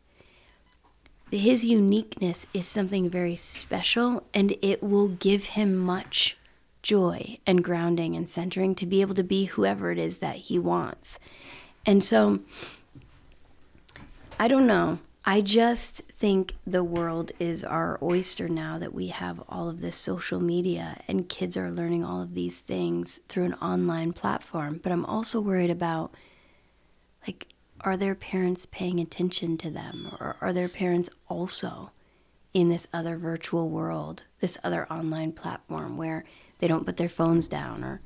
his 1.30 1.64
uniqueness 1.64 2.44
is 2.52 2.66
something 2.66 3.08
very 3.08 3.36
special 3.36 4.22
and 4.34 4.54
it 4.60 4.82
will 4.82 5.08
give 5.08 5.44
him 5.44 5.74
much 5.74 6.36
joy 6.82 7.38
and 7.46 7.64
grounding 7.64 8.14
and 8.14 8.28
centering 8.28 8.74
to 8.74 8.84
be 8.84 9.00
able 9.00 9.14
to 9.14 9.22
be 9.22 9.46
whoever 9.46 9.90
it 9.90 9.98
is 9.98 10.18
that 10.18 10.36
he 10.36 10.58
wants. 10.58 11.18
And 11.86 12.04
so 12.04 12.40
I 14.42 14.48
don't 14.48 14.66
know. 14.66 14.98
I 15.24 15.40
just 15.40 15.98
think 16.10 16.54
the 16.66 16.82
world 16.82 17.30
is 17.38 17.62
our 17.62 17.96
oyster 18.02 18.48
now 18.48 18.76
that 18.76 18.92
we 18.92 19.06
have 19.06 19.40
all 19.48 19.68
of 19.68 19.80
this 19.80 19.96
social 19.96 20.42
media 20.42 20.98
and 21.06 21.28
kids 21.28 21.56
are 21.56 21.70
learning 21.70 22.04
all 22.04 22.20
of 22.20 22.34
these 22.34 22.58
things 22.58 23.20
through 23.28 23.44
an 23.44 23.54
online 23.54 24.12
platform. 24.12 24.80
But 24.82 24.90
I'm 24.90 25.04
also 25.04 25.40
worried 25.40 25.70
about 25.70 26.12
like, 27.24 27.54
are 27.82 27.96
their 27.96 28.16
parents 28.16 28.66
paying 28.66 28.98
attention 28.98 29.58
to 29.58 29.70
them? 29.70 30.12
Or 30.18 30.34
are 30.40 30.52
their 30.52 30.68
parents 30.68 31.08
also 31.28 31.92
in 32.52 32.68
this 32.68 32.88
other 32.92 33.16
virtual 33.16 33.68
world, 33.68 34.24
this 34.40 34.58
other 34.64 34.92
online 34.92 35.30
platform 35.30 35.96
where 35.96 36.24
they 36.58 36.66
don't 36.66 36.84
put 36.84 36.96
their 36.96 37.08
phones 37.08 37.46
down? 37.46 37.84
Or 37.84 38.00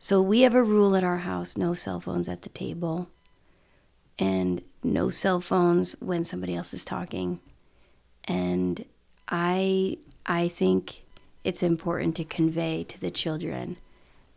so 0.00 0.20
we 0.20 0.40
have 0.40 0.56
a 0.56 0.64
rule 0.64 0.96
at 0.96 1.04
our 1.04 1.18
house 1.18 1.56
no 1.56 1.74
cell 1.74 2.00
phones 2.00 2.28
at 2.28 2.42
the 2.42 2.48
table 2.48 3.08
and 4.18 4.62
no 4.82 5.10
cell 5.10 5.40
phones 5.40 5.92
when 6.00 6.24
somebody 6.24 6.54
else 6.54 6.72
is 6.72 6.84
talking. 6.84 7.40
And 8.24 8.84
I 9.28 9.98
I 10.26 10.48
think 10.48 11.04
it's 11.44 11.62
important 11.62 12.16
to 12.16 12.24
convey 12.24 12.84
to 12.84 13.00
the 13.00 13.10
children 13.10 13.76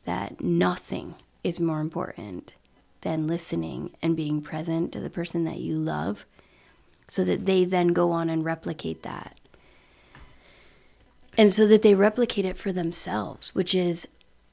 that 0.06 0.42
nothing 0.42 1.16
is 1.44 1.60
more 1.60 1.80
important 1.80 2.56
than 3.02 3.28
listening 3.28 3.92
and 4.02 4.16
being 4.16 4.42
present 4.42 4.92
to 4.94 5.00
the 5.00 5.10
person 5.10 5.44
that 5.44 5.60
you 5.60 5.78
love 5.78 6.26
so 7.08 7.24
that 7.26 7.46
they 7.46 7.66
then 7.66 7.90
go 7.90 8.12
on 8.12 8.30
and 8.30 8.46
replicate 8.46 9.04
that. 9.04 9.38
And 11.38 11.52
so 11.52 11.68
that 11.68 11.82
they 11.82 11.96
replicate 11.96 12.46
it 12.46 12.58
for 12.58 12.72
themselves, 12.72 13.54
which 13.54 13.76
is 13.76 14.08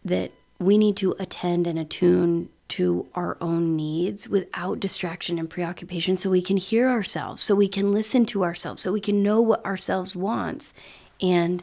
that 0.04 0.32
we 0.58 0.78
need 0.78 0.96
to 0.96 1.14
attend 1.18 1.66
and 1.66 1.78
attune 1.78 2.48
to 2.70 3.06
our 3.14 3.36
own 3.40 3.76
needs 3.76 4.28
without 4.28 4.80
distraction 4.80 5.38
and 5.38 5.50
preoccupation 5.50 6.16
so 6.16 6.30
we 6.30 6.42
can 6.42 6.56
hear 6.56 6.88
ourselves, 6.88 7.42
so 7.42 7.54
we 7.54 7.68
can 7.68 7.92
listen 7.92 8.24
to 8.26 8.44
ourselves, 8.44 8.82
so 8.82 8.92
we 8.92 9.00
can 9.00 9.22
know 9.22 9.40
what 9.40 9.64
ourselves 9.64 10.16
wants. 10.16 10.72
And 11.20 11.62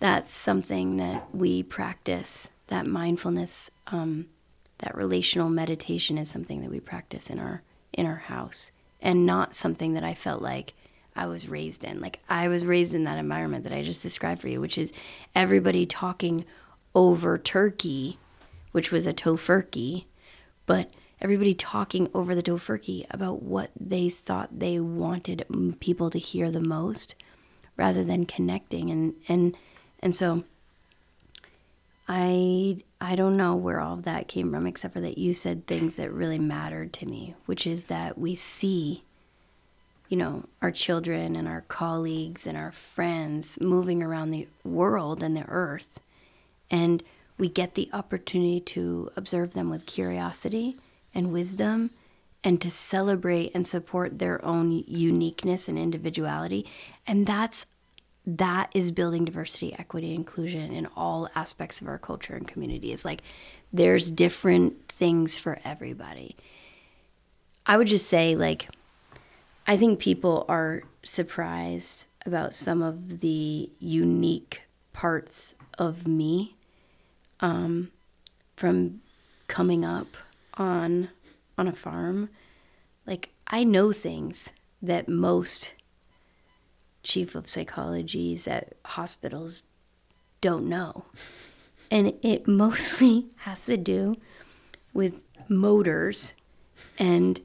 that's 0.00 0.32
something 0.32 0.96
that 0.96 1.32
we 1.34 1.62
practice, 1.62 2.50
that 2.66 2.86
mindfulness, 2.86 3.70
um, 3.88 4.26
that 4.78 4.96
relational 4.96 5.48
meditation 5.48 6.18
is 6.18 6.30
something 6.30 6.60
that 6.62 6.70
we 6.70 6.80
practice 6.80 7.30
in 7.30 7.38
our 7.38 7.62
in 7.92 8.06
our 8.06 8.16
house 8.16 8.70
and 9.00 9.26
not 9.26 9.54
something 9.54 9.94
that 9.94 10.04
I 10.04 10.14
felt 10.14 10.40
like 10.40 10.72
I 11.14 11.26
was 11.26 11.48
raised 11.48 11.84
in. 11.84 12.00
Like 12.00 12.20
I 12.28 12.48
was 12.48 12.64
raised 12.64 12.94
in 12.94 13.04
that 13.04 13.18
environment 13.18 13.64
that 13.64 13.72
I 13.72 13.82
just 13.82 14.02
described 14.02 14.40
for 14.40 14.48
you, 14.48 14.60
which 14.60 14.78
is 14.78 14.92
everybody 15.34 15.84
talking 15.84 16.44
over 16.94 17.36
turkey, 17.36 18.18
which 18.72 18.90
was 18.90 19.06
a 19.06 19.12
tofurkey, 19.12 20.04
but 20.66 20.90
everybody 21.20 21.54
talking 21.54 22.08
over 22.14 22.34
the 22.34 22.42
tofurkey 22.42 23.06
about 23.10 23.42
what 23.42 23.70
they 23.78 24.08
thought 24.08 24.58
they 24.58 24.78
wanted 24.80 25.44
people 25.80 26.10
to 26.10 26.18
hear 26.18 26.50
the 26.50 26.60
most 26.60 27.14
rather 27.76 28.04
than 28.04 28.26
connecting 28.26 28.90
and 28.90 29.14
and 29.28 29.56
and 30.00 30.14
so 30.14 30.44
I 32.08 32.78
I 33.00 33.16
don't 33.16 33.36
know 33.36 33.54
where 33.54 33.80
all 33.80 33.94
of 33.94 34.02
that 34.02 34.28
came 34.28 34.50
from 34.50 34.66
except 34.66 34.94
for 34.94 35.00
that 35.00 35.18
you 35.18 35.32
said 35.32 35.66
things 35.66 35.96
that 35.96 36.12
really 36.12 36.38
mattered 36.38 36.92
to 36.94 37.06
me, 37.06 37.34
which 37.46 37.66
is 37.66 37.84
that 37.84 38.18
we 38.18 38.34
see 38.34 39.04
you 40.12 40.18
know, 40.18 40.44
our 40.60 40.70
children 40.70 41.34
and 41.34 41.48
our 41.48 41.62
colleagues 41.68 42.46
and 42.46 42.54
our 42.54 42.70
friends 42.70 43.58
moving 43.62 44.02
around 44.02 44.30
the 44.30 44.46
world 44.62 45.22
and 45.22 45.34
the 45.34 45.46
earth. 45.48 46.00
And 46.70 47.02
we 47.42 47.48
get 47.48 47.74
the 47.74 47.90
opportunity 47.92 48.60
to 48.60 49.10
observe 49.16 49.52
them 49.52 49.68
with 49.68 49.84
curiosity 49.84 50.76
and 51.12 51.32
wisdom 51.32 51.90
and 52.44 52.60
to 52.60 52.70
celebrate 52.70 53.50
and 53.52 53.66
support 53.66 54.20
their 54.20 54.42
own 54.44 54.70
uniqueness 54.86 55.66
and 55.68 55.76
individuality. 55.76 56.64
And 57.04 57.26
that's 57.26 57.66
that 58.24 58.70
is 58.76 58.92
building 58.92 59.24
diversity, 59.24 59.74
equity, 59.76 60.14
inclusion 60.14 60.72
in 60.72 60.86
all 60.94 61.28
aspects 61.34 61.80
of 61.80 61.88
our 61.88 61.98
culture 61.98 62.36
and 62.36 62.46
community. 62.46 62.92
It's 62.92 63.04
like 63.04 63.22
there's 63.72 64.12
different 64.12 64.88
things 64.88 65.34
for 65.34 65.58
everybody. 65.64 66.36
I 67.66 67.76
would 67.76 67.88
just 67.88 68.06
say 68.06 68.36
like 68.36 68.68
I 69.66 69.76
think 69.76 69.98
people 69.98 70.44
are 70.48 70.84
surprised 71.02 72.04
about 72.24 72.54
some 72.54 72.82
of 72.82 73.18
the 73.18 73.68
unique 73.80 74.62
parts 74.92 75.56
of 75.76 76.06
me 76.06 76.54
um, 77.42 77.90
from 78.56 79.02
coming 79.48 79.84
up 79.84 80.16
on 80.54 81.08
on 81.58 81.68
a 81.68 81.72
farm. 81.72 82.30
Like 83.06 83.30
I 83.48 83.64
know 83.64 83.92
things 83.92 84.52
that 84.80 85.08
most 85.08 85.74
chief 87.02 87.34
of 87.34 87.44
psychologies 87.44 88.46
at 88.48 88.74
hospitals 88.86 89.64
don't 90.40 90.68
know. 90.68 91.06
And 91.90 92.14
it 92.22 92.48
mostly 92.48 93.26
has 93.38 93.66
to 93.66 93.76
do 93.76 94.16
with 94.94 95.20
motors 95.48 96.34
and 96.98 97.40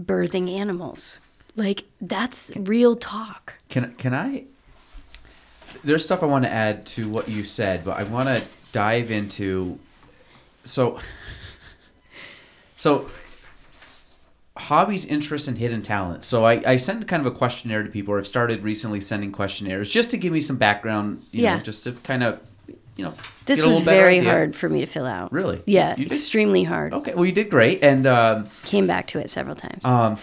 birthing 0.00 0.50
animals. 0.50 1.20
Like 1.54 1.84
that's 2.00 2.52
real 2.56 2.96
talk. 2.96 3.54
Can 3.68 3.94
can 3.94 4.14
I? 4.14 4.44
There's 5.84 6.04
stuff 6.04 6.22
I 6.22 6.26
want 6.26 6.44
to 6.44 6.50
add 6.50 6.86
to 6.86 7.08
what 7.08 7.28
you 7.28 7.44
said, 7.44 7.84
but 7.84 7.96
I 7.98 8.02
want 8.02 8.28
to 8.28 8.42
dive 8.76 9.10
into. 9.10 9.78
So. 10.64 10.98
So. 12.76 13.10
Hobbies, 14.58 15.04
interests, 15.04 15.48
and 15.48 15.58
hidden 15.58 15.82
talents. 15.82 16.26
So 16.26 16.44
I, 16.46 16.62
I 16.72 16.76
send 16.78 17.06
kind 17.06 17.20
of 17.24 17.26
a 17.30 17.36
questionnaire 17.36 17.82
to 17.82 17.90
people, 17.90 18.14
or 18.14 18.18
I've 18.18 18.26
started 18.26 18.62
recently 18.62 19.02
sending 19.02 19.30
questionnaires 19.30 19.90
just 19.90 20.10
to 20.12 20.16
give 20.16 20.32
me 20.32 20.40
some 20.40 20.56
background, 20.56 21.22
you 21.30 21.42
Yeah. 21.42 21.56
know, 21.56 21.62
just 21.62 21.84
to 21.84 21.92
kind 21.92 22.22
of, 22.22 22.40
you 22.96 23.04
know. 23.04 23.12
This 23.44 23.62
was 23.62 23.82
very 23.82 24.18
idea. 24.18 24.30
hard 24.30 24.56
for 24.56 24.70
me 24.70 24.80
to 24.80 24.86
fill 24.86 25.04
out. 25.04 25.30
Really? 25.30 25.62
Yeah, 25.66 25.94
You 25.98 26.06
extremely 26.06 26.64
hard. 26.64 26.94
Okay, 26.94 27.12
well, 27.14 27.26
you 27.26 27.32
did 27.32 27.50
great, 27.50 27.84
and 27.84 28.06
um, 28.06 28.48
Came 28.64 28.86
back 28.86 29.06
to 29.08 29.18
it 29.18 29.28
several 29.28 29.56
times. 29.56 29.84
um, 29.84 30.16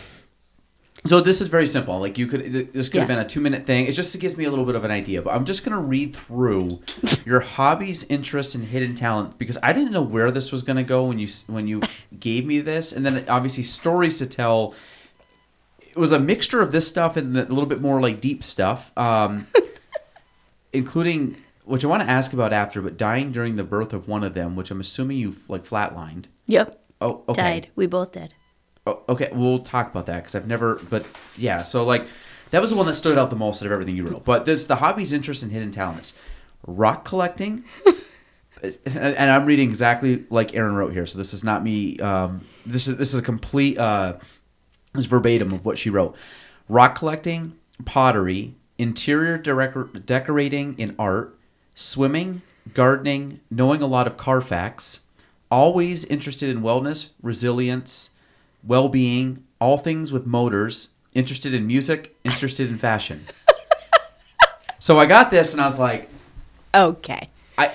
so 1.05 1.19
this 1.19 1.41
is 1.41 1.47
very 1.49 1.67
simple. 1.67 1.99
Like 1.99 2.17
you 2.17 2.27
could, 2.27 2.45
this 2.73 2.87
could 2.87 2.99
have 2.99 3.07
been 3.07 3.19
a 3.19 3.25
two-minute 3.27 3.65
thing. 3.65 3.85
It 3.87 3.91
just 3.91 4.17
gives 4.19 4.37
me 4.37 4.45
a 4.45 4.49
little 4.49 4.65
bit 4.65 4.75
of 4.75 4.85
an 4.85 4.91
idea. 4.91 5.21
But 5.21 5.33
I'm 5.35 5.45
just 5.45 5.65
gonna 5.65 5.79
read 5.79 6.15
through 6.15 6.79
your 7.25 7.41
hobbies, 7.41 8.03
interests, 8.05 8.55
and 8.55 8.65
hidden 8.65 8.95
talent 8.95 9.37
because 9.37 9.57
I 9.61 9.73
didn't 9.73 9.91
know 9.91 10.01
where 10.01 10.31
this 10.31 10.51
was 10.51 10.63
gonna 10.63 10.83
go 10.83 11.05
when 11.05 11.19
you 11.19 11.27
when 11.47 11.67
you 11.67 11.81
gave 12.19 12.45
me 12.45 12.59
this, 12.61 12.93
and 12.93 13.05
then 13.05 13.25
obviously 13.27 13.63
stories 13.63 14.17
to 14.19 14.25
tell. 14.25 14.73
It 15.79 15.97
was 15.97 16.11
a 16.11 16.19
mixture 16.19 16.61
of 16.61 16.71
this 16.71 16.87
stuff 16.87 17.17
and 17.17 17.37
a 17.37 17.43
little 17.45 17.67
bit 17.67 17.79
more 17.79 18.01
like 18.01 18.19
deep 18.19 18.43
stuff, 18.43 18.91
um, 18.97 19.45
including 20.73 21.37
which 21.65 21.83
I 21.83 21.87
want 21.87 22.01
to 22.01 22.09
ask 22.09 22.33
about 22.33 22.51
after. 22.51 22.81
But 22.81 22.97
dying 22.97 23.31
during 23.31 23.57
the 23.57 23.63
birth 23.63 23.93
of 23.93 24.07
one 24.07 24.23
of 24.23 24.33
them, 24.33 24.55
which 24.55 24.71
I'm 24.71 24.79
assuming 24.79 25.17
you 25.17 25.35
like 25.47 25.65
flatlined. 25.65 26.25
yep. 26.47 26.79
Oh, 27.01 27.23
okay. 27.27 27.41
Died. 27.41 27.69
We 27.75 27.85
both 27.85 28.13
did. 28.13 28.33
Oh, 28.85 29.01
okay, 29.07 29.29
we'll 29.31 29.59
talk 29.59 29.89
about 29.89 30.07
that 30.07 30.17
because 30.17 30.35
I've 30.35 30.47
never. 30.47 30.75
But 30.89 31.05
yeah, 31.37 31.61
so 31.61 31.85
like 31.85 32.07
that 32.51 32.61
was 32.61 32.69
the 32.69 32.75
one 32.75 32.85
that 32.87 32.95
stood 32.95 33.17
out 33.17 33.29
the 33.29 33.35
most 33.35 33.61
out 33.61 33.65
of 33.65 33.71
everything 33.71 33.95
you 33.95 34.05
wrote. 34.05 34.25
But 34.25 34.45
this 34.45 34.67
the 34.67 34.77
hobbies, 34.77 35.13
interests, 35.13 35.43
and 35.43 35.51
hidden 35.51 35.71
talents: 35.71 36.17
rock 36.67 37.05
collecting. 37.05 37.63
and 38.85 39.31
I'm 39.31 39.45
reading 39.45 39.69
exactly 39.69 40.25
like 40.29 40.55
Aron 40.55 40.75
wrote 40.75 40.93
here, 40.93 41.05
so 41.05 41.17
this 41.17 41.33
is 41.33 41.43
not 41.43 41.63
me. 41.63 41.97
Um, 41.99 42.45
this 42.65 42.87
is 42.87 42.97
this 42.97 43.13
is 43.13 43.19
a 43.19 43.23
complete. 43.23 43.77
Uh, 43.77 44.13
this 44.93 45.03
is 45.03 45.05
verbatim 45.05 45.53
of 45.53 45.65
what 45.65 45.77
she 45.77 45.89
wrote: 45.89 46.15
rock 46.67 46.95
collecting, 46.95 47.57
pottery, 47.85 48.55
interior 48.77 49.37
direc- 49.37 50.05
decorating 50.05 50.75
in 50.77 50.95
art, 50.99 51.37
swimming, 51.75 52.41
gardening, 52.73 53.39
knowing 53.49 53.81
a 53.81 53.87
lot 53.87 54.07
of 54.07 54.17
car 54.17 54.41
facts, 54.41 55.01
always 55.49 56.05
interested 56.05 56.49
in 56.49 56.61
wellness, 56.61 57.09
resilience, 57.21 58.09
well 58.65 58.89
being, 58.89 59.43
all 59.59 59.77
things 59.77 60.11
with 60.11 60.25
motors, 60.25 60.89
interested 61.13 61.53
in 61.53 61.67
music, 61.67 62.15
interested 62.23 62.69
in 62.69 62.77
fashion. 62.77 63.25
so 64.79 64.97
I 64.99 65.05
got 65.05 65.29
this 65.31 65.53
and 65.53 65.61
I 65.61 65.65
was 65.65 65.79
like, 65.79 66.09
Okay. 66.75 67.29
I. 67.57 67.71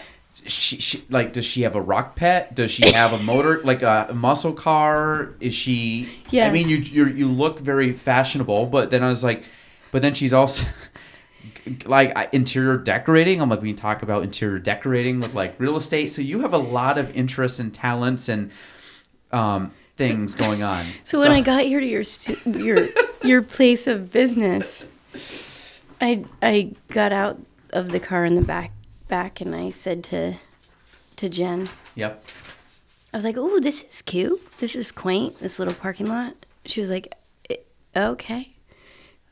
She, 0.46 0.78
she 0.80 1.04
like 1.10 1.32
does 1.34 1.44
she 1.44 1.62
have 1.62 1.74
a 1.76 1.80
rock 1.80 2.16
pet 2.16 2.54
does 2.54 2.70
she 2.70 2.90
have 2.92 3.12
a 3.12 3.18
motor 3.18 3.60
like 3.64 3.82
a 3.82 4.08
muscle 4.14 4.54
car 4.54 5.34
is 5.40 5.52
she 5.52 6.08
Yeah. 6.30 6.46
i 6.46 6.50
mean 6.50 6.70
you 6.70 6.76
you 6.76 7.06
you 7.06 7.28
look 7.28 7.60
very 7.60 7.92
fashionable 7.92 8.64
but 8.66 8.88
then 8.88 9.02
i 9.02 9.10
was 9.10 9.22
like 9.22 9.44
but 9.90 10.00
then 10.00 10.14
she's 10.14 10.32
also 10.32 10.64
like 11.84 12.16
interior 12.32 12.78
decorating 12.78 13.42
i'm 13.42 13.50
like 13.50 13.60
we 13.60 13.68
can 13.70 13.76
talk 13.76 14.02
about 14.02 14.22
interior 14.22 14.58
decorating 14.58 15.20
with 15.20 15.34
like 15.34 15.54
real 15.58 15.76
estate 15.76 16.08
so 16.08 16.22
you 16.22 16.40
have 16.40 16.54
a 16.54 16.58
lot 16.58 16.96
of 16.96 17.14
interests 17.14 17.58
and 17.58 17.74
talents 17.74 18.30
and 18.30 18.50
um 19.32 19.70
things 20.06 20.34
going 20.34 20.62
on. 20.62 20.86
So, 21.04 21.18
when 21.20 21.32
I 21.32 21.40
got 21.40 21.62
here 21.64 21.80
to 21.80 21.86
your 21.86 22.04
stu- 22.04 22.38
your 22.50 22.88
your 23.22 23.42
place 23.42 23.86
of 23.86 24.10
business, 24.12 24.86
I 26.00 26.24
I 26.40 26.72
got 26.88 27.12
out 27.12 27.38
of 27.70 27.90
the 27.90 28.00
car 28.00 28.24
in 28.24 28.34
the 28.34 28.42
back 28.42 28.72
back 29.08 29.40
and 29.40 29.54
I 29.54 29.70
said 29.70 30.04
to 30.04 30.34
to 31.16 31.28
Jen, 31.28 31.68
Yep. 31.96 32.24
I 33.12 33.16
was 33.16 33.24
like, 33.24 33.36
"Oh, 33.36 33.58
this 33.58 33.82
is 33.84 34.02
cute. 34.02 34.40
This 34.58 34.76
is 34.76 34.92
quaint. 34.92 35.40
This 35.40 35.58
little 35.58 35.74
parking 35.74 36.06
lot." 36.06 36.34
She 36.64 36.80
was 36.80 36.90
like, 36.90 37.12
"Eh, 37.50 37.56
"Okay." 37.96 38.54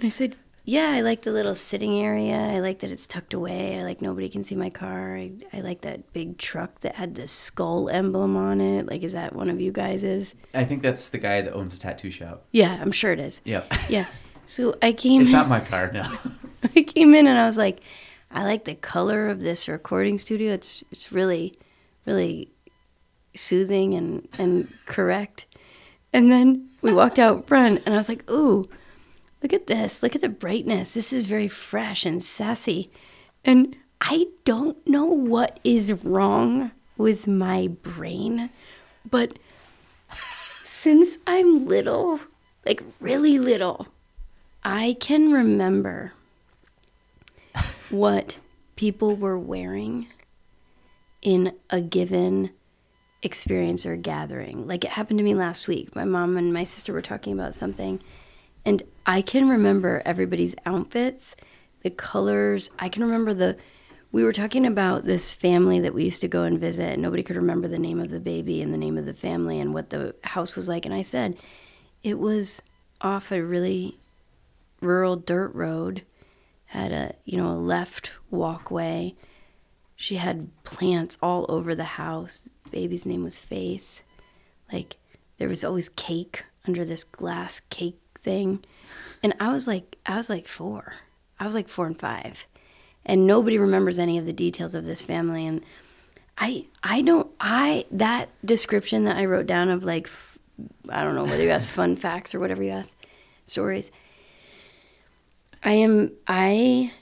I 0.03 0.09
said, 0.09 0.37
"Yeah, 0.67 0.91
I 0.91 1.01
like 1.01 1.23
the 1.23 1.33
little 1.33 1.55
sitting 1.55 1.99
area. 1.99 2.37
I 2.37 2.59
like 2.59 2.81
that 2.81 2.91
it's 2.91 3.07
tucked 3.07 3.33
away. 3.33 3.79
I 3.79 3.85
like 3.85 4.03
nobody 4.03 4.29
can 4.29 4.45
see 4.45 4.55
my 4.57 4.69
car. 4.69 5.17
I, 5.17 5.33
I 5.53 5.61
like 5.61 5.81
that 5.83 6.13
big 6.13 6.37
truck 6.37 6.81
that 6.81 6.97
had 6.97 7.15
the 7.15 7.27
skull 7.27 7.89
emblem 7.89 8.37
on 8.37 8.61
it. 8.61 8.87
Like, 8.87 9.03
is 9.03 9.13
that 9.15 9.35
one 9.35 9.49
of 9.49 9.61
you 9.61 9.73
guys's?" 9.73 10.35
I 10.53 10.65
think 10.65 10.83
that's 10.83 11.09
the 11.09 11.19
guy 11.19 11.41
that 11.41 11.55
owns 11.55 11.73
a 11.73 11.79
tattoo 11.79 12.11
shop. 12.11 12.45
Yeah, 12.53 12.77
I'm 12.81 12.93
sure 12.93 13.13
it 13.13 13.21
is. 13.21 13.41
Yeah. 13.45 13.63
Yeah. 13.89 14.07
So 14.45 14.77
I 14.83 14.93
came. 15.05 15.23
It's 15.23 15.31
not 15.31 15.49
my 15.49 15.61
car, 15.61 15.91
no. 15.93 16.03
I 16.77 16.83
came 16.83 17.15
in 17.15 17.27
and 17.27 17.39
I 17.39 17.47
was 17.47 17.57
like, 17.57 17.81
I 18.31 18.43
like 18.45 18.65
the 18.65 18.75
color 18.75 19.29
of 19.29 19.41
this 19.41 19.69
recording 19.69 20.19
studio. 20.19 20.53
It's 20.53 20.83
it's 20.91 21.13
really, 21.13 21.55
really 22.07 22.51
soothing 23.35 23.95
and 23.95 24.29
and 24.39 24.69
correct. 24.87 25.47
And 26.13 26.31
then 26.33 26.69
we 26.83 26.93
walked 26.93 27.19
out 27.19 27.47
front, 27.47 27.83
and 27.85 27.95
I 27.95 27.99
was 27.99 28.09
like, 28.09 28.29
ooh, 28.31 28.69
look 29.47 29.53
at 29.53 29.69
this. 29.69 30.03
Look 30.03 30.17
at 30.17 30.23
the 30.23 30.29
brightness. 30.29 30.95
This 30.95 31.13
is 31.13 31.25
very 31.25 31.47
fresh 31.47 32.05
and 32.05 32.21
sassy. 32.21 32.91
And 33.45 33.77
I 34.01 34.27
don't 34.45 34.85
know 34.89 35.05
what 35.05 35.61
is 35.63 35.93
wrong 35.93 36.73
with 36.97 37.29
my 37.29 37.69
brain, 37.69 38.51
but 39.09 39.39
since 40.65 41.19
I'm 41.29 41.65
little, 41.65 42.19
like 42.65 42.83
really 42.99 43.39
little, 43.39 43.87
I 44.65 44.97
can 44.99 45.31
remember 45.31 46.15
what 47.89 48.39
people 48.75 49.15
were 49.15 49.39
wearing 49.39 50.09
in 51.23 51.53
a 51.71 51.81
given 51.81 52.51
experience 53.23 53.87
or 53.87 53.95
gathering. 53.95 54.67
Like 54.67 54.85
it 54.85 54.91
happened 54.91 55.21
to 55.21 55.25
me 55.25 55.37
last 55.37 55.69
week. 55.69 55.95
My 55.95 56.05
mom 56.05 56.37
and 56.37 56.53
my 56.53 56.65
sister 56.65 56.93
were 56.93 57.01
talking 57.01 57.33
about 57.33 57.55
something, 57.55 58.01
and 58.67 58.83
I 59.07 59.23
can 59.23 59.49
remember 59.49 60.03
everybody's 60.05 60.57
outfits, 60.67 61.37
the 61.83 61.91
colors. 61.91 62.71
I 62.79 62.89
can 62.89 63.05
remember 63.05 63.33
the. 63.33 63.57
We 64.11 64.25
were 64.25 64.33
talking 64.33 64.67
about 64.67 65.05
this 65.05 65.33
family 65.33 65.79
that 65.81 65.95
we 65.95 66.05
used 66.05 66.21
to 66.23 66.29
go 66.29 66.43
and 66.43 66.59
visit, 66.59 66.93
and 66.93 67.03
nobody 67.03 67.23
could 67.23 67.37
remember 67.37 67.69
the 67.69 67.79
name 67.79 68.01
of 68.01 68.11
the 68.11 68.21
baby 68.21 68.61
and 68.61 68.75
the 68.75 68.79
name 68.79 68.99
of 68.99 69.07
the 69.07 69.15
family 69.15 69.61
and 69.61 69.73
what 69.73 69.91
the 69.91 70.15
house 70.25 70.57
was 70.57 70.69
like. 70.69 70.85
And 70.85 70.95
I 70.95 71.03
said, 71.03 71.41
it 72.03 72.19
was 72.19 72.61
off 73.01 73.31
a 73.31 73.43
really 73.43 73.99
rural 74.81 75.17
dirt 75.17 75.55
road 75.55 76.03
had 76.67 76.93
a 76.93 77.15
you 77.25 77.37
know 77.37 77.51
a 77.51 77.55
left 77.55 78.11
walkway 78.31 79.15
she 79.95 80.17
had 80.17 80.51
plants 80.65 81.17
all 81.23 81.47
over 81.49 81.75
the 81.75 81.85
house 81.85 82.49
baby's 82.71 83.07
name 83.07 83.23
was 83.23 83.39
faith 83.39 84.03
like 84.73 84.97
there 85.39 85.49
was 85.49 85.65
always 85.65 85.89
cake 85.89 86.45
under 86.67 86.85
this 86.85 87.05
glass 87.05 87.61
cake 87.61 87.99
thing. 88.27 88.63
And 89.23 89.33
i 89.41 89.51
was 89.51 89.67
like 89.67 89.97
i 90.05 90.17
was 90.17 90.29
like 90.29 90.47
four. 90.49 90.95
I 91.41 91.47
was 91.47 91.55
like 91.55 91.69
four 91.69 91.87
and 91.87 91.99
five. 91.99 92.47
And 93.07 93.27
nobody 93.27 93.57
remembers 93.57 93.99
any 93.99 94.19
of 94.19 94.27
the 94.27 94.33
details 94.33 94.75
of 94.75 94.85
this 94.85 95.03
family. 95.03 95.47
And 95.47 95.65
i 96.37 96.67
i 96.83 97.01
don't 97.01 97.31
i 97.41 97.87
that 97.91 98.29
description 98.45 99.05
that 99.05 99.17
i 99.17 99.25
wrote 99.25 99.47
down 99.47 99.71
of 99.71 99.85
like 99.85 100.11
I 100.91 101.03
don't 101.05 101.15
know 101.15 101.25
whether 101.25 101.43
you 101.43 101.51
ask 101.51 101.69
fun 101.81 101.97
facts 101.97 102.35
or 102.35 102.41
whatever 102.41 102.63
you 102.63 102.71
ask 102.71 102.97
stories. 103.47 103.91
I 105.63 105.73
am 105.73 106.13
I 106.27 106.93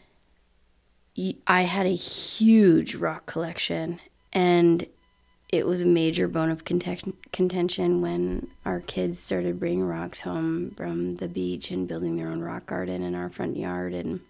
I 1.46 1.62
had 1.62 1.86
a 1.86 1.94
huge 1.94 2.94
rock 2.94 3.26
collection. 3.26 4.00
And 4.32 4.86
it 5.56 5.66
was 5.66 5.82
a 5.82 5.86
major 5.86 6.28
bone 6.28 6.50
of 6.50 6.64
conten- 6.64 7.14
contention 7.32 8.00
when 8.00 8.48
our 8.64 8.80
kids 8.80 9.18
started 9.18 9.60
bringing 9.60 9.84
rocks 9.84 10.20
home 10.20 10.72
from 10.76 11.16
the 11.16 11.28
beach 11.28 11.70
and 11.70 11.88
building 11.88 12.16
their 12.16 12.28
own 12.28 12.40
rock 12.40 12.66
garden 12.66 13.02
in 13.02 13.14
our 13.14 13.28
front 13.28 13.56
yard 13.56 13.92
and 13.94 14.20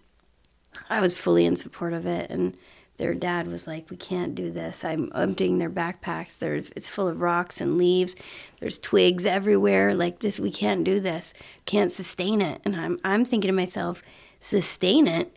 I 0.89 0.99
was 0.99 1.17
fully 1.17 1.45
in 1.45 1.55
support 1.55 1.93
of 1.93 2.05
it 2.05 2.29
and 2.29 2.57
their 2.97 3.13
dad 3.13 3.47
was 3.47 3.67
like 3.67 3.89
we 3.89 3.97
can't 3.97 4.35
do 4.35 4.51
this. 4.51 4.85
I'm 4.85 5.11
emptying 5.13 5.57
their 5.57 5.69
backpacks. 5.69 6.37
There 6.37 6.55
it's 6.55 6.87
full 6.87 7.07
of 7.07 7.19
rocks 7.19 7.59
and 7.59 7.77
leaves. 7.77 8.15
There's 8.59 8.79
twigs 8.79 9.25
everywhere. 9.25 9.93
Like 9.93 10.19
this 10.19 10.39
we 10.39 10.51
can't 10.51 10.83
do 10.83 10.99
this. 10.99 11.33
Can't 11.65 11.91
sustain 11.91 12.41
it. 12.41 12.61
And 12.63 12.75
i'm 12.75 12.99
i'm 13.03 13.25
thinking 13.25 13.49
to 13.49 13.53
myself 13.53 14.01
sustain 14.39 15.07
it? 15.07 15.35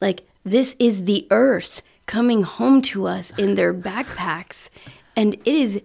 Like 0.00 0.26
this 0.44 0.76
is 0.78 1.04
the 1.04 1.26
earth 1.30 1.82
coming 2.06 2.42
home 2.42 2.82
to 2.82 3.06
us 3.06 3.36
in 3.38 3.54
their 3.54 3.74
backpacks 3.74 4.68
and 5.16 5.34
it 5.34 5.46
is 5.46 5.80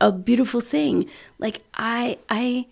a 0.00 0.12
beautiful 0.12 0.60
thing. 0.60 1.08
Like 1.38 1.62
i 1.74 2.18
i 2.28 2.66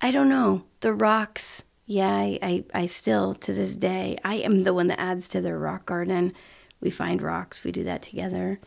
i 0.00 0.10
don't 0.10 0.28
know. 0.28 0.64
The 0.80 0.92
rocks 0.92 1.64
yeah 1.86 2.08
I, 2.08 2.38
I 2.42 2.64
i 2.74 2.86
still 2.86 3.34
to 3.34 3.52
this 3.52 3.74
day 3.74 4.16
i 4.24 4.36
am 4.36 4.62
the 4.62 4.72
one 4.72 4.86
that 4.86 5.00
adds 5.00 5.28
to 5.28 5.40
their 5.40 5.58
rock 5.58 5.86
garden. 5.86 6.34
We 6.80 6.90
find 6.90 7.22
rocks 7.22 7.64
we 7.64 7.72
do 7.72 7.84
that 7.84 8.02
together. 8.02 8.60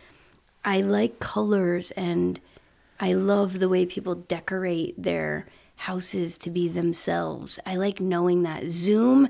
I 0.63 0.81
like 0.81 1.19
colors 1.19 1.91
and 1.91 2.39
i 2.99 3.13
love 3.13 3.59
the 3.59 3.69
way 3.69 3.85
people 3.85 4.15
decorate 4.15 5.01
their 5.01 5.45
houses 5.77 6.37
to 6.37 6.49
be 6.49 6.69
themselves. 6.69 7.59
I 7.65 7.75
like 7.75 7.99
knowing 7.99 8.43
that. 8.43 8.69
Zoom 8.69 9.29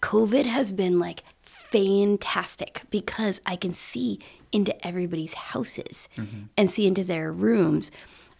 covid 0.00 0.46
has 0.46 0.70
been 0.72 0.98
like 0.98 1.22
fantastic 1.42 2.82
because 2.90 3.40
i 3.44 3.56
can 3.56 3.74
see 3.74 4.18
into 4.52 4.86
everybody's 4.86 5.34
houses 5.34 6.08
mm-hmm. 6.16 6.44
and 6.56 6.70
see 6.70 6.86
into 6.86 7.04
their 7.04 7.32
rooms 7.32 7.90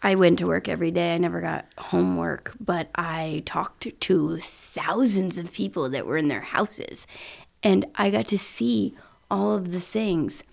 I 0.03 0.15
went 0.15 0.39
to 0.39 0.47
work 0.47 0.69
every 0.69 0.91
day. 0.91 1.15
I 1.15 1.19
never 1.19 1.41
got 1.41 1.67
homework, 1.77 2.55
but 2.61 2.89
I 2.95 3.43
talked 3.47 4.01
to 4.01 4.39
thousands 4.39 5.39
of 5.39 5.53
people 5.53 5.89
that 5.89 6.07
were 6.07 6.17
in 6.17 6.29
their 6.29 6.41
houses. 6.41 7.07
And 7.63 7.87
I 7.97 8.11
got 8.11 8.29
to 8.29 8.39
see 8.39 8.95
all 9.31 9.55
of 9.55 9.73
the 9.73 9.81
things. 9.81 10.45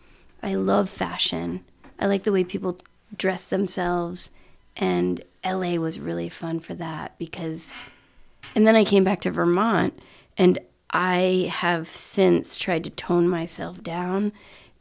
I 0.42 0.56
love 0.56 0.90
fashion. 0.90 1.64
I 2.00 2.08
like 2.08 2.24
the 2.24 2.32
way 2.32 2.44
people 2.44 2.80
dress 3.16 3.46
themselves. 3.46 4.32
And 4.78 5.24
LA 5.46 5.76
was 5.76 6.00
really 6.00 6.30
fun 6.30 6.60
for 6.60 6.74
that 6.76 7.18
because. 7.20 7.72
And 8.56 8.66
then 8.66 8.76
I 8.76 8.84
came 8.84 9.04
back 9.04 9.22
to 9.22 9.32
Vermont 9.32 10.00
and 10.38 10.58
I 10.90 11.52
have 11.52 11.88
since 11.90 12.58
tried 12.58 12.84
to 12.86 12.90
tone 12.90 13.28
myself 13.28 13.84
down 13.84 14.34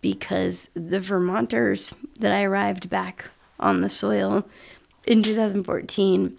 because 0.04 0.68
the 0.74 1.00
Vermonters 1.00 1.94
that 2.20 2.30
I 2.30 2.42
arrived 2.42 2.90
back 2.90 3.30
on 3.58 3.80
the 3.80 3.88
soil 3.88 4.46
in 5.06 5.22
2014 5.22 6.36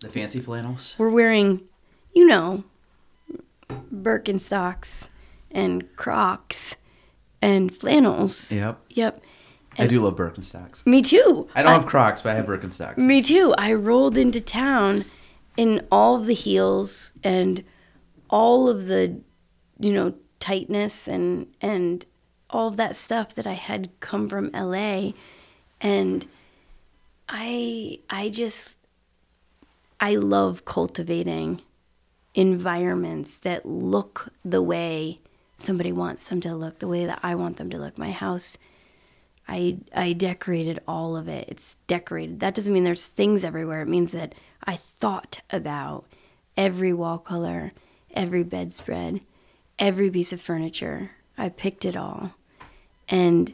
The 0.00 0.08
fancy 0.10 0.40
flannels. 0.40 0.94
were 0.98 1.08
wearing, 1.08 1.62
you 2.14 2.26
know, 2.26 2.64
Birkenstocks 3.70 5.08
and 5.50 5.84
Crocs 5.96 6.76
and 7.40 7.74
flannels. 7.74 8.52
Yep. 8.52 8.78
Yep. 8.90 9.22
I 9.78 9.86
do 9.86 10.02
love 10.04 10.16
Birkenstocks. 10.16 10.84
Me 10.86 11.00
too. 11.00 11.48
I 11.54 11.62
don't 11.62 11.72
have 11.72 11.86
Crocs, 11.86 12.20
but 12.20 12.32
I 12.32 12.34
have 12.34 12.44
Birkenstocks. 12.46 12.98
Me 12.98 13.22
too. 13.22 13.54
I 13.56 13.72
rolled 13.72 14.18
into 14.18 14.40
town 14.40 15.06
in 15.56 15.86
all 15.90 16.16
of 16.16 16.26
the 16.26 16.34
heels 16.34 17.12
and 17.24 17.64
all 18.28 18.68
of 18.68 18.84
the, 18.84 19.18
you 19.78 19.92
know, 19.94 20.14
tightness 20.40 21.08
and 21.08 21.46
and 21.62 22.04
all 22.50 22.68
of 22.68 22.76
that 22.76 22.96
stuff 22.96 23.34
that 23.34 23.46
I 23.46 23.54
had 23.54 23.90
come 24.00 24.28
from 24.28 24.50
LA 24.52 25.12
and 25.80 26.26
I 27.28 27.98
I 28.08 28.30
just 28.30 28.76
I 30.00 30.14
love 30.14 30.64
cultivating 30.64 31.60
environments 32.34 33.38
that 33.40 33.66
look 33.66 34.28
the 34.44 34.62
way 34.62 35.18
somebody 35.56 35.92
wants 35.92 36.28
them 36.28 36.40
to 36.42 36.54
look, 36.54 36.78
the 36.78 36.88
way 36.88 37.04
that 37.04 37.18
I 37.22 37.34
want 37.34 37.56
them 37.56 37.68
to 37.70 37.78
look. 37.78 37.98
My 37.98 38.12
house 38.12 38.56
I 39.46 39.78
I 39.94 40.12
decorated 40.12 40.80
all 40.86 41.16
of 41.16 41.28
it. 41.28 41.48
It's 41.48 41.76
decorated. 41.86 42.40
That 42.40 42.54
doesn't 42.54 42.72
mean 42.72 42.84
there's 42.84 43.08
things 43.08 43.44
everywhere. 43.44 43.82
It 43.82 43.88
means 43.88 44.12
that 44.12 44.34
I 44.64 44.76
thought 44.76 45.40
about 45.50 46.04
every 46.56 46.92
wall 46.92 47.18
color, 47.18 47.72
every 48.14 48.42
bedspread, 48.42 49.20
every 49.78 50.10
piece 50.10 50.32
of 50.32 50.40
furniture. 50.40 51.12
I 51.36 51.48
picked 51.50 51.84
it 51.84 51.96
all. 51.96 52.34
And 53.08 53.52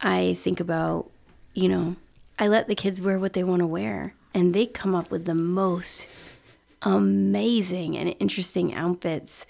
I 0.00 0.34
think 0.34 0.60
about, 0.60 1.10
you 1.54 1.68
know, 1.68 1.96
I 2.38 2.48
let 2.48 2.68
the 2.68 2.74
kids 2.74 3.02
wear 3.02 3.18
what 3.18 3.32
they 3.32 3.44
want 3.44 3.60
to 3.60 3.66
wear 3.66 4.14
and 4.34 4.54
they 4.54 4.66
come 4.66 4.94
up 4.94 5.10
with 5.10 5.24
the 5.24 5.34
most 5.34 6.06
amazing 6.82 7.96
and 7.96 8.14
interesting 8.18 8.74
outfits. 8.74 9.46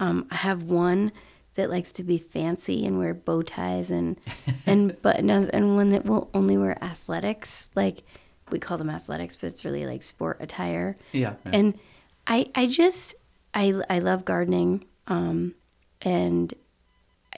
Um, 0.00 0.26
I 0.30 0.36
have 0.36 0.64
one 0.64 1.12
that 1.54 1.70
likes 1.70 1.92
to 1.92 2.02
be 2.02 2.18
fancy 2.18 2.86
and 2.86 2.98
wear 2.98 3.14
bow 3.14 3.42
ties 3.42 3.90
and 3.90 4.18
and 4.66 5.00
button 5.02 5.26
downs, 5.26 5.48
and 5.48 5.76
one 5.76 5.90
that 5.90 6.04
will 6.04 6.30
only 6.34 6.56
wear 6.56 6.82
athletics. 6.82 7.68
Like 7.74 8.02
we 8.50 8.58
call 8.58 8.78
them 8.78 8.90
athletics, 8.90 9.36
but 9.36 9.48
it's 9.48 9.64
really 9.64 9.86
like 9.86 10.02
sport 10.02 10.38
attire. 10.40 10.96
Yeah. 11.12 11.34
yeah. 11.44 11.52
And 11.52 11.78
I 12.26 12.50
I 12.54 12.66
just 12.66 13.14
I 13.54 13.80
I 13.88 13.98
love 13.98 14.24
gardening. 14.24 14.84
Um, 15.06 15.54
and 16.00 16.54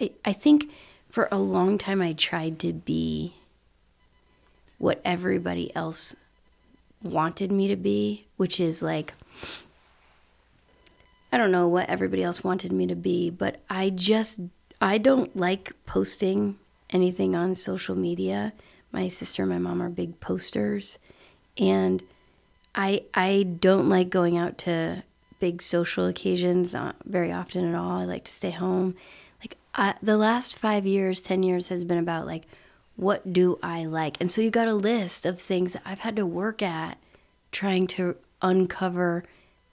I 0.00 0.12
I 0.24 0.32
think 0.32 0.70
for 1.14 1.28
a 1.30 1.38
long 1.38 1.78
time 1.78 2.02
I 2.02 2.12
tried 2.12 2.58
to 2.58 2.72
be 2.72 3.34
what 4.78 5.00
everybody 5.04 5.70
else 5.76 6.16
wanted 7.04 7.52
me 7.52 7.68
to 7.68 7.76
be, 7.76 8.26
which 8.36 8.58
is 8.58 8.82
like 8.82 9.14
I 11.30 11.38
don't 11.38 11.52
know 11.52 11.68
what 11.68 11.88
everybody 11.88 12.24
else 12.24 12.42
wanted 12.42 12.72
me 12.72 12.88
to 12.88 12.96
be, 12.96 13.30
but 13.30 13.60
I 13.70 13.90
just 13.90 14.40
I 14.80 14.98
don't 14.98 15.36
like 15.36 15.72
posting 15.86 16.58
anything 16.90 17.36
on 17.36 17.54
social 17.54 17.96
media. 17.96 18.52
My 18.90 19.08
sister 19.08 19.44
and 19.44 19.52
my 19.52 19.58
mom 19.58 19.80
are 19.80 19.90
big 19.90 20.18
posters 20.18 20.98
and 21.56 22.02
I 22.74 23.04
I 23.14 23.44
don't 23.44 23.88
like 23.88 24.10
going 24.10 24.36
out 24.36 24.58
to 24.58 25.04
big 25.38 25.62
social 25.62 26.06
occasions 26.06 26.74
uh, 26.74 26.90
very 27.04 27.30
often 27.30 27.68
at 27.68 27.76
all. 27.76 28.00
I 28.00 28.04
like 28.04 28.24
to 28.24 28.32
stay 28.32 28.50
home. 28.50 28.96
The 30.02 30.16
last 30.16 30.58
5 30.58 30.86
years, 30.86 31.20
10 31.20 31.42
years 31.42 31.68
has 31.68 31.84
been 31.84 31.98
about 31.98 32.26
like 32.26 32.46
what 32.96 33.32
do 33.32 33.58
I 33.62 33.84
like? 33.84 34.16
And 34.20 34.30
so 34.30 34.40
you 34.40 34.50
got 34.50 34.68
a 34.68 34.74
list 34.74 35.26
of 35.26 35.40
things 35.40 35.72
that 35.72 35.82
I've 35.84 36.00
had 36.00 36.16
to 36.16 36.26
work 36.26 36.62
at 36.62 36.98
trying 37.50 37.86
to 37.88 38.16
uncover 38.40 39.24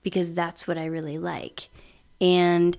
because 0.04 0.34
that's 0.34 0.68
what 0.68 0.78
I 0.78 0.86
really 0.86 1.18
like. 1.18 1.70
And 2.20 2.78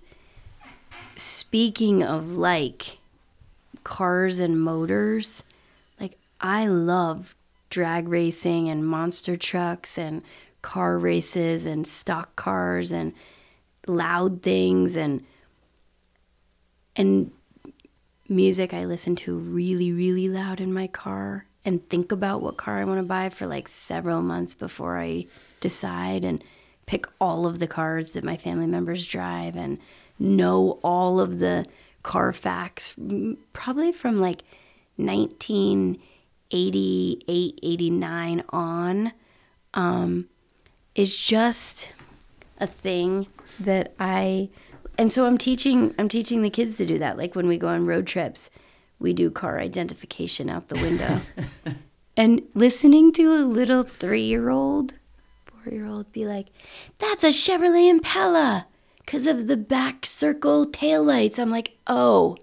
speaking 1.14 2.02
of 2.02 2.36
like 2.36 2.98
cars 3.84 4.40
and 4.40 4.60
motors, 4.60 5.44
like 6.00 6.18
I 6.40 6.66
love 6.66 7.36
drag 7.70 8.08
racing 8.08 8.68
and 8.68 8.86
monster 8.86 9.36
trucks 9.36 9.96
and 9.96 10.22
car 10.60 10.98
races 10.98 11.66
and 11.66 11.86
stock 11.86 12.34
cars 12.36 12.92
and 12.92 13.12
loud 13.86 14.42
things 14.42 14.96
and 14.96 15.24
and 16.96 17.30
music 18.28 18.72
I 18.72 18.84
listen 18.84 19.16
to 19.16 19.36
really 19.36 19.92
really 19.92 20.28
loud 20.28 20.60
in 20.60 20.72
my 20.72 20.86
car 20.86 21.46
and 21.64 21.88
think 21.88 22.12
about 22.12 22.42
what 22.42 22.56
car 22.56 22.80
I 22.80 22.84
want 22.84 22.98
to 22.98 23.04
buy 23.04 23.28
for 23.28 23.46
like 23.46 23.68
several 23.68 24.22
months 24.22 24.54
before 24.54 24.98
I 24.98 25.26
decide 25.60 26.24
and 26.24 26.42
pick 26.86 27.06
all 27.20 27.46
of 27.46 27.58
the 27.58 27.66
cars 27.66 28.14
that 28.14 28.24
my 28.24 28.36
family 28.36 28.66
members 28.66 29.06
drive 29.06 29.56
and 29.56 29.78
know 30.18 30.78
all 30.82 31.20
of 31.20 31.38
the 31.38 31.66
car 32.02 32.32
facts 32.32 32.94
probably 33.52 33.92
from 33.92 34.20
like 34.20 34.42
1988 34.96 37.58
89 37.62 38.44
on 38.50 39.12
um, 39.74 40.28
it's 40.94 41.16
just 41.16 41.92
a 42.58 42.66
thing 42.66 43.26
that 43.58 43.94
I 43.98 44.50
and 44.98 45.10
so 45.10 45.26
I'm 45.26 45.38
teaching 45.38 45.94
I'm 45.98 46.08
teaching 46.08 46.42
the 46.42 46.50
kids 46.50 46.76
to 46.76 46.86
do 46.86 46.98
that. 46.98 47.16
Like 47.16 47.34
when 47.34 47.48
we 47.48 47.58
go 47.58 47.68
on 47.68 47.86
road 47.86 48.06
trips, 48.06 48.50
we 48.98 49.12
do 49.12 49.30
car 49.30 49.58
identification 49.58 50.50
out 50.50 50.68
the 50.68 50.76
window. 50.76 51.20
and 52.16 52.42
listening 52.54 53.12
to 53.12 53.32
a 53.32 53.44
little 53.44 53.84
3-year-old, 53.84 54.94
4-year-old 55.64 56.12
be 56.12 56.26
like, 56.26 56.48
"That's 56.98 57.24
a 57.24 57.28
Chevrolet 57.28 57.88
Impala 57.88 58.66
cuz 59.06 59.26
of 59.26 59.46
the 59.46 59.56
back 59.56 60.06
circle 60.06 60.66
taillights." 60.66 61.38
I'm 61.38 61.50
like, 61.50 61.76
"Oh, 61.86 62.36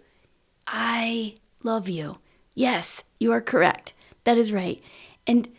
I 0.67 1.35
love 1.63 1.87
you. 1.87 2.17
Yes, 2.55 3.03
you 3.19 3.31
are 3.31 3.41
correct. 3.41 3.93
That 4.23 4.37
is 4.37 4.51
right." 4.51 4.81
And 5.25 5.49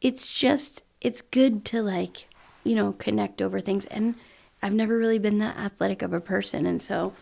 it's 0.00 0.32
just 0.32 0.82
it's 1.00 1.22
good 1.22 1.64
to 1.66 1.82
like 1.82 2.28
you 2.64 2.74
know 2.74 2.92
connect 2.92 3.40
over 3.40 3.60
things 3.60 3.86
and 3.86 4.14
i've 4.62 4.72
never 4.72 4.96
really 4.96 5.18
been 5.18 5.38
that 5.38 5.56
athletic 5.56 6.02
of 6.02 6.12
a 6.12 6.20
person 6.20 6.66
and 6.66 6.80
so 6.80 7.12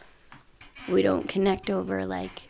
we 0.89 1.03
don't 1.03 1.29
connect 1.29 1.71
over 1.71 2.07
like 2.07 2.49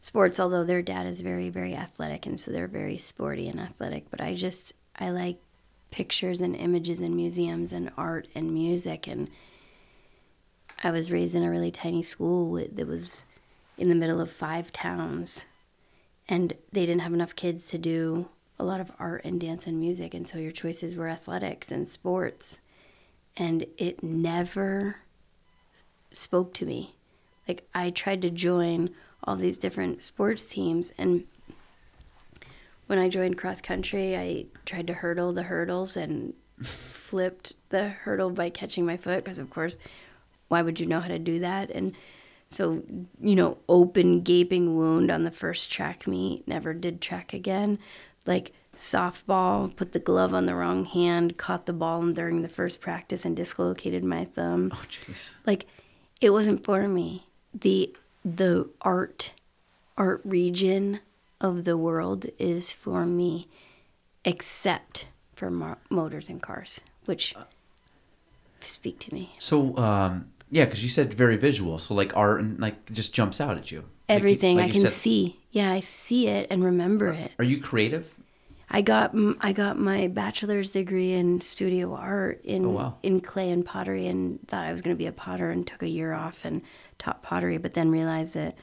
sports 0.00 0.38
although 0.38 0.64
their 0.64 0.82
dad 0.82 1.06
is 1.06 1.20
very 1.20 1.48
very 1.48 1.74
athletic 1.74 2.26
and 2.26 2.38
so 2.38 2.50
they're 2.50 2.68
very 2.68 2.98
sporty 2.98 3.48
and 3.48 3.60
athletic 3.60 4.10
but 4.10 4.20
i 4.20 4.34
just 4.34 4.72
i 4.96 5.10
like 5.10 5.38
pictures 5.90 6.40
and 6.40 6.54
images 6.54 7.00
and 7.00 7.14
museums 7.14 7.72
and 7.72 7.90
art 7.96 8.28
and 8.34 8.52
music 8.52 9.06
and 9.06 9.28
i 10.82 10.90
was 10.90 11.10
raised 11.10 11.34
in 11.34 11.42
a 11.42 11.50
really 11.50 11.70
tiny 11.70 12.02
school 12.02 12.54
that 12.72 12.86
was 12.86 13.24
in 13.76 13.88
the 13.88 13.94
middle 13.94 14.20
of 14.20 14.30
five 14.30 14.72
towns 14.72 15.46
and 16.28 16.52
they 16.72 16.84
didn't 16.84 17.00
have 17.00 17.14
enough 17.14 17.34
kids 17.34 17.66
to 17.68 17.78
do 17.78 18.28
a 18.58 18.64
lot 18.64 18.80
of 18.80 18.92
art 18.98 19.24
and 19.24 19.40
dance 19.40 19.66
and 19.66 19.80
music 19.80 20.14
and 20.14 20.26
so 20.26 20.38
your 20.38 20.50
choices 20.50 20.94
were 20.94 21.08
athletics 21.08 21.72
and 21.72 21.88
sports 21.88 22.60
and 23.38 23.64
it 23.78 24.02
never 24.02 24.96
spoke 26.12 26.52
to 26.54 26.66
me. 26.66 26.94
Like 27.46 27.66
i 27.74 27.88
tried 27.90 28.20
to 28.22 28.30
join 28.30 28.90
all 29.24 29.36
these 29.36 29.56
different 29.56 30.02
sports 30.02 30.44
teams 30.44 30.92
and 30.98 31.24
when 32.86 32.98
i 32.98 33.08
joined 33.08 33.38
cross 33.38 33.60
country 33.60 34.16
i 34.16 34.44
tried 34.66 34.86
to 34.86 34.92
hurdle 34.92 35.32
the 35.32 35.44
hurdles 35.44 35.96
and 35.96 36.34
flipped 36.62 37.54
the 37.70 37.88
hurdle 37.88 38.30
by 38.30 38.50
catching 38.50 38.84
my 38.84 38.98
foot 38.98 39.24
because 39.24 39.38
of 39.38 39.48
course 39.48 39.78
why 40.48 40.62
would 40.62 40.80
you 40.80 40.86
know 40.86 41.00
how 41.00 41.08
to 41.08 41.18
do 41.18 41.38
that? 41.40 41.70
And 41.70 41.94
so 42.48 42.82
you 43.20 43.36
know 43.36 43.58
open 43.68 44.22
gaping 44.22 44.76
wound 44.76 45.10
on 45.10 45.24
the 45.24 45.30
first 45.30 45.70
track 45.70 46.06
meet 46.06 46.48
never 46.48 46.74
did 46.74 47.00
track 47.00 47.32
again. 47.32 47.78
Like 48.26 48.52
softball 48.78 49.74
put 49.74 49.92
the 49.92 49.98
glove 49.98 50.32
on 50.32 50.46
the 50.46 50.54
wrong 50.54 50.84
hand 50.84 51.36
caught 51.36 51.66
the 51.66 51.72
ball 51.72 52.00
during 52.12 52.42
the 52.42 52.48
first 52.48 52.80
practice 52.80 53.24
and 53.24 53.36
dislocated 53.36 54.04
my 54.04 54.24
thumb. 54.24 54.70
Oh 54.72 54.82
jeez. 54.88 55.30
like 55.44 55.66
it 56.20 56.30
wasn't 56.30 56.64
for 56.64 56.86
me. 56.88 57.26
The 57.52 57.94
the 58.24 58.68
art 58.82 59.32
art 59.96 60.20
region 60.24 61.00
of 61.40 61.64
the 61.64 61.76
world 61.76 62.26
is 62.38 62.72
for 62.72 63.04
me 63.04 63.48
except 64.24 65.06
for 65.34 65.50
mo- 65.50 65.78
motors 65.90 66.28
and 66.30 66.40
cars 66.42 66.80
which 67.04 67.34
speak 68.60 68.98
to 69.00 69.14
me. 69.14 69.32
So 69.38 69.76
um 69.76 70.30
yeah, 70.50 70.64
because 70.64 70.82
you 70.82 70.88
said 70.88 71.12
very 71.12 71.36
visual, 71.36 71.78
so 71.78 71.94
like 71.94 72.16
art 72.16 72.40
and 72.40 72.58
like 72.60 72.90
just 72.92 73.12
jumps 73.14 73.40
out 73.40 73.56
at 73.58 73.70
you. 73.70 73.78
Like 73.80 73.86
you- 73.86 74.16
everything. 74.16 74.56
like 74.56 74.64
i 74.64 74.66
you 74.68 74.72
can 74.72 74.80
said- 74.82 74.92
see. 74.92 75.36
Yeah 75.50 75.72
i 75.72 75.80
see 75.80 76.28
it 76.28 76.46
and 76.50 76.62
remember 76.62 77.08
it. 77.08 77.32
Are 77.38 77.44
you 77.44 77.58
creative? 77.60 78.14
I 78.70 78.82
got 78.82 79.14
I 79.40 79.52
got 79.52 79.78
my 79.78 80.08
bachelor's 80.08 80.70
degree 80.70 81.12
in 81.12 81.40
studio 81.40 81.94
art 81.94 82.42
in 82.44 82.66
Oh, 82.66 82.70
wow. 82.70 82.98
in 83.02 83.20
clay 83.20 83.50
and 83.50 83.64
pottery, 83.64 84.06
and 84.06 84.46
thought 84.46 84.64
I 84.64 84.72
was 84.72 84.82
going 84.82 84.94
to 84.94 84.98
be 84.98 85.06
a 85.06 85.12
potter, 85.12 85.50
and 85.50 85.66
took 85.66 85.82
a 85.82 85.88
year 85.88 86.12
off 86.12 86.44
and 86.44 86.62
taught 86.98 87.22
pottery, 87.22 87.56
but 87.58 87.74
then 87.74 87.90
realized 87.90 88.34
that 88.34 88.56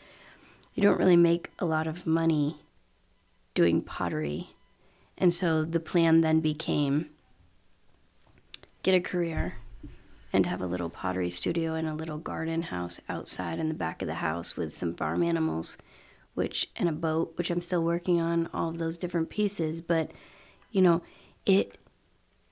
you 0.76 0.84
don't 0.84 1.00
really 1.00 1.18
make 1.18 1.52
a 1.58 1.66
lot 1.66 1.88
of 1.88 2.06
money 2.06 2.58
doing 3.56 3.82
pottery, 3.82 4.50
and 5.18 5.34
so 5.34 5.64
the 5.64 5.80
plan 5.80 6.22
then 6.22 6.40
became 6.40 7.08
get 8.84 8.94
a 8.94 9.00
career 9.02 9.56
and 10.32 10.46
have 10.46 10.62
a 10.62 10.68
little 10.68 10.90
pottery 10.90 11.32
studio 11.32 11.74
and 11.74 11.88
a 11.88 11.94
little 11.96 12.18
garden 12.20 12.62
house 12.64 13.00
outside 13.10 13.58
in 13.58 13.70
the 13.70 13.74
back 13.74 14.02
of 14.04 14.08
the 14.08 14.16
house 14.16 14.56
with 14.56 14.72
some 14.72 14.94
farm 14.94 15.24
animals 15.24 15.78
which 16.36 16.70
and 16.76 16.88
a 16.88 16.94
boat 16.94 17.34
which 17.36 17.50
i'm 17.50 17.62
still 17.62 17.84
working 17.84 18.22
on 18.22 18.48
all 18.54 18.70
of 18.70 18.78
those 18.78 18.98
different 18.98 19.30
pieces 19.30 19.82
but 19.82 20.12
you 20.72 20.82
know 20.82 21.02
it 21.46 21.78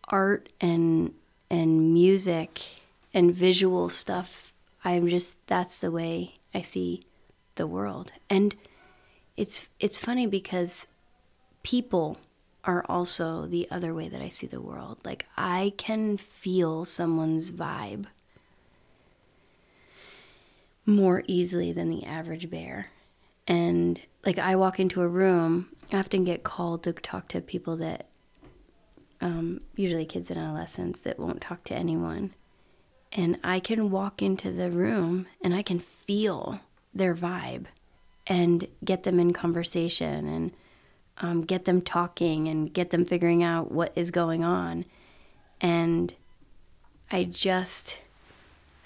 art 0.10 0.51
and 0.60 1.14
and 1.49 1.93
music 1.93 2.61
and 3.14 3.34
visual 3.34 3.89
stuff 3.89 4.51
i'm 4.84 5.07
just 5.07 5.45
that's 5.47 5.81
the 5.81 5.91
way 5.91 6.35
i 6.53 6.61
see 6.61 7.03
the 7.55 7.68
world 7.68 8.11
and 8.30 8.55
it's 9.38 9.69
it's 9.80 9.99
funny 9.99 10.26
because 10.26 10.88
people 11.64 12.18
are 12.65 12.85
also 12.88 13.45
the 13.45 13.68
other 13.69 13.93
way 13.93 14.07
that 14.07 14.22
I 14.22 14.30
see 14.30 14.47
the 14.47 14.61
world. 14.61 14.99
Like 15.03 15.26
I 15.35 15.73
can 15.77 16.18
feel 16.18 16.85
someone's 16.85 17.51
vibe 17.51 18.05
more 20.85 21.23
easily 21.27 21.72
than 21.72 21.89
the 21.89 22.05
average 22.05 22.49
bear. 22.49 22.88
And 23.47 24.01
like 24.25 24.39
I 24.39 24.55
walk 24.55 24.79
into 24.79 25.01
a 25.01 25.07
room, 25.07 25.69
I 25.91 25.99
often 25.99 26.23
get 26.23 26.43
called 26.43 26.83
to 26.83 26.93
talk 26.93 27.27
to 27.29 27.41
people 27.41 27.75
that 27.77 28.07
um, 29.21 29.59
usually 29.75 30.05
kids 30.05 30.29
and 30.29 30.39
adolescents 30.39 31.01
that 31.01 31.19
won't 31.19 31.41
talk 31.41 31.63
to 31.65 31.75
anyone. 31.75 32.33
And 33.11 33.37
I 33.43 33.59
can 33.59 33.91
walk 33.91 34.21
into 34.21 34.51
the 34.51 34.71
room 34.71 35.27
and 35.43 35.53
I 35.53 35.61
can 35.61 35.79
feel 35.79 36.61
their 36.93 37.15
vibe 37.15 37.65
and 38.27 38.67
get 38.83 39.03
them 39.03 39.19
in 39.19 39.33
conversation 39.33 40.27
and 40.27 40.51
um, 41.19 41.41
get 41.41 41.65
them 41.65 41.81
talking 41.81 42.47
and 42.47 42.73
get 42.73 42.89
them 42.89 43.05
figuring 43.05 43.43
out 43.43 43.71
what 43.71 43.91
is 43.95 44.11
going 44.11 44.43
on. 44.43 44.85
And 45.61 46.13
I 47.11 47.25
just, 47.25 48.01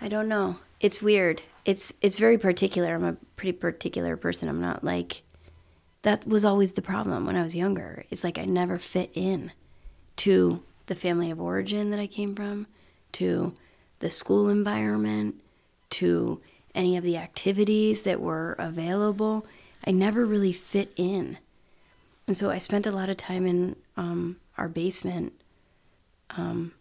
I 0.02 0.08
don't 0.08 0.28
know. 0.28 0.58
It's 0.80 1.02
weird. 1.02 1.42
It's 1.66 1.94
it's 2.02 2.18
very 2.18 2.38
particular. 2.38 2.94
I'm 2.94 3.04
a 3.04 3.18
pretty 3.36 3.54
particular 3.54 4.16
person. 4.16 4.48
I'm 4.48 4.62
not 4.62 4.84
like 4.84 5.24
that 6.04 6.28
was 6.28 6.46
always 6.46 6.74
the 6.74 6.82
problem 6.82 7.26
when 7.26 7.36
I 7.36 7.44
was 7.44 7.56
younger. 7.56 8.06
It's 8.10 8.24
like 8.24 8.38
I 8.38 8.46
never 8.46 8.78
fit 8.78 9.12
in 9.14 9.52
to 10.18 10.64
the 10.86 10.96
family 10.96 11.32
of 11.32 11.42
origin 11.42 11.90
that 11.90 12.00
I 12.00 12.08
came 12.08 12.36
from, 12.36 12.68
to 13.14 13.54
the 14.00 14.10
school 14.10 14.50
environment, 14.50 15.42
to 15.90 16.40
any 16.74 16.96
of 16.96 17.04
the 17.04 17.18
activities 17.18 18.04
that 18.04 18.22
were 18.22 18.56
available. 18.58 19.46
I 19.86 19.92
never 19.92 20.26
really 20.26 20.54
fit 20.54 20.94
in. 20.96 21.38
And 22.26 22.38
so 22.38 22.52
I 22.52 22.58
spent 22.58 22.86
a 22.86 22.92
lot 22.92 23.10
of 23.10 23.18
time 23.18 23.46
in 23.46 23.76
um, 23.96 24.38
our 24.58 24.68
basement 24.68 25.34
um, 26.32 26.74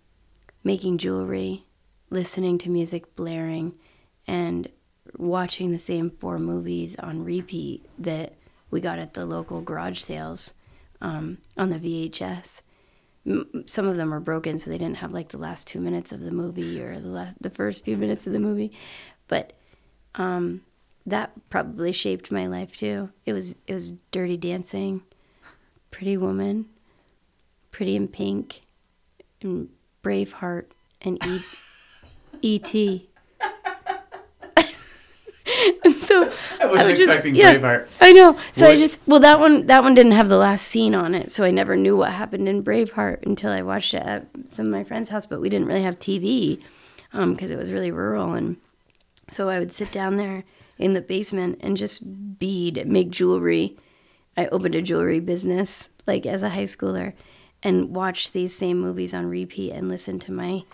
making 0.63 0.99
jewelry, 0.99 1.65
listening 2.11 2.59
to 2.59 2.71
music 2.71 3.15
blaring, 3.17 3.75
and 4.27 4.69
watching 5.17 5.73
the 5.73 5.79
same 5.79 6.11
four 6.11 6.39
movies 6.39 6.97
on 6.97 7.25
repeat 7.25 7.89
that 7.99 8.35
we 8.71 8.81
got 8.81 8.99
at 8.99 9.15
the 9.15 9.25
local 9.25 9.61
garage 9.61 10.01
sales 10.01 10.53
um, 11.01 11.39
on 11.57 11.71
the 11.71 11.79
VHS. 11.79 12.61
Some 13.67 13.89
of 13.89 13.97
them 13.97 14.11
were 14.11 14.21
broken, 14.21 14.59
so 14.59 14.71
they 14.71 14.79
didn't 14.79 14.99
have 14.99 15.13
like 15.13 15.29
the 15.29 15.39
last 15.39 15.67
two 15.67 15.81
minutes 15.81 16.13
of 16.13 16.23
the 16.23 16.31
movie 16.31 16.81
or 16.81 17.01
the 17.01 17.35
the 17.41 17.51
first 17.51 17.85
few 17.85 17.97
minutes 17.97 18.27
of 18.27 18.33
the 18.33 18.39
movie, 18.39 18.73
but 19.27 19.53
um, 20.15 20.63
that 21.05 21.33
probably 21.51 21.93
shaped 21.93 22.31
my 22.31 22.47
life 22.47 22.77
too. 22.77 23.11
It 23.25 23.33
was 23.33 23.57
it 23.67 23.73
was 23.73 23.95
Dirty 24.13 24.37
Dancing, 24.37 25.03
Pretty 25.91 26.17
Woman, 26.17 26.67
Pretty 27.73 27.97
in 27.97 28.07
Pink, 28.07 28.63
and 29.41 29.71
Braveheart, 30.05 30.67
and 31.01 31.25
E. 31.27 31.41
E.T. 32.43 33.09
and 35.85 35.95
so 36.09 36.33
I 36.61 36.67
wasn't 36.67 36.91
just- 36.91 37.03
expecting 37.03 37.35
yeah, 37.35 37.57
Braveheart. 37.57 37.89
I 38.01 38.13
know. 38.13 38.39
So 38.53 38.67
I 38.67 38.77
just 38.77 39.01
well 39.07 39.21
that 39.21 39.41
one 39.41 39.67
that 39.67 39.83
one 39.83 39.95
didn't 39.95 40.13
have 40.13 40.29
the 40.29 40.39
last 40.39 40.67
scene 40.67 40.95
on 40.95 41.15
it, 41.15 41.31
so 41.31 41.45
I 41.45 41.51
never 41.51 41.77
knew 41.77 41.97
what 41.97 42.13
happened 42.13 42.49
in 42.49 42.63
Braveheart 42.63 43.25
until 43.27 43.51
I 43.53 43.63
watched 43.63 43.95
it 43.95 44.03
at 44.03 44.27
some 44.47 44.67
of 44.67 44.73
my 44.73 44.85
friends' 44.85 45.09
house. 45.09 45.27
But 45.27 45.41
we 45.41 45.49
didn't 45.49 45.69
really 45.69 45.83
have 45.83 45.99
TV 45.99 46.61
because 47.13 47.51
um, 47.51 47.57
it 47.57 47.59
was 47.59 47.73
really 47.73 47.91
rural, 47.91 48.35
and 48.35 48.57
so 49.29 49.49
I 49.49 49.59
would 49.59 49.73
sit 49.73 49.91
down 49.93 50.17
there 50.17 50.45
in 50.79 50.93
the 50.93 51.01
basement 51.01 51.59
and 51.63 51.77
just 51.77 52.39
bead, 52.39 52.87
make 52.87 53.11
jewelry. 53.11 53.77
I 54.37 54.47
opened 54.49 54.75
a 54.75 54.83
jewelry 54.83 55.21
business 55.21 55.89
like 56.07 56.27
as 56.27 56.43
a 56.43 56.51
high 56.51 56.65
schooler, 56.65 57.15
and 57.63 57.95
watch 57.95 58.33
these 58.33 58.55
same 58.55 58.79
movies 58.79 59.15
on 59.15 59.27
repeat 59.27 59.73
and 59.73 59.89
listen 59.89 60.19
to 60.21 60.33
my 60.33 60.65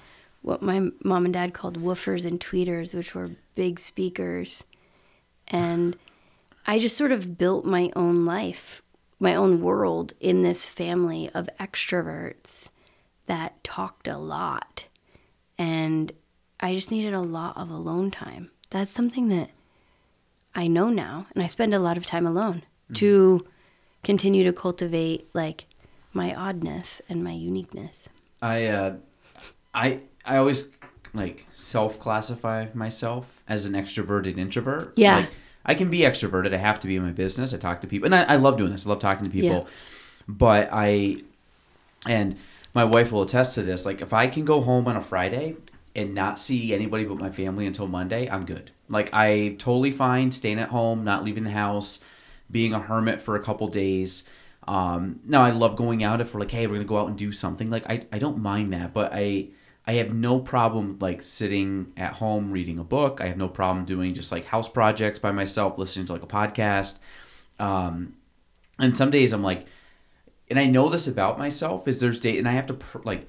what 0.42 0.60
my 0.60 0.90
mom 1.04 1.24
and 1.24 1.32
dad 1.34 1.54
called 1.54 1.80
woofers 1.80 2.24
and 2.26 2.40
tweeters, 2.40 2.94
which 2.94 3.14
were 3.14 3.30
big 3.54 3.78
speakers. 3.78 4.64
And 5.52 5.96
I 6.66 6.78
just 6.78 6.96
sort 6.96 7.12
of 7.12 7.38
built 7.38 7.64
my 7.64 7.90
own 7.94 8.24
life, 8.24 8.82
my 9.20 9.34
own 9.34 9.60
world 9.60 10.14
in 10.18 10.42
this 10.42 10.64
family 10.66 11.30
of 11.34 11.48
extroverts 11.60 12.70
that 13.26 13.62
talked 13.62 14.08
a 14.08 14.18
lot. 14.18 14.88
And 15.58 16.12
I 16.58 16.74
just 16.74 16.90
needed 16.90 17.14
a 17.14 17.20
lot 17.20 17.56
of 17.56 17.70
alone 17.70 18.10
time. 18.10 18.50
That's 18.70 18.90
something 18.90 19.28
that 19.28 19.50
I 20.54 20.66
know 20.66 20.88
now. 20.88 21.26
And 21.34 21.42
I 21.42 21.46
spend 21.46 21.74
a 21.74 21.78
lot 21.78 21.96
of 21.96 22.06
time 22.06 22.26
alone 22.26 22.62
to 22.94 23.46
continue 24.02 24.44
to 24.44 24.52
cultivate 24.52 25.28
like 25.34 25.66
my 26.12 26.34
oddness 26.34 27.00
and 27.08 27.22
my 27.22 27.32
uniqueness. 27.32 28.08
I 28.40 28.66
uh, 28.66 28.94
I 29.74 30.00
I 30.24 30.36
always 30.36 30.68
like 31.14 31.46
self 31.52 31.98
classify 31.98 32.66
myself 32.74 33.42
as 33.48 33.66
an 33.66 33.72
extroverted 33.74 34.38
introvert. 34.38 34.92
Yeah. 34.96 35.18
Like, 35.18 35.30
I 35.64 35.74
can 35.74 35.90
be 35.90 36.00
extroverted. 36.00 36.52
I 36.52 36.58
have 36.58 36.80
to 36.80 36.86
be 36.86 36.96
in 36.96 37.04
my 37.04 37.12
business. 37.12 37.54
I 37.54 37.58
talk 37.58 37.80
to 37.82 37.86
people, 37.86 38.06
and 38.06 38.14
I, 38.14 38.22
I 38.24 38.36
love 38.36 38.58
doing 38.58 38.72
this. 38.72 38.86
I 38.86 38.90
love 38.90 38.98
talking 38.98 39.24
to 39.24 39.30
people. 39.30 39.58
Yeah. 39.58 39.64
But 40.28 40.68
I, 40.72 41.22
and 42.06 42.38
my 42.74 42.84
wife 42.84 43.12
will 43.12 43.22
attest 43.22 43.54
to 43.54 43.62
this. 43.62 43.86
Like, 43.86 44.00
if 44.00 44.12
I 44.12 44.26
can 44.26 44.44
go 44.44 44.60
home 44.60 44.88
on 44.88 44.96
a 44.96 45.00
Friday 45.00 45.56
and 45.94 46.14
not 46.14 46.38
see 46.38 46.74
anybody 46.74 47.04
but 47.04 47.18
my 47.18 47.30
family 47.30 47.66
until 47.66 47.86
Monday, 47.86 48.28
I'm 48.28 48.44
good. 48.44 48.70
Like, 48.88 49.10
I 49.12 49.56
totally 49.58 49.90
fine 49.90 50.32
staying 50.32 50.58
at 50.58 50.68
home, 50.68 51.04
not 51.04 51.24
leaving 51.24 51.44
the 51.44 51.50
house, 51.50 52.02
being 52.50 52.74
a 52.74 52.78
hermit 52.78 53.20
for 53.20 53.36
a 53.36 53.40
couple 53.40 53.68
days. 53.68 54.24
Um, 54.66 55.20
now 55.24 55.42
I 55.42 55.50
love 55.50 55.76
going 55.76 56.04
out 56.04 56.20
if 56.20 56.32
we're 56.32 56.40
like, 56.40 56.50
hey, 56.50 56.66
we're 56.66 56.74
gonna 56.74 56.84
go 56.84 56.98
out 56.98 57.08
and 57.08 57.16
do 57.18 57.32
something. 57.32 57.70
Like, 57.70 57.88
I, 57.88 58.06
I 58.12 58.18
don't 58.18 58.38
mind 58.38 58.72
that, 58.72 58.92
but 58.94 59.12
I 59.12 59.48
I 59.86 59.94
have 59.94 60.12
no 60.12 60.38
problem 60.38 60.98
like 61.00 61.22
sitting 61.22 61.92
at 61.96 62.14
home 62.14 62.52
reading 62.52 62.78
a 62.78 62.84
book. 62.84 63.20
I 63.20 63.26
have 63.26 63.36
no 63.36 63.48
problem 63.48 63.84
doing 63.84 64.14
just 64.14 64.30
like 64.30 64.44
house 64.44 64.68
projects 64.68 65.18
by 65.18 65.32
myself, 65.32 65.76
listening 65.76 66.06
to 66.06 66.12
like 66.12 66.22
a 66.22 66.26
podcast. 66.26 66.98
Um, 67.58 68.14
and 68.78 68.96
some 68.96 69.10
days 69.10 69.32
I'm 69.32 69.42
like, 69.42 69.66
and 70.48 70.58
I 70.58 70.66
know 70.66 70.88
this 70.88 71.08
about 71.08 71.38
myself 71.38 71.88
is 71.88 71.98
there's 71.98 72.20
day 72.20 72.38
and 72.38 72.48
I 72.48 72.52
have 72.52 72.66
to 72.66 72.74
pr- 72.74 72.98
like 73.04 73.26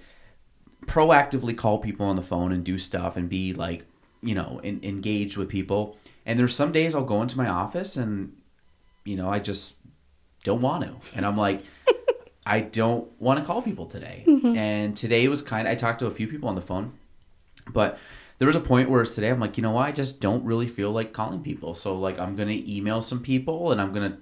proactively 0.86 1.58
call 1.58 1.80
people 1.80 2.06
on 2.06 2.16
the 2.16 2.22
phone 2.22 2.52
and 2.52 2.64
do 2.64 2.78
stuff 2.78 3.18
and 3.18 3.30
be 3.30 3.54
like, 3.54 3.86
you 4.22 4.36
know, 4.36 4.60
in, 4.64 4.80
engaged 4.84 5.38
with 5.38 5.50
people. 5.50 5.98
And 6.26 6.38
there's 6.38 6.56
some 6.56 6.72
days 6.72 6.94
I'll 6.94 7.04
go 7.04 7.22
into 7.22 7.38
my 7.38 7.48
office 7.48 7.98
and, 7.98 8.36
you 9.06 9.16
know, 9.16 9.30
I 9.30 9.40
just 9.40 9.76
don't 10.44 10.62
want 10.62 10.84
to. 10.84 10.96
And 11.16 11.26
I'm 11.26 11.36
like, 11.36 11.64
I 12.46 12.60
don't 12.62 13.10
want 13.22 13.40
to 13.40 13.46
call 13.46 13.62
people 13.62 13.86
today. 13.86 14.24
And 14.58 14.96
today 14.98 15.28
was 15.28 15.42
kind 15.42 15.68
of, 15.68 15.72
I 15.72 15.76
talked 15.76 16.00
to 16.00 16.08
a 16.08 16.12
few 16.12 16.28
people 16.28 16.50
on 16.50 16.56
the 16.56 16.62
phone, 16.62 16.94
but 17.72 17.98
there 18.40 18.48
was 18.48 18.56
a 18.56 18.62
point 18.62 18.90
where 18.90 19.02
it's 19.02 19.16
today 19.16 19.30
I'm 19.30 19.40
like, 19.40 19.58
you 19.58 19.64
know 19.64 19.72
what? 19.72 19.88
I 19.88 19.92
just 19.92 20.20
don't 20.20 20.44
really 20.44 20.68
feel 20.68 20.92
like 20.92 21.14
calling 21.14 21.42
people. 21.42 21.76
So, 21.76 21.96
like, 21.98 22.20
I'm 22.20 22.36
going 22.36 22.50
to 22.50 22.76
email 22.76 23.02
some 23.02 23.22
people 23.22 23.72
and 23.72 23.80
I'm 23.80 23.94
going 23.94 24.12
to 24.12 24.18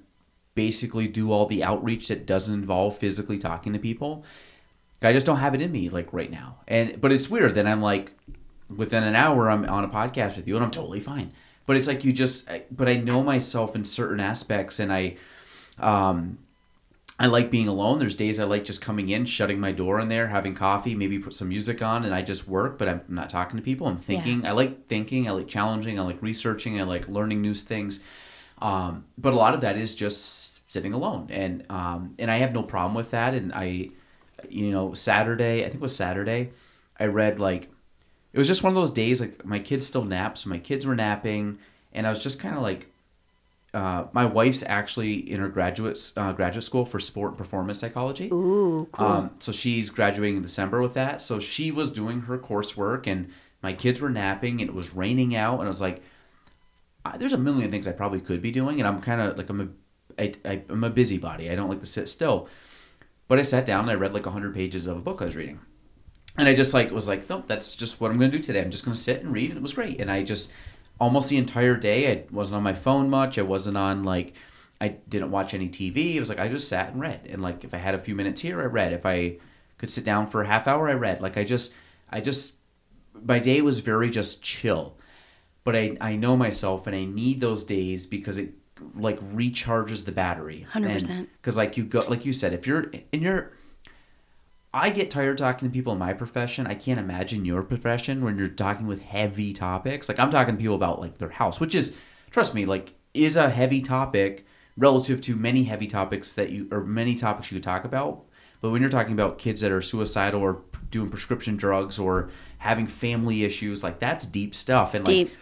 basically 0.54 1.08
do 1.08 1.32
all 1.32 1.46
the 1.46 1.64
outreach 1.64 2.10
that 2.10 2.26
doesn't 2.26 2.54
involve 2.54 2.98
physically 2.98 3.38
talking 3.38 3.74
to 3.74 3.80
people. 3.80 4.24
I 5.02 5.14
just 5.14 5.26
don't 5.26 5.38
have 5.38 5.56
it 5.56 5.62
in 5.62 5.72
me 5.72 5.90
like 5.90 6.14
right 6.14 6.30
now. 6.30 6.58
And 6.68 7.02
but 7.02 7.12
it's 7.12 7.30
weird. 7.30 7.56
Then 7.56 7.66
I'm 7.66 7.82
like, 7.82 8.12
within 8.70 9.04
an 9.04 9.16
hour, 9.16 9.50
I'm 9.50 9.66
on 9.66 9.84
a 9.84 9.90
podcast 9.90 10.36
with 10.36 10.48
you, 10.48 10.56
and 10.56 10.64
I'm 10.64 10.72
totally 10.72 11.00
fine. 11.00 11.32
But 11.66 11.78
it's 11.78 11.88
like 11.88 12.06
you 12.06 12.14
just. 12.14 12.48
But 12.70 12.88
I 12.88 12.98
know 12.98 13.24
myself 13.24 13.76
in 13.76 13.84
certain 13.84 14.20
aspects, 14.20 14.80
and 14.80 14.94
I, 14.94 15.16
um, 15.80 16.38
I 17.22 17.28
like 17.28 17.52
being 17.52 17.68
alone. 17.68 18.00
There's 18.00 18.16
days 18.16 18.40
I 18.40 18.46
like 18.46 18.66
just 18.66 18.82
coming 18.82 19.10
in, 19.10 19.26
shutting 19.26 19.60
my 19.60 19.72
door 19.72 20.00
in 20.00 20.10
there, 20.10 20.28
having 20.28 20.56
coffee, 20.56 20.96
maybe 20.96 21.20
put 21.20 21.36
some 21.36 21.50
music 21.50 21.82
on, 21.84 22.04
and 22.04 22.16
I 22.16 22.24
just 22.24 22.48
work. 22.48 22.80
But 22.80 22.88
I'm 22.88 23.02
not 23.10 23.30
talking 23.30 23.58
to 23.58 23.64
people. 23.64 23.86
I'm 23.86 23.98
thinking. 23.98 24.44
I 24.48 24.54
like 24.54 24.88
thinking. 24.88 25.28
I 25.28 25.32
like 25.32 25.48
challenging. 25.48 26.00
I 26.00 26.04
like 26.04 26.22
researching. 26.22 26.80
I 26.82 26.84
like 26.84 27.08
learning 27.08 27.42
new 27.42 27.54
things. 27.54 28.04
Um, 28.60 29.06
but 29.18 29.34
a 29.34 29.36
lot 29.36 29.54
of 29.54 29.62
that 29.62 29.78
is 29.78 29.94
just 29.94 30.72
sitting 30.72 30.94
alone, 30.94 31.28
and 31.30 31.64
um, 31.70 32.16
and 32.18 32.32
I 32.32 32.38
have 32.38 32.54
no 32.54 32.64
problem 32.64 32.96
with 32.96 33.12
that. 33.12 33.34
And 33.34 33.54
I, 33.54 33.90
you 34.50 34.72
know, 34.72 34.94
Saturday, 34.94 35.62
I 35.62 35.66
think 35.66 35.76
it 35.76 35.82
was 35.82 35.96
Saturday, 35.96 36.52
I 37.00 37.06
read 37.06 37.40
like, 37.40 37.70
it 38.34 38.38
was 38.38 38.48
just 38.48 38.64
one 38.64 38.72
of 38.72 38.76
those 38.76 38.92
days 38.92 39.22
like 39.22 39.46
my 39.46 39.60
kids 39.60 39.86
still 39.86 40.06
nap, 40.06 40.38
so 40.38 40.50
my 40.50 40.60
kids 40.60 40.86
were 40.86 40.96
napping, 40.96 41.60
and 41.94 42.08
I 42.08 42.10
was 42.10 42.20
just 42.20 42.40
kind 42.40 42.56
of 42.56 42.62
like, 42.62 42.91
uh, 43.74 44.06
my 44.12 44.26
wife's 44.26 44.64
actually 44.64 45.16
in 45.32 45.40
her 45.40 45.48
graduate 45.48 46.12
uh, 46.18 46.34
graduate 46.34 46.64
school 46.64 46.86
for 46.86 47.00
sport 47.00 47.32
and 47.32 47.38
performance 47.38 47.80
psychology. 47.80 48.28
Ooh, 48.32 48.88
cool. 48.92 49.08
Um, 49.08 49.32
so 49.40 49.52
she's 49.52 49.90
graduating 49.90 50.38
in 50.38 50.42
December 50.42 50.82
with 50.82 50.94
that. 50.96 51.22
So 51.22 51.40
she 51.40 51.72
was 51.72 51.92
doing 51.92 52.22
her 52.22 52.38
coursework, 52.38 53.08
and 53.08 53.32
my 53.64 53.74
kids 53.74 54.02
were 54.02 54.10
napping, 54.10 54.60
and 54.60 54.70
it 54.70 54.74
was 54.74 54.94
raining 54.94 55.36
out, 55.36 55.60
and 55.60 55.64
I 55.64 55.68
was 55.68 55.82
like, 55.82 56.02
I, 57.06 57.18
"There's 57.18 57.34
a 57.34 57.38
million 57.38 57.72
things 57.72 57.88
I 57.88 57.94
probably 57.94 58.20
could 58.20 58.42
be 58.42 58.52
doing," 58.52 58.80
and 58.80 58.88
I'm 58.88 59.00
kind 59.00 59.22
of 59.22 59.38
like 59.38 59.50
I'm 59.50 59.62
a 59.62 59.68
I, 60.20 60.34
I, 60.46 60.62
I'm 60.70 60.84
a 60.84 60.90
busybody. 60.90 61.50
I 61.50 61.56
don't 61.56 61.70
like 61.70 61.80
to 61.80 61.86
sit 61.86 62.10
still. 62.10 62.48
But 63.28 63.40
I 63.40 63.44
sat 63.44 63.66
down 63.66 63.82
and 63.82 63.92
I 63.92 63.96
read 63.96 64.14
like 64.14 64.26
100 64.26 64.54
pages 64.54 64.88
of 64.88 64.98
a 64.98 65.02
book 65.02 65.22
I 65.22 65.26
was 65.26 65.36
reading. 65.38 65.60
And 66.38 66.48
I 66.48 66.54
just 66.54 66.74
like 66.74 66.92
was 66.92 67.08
like, 67.08 67.30
nope, 67.30 67.46
that's 67.48 67.76
just 67.76 68.00
what 68.00 68.12
I'm 68.12 68.18
going 68.18 68.32
to 68.32 68.38
do 68.38 68.44
today. 68.44 68.62
I'm 68.62 68.72
just 68.72 68.86
going 68.86 68.96
to 68.96 69.00
sit 69.00 69.22
and 69.22 69.34
read, 69.34 69.50
and 69.50 69.58
it 69.58 69.62
was 69.62 69.74
great. 69.74 70.00
And 70.00 70.10
I 70.10 70.24
just 70.24 70.52
almost 71.02 71.30
the 71.30 71.38
entire 71.38 71.76
day 71.76 72.12
I 72.12 72.26
wasn't 72.32 72.58
on 72.58 72.64
my 72.64 72.76
phone 72.76 73.10
much. 73.10 73.40
I 73.40 73.42
wasn't 73.42 73.76
on 73.76 74.04
like 74.04 74.34
I 74.80 74.90
didn't 75.10 75.32
watch 75.32 75.54
any 75.54 75.68
TV. 75.68 76.16
It 76.16 76.20
was 76.20 76.30
like 76.30 76.40
I 76.40 76.48
just 76.48 76.70
sat 76.70 76.94
and 76.94 77.02
read. 77.02 77.28
And 77.28 77.42
like 77.42 77.64
if 77.64 77.74
I 77.74 77.78
had 77.78 77.96
a 77.96 78.00
few 78.00 78.16
minutes 78.16 78.42
here, 78.42 78.62
I 78.62 78.66
read. 78.66 78.94
If 78.94 79.06
I 79.06 79.38
could 79.80 79.90
sit 79.90 80.06
down 80.06 80.28
for 80.28 80.44
a 80.44 80.48
half 80.48 80.68
hour, 80.68 80.88
I 80.88 80.94
read. 80.94 81.20
Like 81.20 81.38
I 81.38 81.44
just 81.44 81.74
I 82.10 82.22
just 82.22 82.56
my 83.24 83.40
day 83.40 83.62
was 83.62 83.80
very 83.80 84.12
just 84.12 84.44
chill. 84.44 84.96
But 85.64 85.76
I 85.76 85.98
I 86.00 86.16
know 86.16 86.38
myself 86.38 86.86
and 86.86 86.96
I 86.96 87.06
need 87.06 87.42
those 87.42 87.64
days 87.64 88.06
because 88.06 88.38
it 88.38 88.54
like 88.94 89.20
recharges 89.32 90.06
the 90.06 90.12
battery. 90.12 90.68
100%. 90.72 91.28
Because 91.42 91.58
like 91.58 91.78
you 91.78 91.84
go 91.84 92.02
like 92.08 92.26
you 92.26 92.32
said, 92.32 92.54
if 92.54 92.68
you're 92.68 92.92
in 93.12 93.24
your 93.24 93.54
I 94.74 94.90
get 94.90 95.12
tired 95.12 95.38
talking 95.38 95.68
to 95.68 95.74
people 95.74 95.94
in 95.94 96.00
my 96.00 96.14
profession. 96.14 96.66
I 96.66 96.76
can't 96.76 97.00
imagine 97.00 97.44
your 97.46 97.62
profession 97.64 98.24
when 98.24 98.38
you're 98.38 98.48
talking 98.48 98.88
with 98.88 99.02
heavy 99.04 99.52
topics. 99.54 100.08
Like 100.08 100.20
I'm 100.20 100.32
talking 100.32 100.56
to 100.56 100.60
people 100.62 100.76
about 100.76 101.00
like 101.02 101.18
their 101.18 101.30
house, 101.30 101.60
which 101.60 101.76
is 101.76 101.96
trust 102.32 102.54
me, 102.56 102.66
like 102.66 102.94
is 103.14 103.36
a 103.36 103.50
heavy 103.50 103.82
topic 103.82 104.46
relative 104.78 105.20
to 105.22 105.36
many 105.36 105.64
heavy 105.64 105.88
topics 105.88 106.32
that 106.34 106.50
you 106.52 106.68
or 106.72 106.82
many 106.86 107.16
topics 107.16 107.52
you 107.52 107.58
could 107.58 107.64
talk 107.64 107.84
about. 107.84 108.24
But 108.62 108.70
when 108.70 108.82
you're 108.82 108.92
talking 108.92 109.14
about 109.14 109.40
kids 109.40 109.60
that 109.62 109.72
are 109.72 109.82
suicidal 109.82 110.40
or 110.42 110.62
doing 110.90 111.10
prescription 111.10 111.58
drugs 111.58 111.98
or 112.00 112.30
having 112.60 112.88
family 112.88 113.44
issues, 113.44 113.84
like 113.84 114.00
that's 114.00 114.26
deep 114.26 114.56
stuff. 114.56 114.94
And 114.94 115.06
like 115.06 115.14
Deep. 115.14 115.34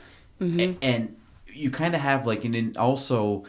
Mm-hmm. 0.42 0.60
a- 0.60 0.78
and 0.82 1.16
you 1.54 1.70
kind 1.70 1.94
of 1.94 2.02
have 2.02 2.26
like 2.26 2.46
and 2.46 2.54
then 2.56 2.74
also 2.78 3.44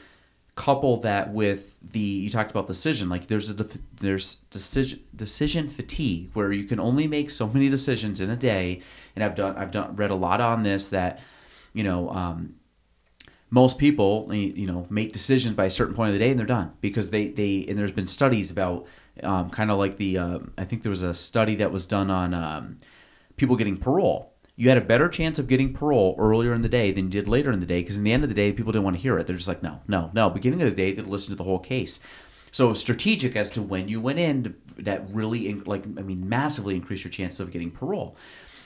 couple 0.56 0.97
that 0.98 1.32
with 1.32 1.77
the 1.81 2.01
you 2.01 2.28
talked 2.28 2.51
about 2.51 2.66
decision 2.66 3.09
like 3.09 3.28
there's 3.28 3.48
a 3.48 3.66
there's 4.01 4.36
decision 4.51 5.01
decision 5.14 5.68
fatigue 5.68 6.31
where 6.35 6.52
you 6.52 6.64
can 6.64 6.78
only 6.78 7.06
make 7.06 7.31
so 7.31 7.47
many 7.47 7.68
decisions 7.68 8.20
in 8.20 8.31
a 8.31 8.36
day. 8.36 8.81
And 9.14 9.24
i've 9.24 9.35
done 9.35 9.56
i've 9.56 9.70
done 9.70 9.97
read 9.97 10.10
a 10.10 10.14
lot 10.14 10.40
on 10.40 10.62
this 10.62 10.90
that 10.90 11.20
you 11.72 11.85
know 11.85 12.10
um, 12.10 12.55
most 13.51 13.78
people 13.78 14.32
you 14.32 14.66
know 14.66 14.86
make 14.90 15.12
decisions 15.12 15.55
by 15.55 15.66
a 15.66 15.70
certain 15.70 15.94
point 15.94 16.09
of 16.09 16.14
the 16.14 16.18
day 16.18 16.31
and 16.31 16.39
they're 16.39 16.47
done 16.47 16.72
because 16.81 17.10
they 17.10 17.28
they 17.28 17.66
and 17.68 17.78
there's 17.78 17.93
been 17.93 18.06
studies 18.06 18.51
about 18.51 18.86
um, 19.22 19.51
kind 19.51 19.70
of 19.70 19.78
like 19.78 19.97
the 19.97 20.18
um, 20.18 20.52
i 20.56 20.64
think 20.64 20.82
there 20.82 20.90
was 20.90 21.02
a 21.02 21.14
study 21.14 21.56
that 21.56 21.72
was 21.72 21.85
done 21.86 22.10
on 22.10 22.32
um, 22.32 22.78
people 23.36 23.56
getting 23.56 23.77
parole 23.77 24.30
you 24.60 24.68
had 24.68 24.76
a 24.76 24.82
better 24.82 25.08
chance 25.08 25.38
of 25.38 25.48
getting 25.48 25.72
parole 25.72 26.14
earlier 26.18 26.52
in 26.52 26.60
the 26.60 26.68
day 26.68 26.92
than 26.92 27.04
you 27.04 27.10
did 27.10 27.26
later 27.26 27.50
in 27.50 27.60
the 27.60 27.66
day 27.66 27.80
because 27.80 27.96
in 27.96 28.04
the 28.04 28.12
end 28.12 28.22
of 28.22 28.28
the 28.28 28.34
day 28.34 28.52
people 28.52 28.72
didn't 28.72 28.84
want 28.84 28.94
to 28.94 29.00
hear 29.00 29.16
it. 29.16 29.26
They're 29.26 29.36
just 29.36 29.48
like 29.48 29.62
no 29.62 29.80
no 29.88 30.10
no. 30.12 30.28
Beginning 30.28 30.60
of 30.60 30.68
the 30.68 30.76
day 30.76 30.92
they 30.92 31.00
listen 31.00 31.30
to 31.30 31.34
the 31.34 31.44
whole 31.44 31.58
case. 31.58 31.98
So 32.50 32.74
strategic 32.74 33.36
as 33.36 33.50
to 33.52 33.62
when 33.62 33.88
you 33.88 34.02
went 34.02 34.18
in 34.18 34.54
that 34.76 35.08
really 35.14 35.54
like 35.54 35.84
i 35.84 36.02
mean 36.02 36.28
massively 36.28 36.76
increased 36.76 37.04
your 37.04 37.10
chances 37.10 37.40
of 37.40 37.52
getting 37.52 37.70
parole. 37.70 38.18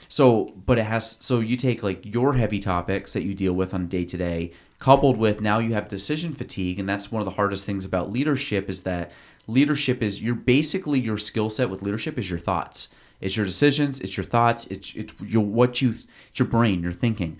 So 0.09 0.53
but 0.65 0.77
it 0.77 0.83
has 0.83 1.17
so 1.21 1.39
you 1.39 1.55
take 1.55 1.81
like 1.81 2.05
your 2.05 2.33
heavy 2.33 2.59
topics 2.59 3.13
that 3.13 3.23
you 3.23 3.33
deal 3.33 3.53
with 3.53 3.73
on 3.73 3.87
day 3.87 4.03
to 4.03 4.17
day 4.17 4.51
coupled 4.79 5.15
with 5.15 5.39
now 5.39 5.59
you 5.59 5.75
have 5.75 5.87
decision 5.87 6.33
fatigue 6.33 6.77
and 6.77 6.89
that's 6.89 7.09
one 7.09 7.21
of 7.21 7.25
the 7.25 7.31
hardest 7.31 7.65
things 7.65 7.85
about 7.85 8.11
leadership 8.11 8.69
is 8.69 8.81
that 8.81 9.13
leadership 9.47 10.03
is 10.03 10.21
you're 10.21 10.35
basically 10.35 10.99
your 10.99 11.17
skill 11.17 11.49
set 11.49 11.69
with 11.69 11.81
leadership 11.81 12.19
is 12.19 12.29
your 12.29 12.37
thoughts 12.37 12.89
it's 13.21 13.35
your 13.35 13.45
decisions 13.45 13.99
it's 14.01 14.17
your 14.17 14.23
thoughts 14.23 14.67
it's 14.67 14.93
it's 14.95 15.13
your 15.21 15.43
what 15.43 15.81
you 15.81 15.89
it's 15.89 16.39
your 16.39 16.47
brain 16.47 16.83
your 16.83 16.93
thinking. 16.93 17.37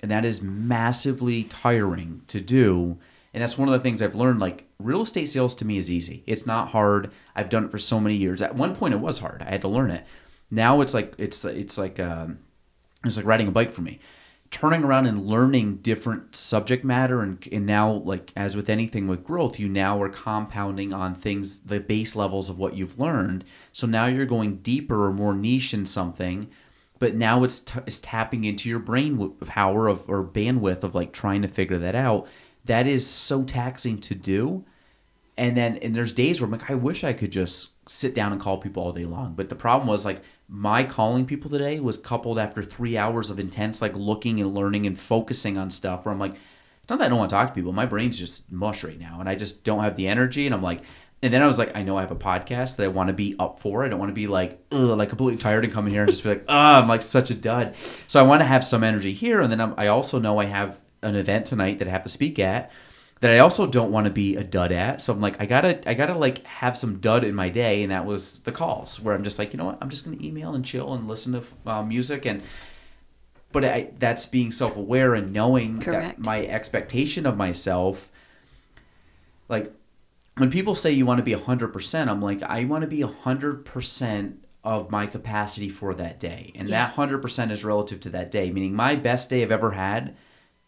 And 0.00 0.10
that 0.12 0.24
is 0.24 0.40
massively 0.40 1.42
tiring 1.44 2.22
to 2.28 2.40
do. 2.40 2.98
And 3.34 3.42
that's 3.42 3.58
one 3.58 3.68
of 3.68 3.72
the 3.72 3.80
things 3.80 4.00
i've 4.02 4.14
learned 4.14 4.40
like 4.40 4.66
real 4.78 5.02
estate 5.02 5.26
sales 5.26 5.54
to 5.56 5.64
me 5.64 5.76
is 5.76 5.90
easy. 5.90 6.22
It's 6.26 6.46
not 6.46 6.68
hard. 6.68 7.10
I've 7.34 7.50
done 7.50 7.64
it 7.64 7.70
for 7.70 7.78
so 7.78 8.00
many 8.00 8.14
years. 8.14 8.42
At 8.42 8.54
one 8.54 8.74
point 8.76 8.94
it 8.94 9.00
was 9.00 9.18
hard. 9.18 9.42
I 9.42 9.50
had 9.50 9.62
to 9.62 9.68
learn 9.68 9.90
it. 9.90 10.04
Now 10.50 10.80
it's 10.80 10.94
like 10.94 11.14
it's 11.18 11.44
it's 11.44 11.76
like 11.76 12.00
um, 12.00 12.38
it's 13.04 13.16
like 13.16 13.26
riding 13.26 13.48
a 13.48 13.52
bike 13.52 13.72
for 13.72 13.82
me 13.82 13.98
turning 14.50 14.82
around 14.82 15.06
and 15.06 15.26
learning 15.26 15.76
different 15.76 16.34
subject 16.34 16.84
matter 16.84 17.20
and, 17.22 17.46
and 17.52 17.66
now 17.66 17.92
like 17.92 18.32
as 18.34 18.56
with 18.56 18.70
anything 18.70 19.06
with 19.06 19.24
growth 19.24 19.58
you 19.58 19.68
now 19.68 20.00
are 20.00 20.08
compounding 20.08 20.92
on 20.92 21.14
things 21.14 21.60
the 21.60 21.80
base 21.80 22.16
levels 22.16 22.48
of 22.48 22.58
what 22.58 22.74
you've 22.74 22.98
learned. 22.98 23.44
So 23.72 23.86
now 23.86 24.06
you're 24.06 24.26
going 24.26 24.56
deeper 24.56 25.06
or 25.06 25.12
more 25.12 25.34
niche 25.34 25.74
in 25.74 25.84
something 25.84 26.48
but 26.98 27.14
now 27.14 27.44
it's, 27.44 27.60
t- 27.60 27.80
it's 27.86 28.00
tapping 28.00 28.44
into 28.44 28.68
your 28.68 28.78
brain 28.78 29.30
power 29.46 29.86
of 29.86 30.08
or 30.08 30.24
bandwidth 30.24 30.82
of 30.82 30.94
like 30.94 31.12
trying 31.12 31.42
to 31.42 31.48
figure 31.48 31.78
that 31.78 31.94
out. 31.94 32.26
That 32.64 32.86
is 32.86 33.06
so 33.06 33.44
taxing 33.44 33.98
to 34.00 34.14
do. 34.14 34.64
And 35.36 35.56
then 35.56 35.76
and 35.78 35.94
there's 35.94 36.12
days 36.12 36.40
where 36.40 36.46
I'm 36.46 36.52
like, 36.52 36.70
I 36.70 36.74
wish 36.74 37.04
I 37.04 37.12
could 37.12 37.30
just 37.30 37.70
sit 37.88 38.14
down 38.14 38.32
and 38.32 38.40
call 38.40 38.58
people 38.58 38.82
all 38.82 38.92
day 38.92 39.04
long. 39.04 39.34
But 39.34 39.48
the 39.48 39.54
problem 39.54 39.88
was 39.88 40.04
like 40.04 40.22
my 40.48 40.82
calling 40.82 41.26
people 41.26 41.50
today 41.50 41.78
was 41.78 41.98
coupled 41.98 42.38
after 42.38 42.62
three 42.62 42.96
hours 42.96 43.30
of 43.30 43.38
intense 43.38 43.82
like 43.82 43.94
looking 43.94 44.40
and 44.40 44.54
learning 44.54 44.86
and 44.86 44.98
focusing 44.98 45.58
on 45.58 45.70
stuff 45.70 46.04
where 46.04 46.12
I'm 46.12 46.18
like, 46.18 46.34
it's 46.34 46.88
not 46.88 46.98
that 47.00 47.06
I 47.06 47.08
don't 47.08 47.18
want 47.18 47.30
to 47.30 47.36
talk 47.36 47.48
to 47.48 47.54
people. 47.54 47.72
My 47.72 47.84
brain's 47.86 48.18
just 48.18 48.50
mush 48.50 48.82
right 48.82 48.98
now 48.98 49.20
and 49.20 49.28
I 49.28 49.34
just 49.34 49.62
don't 49.62 49.82
have 49.82 49.96
the 49.96 50.08
energy 50.08 50.46
and 50.46 50.54
I'm 50.54 50.62
like 50.62 50.82
and 51.20 51.34
then 51.34 51.42
I 51.42 51.46
was 51.46 51.58
like, 51.58 51.76
I 51.76 51.82
know 51.82 51.98
I 51.98 52.02
have 52.02 52.12
a 52.12 52.16
podcast 52.16 52.76
that 52.76 52.84
I 52.84 52.88
want 52.88 53.08
to 53.08 53.12
be 53.12 53.34
up 53.40 53.58
for. 53.58 53.84
I 53.84 53.88
don't 53.88 53.98
want 53.98 54.10
to 54.10 54.14
be 54.14 54.28
like, 54.28 54.64
ugh, 54.70 54.96
like 54.96 55.08
completely 55.08 55.36
tired 55.36 55.64
and 55.64 55.72
come 55.72 55.86
in 55.86 55.92
here 55.92 56.02
and 56.02 56.10
just 56.10 56.22
be 56.22 56.28
like, 56.28 56.44
ah, 56.48 56.80
I'm 56.80 56.88
like 56.88 57.02
such 57.02 57.30
a 57.30 57.34
dud. 57.34 57.74
So 58.06 58.20
I 58.20 58.22
want 58.22 58.40
to 58.40 58.46
have 58.46 58.64
some 58.64 58.84
energy 58.84 59.12
here. 59.12 59.40
And 59.40 59.50
then 59.50 59.60
I'm, 59.60 59.74
I 59.76 59.88
also 59.88 60.20
know 60.20 60.38
I 60.38 60.44
have 60.44 60.78
an 61.02 61.16
event 61.16 61.46
tonight 61.46 61.80
that 61.80 61.88
I 61.88 61.90
have 61.90 62.04
to 62.04 62.08
speak 62.08 62.38
at 62.38 62.70
that 63.20 63.30
I 63.30 63.38
also 63.38 63.66
don't 63.66 63.90
want 63.90 64.04
to 64.04 64.12
be 64.12 64.36
a 64.36 64.44
dud 64.44 64.72
at. 64.72 65.00
So 65.00 65.12
I'm 65.12 65.20
like, 65.20 65.40
I 65.40 65.46
gotta, 65.46 65.88
I 65.88 65.94
gotta 65.94 66.14
like 66.14 66.44
have 66.44 66.78
some 66.78 66.98
dud 66.98 67.24
in 67.24 67.34
my 67.34 67.48
day, 67.48 67.82
and 67.82 67.92
that 67.92 68.06
was 68.06 68.40
the 68.40 68.52
calls 68.52 69.00
where 69.00 69.14
I'm 69.14 69.24
just 69.24 69.38
like, 69.38 69.52
you 69.52 69.58
know 69.58 69.64
what, 69.66 69.78
I'm 69.80 69.90
just 69.90 70.04
gonna 70.04 70.18
email 70.20 70.54
and 70.54 70.64
chill 70.64 70.92
and 70.94 71.08
listen 71.08 71.32
to 71.32 71.70
uh, 71.70 71.82
music 71.82 72.26
and. 72.26 72.42
But 73.50 73.64
I, 73.64 73.90
that's 73.98 74.26
being 74.26 74.50
self-aware 74.50 75.14
and 75.14 75.32
knowing 75.32 75.80
Correct. 75.80 76.18
that 76.18 76.22
my 76.22 76.44
expectation 76.44 77.24
of 77.24 77.38
myself, 77.38 78.10
like 79.48 79.72
when 80.38 80.50
people 80.50 80.74
say 80.74 80.92
you 80.92 81.06
want 81.06 81.16
to 81.18 81.24
be 81.24 81.34
100%, 81.34 82.08
I'm 82.08 82.20
like, 82.20 82.42
I 82.42 82.64
want 82.64 82.82
to 82.82 82.88
be 82.88 83.00
100% 83.00 84.36
of 84.64 84.90
my 84.90 85.06
capacity 85.06 85.68
for 85.68 85.94
that 85.94 86.20
day. 86.20 86.52
And 86.54 86.68
that 86.70 86.94
100% 86.94 87.50
is 87.50 87.64
relative 87.64 88.00
to 88.00 88.10
that 88.10 88.30
day, 88.30 88.50
meaning 88.50 88.74
my 88.74 88.94
best 88.94 89.30
day 89.30 89.42
I've 89.42 89.50
ever 89.50 89.72
had, 89.72 90.16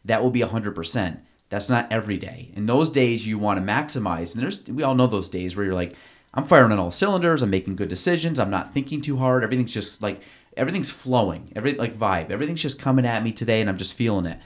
that 0.05 0.23
will 0.23 0.31
be 0.31 0.41
100%. 0.41 1.21
That's 1.51 1.69
not 1.69 1.93
every 1.93 2.17
day. 2.17 2.51
In 2.55 2.67
those 2.67 2.89
days 2.89 3.27
you 3.27 3.39
want 3.39 3.59
to 3.59 3.73
maximize. 3.73 4.35
And 4.35 4.43
there's 4.43 4.67
we 4.67 4.83
all 4.83 4.95
know 4.95 5.07
those 5.07 5.29
days 5.29 5.55
where 5.55 5.67
you're 5.67 5.75
like, 5.75 5.95
I'm 6.33 6.45
firing 6.45 6.73
on 6.73 6.79
all 6.79 6.93
cylinders, 6.93 7.43
I'm 7.43 7.51
making 7.51 7.77
good 7.77 7.89
decisions, 7.89 8.39
I'm 8.39 8.51
not 8.51 8.73
thinking 8.73 9.01
too 9.01 9.17
hard, 9.19 9.43
everything's 9.43 9.75
just 9.75 10.01
like 10.01 10.23
everything's 10.57 10.91
flowing, 10.91 11.53
every 11.55 11.75
like 11.75 11.99
vibe, 11.99 12.31
everything's 12.31 12.63
just 12.63 12.81
coming 12.81 13.05
at 13.05 13.23
me 13.23 13.33
today 13.33 13.61
and 13.61 13.69
I'm 13.69 13.79
just 13.79 13.95
feeling 13.95 14.27
it. 14.27 14.39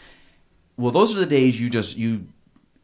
Well, 0.76 0.90
those 0.90 1.14
are 1.14 1.20
the 1.20 1.26
days 1.26 1.60
you 1.60 1.70
just 1.70 1.96
you 1.96 2.26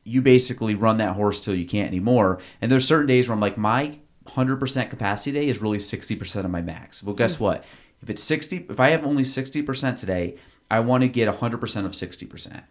you 0.04 0.22
basically 0.22 0.74
run 0.74 0.98
that 0.98 1.16
horse 1.16 1.40
till 1.40 1.54
you 1.54 1.66
can't 1.66 1.88
anymore. 1.88 2.40
And 2.60 2.70
there's 2.70 2.86
certain 2.86 3.06
days 3.06 3.28
where 3.28 3.34
I'm 3.34 3.40
like, 3.40 3.58
my 3.58 3.98
100% 4.26 4.90
capacity 4.90 5.32
day 5.32 5.48
is 5.48 5.58
really 5.58 5.78
60% 5.78 6.44
of 6.44 6.50
my 6.50 6.62
max. 6.62 7.02
Well, 7.02 7.14
guess 7.14 7.36
hmm. 7.36 7.44
what? 7.44 7.64
If 8.02 8.08
it's 8.10 8.22
60, 8.22 8.66
if 8.70 8.80
I 8.80 8.90
have 8.90 9.04
only 9.04 9.24
60% 9.24 9.98
today, 9.98 10.36
I 10.70 10.80
want 10.80 11.02
to 11.02 11.08
get 11.08 11.32
100% 11.32 11.52
of 11.84 11.92
60%. 11.92 12.62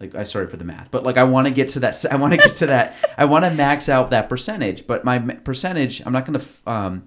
Like, 0.00 0.14
I 0.14 0.24
sorry 0.24 0.46
for 0.46 0.56
the 0.56 0.64
math, 0.64 0.90
but 0.90 1.04
like, 1.04 1.18
I 1.18 1.24
want 1.24 1.46
to 1.46 1.52
get 1.60 1.68
to 1.70 1.80
that. 1.80 2.04
I 2.10 2.16
want 2.16 2.32
to 2.32 2.38
get 2.38 2.56
to 2.56 2.66
that. 2.66 2.96
I 3.18 3.26
want 3.26 3.44
to 3.44 3.50
max 3.50 3.88
out 3.88 4.10
that 4.10 4.28
percentage. 4.28 4.86
But 4.86 5.04
my 5.04 5.18
percentage, 5.18 6.02
I'm 6.04 6.12
not 6.12 6.26
to, 6.26 6.42
um, 6.66 7.04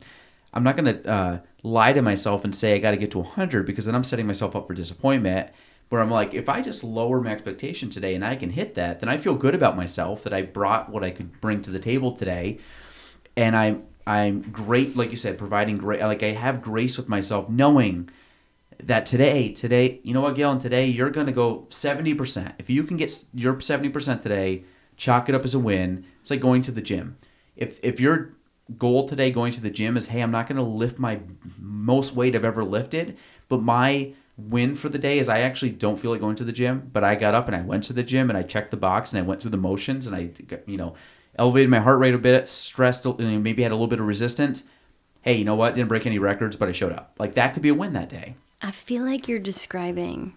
I'm 0.53 0.63
not 0.63 0.77
to 0.77 1.09
uh, 1.09 1.39
lie 1.63 1.93
to 1.93 2.01
myself 2.01 2.43
and 2.43 2.55
say 2.55 2.75
I 2.75 2.77
got 2.77 2.91
to 2.91 2.97
get 2.97 3.11
to 3.11 3.19
100 3.19 3.65
because 3.65 3.85
then 3.85 3.95
I'm 3.95 4.03
setting 4.03 4.27
myself 4.27 4.55
up 4.55 4.67
for 4.67 4.73
disappointment 4.73 5.49
where 5.89 6.01
I'm 6.01 6.09
like, 6.09 6.33
if 6.33 6.49
I 6.49 6.61
just 6.61 6.83
lower 6.83 7.21
my 7.21 7.31
expectation 7.31 7.89
today 7.89 8.15
and 8.15 8.25
I 8.25 8.35
can 8.35 8.49
hit 8.49 8.73
that, 8.75 8.99
then 8.99 9.09
I 9.09 9.17
feel 9.17 9.35
good 9.35 9.53
about 9.53 9.75
myself 9.75 10.23
that 10.23 10.33
I 10.33 10.41
brought 10.41 10.89
what 10.89 11.03
I 11.03 11.11
could 11.11 11.39
bring 11.39 11.61
to 11.61 11.71
the 11.71 11.77
table 11.77 12.13
today, 12.13 12.57
and 13.37 13.55
I'm 13.55 13.83
I'm 14.07 14.41
great, 14.41 14.97
like 14.97 15.11
you 15.11 15.17
said, 15.17 15.37
providing 15.37 15.77
great, 15.77 16.01
like 16.01 16.23
I 16.23 16.31
have 16.31 16.61
grace 16.61 16.97
with 16.97 17.09
myself, 17.09 17.47
knowing 17.47 18.09
that 18.87 19.05
today, 19.05 19.51
today, 19.53 19.99
you 20.03 20.13
know 20.13 20.21
what, 20.21 20.35
Galen, 20.35 20.59
today 20.59 20.85
you're 20.87 21.09
gonna 21.09 21.31
go 21.31 21.67
seventy 21.69 22.13
percent. 22.13 22.55
If 22.57 22.69
you 22.69 22.83
can 22.83 22.97
get 22.97 23.23
your 23.33 23.59
seventy 23.59 23.89
percent 23.89 24.21
today, 24.21 24.63
chalk 24.97 25.29
it 25.29 25.35
up 25.35 25.43
as 25.43 25.53
a 25.53 25.59
win. 25.59 26.05
It's 26.21 26.31
like 26.31 26.39
going 26.39 26.61
to 26.63 26.71
the 26.71 26.81
gym. 26.81 27.17
If 27.55 27.83
if 27.83 27.99
your 27.99 28.33
goal 28.77 29.07
today 29.07 29.31
going 29.31 29.51
to 29.53 29.61
the 29.61 29.69
gym 29.69 29.97
is, 29.97 30.07
hey, 30.07 30.21
I'm 30.21 30.31
not 30.31 30.47
gonna 30.47 30.63
lift 30.63 30.99
my 30.99 31.19
most 31.59 32.13
weight 32.15 32.35
I've 32.35 32.45
ever 32.45 32.63
lifted, 32.63 33.17
but 33.49 33.61
my 33.61 34.13
win 34.37 34.75
for 34.75 34.89
the 34.89 34.97
day 34.97 35.19
is 35.19 35.29
I 35.29 35.39
actually 35.41 35.71
don't 35.71 35.99
feel 35.99 36.11
like 36.11 36.21
going 36.21 36.35
to 36.37 36.43
the 36.43 36.51
gym, 36.51 36.89
but 36.91 37.03
I 37.03 37.15
got 37.15 37.35
up 37.35 37.47
and 37.47 37.55
I 37.55 37.61
went 37.61 37.83
to 37.85 37.93
the 37.93 38.03
gym 38.03 38.29
and 38.29 38.37
I 38.37 38.43
checked 38.43 38.71
the 38.71 38.77
box 38.77 39.13
and 39.13 39.19
I 39.19 39.27
went 39.27 39.41
through 39.41 39.51
the 39.51 39.57
motions 39.57 40.07
and 40.07 40.15
I, 40.15 40.31
you 40.65 40.77
know, 40.77 40.95
elevated 41.37 41.69
my 41.69 41.79
heart 41.79 41.99
rate 41.99 42.15
a 42.15 42.17
bit, 42.17 42.47
stressed, 42.47 43.05
maybe 43.19 43.63
had 43.63 43.71
a 43.71 43.75
little 43.75 43.87
bit 43.87 43.99
of 43.99 44.07
resistance. 44.07 44.63
Hey, 45.21 45.35
you 45.35 45.45
know 45.45 45.55
what? 45.55 45.75
Didn't 45.75 45.87
break 45.89 46.05
any 46.05 46.19
records, 46.19 46.55
but 46.55 46.67
I 46.67 46.71
showed 46.71 46.93
up. 46.93 47.15
Like 47.19 47.35
that 47.35 47.53
could 47.53 47.63
be 47.63 47.69
a 47.69 47.75
win 47.75 47.93
that 47.93 48.09
day. 48.09 48.35
I 48.63 48.71
feel 48.71 49.03
like 49.03 49.27
you're 49.27 49.39
describing 49.39 50.35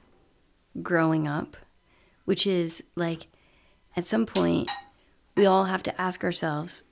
growing 0.82 1.28
up, 1.28 1.57
which 2.24 2.44
is 2.47 2.82
like 2.97 3.28
at 3.97 4.05
some 4.05 4.27
point 4.27 4.69
we 5.36 5.47
all 5.47 5.66
have 5.66 5.82
to 5.85 6.01
ask 6.01 6.24
ourselves, 6.24 6.82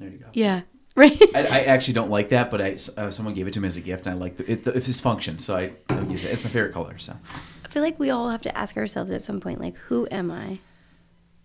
There 0.00 0.08
you 0.08 0.18
go. 0.18 0.26
yeah, 0.32 0.62
right? 0.96 1.16
I, 1.34 1.42
I 1.42 1.60
actually 1.60 1.94
don't 1.94 2.10
like 2.10 2.30
that, 2.30 2.50
but 2.50 2.60
I, 2.60 2.76
uh, 2.96 3.10
someone 3.12 3.34
gave 3.34 3.46
it 3.46 3.52
to 3.54 3.60
me 3.60 3.68
as 3.68 3.76
a 3.76 3.80
gift, 3.80 4.06
and 4.06 4.16
I 4.16 4.18
like 4.18 4.36
the, 4.36 4.50
it. 4.50 4.64
The, 4.64 4.72
it's 4.72 5.00
function, 5.00 5.38
so 5.38 5.56
I, 5.56 5.72
I 5.88 6.00
use 6.00 6.24
it. 6.24 6.32
It's 6.32 6.42
my 6.42 6.50
favorite 6.50 6.72
color. 6.72 6.98
So 6.98 7.14
I 7.64 7.68
feel 7.68 7.82
like 7.84 8.00
we 8.00 8.10
all 8.10 8.28
have 8.30 8.42
to 8.42 8.58
ask 8.58 8.76
ourselves 8.76 9.12
at 9.12 9.22
some 9.22 9.38
point, 9.40 9.60
like, 9.60 9.76
who 9.76 10.08
am 10.10 10.32
I? 10.32 10.58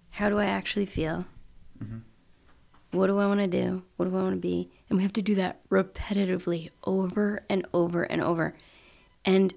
How 0.09 0.27
do 0.29 0.39
I 0.39 0.45
actually 0.45 0.87
feel? 0.87 1.25
What 2.91 3.07
do 3.07 3.19
I 3.19 3.25
want 3.25 3.39
to 3.39 3.47
do? 3.47 3.83
What 3.95 4.09
do 4.09 4.17
I 4.17 4.21
want 4.21 4.35
to 4.35 4.39
be? 4.41 4.69
And 4.89 4.97
we 4.97 5.03
have 5.03 5.13
to 5.13 5.21
do 5.21 5.35
that 5.35 5.67
repetitively 5.69 6.69
over 6.83 7.43
and 7.49 7.65
over 7.73 8.03
and 8.03 8.21
over. 8.21 8.53
And 9.25 9.53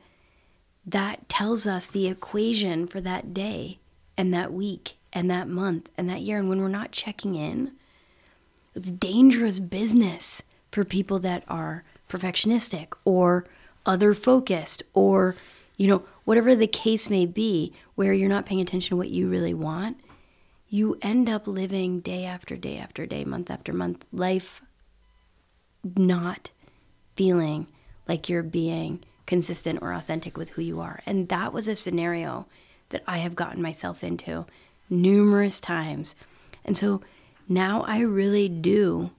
that 0.86 1.28
tells 1.28 1.66
us 1.66 1.86
the 1.86 2.06
equation 2.06 2.86
for 2.86 3.00
that 3.00 3.32
day 3.32 3.78
and 4.16 4.32
that 4.34 4.52
week 4.52 4.94
and 5.12 5.30
that 5.30 5.48
month 5.48 5.88
and 5.96 6.08
that 6.08 6.20
year. 6.20 6.38
And 6.38 6.48
when 6.48 6.60
we're 6.60 6.68
not 6.68 6.92
checking 6.92 7.34
in, 7.34 7.72
it's 8.74 8.90
dangerous 8.90 9.60
business 9.60 10.42
for 10.70 10.84
people 10.84 11.18
that 11.20 11.44
are 11.48 11.84
perfectionistic 12.08 12.88
or 13.04 13.46
other 13.86 14.14
focused 14.14 14.82
or 14.92 15.36
you 15.76 15.86
know 15.86 16.02
whatever 16.24 16.54
the 16.54 16.66
case 16.66 17.08
may 17.08 17.26
be 17.26 17.72
where 17.94 18.12
you're 18.12 18.28
not 18.28 18.46
paying 18.46 18.60
attention 18.60 18.90
to 18.90 18.96
what 18.96 19.10
you 19.10 19.28
really 19.28 19.54
want 19.54 19.96
you 20.68 20.98
end 21.02 21.28
up 21.28 21.46
living 21.46 22.00
day 22.00 22.24
after 22.24 22.56
day 22.56 22.78
after 22.78 23.06
day 23.06 23.24
month 23.24 23.50
after 23.50 23.72
month 23.72 24.04
life 24.12 24.62
not 25.96 26.50
feeling 27.16 27.66
like 28.08 28.28
you're 28.28 28.42
being 28.42 29.00
consistent 29.26 29.78
or 29.82 29.92
authentic 29.92 30.36
with 30.36 30.50
who 30.50 30.62
you 30.62 30.80
are 30.80 31.00
and 31.06 31.28
that 31.28 31.52
was 31.52 31.68
a 31.68 31.76
scenario 31.76 32.46
that 32.90 33.02
i 33.06 33.18
have 33.18 33.34
gotten 33.34 33.62
myself 33.62 34.04
into 34.04 34.44
numerous 34.90 35.60
times. 35.60 36.14
And 36.64 36.76
so 36.76 37.02
now 37.48 37.82
I 37.82 38.00
really 38.00 38.48
do. 38.48 39.10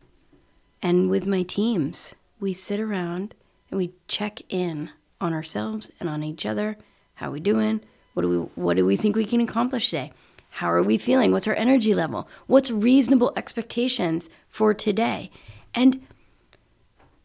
And 0.82 1.10
with 1.10 1.28
my 1.28 1.44
teams, 1.44 2.16
we 2.40 2.54
sit 2.54 2.80
around 2.80 3.34
and 3.70 3.78
we 3.78 3.94
check 4.08 4.42
in 4.50 4.92
on 5.20 5.34
ourselves 5.34 5.92
and 6.00 6.10
on 6.10 6.24
each 6.24 6.46
other. 6.46 6.78
How 7.16 7.30
are 7.30 7.32
we 7.32 7.40
doing? 7.40 7.82
What 8.14 8.24
do 8.24 8.30
we 8.30 8.38
what 8.56 8.78
do 8.78 8.86
we 8.86 8.96
think 8.96 9.16
we 9.16 9.26
can 9.26 9.42
accomplish 9.42 9.90
today? 9.90 10.12
How 10.52 10.72
are 10.72 10.84
we 10.84 10.98
feeling? 10.98 11.32
What's 11.32 11.48
our 11.48 11.56
energy 11.56 11.94
level? 11.94 12.30
What's 12.48 12.72
reasonable 12.72 13.34
expectations 13.36 14.30
for 14.50 14.74
today? 14.74 15.30
And 15.74 16.06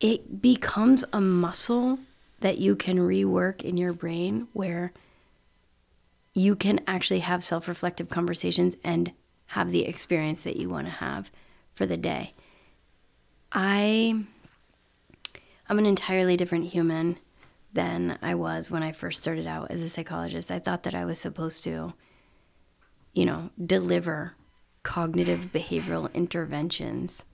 it 0.01 0.41
becomes 0.43 1.05
a 1.13 1.21
muscle 1.21 2.01
that 2.41 2.59
you 2.59 2.75
can 2.75 2.99
rework 2.99 3.63
in 3.63 3.77
your 3.77 3.93
brain 3.93 4.49
where 4.53 4.93
you 6.35 6.57
can 6.57 6.81
actually 6.87 7.21
have 7.21 7.45
self 7.45 7.69
reflective 7.69 8.09
conversations 8.09 8.77
and 8.85 9.13
have 9.47 9.71
the 9.71 9.85
experience 9.85 10.43
that 10.43 10.57
you 10.57 10.69
want 10.69 10.87
to 10.87 10.93
have 10.93 11.31
for 11.75 11.87
the 11.87 11.97
day. 11.97 12.33
I 13.53 14.25
I'm 15.69 15.79
an 15.79 15.87
entirely 15.87 16.37
different 16.37 16.67
human 16.67 17.19
than 17.73 18.19
I 18.21 18.35
was 18.35 18.71
when 18.71 18.83
I 18.83 18.93
first 18.93 19.21
started 19.21 19.47
out 19.47 19.71
as 19.71 19.83
a 19.83 19.89
psychologist. 19.89 20.51
I 20.51 20.59
thought 20.59 20.83
that 20.83 20.95
I 20.95 21.05
was 21.05 21.19
supposed 21.19 21.63
to 21.65 21.95
you 23.13 23.27
know, 23.27 23.51
deliver 23.65 24.35
cognitive 24.83 25.53
behavioral 25.53 26.13
interventions 26.15 27.25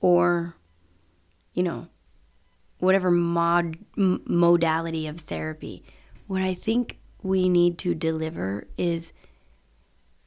or 0.00 0.54
you 1.54 1.62
know, 1.62 1.86
whatever 2.84 3.10
mod 3.10 3.76
m- 3.96 4.22
modality 4.26 5.06
of 5.06 5.20
therapy. 5.20 5.82
What 6.26 6.42
I 6.42 6.54
think 6.54 6.98
we 7.22 7.48
need 7.48 7.78
to 7.78 7.94
deliver 7.94 8.66
is 8.76 9.12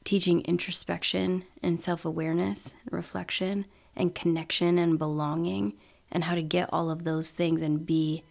teaching 0.03 0.41
introspection 0.41 1.43
and 1.61 1.81
self-awareness, 1.81 2.73
reflection 2.89 3.65
and 3.95 4.15
connection 4.15 4.77
and 4.77 4.97
belonging 4.97 5.73
and 6.11 6.23
how 6.23 6.35
to 6.35 6.41
get 6.41 6.69
all 6.71 6.89
of 6.89 7.03
those 7.03 7.31
things 7.31 7.61
and 7.61 7.85
be 7.85 8.23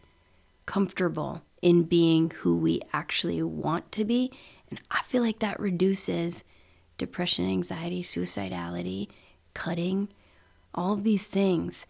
comfortable 0.64 1.42
in 1.60 1.82
being 1.82 2.32
who 2.38 2.56
we 2.56 2.80
actually 2.92 3.42
want 3.42 3.92
to 3.92 4.04
be. 4.04 4.32
And 4.70 4.80
I 4.90 5.02
feel 5.02 5.22
like 5.22 5.40
that 5.40 5.60
reduces 5.60 6.44
depression, 6.98 7.48
anxiety, 7.48 8.02
suicidality, 8.02 9.08
cutting, 9.54 10.08
all 10.74 10.92
of 10.92 11.04
these 11.04 11.26
things 11.26 11.86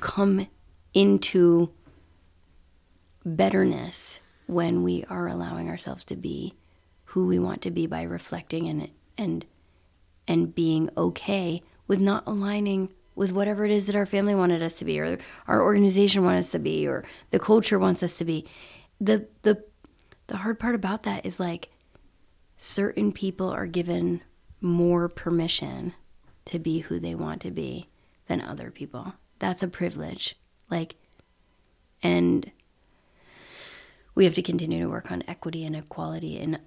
come 0.00 0.48
into 0.98 1.70
betterness 3.24 4.18
when 4.46 4.82
we 4.82 5.04
are 5.08 5.28
allowing 5.28 5.68
ourselves 5.68 6.02
to 6.02 6.16
be 6.16 6.54
who 7.04 7.28
we 7.28 7.38
want 7.38 7.62
to 7.62 7.70
be 7.70 7.86
by 7.86 8.02
reflecting 8.02 8.66
and 8.66 8.90
and 9.16 9.46
and 10.26 10.56
being 10.56 10.90
okay 10.96 11.62
with 11.86 12.00
not 12.00 12.24
aligning 12.26 12.92
with 13.14 13.30
whatever 13.30 13.64
it 13.64 13.70
is 13.70 13.86
that 13.86 13.94
our 13.94 14.06
family 14.06 14.34
wanted 14.34 14.60
us 14.60 14.80
to 14.80 14.84
be 14.84 14.98
or 14.98 15.18
our 15.46 15.62
organization 15.62 16.24
wanted 16.24 16.38
us 16.38 16.50
to 16.50 16.58
be 16.58 16.84
or 16.84 17.04
the 17.30 17.38
culture 17.38 17.78
wants 17.78 18.02
us 18.02 18.18
to 18.18 18.24
be. 18.24 18.44
The 19.00 19.28
the 19.42 19.62
the 20.26 20.38
hard 20.38 20.58
part 20.58 20.74
about 20.74 21.04
that 21.04 21.24
is 21.24 21.38
like 21.38 21.68
certain 22.56 23.12
people 23.12 23.48
are 23.50 23.66
given 23.66 24.20
more 24.60 25.08
permission 25.08 25.94
to 26.46 26.58
be 26.58 26.80
who 26.80 26.98
they 26.98 27.14
want 27.14 27.40
to 27.42 27.52
be 27.52 27.88
than 28.26 28.40
other 28.40 28.72
people. 28.72 29.14
That's 29.38 29.62
a 29.62 29.68
privilege 29.68 30.36
like 30.70 30.96
and 32.02 32.50
we 34.14 34.24
have 34.24 34.34
to 34.34 34.42
continue 34.42 34.80
to 34.80 34.88
work 34.88 35.10
on 35.10 35.22
equity 35.28 35.64
and 35.64 35.76
equality 35.76 36.38
and 36.38 36.58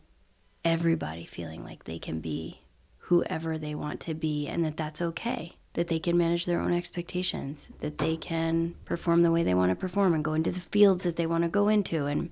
everybody 0.63 1.25
feeling 1.25 1.63
like 1.63 1.83
they 1.83 1.99
can 1.99 2.19
be 2.19 2.61
whoever 2.97 3.57
they 3.57 3.75
want 3.75 3.99
to 3.99 4.13
be 4.13 4.47
and 4.47 4.63
that 4.63 4.77
that's 4.77 5.01
okay. 5.01 5.53
That 5.73 5.87
they 5.87 5.99
can 5.99 6.17
manage 6.17 6.45
their 6.45 6.59
own 6.59 6.73
expectations 6.73 7.69
that 7.79 7.97
they 7.97 8.17
can 8.17 8.75
perform 8.83 9.23
the 9.23 9.31
way 9.31 9.41
they 9.43 9.53
want 9.53 9.69
to 9.71 9.75
perform 9.75 10.13
and 10.13 10.23
go 10.23 10.33
into 10.33 10.51
the 10.51 10.59
fields 10.59 11.05
that 11.05 11.15
they 11.15 11.25
want 11.25 11.43
to 11.43 11.49
go 11.49 11.69
into. 11.69 12.07
And 12.07 12.29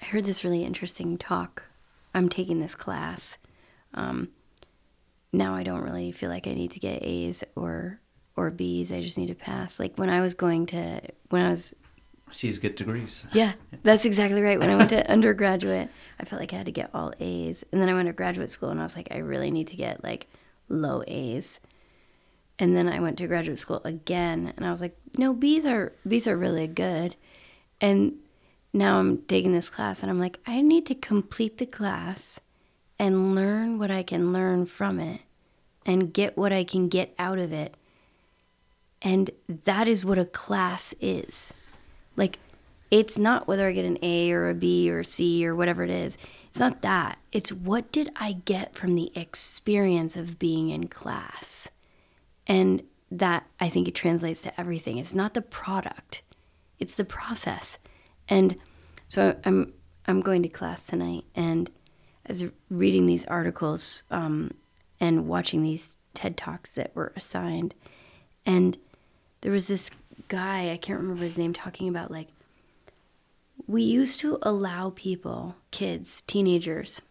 i 0.00 0.06
heard 0.06 0.24
this 0.24 0.44
really 0.44 0.64
interesting 0.64 1.18
talk. 1.18 1.64
I'm 2.14 2.30
taking 2.30 2.60
this 2.60 2.74
class. 2.74 3.36
Um, 3.92 4.30
now 5.32 5.54
i 5.54 5.62
don't 5.62 5.82
really 5.82 6.12
feel 6.12 6.30
like 6.30 6.46
i 6.46 6.54
need 6.54 6.70
to 6.70 6.80
get 6.80 7.02
a's 7.02 7.44
or 7.54 8.00
or 8.36 8.50
b's 8.50 8.92
i 8.92 9.00
just 9.00 9.18
need 9.18 9.28
to 9.28 9.34
pass 9.34 9.80
like 9.80 9.96
when 9.96 10.10
i 10.10 10.20
was 10.20 10.34
going 10.34 10.66
to 10.66 11.00
when 11.30 11.44
i 11.44 11.50
was 11.50 11.74
C's 12.30 12.58
get 12.58 12.76
degrees. 12.76 13.26
yeah, 13.32 13.52
that's 13.84 14.04
exactly 14.04 14.42
right. 14.42 14.58
When 14.58 14.68
I 14.68 14.76
went 14.76 14.90
to 14.90 15.10
undergraduate, 15.10 15.88
I 16.18 16.24
felt 16.24 16.40
like 16.40 16.52
I 16.52 16.56
had 16.56 16.66
to 16.66 16.72
get 16.72 16.90
all 16.92 17.12
A's. 17.20 17.64
And 17.70 17.80
then 17.80 17.88
I 17.88 17.94
went 17.94 18.08
to 18.08 18.12
graduate 18.12 18.50
school 18.50 18.70
and 18.70 18.80
I 18.80 18.82
was 18.82 18.96
like, 18.96 19.08
I 19.12 19.18
really 19.18 19.50
need 19.50 19.68
to 19.68 19.76
get 19.76 20.02
like 20.02 20.26
low 20.68 21.04
A's. 21.06 21.60
And 22.58 22.76
then 22.76 22.88
I 22.88 23.00
went 23.00 23.18
to 23.18 23.26
graduate 23.26 23.58
school 23.58 23.80
again 23.84 24.52
and 24.56 24.66
I 24.66 24.70
was 24.70 24.80
like, 24.80 24.96
no, 25.16 25.34
B's 25.34 25.64
are 25.66 25.92
B's 26.06 26.26
are 26.26 26.36
really 26.36 26.66
good. 26.66 27.14
And 27.80 28.14
now 28.72 28.98
I'm 28.98 29.18
taking 29.22 29.52
this 29.52 29.70
class 29.70 30.02
and 30.02 30.10
I'm 30.10 30.20
like, 30.20 30.40
I 30.46 30.62
need 30.62 30.86
to 30.86 30.94
complete 30.94 31.58
the 31.58 31.66
class 31.66 32.40
and 32.98 33.34
learn 33.34 33.78
what 33.78 33.90
I 33.90 34.02
can 34.02 34.32
learn 34.32 34.66
from 34.66 34.98
it 34.98 35.20
and 35.84 36.12
get 36.12 36.36
what 36.36 36.52
I 36.52 36.64
can 36.64 36.88
get 36.88 37.14
out 37.18 37.38
of 37.38 37.52
it. 37.52 37.76
And 39.02 39.30
that 39.64 39.88
is 39.88 40.04
what 40.04 40.18
a 40.18 40.24
class 40.24 40.94
is. 41.00 41.52
Like, 42.16 42.38
it's 42.90 43.18
not 43.18 43.46
whether 43.46 43.68
I 43.68 43.72
get 43.72 43.84
an 43.84 43.98
A 44.02 44.32
or 44.32 44.48
a 44.48 44.54
B 44.54 44.90
or 44.90 45.00
a 45.00 45.04
C 45.04 45.46
or 45.46 45.54
whatever 45.54 45.84
it 45.84 45.90
is. 45.90 46.16
It's 46.48 46.60
not 46.60 46.82
that. 46.82 47.18
It's 47.32 47.52
what 47.52 47.92
did 47.92 48.10
I 48.16 48.32
get 48.32 48.74
from 48.74 48.94
the 48.94 49.12
experience 49.14 50.16
of 50.16 50.38
being 50.38 50.70
in 50.70 50.88
class? 50.88 51.68
And 52.46 52.82
that 53.10 53.46
I 53.60 53.68
think 53.68 53.88
it 53.88 53.94
translates 53.94 54.42
to 54.42 54.60
everything. 54.60 54.98
It's 54.98 55.14
not 55.14 55.34
the 55.34 55.42
product, 55.42 56.22
it's 56.78 56.96
the 56.96 57.04
process. 57.04 57.78
And 58.28 58.56
so 59.08 59.36
I'm 59.44 59.72
I'm 60.06 60.20
going 60.20 60.42
to 60.42 60.48
class 60.48 60.86
tonight, 60.86 61.24
and 61.34 61.70
as 62.24 62.50
reading 62.70 63.06
these 63.06 63.24
articles 63.26 64.02
um, 64.10 64.52
and 65.00 65.26
watching 65.28 65.62
these 65.62 65.98
TED 66.14 66.36
talks 66.36 66.70
that 66.70 66.94
were 66.94 67.12
assigned, 67.16 67.74
and 68.44 68.78
there 69.40 69.52
was 69.52 69.68
this 69.68 69.90
guy 70.28 70.70
I 70.70 70.76
can't 70.76 70.98
remember 70.98 71.22
his 71.22 71.36
name 71.38 71.52
talking 71.52 71.88
about 71.88 72.10
like 72.10 72.28
we 73.66 73.82
used 73.82 74.20
to 74.20 74.38
allow 74.42 74.92
people, 74.94 75.56
kids, 75.70 76.22
teenagers, 76.26 77.02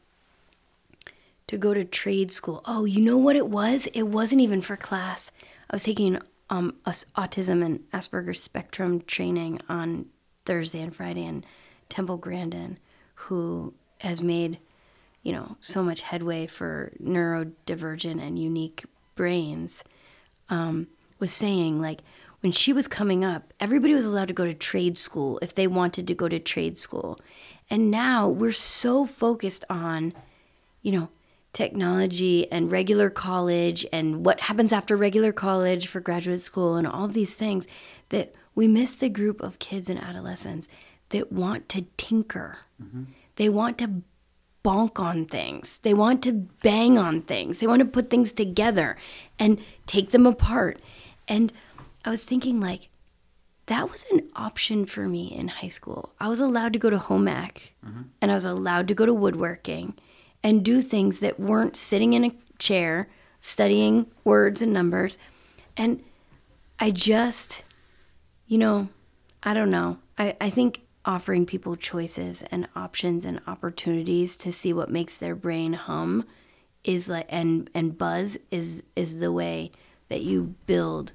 to 1.47 1.57
go 1.57 1.73
to 1.73 1.83
trade 1.83 2.31
school. 2.31 2.61
Oh, 2.65 2.85
you 2.85 3.01
know 3.01 3.17
what 3.17 3.35
it 3.35 3.47
was? 3.47 3.87
It 3.87 4.03
wasn't 4.03 4.41
even 4.41 4.61
for 4.61 4.77
class. 4.77 5.31
I 5.69 5.75
was 5.75 5.83
taking 5.83 6.19
um, 6.49 6.75
autism 6.85 7.63
and 7.63 7.79
Asperger's 7.91 8.41
spectrum 8.41 9.01
training 9.01 9.59
on 9.67 10.05
Thursday 10.45 10.81
and 10.81 10.95
Friday, 10.95 11.25
and 11.25 11.45
Temple 11.89 12.17
Grandin, 12.17 12.77
who 13.15 13.73
has 14.01 14.21
made, 14.21 14.59
you 15.23 15.33
know, 15.33 15.57
so 15.59 15.83
much 15.83 16.01
headway 16.01 16.47
for 16.47 16.91
neurodivergent 17.01 18.21
and 18.21 18.39
unique 18.39 18.85
brains, 19.15 19.83
um, 20.49 20.87
was 21.19 21.31
saying 21.31 21.81
like 21.81 22.01
when 22.45 22.51
she 22.51 22.71
was 22.71 22.87
coming 22.87 23.25
up, 23.25 23.55
everybody 23.59 23.95
was 23.95 24.05
allowed 24.05 24.27
to 24.27 24.33
go 24.35 24.45
to 24.45 24.53
trade 24.53 24.99
school 24.99 25.39
if 25.41 25.55
they 25.55 25.65
wanted 25.65 26.07
to 26.07 26.13
go 26.13 26.29
to 26.29 26.37
trade 26.37 26.77
school. 26.77 27.19
And 27.71 27.89
now 27.89 28.27
we're 28.27 28.51
so 28.51 29.07
focused 29.07 29.65
on, 29.67 30.13
you 30.83 30.91
know, 30.91 31.09
technology 31.53 32.47
and 32.51 32.71
regular 32.71 33.09
college 33.09 33.83
and 33.91 34.23
what 34.23 34.41
happens 34.41 34.71
after 34.71 34.95
regular 34.95 35.31
college 35.31 35.87
for 35.87 35.99
graduate 35.99 36.39
school 36.39 36.75
and 36.75 36.85
all 36.85 37.07
these 37.07 37.33
things 37.33 37.65
that 38.09 38.35
we 38.53 38.67
miss 38.67 38.93
the 38.93 39.09
group 39.09 39.41
of 39.41 39.57
kids 39.57 39.89
and 39.89 39.99
adolescents 39.99 40.69
that 41.09 41.31
want 41.31 41.67
to 41.69 41.87
tinker. 41.97 42.59
Mm-hmm. 42.79 43.05
They 43.37 43.49
want 43.49 43.79
to 43.79 44.03
bonk 44.63 44.99
on 44.99 45.25
things. 45.25 45.79
They 45.79 45.95
want 45.95 46.21
to 46.21 46.31
bang 46.61 46.99
on 46.99 47.23
things. 47.23 47.57
They 47.57 47.65
want 47.65 47.79
to 47.79 47.87
put 47.87 48.11
things 48.11 48.31
together 48.31 48.97
and 49.39 49.59
take 49.87 50.11
them 50.11 50.27
apart. 50.27 50.79
And 51.27 51.51
I 52.05 52.09
was 52.09 52.25
thinking, 52.25 52.61
like, 52.61 52.89
that 53.65 53.91
was 53.91 54.05
an 54.11 54.29
option 54.35 54.85
for 54.85 55.07
me 55.07 55.35
in 55.35 55.47
high 55.47 55.69
school. 55.69 56.13
I 56.19 56.27
was 56.27 56.39
allowed 56.39 56.73
to 56.73 56.79
go 56.79 56.91
to 56.91 56.99
home 56.99 57.27
ec 57.27 57.73
mm-hmm. 57.83 58.03
and 58.21 58.31
I 58.31 58.35
was 58.35 58.45
allowed 58.45 58.87
to 58.89 58.93
go 58.93 59.05
to 59.05 59.13
woodworking 59.13 59.95
and 60.43 60.63
do 60.63 60.81
things 60.81 61.19
that 61.19 61.39
weren't 61.39 61.75
sitting 61.75 62.13
in 62.13 62.23
a 62.23 62.35
chair 62.59 63.09
studying 63.39 64.05
words 64.23 64.61
and 64.61 64.71
numbers. 64.71 65.17
And 65.75 66.03
I 66.79 66.91
just, 66.91 67.63
you 68.47 68.59
know, 68.59 68.89
I 69.41 69.55
don't 69.55 69.71
know. 69.71 69.97
I, 70.17 70.35
I 70.39 70.49
think 70.51 70.81
offering 71.05 71.45
people 71.45 71.75
choices 71.75 72.43
and 72.51 72.67
options 72.75 73.25
and 73.25 73.41
opportunities 73.47 74.35
to 74.37 74.51
see 74.51 74.73
what 74.73 74.89
makes 74.89 75.17
their 75.17 75.35
brain 75.35 75.73
hum 75.73 76.25
is 76.83 77.09
like 77.09 77.25
and 77.29 77.69
and 77.73 77.97
buzz 77.97 78.37
is 78.51 78.83
is 78.95 79.19
the 79.19 79.31
way 79.31 79.71
that 80.09 80.21
you 80.21 80.55
build 80.65 81.11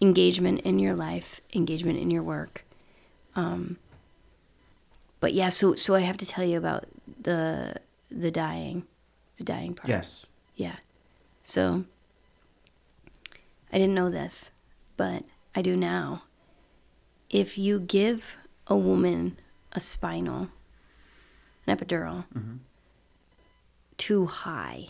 engagement 0.00 0.60
in 0.60 0.78
your 0.78 0.94
life, 0.94 1.40
engagement 1.54 1.98
in 1.98 2.10
your 2.10 2.22
work. 2.22 2.64
Um, 3.34 3.78
but 5.20 5.34
yeah, 5.34 5.48
so 5.48 5.74
so 5.74 5.94
I 5.94 6.00
have 6.00 6.16
to 6.18 6.26
tell 6.26 6.44
you 6.44 6.58
about 6.58 6.84
the 7.20 7.76
the 8.10 8.30
dying 8.30 8.84
the 9.38 9.44
dying 9.44 9.74
part. 9.74 9.88
Yes. 9.88 10.26
Yeah. 10.54 10.76
So 11.42 11.84
I 13.72 13.78
didn't 13.78 13.94
know 13.94 14.10
this, 14.10 14.50
but 14.96 15.24
I 15.54 15.62
do 15.62 15.76
now. 15.76 16.22
If 17.30 17.58
you 17.58 17.80
give 17.80 18.36
a 18.66 18.76
woman 18.76 19.38
a 19.72 19.80
spinal, 19.80 20.48
an 21.66 21.76
epidural, 21.76 22.24
too 23.98 24.26
high 24.26 24.88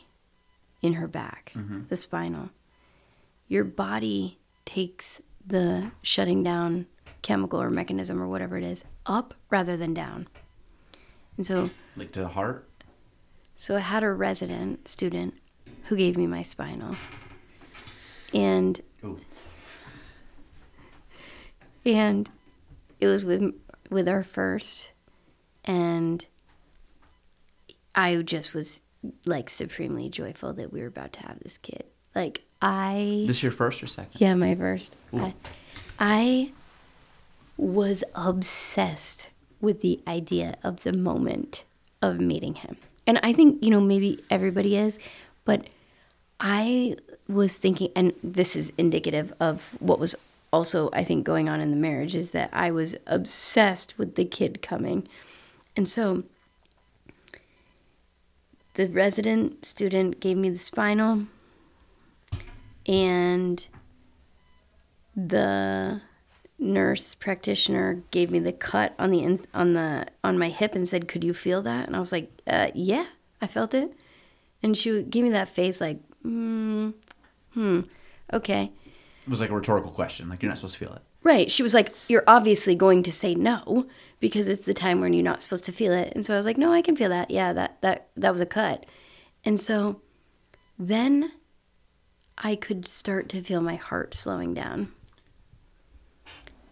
in 0.83 0.95
her 0.95 1.09
back, 1.09 1.53
the 1.89 1.97
spinal, 1.97 2.51
your 3.49 3.65
body 3.65 4.39
takes 4.67 5.23
the 5.47 5.91
shutting 6.03 6.43
down 6.43 6.87
chemical 7.23 7.61
or 7.63 7.71
mechanism 7.71 8.21
or 8.21 8.29
whatever 8.29 8.59
it 8.59 8.65
is 8.65 8.85
up 9.07 9.33
rather 9.51 9.77
than 9.77 9.95
down. 9.95 10.29
And 11.39 11.47
so 11.47 11.71
Like 11.97 12.13
to 12.13 12.21
the 12.21 12.29
heart. 12.29 12.69
so 13.57 13.77
I 13.77 13.81
had 13.81 14.03
a 14.05 14.13
resident 14.13 14.87
student 14.89 15.35
who 15.85 15.97
gave 15.97 16.17
me 16.19 16.27
my 16.27 16.43
spinal. 16.43 16.95
And 18.35 18.81
Ooh. 19.05 19.19
and 21.85 22.29
it 23.01 23.07
was 23.07 23.25
with 23.25 23.55
with 23.91 24.09
our 24.09 24.23
first 24.25 24.93
and 25.65 26.27
I 27.95 28.17
just 28.23 28.53
was 28.53 28.83
like 29.25 29.49
supremely 29.49 30.09
joyful 30.09 30.53
that 30.55 30.73
we 30.73 30.81
were 30.81 30.89
about 30.89 31.13
to 31.15 31.23
have 31.27 31.39
this 31.41 31.57
kid. 31.57 31.85
Like 32.17 32.43
I 32.63 33.25
This 33.27 33.43
your 33.43 33.53
first 33.53 33.83
or 33.83 33.87
second? 33.87 34.19
yeah, 34.19 34.35
my 34.35 34.55
first. 34.55 34.97
I, 35.13 35.35
I 36.01 36.51
was 37.59 38.03
obsessed 38.15 39.29
with 39.61 39.83
the 39.83 40.01
idea 40.09 40.57
of 40.65 40.83
the 40.83 40.95
moment 40.95 41.65
of 42.01 42.19
meeting 42.19 42.55
him. 42.55 42.79
And 43.07 43.21
I 43.23 43.33
think, 43.33 43.63
you 43.63 43.71
know, 43.71 43.81
maybe 43.81 44.25
everybody 44.31 44.77
is, 44.77 44.99
but 45.45 45.69
I 46.41 46.97
was 47.29 47.59
thinking, 47.59 47.91
and 47.95 48.13
this 48.23 48.57
is 48.57 48.73
indicative 48.79 49.33
of 49.39 49.77
what 49.79 49.99
was 49.99 50.15
also, 50.53 50.91
I 50.93 51.05
think, 51.05 51.25
going 51.25 51.49
on 51.49 51.61
in 51.61 51.71
the 51.71 51.77
marriage, 51.77 52.17
is 52.17 52.31
that 52.31 52.49
I 52.53 52.71
was 52.71 52.97
obsessed 53.07 53.99
with 53.99 54.17
the 54.17 54.25
kid 54.25 54.63
coming. 54.63 55.07
And 55.77 55.89
so 55.89 56.25
the 58.75 58.89
resident 58.89 59.67
student 59.67 60.21
gave 60.21 60.37
me 60.37 60.49
the 60.51 60.59
spinal 60.59 61.27
and 62.87 63.67
the 65.15 66.01
nurse 66.59 67.15
practitioner 67.15 68.03
gave 68.11 68.31
me 68.31 68.39
the 68.39 68.53
cut 68.53 68.95
on 68.99 69.11
the 69.11 69.21
in, 69.23 69.41
on 69.53 69.75
the 69.75 70.07
on 70.25 70.39
my 70.39 70.49
hip 70.49 70.75
and 70.75 70.87
said, 70.87 71.09
"Could 71.09 71.25
you 71.25 71.35
feel 71.35 71.63
that?" 71.63 71.87
And 71.87 71.97
I 71.97 71.99
was 71.99 72.13
like, 72.13 72.31
uh, 72.47 72.69
"Yeah, 72.75 73.07
I 73.41 73.47
felt 73.47 73.75
it." 73.75 73.93
And 74.63 74.77
she 74.77 75.03
gave 75.03 75.25
me 75.25 75.31
that 75.31 75.49
face 75.49 75.81
like, 75.81 76.01
"Hmm, 76.23 76.91
hmm, 77.53 77.81
okay." 78.33 78.73
It 79.27 79.31
was 79.31 79.41
like 79.41 79.51
a 79.51 79.55
rhetorical 79.55 79.91
question. 79.91 80.29
Like 80.29 80.43
you're 80.43 80.49
not 80.49 80.59
supposed 80.59 80.75
to 80.75 80.85
feel 80.85 80.95
it. 80.95 81.03
Right. 81.27 81.51
She 81.51 81.65
was 81.65 81.75
like, 81.75 81.93
You're 82.07 82.23
obviously 82.29 82.77
going 82.77 83.03
to 83.03 83.11
say 83.11 83.35
no 83.35 83.89
because 84.21 84.47
it's 84.47 84.65
the 84.65 84.73
time 84.73 85.01
when 85.01 85.13
you're 85.13 85.25
not 85.25 85.43
supposed 85.43 85.65
to 85.65 85.73
feel 85.73 85.93
it. 85.93 86.13
And 86.15 86.25
so 86.25 86.33
I 86.33 86.37
was 86.37 86.47
like, 86.47 86.57
No, 86.57 86.73
I 86.73 86.83
can 86.83 86.95
feel 86.95 87.09
that. 87.09 87.33
Yeah, 87.33 87.53
that 87.53 87.83
that 87.83 88.07
that 88.17 88.31
was 88.31 88.41
a 88.41 88.47
cut. 88.47 88.87
And 89.45 89.59
so 89.59 90.01
then 90.79 91.33
I 92.39 92.57
could 92.57 92.87
start 92.87 93.29
to 93.31 93.43
feel 93.43 93.61
my 93.61 93.77
heart 93.77 94.15
slowing 94.15 94.53
down. 94.55 94.93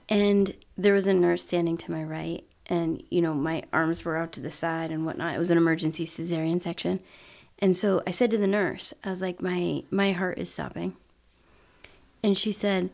And 0.08 0.54
there 0.76 0.92
was 0.92 1.08
a 1.08 1.14
nurse 1.14 1.42
standing 1.42 1.76
to 1.78 1.90
my 1.90 2.04
right, 2.04 2.44
and 2.66 3.02
you 3.10 3.22
know, 3.22 3.34
my 3.34 3.62
arms 3.72 4.04
were 4.04 4.16
out 4.16 4.32
to 4.32 4.40
the 4.40 4.50
side 4.50 4.90
and 4.90 5.06
whatnot. 5.06 5.34
It 5.34 5.38
was 5.38 5.50
an 5.50 5.56
emergency 5.56 6.04
cesarean 6.04 6.60
section. 6.60 7.00
And 7.58 7.74
so 7.74 8.02
I 8.06 8.10
said 8.10 8.30
to 8.32 8.38
the 8.38 8.46
nurse, 8.46 8.92
I 9.02 9.10
was 9.10 9.22
like, 9.22 9.40
My 9.40 9.84
my 9.90 10.12
heart 10.12 10.38
is 10.38 10.52
stopping. 10.52 10.96
And 12.22 12.36
she 12.36 12.52
said, 12.52 12.90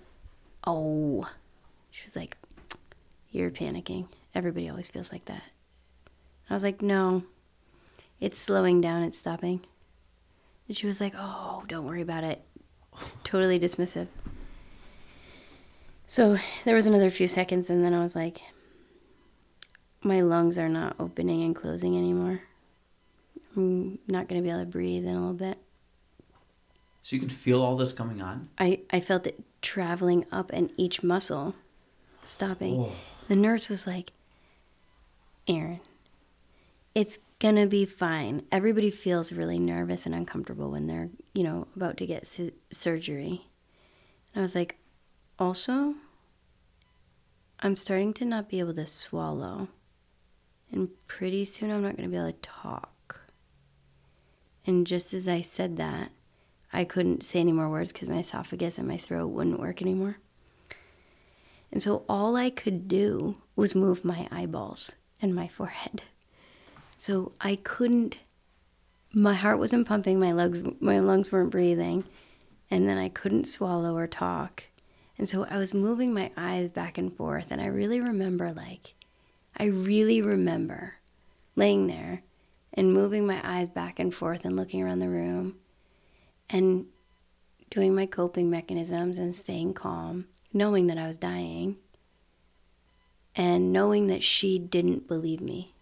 Oh, 0.67 1.29
she 1.91 2.05
was 2.05 2.15
like, 2.15 2.37
You're 3.31 3.51
panicking. 3.51 4.07
Everybody 4.35 4.69
always 4.69 4.89
feels 4.91 5.11
like 5.11 5.25
that. 5.25 5.43
I 6.49 6.55
was 6.55 6.63
like, 6.63 6.83
No, 6.83 7.25
it's 8.21 8.39
slowing 8.39 8.81
down, 8.81 9.03
it's 9.03 9.19
stopping. 9.19 9.63
And 10.69 10.77
she 10.77 10.87
was 10.87 11.01
like, 11.01 11.15
Oh, 11.17 11.65
don't 11.67 11.87
worry 11.87 12.03
about 12.03 12.23
it. 12.25 12.43
Totally 13.25 13.59
dismissive. 13.59 14.09
So 16.07 16.39
there 16.65 16.75
was 16.75 16.87
another 16.87 17.11
few 17.11 17.29
seconds, 17.29 17.71
and 17.71 17.85
then 17.85 17.95
I 17.95 18.01
was 18.01 18.17
like, 18.17 18.41
My 20.03 20.21
lungs 20.21 20.59
are 20.59 20.69
not 20.69 20.97
opening 20.99 21.43
and 21.43 21.55
closing 21.55 21.97
anymore. 21.97 22.41
I'm 23.57 23.99
not 24.07 24.29
going 24.29 24.41
to 24.41 24.45
be 24.45 24.51
able 24.51 24.61
to 24.61 24.67
breathe 24.67 25.05
in 25.05 25.11
a 25.11 25.21
little 25.21 25.33
bit. 25.35 25.59
So 27.03 27.17
you 27.17 27.21
can 27.21 27.29
feel 27.29 27.63
all 27.63 27.77
this 27.77 27.93
coming 27.93 28.21
on. 28.21 28.49
I, 28.59 28.81
I 28.91 29.01
felt 29.01 29.27
it 29.27 29.43
traveling 29.63 30.27
up 30.31 30.51
and 30.53 30.71
each 30.77 31.03
muscle 31.03 31.55
stopping. 32.23 32.75
Oh. 32.79 32.93
The 33.29 33.37
nurse 33.37 33.69
was 33.69 33.87
like, 33.87 34.13
Aron, 35.49 35.81
it's 36.95 37.19
gonna 37.41 37.67
be 37.67 37.87
fine. 37.87 38.45
Everybody 38.53 38.91
feels 38.91 39.33
really 39.33 39.59
nervous 39.59 40.07
and 40.07 40.15
uncomfortable 40.15 40.71
when 40.71 40.87
they're, 40.87 41.09
you 41.35 41.43
know, 41.43 41.67
about 41.75 41.97
to 41.97 42.07
get 42.07 42.27
su- 42.27 42.53
surgery. 42.71 43.49
And 44.33 44.41
I 44.41 44.43
was 44.43 44.55
like, 44.55 44.77
also, 45.39 45.95
I'm 47.59 47.77
starting 47.77 48.13
to 48.15 48.25
not 48.25 48.49
be 48.49 48.61
able 48.61 48.75
to 48.75 48.87
swallow. 48.87 49.69
And 50.71 50.91
pretty 51.09 51.45
soon 51.47 51.73
I'm 51.73 51.83
not 51.83 51.97
gonna 51.97 52.09
be 52.09 52.17
able 52.17 52.31
to 52.31 52.39
talk. 52.41 53.23
And 54.67 54.87
just 54.87 55.15
as 55.15 55.27
I 55.27 55.41
said 55.41 55.79
that, 55.79 56.13
I 56.73 56.85
couldn't 56.85 57.25
say 57.25 57.41
any 57.41 57.53
more 57.53 57.71
words 57.71 57.93
because 57.93 58.09
my 58.09 58.19
esophagus 58.19 58.79
and 58.79 58.87
my 58.87 58.99
throat 58.99 59.29
wouldn't 59.29 59.59
work 59.59 59.83
anymore. 59.83 60.19
And 61.73 61.81
so 61.81 62.05
all 62.09 62.37
I 62.37 62.51
could 62.51 62.87
do 62.87 63.41
was 63.57 63.75
move 63.75 64.05
my 64.05 64.29
eyeballs 64.31 64.93
and 65.23 65.35
my 65.35 65.49
forehead. 65.49 66.03
So 67.01 67.33
I 67.41 67.57
couldn't 67.57 68.19
my 69.15 69.33
heart 69.33 69.59
wasn't 69.59 69.89
pumping, 69.89 70.21
my 70.21 70.33
lungs 70.33 70.61
my 70.81 71.01
lungs 71.01 71.33
weren't 71.33 71.51
breathing, 71.51 72.05
and 72.71 72.87
then 72.87 72.99
I 72.99 73.09
couldn't 73.09 73.47
swallow 73.47 73.97
or 73.97 74.07
talk. 74.07 74.65
And 75.17 75.27
so 75.27 75.47
I 75.49 75.57
was 75.57 75.73
moving 75.73 76.13
my 76.13 76.31
eyes 76.37 76.69
back 76.69 76.99
and 76.99 77.17
forth 77.17 77.51
and 77.51 77.59
I 77.59 77.69
really 77.69 78.03
remember 78.03 78.53
like 78.53 78.97
I 79.57 79.65
really 79.65 80.21
remember 80.21 80.97
laying 81.57 81.87
there 81.87 82.23
and 82.75 82.93
moving 82.93 83.27
my 83.27 83.41
eyes 83.43 83.71
back 83.71 83.99
and 83.99 84.15
forth 84.15 84.45
and 84.45 84.55
looking 84.55 84.83
around 84.83 84.99
the 84.99 85.09
room 85.09 85.57
and 86.51 86.85
doing 87.71 87.95
my 87.95 88.05
coping 88.05 88.51
mechanisms 88.51 89.17
and 89.17 89.35
staying 89.35 89.73
calm, 89.73 90.27
knowing 90.53 90.87
that 90.89 90.99
I 90.99 91.07
was 91.07 91.17
dying, 91.17 91.77
and 93.35 93.73
knowing 93.73 94.09
that 94.09 94.23
she 94.23 94.59
didn't 94.59 95.09
believe 95.09 95.41
me. 95.41 95.73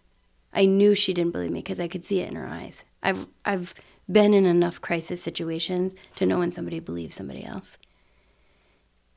I 0.53 0.65
knew 0.65 0.95
she 0.95 1.13
didn't 1.13 1.31
believe 1.31 1.51
me 1.51 1.59
because 1.59 1.79
I 1.79 1.87
could 1.87 2.03
see 2.03 2.19
it 2.21 2.29
in 2.29 2.35
her 2.35 2.47
eyes. 2.47 2.83
I've 3.03 3.27
I've 3.45 3.73
been 4.11 4.33
in 4.33 4.45
enough 4.45 4.81
crisis 4.81 5.21
situations 5.21 5.95
to 6.15 6.25
know 6.25 6.39
when 6.39 6.51
somebody 6.51 6.79
believes 6.79 7.15
somebody 7.15 7.45
else. 7.45 7.77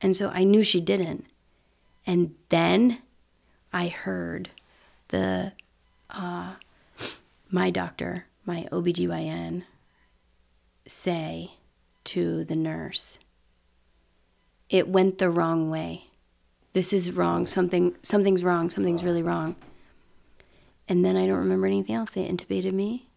And 0.01 0.15
so 0.15 0.29
I 0.29 0.43
knew 0.43 0.63
she 0.63 0.81
didn't. 0.81 1.25
And 2.05 2.35
then 2.49 2.99
I 3.71 3.87
heard 3.87 4.49
the 5.07 5.53
uh, 6.09 6.53
my 7.49 7.69
doctor, 7.71 8.25
my 8.45 8.67
OBGYN, 8.71 9.63
say 10.85 11.51
to 12.03 12.43
the 12.43 12.55
nurse, 12.55 13.17
it 14.69 14.87
went 14.87 15.17
the 15.17 15.29
wrong 15.29 15.69
way. 15.69 16.05
This 16.73 16.91
is 16.91 17.11
wrong. 17.11 17.47
Something 17.47 17.95
something's 18.01 18.43
wrong. 18.43 18.69
Something's 18.69 19.03
really 19.03 19.23
wrong. 19.23 19.55
And 20.87 21.03
then 21.03 21.15
I 21.15 21.25
don't 21.25 21.37
remember 21.37 21.67
anything 21.67 21.95
else. 21.95 22.11
They 22.11 22.27
intubated 22.27 22.73
me. 22.73 23.09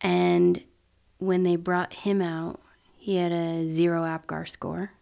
And 0.00 0.62
when 1.18 1.42
they 1.42 1.56
brought 1.56 1.92
him 1.92 2.20
out, 2.20 2.60
he 2.96 3.16
had 3.16 3.32
a 3.32 3.66
zero 3.68 4.02
APGAR 4.02 4.48
score. 4.48 4.92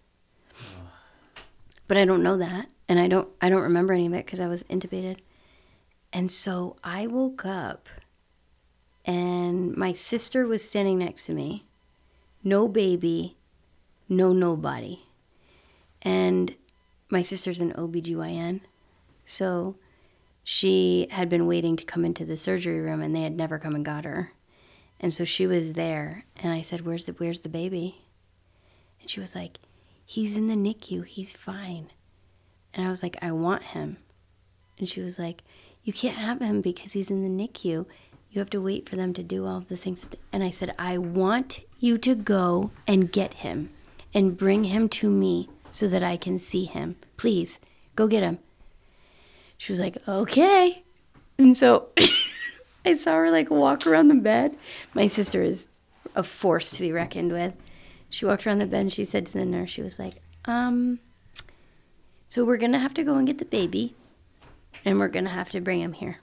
But 1.87 1.97
I 1.97 2.05
don't 2.05 2.23
know 2.23 2.37
that. 2.37 2.69
And 2.89 2.99
I 2.99 3.07
don't 3.07 3.29
I 3.41 3.49
don't 3.49 3.63
remember 3.63 3.93
any 3.93 4.07
of 4.07 4.13
it 4.13 4.27
because 4.27 4.41
I 4.41 4.49
was 4.49 4.65
intubated. 4.65 5.19
And 6.13 6.31
so 6.31 6.77
I 6.83 7.07
woke 7.07 7.47
up 7.47 7.89
and 9.05 9.77
my 9.77 9.93
sister 9.93 10.47
was 10.47 10.65
standing 10.65 10.99
next 10.99 11.27
to 11.27 11.33
me. 11.33 11.65
No 12.43 12.69
baby, 12.69 13.37
no 14.09 14.33
nobody. 14.33 15.05
And 16.03 16.55
my 17.11 17.23
sister's 17.23 17.61
an 17.61 17.73
OBGYN. 17.73 18.61
So 19.25 19.77
she 20.43 21.07
had 21.11 21.29
been 21.29 21.47
waiting 21.47 21.77
to 21.77 21.85
come 21.85 22.05
into 22.05 22.25
the 22.25 22.37
surgery 22.37 22.81
room 22.81 23.03
and 23.03 23.15
they 23.15 23.23
had 23.23 23.37
never 23.37 23.59
come 23.59 23.75
and 23.75 23.85
got 23.85 24.05
her. 24.05 24.33
And 24.99 25.13
so 25.13 25.25
she 25.25 25.47
was 25.47 25.75
there 25.75 26.25
and 26.37 26.53
I 26.53 26.61
said, 26.61 26.83
"Where's 26.83 27.05
the 27.05 27.13
where's 27.13 27.41
the 27.41 27.49
baby?" 27.49 28.03
And 29.01 29.09
she 29.09 29.21
was 29.21 29.35
like, 29.35 29.59
"He's 30.05 30.37
in 30.37 30.49
the 30.49 30.55
NICU. 30.55 31.05
He's 31.05 31.33
fine." 31.33 31.89
And 32.75 32.87
I 32.87 32.91
was 32.91 33.03
like, 33.03 33.17
"I 33.23 33.33
want 33.33 33.63
him." 33.63 33.97
And 34.79 34.89
she 34.89 35.01
was 35.01 35.19
like, 35.19 35.43
"You 35.83 35.93
can't 35.93 36.17
have 36.17 36.41
him 36.41 36.61
because 36.61 36.93
he's 36.93 37.11
in 37.11 37.23
the 37.23 37.45
NICU. 37.45 37.87
You 38.31 38.39
have 38.39 38.51
to 38.51 38.61
wait 38.61 38.89
for 38.89 38.95
them 38.97 39.13
to 39.15 39.23
do 39.25 39.45
all 39.45 39.61
the 39.61 39.77
things. 39.77 40.05
And 40.33 40.45
I 40.45 40.51
said, 40.51 40.73
I 40.79 40.99
want 40.99 41.61
you 41.81 41.99
to 41.99 42.15
go 42.15 42.71
and 42.87 43.11
get 43.11 43.35
him 43.35 43.71
and 44.15 44.37
bring 44.37 44.65
him 44.65 44.89
to 44.89 45.11
me 45.11 45.49
so 45.69 45.89
that 45.89 46.05
I 46.05 46.17
can 46.17 46.39
see 46.39 46.65
him. 46.65 46.97
Please, 47.17 47.59
go 47.97 48.07
get 48.07 48.23
him. 48.23 48.39
She 49.61 49.73
was 49.73 49.79
like, 49.79 49.99
okay. 50.09 50.85
And 51.37 51.55
so 51.55 51.89
I 52.87 52.95
saw 52.95 53.17
her 53.17 53.31
like 53.31 53.51
walk 53.51 53.87
around 53.87 54.09
the 54.09 54.15
bed. 54.15 54.57
My 54.95 55.07
sister 55.07 55.43
is 55.43 55.69
a 56.17 56.23
force 56.23 56.71
to 56.71 56.81
be 56.81 56.91
reckoned 56.91 57.31
with. 57.31 57.53
She 58.09 58.25
walked 58.25 58.47
around 58.47 58.57
the 58.57 58.65
bed 58.65 58.81
and 58.81 58.93
she 58.93 59.05
said 59.05 59.27
to 59.27 59.33
the 59.35 59.45
nurse, 59.45 59.69
she 59.69 59.83
was 59.83 59.99
like, 59.99 60.15
um, 60.47 60.99
so 62.27 62.43
we're 62.43 62.57
going 62.57 62.73
to 62.73 62.79
have 62.79 62.95
to 62.95 63.03
go 63.03 63.17
and 63.17 63.27
get 63.27 63.37
the 63.37 63.45
baby 63.45 63.95
and 64.83 64.99
we're 64.99 65.09
going 65.09 65.27
to 65.27 65.31
have 65.31 65.51
to 65.51 65.61
bring 65.61 65.83
him 65.83 65.93
here. 65.93 66.21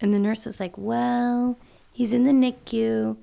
And 0.00 0.12
the 0.12 0.18
nurse 0.18 0.44
was 0.44 0.58
like, 0.58 0.76
well, 0.76 1.56
he's 1.92 2.12
in 2.12 2.24
the 2.24 2.32
NICU. 2.32 3.16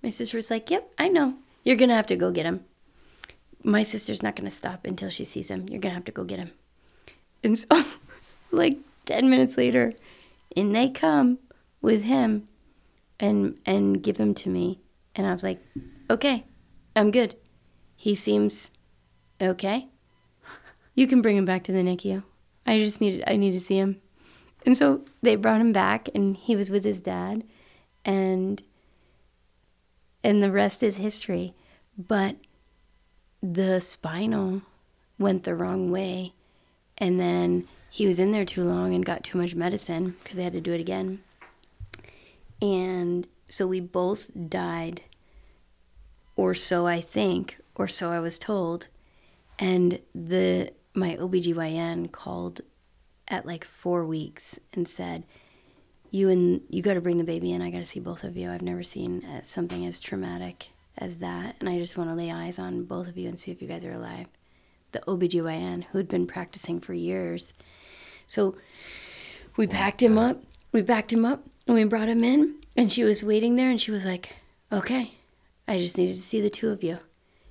My 0.00 0.10
sister 0.10 0.38
was 0.38 0.48
like, 0.48 0.70
yep, 0.70 0.88
I 0.96 1.08
know. 1.08 1.34
You're 1.64 1.74
going 1.74 1.88
to 1.88 1.96
have 1.96 2.06
to 2.06 2.16
go 2.16 2.30
get 2.30 2.46
him. 2.46 2.64
My 3.64 3.82
sister's 3.82 4.22
not 4.22 4.36
going 4.36 4.48
to 4.48 4.54
stop 4.54 4.84
until 4.84 5.10
she 5.10 5.24
sees 5.24 5.50
him. 5.50 5.68
You're 5.68 5.80
going 5.80 5.90
to 5.90 5.96
have 5.96 6.04
to 6.04 6.12
go 6.12 6.22
get 6.22 6.38
him. 6.38 6.52
And 7.42 7.58
so, 7.58 7.66
like 8.56 8.78
10 9.06 9.30
minutes 9.30 9.56
later, 9.56 9.92
in 10.54 10.72
they 10.72 10.88
come 10.88 11.38
with 11.80 12.02
him 12.02 12.48
and 13.20 13.56
and 13.64 14.02
give 14.02 14.16
him 14.16 14.34
to 14.34 14.48
me. 14.48 14.80
And 15.14 15.26
I 15.26 15.32
was 15.32 15.42
like, 15.42 15.60
okay, 16.10 16.44
I'm 16.94 17.10
good. 17.10 17.36
He 17.94 18.14
seems 18.14 18.72
okay. 19.40 19.88
You 20.94 21.06
can 21.06 21.22
bring 21.22 21.36
him 21.36 21.44
back 21.44 21.62
to 21.64 21.72
the 21.72 21.80
NICU. 21.80 22.22
I 22.66 22.78
just 22.78 23.00
needed 23.00 23.24
I 23.26 23.36
need 23.36 23.52
to 23.52 23.60
see 23.60 23.78
him. 23.78 24.00
And 24.64 24.76
so 24.76 25.02
they 25.22 25.36
brought 25.36 25.60
him 25.60 25.72
back 25.72 26.08
and 26.14 26.36
he 26.36 26.56
was 26.56 26.70
with 26.70 26.84
his 26.84 27.00
dad 27.00 27.44
and 28.04 28.62
and 30.24 30.42
the 30.42 30.50
rest 30.50 30.82
is 30.82 30.96
history. 30.96 31.54
But 31.96 32.36
the 33.42 33.80
spinal 33.80 34.62
went 35.18 35.44
the 35.44 35.54
wrong 35.54 35.90
way 35.90 36.32
and 36.98 37.20
then 37.20 37.68
he 37.96 38.06
was 38.06 38.18
in 38.18 38.30
there 38.30 38.44
too 38.44 38.62
long 38.62 38.94
and 38.94 39.06
got 39.06 39.24
too 39.24 39.38
much 39.38 39.54
medicine 39.54 40.16
because 40.22 40.36
they 40.36 40.44
had 40.44 40.52
to 40.52 40.60
do 40.60 40.74
it 40.74 40.80
again. 40.80 41.22
And 42.60 43.26
so 43.46 43.66
we 43.66 43.80
both 43.80 44.30
died, 44.50 45.00
or 46.36 46.52
so 46.52 46.86
I 46.86 47.00
think, 47.00 47.58
or 47.74 47.88
so 47.88 48.12
I 48.12 48.20
was 48.20 48.38
told. 48.38 48.88
And 49.58 50.00
the 50.14 50.74
my 50.92 51.16
OBGYN 51.16 52.12
called 52.12 52.60
at 53.28 53.46
like 53.46 53.64
four 53.64 54.04
weeks 54.04 54.60
and 54.74 54.86
said, 54.86 55.24
You 56.10 56.28
and 56.28 56.60
you 56.68 56.82
got 56.82 56.94
to 56.94 57.00
bring 57.00 57.16
the 57.16 57.24
baby 57.24 57.50
in. 57.50 57.62
I 57.62 57.70
got 57.70 57.78
to 57.78 57.86
see 57.86 58.00
both 58.00 58.24
of 58.24 58.36
you. 58.36 58.50
I've 58.50 58.60
never 58.60 58.82
seen 58.82 59.24
uh, 59.24 59.40
something 59.42 59.86
as 59.86 60.00
traumatic 60.00 60.68
as 60.98 61.20
that. 61.20 61.56
And 61.60 61.68
I 61.70 61.78
just 61.78 61.96
want 61.96 62.10
to 62.10 62.14
lay 62.14 62.30
eyes 62.30 62.58
on 62.58 62.84
both 62.84 63.08
of 63.08 63.16
you 63.16 63.26
and 63.26 63.40
see 63.40 63.52
if 63.52 63.62
you 63.62 63.68
guys 63.68 63.86
are 63.86 63.94
alive. 63.94 64.26
The 64.92 65.00
OBGYN, 65.00 65.84
who'd 65.84 66.08
been 66.08 66.26
practicing 66.26 66.78
for 66.78 66.92
years. 66.92 67.54
So 68.26 68.56
we 69.56 69.66
packed 69.66 70.02
him 70.02 70.18
up. 70.18 70.42
We 70.72 70.82
packed 70.82 71.12
him 71.12 71.24
up 71.24 71.44
and 71.66 71.74
we 71.74 71.84
brought 71.84 72.08
him 72.08 72.24
in. 72.24 72.56
And 72.76 72.92
she 72.92 73.04
was 73.04 73.24
waiting 73.24 73.56
there 73.56 73.70
and 73.70 73.80
she 73.80 73.90
was 73.90 74.04
like, 74.04 74.36
Okay, 74.72 75.12
I 75.68 75.78
just 75.78 75.96
needed 75.96 76.16
to 76.16 76.22
see 76.22 76.40
the 76.40 76.50
two 76.50 76.70
of 76.70 76.82
you. 76.82 76.98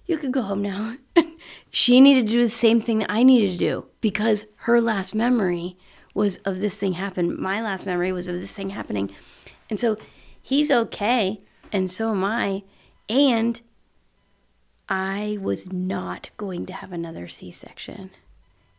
You 0.06 0.18
could 0.18 0.32
go 0.32 0.44
home 0.44 0.62
now. 0.62 0.98
she 1.72 2.00
needed 2.00 2.28
to 2.28 2.34
do 2.34 2.44
the 2.44 2.50
same 2.50 2.80
thing 2.80 3.00
that 3.00 3.12
I 3.12 3.24
needed 3.24 3.54
to 3.54 3.58
do 3.58 3.88
because 4.02 4.46
her 4.58 4.80
last 4.80 5.16
memory 5.16 5.78
was 6.14 6.38
of 6.40 6.60
this 6.60 6.78
thing 6.78 6.94
happen. 6.94 7.40
My 7.42 7.62
last 7.62 7.86
memory 7.86 8.12
was 8.12 8.28
of 8.28 8.40
this 8.40 8.54
thing 8.54 8.72
happening. 8.72 9.12
And 9.70 9.80
so 9.80 9.98
he's 10.42 10.72
okay, 10.72 11.42
and 11.72 11.90
so 11.90 12.12
am 12.12 12.24
I. 12.24 12.64
And 13.10 13.62
I 14.88 15.38
was 15.42 15.74
not 15.74 16.30
going 16.38 16.66
to 16.68 16.74
have 16.74 16.92
another 16.92 17.28
C 17.28 17.52
section. 17.52 18.12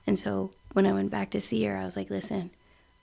And 0.07 0.19
so 0.19 0.51
when 0.77 0.87
I 0.87 0.93
went 0.93 1.11
back 1.11 1.31
to 1.31 1.41
see 1.41 1.65
her, 1.65 1.75
I 1.75 1.85
was 1.85 1.97
like, 1.97 2.11
listen, 2.11 2.51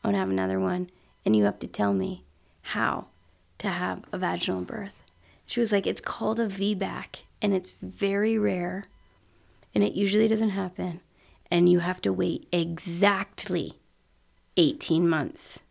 I 0.04 0.08
want 0.08 0.14
to 0.14 0.20
have 0.20 0.30
another 0.30 0.60
one, 0.60 0.92
and 1.26 1.36
you 1.36 1.46
have 1.46 1.58
to 1.58 1.68
tell 1.68 1.92
me 1.92 2.24
how 2.62 3.08
to 3.58 3.68
have 3.68 4.04
a 4.14 4.18
vaginal 4.20 4.62
birth. 4.62 5.02
She 5.48 5.60
was 5.60 5.72
like, 5.72 5.88
it's 5.88 6.00
called 6.00 6.40
a 6.40 6.48
VBAC, 6.48 7.24
and 7.42 7.52
it's 7.52 7.74
very 7.82 8.38
rare, 8.38 8.86
and 9.74 9.84
it 9.84 9.94
usually 9.94 10.28
doesn't 10.28 10.50
happen, 10.50 11.02
and 11.50 11.68
you 11.68 11.80
have 11.80 12.00
to 12.02 12.14
wait 12.14 12.48
exactly 12.52 13.80
18 14.56 15.10
months. 15.10 15.62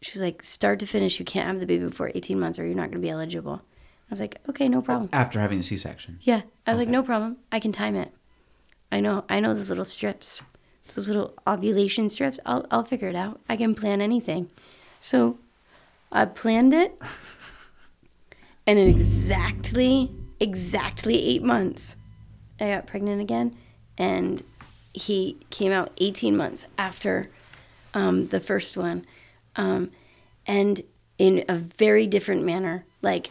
She 0.00 0.12
was 0.14 0.22
like, 0.22 0.42
start 0.42 0.78
to 0.80 0.86
finish, 0.86 1.18
you 1.18 1.26
can't 1.26 1.46
have 1.46 1.60
the 1.60 1.66
baby 1.66 1.84
before 1.84 2.10
18 2.14 2.40
months, 2.40 2.58
or 2.58 2.64
you're 2.64 2.74
not 2.74 2.90
going 2.90 3.02
to 3.02 3.06
be 3.06 3.10
eligible. 3.10 3.60
I 4.08 4.08
was 4.08 4.20
like, 4.20 4.38
okay, 4.48 4.66
no 4.66 4.80
problem. 4.80 5.10
After 5.12 5.40
having 5.40 5.58
the 5.58 5.64
C-section. 5.64 6.20
Yeah, 6.22 6.40
I 6.66 6.70
was 6.70 6.78
like, 6.78 6.88
no 6.88 7.02
problem. 7.02 7.36
I 7.52 7.60
can 7.60 7.72
time 7.72 7.96
it. 7.96 8.12
I 8.90 9.00
know, 9.00 9.26
I 9.28 9.40
know 9.40 9.52
those 9.52 9.68
little 9.68 9.84
strips, 9.84 10.42
those 10.94 11.08
little 11.08 11.34
ovulation 11.46 12.08
strips. 12.08 12.38
I'll, 12.46 12.66
I'll 12.70 12.84
figure 12.84 13.08
it 13.08 13.16
out. 13.16 13.40
I 13.48 13.56
can 13.56 13.74
plan 13.74 14.00
anything. 14.00 14.50
So, 15.00 15.38
I 16.10 16.24
planned 16.24 16.72
it, 16.72 17.00
and 18.66 18.78
in 18.78 18.88
exactly, 18.88 20.10
exactly 20.40 21.22
eight 21.22 21.42
months, 21.42 21.96
I 22.60 22.68
got 22.68 22.86
pregnant 22.86 23.20
again, 23.20 23.56
and 23.98 24.42
he 24.92 25.36
came 25.50 25.72
out 25.72 25.92
18 25.98 26.36
months 26.36 26.66
after 26.78 27.28
um, 27.92 28.28
the 28.28 28.40
first 28.40 28.76
one, 28.76 29.06
um, 29.56 29.90
and 30.46 30.80
in 31.18 31.44
a 31.48 31.56
very 31.56 32.06
different 32.06 32.44
manner, 32.44 32.84
like 33.02 33.30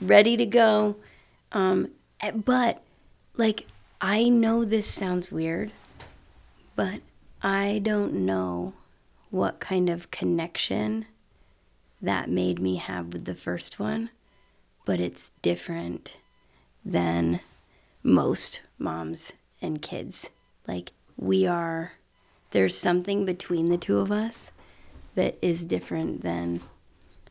ready 0.00 0.36
to 0.36 0.46
go. 0.46 0.96
Um, 1.52 1.90
eh, 2.20 2.30
but 2.32 2.82
like 3.36 3.66
I 4.00 4.28
know 4.28 4.64
this 4.64 4.86
sounds 4.86 5.30
weird, 5.30 5.72
but 6.76 7.00
I 7.42 7.80
don't 7.82 8.12
know 8.26 8.74
what 9.30 9.60
kind 9.60 9.88
of 9.88 10.10
connection 10.10 11.06
that 12.00 12.28
made 12.28 12.58
me 12.58 12.76
have 12.76 13.12
with 13.12 13.24
the 13.24 13.34
first 13.34 13.78
one, 13.78 14.10
but 14.84 15.00
it's 15.00 15.30
different 15.40 16.18
than 16.84 17.40
most 18.02 18.60
moms 18.78 19.32
and 19.60 19.80
kids. 19.80 20.28
Like 20.66 20.92
we 21.16 21.46
are 21.46 21.92
there's 22.50 22.76
something 22.76 23.24
between 23.24 23.66
the 23.66 23.78
two 23.78 23.98
of 23.98 24.12
us 24.12 24.50
that 25.14 25.38
is 25.40 25.64
different 25.64 26.22
than 26.22 26.60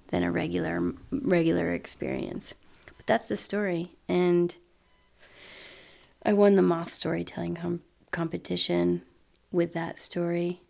than 0.07 0.23
a 0.23 0.31
regular 0.31 0.93
regular 1.11 1.73
experience. 1.73 2.53
But 2.97 3.05
that's 3.05 3.27
the 3.27 3.37
story 3.37 3.91
and 4.07 4.55
I 6.23 6.33
won 6.33 6.55
the 6.55 6.61
moth 6.61 6.91
storytelling 6.91 7.55
com- 7.55 7.81
competition 8.11 9.01
with 9.51 9.73
that 9.73 9.99
story 9.99 10.61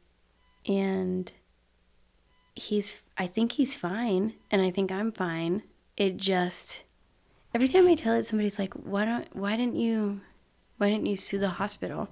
and 0.66 1.32
he's 2.56 2.98
I 3.18 3.28
think 3.28 3.54
he's 3.54 3.76
fine 3.76 4.34
and 4.50 4.62
I 4.62 4.72
think 4.72 4.92
I'm 4.92 5.12
fine. 5.12 5.64
It 5.98 6.18
just 6.18 6.84
every 7.54 7.68
time 7.68 7.88
I 7.88 7.96
tell 7.96 8.16
it 8.16 8.24
somebody's 8.24 8.60
like, 8.60 8.74
"Why 8.74 9.06
don't 9.06 9.36
why 9.36 9.56
didn't 9.56 9.76
you 9.76 10.22
why 10.78 10.90
didn't 10.90 11.06
you 11.06 11.16
sue 11.16 11.40
the 11.40 11.50
hospital?" 11.50 12.10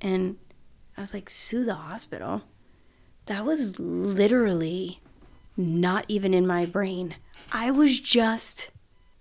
And 0.00 0.36
I 0.96 1.00
was 1.00 1.14
like, 1.14 1.30
"Sue 1.30 1.64
the 1.64 1.74
hospital?" 1.74 2.42
That 3.26 3.44
was 3.44 3.78
literally 3.78 5.00
not 5.56 6.04
even 6.08 6.32
in 6.32 6.46
my 6.46 6.66
brain. 6.66 7.16
I 7.52 7.70
was 7.70 8.00
just 8.00 8.70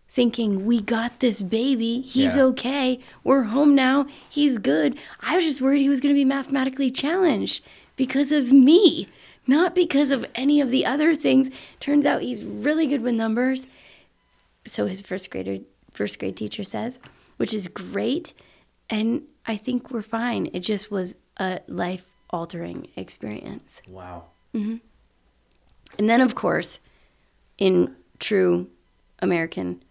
thinking, 0.10 0.66
we 0.66 0.82
got 0.82 1.20
this 1.20 1.44
baby. 1.44 2.02
He's 2.02 2.36
Yeah. 2.36 2.44
okay. 2.44 3.00
We're 3.24 3.44
home 3.44 3.76
now. 3.76 4.08
He's 4.30 4.58
good. 4.58 4.98
I 5.22 5.36
was 5.36 5.46
just 5.46 5.62
worried 5.62 5.82
he 5.82 5.90
was 5.90 6.00
going 6.00 6.14
to 6.14 6.20
be 6.20 6.26
mathematically 6.26 6.90
challenged 6.90 7.64
because 7.96 8.32
of 8.32 8.52
me, 8.52 9.08
not 9.46 9.76
because 9.76 10.12
of 10.12 10.26
any 10.34 10.60
of 10.62 10.72
the 10.72 10.86
other 10.86 11.14
things. 11.16 11.50
Turns 11.80 12.06
out 12.06 12.22
he's 12.22 12.44
really 12.44 12.88
good 12.88 13.02
with 13.02 13.14
numbers. 13.16 13.68
So 14.66 14.88
his 14.88 15.02
first 15.02 15.30
grader, 15.30 15.60
first 15.92 16.20
grade 16.20 16.38
teacher 16.38 16.64
says, 16.64 17.00
which 17.38 17.54
is 17.54 17.68
great. 17.68 18.34
And 18.90 19.24
I 19.46 19.56
think 19.58 19.92
we're 19.92 20.02
fine. 20.02 20.50
It 20.54 20.62
just 20.62 20.90
was 20.90 21.16
a 21.38 21.60
life 21.68 22.06
altering 22.30 22.88
experience. 22.96 23.82
Wow. 23.88 24.26
Mm-hmm. 24.54 24.78
And 26.00 26.10
then, 26.10 26.22
of 26.22 26.36
course, 26.36 26.80
in 27.58 27.96
true 28.20 28.68
American 29.20 29.82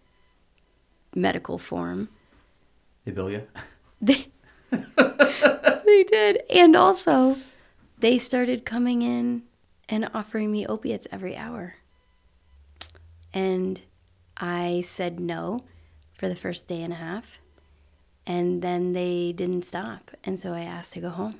medical 1.17 1.57
form, 1.57 2.09
They 3.05 3.11
bill 3.11 3.31
you? 3.31 3.43
they 4.01 4.27
they 4.71 6.03
did, 6.03 6.41
and 6.49 6.75
also 6.75 7.37
they 7.97 8.17
started 8.17 8.65
coming 8.65 9.01
in 9.01 9.43
and 9.89 10.09
offering 10.13 10.51
me 10.51 10.65
opiates 10.67 11.07
every 11.11 11.35
hour. 11.35 11.75
And 13.33 13.81
I 14.37 14.83
said 14.85 15.19
no 15.19 15.63
for 16.13 16.27
the 16.27 16.35
first 16.35 16.67
day 16.67 16.81
and 16.83 16.93
a 16.93 16.97
half, 16.97 17.39
and 18.25 18.61
then 18.61 18.93
they 18.93 19.31
didn't 19.33 19.65
stop, 19.65 20.11
and 20.23 20.37
so 20.37 20.53
I 20.53 20.61
asked 20.61 20.93
to 20.93 20.99
go 21.01 21.09
home. 21.09 21.39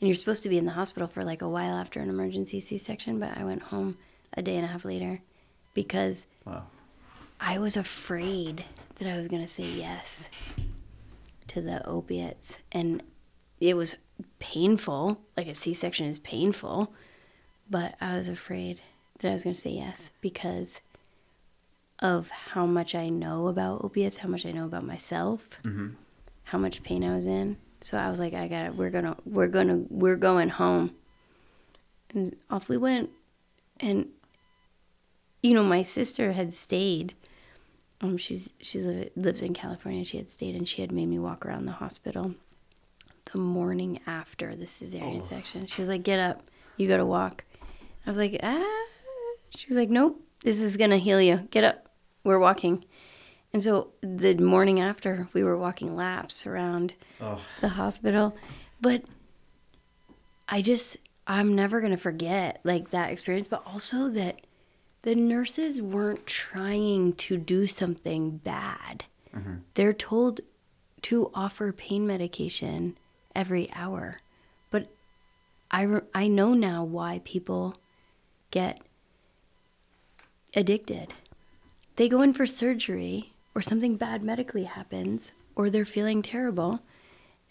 And 0.00 0.08
you're 0.08 0.16
supposed 0.16 0.42
to 0.44 0.48
be 0.48 0.56
in 0.58 0.64
the 0.64 0.72
hospital 0.72 1.08
for 1.08 1.24
like 1.24 1.42
a 1.42 1.48
while 1.48 1.74
after 1.76 2.00
an 2.00 2.08
emergency 2.08 2.58
C-section, 2.60 3.18
but 3.20 3.36
I 3.36 3.44
went 3.44 3.64
home 3.64 3.98
a 4.32 4.40
day 4.42 4.56
and 4.56 4.64
a 4.64 4.68
half 4.68 4.84
later 4.86 5.20
because 5.74 6.26
Wow. 6.46 6.64
I 7.38 7.58
was 7.58 7.76
afraid 7.76 8.64
that 9.00 9.12
I 9.12 9.16
was 9.16 9.28
going 9.28 9.42
to 9.42 9.48
say 9.48 9.64
yes 9.64 10.28
to 11.48 11.60
the 11.60 11.86
opiates. 11.86 12.58
And 12.70 13.02
it 13.58 13.76
was 13.76 13.96
painful. 14.38 15.20
Like 15.36 15.48
a 15.48 15.54
C 15.54 15.74
section 15.74 16.06
is 16.06 16.18
painful. 16.18 16.92
But 17.68 17.94
I 18.00 18.14
was 18.14 18.28
afraid 18.28 18.82
that 19.18 19.30
I 19.30 19.32
was 19.32 19.42
going 19.42 19.54
to 19.54 19.60
say 19.60 19.70
yes 19.70 20.10
because 20.20 20.80
of 21.98 22.28
how 22.30 22.66
much 22.66 22.94
I 22.94 23.08
know 23.08 23.48
about 23.48 23.82
opiates, 23.82 24.18
how 24.18 24.28
much 24.28 24.44
I 24.46 24.52
know 24.52 24.64
about 24.64 24.86
myself, 24.86 25.48
mm-hmm. 25.64 25.88
how 26.44 26.58
much 26.58 26.82
pain 26.82 27.02
I 27.02 27.14
was 27.14 27.26
in. 27.26 27.56
So 27.80 27.96
I 27.98 28.10
was 28.10 28.20
like, 28.20 28.34
I 28.34 28.48
got 28.48 28.66
it. 28.66 28.74
We're 28.76 28.90
gonna, 28.90 29.16
we're 29.24 29.48
gonna, 29.48 29.82
we're 29.88 30.16
going 30.16 30.50
home. 30.50 30.92
And 32.14 32.36
off 32.50 32.68
we 32.68 32.76
went. 32.76 33.10
And 33.78 34.08
you 35.42 35.54
know, 35.54 35.62
my 35.62 35.82
sister 35.82 36.32
had 36.32 36.52
stayed. 36.52 37.14
Um, 38.00 38.16
she's 38.16 38.52
she 38.60 38.78
li- 38.80 39.10
lives 39.16 39.42
in 39.42 39.52
California. 39.54 40.04
She 40.04 40.16
had 40.16 40.28
stayed, 40.30 40.54
and 40.54 40.66
she 40.66 40.80
had 40.80 40.90
made 40.92 41.06
me 41.06 41.18
walk 41.18 41.44
around 41.44 41.66
the 41.66 41.72
hospital 41.72 42.34
the 43.32 43.38
morning 43.38 44.00
after 44.06 44.56
the 44.56 44.64
cesarean 44.64 45.24
section. 45.24 45.66
She 45.66 45.82
was 45.82 45.88
like, 45.88 46.02
"Get 46.02 46.18
up, 46.18 46.42
you 46.76 46.88
got 46.88 46.96
to 46.96 47.04
walk." 47.06 47.44
I 48.06 48.10
was 48.10 48.18
like, 48.18 48.38
"Ah." 48.42 48.86
She 49.54 49.66
was 49.68 49.76
like, 49.76 49.90
"Nope, 49.90 50.22
this 50.42 50.60
is 50.60 50.76
gonna 50.76 50.96
heal 50.96 51.20
you. 51.20 51.48
Get 51.50 51.64
up, 51.64 51.88
we're 52.24 52.38
walking." 52.38 52.84
And 53.52 53.60
so 53.62 53.88
the 54.00 54.34
morning 54.36 54.78
after, 54.80 55.28
we 55.32 55.42
were 55.42 55.56
walking 55.56 55.94
laps 55.96 56.46
around 56.46 56.94
Oh. 57.20 57.40
the 57.60 57.70
hospital, 57.70 58.34
but 58.80 59.02
I 60.48 60.62
just 60.62 60.96
I'm 61.26 61.54
never 61.54 61.80
gonna 61.80 61.96
forget 61.96 62.60
like 62.64 62.90
that 62.90 63.10
experience, 63.12 63.48
but 63.48 63.62
also 63.66 64.08
that 64.10 64.40
the 65.02 65.14
nurses 65.14 65.80
weren't 65.80 66.26
trying 66.26 67.14
to 67.14 67.36
do 67.36 67.66
something 67.66 68.38
bad. 68.38 69.04
Mm-hmm. 69.34 69.54
They're 69.74 69.92
told 69.92 70.40
to 71.02 71.30
offer 71.34 71.72
pain 71.72 72.06
medication 72.06 72.98
every 73.34 73.70
hour, 73.72 74.20
but 74.70 74.88
I 75.70 75.82
re- 75.82 76.00
I 76.14 76.28
know 76.28 76.52
now 76.52 76.84
why 76.84 77.22
people 77.24 77.76
get 78.50 78.80
addicted. 80.54 81.14
They 81.96 82.08
go 82.08 82.22
in 82.22 82.34
for 82.34 82.44
surgery 82.44 83.32
or 83.54 83.62
something 83.62 83.96
bad 83.96 84.22
medically 84.22 84.64
happens 84.64 85.32
or 85.54 85.70
they're 85.70 85.84
feeling 85.84 86.22
terrible 86.22 86.80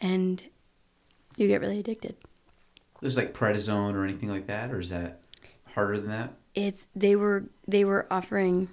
and 0.01 0.43
you 1.35 1.47
get 1.47 1.61
really 1.61 1.80
addicted. 1.80 2.15
There's 3.01 3.17
like 3.17 3.34
prednisone 3.34 3.93
or 3.93 4.03
anything 4.03 4.30
like 4.30 4.47
that, 4.47 4.71
or 4.71 4.80
is 4.80 4.89
that 4.89 5.21
harder 5.73 5.97
than 5.97 6.09
that? 6.09 6.34
It's 6.55 6.88
they 6.95 7.15
were 7.15 7.45
they 7.67 7.84
were 7.85 8.07
offering 8.11 8.67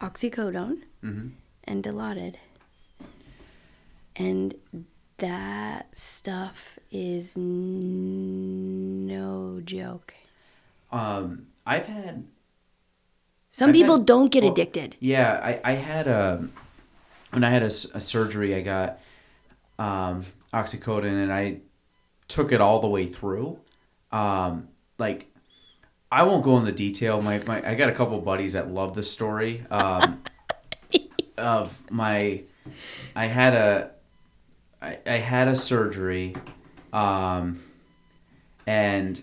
oxycodone 0.00 0.82
Mm-hmm. 1.04 1.28
and 1.64 1.82
Dilaudid. 1.84 2.36
And 4.14 4.54
that 5.18 5.96
stuff 5.96 6.78
is 6.90 7.36
n- 7.36 9.06
no 9.06 9.60
joke. 9.64 10.14
Um, 10.90 11.46
I've 11.66 11.86
had 11.86 12.24
Some 13.50 13.70
I've 13.70 13.74
people 13.74 13.96
had- 13.96 14.06
don't 14.06 14.30
get 14.30 14.42
well, 14.44 14.52
addicted. 14.52 14.96
Yeah, 15.00 15.40
I, 15.42 15.60
I 15.64 15.72
had 15.74 16.06
a 16.06 16.48
when 17.30 17.42
I 17.44 17.50
had 17.50 17.62
a 17.62 17.70
surgery, 17.70 18.54
I 18.54 18.60
got 18.60 19.00
um, 19.78 20.24
oxycodone, 20.52 21.22
and 21.22 21.32
I 21.32 21.60
took 22.28 22.52
it 22.52 22.60
all 22.60 22.80
the 22.80 22.88
way 22.88 23.06
through. 23.06 23.58
Um, 24.10 24.68
like, 24.98 25.31
I 26.12 26.24
won't 26.24 26.44
go 26.44 26.58
into 26.58 26.72
detail. 26.72 27.22
My, 27.22 27.38
my 27.46 27.66
I 27.68 27.74
got 27.74 27.88
a 27.88 27.92
couple 27.92 28.20
buddies 28.20 28.52
that 28.52 28.70
love 28.70 28.94
the 28.94 29.02
story. 29.02 29.64
Um, 29.70 30.22
of 31.38 31.90
my, 31.90 32.44
I 33.16 33.26
had 33.26 33.54
a, 33.54 33.90
I, 34.80 34.98
I 35.06 35.16
had 35.16 35.48
a 35.48 35.56
surgery, 35.56 36.36
um, 36.92 37.62
and 38.66 39.22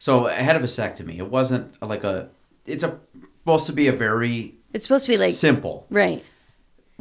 so 0.00 0.26
I 0.26 0.32
had 0.32 0.56
a 0.56 0.60
vasectomy. 0.60 1.18
It 1.18 1.30
wasn't 1.30 1.80
like 1.80 2.02
a. 2.02 2.30
It's 2.66 2.84
a 2.84 2.98
supposed 3.40 3.66
to 3.66 3.72
be 3.72 3.88
a 3.88 3.92
very 3.92 4.54
It's 4.72 4.84
supposed 4.84 5.06
to 5.06 5.12
be 5.12 5.18
like 5.18 5.32
simple 5.32 5.86
right. 5.90 6.24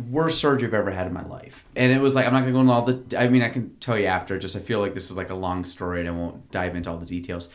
worst 0.10 0.40
surgery 0.40 0.68
I've 0.68 0.74
ever 0.74 0.92
had 0.92 1.08
in 1.08 1.14
my 1.14 1.26
life. 1.26 1.66
And 1.76 1.92
it 1.92 2.00
was 2.00 2.16
like 2.16 2.26
I'm 2.26 2.34
not 2.34 2.42
gonna 2.42 2.54
go 2.54 2.62
into 2.62 2.74
all 2.74 2.84
the. 2.84 3.20
I 3.20 3.28
mean, 3.28 3.42
I 3.42 3.50
can 3.50 3.76
tell 3.78 3.98
you 3.98 4.06
after. 4.06 4.40
Just 4.40 4.56
I 4.56 4.60
feel 4.60 4.80
like 4.80 4.94
this 4.94 5.12
is 5.12 5.18
like 5.18 5.30
a 5.30 5.36
long 5.36 5.66
story, 5.66 6.00
and 6.00 6.10
I 6.10 6.12
won't 6.12 6.52
dive 6.52 6.76
into 6.76 6.90
all 6.90 6.98
the 6.98 7.06
details, 7.06 7.50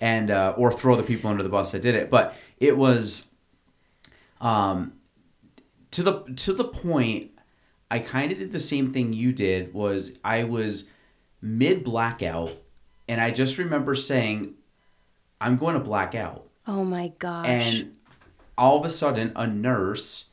and 0.00 0.30
uh, 0.30 0.54
or 0.56 0.72
throw 0.72 0.96
the 0.96 1.02
people 1.02 1.30
under 1.30 1.42
the 1.42 1.48
bus 1.48 1.72
that 1.72 1.82
did 1.82 1.94
it. 1.94 2.10
But 2.10 2.34
it 2.58 2.76
was, 2.76 3.28
um, 4.40 4.92
to 5.92 6.02
the 6.02 6.22
to 6.36 6.52
the 6.52 6.64
point. 6.64 7.32
I 7.88 8.00
kind 8.00 8.32
of 8.32 8.38
did 8.38 8.52
the 8.52 8.58
same 8.58 8.92
thing 8.92 9.12
you 9.12 9.32
did. 9.32 9.72
Was 9.72 10.18
I 10.24 10.42
was 10.44 10.88
mid 11.40 11.84
blackout, 11.84 12.52
and 13.06 13.20
I 13.20 13.30
just 13.30 13.58
remember 13.58 13.94
saying, 13.94 14.54
"I'm 15.40 15.56
going 15.56 15.74
to 15.74 15.80
black 15.80 16.14
out." 16.14 16.46
Oh 16.66 16.84
my 16.84 17.12
gosh. 17.18 17.46
and 17.46 17.96
all 18.58 18.78
of 18.78 18.84
a 18.84 18.90
sudden 18.90 19.32
a 19.36 19.46
nurse 19.46 20.30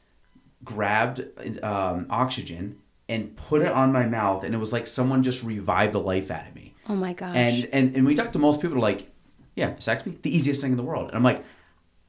grabbed 0.64 1.24
um, 1.64 2.08
oxygen 2.10 2.80
and 3.10 3.36
put 3.36 3.62
it 3.62 3.72
on 3.72 3.92
my 3.92 4.06
mouth 4.06 4.44
and 4.44 4.56
it 4.56 4.58
was 4.58 4.72
like 4.74 4.88
someone 4.88 5.22
just 5.22 5.44
revived 5.44 5.94
the 5.94 6.00
life 6.00 6.32
out 6.32 6.48
of 6.48 6.56
me 6.56 6.74
oh 6.88 6.96
my 6.96 7.14
gosh. 7.14 7.36
and 7.36 7.70
and, 7.74 7.96
and 7.96 8.06
we 8.06 8.16
talked 8.16 8.34
to 8.34 8.40
most 8.40 8.62
people 8.62 8.80
like 8.80 9.12
yeah 9.56 9.72
vasectomy 9.74 10.22
the 10.22 10.36
easiest 10.36 10.62
thing 10.62 10.72
in 10.72 10.78
the 10.78 10.84
world. 10.84 11.08
And 11.08 11.16
i'm 11.16 11.24
like 11.24 11.44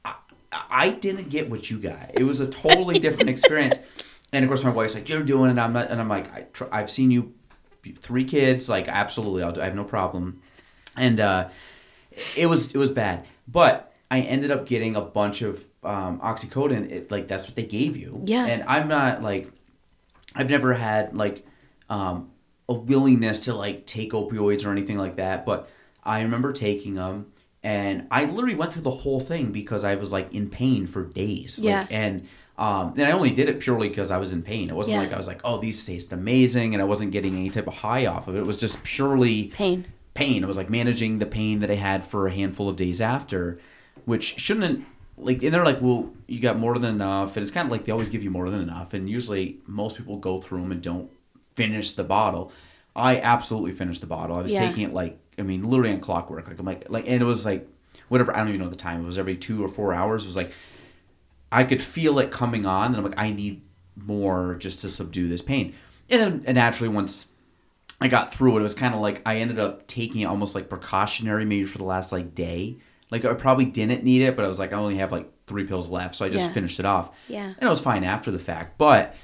I, 0.04 0.14
I 0.52 0.90
didn't 0.90 1.30
get 1.30 1.50
what 1.50 1.70
you 1.70 1.78
got. 1.78 2.10
It 2.14 2.24
was 2.24 2.40
a 2.40 2.46
totally 2.46 2.98
different 2.98 3.30
experience. 3.34 3.78
And 4.32 4.44
of 4.44 4.48
course 4.48 4.64
my 4.64 4.70
wife's 4.70 4.94
like 4.94 5.08
you're 5.08 5.22
doing 5.22 5.50
it. 5.50 5.58
I'm 5.58 5.72
not 5.72 5.90
and 5.90 6.00
i'm 6.00 6.08
like 6.08 6.32
I 6.32 6.42
tr- 6.52 6.72
i've 6.72 6.90
seen 6.90 7.10
you 7.10 7.32
three 7.98 8.24
kids. 8.24 8.68
Like 8.68 8.88
absolutely 8.88 9.42
i'll 9.42 9.52
do 9.52 9.60
i 9.60 9.64
have 9.64 9.74
no 9.74 9.84
problem. 9.84 10.40
And 10.96 11.20
uh 11.20 11.48
it 12.36 12.46
was 12.46 12.68
it 12.74 12.78
was 12.78 12.90
bad. 12.90 13.26
But 13.48 13.94
i 14.10 14.20
ended 14.20 14.50
up 14.50 14.66
getting 14.66 14.96
a 14.96 15.00
bunch 15.00 15.42
of 15.42 15.64
um, 15.82 16.18
oxycodone. 16.20 16.90
It, 16.90 17.10
like 17.10 17.28
that's 17.28 17.46
what 17.46 17.56
they 17.56 17.66
gave 17.66 17.96
you. 17.96 18.22
Yeah. 18.24 18.46
and 18.46 18.62
i'm 18.66 18.88
not 18.88 19.22
like 19.22 19.50
i've 20.34 20.48
never 20.48 20.72
had 20.72 21.14
like 21.14 21.46
um, 21.90 22.30
a 22.68 22.72
willingness 22.72 23.40
to 23.40 23.54
like 23.54 23.84
take 23.86 24.12
opioids 24.12 24.64
or 24.64 24.70
anything 24.70 24.96
like 24.98 25.16
that. 25.16 25.44
But 25.44 25.68
i 26.02 26.22
remember 26.22 26.52
taking 26.52 26.94
them 26.94 27.26
and 27.64 28.06
i 28.12 28.24
literally 28.26 28.54
went 28.54 28.72
through 28.72 28.82
the 28.82 28.90
whole 28.90 29.18
thing 29.18 29.50
because 29.50 29.82
i 29.82 29.94
was 29.96 30.12
like 30.12 30.32
in 30.32 30.48
pain 30.48 30.86
for 30.86 31.02
days 31.04 31.58
Yeah. 31.60 31.80
like, 31.80 31.92
and 31.92 32.26
um, 32.56 32.92
and 32.96 33.02
I 33.02 33.10
only 33.10 33.30
did 33.32 33.48
it 33.48 33.58
purely 33.58 33.88
because 33.88 34.12
I 34.12 34.18
was 34.18 34.30
in 34.32 34.40
pain. 34.42 34.68
It 34.70 34.76
wasn't 34.76 34.94
Yeah. 34.94 35.00
like 35.00 35.12
I 35.12 35.16
was 35.16 35.26
like, 35.26 35.40
"Oh, 35.42 35.58
these 35.58 35.82
taste 35.84 36.12
amazing," 36.12 36.72
and 36.72 36.80
I 36.80 36.84
wasn't 36.84 37.10
getting 37.10 37.34
any 37.36 37.50
type 37.50 37.66
of 37.66 37.74
high 37.74 38.06
off 38.06 38.28
of 38.28 38.36
it. 38.36 38.38
It 38.38 38.46
was 38.46 38.58
just 38.58 38.80
purely 38.84 39.48
pain. 39.48 39.86
pain. 40.14 40.44
It 40.44 40.46
was 40.46 40.56
like 40.56 40.70
managing 40.70 41.18
the 41.18 41.26
pain 41.26 41.58
that 41.58 41.70
I 41.72 41.74
had 41.74 42.04
for 42.04 42.28
a 42.28 42.32
handful 42.32 42.68
of 42.68 42.76
days 42.76 43.00
after, 43.00 43.58
which 44.04 44.38
shouldn't 44.38 44.84
like. 45.18 45.42
And 45.42 45.52
they're 45.52 45.64
like, 45.64 45.82
"Well, 45.82 46.12
you 46.28 46.38
got 46.38 46.56
more 46.56 46.78
than 46.78 46.94
enough," 46.94 47.36
and 47.36 47.42
it's 47.42 47.50
kind 47.50 47.66
of 47.66 47.72
like 47.72 47.86
they 47.86 47.90
always 47.90 48.08
give 48.08 48.22
you 48.22 48.30
more 48.30 48.48
than 48.48 48.60
enough. 48.60 48.94
And 48.94 49.10
usually, 49.10 49.58
most 49.66 49.96
people 49.96 50.18
go 50.18 50.38
through 50.38 50.60
them 50.62 50.70
and 50.70 50.80
don't 50.80 51.10
finish 51.56 51.90
the 51.90 52.04
bottle. 52.04 52.52
I 52.94 53.18
absolutely 53.18 53.72
finished 53.72 54.00
the 54.00 54.06
bottle. 54.06 54.36
I 54.36 54.42
was 54.42 54.52
Yeah. 54.52 54.64
taking 54.68 54.84
it 54.84 54.92
like, 54.94 55.18
I 55.38 55.42
mean, 55.42 55.62
literally 55.68 55.92
on 55.92 56.00
clockwork. 56.00 56.48
Like 56.48 56.58
I'm 56.58 56.66
like, 56.66 56.88
like, 56.90 57.08
and 57.08 57.20
it 57.20 57.24
was 57.24 57.44
like, 57.44 57.68
whatever. 58.08 58.34
I 58.34 58.38
don't 58.38 58.48
even 58.48 58.60
know 58.60 58.68
the 58.68 58.76
time. 58.76 59.02
It 59.02 59.06
was 59.06 59.18
every 59.18 59.36
two 59.36 59.64
or 59.64 59.68
four 59.68 59.92
hours. 59.92 60.24
It 60.24 60.26
was 60.26 60.36
like, 60.36 60.52
I 61.52 61.64
could 61.64 61.80
feel 61.82 62.18
it 62.18 62.30
coming 62.30 62.66
on, 62.66 62.86
and 62.88 62.96
I'm 62.96 63.04
like, 63.04 63.18
I 63.18 63.32
need 63.32 63.62
more 63.96 64.56
just 64.56 64.80
to 64.80 64.90
subdue 64.90 65.28
this 65.28 65.42
pain. 65.42 65.74
And 66.10 66.20
then 66.20 66.42
and 66.46 66.54
naturally, 66.56 66.88
once 66.92 67.30
I 68.00 68.08
got 68.08 68.32
through 68.34 68.56
it, 68.56 68.60
it 68.60 68.62
was 68.64 68.74
kind 68.74 68.94
of 68.94 69.00
like 69.00 69.22
I 69.24 69.36
ended 69.36 69.58
up 69.58 69.86
taking 69.86 70.22
it 70.22 70.26
almost 70.26 70.54
like 70.54 70.68
precautionary, 70.68 71.44
maybe 71.44 71.64
for 71.64 71.78
the 71.78 71.84
last 71.84 72.12
like 72.12 72.34
day. 72.34 72.76
Like 73.10 73.24
I 73.24 73.34
probably 73.34 73.66
didn't 73.66 74.02
need 74.02 74.22
it, 74.22 74.34
but 74.36 74.44
I 74.44 74.48
was 74.48 74.58
like, 74.58 74.72
I 74.72 74.76
only 74.76 74.96
have 74.96 75.12
like 75.12 75.30
three 75.46 75.64
pills 75.64 75.88
left, 75.88 76.16
so 76.16 76.24
I 76.24 76.28
just 76.28 76.46
Yeah. 76.46 76.52
finished 76.52 76.80
it 76.80 76.86
off. 76.86 77.10
Yeah. 77.28 77.46
and 77.46 77.62
it 77.62 77.68
was 77.68 77.80
fine 77.80 78.02
after 78.02 78.30
the 78.30 78.38
fact. 78.38 78.78
But 78.78 79.14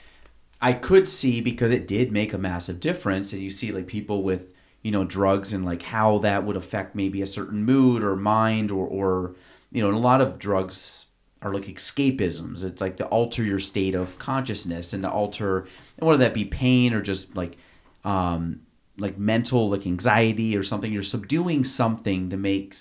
I 0.63 0.75
could 0.75 1.09
see 1.09 1.41
because 1.41 1.73
it 1.73 1.89
did 1.89 2.13
make 2.13 2.33
a 2.33 2.39
massive 2.39 2.79
difference, 2.79 3.33
and 3.33 3.43
you 3.43 3.51
see 3.51 3.73
like 3.73 3.87
people 3.87 4.23
with 4.23 4.53
you 4.83 4.91
know 4.91 5.05
drugs 5.05 5.53
and 5.53 5.65
like 5.65 5.83
how 5.83 6.19
that 6.19 6.45
would 6.45 6.57
affect 6.57 6.95
maybe 6.95 7.23
a 7.23 7.27
certain 7.27 7.65
mood 7.65 8.03
or 8.03 8.17
mind 8.17 8.71
or 8.71 8.87
or 8.87 9.35
you 9.73 9.83
know, 9.83 9.89
and 9.89 9.97
a 9.97 10.01
lot 10.01 10.21
of 10.21 10.39
drugs 10.39 11.07
are 11.43 11.55
like 11.55 11.65
escapisms. 11.65 12.65
It's 12.65 12.81
like 12.81 12.97
to 12.99 13.07
alter 13.07 13.43
your 13.43 13.61
state 13.61 13.95
of 13.95 14.19
consciousness 14.19 14.93
and 14.93 15.03
to 15.05 15.11
alter, 15.11 15.61
and 15.99 16.07
whether 16.07 16.19
that 16.19 16.35
be 16.35 16.45
pain 16.45 16.93
or 16.93 17.01
just 17.01 17.35
like, 17.37 17.57
um, 18.05 18.61
like 18.99 19.17
mental, 19.17 19.71
like 19.71 19.87
anxiety 19.87 20.57
or 20.57 20.63
something. 20.63 20.93
You're 20.93 21.03
subduing 21.03 21.65
something 21.65 22.31
to 22.31 22.37
make 22.37 22.75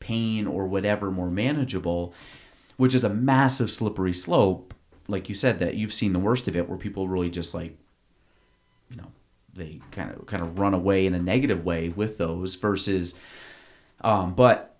pain 0.00 0.46
or 0.46 0.66
whatever 0.66 1.10
more 1.10 1.30
manageable, 1.30 2.12
which 2.76 2.94
is 2.94 3.04
a 3.04 3.08
massive 3.08 3.70
slippery 3.70 4.12
slope. 4.12 4.74
Like 5.08 5.28
you 5.28 5.34
said, 5.34 5.58
that 5.60 5.74
you've 5.74 5.92
seen 5.92 6.12
the 6.12 6.18
worst 6.18 6.48
of 6.48 6.56
it, 6.56 6.68
where 6.68 6.78
people 6.78 7.08
really 7.08 7.30
just 7.30 7.54
like, 7.54 7.76
they 9.54 9.80
kind 9.90 10.10
of 10.12 10.26
kind 10.26 10.42
of 10.42 10.58
run 10.58 10.74
away 10.74 11.06
in 11.06 11.14
a 11.14 11.18
negative 11.20 11.64
way 11.64 11.88
with 11.90 12.18
those 12.18 12.54
versus, 12.56 13.14
um, 14.00 14.34
but 14.34 14.76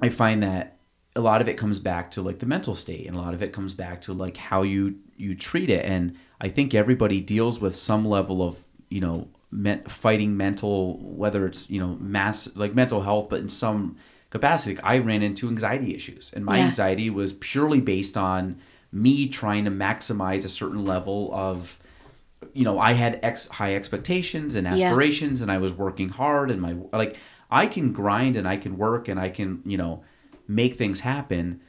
I 0.00 0.08
find 0.08 0.42
that 0.42 0.78
a 1.14 1.20
lot 1.20 1.40
of 1.40 1.48
it 1.48 1.56
comes 1.56 1.78
back 1.78 2.10
to 2.12 2.22
like 2.22 2.38
the 2.40 2.46
mental 2.46 2.74
state 2.74 3.06
and 3.06 3.16
a 3.16 3.20
lot 3.20 3.32
of 3.34 3.42
it 3.42 3.52
comes 3.52 3.72
back 3.74 4.02
to 4.02 4.12
like 4.12 4.36
how 4.36 4.62
you 4.62 4.96
you 5.16 5.34
treat 5.34 5.70
it 5.70 5.82
and 5.86 6.14
i 6.42 6.48
think 6.50 6.74
everybody 6.74 7.22
deals 7.22 7.58
with 7.58 7.74
some 7.74 8.04
level 8.06 8.42
of 8.42 8.62
you 8.90 9.00
know 9.00 9.26
men, 9.50 9.82
fighting 9.84 10.36
mental 10.36 10.98
whether 10.98 11.46
it's 11.46 11.70
you 11.70 11.80
know 11.80 11.96
mass 12.00 12.54
like 12.54 12.74
mental 12.74 13.00
health 13.00 13.30
but 13.30 13.40
in 13.40 13.48
some 13.48 13.96
capacity 14.28 14.78
i 14.82 14.98
ran 14.98 15.22
into 15.22 15.48
anxiety 15.48 15.94
issues 15.94 16.30
and 16.34 16.44
my 16.44 16.58
Yeah. 16.58 16.66
anxiety 16.66 17.08
was 17.08 17.32
purely 17.32 17.80
based 17.80 18.18
on 18.18 18.58
me 18.92 19.26
trying 19.26 19.64
to 19.64 19.70
maximize 19.70 20.44
a 20.44 20.48
certain 20.50 20.84
level 20.84 21.30
of 21.32 21.78
you 22.56 22.64
know 22.64 22.78
i 22.78 22.92
had 22.92 23.20
ex- 23.22 23.48
high 23.48 23.74
expectations 23.74 24.54
and 24.54 24.66
Yeah. 24.66 24.72
aspirations 24.86 25.40
and 25.40 25.50
i 25.50 25.58
was 25.58 25.72
working 25.72 26.08
hard 26.08 26.50
and 26.50 26.60
my 26.60 26.74
like 26.92 27.16
i 27.50 27.66
can 27.66 27.92
grind 27.92 28.34
and 28.36 28.46
i 28.48 28.56
can 28.56 28.76
work 28.78 29.08
and 29.08 29.18
i 29.20 29.28
can 29.28 29.62
you 29.64 29.76
know 29.76 30.02
make 30.48 30.74
things 30.76 31.00
happen 31.00 31.60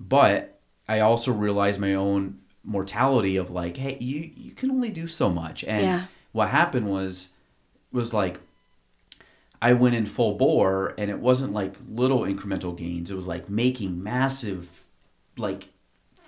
but 0.00 0.58
i 0.88 1.00
also 1.00 1.32
realized 1.32 1.78
my 1.80 1.94
own 1.94 2.38
mortality 2.64 3.36
of 3.36 3.50
like 3.50 3.76
hey 3.76 3.96
you 4.00 4.30
you 4.36 4.52
can 4.52 4.70
only 4.70 4.90
do 4.90 5.06
so 5.06 5.30
much 5.30 5.62
and 5.64 5.82
Yeah. 5.84 6.02
what 6.32 6.48
happened 6.50 6.86
was 6.88 7.28
was 7.92 8.12
like 8.14 8.40
I 9.62 9.72
went 9.72 9.94
in 9.94 10.04
full 10.04 10.34
bore 10.34 10.92
and 10.98 11.10
it 11.10 11.20
wasn't 11.20 11.54
like 11.54 11.76
little 11.88 12.20
incremental 12.20 12.76
gains. 12.76 13.10
It 13.10 13.14
was 13.14 13.26
like 13.26 13.48
making 13.48 14.02
massive 14.02 14.82
like 15.38 15.68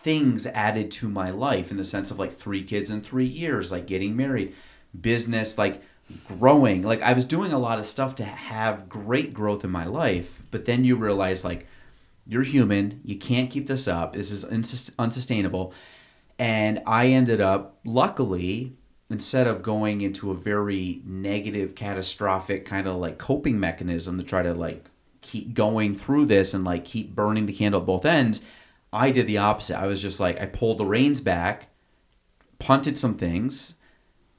things 0.07 0.47
added 0.47 0.89
to 0.89 1.09
my 1.09 1.31
life 1.31 1.73
in 1.73 1.77
the 1.77 1.83
sense 1.83 2.13
of 2.13 2.19
like 2.21 2.33
three 2.33 2.63
kids 2.63 2.93
in 2.93 3.01
3 3.01 3.25
years, 3.25 3.73
like 3.73 3.89
getting 3.89 4.15
married, 4.15 4.55
business 5.01 5.59
like 5.59 5.83
growing. 6.29 6.83
Like 6.83 7.03
I 7.03 7.13
was 7.13 7.25
doing 7.25 7.53
a 7.53 7.59
lot 7.59 7.81
of 7.81 7.87
stuff 7.87 8.15
to 8.17 8.25
have 8.25 8.89
great 8.89 9.35
growth 9.35 9.65
in 9.65 9.71
my 9.73 9.85
life, 9.85 10.45
but 10.53 10.65
then 10.65 10.85
you 10.85 10.95
realize 10.95 11.45
like 11.45 11.67
you're 12.25 12.45
human, 12.45 13.01
you 13.05 13.17
can't 13.17 13.51
keep 13.51 13.67
this 13.67 13.89
up. 13.89 14.13
This 14.13 14.31
is 14.31 14.45
unsus- 14.45 14.93
unsustainable. 14.97 15.75
And 16.39 16.85
I 16.87 17.09
ended 17.09 17.41
up 17.41 17.77
luckily 17.85 18.75
instead 19.11 19.49
of 19.49 19.61
going 19.61 20.03
into 20.03 20.31
a 20.31 20.35
very 20.35 21.03
negative 21.05 21.75
catastrophic 21.75 22.65
kind 22.65 22.87
of 22.87 22.95
like 22.95 23.19
coping 23.19 23.59
mechanism 23.59 24.19
to 24.19 24.25
try 24.25 24.45
to 24.45 24.55
like 24.55 24.85
keep 25.21 25.53
going 25.53 25.97
through 25.97 26.27
this 26.27 26.55
and 26.55 26.63
like 26.65 26.85
keep 26.85 27.13
burning 27.13 27.47
the 27.47 27.53
candle 27.53 27.81
at 27.81 27.87
both 27.89 28.05
ends 28.05 28.41
i 28.97 29.11
did 29.11 29.27
the 29.27 29.39
opposite. 29.39 29.79
I 29.79 29.87
was 29.87 30.03
just 30.03 30.21
like 30.21 30.41
i 30.41 30.47
pulled 30.47 30.79
the 30.79 30.87
reins 30.87 31.21
back 31.21 31.69
punted 32.59 32.99
some 32.99 33.15
things 33.15 33.75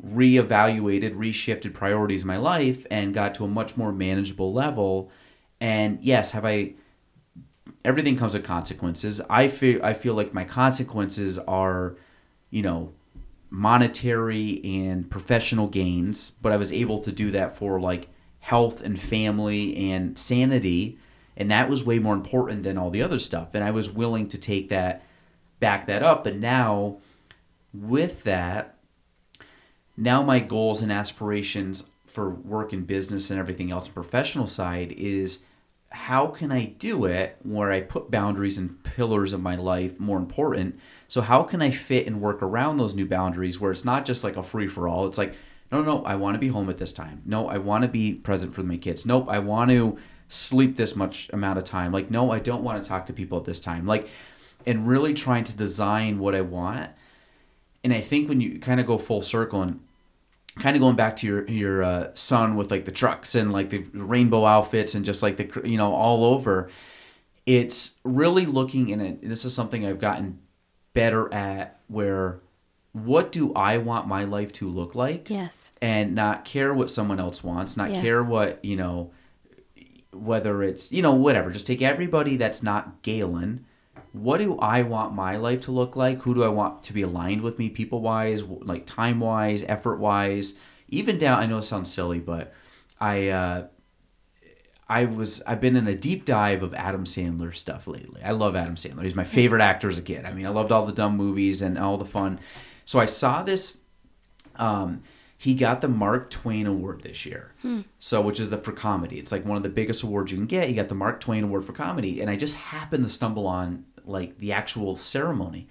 reevaluated 0.03 1.15
reshifted 1.15 1.73
priorities 1.73 2.21
in 2.21 2.27
my 2.27 2.37
life 2.37 2.85
and 2.91 3.13
got 3.13 3.33
to 3.35 3.43
a 3.43 3.47
much 3.47 3.75
more 3.75 3.91
manageable 3.91 4.53
level. 4.53 5.11
And 5.59 5.99
yes 6.01 6.31
have 6.31 6.45
i 6.45 6.73
everything 7.83 8.17
comes 8.17 8.33
with 8.33 8.43
consequences. 8.43 9.21
I 9.29 9.47
feel 9.47 9.83
i 9.83 9.93
feel 9.93 10.13
like 10.13 10.33
my 10.33 10.43
consequences 10.43 11.39
are 11.39 11.95
you 12.49 12.61
know 12.61 12.93
monetary 13.49 14.61
and 14.63 15.09
professional 15.09 15.67
gains, 15.67 16.31
but 16.41 16.51
I 16.51 16.57
was 16.57 16.71
able 16.71 17.01
to 17.03 17.11
do 17.11 17.31
that 17.31 17.55
for 17.55 17.79
like 17.79 18.09
health 18.39 18.81
and 18.81 18.99
family 18.99 19.91
and 19.91 20.17
sanity, 20.17 20.97
and 21.37 21.51
that 21.51 21.69
was 21.69 21.85
way 21.85 21.99
more 21.99 22.15
important 22.15 22.63
than 22.63 22.77
all 22.77 22.89
the 22.89 23.03
other 23.03 23.19
stuff. 23.19 23.49
And 23.53 23.63
I 23.63 23.71
was 23.71 23.89
willing 23.89 24.27
to 24.29 24.39
take 24.39 24.69
that, 24.69 25.03
back 25.59 25.85
that 25.85 26.03
up. 26.03 26.23
But 26.23 26.35
now, 26.35 26.97
with 27.73 28.23
that, 28.23 28.75
now 29.95 30.23
my 30.23 30.39
goals 30.39 30.81
and 30.81 30.91
aspirations 30.91 31.85
for 32.07 32.29
work 32.29 32.73
and 32.73 32.87
business 32.87 33.29
and 33.29 33.39
everything 33.39 33.71
else, 33.71 33.87
professional 33.87 34.47
side 34.47 34.91
is 34.93 35.43
how 35.89 36.27
can 36.27 36.51
I 36.51 36.65
do 36.65 37.05
it 37.05 37.37
where 37.43 37.71
I 37.71 37.81
put 37.81 38.11
boundaries 38.11 38.57
and 38.57 38.83
pillars 38.83 39.31
of 39.31 39.41
my 39.41 39.55
life 39.55 39.99
more 39.99 40.17
important? 40.17 40.79
So 41.07 41.21
how 41.21 41.43
can 41.43 41.61
I 41.61 41.69
fit 41.69 42.07
and 42.07 42.19
work 42.19 42.41
around 42.41 42.77
those 42.77 42.95
new 42.95 43.05
boundaries 43.05 43.59
where 43.59 43.71
it's 43.71 43.85
not 43.85 44.05
just 44.05 44.23
like 44.23 44.37
a 44.37 44.43
free 44.43 44.67
for 44.67 44.87
all? 44.87 45.05
It's 45.05 45.19
like, 45.19 45.35
no, 45.71 45.83
no, 45.83 46.03
I 46.03 46.15
want 46.15 46.35
to 46.35 46.39
be 46.39 46.47
home 46.47 46.69
at 46.69 46.77
this 46.77 46.91
time. 46.91 47.21
No, 47.25 47.47
I 47.47 47.57
want 47.57 47.83
to 47.83 47.87
be 47.87 48.13
present 48.13 48.55
for 48.55 48.63
my 48.63 48.77
kids. 48.77 49.05
Nope, 49.05 49.27
I 49.29 49.39
want 49.39 49.69
to 49.71 49.97
sleep 50.27 50.75
this 50.75 50.95
much 50.95 51.29
amount 51.33 51.57
of 51.57 51.63
time. 51.63 51.91
Like, 51.91 52.09
no, 52.11 52.31
I 52.31 52.39
don't 52.39 52.63
want 52.63 52.81
to 52.81 52.87
talk 52.87 53.05
to 53.07 53.13
people 53.13 53.37
at 53.37 53.45
this 53.45 53.59
time. 53.59 53.85
Like, 53.85 54.09
and 54.65 54.87
really 54.87 55.13
trying 55.13 55.43
to 55.45 55.55
design 55.55 56.19
what 56.19 56.35
I 56.35 56.41
want. 56.41 56.91
And 57.83 57.93
I 57.93 58.01
think 58.01 58.27
when 58.27 58.41
you 58.41 58.59
kind 58.59 58.79
of 58.79 58.85
go 58.87 58.97
full 58.97 59.21
circle 59.21 59.61
and 59.61 59.79
kind 60.59 60.75
of 60.75 60.81
going 60.81 60.95
back 60.95 61.15
to 61.17 61.27
your 61.27 61.45
your 61.47 61.83
uh, 61.83 62.09
son 62.15 62.55
with 62.55 62.71
like 62.71 62.83
the 62.85 62.91
trucks 62.91 63.35
and 63.35 63.53
like 63.53 63.69
the 63.69 63.79
rainbow 63.93 64.43
outfits 64.45 64.95
and 64.95 65.05
just 65.05 65.21
like 65.21 65.37
the 65.37 65.61
you 65.69 65.77
know 65.77 65.93
all 65.93 66.23
over 66.25 66.69
it's 67.45 67.95
really 68.03 68.45
looking 68.45 68.89
in 68.89 68.99
it 68.99 69.21
this 69.21 69.45
is 69.45 69.53
something 69.53 69.85
i've 69.85 69.99
gotten 69.99 70.39
better 70.93 71.31
at 71.31 71.79
where 71.87 72.39
what 72.93 73.31
do 73.31 73.53
i 73.53 73.77
want 73.77 74.07
my 74.07 74.23
life 74.23 74.51
to 74.51 74.67
look 74.67 74.95
like 74.95 75.29
Yes. 75.29 75.71
and 75.79 76.15
not 76.15 76.43
care 76.43 76.73
what 76.73 76.89
someone 76.89 77.19
else 77.19 77.43
wants 77.43 77.77
not 77.77 77.91
Yeah. 77.91 78.01
care 78.01 78.23
what 78.23 78.65
you 78.65 78.75
know 78.77 79.11
whether 80.19 80.63
it's 80.63 80.91
you 80.91 81.01
know 81.01 81.13
whatever 81.13 81.51
just 81.51 81.67
take 81.67 81.81
everybody 81.81 82.35
that's 82.35 82.63
not 82.63 83.01
galen 83.01 83.65
what 84.11 84.37
do 84.37 84.57
i 84.59 84.81
want 84.81 85.13
my 85.13 85.35
life 85.35 85.61
to 85.61 85.71
look 85.71 85.95
like 85.95 86.21
who 86.21 86.33
do 86.33 86.43
i 86.43 86.47
want 86.47 86.83
to 86.83 86.93
be 86.93 87.01
aligned 87.01 87.41
with 87.41 87.59
me 87.59 87.69
people 87.69 88.01
wise 88.01 88.43
like 88.43 88.85
time 88.85 89.19
wise 89.19 89.63
effort 89.63 89.97
wise 89.97 90.55
even 90.87 91.17
down 91.17 91.39
i 91.39 91.45
know 91.45 91.57
it 91.57 91.63
sounds 91.63 91.91
silly 91.91 92.19
but 92.19 92.53
i 92.99 93.27
uh 93.29 93.67
I 94.89 95.05
was 95.05 95.41
I've 95.45 95.59
been 95.59 95.75
in 95.75 95.87
a 95.87 95.95
deep 95.95 96.23
dive 96.23 96.63
of 96.63 96.73
Adam 96.73 97.03
Sandler 97.03 97.53
stuff 97.53 97.87
lately. 97.87 98.21
I 98.23 98.31
love 98.31 98.55
Adam 98.55 98.75
Sandler. 98.75 99.03
He's 99.03 99.15
my 99.15 99.25
favorite 99.25 99.61
actor 99.61 99.89
as 99.89 99.97
a 99.97 100.01
kid. 100.01 100.25
I 100.25 100.31
mean, 100.31 100.45
I 100.45 100.49
loved 100.49 100.71
all 100.71 100.85
the 100.85 100.93
dumb 100.93 101.17
movies 101.17 101.61
and 101.61 101.77
all 101.77 101.97
the 101.97 102.05
fun. 102.05 102.39
So 102.85 102.99
I 102.99 103.05
saw 103.05 103.43
this 103.43 103.77
um 104.55 105.03
he 105.37 105.53
got 105.53 105.81
the 105.81 105.87
Mark 105.87 106.29
Twain 106.29 106.65
Award 106.65 107.03
this 107.03 107.25
year. 107.25 107.53
Hmm. 107.61 107.81
So 107.99 108.21
which 108.21 108.39
is 108.39 108.49
the 108.49 108.57
for 108.57 108.71
comedy. 108.71 109.19
It's 109.19 109.31
like 109.31 109.45
one 109.45 109.57
of 109.57 109.63
the 109.63 109.69
biggest 109.69 110.03
awards 110.03 110.31
you 110.31 110.37
can 110.37 110.47
get. 110.47 110.67
He 110.67 110.75
got 110.75 110.89
the 110.89 110.95
Mark 110.95 111.19
Twain 111.19 111.43
Award 111.43 111.63
for 111.63 111.73
comedy 111.73 112.21
and 112.21 112.29
I 112.29 112.35
just 112.35 112.55
happened 112.55 113.03
to 113.03 113.09
stumble 113.09 113.45
on 113.45 113.85
like 114.03 114.37
the 114.39 114.51
actual 114.51 114.95
ceremony. 114.95 115.67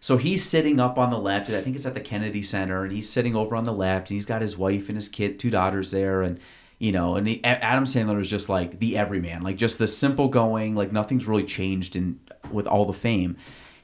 So 0.00 0.16
he's 0.16 0.44
sitting 0.44 0.78
up 0.78 0.98
on 0.98 1.10
the 1.10 1.18
left. 1.18 1.50
I 1.50 1.60
think 1.60 1.74
it's 1.74 1.86
at 1.86 1.94
the 1.94 2.00
Kennedy 2.00 2.42
Center, 2.42 2.84
and 2.84 2.92
he's 2.92 3.10
sitting 3.10 3.34
over 3.34 3.56
on 3.56 3.64
the 3.64 3.72
left, 3.72 4.10
and 4.10 4.14
he's 4.14 4.26
got 4.26 4.42
his 4.42 4.56
wife 4.56 4.88
and 4.88 4.96
his 4.96 5.08
kid, 5.08 5.38
two 5.38 5.50
daughters 5.50 5.90
there, 5.90 6.22
and 6.22 6.38
you 6.78 6.92
know, 6.92 7.16
and 7.16 7.44
Adam 7.44 7.84
Sandler 7.84 8.20
is 8.20 8.30
just 8.30 8.48
like 8.48 8.78
the 8.78 8.96
everyman, 8.96 9.42
like 9.42 9.56
just 9.56 9.78
the 9.78 9.88
simple 9.88 10.28
going, 10.28 10.76
like 10.76 10.92
nothing's 10.92 11.26
really 11.26 11.42
changed 11.42 11.96
in 11.96 12.20
with 12.52 12.68
all 12.68 12.86
the 12.86 12.92
fame, 12.92 13.36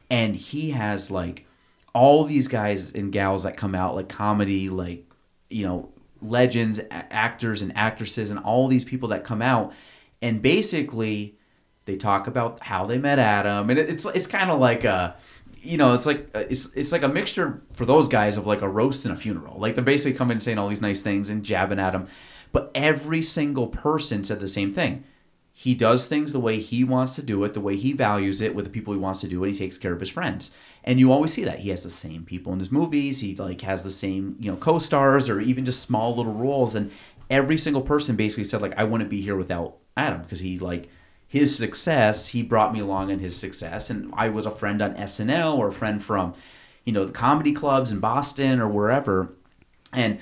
and 0.09 0.36
he 0.36 0.70
has 0.70 1.10
like 1.10 1.47
all 1.95 2.25
these 2.25 2.49
guys 2.49 2.93
and 2.93 3.12
gals 3.12 3.45
that 3.45 3.57
come 3.57 3.75
out 3.75 3.95
like 3.95 4.09
comedy, 4.09 4.69
like 4.69 5.07
you 5.49 5.65
know, 5.65 5.91
legends, 6.21 6.81
actors 6.91 7.62
and 7.62 7.77
actresses, 7.77 8.31
and 8.31 8.39
all 8.41 8.69
these 8.69 8.85
people 8.85 9.09
that 9.11 9.25
come 9.25 9.41
out, 9.41 9.73
and 10.21 10.43
basically 10.43 11.39
they 11.85 11.97
talk 11.97 12.27
about 12.27 12.62
how 12.62 12.87
they 12.87 12.99
met 12.99 13.19
Adam, 13.19 13.71
and 13.71 13.79
it, 13.79 13.89
it's 13.89 14.05
it's 14.07 14.27
kind 14.27 14.51
of 14.51 14.59
like 14.59 14.85
a, 14.85 15.16
you 15.61 15.77
know, 15.77 15.95
it's 15.95 16.07
like 16.07 16.29
uh, 16.35 16.45
it's 16.51 16.66
it's 16.75 16.93
like 16.93 17.03
a 17.03 17.09
mixture 17.09 17.62
for 17.73 17.85
those 17.85 18.09
guys 18.09 18.37
of 18.37 18.47
like 18.47 18.62
a 18.62 18.69
roast 18.69 19.05
and 19.05 19.15
a 19.15 19.16
funeral. 19.16 19.59
Like 19.59 19.75
they're 19.75 19.85
basically 19.85 20.16
coming 20.19 20.33
and 20.33 20.43
saying 20.43 20.59
all 20.59 20.69
these 20.69 20.83
nice 20.83 21.03
things 21.03 21.31
and 21.31 21.45
jabbing 21.45 21.79
at 21.79 21.95
him, 21.95 22.09
but 22.53 22.71
every 22.75 23.23
single 23.23 23.69
person 23.69 24.25
said 24.25 24.41
the 24.41 24.49
same 24.49 24.73
thing. 24.73 25.05
He 25.56 25.74
does 25.74 26.06
things 26.06 26.32
the 26.32 26.40
way 26.40 26.59
he 26.59 26.82
wants 26.82 27.14
to 27.14 27.22
do 27.22 27.44
it, 27.44 27.55
the 27.55 27.60
way 27.60 27.76
he 27.76 27.93
values 27.93 28.40
it, 28.40 28.56
with 28.56 28.64
the 28.64 28.70
people 28.70 28.93
he 28.93 28.98
wants 28.98 29.20
to 29.20 29.28
do 29.28 29.43
it. 29.44 29.52
He 29.52 29.59
takes 29.59 29.78
care 29.78 29.93
of 29.93 30.01
his 30.01 30.10
friends, 30.10 30.51
and 30.82 30.98
you 30.98 31.12
always 31.12 31.32
see 31.32 31.44
that 31.44 31.60
he 31.60 31.68
has 31.70 31.85
the 31.85 31.90
same 31.90 32.24
people 32.24 32.52
in 32.52 32.59
his 32.59 32.72
movies. 32.72 33.20
He 33.20 33.36
like 33.36 33.60
has 33.60 33.85
the 33.85 33.90
same 33.90 34.36
you 34.40 34.51
know 34.51 34.56
co-stars 34.56 35.28
or 35.28 35.40
even 35.40 35.64
just 35.64 35.82
small 35.82 36.14
little 36.16 36.35
roles, 36.35 36.74
and 36.74 36.90
every 37.31 37.56
single 37.56 37.82
person 37.82 38.16
basically 38.16 38.44
said 38.44 38.62
like 38.62 38.76
I 38.76 38.85
wouldn't 38.85 39.10
be 39.10 39.20
here 39.20 39.36
without 39.36 39.76
Adam 39.97 40.22
because 40.22 40.40
he 40.40 40.59
like 40.59 40.89
his 41.35 41.56
success, 41.56 42.28
he 42.28 42.43
brought 42.43 42.72
me 42.72 42.81
along 42.81 43.10
in 43.10 43.18
his 43.18 43.36
success. 43.36 43.90
And 43.90 44.12
I 44.16 44.28
was 44.28 44.47
a 44.47 44.51
friend 44.51 44.81
on 44.81 44.94
SNL 44.94 45.59
or 45.59 45.68
a 45.68 45.72
friend 45.72 46.02
from, 46.02 46.35
you 46.85 46.93
know, 46.93 47.05
the 47.05 47.12
comedy 47.12 47.52
clubs 47.52 47.90
in 47.90 47.98
Boston 47.98 48.60
or 48.60 48.68
wherever. 48.68 49.32
And 49.93 50.18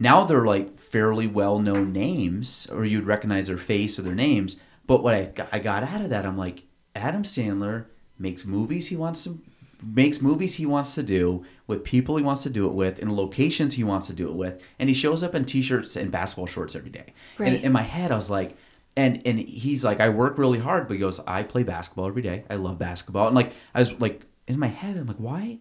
now 0.00 0.24
they're 0.24 0.46
like 0.46 0.76
fairly 0.76 1.26
well 1.26 1.58
known 1.58 1.92
names, 1.92 2.66
or 2.72 2.84
you'd 2.84 3.04
recognize 3.04 3.46
their 3.46 3.58
face 3.58 3.98
or 3.98 4.02
their 4.02 4.14
names. 4.14 4.58
But 4.86 5.02
what 5.04 5.14
I 5.14 5.26
got, 5.26 5.48
I 5.52 5.60
got 5.60 5.84
out 5.84 6.00
of 6.00 6.10
that, 6.10 6.26
I'm 6.26 6.38
like, 6.38 6.64
Adam 6.96 7.22
Sandler 7.22 7.84
makes 8.18 8.44
movies 8.44 8.88
he 8.88 8.96
wants 8.96 9.24
to 9.24 9.38
makes 9.82 10.20
movies 10.20 10.56
he 10.56 10.66
wants 10.66 10.94
to 10.94 11.02
do 11.02 11.44
with 11.66 11.84
people 11.84 12.16
he 12.16 12.22
wants 12.22 12.42
to 12.42 12.50
do 12.50 12.66
it 12.66 12.72
with 12.72 12.98
in 12.98 13.16
locations 13.16 13.74
he 13.74 13.84
wants 13.84 14.06
to 14.06 14.12
do 14.12 14.28
it 14.28 14.34
with 14.34 14.62
and 14.78 14.90
he 14.90 14.94
shows 14.94 15.22
up 15.22 15.34
in 15.34 15.42
t-shirts 15.44 15.96
and 15.96 16.10
basketball 16.10 16.46
shorts 16.46 16.76
every 16.76 16.90
day. 16.90 17.14
And 17.38 17.64
in 17.64 17.72
my 17.72 17.82
head 17.82 18.10
i 18.10 18.14
was 18.14 18.28
like 18.28 18.56
and 18.96 19.22
and 19.24 19.38
he's 19.38 19.82
like 19.82 20.00
i 20.00 20.10
work 20.10 20.36
really 20.36 20.58
hard 20.58 20.86
but 20.86 20.94
he 20.94 21.00
goes 21.00 21.18
i 21.26 21.42
play 21.42 21.62
basketball 21.62 22.06
every 22.06 22.22
day. 22.22 22.44
I 22.50 22.56
love 22.56 22.78
basketball. 22.78 23.28
And 23.28 23.36
like 23.36 23.52
i 23.74 23.80
was 23.80 23.98
like 24.00 24.26
in 24.46 24.58
my 24.58 24.68
head 24.68 24.98
i'm 24.98 25.06
like 25.06 25.16
why 25.16 25.60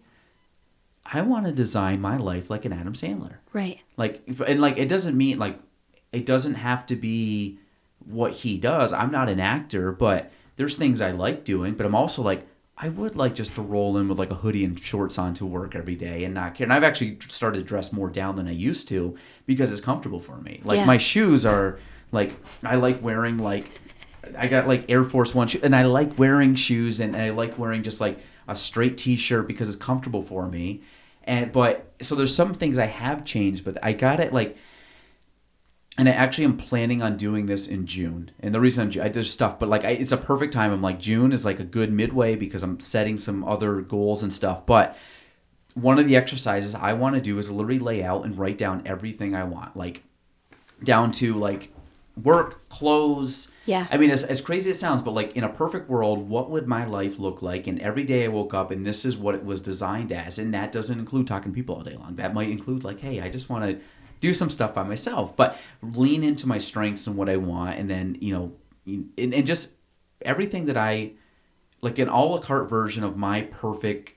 i 1.14 1.22
want 1.22 1.46
to 1.46 1.52
design 1.52 2.00
my 2.02 2.18
life 2.18 2.50
like 2.50 2.66
an 2.66 2.74
adam 2.74 2.94
sandler 2.94 3.36
Right. 3.54 3.80
like 3.98 4.22
and 4.48 4.60
like 4.62 4.78
it 4.78 4.88
doesn't 4.90 5.16
mean 5.18 5.38
like 5.40 5.60
it 6.12 6.26
doesn't 6.26 6.56
have 6.56 6.86
to 6.88 6.96
be 6.96 7.60
what 8.06 8.32
he 8.34 8.58
does 8.58 8.94
i'm 8.94 9.12
not 9.12 9.30
an 9.30 9.40
actor 9.40 9.92
but 9.92 10.32
there's 10.56 10.76
things 10.76 11.00
I 11.00 11.12
like 11.12 11.46
doing, 11.46 11.76
but 11.76 11.86
I'm 11.86 11.96
also 11.96 12.22
like, 12.22 12.46
I 12.78 12.90
would 12.90 13.16
like 13.16 13.34
just 13.34 13.56
to 13.56 13.62
roll 13.62 13.96
in 13.98 14.10
with 14.10 14.20
like 14.20 14.30
a 14.30 14.36
hoodie 14.36 14.66
and 14.66 14.78
shorts 14.78 15.18
on 15.18 15.34
to 15.36 15.46
work 15.46 15.74
every 15.74 15.96
day 15.96 16.26
and 16.26 16.34
not 16.34 16.54
care. 16.56 16.66
And 16.66 16.74
I've 16.74 16.84
actually 16.84 17.18
started 17.30 17.60
to 17.60 17.64
dress 17.64 17.94
more 17.94 18.10
down 18.10 18.36
than 18.36 18.46
I 18.46 18.52
used 18.52 18.90
to 18.90 19.16
because 19.46 19.72
it's 19.72 19.80
comfortable 19.80 20.20
for 20.20 20.36
me. 20.36 20.60
Like 20.66 20.80
Yeah. 20.80 20.86
my 20.86 20.98
shoes 20.98 21.46
are 21.46 21.80
like 22.12 22.34
I 22.62 22.76
like 22.76 23.02
wearing 23.02 23.38
like 23.38 23.72
I 24.38 24.48
got 24.48 24.68
like 24.68 24.92
Air 24.92 25.06
Force 25.06 25.34
One 25.34 25.48
shoe, 25.48 25.62
and 25.64 25.74
I 25.74 25.84
like 25.86 26.20
wearing 26.20 26.56
shoes 26.56 27.00
and, 27.00 27.16
and 27.16 27.24
I 27.24 27.30
like 27.30 27.58
wearing 27.58 27.82
just 27.82 28.02
like 28.02 28.20
a 28.46 28.54
straight 28.54 28.98
T-shirt 28.98 29.48
because 29.48 29.70
it's 29.70 29.78
comfortable 29.82 30.24
for 30.24 30.46
me. 30.50 30.82
And 31.30 31.52
but 31.52 31.94
so 32.02 32.16
there's 32.16 32.36
some 32.36 32.56
things 32.56 32.80
I 32.80 32.88
have 32.88 33.24
changed, 33.24 33.64
but 33.64 33.78
I 33.84 33.94
got 33.94 34.20
it 34.20 34.34
like 34.34 34.58
and 35.96 36.10
I 36.10 36.14
actually 36.14 36.46
am 36.46 36.58
planning 36.58 37.02
on 37.02 37.18
doing 37.18 37.46
this 37.46 37.68
in 37.68 37.86
June. 37.86 38.32
And 38.40 38.56
the 38.56 38.60
reason 38.60 38.90
I'm, 38.90 39.02
I, 39.02 39.10
there's 39.10 39.30
stuff, 39.30 39.60
but 39.60 39.70
like 39.70 39.86
I, 39.86 39.90
it's 39.90 40.12
a 40.12 40.18
perfect 40.18 40.54
time. 40.54 40.72
I'm 40.72 40.82
like 40.82 41.00
June 41.00 41.32
is 41.32 41.46
like 41.46 41.60
a 41.60 41.64
good 41.64 41.92
midway 41.92 42.36
because 42.36 42.64
I'm 42.64 42.80
setting 42.80 43.20
some 43.20 43.44
other 43.44 43.82
goals 43.82 44.24
and 44.24 44.34
stuff. 44.34 44.66
But 44.66 44.98
one 45.76 46.00
of 46.00 46.08
the 46.08 46.16
exercises 46.16 46.74
I 46.74 46.94
want 46.94 47.16
to 47.16 47.22
do 47.22 47.38
is 47.38 47.52
literally 47.52 47.80
lay 47.80 48.04
out 48.04 48.26
and 48.26 48.38
write 48.38 48.58
down 48.58 48.82
everything 48.86 49.36
I 49.36 49.44
want, 49.44 49.78
like 49.78 50.04
down 50.84 51.12
to 51.12 51.36
like 51.36 51.72
work, 52.24 52.68
clothes. 52.70 53.52
Yeah. 53.66 53.88
I 53.92 53.98
mean, 53.98 54.10
as, 54.10 54.24
as 54.24 54.42
crazy 54.42 54.70
as 54.70 54.78
it 54.78 54.80
sounds, 54.80 55.02
but 55.02 55.12
like 55.12 55.36
in 55.36 55.44
a 55.44 55.50
perfect 55.50 55.90
world, 55.90 56.28
what 56.28 56.50
would 56.50 56.68
my 56.68 56.86
life 56.86 57.20
look 57.20 57.42
like? 57.42 57.68
And 57.68 57.80
every 57.80 58.04
day 58.04 58.26
I 58.26 58.28
woke 58.28 58.54
up 58.54 58.72
and 58.72 58.86
this 58.86 59.06
is 59.06 59.18
what 59.18 59.36
it 59.36 59.44
was 59.44 59.62
designed 59.62 60.12
as. 60.12 60.40
And 60.40 60.54
that 60.54 60.72
doesn't 60.72 60.98
include 60.98 61.28
talking 61.28 61.52
to 61.52 61.56
people 61.56 61.76
all 61.76 61.84
day 61.84 61.96
long. 61.96 62.16
That 62.16 62.34
might 62.34 62.50
include 62.50 62.84
like, 62.84 63.00
hey, 63.00 63.22
I 63.22 63.30
just 63.30 63.50
want 63.50 63.66
to 63.66 63.84
do 64.20 64.34
some 64.34 64.50
stuff 64.50 64.74
by 64.74 64.84
myself, 64.84 65.36
but 65.36 65.58
lean 65.82 66.24
into 66.24 66.48
my 66.48 66.58
strengths 66.58 67.08
and 67.08 67.16
what 67.16 67.30
I 67.30 67.38
want. 67.38 67.78
And 67.78 67.90
then, 67.90 68.18
you 68.20 68.34
know, 68.34 68.52
and, 69.18 69.34
and 69.34 69.46
just 69.46 69.74
everything 70.22 70.66
that 70.66 70.78
I 70.78 71.12
like 71.82 72.00
an 72.00 72.10
a 72.10 72.24
la 72.24 72.40
carte 72.40 72.70
version 72.70 73.04
of 73.04 73.16
my 73.18 73.44
perfect 73.44 74.16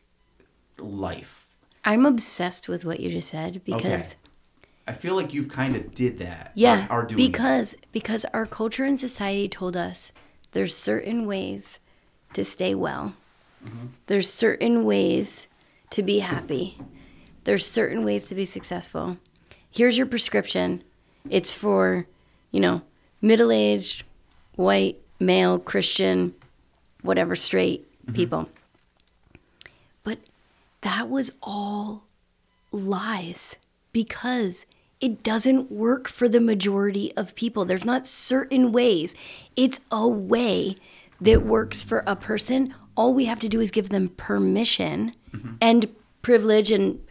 life. 0.78 1.48
I'm 1.84 2.06
obsessed 2.06 2.68
with 2.68 2.84
what 2.84 3.00
you 3.00 3.10
just 3.10 3.30
said 3.30 3.62
because 3.64 4.14
I 4.86 4.92
feel 4.94 5.14
like 5.14 5.32
you've 5.32 5.48
kind 5.48 5.76
of 5.76 5.94
did 5.94 6.18
that. 6.18 6.52
yeah, 6.54 6.86
Are, 6.90 7.04
doing 7.04 7.20
that. 7.20 7.32
because 7.32 7.76
because 7.92 8.24
our 8.32 8.46
culture 8.46 8.84
and 8.84 8.98
society 8.98 9.48
told 9.48 9.76
us 9.76 10.12
there's 10.52 10.76
certain 10.76 11.26
ways 11.26 11.78
to 12.34 12.44
stay 12.44 12.74
well. 12.74 13.14
Mm-hmm. 13.64 13.86
There's 14.06 14.32
certain 14.32 14.84
ways 14.84 15.46
to 15.90 16.02
be 16.02 16.18
happy. 16.18 16.78
There's 17.44 17.64
certain 17.66 18.04
ways 18.04 18.26
to 18.26 18.34
be 18.34 18.44
successful. 18.44 19.18
Here's 19.70 19.96
your 19.96 20.06
prescription. 20.06 20.82
It's 21.30 21.54
for, 21.54 22.06
you 22.50 22.58
know, 22.60 22.82
middle-aged, 23.20 24.02
white, 24.56 24.98
male, 25.20 25.58
Christian, 25.58 26.34
whatever, 27.02 27.36
straight 27.36 27.86
Mm-hmm. 28.04 28.14
people. 28.14 28.48
But 30.02 30.18
that 30.80 31.08
was 31.08 31.32
all 31.40 32.02
lies 32.72 33.54
because 33.92 34.66
it 35.02 35.24
doesn't 35.24 35.70
work 35.70 36.08
for 36.08 36.28
the 36.28 36.40
majority 36.40 37.12
of 37.16 37.34
people. 37.34 37.64
There's 37.64 37.84
not 37.84 38.06
certain 38.06 38.70
ways. 38.70 39.16
It's 39.56 39.80
a 39.90 40.06
way 40.06 40.76
that 41.20 41.44
works 41.44 41.82
for 41.82 42.04
a 42.06 42.14
person. 42.14 42.72
All 42.96 43.12
we 43.12 43.24
have 43.24 43.40
to 43.40 43.48
do 43.48 43.60
is 43.60 43.72
give 43.72 43.88
them 43.88 44.10
permission 44.10 45.12
mm-hmm. 45.34 45.54
and 45.60 45.92
privilege 46.22 46.70
and 46.70 47.04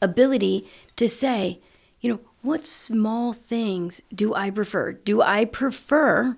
ability 0.00 0.68
to 0.94 1.08
say, 1.08 1.60
you 2.00 2.12
know, 2.12 2.20
what 2.42 2.66
small 2.66 3.32
things 3.32 4.00
do 4.14 4.34
I 4.34 4.50
prefer? 4.50 4.92
Do 4.92 5.20
I 5.20 5.44
prefer, 5.44 6.36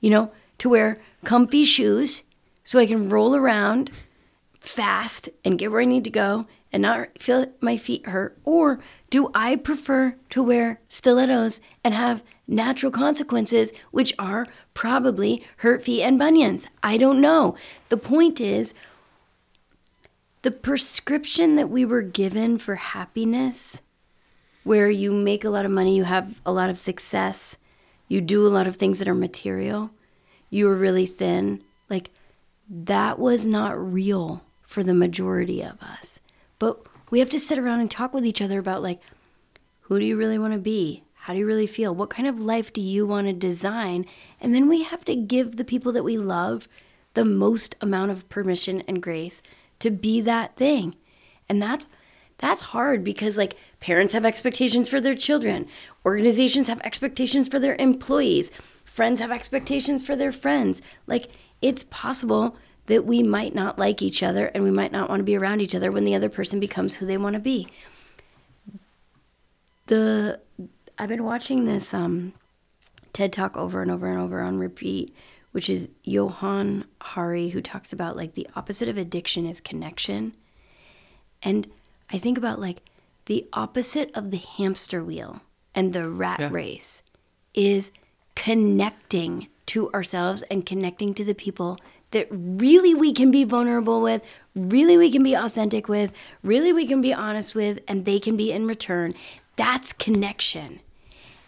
you 0.00 0.10
know, 0.10 0.30
to 0.58 0.68
wear 0.68 0.98
comfy 1.24 1.64
shoes 1.64 2.24
so 2.62 2.78
I 2.78 2.86
can 2.86 3.08
roll 3.08 3.34
around 3.34 3.90
fast 4.60 5.28
and 5.44 5.58
get 5.58 5.72
where 5.72 5.80
I 5.80 5.84
need 5.84 6.04
to 6.04 6.10
go 6.10 6.46
and 6.74 6.82
not 6.82 7.22
feel 7.22 7.46
my 7.60 7.76
feet 7.76 8.04
hurt? 8.06 8.36
Or 8.42 8.80
do 9.08 9.30
I 9.32 9.54
prefer 9.54 10.16
to 10.30 10.42
wear 10.42 10.80
stilettos 10.88 11.60
and 11.84 11.94
have 11.94 12.24
natural 12.48 12.90
consequences, 12.90 13.72
which 13.92 14.12
are 14.18 14.48
probably 14.74 15.46
hurt 15.58 15.84
feet 15.84 16.02
and 16.02 16.18
bunions? 16.18 16.66
I 16.82 16.96
don't 16.96 17.20
know. 17.20 17.56
The 17.90 17.96
point 17.96 18.40
is, 18.40 18.74
the 20.42 20.50
prescription 20.50 21.54
that 21.54 21.70
we 21.70 21.84
were 21.84 22.02
given 22.02 22.58
for 22.58 22.74
happiness, 22.74 23.80
where 24.64 24.90
you 24.90 25.12
make 25.12 25.44
a 25.44 25.50
lot 25.50 25.64
of 25.64 25.70
money, 25.70 25.96
you 25.96 26.04
have 26.04 26.40
a 26.44 26.52
lot 26.52 26.70
of 26.70 26.78
success, 26.78 27.56
you 28.08 28.20
do 28.20 28.44
a 28.44 28.50
lot 28.50 28.66
of 28.66 28.74
things 28.74 28.98
that 28.98 29.08
are 29.08 29.14
material, 29.14 29.92
you 30.50 30.68
are 30.68 30.74
really 30.74 31.06
thin, 31.06 31.62
like 31.88 32.10
that 32.68 33.20
was 33.20 33.46
not 33.46 33.78
real 33.78 34.42
for 34.62 34.82
the 34.82 34.92
majority 34.92 35.62
of 35.62 35.80
us. 35.80 36.18
But 36.64 36.80
we 37.10 37.18
have 37.18 37.28
to 37.28 37.38
sit 37.38 37.58
around 37.58 37.80
and 37.80 37.90
talk 37.90 38.14
with 38.14 38.24
each 38.24 38.40
other 38.40 38.58
about 38.58 38.82
like 38.82 38.98
who 39.80 40.00
do 40.00 40.06
you 40.06 40.16
really 40.16 40.38
want 40.38 40.54
to 40.54 40.58
be? 40.58 41.04
How 41.12 41.34
do 41.34 41.38
you 41.38 41.44
really 41.44 41.66
feel? 41.66 41.94
What 41.94 42.08
kind 42.08 42.26
of 42.26 42.42
life 42.42 42.72
do 42.72 42.80
you 42.80 43.04
want 43.04 43.26
to 43.26 43.34
design? 43.34 44.06
And 44.40 44.54
then 44.54 44.66
we 44.66 44.82
have 44.82 45.04
to 45.04 45.14
give 45.14 45.56
the 45.56 45.64
people 45.64 45.92
that 45.92 46.04
we 46.04 46.16
love 46.16 46.66
the 47.12 47.24
most 47.26 47.76
amount 47.82 48.12
of 48.12 48.26
permission 48.30 48.82
and 48.88 49.02
grace 49.02 49.42
to 49.80 49.90
be 49.90 50.22
that 50.22 50.56
thing. 50.56 50.96
And 51.50 51.60
that's 51.60 51.86
that's 52.38 52.62
hard 52.62 53.04
because 53.04 53.36
like 53.36 53.58
parents 53.80 54.14
have 54.14 54.24
expectations 54.24 54.88
for 54.88 55.02
their 55.02 55.14
children, 55.14 55.66
organizations 56.06 56.68
have 56.68 56.80
expectations 56.80 57.46
for 57.46 57.58
their 57.58 57.76
employees, 57.76 58.50
friends 58.86 59.20
have 59.20 59.30
expectations 59.30 60.02
for 60.02 60.16
their 60.16 60.32
friends. 60.32 60.80
Like 61.06 61.28
it's 61.60 61.84
possible 61.84 62.56
that 62.86 63.04
we 63.04 63.22
might 63.22 63.54
not 63.54 63.78
like 63.78 64.02
each 64.02 64.22
other 64.22 64.46
and 64.46 64.62
we 64.62 64.70
might 64.70 64.92
not 64.92 65.08
want 65.08 65.20
to 65.20 65.24
be 65.24 65.36
around 65.36 65.60
each 65.60 65.74
other 65.74 65.90
when 65.90 66.04
the 66.04 66.14
other 66.14 66.28
person 66.28 66.60
becomes 66.60 66.96
who 66.96 67.06
they 67.06 67.16
want 67.16 67.34
to 67.34 67.40
be. 67.40 67.66
The 69.86 70.40
I've 70.98 71.08
been 71.08 71.24
watching 71.24 71.64
this 71.64 71.92
um 71.92 72.32
TED 73.12 73.32
Talk 73.32 73.56
over 73.56 73.82
and 73.82 73.90
over 73.90 74.08
and 74.10 74.18
over 74.20 74.40
on 74.40 74.58
repeat, 74.58 75.14
which 75.52 75.68
is 75.70 75.88
Johann 76.02 76.84
Hari, 77.00 77.50
who 77.50 77.60
talks 77.60 77.92
about 77.92 78.16
like 78.16 78.34
the 78.34 78.48
opposite 78.56 78.88
of 78.88 78.96
addiction 78.96 79.46
is 79.46 79.60
connection. 79.60 80.34
And 81.42 81.68
I 82.10 82.18
think 82.18 82.38
about 82.38 82.60
like 82.60 82.82
the 83.26 83.46
opposite 83.52 84.10
of 84.14 84.30
the 84.30 84.36
hamster 84.38 85.02
wheel 85.04 85.42
and 85.74 85.92
the 85.92 86.08
rat 86.08 86.40
Yeah. 86.40 86.48
race 86.50 87.02
is 87.54 87.90
connecting 88.34 89.48
to 89.66 89.90
ourselves 89.92 90.42
and 90.50 90.66
connecting 90.66 91.14
to 91.14 91.24
the 91.24 91.34
people 91.34 91.78
that 92.14 92.28
really 92.30 92.94
we 92.94 93.12
can 93.12 93.30
be 93.30 93.44
vulnerable 93.44 94.00
with, 94.00 94.24
really 94.54 94.96
we 94.96 95.10
can 95.10 95.22
be 95.22 95.34
authentic 95.34 95.88
with, 95.88 96.12
really 96.42 96.72
we 96.72 96.86
can 96.86 97.00
be 97.00 97.12
honest 97.12 97.54
with, 97.54 97.80
and 97.86 98.04
they 98.04 98.18
can 98.18 98.36
be 98.36 98.50
in 98.50 98.66
return. 98.66 99.14
That's 99.56 99.92
connection. 99.92 100.80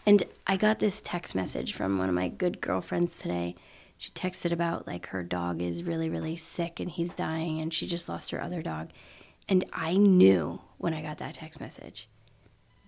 And 0.04 0.24
I 0.46 0.56
got 0.56 0.80
this 0.80 1.00
text 1.00 1.34
message 1.34 1.72
from 1.72 1.98
one 1.98 2.08
of 2.08 2.14
my 2.14 2.28
good 2.28 2.60
girlfriends 2.60 3.18
today. 3.18 3.54
She 3.96 4.10
texted 4.10 4.52
about 4.52 4.86
like 4.86 5.06
her 5.08 5.22
dog 5.22 5.62
is 5.62 5.84
really, 5.84 6.10
really 6.10 6.36
sick 6.36 6.78
and 6.80 6.90
he's 6.90 7.12
dying 7.12 7.60
and 7.60 7.72
she 7.72 7.86
just 7.86 8.08
lost 8.08 8.30
her 8.32 8.42
other 8.42 8.60
dog. 8.60 8.90
And 9.48 9.64
I 9.72 9.96
knew 9.96 10.60
when 10.78 10.94
I 10.94 11.00
got 11.00 11.18
that 11.18 11.34
text 11.34 11.60
message 11.60 12.08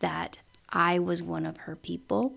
that 0.01 0.39
I 0.69 0.99
was 0.99 1.23
one 1.23 1.47
of 1.47 1.59
her 1.59 1.77
people 1.77 2.35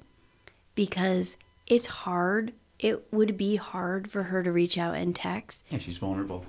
because 0.76 1.36
it's 1.68 1.88
hard. 1.88 2.54
It 2.82 3.14
would 3.14 3.38
be 3.38 3.56
hard 3.56 4.12
for 4.12 4.24
her 4.24 4.42
to 4.44 4.52
reach 4.52 4.78
out 4.78 4.96
and 4.96 5.16
text. 5.16 5.64
Yeah, 5.70 5.78
she's 5.78 6.00
vulnerable. 6.00 6.46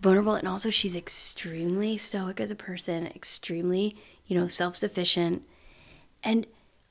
vulnerable 0.00 0.34
and 0.34 0.48
also 0.48 0.70
she's 0.70 0.96
extremely 0.96 1.96
stoic 1.98 2.40
as 2.40 2.50
a 2.50 2.54
person 2.56 3.06
extremely 3.06 3.96
you 4.26 4.36
know 4.38 4.48
self-sufficient. 4.48 5.42
And 6.22 6.46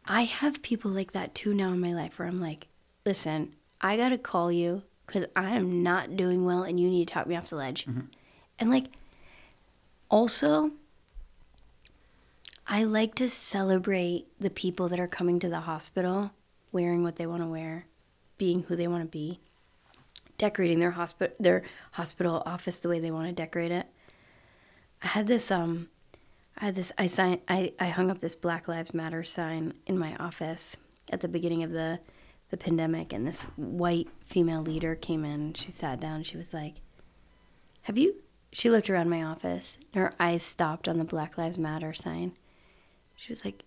i 0.06 0.24
have 0.24 0.62
people 0.62 0.92
like 0.92 1.12
that 1.14 1.34
too 1.34 1.54
now 1.54 1.70
in 1.70 1.80
my 1.80 1.94
life 1.94 2.20
where 2.20 2.28
i'm 2.28 2.42
like 2.42 2.68
listen 3.06 3.54
i 3.82 3.96
gotta 3.98 4.18
call 4.18 4.52
you 4.52 4.84
because 5.08 5.26
i 5.36 5.56
am 5.56 5.82
not 5.82 6.16
doing 6.18 6.44
well 6.46 6.64
and 6.64 6.80
you 6.80 6.90
need 6.90 7.08
to 7.08 7.14
talk 7.14 7.26
me 7.28 7.36
off 7.36 7.50
the 7.50 7.56
ledge. 7.56 7.86
Mm-hmm. 7.86 8.08
And 8.60 8.70
like 8.70 8.86
also 10.12 10.72
i 12.68 12.84
like 12.84 13.16
to 13.16 13.30
celebrate 13.30 14.28
the 14.40 14.50
people 14.50 14.88
that 14.90 15.00
are 15.00 15.08
coming 15.08 15.40
to 15.40 15.50
the 15.50 15.62
hospital 15.62 16.32
wearing 16.72 17.02
what 17.04 17.16
they 17.16 17.26
want 17.26 17.42
to 17.42 17.48
wear 17.48 17.88
being 18.44 18.64
who 18.64 18.76
they 18.76 18.90
want 18.90 19.02
to 19.02 19.10
be 19.10 19.40
decorating 20.38 20.80
their 20.80 20.92
hospital 20.92 21.34
their 21.40 21.64
hospital 21.94 22.44
office 22.46 22.82
the 22.82 22.90
way 22.90 23.00
they 23.00 23.10
want 23.10 23.26
to 23.26 23.32
decorate 23.34 23.72
it. 23.72 23.88
I 25.02 25.08
had 25.08 25.28
this 25.28 25.50
um 25.50 25.88
I 26.58 26.66
had 26.66 26.76
this 26.76 26.92
I 26.98 27.08
sign 27.08 27.40
I, 27.48 27.72
I 27.80 27.86
hung 27.88 28.12
up 28.12 28.20
this 28.20 28.36
Black 28.36 28.68
Lives 28.68 28.94
Matter 28.94 29.24
sign 29.24 29.76
in 29.86 29.98
my 29.98 30.18
office 30.18 30.76
at 31.10 31.22
the 31.22 31.30
beginning 31.30 31.64
of 31.64 31.72
the 31.72 32.00
the 32.50 32.58
pandemic 32.58 33.14
and 33.14 33.26
this 33.26 33.44
white 33.56 34.10
female 34.26 34.62
leader 34.62 34.94
came 34.94 35.24
in, 35.24 35.54
she 35.54 35.72
sat 35.72 36.02
down, 36.02 36.24
she 36.24 36.36
was 36.36 36.54
like, 36.54 36.82
Have 37.84 37.98
you 37.98 38.16
she 38.52 38.70
looked 38.70 38.90
around 38.90 39.10
my 39.10 39.24
office, 39.24 39.78
and 39.94 40.04
her 40.04 40.14
eyes 40.20 40.44
stopped 40.44 40.90
on 40.90 40.98
the 40.98 41.06
Black 41.06 41.38
Lives 41.38 41.58
Matter 41.58 41.94
sign. 41.94 42.34
She 43.16 43.32
was 43.32 43.46
like, 43.46 43.64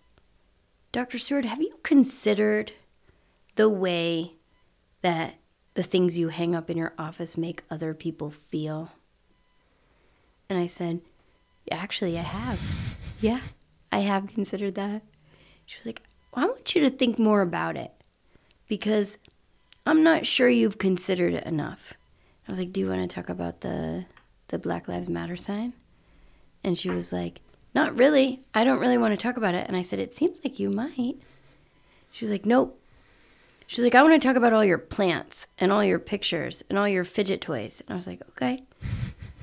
Dr. 0.91 1.17
Steward, 1.17 1.45
have 1.45 1.61
you 1.61 1.79
considered 1.81 2.73
the 3.55 3.69
way 3.69 4.36
that 5.07 5.35
the 5.75 5.83
things 5.83 6.17
you 6.17 6.27
hang 6.27 6.53
up 6.53 6.69
in 6.69 6.75
your 6.75 6.91
office 6.97 7.37
make 7.37 7.63
other 7.71 7.93
people 7.93 8.29
feel? 8.29 8.91
And 10.49 10.59
I 10.59 10.67
said, 10.67 10.99
Actually, 11.71 12.17
I 12.17 12.23
have. 12.23 12.59
Yeah, 13.21 13.39
I 13.89 13.99
have 13.99 14.27
considered 14.27 14.75
that. 14.75 15.01
She 15.65 15.77
was 15.79 15.85
like, 15.85 16.01
I 16.33 16.45
want 16.45 16.75
you 16.75 16.81
to 16.81 16.89
think 16.89 17.17
more 17.17 17.41
about 17.41 17.77
it 17.77 17.91
because 18.67 19.17
I'm 19.85 20.03
not 20.03 20.25
sure 20.25 20.49
you've 20.49 20.77
considered 20.77 21.33
it 21.33 21.45
enough. 21.45 21.93
I 22.45 22.51
was 22.51 22.59
like, 22.59 22.73
Do 22.73 22.81
you 22.81 22.89
want 22.89 23.09
to 23.09 23.13
talk 23.13 23.29
about 23.29 23.61
the 23.61 24.05
the 24.49 24.57
Black 24.59 24.89
Lives 24.89 25.09
Matter 25.09 25.37
sign? 25.37 25.71
And 26.65 26.77
she 26.77 26.89
was 26.89 27.13
like, 27.13 27.39
Not 27.73 27.97
really. 27.97 28.41
I 28.53 28.65
don't 28.65 28.79
really 28.79 28.97
want 28.97 29.17
to 29.17 29.23
talk 29.23 29.37
about 29.37 29.55
it. 29.55 29.67
And 29.69 29.77
I 29.77 29.83
said, 29.83 29.99
It 29.99 30.13
seems 30.13 30.41
like 30.43 30.59
you 30.59 30.69
might. 30.69 31.15
She 32.11 32.25
was 32.25 32.31
like, 32.31 32.45
Nope. 32.45 32.77
She's 33.67 33.83
like, 33.83 33.95
I 33.95 34.01
want 34.01 34.19
to 34.19 34.25
talk 34.25 34.37
about 34.37 34.53
all 34.53 34.65
your 34.65 34.77
plants 34.77 35.47
and 35.57 35.71
all 35.71 35.83
your 35.83 35.99
pictures 35.99 36.63
and 36.69 36.79
all 36.79 36.87
your 36.87 37.03
fidget 37.03 37.41
toys. 37.41 37.81
And 37.81 37.93
I 37.93 37.97
was 37.97 38.07
like, 38.07 38.21
Okay. 38.31 38.63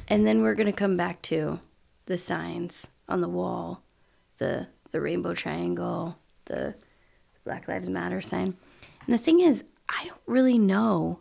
And 0.08 0.26
then 0.26 0.42
we're 0.42 0.54
going 0.54 0.66
to 0.66 0.72
come 0.72 0.96
back 0.96 1.22
to 1.22 1.60
the 2.06 2.18
signs 2.18 2.88
on 3.08 3.20
the 3.20 3.28
wall, 3.28 3.82
the 4.38 4.66
the 4.90 5.00
rainbow 5.00 5.34
triangle, 5.34 6.16
the 6.44 6.74
Black 7.44 7.68
Lives 7.68 7.90
Matter 7.90 8.20
sign. 8.20 8.56
And 9.06 9.14
the 9.14 9.18
thing 9.18 9.40
is, 9.40 9.64
I 9.88 10.04
don't 10.06 10.20
really 10.26 10.58
know 10.58 11.20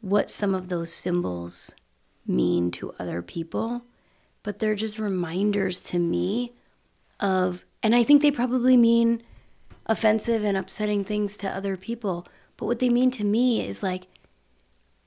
what 0.00 0.30
some 0.30 0.54
of 0.54 0.68
those 0.68 0.92
symbols 0.92 1.74
mean 2.26 2.70
to 2.70 2.94
other 2.98 3.20
people, 3.20 3.82
but 4.42 4.58
they're 4.58 4.74
just 4.74 4.98
reminders 4.98 5.82
to 5.82 5.98
me 5.98 6.52
of, 7.20 7.64
and 7.82 7.94
I 7.94 8.04
think 8.04 8.22
they 8.22 8.30
probably 8.30 8.76
mean 8.76 9.22
offensive 9.88 10.44
and 10.44 10.56
upsetting 10.56 11.04
things 11.04 11.36
to 11.38 11.48
other 11.48 11.76
people. 11.76 12.26
But 12.56 12.66
what 12.66 12.78
they 12.78 12.88
mean 12.88 13.10
to 13.12 13.24
me 13.24 13.66
is 13.66 13.82
like, 13.82 14.06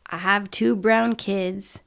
I 0.07 0.17
have 0.17 0.51
two 0.51 0.75
brown 0.75 1.15
kids, 1.15 1.79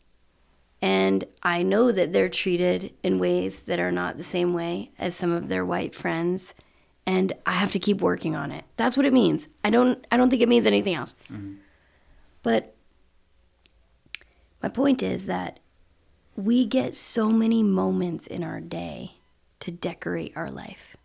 and 0.80 1.24
I 1.42 1.62
know 1.62 1.92
that 1.92 2.12
they're 2.12 2.28
treated 2.28 2.92
in 3.02 3.18
ways 3.18 3.62
that 3.62 3.80
are 3.80 3.92
not 3.92 4.16
the 4.16 4.24
same 4.24 4.54
way 4.54 4.90
as 4.98 5.14
some 5.14 5.32
of 5.32 5.48
their 5.48 5.64
white 5.64 5.94
friends. 5.94 6.54
And 7.06 7.32
I 7.44 7.52
have 7.52 7.72
to 7.72 7.78
keep 7.78 8.00
working 8.00 8.34
on 8.34 8.50
it. 8.50 8.64
That's 8.76 8.96
what 8.96 9.04
it 9.04 9.12
means. 9.12 9.48
I 9.62 9.68
don't 9.68 10.06
I 10.10 10.16
don't 10.16 10.30
think 10.30 10.40
it 10.40 10.48
means 10.48 10.64
anything 10.64 10.94
else. 10.94 11.16
Mm-hmm. 11.30 11.54
But 12.42 12.74
my 14.62 14.70
point 14.70 15.02
is 15.02 15.26
that 15.26 15.60
we 16.36 16.64
get 16.64 16.94
so 16.94 17.28
many 17.28 17.62
moments 17.62 18.26
in 18.26 18.42
our 18.42 18.60
day 18.60 19.16
to 19.60 19.70
decorate 19.70 20.32
our 20.34 20.48
life. 20.48 20.96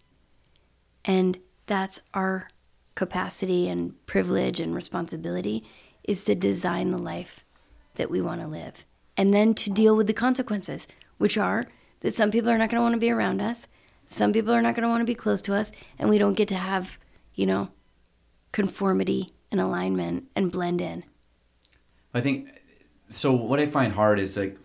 And 1.04 1.38
that's 1.70 2.02
our 2.16 2.50
capacity 2.96 3.70
and 3.70 3.94
privilege 4.08 4.60
and 4.60 4.74
responsibility 4.76 5.64
is 6.04 6.24
to 6.24 6.34
design 6.34 6.90
the 6.90 6.98
life 6.98 7.46
that 7.96 8.10
we 8.10 8.20
want 8.20 8.42
to 8.42 8.48
live. 8.48 8.86
And 9.16 9.34
then 9.34 9.54
to 9.54 9.70
deal 9.70 9.96
with 9.96 10.08
the 10.08 10.14
consequences, 10.14 10.88
which 11.20 11.38
are 11.38 11.68
that 12.00 12.16
some 12.16 12.32
people 12.32 12.50
are 12.50 12.58
not 12.58 12.70
going 12.70 12.80
to 12.80 12.82
want 12.82 12.96
to 12.96 13.00
be 13.00 13.12
around 13.12 13.40
us, 13.40 13.68
some 14.08 14.34
people 14.34 14.52
are 14.52 14.64
not 14.64 14.74
going 14.74 14.84
to 14.84 14.90
want 14.90 15.02
to 15.02 15.06
be 15.06 15.14
close 15.14 15.44
to 15.44 15.54
us, 15.54 15.72
and 16.00 16.10
we 16.10 16.18
don't 16.18 16.34
get 16.34 16.48
to 16.48 16.56
have, 16.56 16.98
you 17.36 17.46
know, 17.46 17.70
conformity 18.52 19.30
and 19.52 19.62
alignment 19.62 20.24
and 20.36 20.52
blend 20.52 20.82
in. 20.82 21.04
I 22.16 22.22
think 22.22 22.50
so. 23.10 23.32
What 23.32 23.60
I 23.60 23.68
find 23.68 23.94
hard 23.94 24.20
is 24.20 24.36
like 24.36 24.58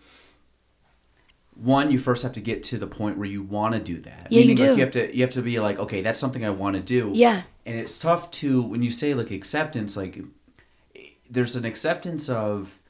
one, 1.55 1.89
you 1.91 1.99
first 1.99 2.23
have 2.23 2.33
to 2.33 2.41
get 2.41 2.63
to 2.63 2.77
the 2.77 2.87
point 2.87 3.17
where 3.17 3.27
you 3.27 3.41
want 3.41 3.73
to 3.73 3.79
do 3.79 3.99
that. 4.01 4.27
Yeah, 4.29 4.41
you 4.41 4.47
Meaning, 4.47 4.67
like, 4.67 4.77
you 4.77 4.83
have 4.83 4.91
to 4.91 5.15
you 5.15 5.21
have 5.21 5.31
to 5.31 5.41
be 5.41 5.59
like, 5.59 5.79
okay, 5.79 6.01
that's 6.01 6.19
something 6.19 6.45
I 6.45 6.49
want 6.49 6.75
to 6.75 6.81
do. 6.81 7.11
Yeah. 7.13 7.43
And 7.65 7.77
it's 7.77 7.97
tough 7.97 8.29
to 8.31 8.61
when 8.61 8.83
you 8.83 8.91
say 8.91 9.13
like 9.13 9.31
acceptance, 9.31 9.95
like 9.95 10.21
there's 11.29 11.55
an 11.55 11.65
acceptance 11.65 12.29
of 12.29 12.81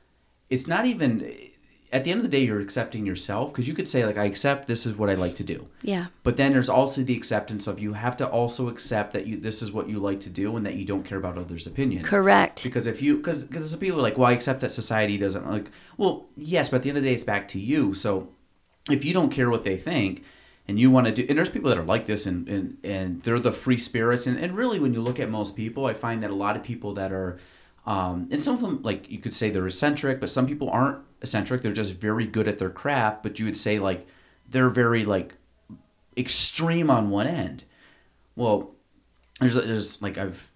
it's 0.50 0.68
not 0.68 0.86
even 0.86 1.32
at 1.94 2.04
the 2.04 2.12
end 2.12 2.20
of 2.20 2.24
the 2.24 2.30
day 2.30 2.44
you're 2.44 2.60
accepting 2.60 3.06
yourself 3.06 3.54
because 3.54 3.68
you 3.68 3.74
could 3.74 3.88
say 3.88 4.06
like 4.06 4.18
I 4.18 4.26
accept 4.26 4.68
this 4.68 4.86
is 4.86 4.98
what 4.98 5.10
I 5.10 5.14
like 5.14 5.36
to 5.36 5.44
do. 5.44 5.68
Yeah. 5.82 6.08
But 6.24 6.36
then 6.36 6.52
there's 6.52 6.70
also 6.70 7.04
the 7.04 7.16
acceptance 7.16 7.68
of 7.68 7.80
you 7.80 7.94
have 7.94 8.18
to 8.18 8.28
also 8.28 8.68
accept 8.68 9.14
that 9.14 9.28
you 9.28 9.38
this 9.38 9.62
is 9.62 9.72
what 9.72 9.88
you 9.88 10.00
like 10.00 10.20
to 10.22 10.30
do 10.30 10.58
and 10.58 10.66
that 10.66 10.74
you 10.74 10.86
don't 10.86 11.04
care 11.04 11.18
about 11.18 11.38
others' 11.38 11.68
opinions. 11.68 12.08
Correct. 12.08 12.64
Because 12.64 12.88
if 12.88 13.02
you 13.02 13.18
because 13.18 13.44
because 13.44 13.70
some 13.70 13.80
people 13.80 14.00
are 14.00 14.04
like, 14.04 14.18
well, 14.18 14.28
I 14.28 14.34
accept 14.34 14.62
that 14.62 14.72
society 14.72 15.18
doesn't 15.18 15.48
like. 15.48 15.70
Well, 15.98 16.26
yes, 16.36 16.70
but 16.70 16.78
at 16.78 16.84
the 16.84 16.90
end 16.90 16.98
of 16.98 17.04
the 17.04 17.10
day, 17.10 17.14
it's 17.14 17.24
back 17.24 17.48
to 17.50 17.60
you. 17.60 17.94
So 17.94 18.28
if 18.90 19.04
you 19.04 19.14
don't 19.14 19.32
care 19.32 19.50
what 19.50 19.64
they 19.64 19.78
think 19.78 20.24
and 20.68 20.80
you 20.80 20.90
want 20.90 21.08
to 21.08 21.14
do 21.14 21.26
and 21.28 21.38
there's 21.38 21.50
people 21.50 21.70
that 21.70 21.78
are 21.78 21.84
like 21.84 22.06
this 22.06 22.26
and 22.26 22.48
and, 22.48 22.78
and 22.84 23.24
they're 23.24 23.40
the 23.40 23.52
free 23.52 23.78
spirits 23.78 24.28
and, 24.28 24.38
and 24.38 24.56
really 24.56 24.80
when 24.80 24.94
you 24.94 25.02
look 25.02 25.20
at 25.20 25.30
most 25.30 25.56
people 25.56 25.86
i 25.86 25.94
find 25.94 26.22
that 26.22 26.32
a 26.32 26.36
lot 26.36 26.56
of 26.56 26.64
people 26.64 26.94
that 26.94 27.12
are 27.12 27.40
um, 27.88 28.28
and 28.32 28.44
some 28.44 28.56
of 28.56 28.62
them 28.62 28.82
like 28.82 29.10
you 29.12 29.20
could 29.20 29.34
say 29.34 29.50
they're 29.50 29.68
eccentric 29.68 30.20
but 30.20 30.30
some 30.30 30.48
people 30.48 30.70
aren't 30.70 31.00
eccentric 31.22 31.62
they're 31.62 31.72
just 31.72 31.94
very 31.94 32.26
good 32.26 32.48
at 32.48 32.58
their 32.58 32.70
craft 32.70 33.22
but 33.22 33.40
you 33.40 33.46
would 33.46 33.58
say 33.58 33.80
like 33.80 34.08
they're 34.50 34.70
very 34.70 35.06
like 35.06 35.36
extreme 36.18 36.90
on 36.90 37.10
one 37.10 37.28
end. 37.28 37.64
Well 38.36 38.72
there's, 39.40 39.56
there's 39.56 40.02
like 40.02 40.18
i've 40.18 40.52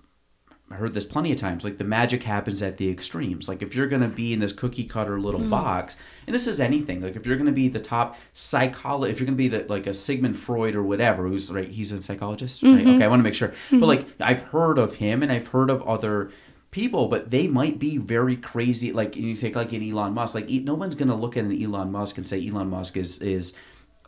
heard 0.75 0.93
this 0.93 1.05
plenty 1.05 1.31
of 1.31 1.37
times 1.37 1.63
like 1.63 1.77
the 1.77 1.83
magic 1.83 2.23
happens 2.23 2.61
at 2.61 2.77
the 2.77 2.89
extremes. 2.89 3.49
Like 3.49 3.61
if 3.61 3.75
you're 3.75 3.87
going 3.87 4.01
to 4.01 4.07
be 4.07 4.33
in 4.33 4.39
this 4.39 4.53
cookie 4.53 4.83
cutter 4.83 5.19
little 5.19 5.41
hmm. 5.41 5.49
box 5.49 5.97
and 6.27 6.35
this 6.35 6.45
is 6.45 6.61
anything 6.61 7.01
like 7.01 7.15
if 7.15 7.25
you're 7.25 7.37
going 7.37 7.47
to 7.47 7.51
be 7.51 7.67
the 7.67 7.79
top 7.79 8.17
psychologist 8.33 9.13
if 9.13 9.19
you're 9.19 9.25
going 9.25 9.37
to 9.37 9.37
be 9.37 9.47
the 9.47 9.65
like 9.67 9.87
a 9.87 9.93
sigmund 9.93 10.37
freud 10.37 10.75
or 10.75 10.83
whatever 10.83 11.27
who's 11.27 11.51
right 11.51 11.69
he's 11.69 11.91
a 11.91 12.01
psychologist 12.01 12.61
right? 12.61 12.73
Mm-hmm. 12.73 12.89
Okay 12.95 13.05
i 13.05 13.07
want 13.07 13.19
to 13.19 13.23
make 13.23 13.33
sure. 13.33 13.49
But 13.71 13.77
mm-hmm. 13.77 13.83
like 13.85 14.07
i've 14.19 14.41
heard 14.41 14.77
of 14.77 14.95
him 14.95 15.23
and 15.23 15.31
i've 15.31 15.47
heard 15.47 15.69
of 15.69 15.81
other 15.83 16.31
people 16.71 17.07
but 17.07 17.31
they 17.31 17.47
might 17.47 17.79
be 17.79 17.97
very 17.97 18.35
crazy 18.35 18.91
like 18.91 19.15
and 19.15 19.25
you 19.25 19.33
take 19.33 19.55
like 19.55 19.73
an 19.73 19.87
elon 19.87 20.13
musk 20.13 20.35
like 20.35 20.49
no 20.49 20.75
one's 20.75 20.93
going 20.93 21.09
to 21.09 21.15
look 21.15 21.35
at 21.35 21.43
an 21.43 21.63
elon 21.63 21.91
musk 21.91 22.19
and 22.19 22.27
say 22.27 22.47
elon 22.47 22.69
musk 22.69 22.95
is 22.95 23.17
is 23.19 23.53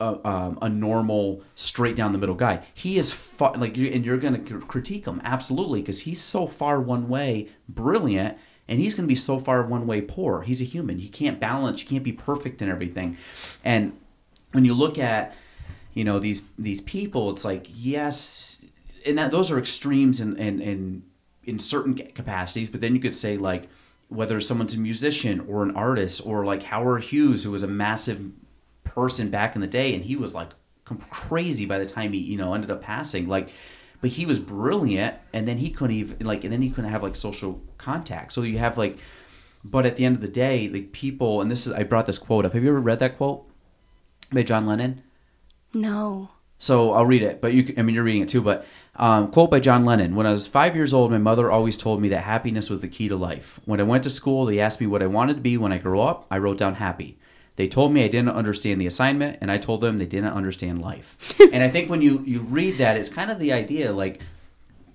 a, 0.02 0.28
um, 0.28 0.58
a 0.62 0.70
normal 0.70 1.44
straight 1.54 1.96
down 1.96 2.12
the 2.12 2.18
middle 2.18 2.36
guy. 2.36 2.64
He 2.74 2.98
is 2.98 3.16
like 3.40 3.78
and 3.78 4.06
you're 4.06 4.18
going 4.18 4.44
to 4.44 4.60
critique 4.62 5.06
him 5.06 5.22
absolutely 5.24 5.82
because 5.82 6.02
he's 6.02 6.22
so 6.22 6.48
far 6.48 6.82
one 6.82 7.08
way 7.08 7.50
brilliant 7.70 8.38
and 8.68 8.80
he's 8.80 8.96
going 8.96 9.06
to 9.06 9.12
be 9.12 9.16
so 9.16 9.38
far 9.38 9.64
one 9.64 9.86
way 9.86 10.02
poor. 10.02 10.42
He's 10.42 10.62
a 10.62 10.66
human. 10.66 11.00
He 11.00 11.10
can't 11.10 11.40
balance. 11.40 11.82
He 11.82 11.88
can't 11.88 12.04
be 12.04 12.14
perfect 12.14 12.62
in 12.62 12.70
everything. 12.70 13.18
And 13.64 13.98
when 14.52 14.66
you 14.66 14.74
look 14.74 14.98
at 14.98 15.36
you 15.94 16.04
know 16.04 16.20
these 16.20 16.42
these 16.58 16.82
people, 16.82 17.30
it's 17.32 17.44
like 17.44 17.68
yes, 17.70 18.64
and 19.06 19.18
that, 19.18 19.32
those 19.32 19.52
are 19.52 19.60
extremes 19.60 20.22
in 20.22 20.38
in 20.38 20.62
in, 20.62 21.04
in 21.44 21.60
certain 21.60 21.96
capacities. 21.96 22.70
But 22.70 22.82
then 22.82 22.96
you 22.96 23.02
could 23.02 23.14
say 23.14 23.38
like 23.38 23.68
whether 24.08 24.40
someone's 24.42 24.74
a 24.74 24.80
musician 24.80 25.42
or 25.48 25.64
an 25.64 25.72
artist 25.72 26.22
or 26.26 26.46
like 26.46 26.64
Howard 26.64 27.04
Hughes, 27.04 27.44
who 27.44 27.52
was 27.52 27.64
a 27.64 27.68
massive 27.68 28.32
person 28.84 29.30
back 29.30 29.56
in 29.56 29.62
the 29.62 29.68
day, 29.68 29.94
and 29.94 30.04
he 30.04 30.16
was 30.16 30.34
like 30.34 30.50
crazy 31.10 31.66
by 31.66 31.80
the 31.80 31.86
time 31.86 32.14
he 32.14 32.20
you 32.20 32.38
know 32.38 32.54
ended 32.54 32.72
up 32.72 32.82
passing. 32.82 33.28
Like, 33.28 33.50
but 34.02 34.12
he 34.12 34.26
was 34.26 34.40
brilliant, 34.40 35.16
and 35.34 35.48
then 35.48 35.58
he 35.58 35.70
couldn't 35.70 35.96
even 35.96 36.26
like, 36.26 36.44
and 36.44 36.52
then 36.52 36.62
he 36.62 36.70
couldn't 36.70 36.92
have 36.92 37.04
like 37.04 37.16
social 37.16 37.62
contact. 37.78 38.34
So 38.34 38.42
you 38.42 38.58
have 38.58 38.78
like, 38.78 38.98
but 39.64 39.86
at 39.86 39.96
the 39.96 40.06
end 40.06 40.16
of 40.16 40.22
the 40.22 40.28
day, 40.28 40.68
like 40.68 40.92
people, 40.92 41.42
and 41.42 41.50
this 41.50 41.68
is 41.68 41.74
I 41.74 41.84
brought 41.84 42.06
this 42.06 42.18
quote 42.18 42.46
up. 42.46 42.54
Have 42.54 42.64
you 42.64 42.70
ever 42.70 42.80
read 42.82 43.00
that 43.00 43.18
quote 43.18 43.48
by 44.32 44.44
John 44.44 44.66
Lennon? 44.66 45.02
No. 45.74 46.30
So 46.58 46.92
I'll 46.92 47.06
read 47.06 47.24
it, 47.24 47.42
but 47.42 47.54
you 47.54 47.74
I 47.78 47.82
mean, 47.82 47.96
you're 47.96 48.04
reading 48.04 48.22
it 48.22 48.30
too. 48.30 48.42
But 48.42 48.66
um, 48.96 49.32
quote 49.32 49.50
by 49.50 49.60
John 49.60 49.84
Lennon: 49.84 50.16
When 50.16 50.28
I 50.28 50.32
was 50.32 50.46
five 50.46 50.76
years 50.76 50.94
old, 50.94 51.10
my 51.10 51.18
mother 51.18 51.50
always 51.50 51.78
told 51.78 52.02
me 52.02 52.10
that 52.10 52.22
happiness 52.22 52.70
was 52.70 52.82
the 52.82 52.88
key 52.88 53.10
to 53.10 53.16
life. 53.16 53.60
When 53.66 53.80
I 53.80 53.84
went 53.84 54.04
to 54.04 54.12
school, 54.12 54.46
they 54.46 54.60
asked 54.60 54.80
me 54.80 54.88
what 54.88 55.02
I 55.02 55.08
wanted 55.08 55.36
to 55.36 55.42
be 55.42 55.58
when 55.58 55.72
I 55.72 55.80
grew 55.80 56.00
up. 56.00 56.28
I 56.30 56.38
wrote 56.38 56.58
down 56.60 56.76
happy. 56.76 57.18
They 57.58 57.68
told 57.68 57.94
me 57.94 58.04
I 58.04 58.08
didn't 58.08 58.30
understand 58.30 58.80
the 58.80 58.88
assignment, 58.88 59.38
and 59.42 59.52
I 59.52 59.58
told 59.58 59.82
them 59.82 59.98
they 59.98 60.06
didn't 60.06 60.34
understand 60.34 60.82
life. 60.82 61.36
and 61.54 61.64
I 61.64 61.70
think 61.70 61.90
when 61.90 62.02
you 62.02 62.24
you 62.26 62.42
read 62.42 62.78
that, 62.78 62.98
it's 62.98 63.10
kind 63.10 63.30
of 63.30 63.40
the 63.40 63.54
idea 63.54 63.92
like 63.92 64.22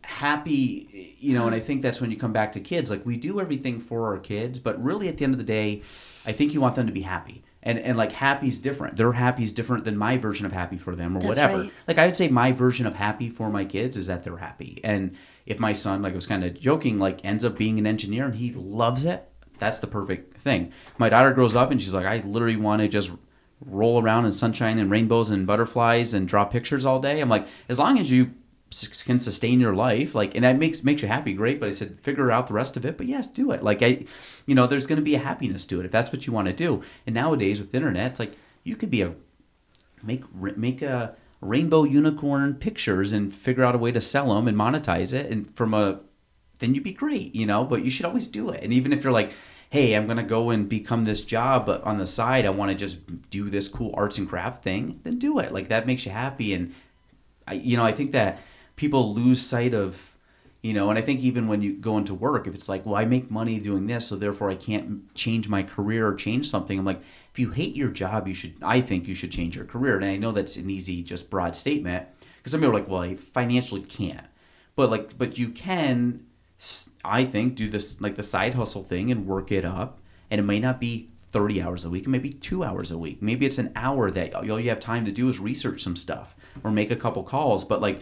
happy, 0.02 1.17
you 1.20 1.35
know. 1.35 1.47
And 1.47 1.55
I 1.55 1.60
think 1.60 1.83
that's 1.83 2.01
when 2.01 2.10
you 2.10 2.17
come 2.17 2.33
back 2.33 2.52
to 2.52 2.60
kids. 2.60 2.91
Like 2.91 3.05
we 3.05 3.17
do 3.17 3.41
everything 3.41 3.78
for 3.78 4.07
our 4.07 4.18
kids, 4.18 4.59
but 4.59 4.83
really 4.83 5.09
at 5.09 5.18
the 5.18 5.25
end 5.25 5.35
of 5.35 5.39
the 5.39 5.44
day, 5.44 5.83
I 6.25 6.33
think 6.33 6.55
you 6.55 6.60
want 6.60 6.76
them 6.76 6.86
to 6.86 6.93
be 6.93 7.02
happy. 7.02 7.43
And, 7.62 7.81
and 7.81 7.99
like 7.99 8.12
happy's 8.12 8.60
different. 8.60 8.97
Their 8.97 9.10
happy's 9.10 9.51
different 9.51 9.85
than 9.85 9.97
my 9.97 10.18
version 10.18 10.47
of 10.47 10.52
happy 10.52 10.78
for 10.78 10.94
them 10.94 11.17
or 11.17 11.20
That's 11.20 11.28
whatever 11.31 11.62
right. 11.62 11.73
like 11.89 11.99
I 11.99 12.07
would 12.07 12.15
say 12.15 12.28
my 12.28 12.52
version 12.52 12.86
of 12.86 12.94
happy 12.94 13.28
for 13.28 13.51
my 13.51 13.65
kids 13.65 13.97
is 13.97 14.07
that 14.07 14.23
they're 14.23 14.36
happy. 14.36 14.81
And 14.85 15.17
if 15.47 15.59
my 15.59 15.73
son, 15.73 16.01
like 16.01 16.12
I 16.12 16.17
was 16.17 16.28
kind 16.28 16.44
of 16.44 16.59
joking, 16.60 17.01
like 17.01 17.25
ends 17.25 17.44
up 17.44 17.59
being 17.59 17.81
an 17.81 17.86
engineer 17.86 18.26
and 18.26 18.36
he 18.36 18.52
loves 18.52 19.05
it, 19.05 19.28
that's 19.59 19.81
the 19.81 19.86
perfect 19.86 20.39
thing. 20.39 20.73
My 20.99 21.09
daughter 21.09 21.33
grows 21.33 21.57
up 21.57 21.70
and 21.70 21.81
she's 21.81 21.94
like, 21.94 22.07
I 22.07 22.18
literally 22.18 22.57
want 22.57 22.83
to 22.83 22.89
just 22.89 23.10
roll 23.65 24.02
around 24.02 24.26
in 24.26 24.33
sunshine 24.33 24.78
and 24.78 24.91
rainbows 24.91 25.31
and 25.31 25.47
butterflies 25.47 26.15
and 26.15 26.28
draw 26.28 26.44
pictures 26.44 26.85
all 26.85 27.01
day. 27.01 27.20
I'm 27.20 27.28
like, 27.28 27.47
as 27.68 27.78
long 27.78 27.99
as 27.99 28.10
you 28.10 28.33
can 29.05 29.20
sustain 29.20 29.60
your 29.60 29.75
life, 29.75 30.15
like, 30.15 30.35
and 30.35 30.44
that 30.44 30.59
makes 30.59 30.83
makes 30.83 31.01
you 31.01 31.09
happy, 31.09 31.33
great. 31.33 31.60
But 31.60 31.68
I 31.68 31.73
said, 31.73 32.01
figure 32.01 32.31
out 32.31 32.49
the 32.49 32.55
rest 32.55 32.76
of 32.76 32.85
it. 32.85 32.97
But 32.97 33.07
yes, 33.07 33.28
do 33.28 33.51
it. 33.52 33.62
Like 33.62 33.83
I, 33.83 34.05
you 34.44 34.55
know, 34.55 34.67
there's 34.67 34.86
going 34.86 34.99
to 34.99 35.02
be 35.02 35.15
a 35.15 35.20
happiness 35.20 35.65
to 35.67 35.81
it 35.81 35.86
if 35.86 35.93
that's 35.93 36.12
what 36.12 36.26
you 36.26 36.33
want 36.33 36.49
to 36.49 36.52
do. 36.52 36.83
And 37.07 37.15
nowadays 37.15 37.60
with 37.60 37.75
internet, 37.75 38.12
it's 38.12 38.20
like 38.20 38.35
you 38.65 38.76
could 38.76 38.91
be 38.91 39.02
a 39.02 39.15
make 40.02 40.23
make 40.35 40.83
a 40.83 41.17
rainbow 41.41 41.85
unicorn 41.85 42.55
pictures 42.55 43.12
and 43.12 43.35
figure 43.35 43.65
out 43.65 43.75
a 43.75 43.78
way 43.78 43.93
to 43.93 44.01
sell 44.01 44.35
them 44.35 44.49
and 44.49 44.57
monetize 44.57 45.12
it 45.12 45.31
and 45.31 45.55
from 45.55 45.75
a 45.75 46.01
then 46.59 46.75
you'd 46.75 46.85
be 46.85 46.93
great, 46.93 47.35
you 47.35 47.47
know. 47.47 47.65
But 47.65 47.85
you 47.85 47.91
should 47.91 48.07
always 48.07 48.26
do 48.26 48.51
it. 48.51 48.62
And 48.62 48.73
even 48.73 48.93
if 48.93 49.05
you're 49.05 49.12
like, 49.12 49.33
hey, 49.70 49.94
I'm 49.94 50.07
gonna 50.07 50.23
go 50.23 50.51
and 50.51 50.68
become 50.68 51.05
this 51.05 51.23
job, 51.23 51.67
but 51.67 51.83
on 51.85 51.97
the 51.97 52.07
side 52.07 52.47
I 52.47 52.51
want 52.51 52.70
to 52.70 52.76
just 52.76 53.31
do 53.31 53.49
this 53.49 53.68
cool 53.68 53.93
arts 53.94 54.18
and 54.18 54.28
craft 54.28 54.62
thing, 54.62 55.01
then 55.02 55.18
do 55.18 55.39
it. 55.39 55.52
Like 55.52 55.68
that 55.68 55.86
makes 55.86 56.07
you 56.07 56.12
happy. 56.12 56.55
And 56.55 56.75
I, 57.47 57.55
you 57.55 57.76
know, 57.76 57.85
I 57.85 57.93
think 57.93 58.12
that 58.12 58.41
people 58.76 59.15
lose 59.15 59.41
sight 59.41 59.75
of 59.75 60.17
you 60.62 60.73
know 60.73 60.91
and 60.91 60.99
i 60.99 61.02
think 61.02 61.20
even 61.20 61.47
when 61.47 61.62
you 61.62 61.73
go 61.73 61.97
into 61.97 62.15
work 62.15 62.47
if 62.47 62.55
it's 62.55 62.68
like 62.68 62.85
well 62.85 62.97
i 62.97 63.05
make 63.05 63.31
money 63.31 63.60
doing 63.60 63.86
this 63.86 64.09
so 64.09 64.17
therefore 64.17 64.51
i 64.51 64.55
can't 64.55 65.15
change 65.15 65.49
my 65.49 65.62
career 65.62 66.09
or 66.09 66.15
change 66.15 66.49
something 66.49 66.78
i'm 66.78 66.85
like 66.85 67.01
if 67.33 67.39
you 67.39 67.51
hate 67.51 67.76
your 67.76 67.89
job 67.89 68.26
you 68.26 68.35
should 68.35 68.55
i 68.62 68.81
think 68.81 69.07
you 69.07 69.15
should 69.15 69.31
change 69.31 69.55
your 69.55 69.65
career 69.65 69.97
and 69.97 70.05
i 70.05 70.17
know 70.17 70.33
that's 70.33 70.57
an 70.57 70.68
easy 70.68 71.02
just 71.02 71.31
broad 71.31 71.57
statement 71.57 72.07
because 72.39 72.52
some 72.52 72.60
people 72.60 72.75
are 72.75 72.81
like 72.81 72.89
well 72.89 73.02
i 73.02 73.15
financially 73.15 73.83
can't 73.83 74.26
but 74.75 74.91
like 74.91 75.17
but 75.17 75.39
you 75.39 75.51
can 75.51 76.25
i 77.05 77.25
think 77.25 77.55
do 77.55 77.68
this 77.68 78.01
like 78.01 78.17
the 78.17 78.23
side 78.23 78.55
hustle 78.55 78.83
thing 78.83 79.10
and 79.10 79.26
work 79.26 79.52
it 79.52 79.65
up. 79.65 79.99
And 80.31 80.41
it 80.41 80.44
may 80.44 80.59
not 80.59 80.81
be 80.81 81.10
30 81.33 81.60
hours 81.60 81.85
a 81.85 81.91
week. 81.91 82.09
Maybe 82.09 82.31
two 82.31 82.65
hours 82.65 82.91
a 82.91 82.99
week. 82.99 83.20
Maybe 83.20 83.47
it's 83.47 83.59
an 83.59 83.73
hour 83.76 84.10
that 84.10 84.35
all 84.35 84.59
you 84.59 84.70
have 84.70 84.81
time 84.81 85.05
to 85.05 85.12
do 85.12 85.28
is 85.28 85.39
research 85.39 85.83
some 85.83 85.97
stuff 85.97 86.35
or 86.65 86.70
make 86.70 86.91
a 86.91 86.97
couple 86.97 87.23
calls. 87.23 87.65
But 87.65 87.81
like 87.81 88.01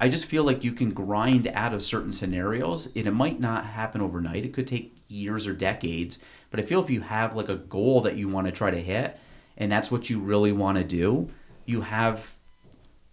I 0.00 0.08
just 0.08 0.26
feel 0.26 0.44
like 0.44 0.62
you 0.62 0.72
can 0.72 0.90
grind 0.90 1.48
out 1.48 1.74
of 1.74 1.82
certain 1.82 2.12
scenarios. 2.12 2.86
And 2.94 3.06
it 3.06 3.12
might 3.12 3.40
not 3.40 3.66
happen 3.66 4.00
overnight. 4.00 4.44
It 4.44 4.52
could 4.52 4.66
take 4.66 4.96
years 5.08 5.46
or 5.46 5.52
decades. 5.52 6.18
But 6.50 6.60
I 6.60 6.62
feel 6.62 6.82
if 6.82 6.90
you 6.90 7.00
have 7.00 7.34
like 7.34 7.48
a 7.48 7.56
goal 7.56 8.02
that 8.02 8.16
you 8.16 8.28
want 8.28 8.46
to 8.46 8.52
try 8.52 8.70
to 8.70 8.80
hit 8.80 9.18
and 9.56 9.72
that's 9.72 9.90
what 9.90 10.08
you 10.08 10.20
really 10.20 10.52
want 10.52 10.78
to 10.78 10.84
do, 10.84 11.28
you 11.64 11.80
have 11.80 12.35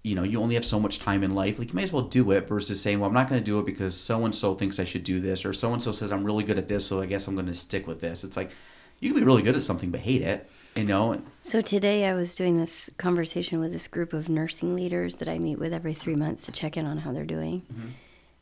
you 0.03 0.15
know, 0.15 0.23
you 0.23 0.41
only 0.41 0.55
have 0.55 0.65
so 0.65 0.79
much 0.79 0.99
time 0.99 1.23
in 1.23 1.33
life. 1.33 1.57
Like 1.57 1.69
you 1.69 1.73
may 1.73 1.83
as 1.83 1.93
well 1.93 2.03
do 2.03 2.31
it 2.31 2.47
versus 2.47 2.81
saying, 2.81 2.99
Well, 2.99 3.07
I'm 3.07 3.13
not 3.13 3.29
gonna 3.29 3.41
do 3.41 3.59
it 3.59 3.65
because 3.65 3.95
so 3.95 4.25
and 4.25 4.35
so 4.35 4.53
thinks 4.53 4.79
I 4.79 4.83
should 4.83 5.03
do 5.03 5.19
this 5.19 5.45
or 5.45 5.53
so 5.53 5.71
and 5.73 5.81
so 5.81 5.91
says 5.91 6.11
I'm 6.11 6.23
really 6.23 6.43
good 6.43 6.57
at 6.57 6.67
this, 6.67 6.85
so 6.85 7.01
I 7.01 7.05
guess 7.05 7.27
I'm 7.27 7.35
gonna 7.35 7.53
stick 7.53 7.87
with 7.87 8.01
this. 8.01 8.23
It's 8.23 8.37
like 8.37 8.51
you 8.99 9.11
can 9.11 9.19
be 9.19 9.25
really 9.25 9.41
good 9.41 9.55
at 9.55 9.63
something 9.63 9.91
but 9.91 10.01
hate 10.01 10.21
it, 10.21 10.49
you 10.75 10.83
know? 10.83 11.21
So 11.41 11.61
today 11.61 12.05
I 12.05 12.13
was 12.13 12.35
doing 12.35 12.57
this 12.57 12.89
conversation 12.97 13.59
with 13.59 13.71
this 13.71 13.87
group 13.87 14.13
of 14.13 14.29
nursing 14.29 14.75
leaders 14.75 15.15
that 15.15 15.27
I 15.27 15.39
meet 15.39 15.57
with 15.57 15.73
every 15.73 15.93
three 15.93 16.15
months 16.15 16.45
to 16.45 16.51
check 16.51 16.77
in 16.77 16.85
on 16.85 16.99
how 16.99 17.11
they're 17.11 17.25
doing. 17.25 17.63
Mm-hmm. 17.73 17.87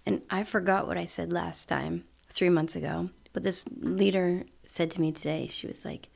And 0.05 0.21
I 0.29 0.43
forgot 0.43 0.87
what 0.87 0.97
I 0.97 1.05
said 1.05 1.31
last 1.31 1.69
time, 1.69 2.05
three 2.29 2.49
months 2.49 2.75
ago. 2.75 3.09
But 3.33 3.43
this 3.43 3.65
leader 3.79 4.43
said 4.65 4.91
to 4.91 5.01
me 5.01 5.11
today, 5.11 5.47
she 5.47 5.67
was 5.67 5.85
like, 5.85 6.09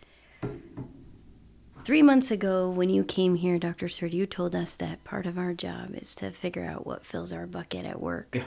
Three 1.85 2.01
months 2.01 2.31
ago, 2.31 2.67
when 2.67 2.89
you 2.89 3.03
came 3.03 3.35
here, 3.35 3.59
Dr. 3.59 3.87
Steward, 3.87 4.11
you 4.11 4.25
told 4.25 4.55
us 4.55 4.75
that 4.77 5.03
part 5.03 5.27
of 5.27 5.37
our 5.37 5.53
job 5.53 5.91
is 5.93 6.15
to 6.15 6.31
figure 6.31 6.65
out 6.65 6.87
what 6.87 7.05
fills 7.05 7.31
our 7.31 7.45
bucket 7.45 7.85
at 7.85 8.01
work. 8.01 8.33
Yeah. 8.33 8.45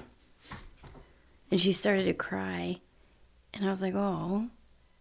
And 1.48 1.60
she 1.60 1.70
started 1.70 2.06
to 2.06 2.14
cry. 2.14 2.80
And 3.54 3.64
I 3.64 3.70
was 3.70 3.80
like, 3.80 3.94
oh, 3.94 4.48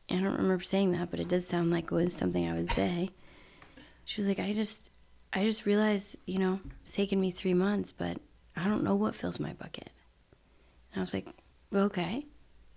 I 0.07 0.13
don't 0.13 0.37
remember 0.37 0.63
saying 0.63 0.91
that, 0.91 1.09
but 1.09 1.19
it 1.19 1.29
does 1.29 1.47
sound 1.47 1.71
like 1.71 1.85
it 1.85 1.91
was 1.91 2.13
something 2.13 2.47
I 2.47 2.53
would 2.53 2.71
say. 2.73 3.09
She 4.05 4.21
was 4.21 4.27
like, 4.27 4.37
I 4.37 4.53
just, 4.53 4.91
I 5.33 5.43
just 5.43 5.65
realized, 5.65 6.15
you 6.27 6.37
know, 6.37 6.59
it's 6.81 6.93
taken 6.93 7.19
me 7.19 7.31
three 7.31 7.55
months, 7.55 7.91
but 7.91 8.19
I 8.55 8.65
don't 8.65 8.83
know 8.83 8.93
what 8.93 9.15
fills 9.15 9.39
my 9.39 9.53
bucket. 9.53 9.89
And 10.93 10.99
I 10.99 10.99
was 10.99 11.15
like, 11.15 11.25
okay. 11.73 12.27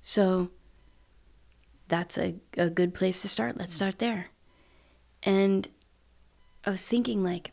So 0.01 0.49
that's 1.87 2.17
a, 2.17 2.37
a 2.57 2.71
good 2.71 2.95
place 2.95 3.21
to 3.21 3.29
start. 3.29 3.59
Let's 3.59 3.75
start 3.75 3.99
there. 3.99 4.29
And 5.23 5.69
I 6.65 6.71
was 6.71 6.87
thinking, 6.87 7.23
like, 7.23 7.53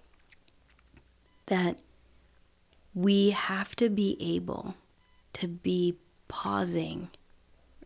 that 1.47 1.79
we 2.93 3.31
have 3.31 3.75
to 3.77 3.89
be 3.89 4.17
able 4.19 4.75
to 5.33 5.47
be 5.47 5.95
pausing 6.27 7.09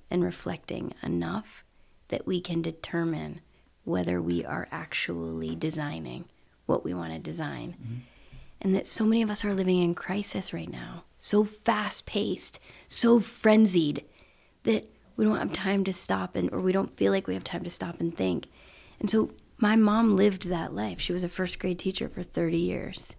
and 0.10 0.24
reflecting 0.24 0.94
enough 1.04 1.64
that 2.10 2.28
we 2.28 2.42
can 2.42 2.62
determine 2.62 3.42
whether 3.84 4.22
we 4.22 4.46
are 4.46 4.68
actually 4.72 5.56
designing 5.56 6.26
what 6.66 6.84
we 6.84 6.94
want 6.94 7.14
to 7.14 7.20
design. 7.20 7.76
Mm-hmm. 7.82 7.96
And 8.62 8.76
that 8.76 8.88
so 8.88 9.06
many 9.06 9.22
of 9.22 9.30
us 9.30 9.44
are 9.44 9.54
living 9.54 9.82
in 9.82 9.96
crisis 9.96 10.54
right 10.54 10.72
now, 10.72 11.04
so 11.18 11.44
fast 11.44 12.06
paced, 12.06 12.60
so 12.86 13.20
frenzied 13.20 14.06
that 14.64 14.88
we 15.18 15.26
don't 15.26 15.38
have 15.38 15.52
time 15.52 15.84
to 15.86 15.94
stop 15.94 16.36
and 16.36 16.52
or 16.54 16.60
we 16.60 16.72
don't 16.72 16.96
feel 16.96 17.12
like 17.12 17.28
we 17.28 17.34
have 17.34 17.44
time 17.44 17.64
to 17.64 17.72
stop 17.72 18.00
and 18.00 18.16
think. 18.16 18.48
And 19.00 19.10
so 19.10 19.32
my 19.62 19.76
mom 19.76 20.16
lived 20.16 20.48
that 20.48 20.74
life. 20.74 21.00
She 21.00 21.14
was 21.14 21.24
a 21.24 21.30
first 21.30 21.60
grade 21.60 21.80
teacher 21.80 22.10
for 22.10 22.24
30 22.24 22.58
years. 22.58 23.16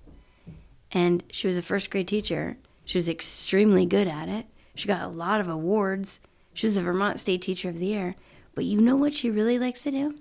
And 0.91 1.25
she 1.31 1.47
was 1.47 1.57
a 1.57 1.63
first 1.63 1.91
grade 1.91 2.09
teacher. 2.09 2.59
She 2.85 2.99
was 2.99 3.09
extremely 3.09 3.87
good 3.87 4.09
at 4.09 4.29
it. 4.29 4.47
She 4.75 4.89
got 4.89 5.03
a 5.03 5.09
lot 5.09 5.41
of 5.41 5.49
awards. 5.49 6.21
She 6.53 6.67
was 6.67 6.77
a 6.77 6.83
Vermont 6.83 7.21
State 7.21 7.43
Teacher 7.43 7.69
of 7.69 7.79
the 7.79 7.87
Year. 7.87 8.17
But 8.55 8.65
you 8.65 8.81
know 8.81 8.97
what 8.97 9.15
she 9.15 9.31
really 9.31 9.59
likes 9.59 9.83
to 9.85 9.91
do? 9.91 10.19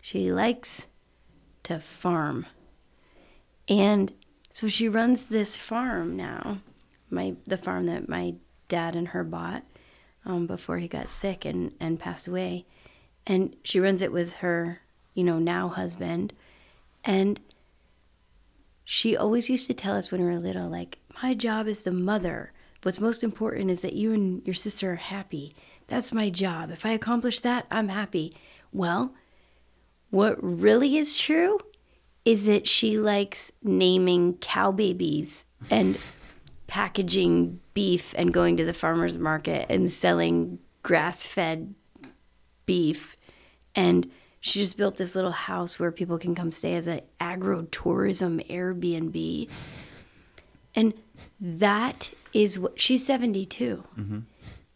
She 0.00 0.32
likes 0.32 0.86
to 1.62 1.78
farm. 1.78 2.46
And 3.68 4.12
so 4.50 4.68
she 4.68 4.88
runs 4.88 5.26
this 5.26 5.56
farm 5.56 6.16
now, 6.16 6.58
my 7.08 7.36
the 7.44 7.56
farm 7.56 7.86
that 7.86 8.08
my 8.08 8.34
dad 8.68 8.96
and 8.96 9.08
her 9.08 9.24
bought 9.24 9.62
um, 10.26 10.46
before 10.46 10.78
he 10.78 10.88
got 10.88 11.08
sick 11.08 11.44
and, 11.44 11.72
and 11.80 11.98
passed 11.98 12.28
away. 12.28 12.66
And 13.26 13.56
she 13.62 13.80
runs 13.80 14.02
it 14.02 14.12
with 14.12 14.34
her, 14.36 14.81
you 15.14 15.24
know, 15.24 15.38
now 15.38 15.68
husband. 15.68 16.32
And 17.04 17.40
she 18.84 19.16
always 19.16 19.50
used 19.50 19.66
to 19.68 19.74
tell 19.74 19.96
us 19.96 20.10
when 20.10 20.20
we 20.20 20.26
were 20.26 20.38
little, 20.38 20.68
like, 20.68 20.98
my 21.22 21.34
job 21.34 21.66
is 21.66 21.84
the 21.84 21.92
mother. 21.92 22.52
What's 22.82 23.00
most 23.00 23.22
important 23.22 23.70
is 23.70 23.82
that 23.82 23.92
you 23.92 24.12
and 24.12 24.44
your 24.46 24.54
sister 24.54 24.92
are 24.92 24.96
happy. 24.96 25.54
That's 25.86 26.12
my 26.12 26.30
job. 26.30 26.70
If 26.70 26.84
I 26.86 26.90
accomplish 26.90 27.40
that, 27.40 27.66
I'm 27.70 27.88
happy. 27.88 28.34
Well, 28.72 29.14
what 30.10 30.36
really 30.42 30.96
is 30.96 31.18
true 31.18 31.60
is 32.24 32.44
that 32.46 32.68
she 32.68 32.98
likes 32.98 33.52
naming 33.62 34.34
cow 34.38 34.72
babies 34.72 35.44
and 35.70 35.98
packaging 36.66 37.60
beef 37.74 38.14
and 38.16 38.32
going 38.32 38.56
to 38.56 38.64
the 38.64 38.72
farmer's 38.72 39.18
market 39.18 39.66
and 39.68 39.90
selling 39.90 40.58
grass 40.82 41.26
fed 41.26 41.74
beef. 42.66 43.16
And 43.74 44.10
she 44.44 44.58
just 44.58 44.76
built 44.76 44.96
this 44.96 45.14
little 45.14 45.30
house 45.30 45.78
where 45.78 45.92
people 45.92 46.18
can 46.18 46.34
come 46.34 46.50
stay 46.50 46.74
as 46.74 46.88
an 46.88 47.00
agro-tourism 47.20 48.40
Airbnb. 48.50 49.48
And 50.74 50.94
that 51.40 52.10
is 52.32 52.58
what 52.58 52.80
she's 52.80 53.06
72. 53.06 53.84
Mm-hmm. 53.96 54.18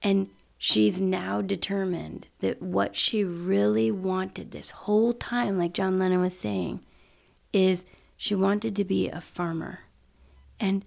And 0.03 0.31
she's 0.57 1.01
now 1.01 1.43
determined 1.43 2.29
that 2.39 2.63
what 2.63 2.95
she 2.95 3.25
really 3.25 3.91
wanted 3.91 4.53
this 4.53 4.71
whole 4.71 5.13
time, 5.13 5.59
like 5.59 5.73
John 5.73 5.99
Lennon 5.99 6.21
was 6.21 6.39
saying, 6.39 6.79
is 7.53 7.85
she 8.17 8.37
wanted 8.37 8.77
to 8.77 8.85
be 8.85 9.09
a 9.09 9.21
farmer. 9.21 9.81
And 10.61 10.85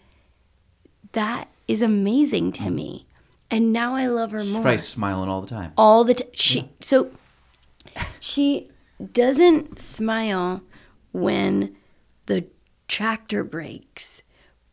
that 1.12 1.50
is 1.68 1.82
amazing 1.82 2.54
to 2.54 2.62
mm-hmm. 2.62 2.76
me. 2.76 3.08
And 3.52 3.74
now 3.74 3.94
I 3.96 4.08
love 4.08 4.32
her 4.32 4.46
more 4.46 4.62
Probably 4.62 4.78
smiling 4.78 5.28
all 5.28 5.42
the 5.42 5.50
time. 5.50 5.74
all 5.76 6.06
the 6.06 6.14
time. 6.14 6.30
She 6.32 6.70
so 6.80 7.12
she 8.20 8.70
doesn't 9.14 9.80
smile 9.80 10.62
when 11.12 11.76
the 12.26 12.46
tractor 12.88 13.44
breaks, 13.44 14.22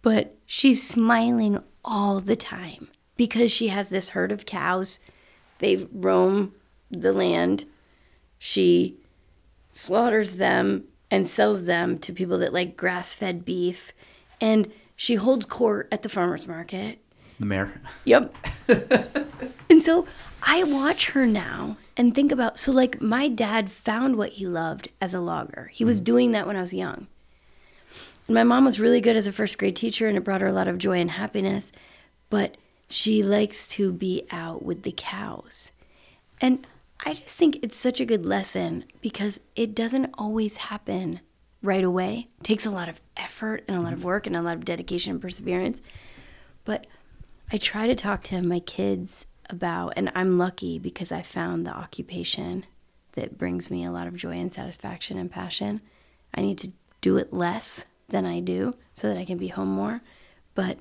but 0.02 0.36
she's 0.46 0.86
smiling 0.86 1.62
all 1.84 2.20
the 2.20 2.36
time 2.36 2.88
because 3.16 3.52
she 3.52 3.68
has 3.68 3.88
this 3.88 4.10
herd 4.10 4.32
of 4.32 4.46
cows. 4.46 4.98
They 5.58 5.76
roam 5.92 6.54
the 6.90 7.12
land. 7.12 7.64
She 8.38 8.96
slaughters 9.70 10.34
them 10.36 10.84
and 11.10 11.26
sells 11.26 11.64
them 11.64 11.98
to 11.98 12.12
people 12.12 12.38
that 12.38 12.52
like 12.52 12.76
grass-fed 12.76 13.44
beef, 13.44 13.92
and 14.40 14.72
she 14.96 15.14
holds 15.14 15.46
court 15.46 15.88
at 15.92 16.02
the 16.02 16.08
farmers 16.08 16.48
market. 16.48 16.98
The 17.38 17.46
mayor. 17.46 17.80
Yep. 18.04 18.34
and 19.70 19.82
so 19.82 20.06
I 20.48 20.62
watch 20.62 21.10
her 21.10 21.26
now 21.26 21.76
and 21.96 22.14
think 22.14 22.30
about 22.30 22.56
so 22.56 22.70
like 22.70 23.02
my 23.02 23.26
dad 23.26 23.70
found 23.70 24.14
what 24.14 24.34
he 24.34 24.46
loved 24.46 24.90
as 25.00 25.12
a 25.12 25.20
logger. 25.20 25.70
He 25.74 25.84
was 25.84 25.96
mm-hmm. 25.98 26.04
doing 26.04 26.30
that 26.32 26.46
when 26.46 26.56
I 26.56 26.60
was 26.60 26.72
young. 26.72 27.08
And 28.28 28.34
my 28.34 28.44
mom 28.44 28.64
was 28.64 28.78
really 28.78 29.00
good 29.00 29.16
as 29.16 29.26
a 29.26 29.32
first 29.32 29.58
grade 29.58 29.74
teacher 29.74 30.06
and 30.06 30.16
it 30.16 30.22
brought 30.22 30.40
her 30.40 30.46
a 30.46 30.52
lot 30.52 30.68
of 30.68 30.78
joy 30.78 31.00
and 31.00 31.10
happiness, 31.10 31.72
but 32.30 32.56
she 32.88 33.24
likes 33.24 33.66
to 33.70 33.92
be 33.92 34.24
out 34.30 34.64
with 34.64 34.84
the 34.84 34.94
cows. 34.96 35.72
And 36.40 36.64
I 37.04 37.14
just 37.14 37.34
think 37.34 37.58
it's 37.62 37.76
such 37.76 38.00
a 38.00 38.06
good 38.06 38.24
lesson 38.24 38.84
because 39.00 39.40
it 39.56 39.74
doesn't 39.74 40.14
always 40.16 40.56
happen 40.56 41.20
right 41.60 41.84
away. 41.84 42.28
It 42.40 42.44
takes 42.44 42.64
a 42.64 42.70
lot 42.70 42.88
of 42.88 43.00
effort 43.16 43.64
and 43.66 43.76
a 43.76 43.80
lot 43.80 43.92
of 43.92 43.98
mm-hmm. 43.98 44.08
work 44.08 44.26
and 44.28 44.36
a 44.36 44.42
lot 44.42 44.54
of 44.54 44.64
dedication 44.64 45.10
and 45.10 45.20
perseverance. 45.20 45.82
But 46.64 46.86
I 47.50 47.58
try 47.58 47.88
to 47.88 47.96
talk 47.96 48.22
to 48.24 48.40
my 48.42 48.60
kids 48.60 49.26
about, 49.50 49.94
and 49.96 50.10
I'm 50.14 50.38
lucky 50.38 50.78
because 50.78 51.12
I 51.12 51.22
found 51.22 51.66
the 51.66 51.76
occupation 51.76 52.66
that 53.12 53.38
brings 53.38 53.70
me 53.70 53.84
a 53.84 53.90
lot 53.90 54.06
of 54.06 54.16
joy 54.16 54.38
and 54.38 54.52
satisfaction 54.52 55.18
and 55.18 55.30
passion. 55.30 55.80
I 56.34 56.42
need 56.42 56.58
to 56.58 56.72
do 57.00 57.16
it 57.16 57.32
less 57.32 57.84
than 58.08 58.24
I 58.26 58.40
do 58.40 58.72
so 58.92 59.08
that 59.08 59.18
I 59.18 59.24
can 59.24 59.38
be 59.38 59.48
home 59.48 59.68
more. 59.68 60.02
But 60.54 60.78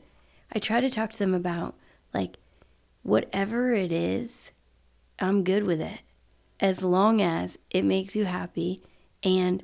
I 0.53 0.59
try 0.59 0.81
to 0.81 0.89
talk 0.89 1.11
to 1.11 1.19
them 1.19 1.33
about, 1.33 1.75
like, 2.13 2.37
whatever 3.03 3.71
it 3.71 3.91
is, 3.91 4.51
I'm 5.19 5.43
good 5.43 5.63
with 5.63 5.81
it. 5.81 6.01
As 6.59 6.83
long 6.83 7.21
as 7.21 7.57
it 7.69 7.83
makes 7.83 8.15
you 8.15 8.25
happy 8.25 8.81
and 9.23 9.63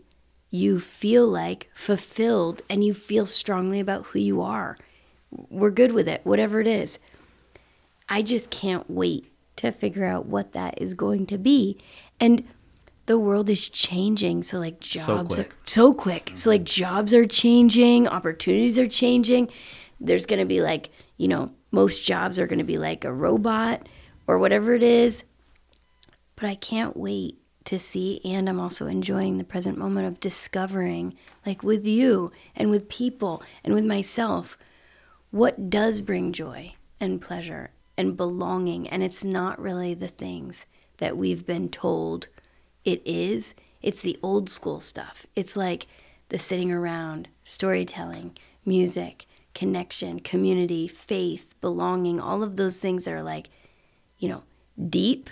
you 0.50 0.80
feel 0.80 1.26
like 1.26 1.70
fulfilled 1.74 2.62
and 2.70 2.84
you 2.84 2.94
feel 2.94 3.26
strongly 3.26 3.80
about 3.80 4.08
who 4.08 4.20
you 4.20 4.42
are. 4.42 4.78
We're 5.32 5.72
good 5.72 5.94
with 5.94 6.10
it, 6.10 6.22
whatever 6.26 6.60
it 6.60 6.68
is. 6.68 7.00
I 8.12 8.22
just 8.24 8.50
can't 8.50 8.90
wait 8.90 9.32
to 9.56 9.72
figure 9.72 10.04
out 10.04 10.26
what 10.26 10.52
that 10.52 10.82
is 10.82 10.94
going 10.94 11.26
to 11.28 11.38
be. 11.38 11.78
And 12.20 12.44
the 13.06 13.18
world 13.18 13.50
is 13.50 13.70
changing. 13.70 14.44
So, 14.44 14.60
like, 14.60 14.82
jobs 14.82 15.36
quick. 15.36 15.48
are 15.48 15.56
so 15.66 15.94
quick. 15.94 16.32
So, 16.34 16.50
like, 16.50 16.62
mm-hmm. 16.62 16.82
jobs 16.82 17.14
are 17.14 17.26
changing, 17.26 18.10
opportunities 18.10 18.78
are 18.78 18.88
changing. 18.88 19.50
There's 20.02 20.26
going 20.26 20.40
to 20.40 20.46
be, 20.46 20.62
like, 20.62 20.90
you 21.16 21.30
know, 21.30 21.52
most 21.72 22.04
jobs 22.04 22.38
are 22.38 22.48
going 22.48 22.60
to 22.60 22.66
be 22.66 22.78
like 22.78 23.06
a 23.06 23.14
robot 23.14 23.88
or 24.28 24.38
whatever 24.38 24.74
it 24.74 24.84
is. 24.84 25.24
But 26.36 26.48
I 26.48 26.56
can't 26.56 26.98
wait 26.98 27.38
to 27.64 27.80
see. 27.80 28.20
And 28.26 28.50
I'm 28.50 28.60
also 28.60 28.88
enjoying 28.88 29.38
the 29.38 29.46
present 29.46 29.78
moment 29.78 30.06
of 30.06 30.20
discovering, 30.20 31.16
like, 31.46 31.64
with 31.64 31.86
you 31.86 32.30
and 32.58 32.70
with 32.70 32.90
people 32.90 33.42
and 33.64 33.74
with 33.74 33.86
myself, 33.86 34.58
what 35.30 35.70
does 35.70 36.02
bring 36.02 36.34
joy 36.34 36.74
and 37.00 37.22
pleasure 37.22 37.72
and 37.98 38.18
belonging. 38.18 38.88
And 38.88 39.04
it's 39.04 39.24
not 39.24 39.60
really 39.60 39.94
the 39.94 40.08
things 40.08 40.66
that 40.98 41.18
we've 41.18 41.46
been 41.46 41.70
told 41.70 42.28
it 42.84 43.02
is. 43.06 43.54
It's 43.82 44.02
the 44.02 44.20
old 44.22 44.50
school 44.50 44.82
stuff. 44.82 45.26
It's 45.36 45.58
like 45.58 45.88
the 46.30 46.40
sitting 46.40 46.72
around, 46.72 47.28
storytelling, 47.44 48.38
music, 48.66 49.26
connection, 49.54 50.20
community, 50.20 50.88
faith, 50.88 51.56
belonging, 51.62 52.20
all 52.20 52.44
of 52.44 52.56
those 52.56 52.80
things 52.80 53.04
that 53.06 53.14
are 53.14 53.24
like, 53.24 53.50
you 54.18 54.30
know, 54.30 54.44
deep. 54.90 55.30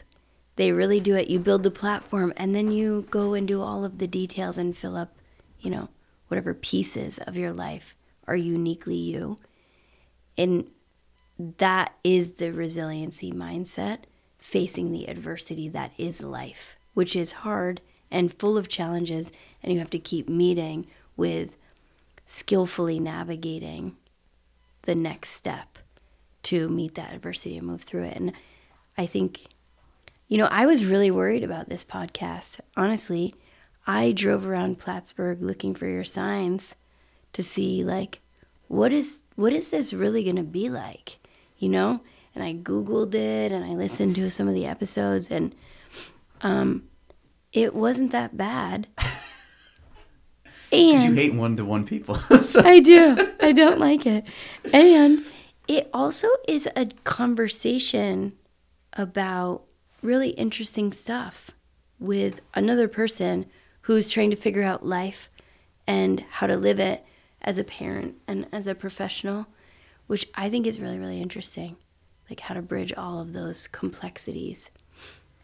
They 0.56 0.72
really 0.74 1.00
do 1.00 1.16
it. 1.16 1.30
You 1.30 1.40
build 1.40 1.64
the 1.64 1.72
platform 1.72 2.34
and 2.36 2.54
then 2.54 2.72
you 2.72 3.08
go 3.10 3.34
and 3.34 3.48
do 3.48 3.62
all 3.62 3.86
of 3.86 3.98
the 3.98 4.08
details 4.08 4.58
and 4.58 4.76
fill 4.76 4.98
up, 4.98 5.16
you 5.60 5.70
know, 5.72 5.90
whatever 6.28 6.54
pieces 6.54 7.18
of 7.20 7.38
your 7.38 7.54
life 7.54 7.96
are 8.28 8.36
uniquely 8.36 8.98
you. 8.98 9.38
And 10.38 10.70
that 11.40 11.96
is 12.04 12.34
the 12.34 12.52
resiliency 12.52 13.32
mindset 13.32 14.00
facing 14.38 14.92
the 14.92 15.06
adversity 15.06 15.70
that 15.70 15.92
is 15.98 16.22
life, 16.22 16.76
which 16.94 17.16
is 17.16 17.32
hard 17.32 17.82
and 18.12 18.34
full 18.34 18.58
of 18.58 18.68
challenges, 18.68 19.32
and 19.64 19.72
you 19.72 19.80
have 19.80 19.90
to 19.92 20.00
keep 20.00 20.28
meeting 20.28 20.86
with 21.16 21.56
skillfully 22.26 23.00
navigating 23.00 23.96
the 24.84 24.96
next 24.96 25.30
step 25.30 25.80
to 26.44 26.68
meet 26.70 26.96
that 26.96 27.14
adversity 27.14 27.58
and 27.58 27.68
move 27.68 27.82
through 27.82 28.04
it. 28.04 28.18
And 28.18 28.34
I 28.98 29.06
think, 29.06 29.46
you 30.28 30.38
know, 30.38 30.48
I 30.48 30.66
was 30.66 30.86
really 30.86 31.12
worried 31.12 31.44
about 31.44 31.70
this 31.70 31.84
podcast. 31.84 32.60
Honestly, 32.76 33.34
I 33.86 34.12
drove 34.12 34.46
around 34.46 34.80
Plattsburgh 34.80 35.42
looking 35.42 35.74
for 35.74 35.88
your 35.88 36.04
signs 36.04 36.76
to 37.34 37.44
see 37.44 37.84
like 37.84 38.20
what 38.68 38.92
is 38.92 39.22
what 39.36 39.54
is 39.54 39.72
this 39.72 39.94
really 39.94 40.24
going 40.24 40.36
to 40.36 40.44
be 40.44 40.70
like, 40.70 41.18
you 41.60 41.70
know? 41.70 42.00
And 42.36 42.44
I 42.44 42.54
googled 42.54 43.14
it 43.14 43.52
and 43.52 43.64
I 43.66 43.70
listened 43.76 44.16
to 44.16 44.30
some 44.32 44.48
of 44.48 44.54
the 44.54 44.66
episodes 44.66 45.28
and 45.30 45.56
um 46.42 46.84
it 47.52 47.74
wasn't 47.76 48.12
that 48.12 48.38
bad. 48.38 48.88
and 50.72 51.04
you 51.04 51.14
hate 51.14 51.34
one 51.34 51.56
to 51.58 51.66
one 51.66 51.86
people. 51.86 52.16
So- 52.44 52.62
I 52.64 52.80
do. 52.80 53.16
I 53.42 53.52
don't 53.52 53.80
like 53.80 54.06
it. 54.06 54.26
And 54.74 55.26
it 55.68 55.90
also 55.94 56.28
is 56.48 56.68
a 56.76 56.86
conversation 57.04 58.34
about 58.94 59.64
really 60.02 60.30
interesting 60.32 60.92
stuff 60.92 61.52
with 62.00 62.42
another 62.56 62.88
person 62.88 63.46
who's 63.82 64.10
trying 64.10 64.30
to 64.30 64.36
figure 64.36 64.64
out 64.64 64.86
life 64.86 65.30
and 65.86 66.24
how 66.32 66.48
to 66.48 66.56
live 66.56 66.80
it 66.80 67.04
as 67.42 67.58
a 67.58 67.64
parent 67.64 68.16
and 68.28 68.48
as 68.52 68.68
a 68.68 68.76
professional, 68.76 69.48
which 70.10 70.28
I 70.34 70.50
think 70.50 70.66
is 70.66 70.80
really, 70.80 70.98
really 70.98 71.22
interesting. 71.22 71.76
Like 72.32 72.40
how 72.40 72.56
to 72.56 72.64
bridge 72.64 72.92
all 72.92 73.22
of 73.22 73.32
those 73.32 73.68
complexities 73.68 74.72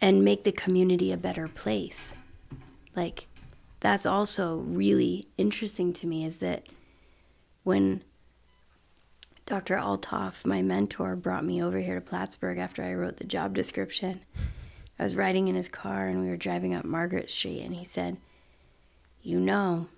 and 0.01 0.25
make 0.25 0.43
the 0.43 0.51
community 0.51 1.11
a 1.11 1.17
better 1.17 1.47
place. 1.47 2.15
Like, 2.95 3.27
that's 3.79 4.07
also 4.07 4.55
really 4.55 5.27
interesting 5.37 5.93
to 5.93 6.07
me 6.07 6.25
is 6.25 6.37
that 6.37 6.65
when 7.61 8.03
Dr. 9.45 9.75
Altoff, 9.75 10.43
my 10.47 10.63
mentor, 10.63 11.15
brought 11.15 11.45
me 11.45 11.61
over 11.61 11.77
here 11.77 11.93
to 11.93 12.01
Plattsburgh 12.01 12.57
after 12.57 12.81
I 12.81 12.95
wrote 12.95 13.17
the 13.17 13.23
job 13.23 13.53
description. 13.53 14.21
I 14.97 15.03
was 15.03 15.15
riding 15.15 15.47
in 15.47 15.53
his 15.53 15.67
car 15.67 16.07
and 16.07 16.21
we 16.21 16.27
were 16.27 16.37
driving 16.37 16.73
up 16.73 16.85
Margaret 16.85 17.29
Street, 17.29 17.61
and 17.61 17.75
he 17.75 17.85
said, 17.85 18.17
You 19.21 19.39
know, 19.39 19.89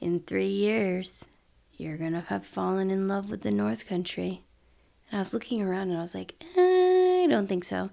in 0.00 0.20
three 0.20 0.48
years, 0.48 1.26
you're 1.78 1.96
going 1.96 2.12
to 2.12 2.22
have 2.22 2.44
fallen 2.44 2.90
in 2.90 3.06
love 3.06 3.30
with 3.30 3.42
the 3.42 3.52
North 3.52 3.88
Country. 3.88 4.42
And 5.10 5.18
I 5.18 5.20
was 5.20 5.32
looking 5.32 5.62
around 5.62 5.90
and 5.90 5.98
I 5.98 6.02
was 6.02 6.14
like, 6.14 6.34
eh, 6.56 7.22
I 7.24 7.26
don't 7.30 7.46
think 7.46 7.62
so. 7.64 7.90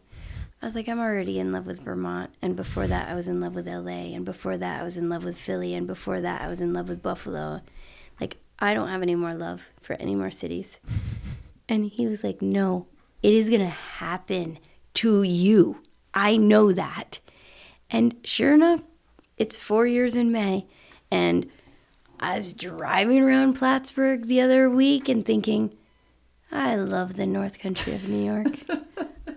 I 0.62 0.66
was 0.66 0.76
like, 0.76 0.90
I'm 0.90 1.00
already 1.00 1.38
in 1.38 1.52
love 1.52 1.68
with 1.68 1.82
Vermont. 1.82 2.32
And 2.42 2.56
before 2.56 2.88
that, 2.88 3.08
I 3.08 3.14
was 3.14 3.28
in 3.28 3.40
love 3.40 3.54
with 3.54 3.68
LA. 3.68 4.16
And 4.16 4.26
before 4.26 4.58
that, 4.58 4.82
I 4.82 4.84
was 4.84 4.98
in 4.98 5.08
love 5.08 5.24
with 5.24 5.38
Philly. 5.38 5.76
And 5.76 5.86
before 5.86 6.20
that, 6.20 6.42
I 6.42 6.48
was 6.48 6.62
in 6.62 6.74
love 6.74 6.90
with 6.90 7.04
Buffalo. 7.04 7.62
Like, 8.20 8.38
I 8.58 8.74
don't 8.74 8.88
have 8.88 9.04
any 9.04 9.14
more 9.14 9.36
love 9.36 9.62
for 9.82 9.94
any 9.94 10.16
more 10.16 10.32
cities. 10.32 10.80
And 11.68 11.88
he 11.88 12.06
was 12.06 12.24
like, 12.24 12.44
No, 12.44 12.86
it 13.24 13.34
is 13.34 13.50
going 13.50 13.62
to 13.62 13.66
happen 13.66 14.60
to 14.94 15.24
you. 15.24 15.82
I 16.14 16.38
know 16.38 16.72
that. 16.72 17.20
And 17.90 18.18
sure 18.24 18.54
enough, 18.54 18.82
it's 19.36 19.58
four 19.58 19.88
years 19.88 20.14
in 20.14 20.32
May. 20.32 20.68
And 21.10 21.50
I 22.20 22.36
was 22.36 22.54
driving 22.54 23.22
around 23.22 23.54
Plattsburgh 23.54 24.26
the 24.26 24.42
other 24.42 24.70
week 24.70 25.10
and 25.10 25.26
thinking, 25.26 25.76
I 26.52 26.76
love 26.76 27.16
the 27.16 27.26
North 27.26 27.60
Country 27.60 27.94
of 27.94 28.08
New 28.08 28.24
York. 28.24 28.60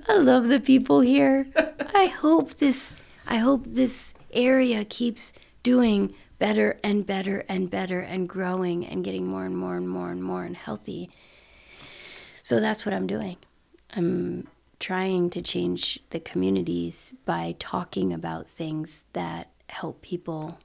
I 0.09 0.15
love 0.17 0.49
the 0.49 0.61
people 0.61 1.01
here. 1.01 1.47
I 1.95 2.07
hope 2.07 2.55
this 2.55 2.93
I 3.27 3.37
hope 3.37 3.65
this 3.67 4.15
area 4.33 4.85
keeps 4.85 5.33
doing 5.63 6.15
better 6.39 6.79
and 6.83 7.05
better 7.05 7.45
and 7.49 7.71
better 7.71 8.01
and 8.01 8.29
growing 8.29 8.87
and 8.87 9.05
getting 9.05 9.27
more 9.27 9.45
and 9.45 9.57
more 9.57 9.77
and 9.77 9.89
more 9.89 10.11
and 10.11 10.23
more 10.23 10.45
and 10.45 10.57
healthy. 10.57 11.11
So 12.43 12.61
that's 12.61 12.87
what 12.87 12.95
I'm 12.95 13.07
doing. 13.07 13.37
I'm 13.95 14.49
trying 14.79 15.29
to 15.31 15.43
change 15.43 16.01
the 16.11 16.21
communities 16.21 17.13
by 17.25 17.57
talking 17.59 18.13
about 18.13 18.47
things 18.47 19.07
that 19.13 19.51
help 19.69 20.01
people 20.01 20.59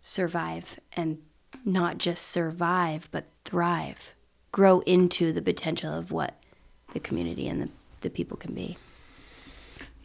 survive 0.00 0.78
and 0.94 1.18
not 1.64 1.98
just 1.98 2.28
survive 2.28 3.08
but 3.10 3.26
thrive, 3.44 4.14
grow 4.50 4.80
into 4.80 5.32
the 5.32 5.42
potential 5.42 5.92
of 5.92 6.10
what 6.10 6.34
the 6.92 7.00
community 7.00 7.48
and 7.48 7.62
the, 7.62 7.68
the 8.02 8.10
people 8.10 8.36
can 8.36 8.54
be. 8.54 8.76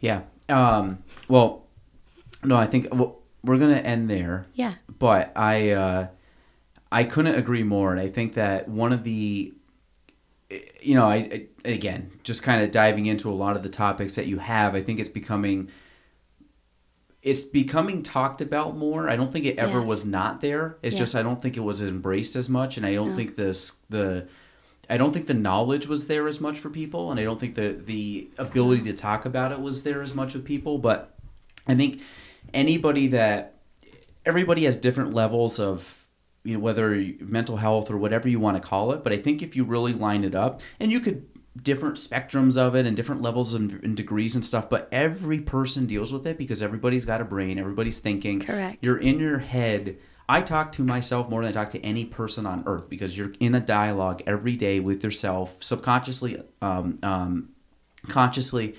yeah. 0.00 0.22
Um, 0.48 1.02
well, 1.28 1.64
no, 2.42 2.56
I 2.56 2.66
think 2.66 2.88
well, 2.92 3.18
we're 3.44 3.58
gonna 3.58 3.76
end 3.76 4.08
there. 4.08 4.46
Yeah. 4.54 4.74
but 4.98 5.32
I 5.36 5.70
uh, 5.70 6.08
I 6.90 7.04
couldn't 7.04 7.34
agree 7.34 7.62
more, 7.62 7.92
and 7.92 8.00
I 8.00 8.08
think 8.08 8.34
that 8.34 8.68
one 8.68 8.92
of 8.92 9.04
the 9.04 9.52
you 10.80 10.94
know 10.94 11.04
I, 11.04 11.16
I 11.16 11.46
again 11.68 12.10
just 12.22 12.42
kind 12.42 12.62
of 12.62 12.70
diving 12.70 13.06
into 13.06 13.30
a 13.30 13.32
lot 13.32 13.56
of 13.56 13.62
the 13.62 13.68
topics 13.68 14.14
that 14.14 14.26
you 14.26 14.38
have, 14.38 14.74
I 14.74 14.82
think 14.82 14.98
it's 14.98 15.08
becoming 15.08 15.70
it's 17.28 17.44
becoming 17.44 18.02
talked 18.02 18.40
about 18.40 18.76
more. 18.76 19.08
I 19.08 19.16
don't 19.16 19.30
think 19.32 19.44
it 19.44 19.58
ever 19.58 19.80
Yes. 19.80 19.88
was 19.88 20.04
not 20.06 20.40
there. 20.40 20.78
It's 20.82 20.94
Yeah. 20.94 21.00
just 21.00 21.14
I 21.14 21.22
don't 21.22 21.40
think 21.40 21.56
it 21.56 21.60
was 21.60 21.82
embraced 21.82 22.36
as 22.36 22.48
much, 22.48 22.76
and 22.76 22.86
I 22.86 22.94
don't 22.94 23.10
No. 23.10 23.16
think 23.16 23.36
this 23.36 23.72
the 23.90 24.26
I 24.90 24.96
don't 24.96 25.12
think 25.12 25.26
the 25.26 25.34
knowledge 25.34 25.86
was 25.86 26.06
there 26.06 26.26
as 26.26 26.40
much 26.40 26.58
for 26.58 26.70
people, 26.70 27.10
and 27.10 27.20
I 27.20 27.24
don't 27.24 27.38
think 27.38 27.54
the 27.54 27.76
the 27.84 28.28
ability 28.38 28.82
to 28.84 28.94
talk 28.94 29.26
about 29.26 29.52
it 29.52 29.60
was 29.60 29.82
there 29.82 30.00
as 30.00 30.14
much 30.14 30.32
with 30.32 30.44
people. 30.46 30.78
But 30.78 31.14
I 31.66 31.74
think 31.74 32.00
anybody 32.54 33.06
that 33.08 33.54
everybody 34.24 34.64
has 34.64 34.76
different 34.76 35.12
levels 35.12 35.60
of 35.60 36.06
you 36.44 36.54
know 36.54 36.60
whether 36.60 37.04
mental 37.20 37.58
health 37.58 37.90
or 37.90 37.98
whatever 37.98 38.28
you 38.28 38.40
want 38.40 38.56
to 38.56 38.66
call 38.66 38.92
it. 38.92 39.04
But 39.04 39.12
I 39.12 39.18
think 39.18 39.42
if 39.42 39.54
you 39.54 39.64
really 39.64 39.92
line 39.92 40.24
it 40.24 40.34
up, 40.34 40.62
and 40.80 40.90
you 40.90 41.00
could 41.00 41.26
different 41.62 41.96
spectrums 41.96 42.56
of 42.56 42.74
it 42.74 42.86
and 42.86 42.96
different 42.96 43.22
levels 43.22 43.54
and, 43.54 43.72
and 43.82 43.96
degrees 43.96 44.34
and 44.34 44.44
stuff 44.44 44.68
but 44.68 44.88
every 44.92 45.40
person 45.40 45.86
deals 45.86 46.12
with 46.12 46.26
it 46.26 46.38
because 46.38 46.62
everybody's 46.62 47.04
got 47.04 47.20
a 47.20 47.24
brain 47.24 47.58
everybody's 47.58 47.98
thinking. 47.98 48.40
Correct. 48.40 48.84
you're 48.84 48.98
in 48.98 49.18
your 49.18 49.38
head. 49.38 49.98
I 50.28 50.42
talk 50.42 50.72
to 50.72 50.82
myself 50.82 51.30
more 51.30 51.42
than 51.42 51.48
i 51.48 51.52
talk 51.52 51.70
to 51.70 51.80
any 51.82 52.04
person 52.04 52.44
on 52.44 52.64
earth 52.66 52.88
because 52.88 53.16
you're 53.16 53.32
in 53.40 53.54
a 53.54 53.60
dialogue 53.60 54.22
every 54.26 54.56
day 54.56 54.78
with 54.80 55.02
yourself 55.02 55.62
subconsciously 55.62 56.42
um, 56.60 56.98
um, 57.02 57.50
consciously. 58.08 58.74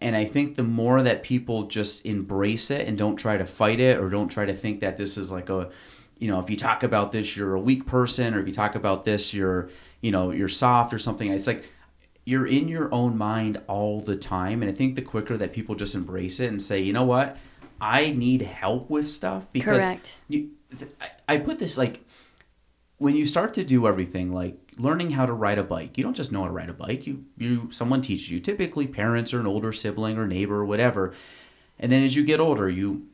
And 0.00 0.14
i 0.14 0.24
think 0.24 0.56
the 0.56 0.62
more 0.62 1.02
that 1.02 1.22
people 1.22 1.64
just 1.64 2.06
embrace 2.06 2.70
it 2.70 2.86
and 2.86 2.96
don't 2.96 3.16
try 3.16 3.36
to 3.36 3.46
fight 3.46 3.80
it 3.80 3.98
or 3.98 4.10
don't 4.10 4.28
try 4.28 4.44
to 4.44 4.54
think 4.54 4.80
that 4.80 4.96
this 4.96 5.16
is 5.16 5.32
like 5.32 5.48
a 5.48 5.70
you 6.18 6.28
know 6.30 6.40
if 6.40 6.50
you 6.50 6.56
talk 6.56 6.82
about 6.82 7.10
this 7.10 7.36
you're 7.36 7.54
a 7.54 7.60
weak 7.60 7.86
person 7.86 8.34
or 8.34 8.40
if 8.40 8.46
you 8.46 8.52
talk 8.52 8.74
about 8.74 9.04
this 9.04 9.34
you're 9.34 9.70
you 10.00 10.10
know 10.10 10.30
you're 10.30 10.48
soft 10.48 10.92
or 10.92 10.98
something 10.98 11.30
it's 11.30 11.46
like 11.46 11.68
you're 12.26 12.46
in 12.46 12.68
your 12.68 12.92
own 12.92 13.16
mind 13.16 13.62
all 13.66 14.02
the 14.02 14.16
time 14.16 14.60
and 14.60 14.70
i 14.70 14.74
think 14.74 14.94
the 14.96 15.02
quicker 15.02 15.38
that 15.38 15.54
people 15.54 15.74
just 15.74 15.94
embrace 15.94 16.40
it 16.40 16.48
and 16.48 16.60
say 16.60 16.80
you 16.80 16.92
know 16.92 17.04
what? 17.04 17.38
I 17.80 18.10
need 18.10 18.42
help 18.42 18.88
with 18.88 19.08
stuff 19.08 19.52
because 19.52 19.84
Correct. 19.84 20.16
you, 20.28 20.50
th- 20.76 20.90
I, 21.00 21.34
I 21.34 21.38
put 21.38 21.58
this 21.58 21.76
like 21.76 22.04
when 22.98 23.14
you 23.14 23.26
start 23.26 23.54
to 23.54 23.64
do 23.64 23.86
everything 23.86 24.32
like 24.32 24.58
learning 24.78 25.10
how 25.10 25.26
to 25.26 25.32
ride 25.32 25.58
a 25.58 25.62
bike 25.62 25.98
you 25.98 26.04
don't 26.04 26.16
just 26.16 26.32
know 26.32 26.40
how 26.40 26.46
to 26.46 26.52
ride 26.52 26.70
a 26.70 26.74
bike 26.74 27.06
you 27.06 27.24
you 27.36 27.68
someone 27.70 28.00
teaches 28.00 28.30
you. 28.30 28.40
Typically 28.40 28.86
parents 28.86 29.34
or 29.34 29.40
an 29.40 29.46
older 29.46 29.72
sibling 29.72 30.16
or 30.16 30.26
neighbor 30.26 30.56
or 30.56 30.64
whatever. 30.64 31.14
And 31.78 31.92
then 31.92 32.02
as 32.02 32.16
you 32.16 32.24
get 32.24 32.40
older 32.40 32.68
you 32.68 33.06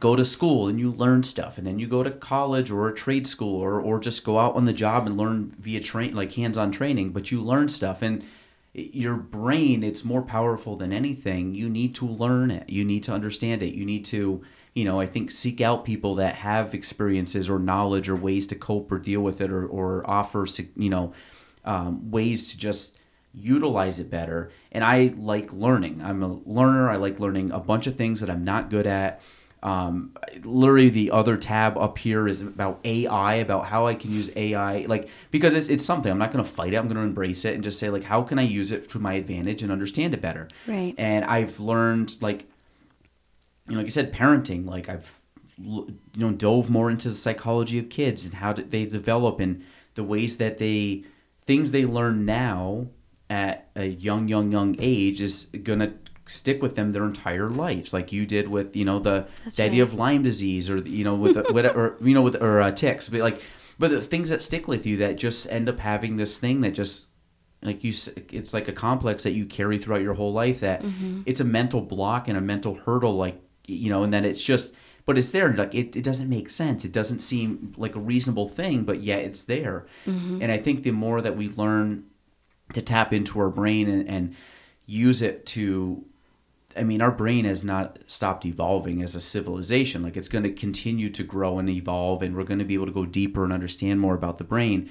go 0.00 0.16
to 0.16 0.24
school 0.24 0.68
and 0.68 0.80
you 0.80 0.90
learn 0.90 1.22
stuff 1.22 1.58
and 1.58 1.66
then 1.66 1.78
you 1.78 1.86
go 1.86 2.02
to 2.02 2.10
college 2.10 2.70
or 2.70 2.88
a 2.88 2.94
trade 2.94 3.26
school 3.26 3.60
or, 3.60 3.78
or 3.78 4.00
just 4.00 4.24
go 4.24 4.38
out 4.38 4.56
on 4.56 4.64
the 4.64 4.72
job 4.72 5.06
and 5.06 5.18
learn 5.18 5.54
via 5.58 5.80
train 5.80 6.14
like 6.14 6.32
hands-on 6.32 6.72
training 6.72 7.10
but 7.10 7.30
you 7.30 7.40
learn 7.40 7.68
stuff. 7.68 8.02
And 8.02 8.24
your 8.74 9.16
brain 9.16 9.82
it's 9.82 10.04
more 10.04 10.22
powerful 10.22 10.76
than 10.76 10.92
anything. 10.92 11.54
You 11.54 11.68
need 11.68 11.94
to 11.96 12.06
learn 12.06 12.50
it. 12.50 12.70
You 12.70 12.84
need 12.84 13.02
to 13.04 13.12
understand 13.12 13.62
it. 13.62 13.74
You 13.74 13.84
need 13.84 14.04
to 14.06 14.42
you 14.74 14.86
know 14.86 14.98
i 14.98 15.04
think 15.06 15.30
seek 15.30 15.60
out 15.60 15.84
people 15.84 16.14
that 16.14 16.34
have 16.34 16.72
experiences 16.72 17.50
or 17.50 17.58
knowledge 17.58 18.08
or 18.08 18.16
ways 18.16 18.46
to 18.46 18.54
cope 18.54 18.90
or 18.90 18.98
deal 18.98 19.20
with 19.20 19.42
it 19.42 19.50
or, 19.50 19.66
or 19.66 20.08
offer 20.08 20.46
you 20.76 20.88
know 20.88 21.12
um, 21.66 22.10
ways 22.10 22.50
to 22.50 22.58
just 22.58 22.96
utilize 23.34 23.98
it 23.98 24.10
better. 24.10 24.50
And 24.72 24.84
i 24.84 25.12
like 25.16 25.52
learning. 25.52 26.02
I'm 26.02 26.22
a 26.22 26.34
learner. 26.44 26.88
I 26.90 26.96
like 26.96 27.20
learning 27.20 27.50
a 27.50 27.60
bunch 27.60 27.86
of 27.86 27.96
things 27.96 28.20
that 28.20 28.30
i'm 28.30 28.44
not 28.44 28.70
good 28.70 28.86
at 28.86 29.20
um, 29.62 30.16
literally 30.42 30.88
the 30.88 31.10
other 31.12 31.36
tab 31.36 31.78
up 31.78 31.98
here 31.98 32.26
is 32.26 32.42
about 32.42 32.80
AI, 32.84 33.34
about 33.34 33.66
how 33.66 33.86
I 33.86 33.94
can 33.94 34.10
use 34.10 34.30
AI, 34.34 34.80
like 34.86 35.08
because 35.30 35.54
it's, 35.54 35.68
it's 35.68 35.84
something 35.84 36.10
I'm 36.10 36.18
not 36.18 36.32
going 36.32 36.44
to 36.44 36.50
fight 36.50 36.74
it. 36.74 36.76
I'm 36.76 36.86
going 36.86 36.96
to 36.96 37.02
embrace 37.02 37.44
it 37.44 37.54
and 37.54 37.62
just 37.62 37.78
say 37.78 37.88
like, 37.88 38.04
how 38.04 38.22
can 38.22 38.38
I 38.38 38.42
use 38.42 38.72
it 38.72 38.88
to 38.90 38.98
my 38.98 39.14
advantage 39.14 39.62
and 39.62 39.70
understand 39.70 40.14
it 40.14 40.20
better? 40.20 40.48
Right. 40.66 40.94
And 40.98 41.24
I've 41.24 41.60
learned 41.60 42.16
like, 42.20 42.46
you 43.68 43.74
know, 43.74 43.78
like 43.78 43.86
I 43.86 43.90
said, 43.90 44.12
parenting. 44.12 44.66
Like 44.66 44.88
I've 44.88 45.12
you 45.58 45.96
know 46.16 46.32
dove 46.32 46.68
more 46.68 46.90
into 46.90 47.08
the 47.08 47.14
psychology 47.14 47.78
of 47.78 47.88
kids 47.88 48.24
and 48.24 48.34
how 48.34 48.52
they 48.52 48.84
develop 48.84 49.38
and 49.38 49.62
the 49.94 50.02
ways 50.02 50.38
that 50.38 50.58
they 50.58 51.04
things 51.46 51.70
they 51.70 51.84
learn 51.84 52.24
now 52.24 52.86
at 53.30 53.68
a 53.76 53.86
young, 53.86 54.28
young, 54.28 54.52
young 54.52 54.76
age 54.78 55.22
is 55.22 55.46
gonna 55.62 55.94
stick 56.26 56.62
with 56.62 56.76
them 56.76 56.92
their 56.92 57.04
entire 57.04 57.50
lives, 57.50 57.92
like 57.92 58.12
you 58.12 58.26
did 58.26 58.48
with 58.48 58.76
you 58.76 58.84
know 58.84 58.98
the, 58.98 59.26
That's 59.44 59.56
the 59.56 59.64
idea 59.64 59.82
of 59.82 59.94
Lyme 59.94 60.22
disease 60.22 60.70
or 60.70 60.78
you 60.78 61.04
know 61.04 61.14
with 61.14 61.50
whatever 61.50 61.96
you 62.00 62.14
know 62.14 62.22
with 62.22 62.40
or 62.42 62.60
uh, 62.60 62.70
ticks, 62.70 63.08
but 63.08 63.20
like 63.20 63.42
but 63.78 63.90
the 63.90 64.00
things 64.00 64.30
that 64.30 64.42
stick 64.42 64.68
with 64.68 64.86
you 64.86 64.98
that 64.98 65.16
just 65.16 65.50
end 65.50 65.68
up 65.68 65.78
having 65.78 66.16
this 66.16 66.38
thing 66.38 66.60
that 66.60 66.72
just 66.72 67.08
like 67.62 67.84
you 67.84 67.92
it's 68.30 68.52
like 68.52 68.68
a 68.68 68.72
complex 68.72 69.22
that 69.22 69.32
you 69.32 69.46
carry 69.46 69.78
throughout 69.78 70.02
your 70.02 70.14
whole 70.14 70.32
life 70.32 70.60
that 70.60 70.82
it's 71.26 71.40
a 71.40 71.44
mental 71.44 71.80
block 71.80 72.28
and 72.28 72.36
a 72.36 72.40
mental 72.40 72.74
hurdle 72.74 73.16
like 73.16 73.40
you 73.66 73.88
know 73.88 74.02
and 74.02 74.12
then 74.12 74.24
it's 74.24 74.42
just 74.42 74.74
but 75.06 75.16
it's 75.18 75.30
there 75.30 75.52
like 75.52 75.74
it, 75.74 75.96
it 75.96 76.04
doesn't 76.04 76.28
make 76.28 76.48
sense. 76.48 76.84
It 76.84 76.92
doesn't 76.92 77.18
seem 77.18 77.72
like 77.76 77.96
a 77.96 78.00
reasonable 78.00 78.48
thing 78.48 78.84
but 78.84 79.02
yet 79.02 79.20
it's 79.20 79.42
there. 79.42 79.86
And 80.42 80.50
i 80.52 80.58
think 80.58 80.82
the 80.82 80.92
more 80.92 81.20
that 81.20 81.36
we 81.36 81.48
learn 81.50 82.04
to 82.74 82.82
tap 82.82 83.12
into 83.12 83.38
our 83.40 83.50
brain 83.50 83.88
and, 83.88 84.08
and 84.08 84.34
use 84.86 85.22
it 85.22 85.46
to 85.46 86.04
I 86.76 86.82
mean, 86.82 87.02
our 87.02 87.10
brain 87.10 87.44
has 87.44 87.62
not 87.62 87.98
stopped 88.06 88.46
evolving 88.46 89.02
as 89.02 89.14
a 89.14 89.20
civilization. 89.20 90.02
Like 90.02 90.16
it's 90.16 90.28
going 90.28 90.44
to 90.44 90.52
continue 90.52 91.08
to 91.10 91.22
grow 91.22 91.58
and 91.58 91.68
evolve, 91.68 92.22
and 92.22 92.36
we're 92.36 92.44
going 92.44 92.58
to 92.58 92.64
be 92.64 92.74
able 92.74 92.86
to 92.86 92.92
go 92.92 93.06
deeper 93.06 93.44
and 93.44 93.52
understand 93.52 94.00
more 94.00 94.14
about 94.14 94.38
the 94.38 94.44
brain. 94.44 94.90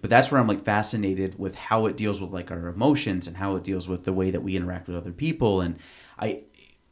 But 0.00 0.10
that's 0.10 0.32
where 0.32 0.40
I'm 0.40 0.48
like 0.48 0.64
fascinated 0.64 1.38
with 1.38 1.54
how 1.54 1.86
it 1.86 1.96
deals 1.96 2.20
with 2.20 2.30
like 2.30 2.50
our 2.50 2.68
emotions 2.68 3.26
and 3.28 3.36
how 3.36 3.54
it 3.56 3.62
deals 3.62 3.88
with 3.88 4.04
the 4.04 4.12
way 4.12 4.30
that 4.32 4.42
we 4.42 4.56
interact 4.56 4.88
with 4.88 4.96
other 4.96 5.12
people. 5.12 5.60
And 5.60 5.78
I, 6.18 6.42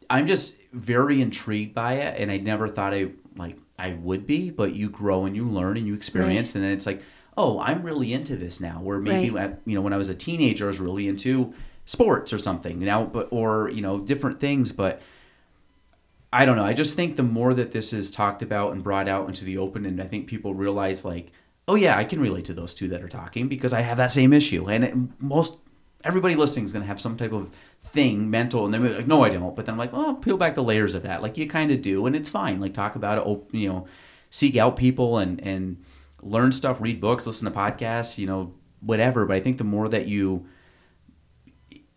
I'm 0.09 0.27
just 0.27 0.57
very 0.73 1.21
intrigued 1.21 1.75
by 1.75 1.95
it, 1.95 2.21
and 2.21 2.31
I 2.31 2.39
never 2.39 2.69
thought 2.69 2.95
I 2.95 3.11
like 3.37 3.59
I 3.79 3.93
would 3.95 4.27
be. 4.27 4.51
But 4.51 4.75
you 4.75 4.89
grow 4.91 5.25
and 5.25 5.35
you 5.35 5.49
learn 5.49 5.77
and 5.77 5.87
you 5.87 5.95
experience, 5.95 6.55
and 6.55 6.65
then 6.65 6.73
it's 6.73 6.87
like, 6.87 7.03
oh, 7.37 7.59
I'm 7.61 7.83
really 7.83 8.13
into 8.13 8.37
this 8.37 8.61
now. 8.61 8.81
Where 8.81 8.99
maybe 8.99 9.31
Right. 9.31 9.51
at, 9.51 9.61
you 9.67 9.75
know 9.75 9.81
when 9.81 9.93
I 9.93 9.97
was 9.97 10.09
a 10.09 10.15
teenager, 10.15 10.67
I 10.67 10.69
was 10.69 10.81
really 10.81 11.09
into 11.09 11.53
sports 11.91 12.33
or 12.33 12.39
something 12.39 12.79
now 12.79 13.03
but 13.03 13.27
or 13.33 13.69
you 13.71 13.83
know 13.83 13.99
different 13.99 14.39
things 14.39 14.71
but 14.71 15.03
i 16.33 16.47
don't 16.47 16.55
know. 16.55 16.65
I 16.65 16.73
just 16.73 16.95
think 16.95 17.17
the 17.17 17.25
more 17.25 17.53
that 17.53 17.73
this 17.73 17.93
is 17.93 18.13
talked 18.13 18.43
about 18.43 18.71
and 18.71 18.85
brought 18.85 19.09
out 19.09 19.27
into 19.27 19.45
the 19.45 19.59
open 19.59 19.85
and 19.85 20.01
i 20.01 20.07
think 20.07 20.29
people 20.29 20.55
realize 20.55 21.05
like 21.05 21.33
oh 21.67 21.75
yeah 21.75 21.99
i 21.99 22.05
can 22.05 22.21
relate 22.21 22.45
to 22.45 22.55
those 22.55 22.75
two 22.75 22.87
that 22.91 23.03
are 23.03 23.09
talking 23.09 23.49
because 23.49 23.73
i 23.73 23.81
have 23.81 23.97
that 23.97 24.13
same 24.13 24.33
issue. 24.33 24.71
And 24.71 24.85
it, 24.85 24.95
most 25.21 25.59
everybody 26.05 26.37
listening 26.37 26.65
is 26.65 26.73
going 26.73 26.85
to 26.85 26.87
have 26.87 27.01
some 27.01 27.17
type 27.17 27.33
of 27.33 27.51
thing 27.83 28.31
mental 28.31 28.65
and 28.65 28.73
they're 28.73 28.99
like 28.99 29.09
no 29.09 29.25
i 29.25 29.29
don't. 29.29 29.57
But 29.57 29.67
then 29.67 29.73
i'm 29.73 29.79
like 29.81 29.93
oh 29.93 30.15
peel 30.15 30.37
back 30.37 30.55
the 30.55 30.63
layers 30.63 30.95
of 30.95 31.03
that. 31.03 31.23
Like 31.23 31.37
you 31.37 31.49
kind 31.49 31.73
of 31.73 31.83
do 31.83 32.07
and 32.07 32.15
it's 32.15 32.29
fine. 32.29 32.61
Like 32.61 32.73
talk 32.73 32.95
about 32.95 33.27
it 33.27 33.43
you 33.51 33.69
know 33.69 33.89
seek 34.31 34.57
out 34.57 34.77
people 34.77 35.19
and 35.19 35.41
and 35.41 35.83
learn 36.23 36.53
stuff 36.53 36.81
read 36.81 37.01
books 37.01 37.27
listen 37.27 37.51
to 37.51 37.59
podcasts 37.59 38.17
you 38.17 38.29
know 38.29 38.55
whatever. 38.81 39.27
But 39.27 39.39
i 39.39 39.41
think 39.41 39.59
the 39.59 39.65
more 39.65 39.89
that 39.89 40.07
you 40.07 40.47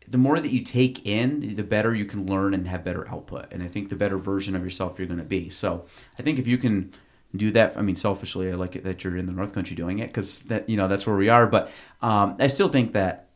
the 0.08 0.18
more 0.18 0.40
that 0.40 0.52
you 0.52 0.64
take 0.64 1.06
in, 1.06 1.56
the 1.56 1.64
better 1.64 1.94
you 1.94 2.06
can 2.06 2.26
learn 2.26 2.54
and 2.54 2.68
have 2.68 2.84
better 2.84 3.08
output. 3.10 3.52
And 3.52 3.64
I 3.64 3.68
think 3.68 3.90
the 3.90 3.96
better 3.96 4.18
version 4.18 4.56
of 4.56 4.64
yourself 4.64 5.00
you're 5.00 5.08
going 5.08 5.20
to 5.20 5.26
be. 5.26 5.50
So 5.50 5.86
I 6.20 6.24
think 6.24 6.40
if 6.40 6.48
you 6.48 6.58
can 6.58 6.92
do 7.36 7.52
that, 7.52 7.78
I 7.78 7.82
mean, 7.82 7.96
selfishly, 7.96 8.52
I 8.52 8.56
like 8.56 8.76
it 8.76 8.84
that 8.84 9.04
you're 9.04 9.18
in 9.18 9.26
the 9.26 9.32
North 9.32 9.54
Country 9.54 9.76
doing 9.76 10.00
it 10.00 10.08
because 10.08 10.40
that 10.40 10.70
you 10.70 10.78
know 10.78 10.88
that's 10.88 11.08
where 11.08 11.16
we 11.16 11.30
are. 11.30 11.48
But 11.48 11.72
um, 12.02 12.36
I 12.40 12.48
still 12.48 12.70
think 12.70 12.94
that 12.94 13.30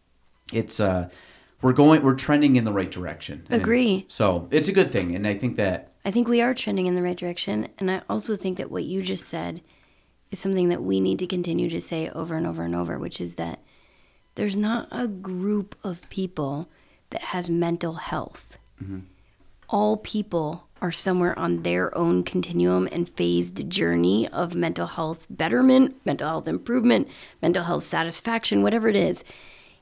it's 0.54 0.80
uh, 0.80 1.10
we're 1.62 1.74
going, 1.74 2.04
we're 2.04 2.16
trending 2.16 2.56
in 2.56 2.66
the 2.66 2.72
right 2.72 2.92
direction. 2.92 3.46
And 3.50 3.62
Agree. 3.62 4.06
so 4.08 4.48
it's 4.52 4.68
a 4.68 4.74
good 4.74 4.92
thing, 4.92 5.16
and 5.16 5.28
I 5.28 5.36
think 5.36 5.56
that 5.58 5.94
I 6.06 6.12
think 6.12 6.28
we 6.28 6.42
are 6.42 6.54
trending 6.54 6.86
in 6.86 6.96
the 6.96 7.02
right 7.02 7.18
direction. 7.18 7.70
And 7.80 7.90
I 7.90 8.02
also 8.10 8.36
think 8.36 8.58
that 8.58 8.72
what 8.72 8.84
you 8.84 9.02
just 9.02 9.26
said 9.26 9.62
is 10.30 10.40
something 10.40 10.70
that 10.70 10.84
we 10.84 11.00
need 11.00 11.20
to 11.20 11.28
continue 11.28 11.70
to 11.70 11.82
say 11.82 12.10
over 12.10 12.36
and 12.36 12.46
over 12.46 12.64
and 12.64 12.76
over, 12.76 13.00
which 13.00 13.20
is 13.20 13.36
that 13.36 13.60
there's 14.38 14.56
not 14.56 14.88
a 14.92 15.08
group 15.08 15.76
of 15.84 16.08
people 16.10 16.70
that 17.10 17.22
has 17.22 17.50
mental 17.50 17.94
health. 17.94 18.60
Mm-hmm. 18.82 19.00
All 19.68 19.98
people 19.98 20.68
are 20.80 20.92
somewhere 20.92 21.38
on 21.38 21.64
their 21.64 21.96
own 21.98 22.24
continuum 22.24 22.88
and 22.92 23.10
phased 23.10 23.68
journey 23.68 24.28
of 24.28 24.54
mental 24.54 24.86
health 24.86 25.26
betterment, 25.28 26.00
mental 26.06 26.28
health 26.28 26.48
improvement, 26.48 27.08
mental 27.42 27.64
health 27.64 27.82
satisfaction, 27.82 28.62
whatever 28.62 28.88
it 28.88 28.96
is. 28.96 29.24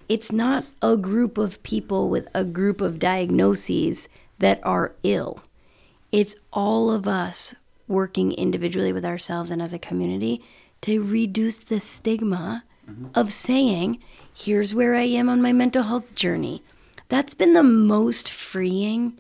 It's 0.08 0.32
not 0.32 0.64
a 0.82 0.96
group 0.96 1.38
of 1.38 1.62
people 1.64 2.10
with 2.10 2.30
a 2.34 2.46
group 2.46 2.80
of 2.80 2.98
diagnoses 2.98 4.08
that 4.40 4.62
are 4.64 4.94
ill. 5.04 5.44
It's 6.14 6.38
all 6.54 6.92
of 6.92 7.10
us 7.10 7.56
working 7.90 8.32
individually 8.32 8.94
with 8.94 9.04
ourselves 9.04 9.52
and 9.52 9.62
as 9.62 9.74
a 9.74 9.80
community 9.80 10.42
to 10.82 11.04
reduce 11.04 11.62
the 11.62 11.82
stigma 11.82 12.64
mm-hmm. 12.90 13.08
of 13.14 13.34
saying, 13.34 14.00
here's 14.36 14.76
where 14.76 14.96
I 14.96 15.04
am 15.04 15.30
on 15.30 15.42
my 15.42 15.54
mental 15.54 15.84
health 15.84 16.14
journey. 16.14 16.62
That's 17.08 17.34
been 17.34 17.54
the 17.54 17.64
most 17.64 18.30
freeing 18.30 19.18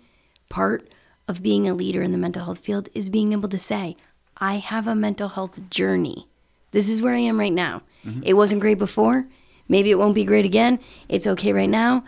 part 0.49 0.87
of 1.27 1.41
being 1.41 1.67
a 1.67 1.73
leader 1.73 2.01
in 2.03 2.11
the 2.11 2.17
mental 2.17 2.43
health 2.43 2.59
field 2.59 2.89
is 2.93 3.09
being 3.09 3.31
able 3.31 3.49
to 3.49 3.59
say, 3.59 3.95
I 4.37 4.55
have 4.57 4.87
a 4.87 4.93
mental 4.93 5.29
health 5.29 5.69
journey. 5.69 6.27
This 6.71 6.89
is 6.89 7.01
where 7.01 7.15
I 7.15 7.19
am 7.19 7.39
right 7.39 7.53
now. 7.53 7.81
It 8.23 8.33
wasn't 8.33 8.61
great 8.61 8.77
before. 8.77 9.25
Maybe 9.67 9.89
it 9.89 9.97
won't 9.97 10.13
be 10.13 10.25
great 10.25 10.45
again. 10.45 10.79
It's 11.09 11.25
okay 11.25 11.53
right 11.53 11.69
now. 11.69 12.03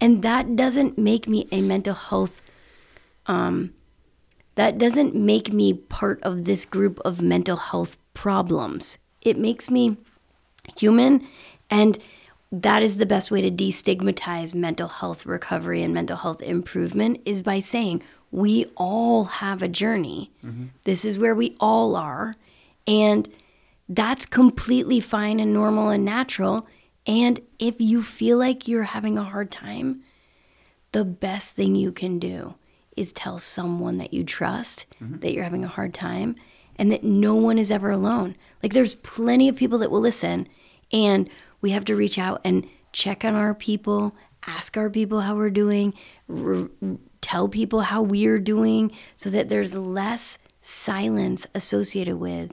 And 0.00 0.22
that 0.22 0.56
doesn't 0.56 0.96
make 0.96 1.28
me 1.28 1.48
a 1.52 1.60
mental 1.60 1.94
health 1.94 2.40
um 3.26 3.74
that 4.54 4.76
doesn't 4.76 5.14
make 5.14 5.52
me 5.52 5.72
part 5.72 6.22
of 6.22 6.44
this 6.44 6.64
group 6.64 7.00
of 7.04 7.22
mental 7.22 7.56
health 7.56 7.96
problems. 8.14 8.98
It 9.20 9.38
makes 9.38 9.70
me 9.70 9.96
human, 10.76 11.26
and 11.70 11.98
that 12.52 12.82
is 12.82 12.98
the 12.98 13.06
best 13.06 13.30
way 13.30 13.40
to 13.40 13.50
destigmatize 13.50 14.54
mental 14.54 14.88
health 14.88 15.24
recovery 15.24 15.82
and 15.82 15.94
mental 15.94 16.18
health 16.18 16.42
improvement 16.42 17.20
is 17.24 17.40
by 17.40 17.60
saying 17.60 18.02
we 18.30 18.66
all 18.76 19.24
have 19.24 19.62
a 19.62 19.68
journey. 19.68 20.30
Mm-hmm. 20.44 20.66
This 20.84 21.06
is 21.06 21.18
where 21.18 21.34
we 21.34 21.56
all 21.58 21.96
are, 21.96 22.36
and 22.86 23.28
that's 23.88 24.26
completely 24.26 25.00
fine 25.00 25.40
and 25.40 25.54
normal 25.54 25.88
and 25.88 26.04
natural. 26.04 26.66
And 27.06 27.40
if 27.58 27.80
you 27.80 28.02
feel 28.02 28.36
like 28.38 28.68
you're 28.68 28.84
having 28.84 29.16
a 29.16 29.24
hard 29.24 29.50
time, 29.50 30.02
the 30.92 31.04
best 31.04 31.56
thing 31.56 31.74
you 31.74 31.90
can 31.90 32.18
do 32.18 32.54
is 32.96 33.12
tell 33.12 33.38
someone 33.38 33.96
that 33.96 34.12
you 34.12 34.24
trust 34.24 34.86
mm-hmm. 35.02 35.18
that 35.20 35.32
you're 35.32 35.44
having 35.44 35.64
a 35.64 35.68
hard 35.68 35.94
time 35.94 36.36
and 36.76 36.92
that 36.92 37.02
no 37.02 37.34
one 37.34 37.58
is 37.58 37.70
ever 37.70 37.90
alone. 37.90 38.36
Like 38.62 38.74
there's 38.74 38.94
plenty 38.94 39.48
of 39.48 39.56
people 39.56 39.78
that 39.78 39.90
will 39.90 40.00
listen 40.00 40.46
and 40.92 41.28
we 41.62 41.70
have 41.70 41.86
to 41.86 41.96
reach 41.96 42.18
out 42.18 42.42
and 42.44 42.68
check 42.92 43.24
on 43.24 43.34
our 43.34 43.54
people, 43.54 44.14
ask 44.46 44.76
our 44.76 44.90
people 44.90 45.22
how 45.22 45.34
we're 45.34 45.48
doing, 45.48 45.94
tell 47.22 47.48
people 47.48 47.80
how 47.82 48.02
we're 48.02 48.38
doing 48.38 48.92
so 49.16 49.30
that 49.30 49.48
there's 49.48 49.74
less 49.74 50.36
silence 50.60 51.46
associated 51.54 52.16
with 52.16 52.52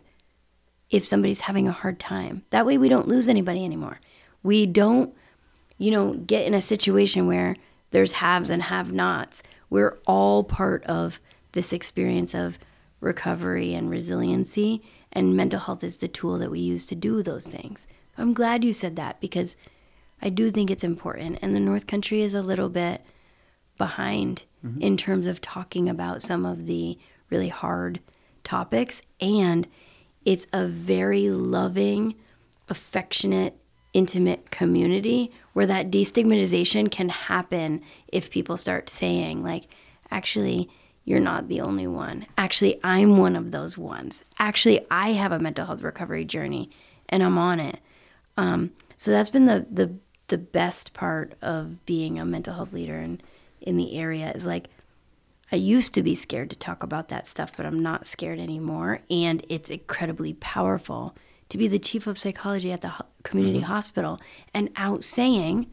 if 0.90 1.04
somebody's 1.04 1.42
having 1.42 1.68
a 1.68 1.74
hard 1.74 2.00
time. 2.00 2.44
That 2.52 2.66
way 2.66 2.78
we 2.78 2.88
don't 2.88 3.08
lose 3.08 3.28
anybody 3.28 3.66
anymore. 3.66 4.00
We 4.42 4.66
don't 4.66 5.14
you 5.80 5.90
know, 5.90 6.14
get 6.14 6.46
in 6.46 6.54
a 6.54 6.62
situation 6.62 7.26
where 7.26 7.56
there's 7.90 8.14
haves 8.14 8.52
and 8.52 8.62
have 8.64 8.92
nots. 8.92 9.42
We're 9.72 9.98
all 10.06 10.44
part 10.44 10.84
of 10.84 11.20
this 11.54 11.74
experience 11.74 12.36
of 12.36 12.60
recovery 13.00 13.74
and 13.74 13.90
resiliency, 13.90 14.84
and 15.12 15.36
mental 15.36 15.62
health 15.62 15.84
is 15.84 15.98
the 15.98 16.08
tool 16.08 16.38
that 16.38 16.52
we 16.52 16.60
use 16.60 16.86
to 16.88 16.96
do 16.96 17.24
those 17.24 17.48
things. 17.48 17.88
I'm 18.20 18.34
glad 18.34 18.64
you 18.64 18.74
said 18.74 18.96
that 18.98 19.20
because 19.20 19.56
I 20.22 20.30
do 20.30 20.52
think 20.52 20.70
it's 20.70 20.84
important. 20.84 21.40
And 21.42 21.56
the 21.56 21.60
North 21.60 21.88
Country 21.88 22.22
is 22.22 22.34
a 22.34 22.42
little 22.42 22.70
bit 22.70 23.02
behind 23.78 24.46
mm-hmm. 24.66 24.82
in 24.82 24.98
terms 24.98 25.28
of 25.28 25.42
talking 25.42 25.90
about 25.90 26.22
some 26.22 26.46
of 26.46 26.66
the 26.66 26.98
really 27.30 27.50
hard 27.50 28.00
topics. 28.44 29.02
And 29.22 29.68
it's 30.26 30.48
a 30.52 30.66
very 30.66 31.30
loving, 31.30 32.16
affectionate, 32.68 33.56
intimate 33.94 34.52
community 34.52 35.32
where 35.54 35.66
that 35.66 35.90
destigmatization 35.90 36.92
can 36.92 37.10
happen 37.10 37.82
if 38.08 38.30
people 38.30 38.58
start 38.58 38.90
saying, 38.90 39.44
like, 39.44 39.66
actually, 40.12 40.70
you're 41.06 41.20
not 41.20 41.48
the 41.48 41.62
only 41.62 41.88
one. 41.88 42.28
Actually, 42.38 42.80
I'm 42.84 43.18
one 43.18 43.36
of 43.36 43.52
those 43.52 43.78
ones. 43.78 44.24
Actually, 44.38 44.86
I 44.92 45.14
have 45.14 45.32
a 45.32 45.40
mental 45.40 45.66
health 45.66 45.82
recovery 45.82 46.26
journey 46.26 46.70
and 47.08 47.24
I'm 47.24 47.38
on 47.38 47.60
it. 47.60 47.80
Um, 48.40 48.72
so 48.98 49.12
that's 49.12 49.30
been 49.30 49.46
the, 49.46 49.66
the 49.72 49.94
the 50.28 50.38
best 50.38 50.94
part 50.94 51.34
of 51.42 51.84
being 51.86 52.20
a 52.20 52.26
mental 52.26 52.54
health 52.54 52.72
leader 52.72 52.98
in, 53.00 53.20
in 53.62 53.78
the 53.78 53.98
area 53.98 54.32
is 54.32 54.46
like 54.46 54.70
I 55.52 55.56
used 55.56 55.96
to 55.96 56.04
be 56.04 56.14
scared 56.14 56.52
to 56.52 56.56
talk 56.56 56.84
about 56.84 57.08
that 57.10 57.26
stuff, 57.26 57.52
but 57.58 57.66
I'm 57.66 57.82
not 57.82 58.06
scared 58.06 58.38
anymore. 58.40 59.00
And 59.10 59.44
it's 59.50 59.72
incredibly 59.72 60.34
powerful 60.36 61.16
to 61.50 61.58
be 61.58 61.68
the 61.68 61.80
chief 61.80 62.06
of 62.06 62.20
psychology 62.20 62.72
at 62.72 62.82
the 62.82 62.90
ho- 62.90 63.06
community 63.24 63.62
hospital 63.62 64.20
and 64.54 64.70
out 64.76 65.04
saying, 65.04 65.66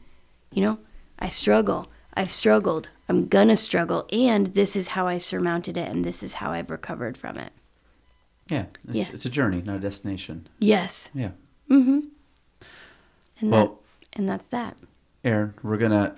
you 0.51 0.63
know, 0.63 0.79
I 1.19 1.29
struggle. 1.29 1.91
I've 2.15 2.33
struggled. 2.33 2.89
I'm 3.11 3.29
going 3.29 3.49
to 3.49 3.57
struggle. 3.57 4.07
And 4.11 4.47
this 4.55 4.75
is 4.75 4.89
how 4.89 5.07
I 5.07 5.19
surmounted 5.19 5.77
it. 5.77 5.87
And 5.91 6.03
this 6.03 6.23
is 6.23 6.35
how 6.35 6.53
I've 6.53 6.71
recovered 6.71 7.19
from 7.19 7.37
it. 7.37 7.53
Yeah, 8.49 8.65
it's, 8.89 8.97
Yeah. 8.97 9.05
it's 9.13 9.27
a 9.27 9.31
journey, 9.31 9.61
not 9.61 9.77
a 9.77 9.81
destination. 9.81 10.47
Yes. 10.61 11.11
Yeah. 11.15 11.33
And, 13.41 13.51
Well- 13.51 13.67
that, 13.67 14.19
and 14.19 14.29
that's 14.29 14.47
that. 14.47 14.77
Aron, 15.25 15.55
we're 15.63 15.77
gonna 15.77 16.15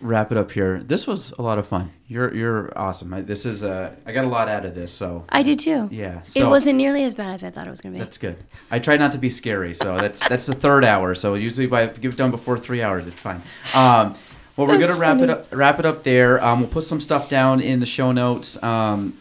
wrap 0.00 0.32
it 0.32 0.38
up 0.38 0.50
here. 0.52 0.80
This 0.82 1.06
was 1.06 1.32
a 1.38 1.42
lot 1.42 1.58
of 1.58 1.66
fun. 1.66 1.92
You're 2.08 2.34
you're 2.34 2.76
awesome. 2.76 3.12
I, 3.14 3.20
this 3.20 3.46
is 3.46 3.62
uh, 3.62 3.92
I 4.04 4.12
got 4.12 4.24
a 4.24 4.28
lot 4.28 4.48
out 4.48 4.64
of 4.64 4.74
this, 4.74 4.92
so 4.92 5.24
I 5.28 5.42
did 5.42 5.58
too. 5.60 5.88
yeah. 5.92 6.22
it 6.34 6.44
wasn't 6.44 6.76
nearly 6.76 7.04
as 7.04 7.14
bad 7.14 7.30
as 7.30 7.44
I 7.44 7.50
thought 7.50 7.66
it 7.66 7.70
was 7.70 7.80
going 7.80 7.94
to 7.94 7.98
be. 7.98 8.04
That's 8.04 8.18
good. 8.18 8.36
I 8.70 8.78
try 8.80 8.96
not 8.96 9.12
to 9.12 9.18
be 9.18 9.30
scary, 9.30 9.74
so 9.74 9.96
that's 9.96 10.26
that's 10.28 10.46
the 10.46 10.54
third 10.54 10.84
hour. 10.84 11.14
So 11.14 11.34
usually, 11.34 11.66
by 11.66 11.82
if 11.82 12.02
you 12.02 12.10
get 12.10 12.16
done 12.16 12.30
before 12.30 12.58
three 12.58 12.82
hours, 12.82 13.06
it's 13.06 13.20
fine. 13.20 13.42
Um, 13.74 14.16
well, 14.56 14.66
we're 14.66 14.78
That's 14.78 14.90
gonna 14.90 15.00
wrap 15.00 15.18
it 15.20 15.30
up. 15.30 15.46
Wrap 15.52 15.78
it 15.78 15.86
up 15.86 16.02
there. 16.02 16.42
Um, 16.44 16.60
we'll 16.60 16.68
put 16.68 16.82
some 16.84 17.00
stuff 17.00 17.28
down 17.28 17.60
in 17.60 17.78
the 17.78 17.86
show 17.86 18.10
notes. 18.10 18.60
Um, 18.60 19.16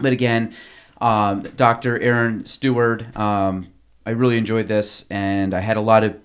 but 0.00 0.12
again, 0.12 0.54
um, 1.00 1.42
Dr. 1.42 2.00
Aron 2.00 2.46
Steward, 2.46 3.14
um, 3.14 3.68
I 4.06 4.10
really 4.10 4.38
enjoyed 4.38 4.66
this, 4.66 5.04
and 5.10 5.52
I 5.52 5.60
had 5.60 5.76
a 5.76 5.82
lot 5.82 6.04
of. 6.04 6.16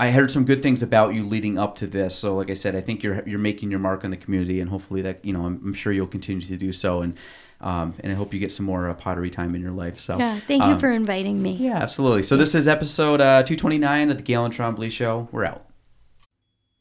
I 0.00 0.12
heard 0.12 0.30
some 0.30 0.46
good 0.46 0.62
things 0.62 0.82
about 0.82 1.12
you 1.12 1.24
leading 1.24 1.58
up 1.58 1.76
to 1.76 1.86
this. 1.86 2.16
So, 2.16 2.34
like 2.34 2.48
I 2.48 2.54
said, 2.54 2.74
I 2.74 2.80
think 2.80 3.02
you're 3.02 3.22
you're 3.28 3.38
making 3.38 3.70
your 3.70 3.80
mark 3.80 4.02
on 4.02 4.10
the 4.10 4.16
community, 4.16 4.58
and 4.58 4.70
hopefully 4.70 5.02
that 5.02 5.22
you 5.22 5.34
know 5.34 5.44
I'm, 5.44 5.60
I'm 5.62 5.74
sure 5.74 5.92
you'll 5.92 6.06
continue 6.06 6.40
to 6.40 6.56
do 6.56 6.72
so, 6.72 7.02
and 7.02 7.18
um, 7.60 7.94
and 8.00 8.10
I 8.10 8.14
hope 8.14 8.32
you 8.32 8.40
get 8.40 8.50
some 8.50 8.64
more 8.64 8.88
uh, 8.88 8.94
pottery 8.94 9.28
time 9.28 9.54
in 9.54 9.60
your 9.60 9.72
life. 9.72 9.98
So, 9.98 10.18
yeah. 10.18 10.40
Thank 10.40 10.64
you 10.64 10.70
um, 10.70 10.80
for 10.80 10.90
inviting 10.90 11.42
me. 11.42 11.52
yeah, 11.52 11.76
absolutely. 11.76 12.22
So 12.22 12.38
this 12.38 12.54
is 12.54 12.66
episode 12.66 13.20
uh, 13.20 13.42
229 13.42 14.10
of 14.10 14.16
the 14.16 14.22
Galen 14.22 14.52
Trombley 14.52 14.90
Show. 14.90 15.28
We're 15.30 15.44
out. 15.44 15.66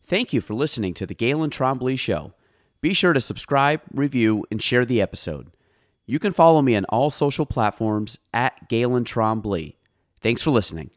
Thank 0.06 0.32
you 0.32 0.40
for 0.40 0.54
listening 0.54 0.94
to 0.94 1.06
the 1.06 1.14
Galen 1.14 1.50
Trombley 1.50 2.00
Show. 2.00 2.34
Be 2.80 2.94
sure 2.94 3.12
to 3.12 3.20
subscribe, 3.20 3.82
review, 3.94 4.46
and 4.50 4.64
share 4.64 4.86
the 4.86 5.02
episode. 5.02 5.52
You 6.06 6.20
can 6.20 6.32
follow 6.32 6.62
me 6.62 6.78
on 6.78 6.86
all 6.86 7.10
social 7.10 7.46
platforms 7.46 8.18
at 8.34 8.70
Galen 8.70 9.04
Trombley. 9.04 9.76
Thanks 10.22 10.42
for 10.42 10.52
listening. 10.52 10.92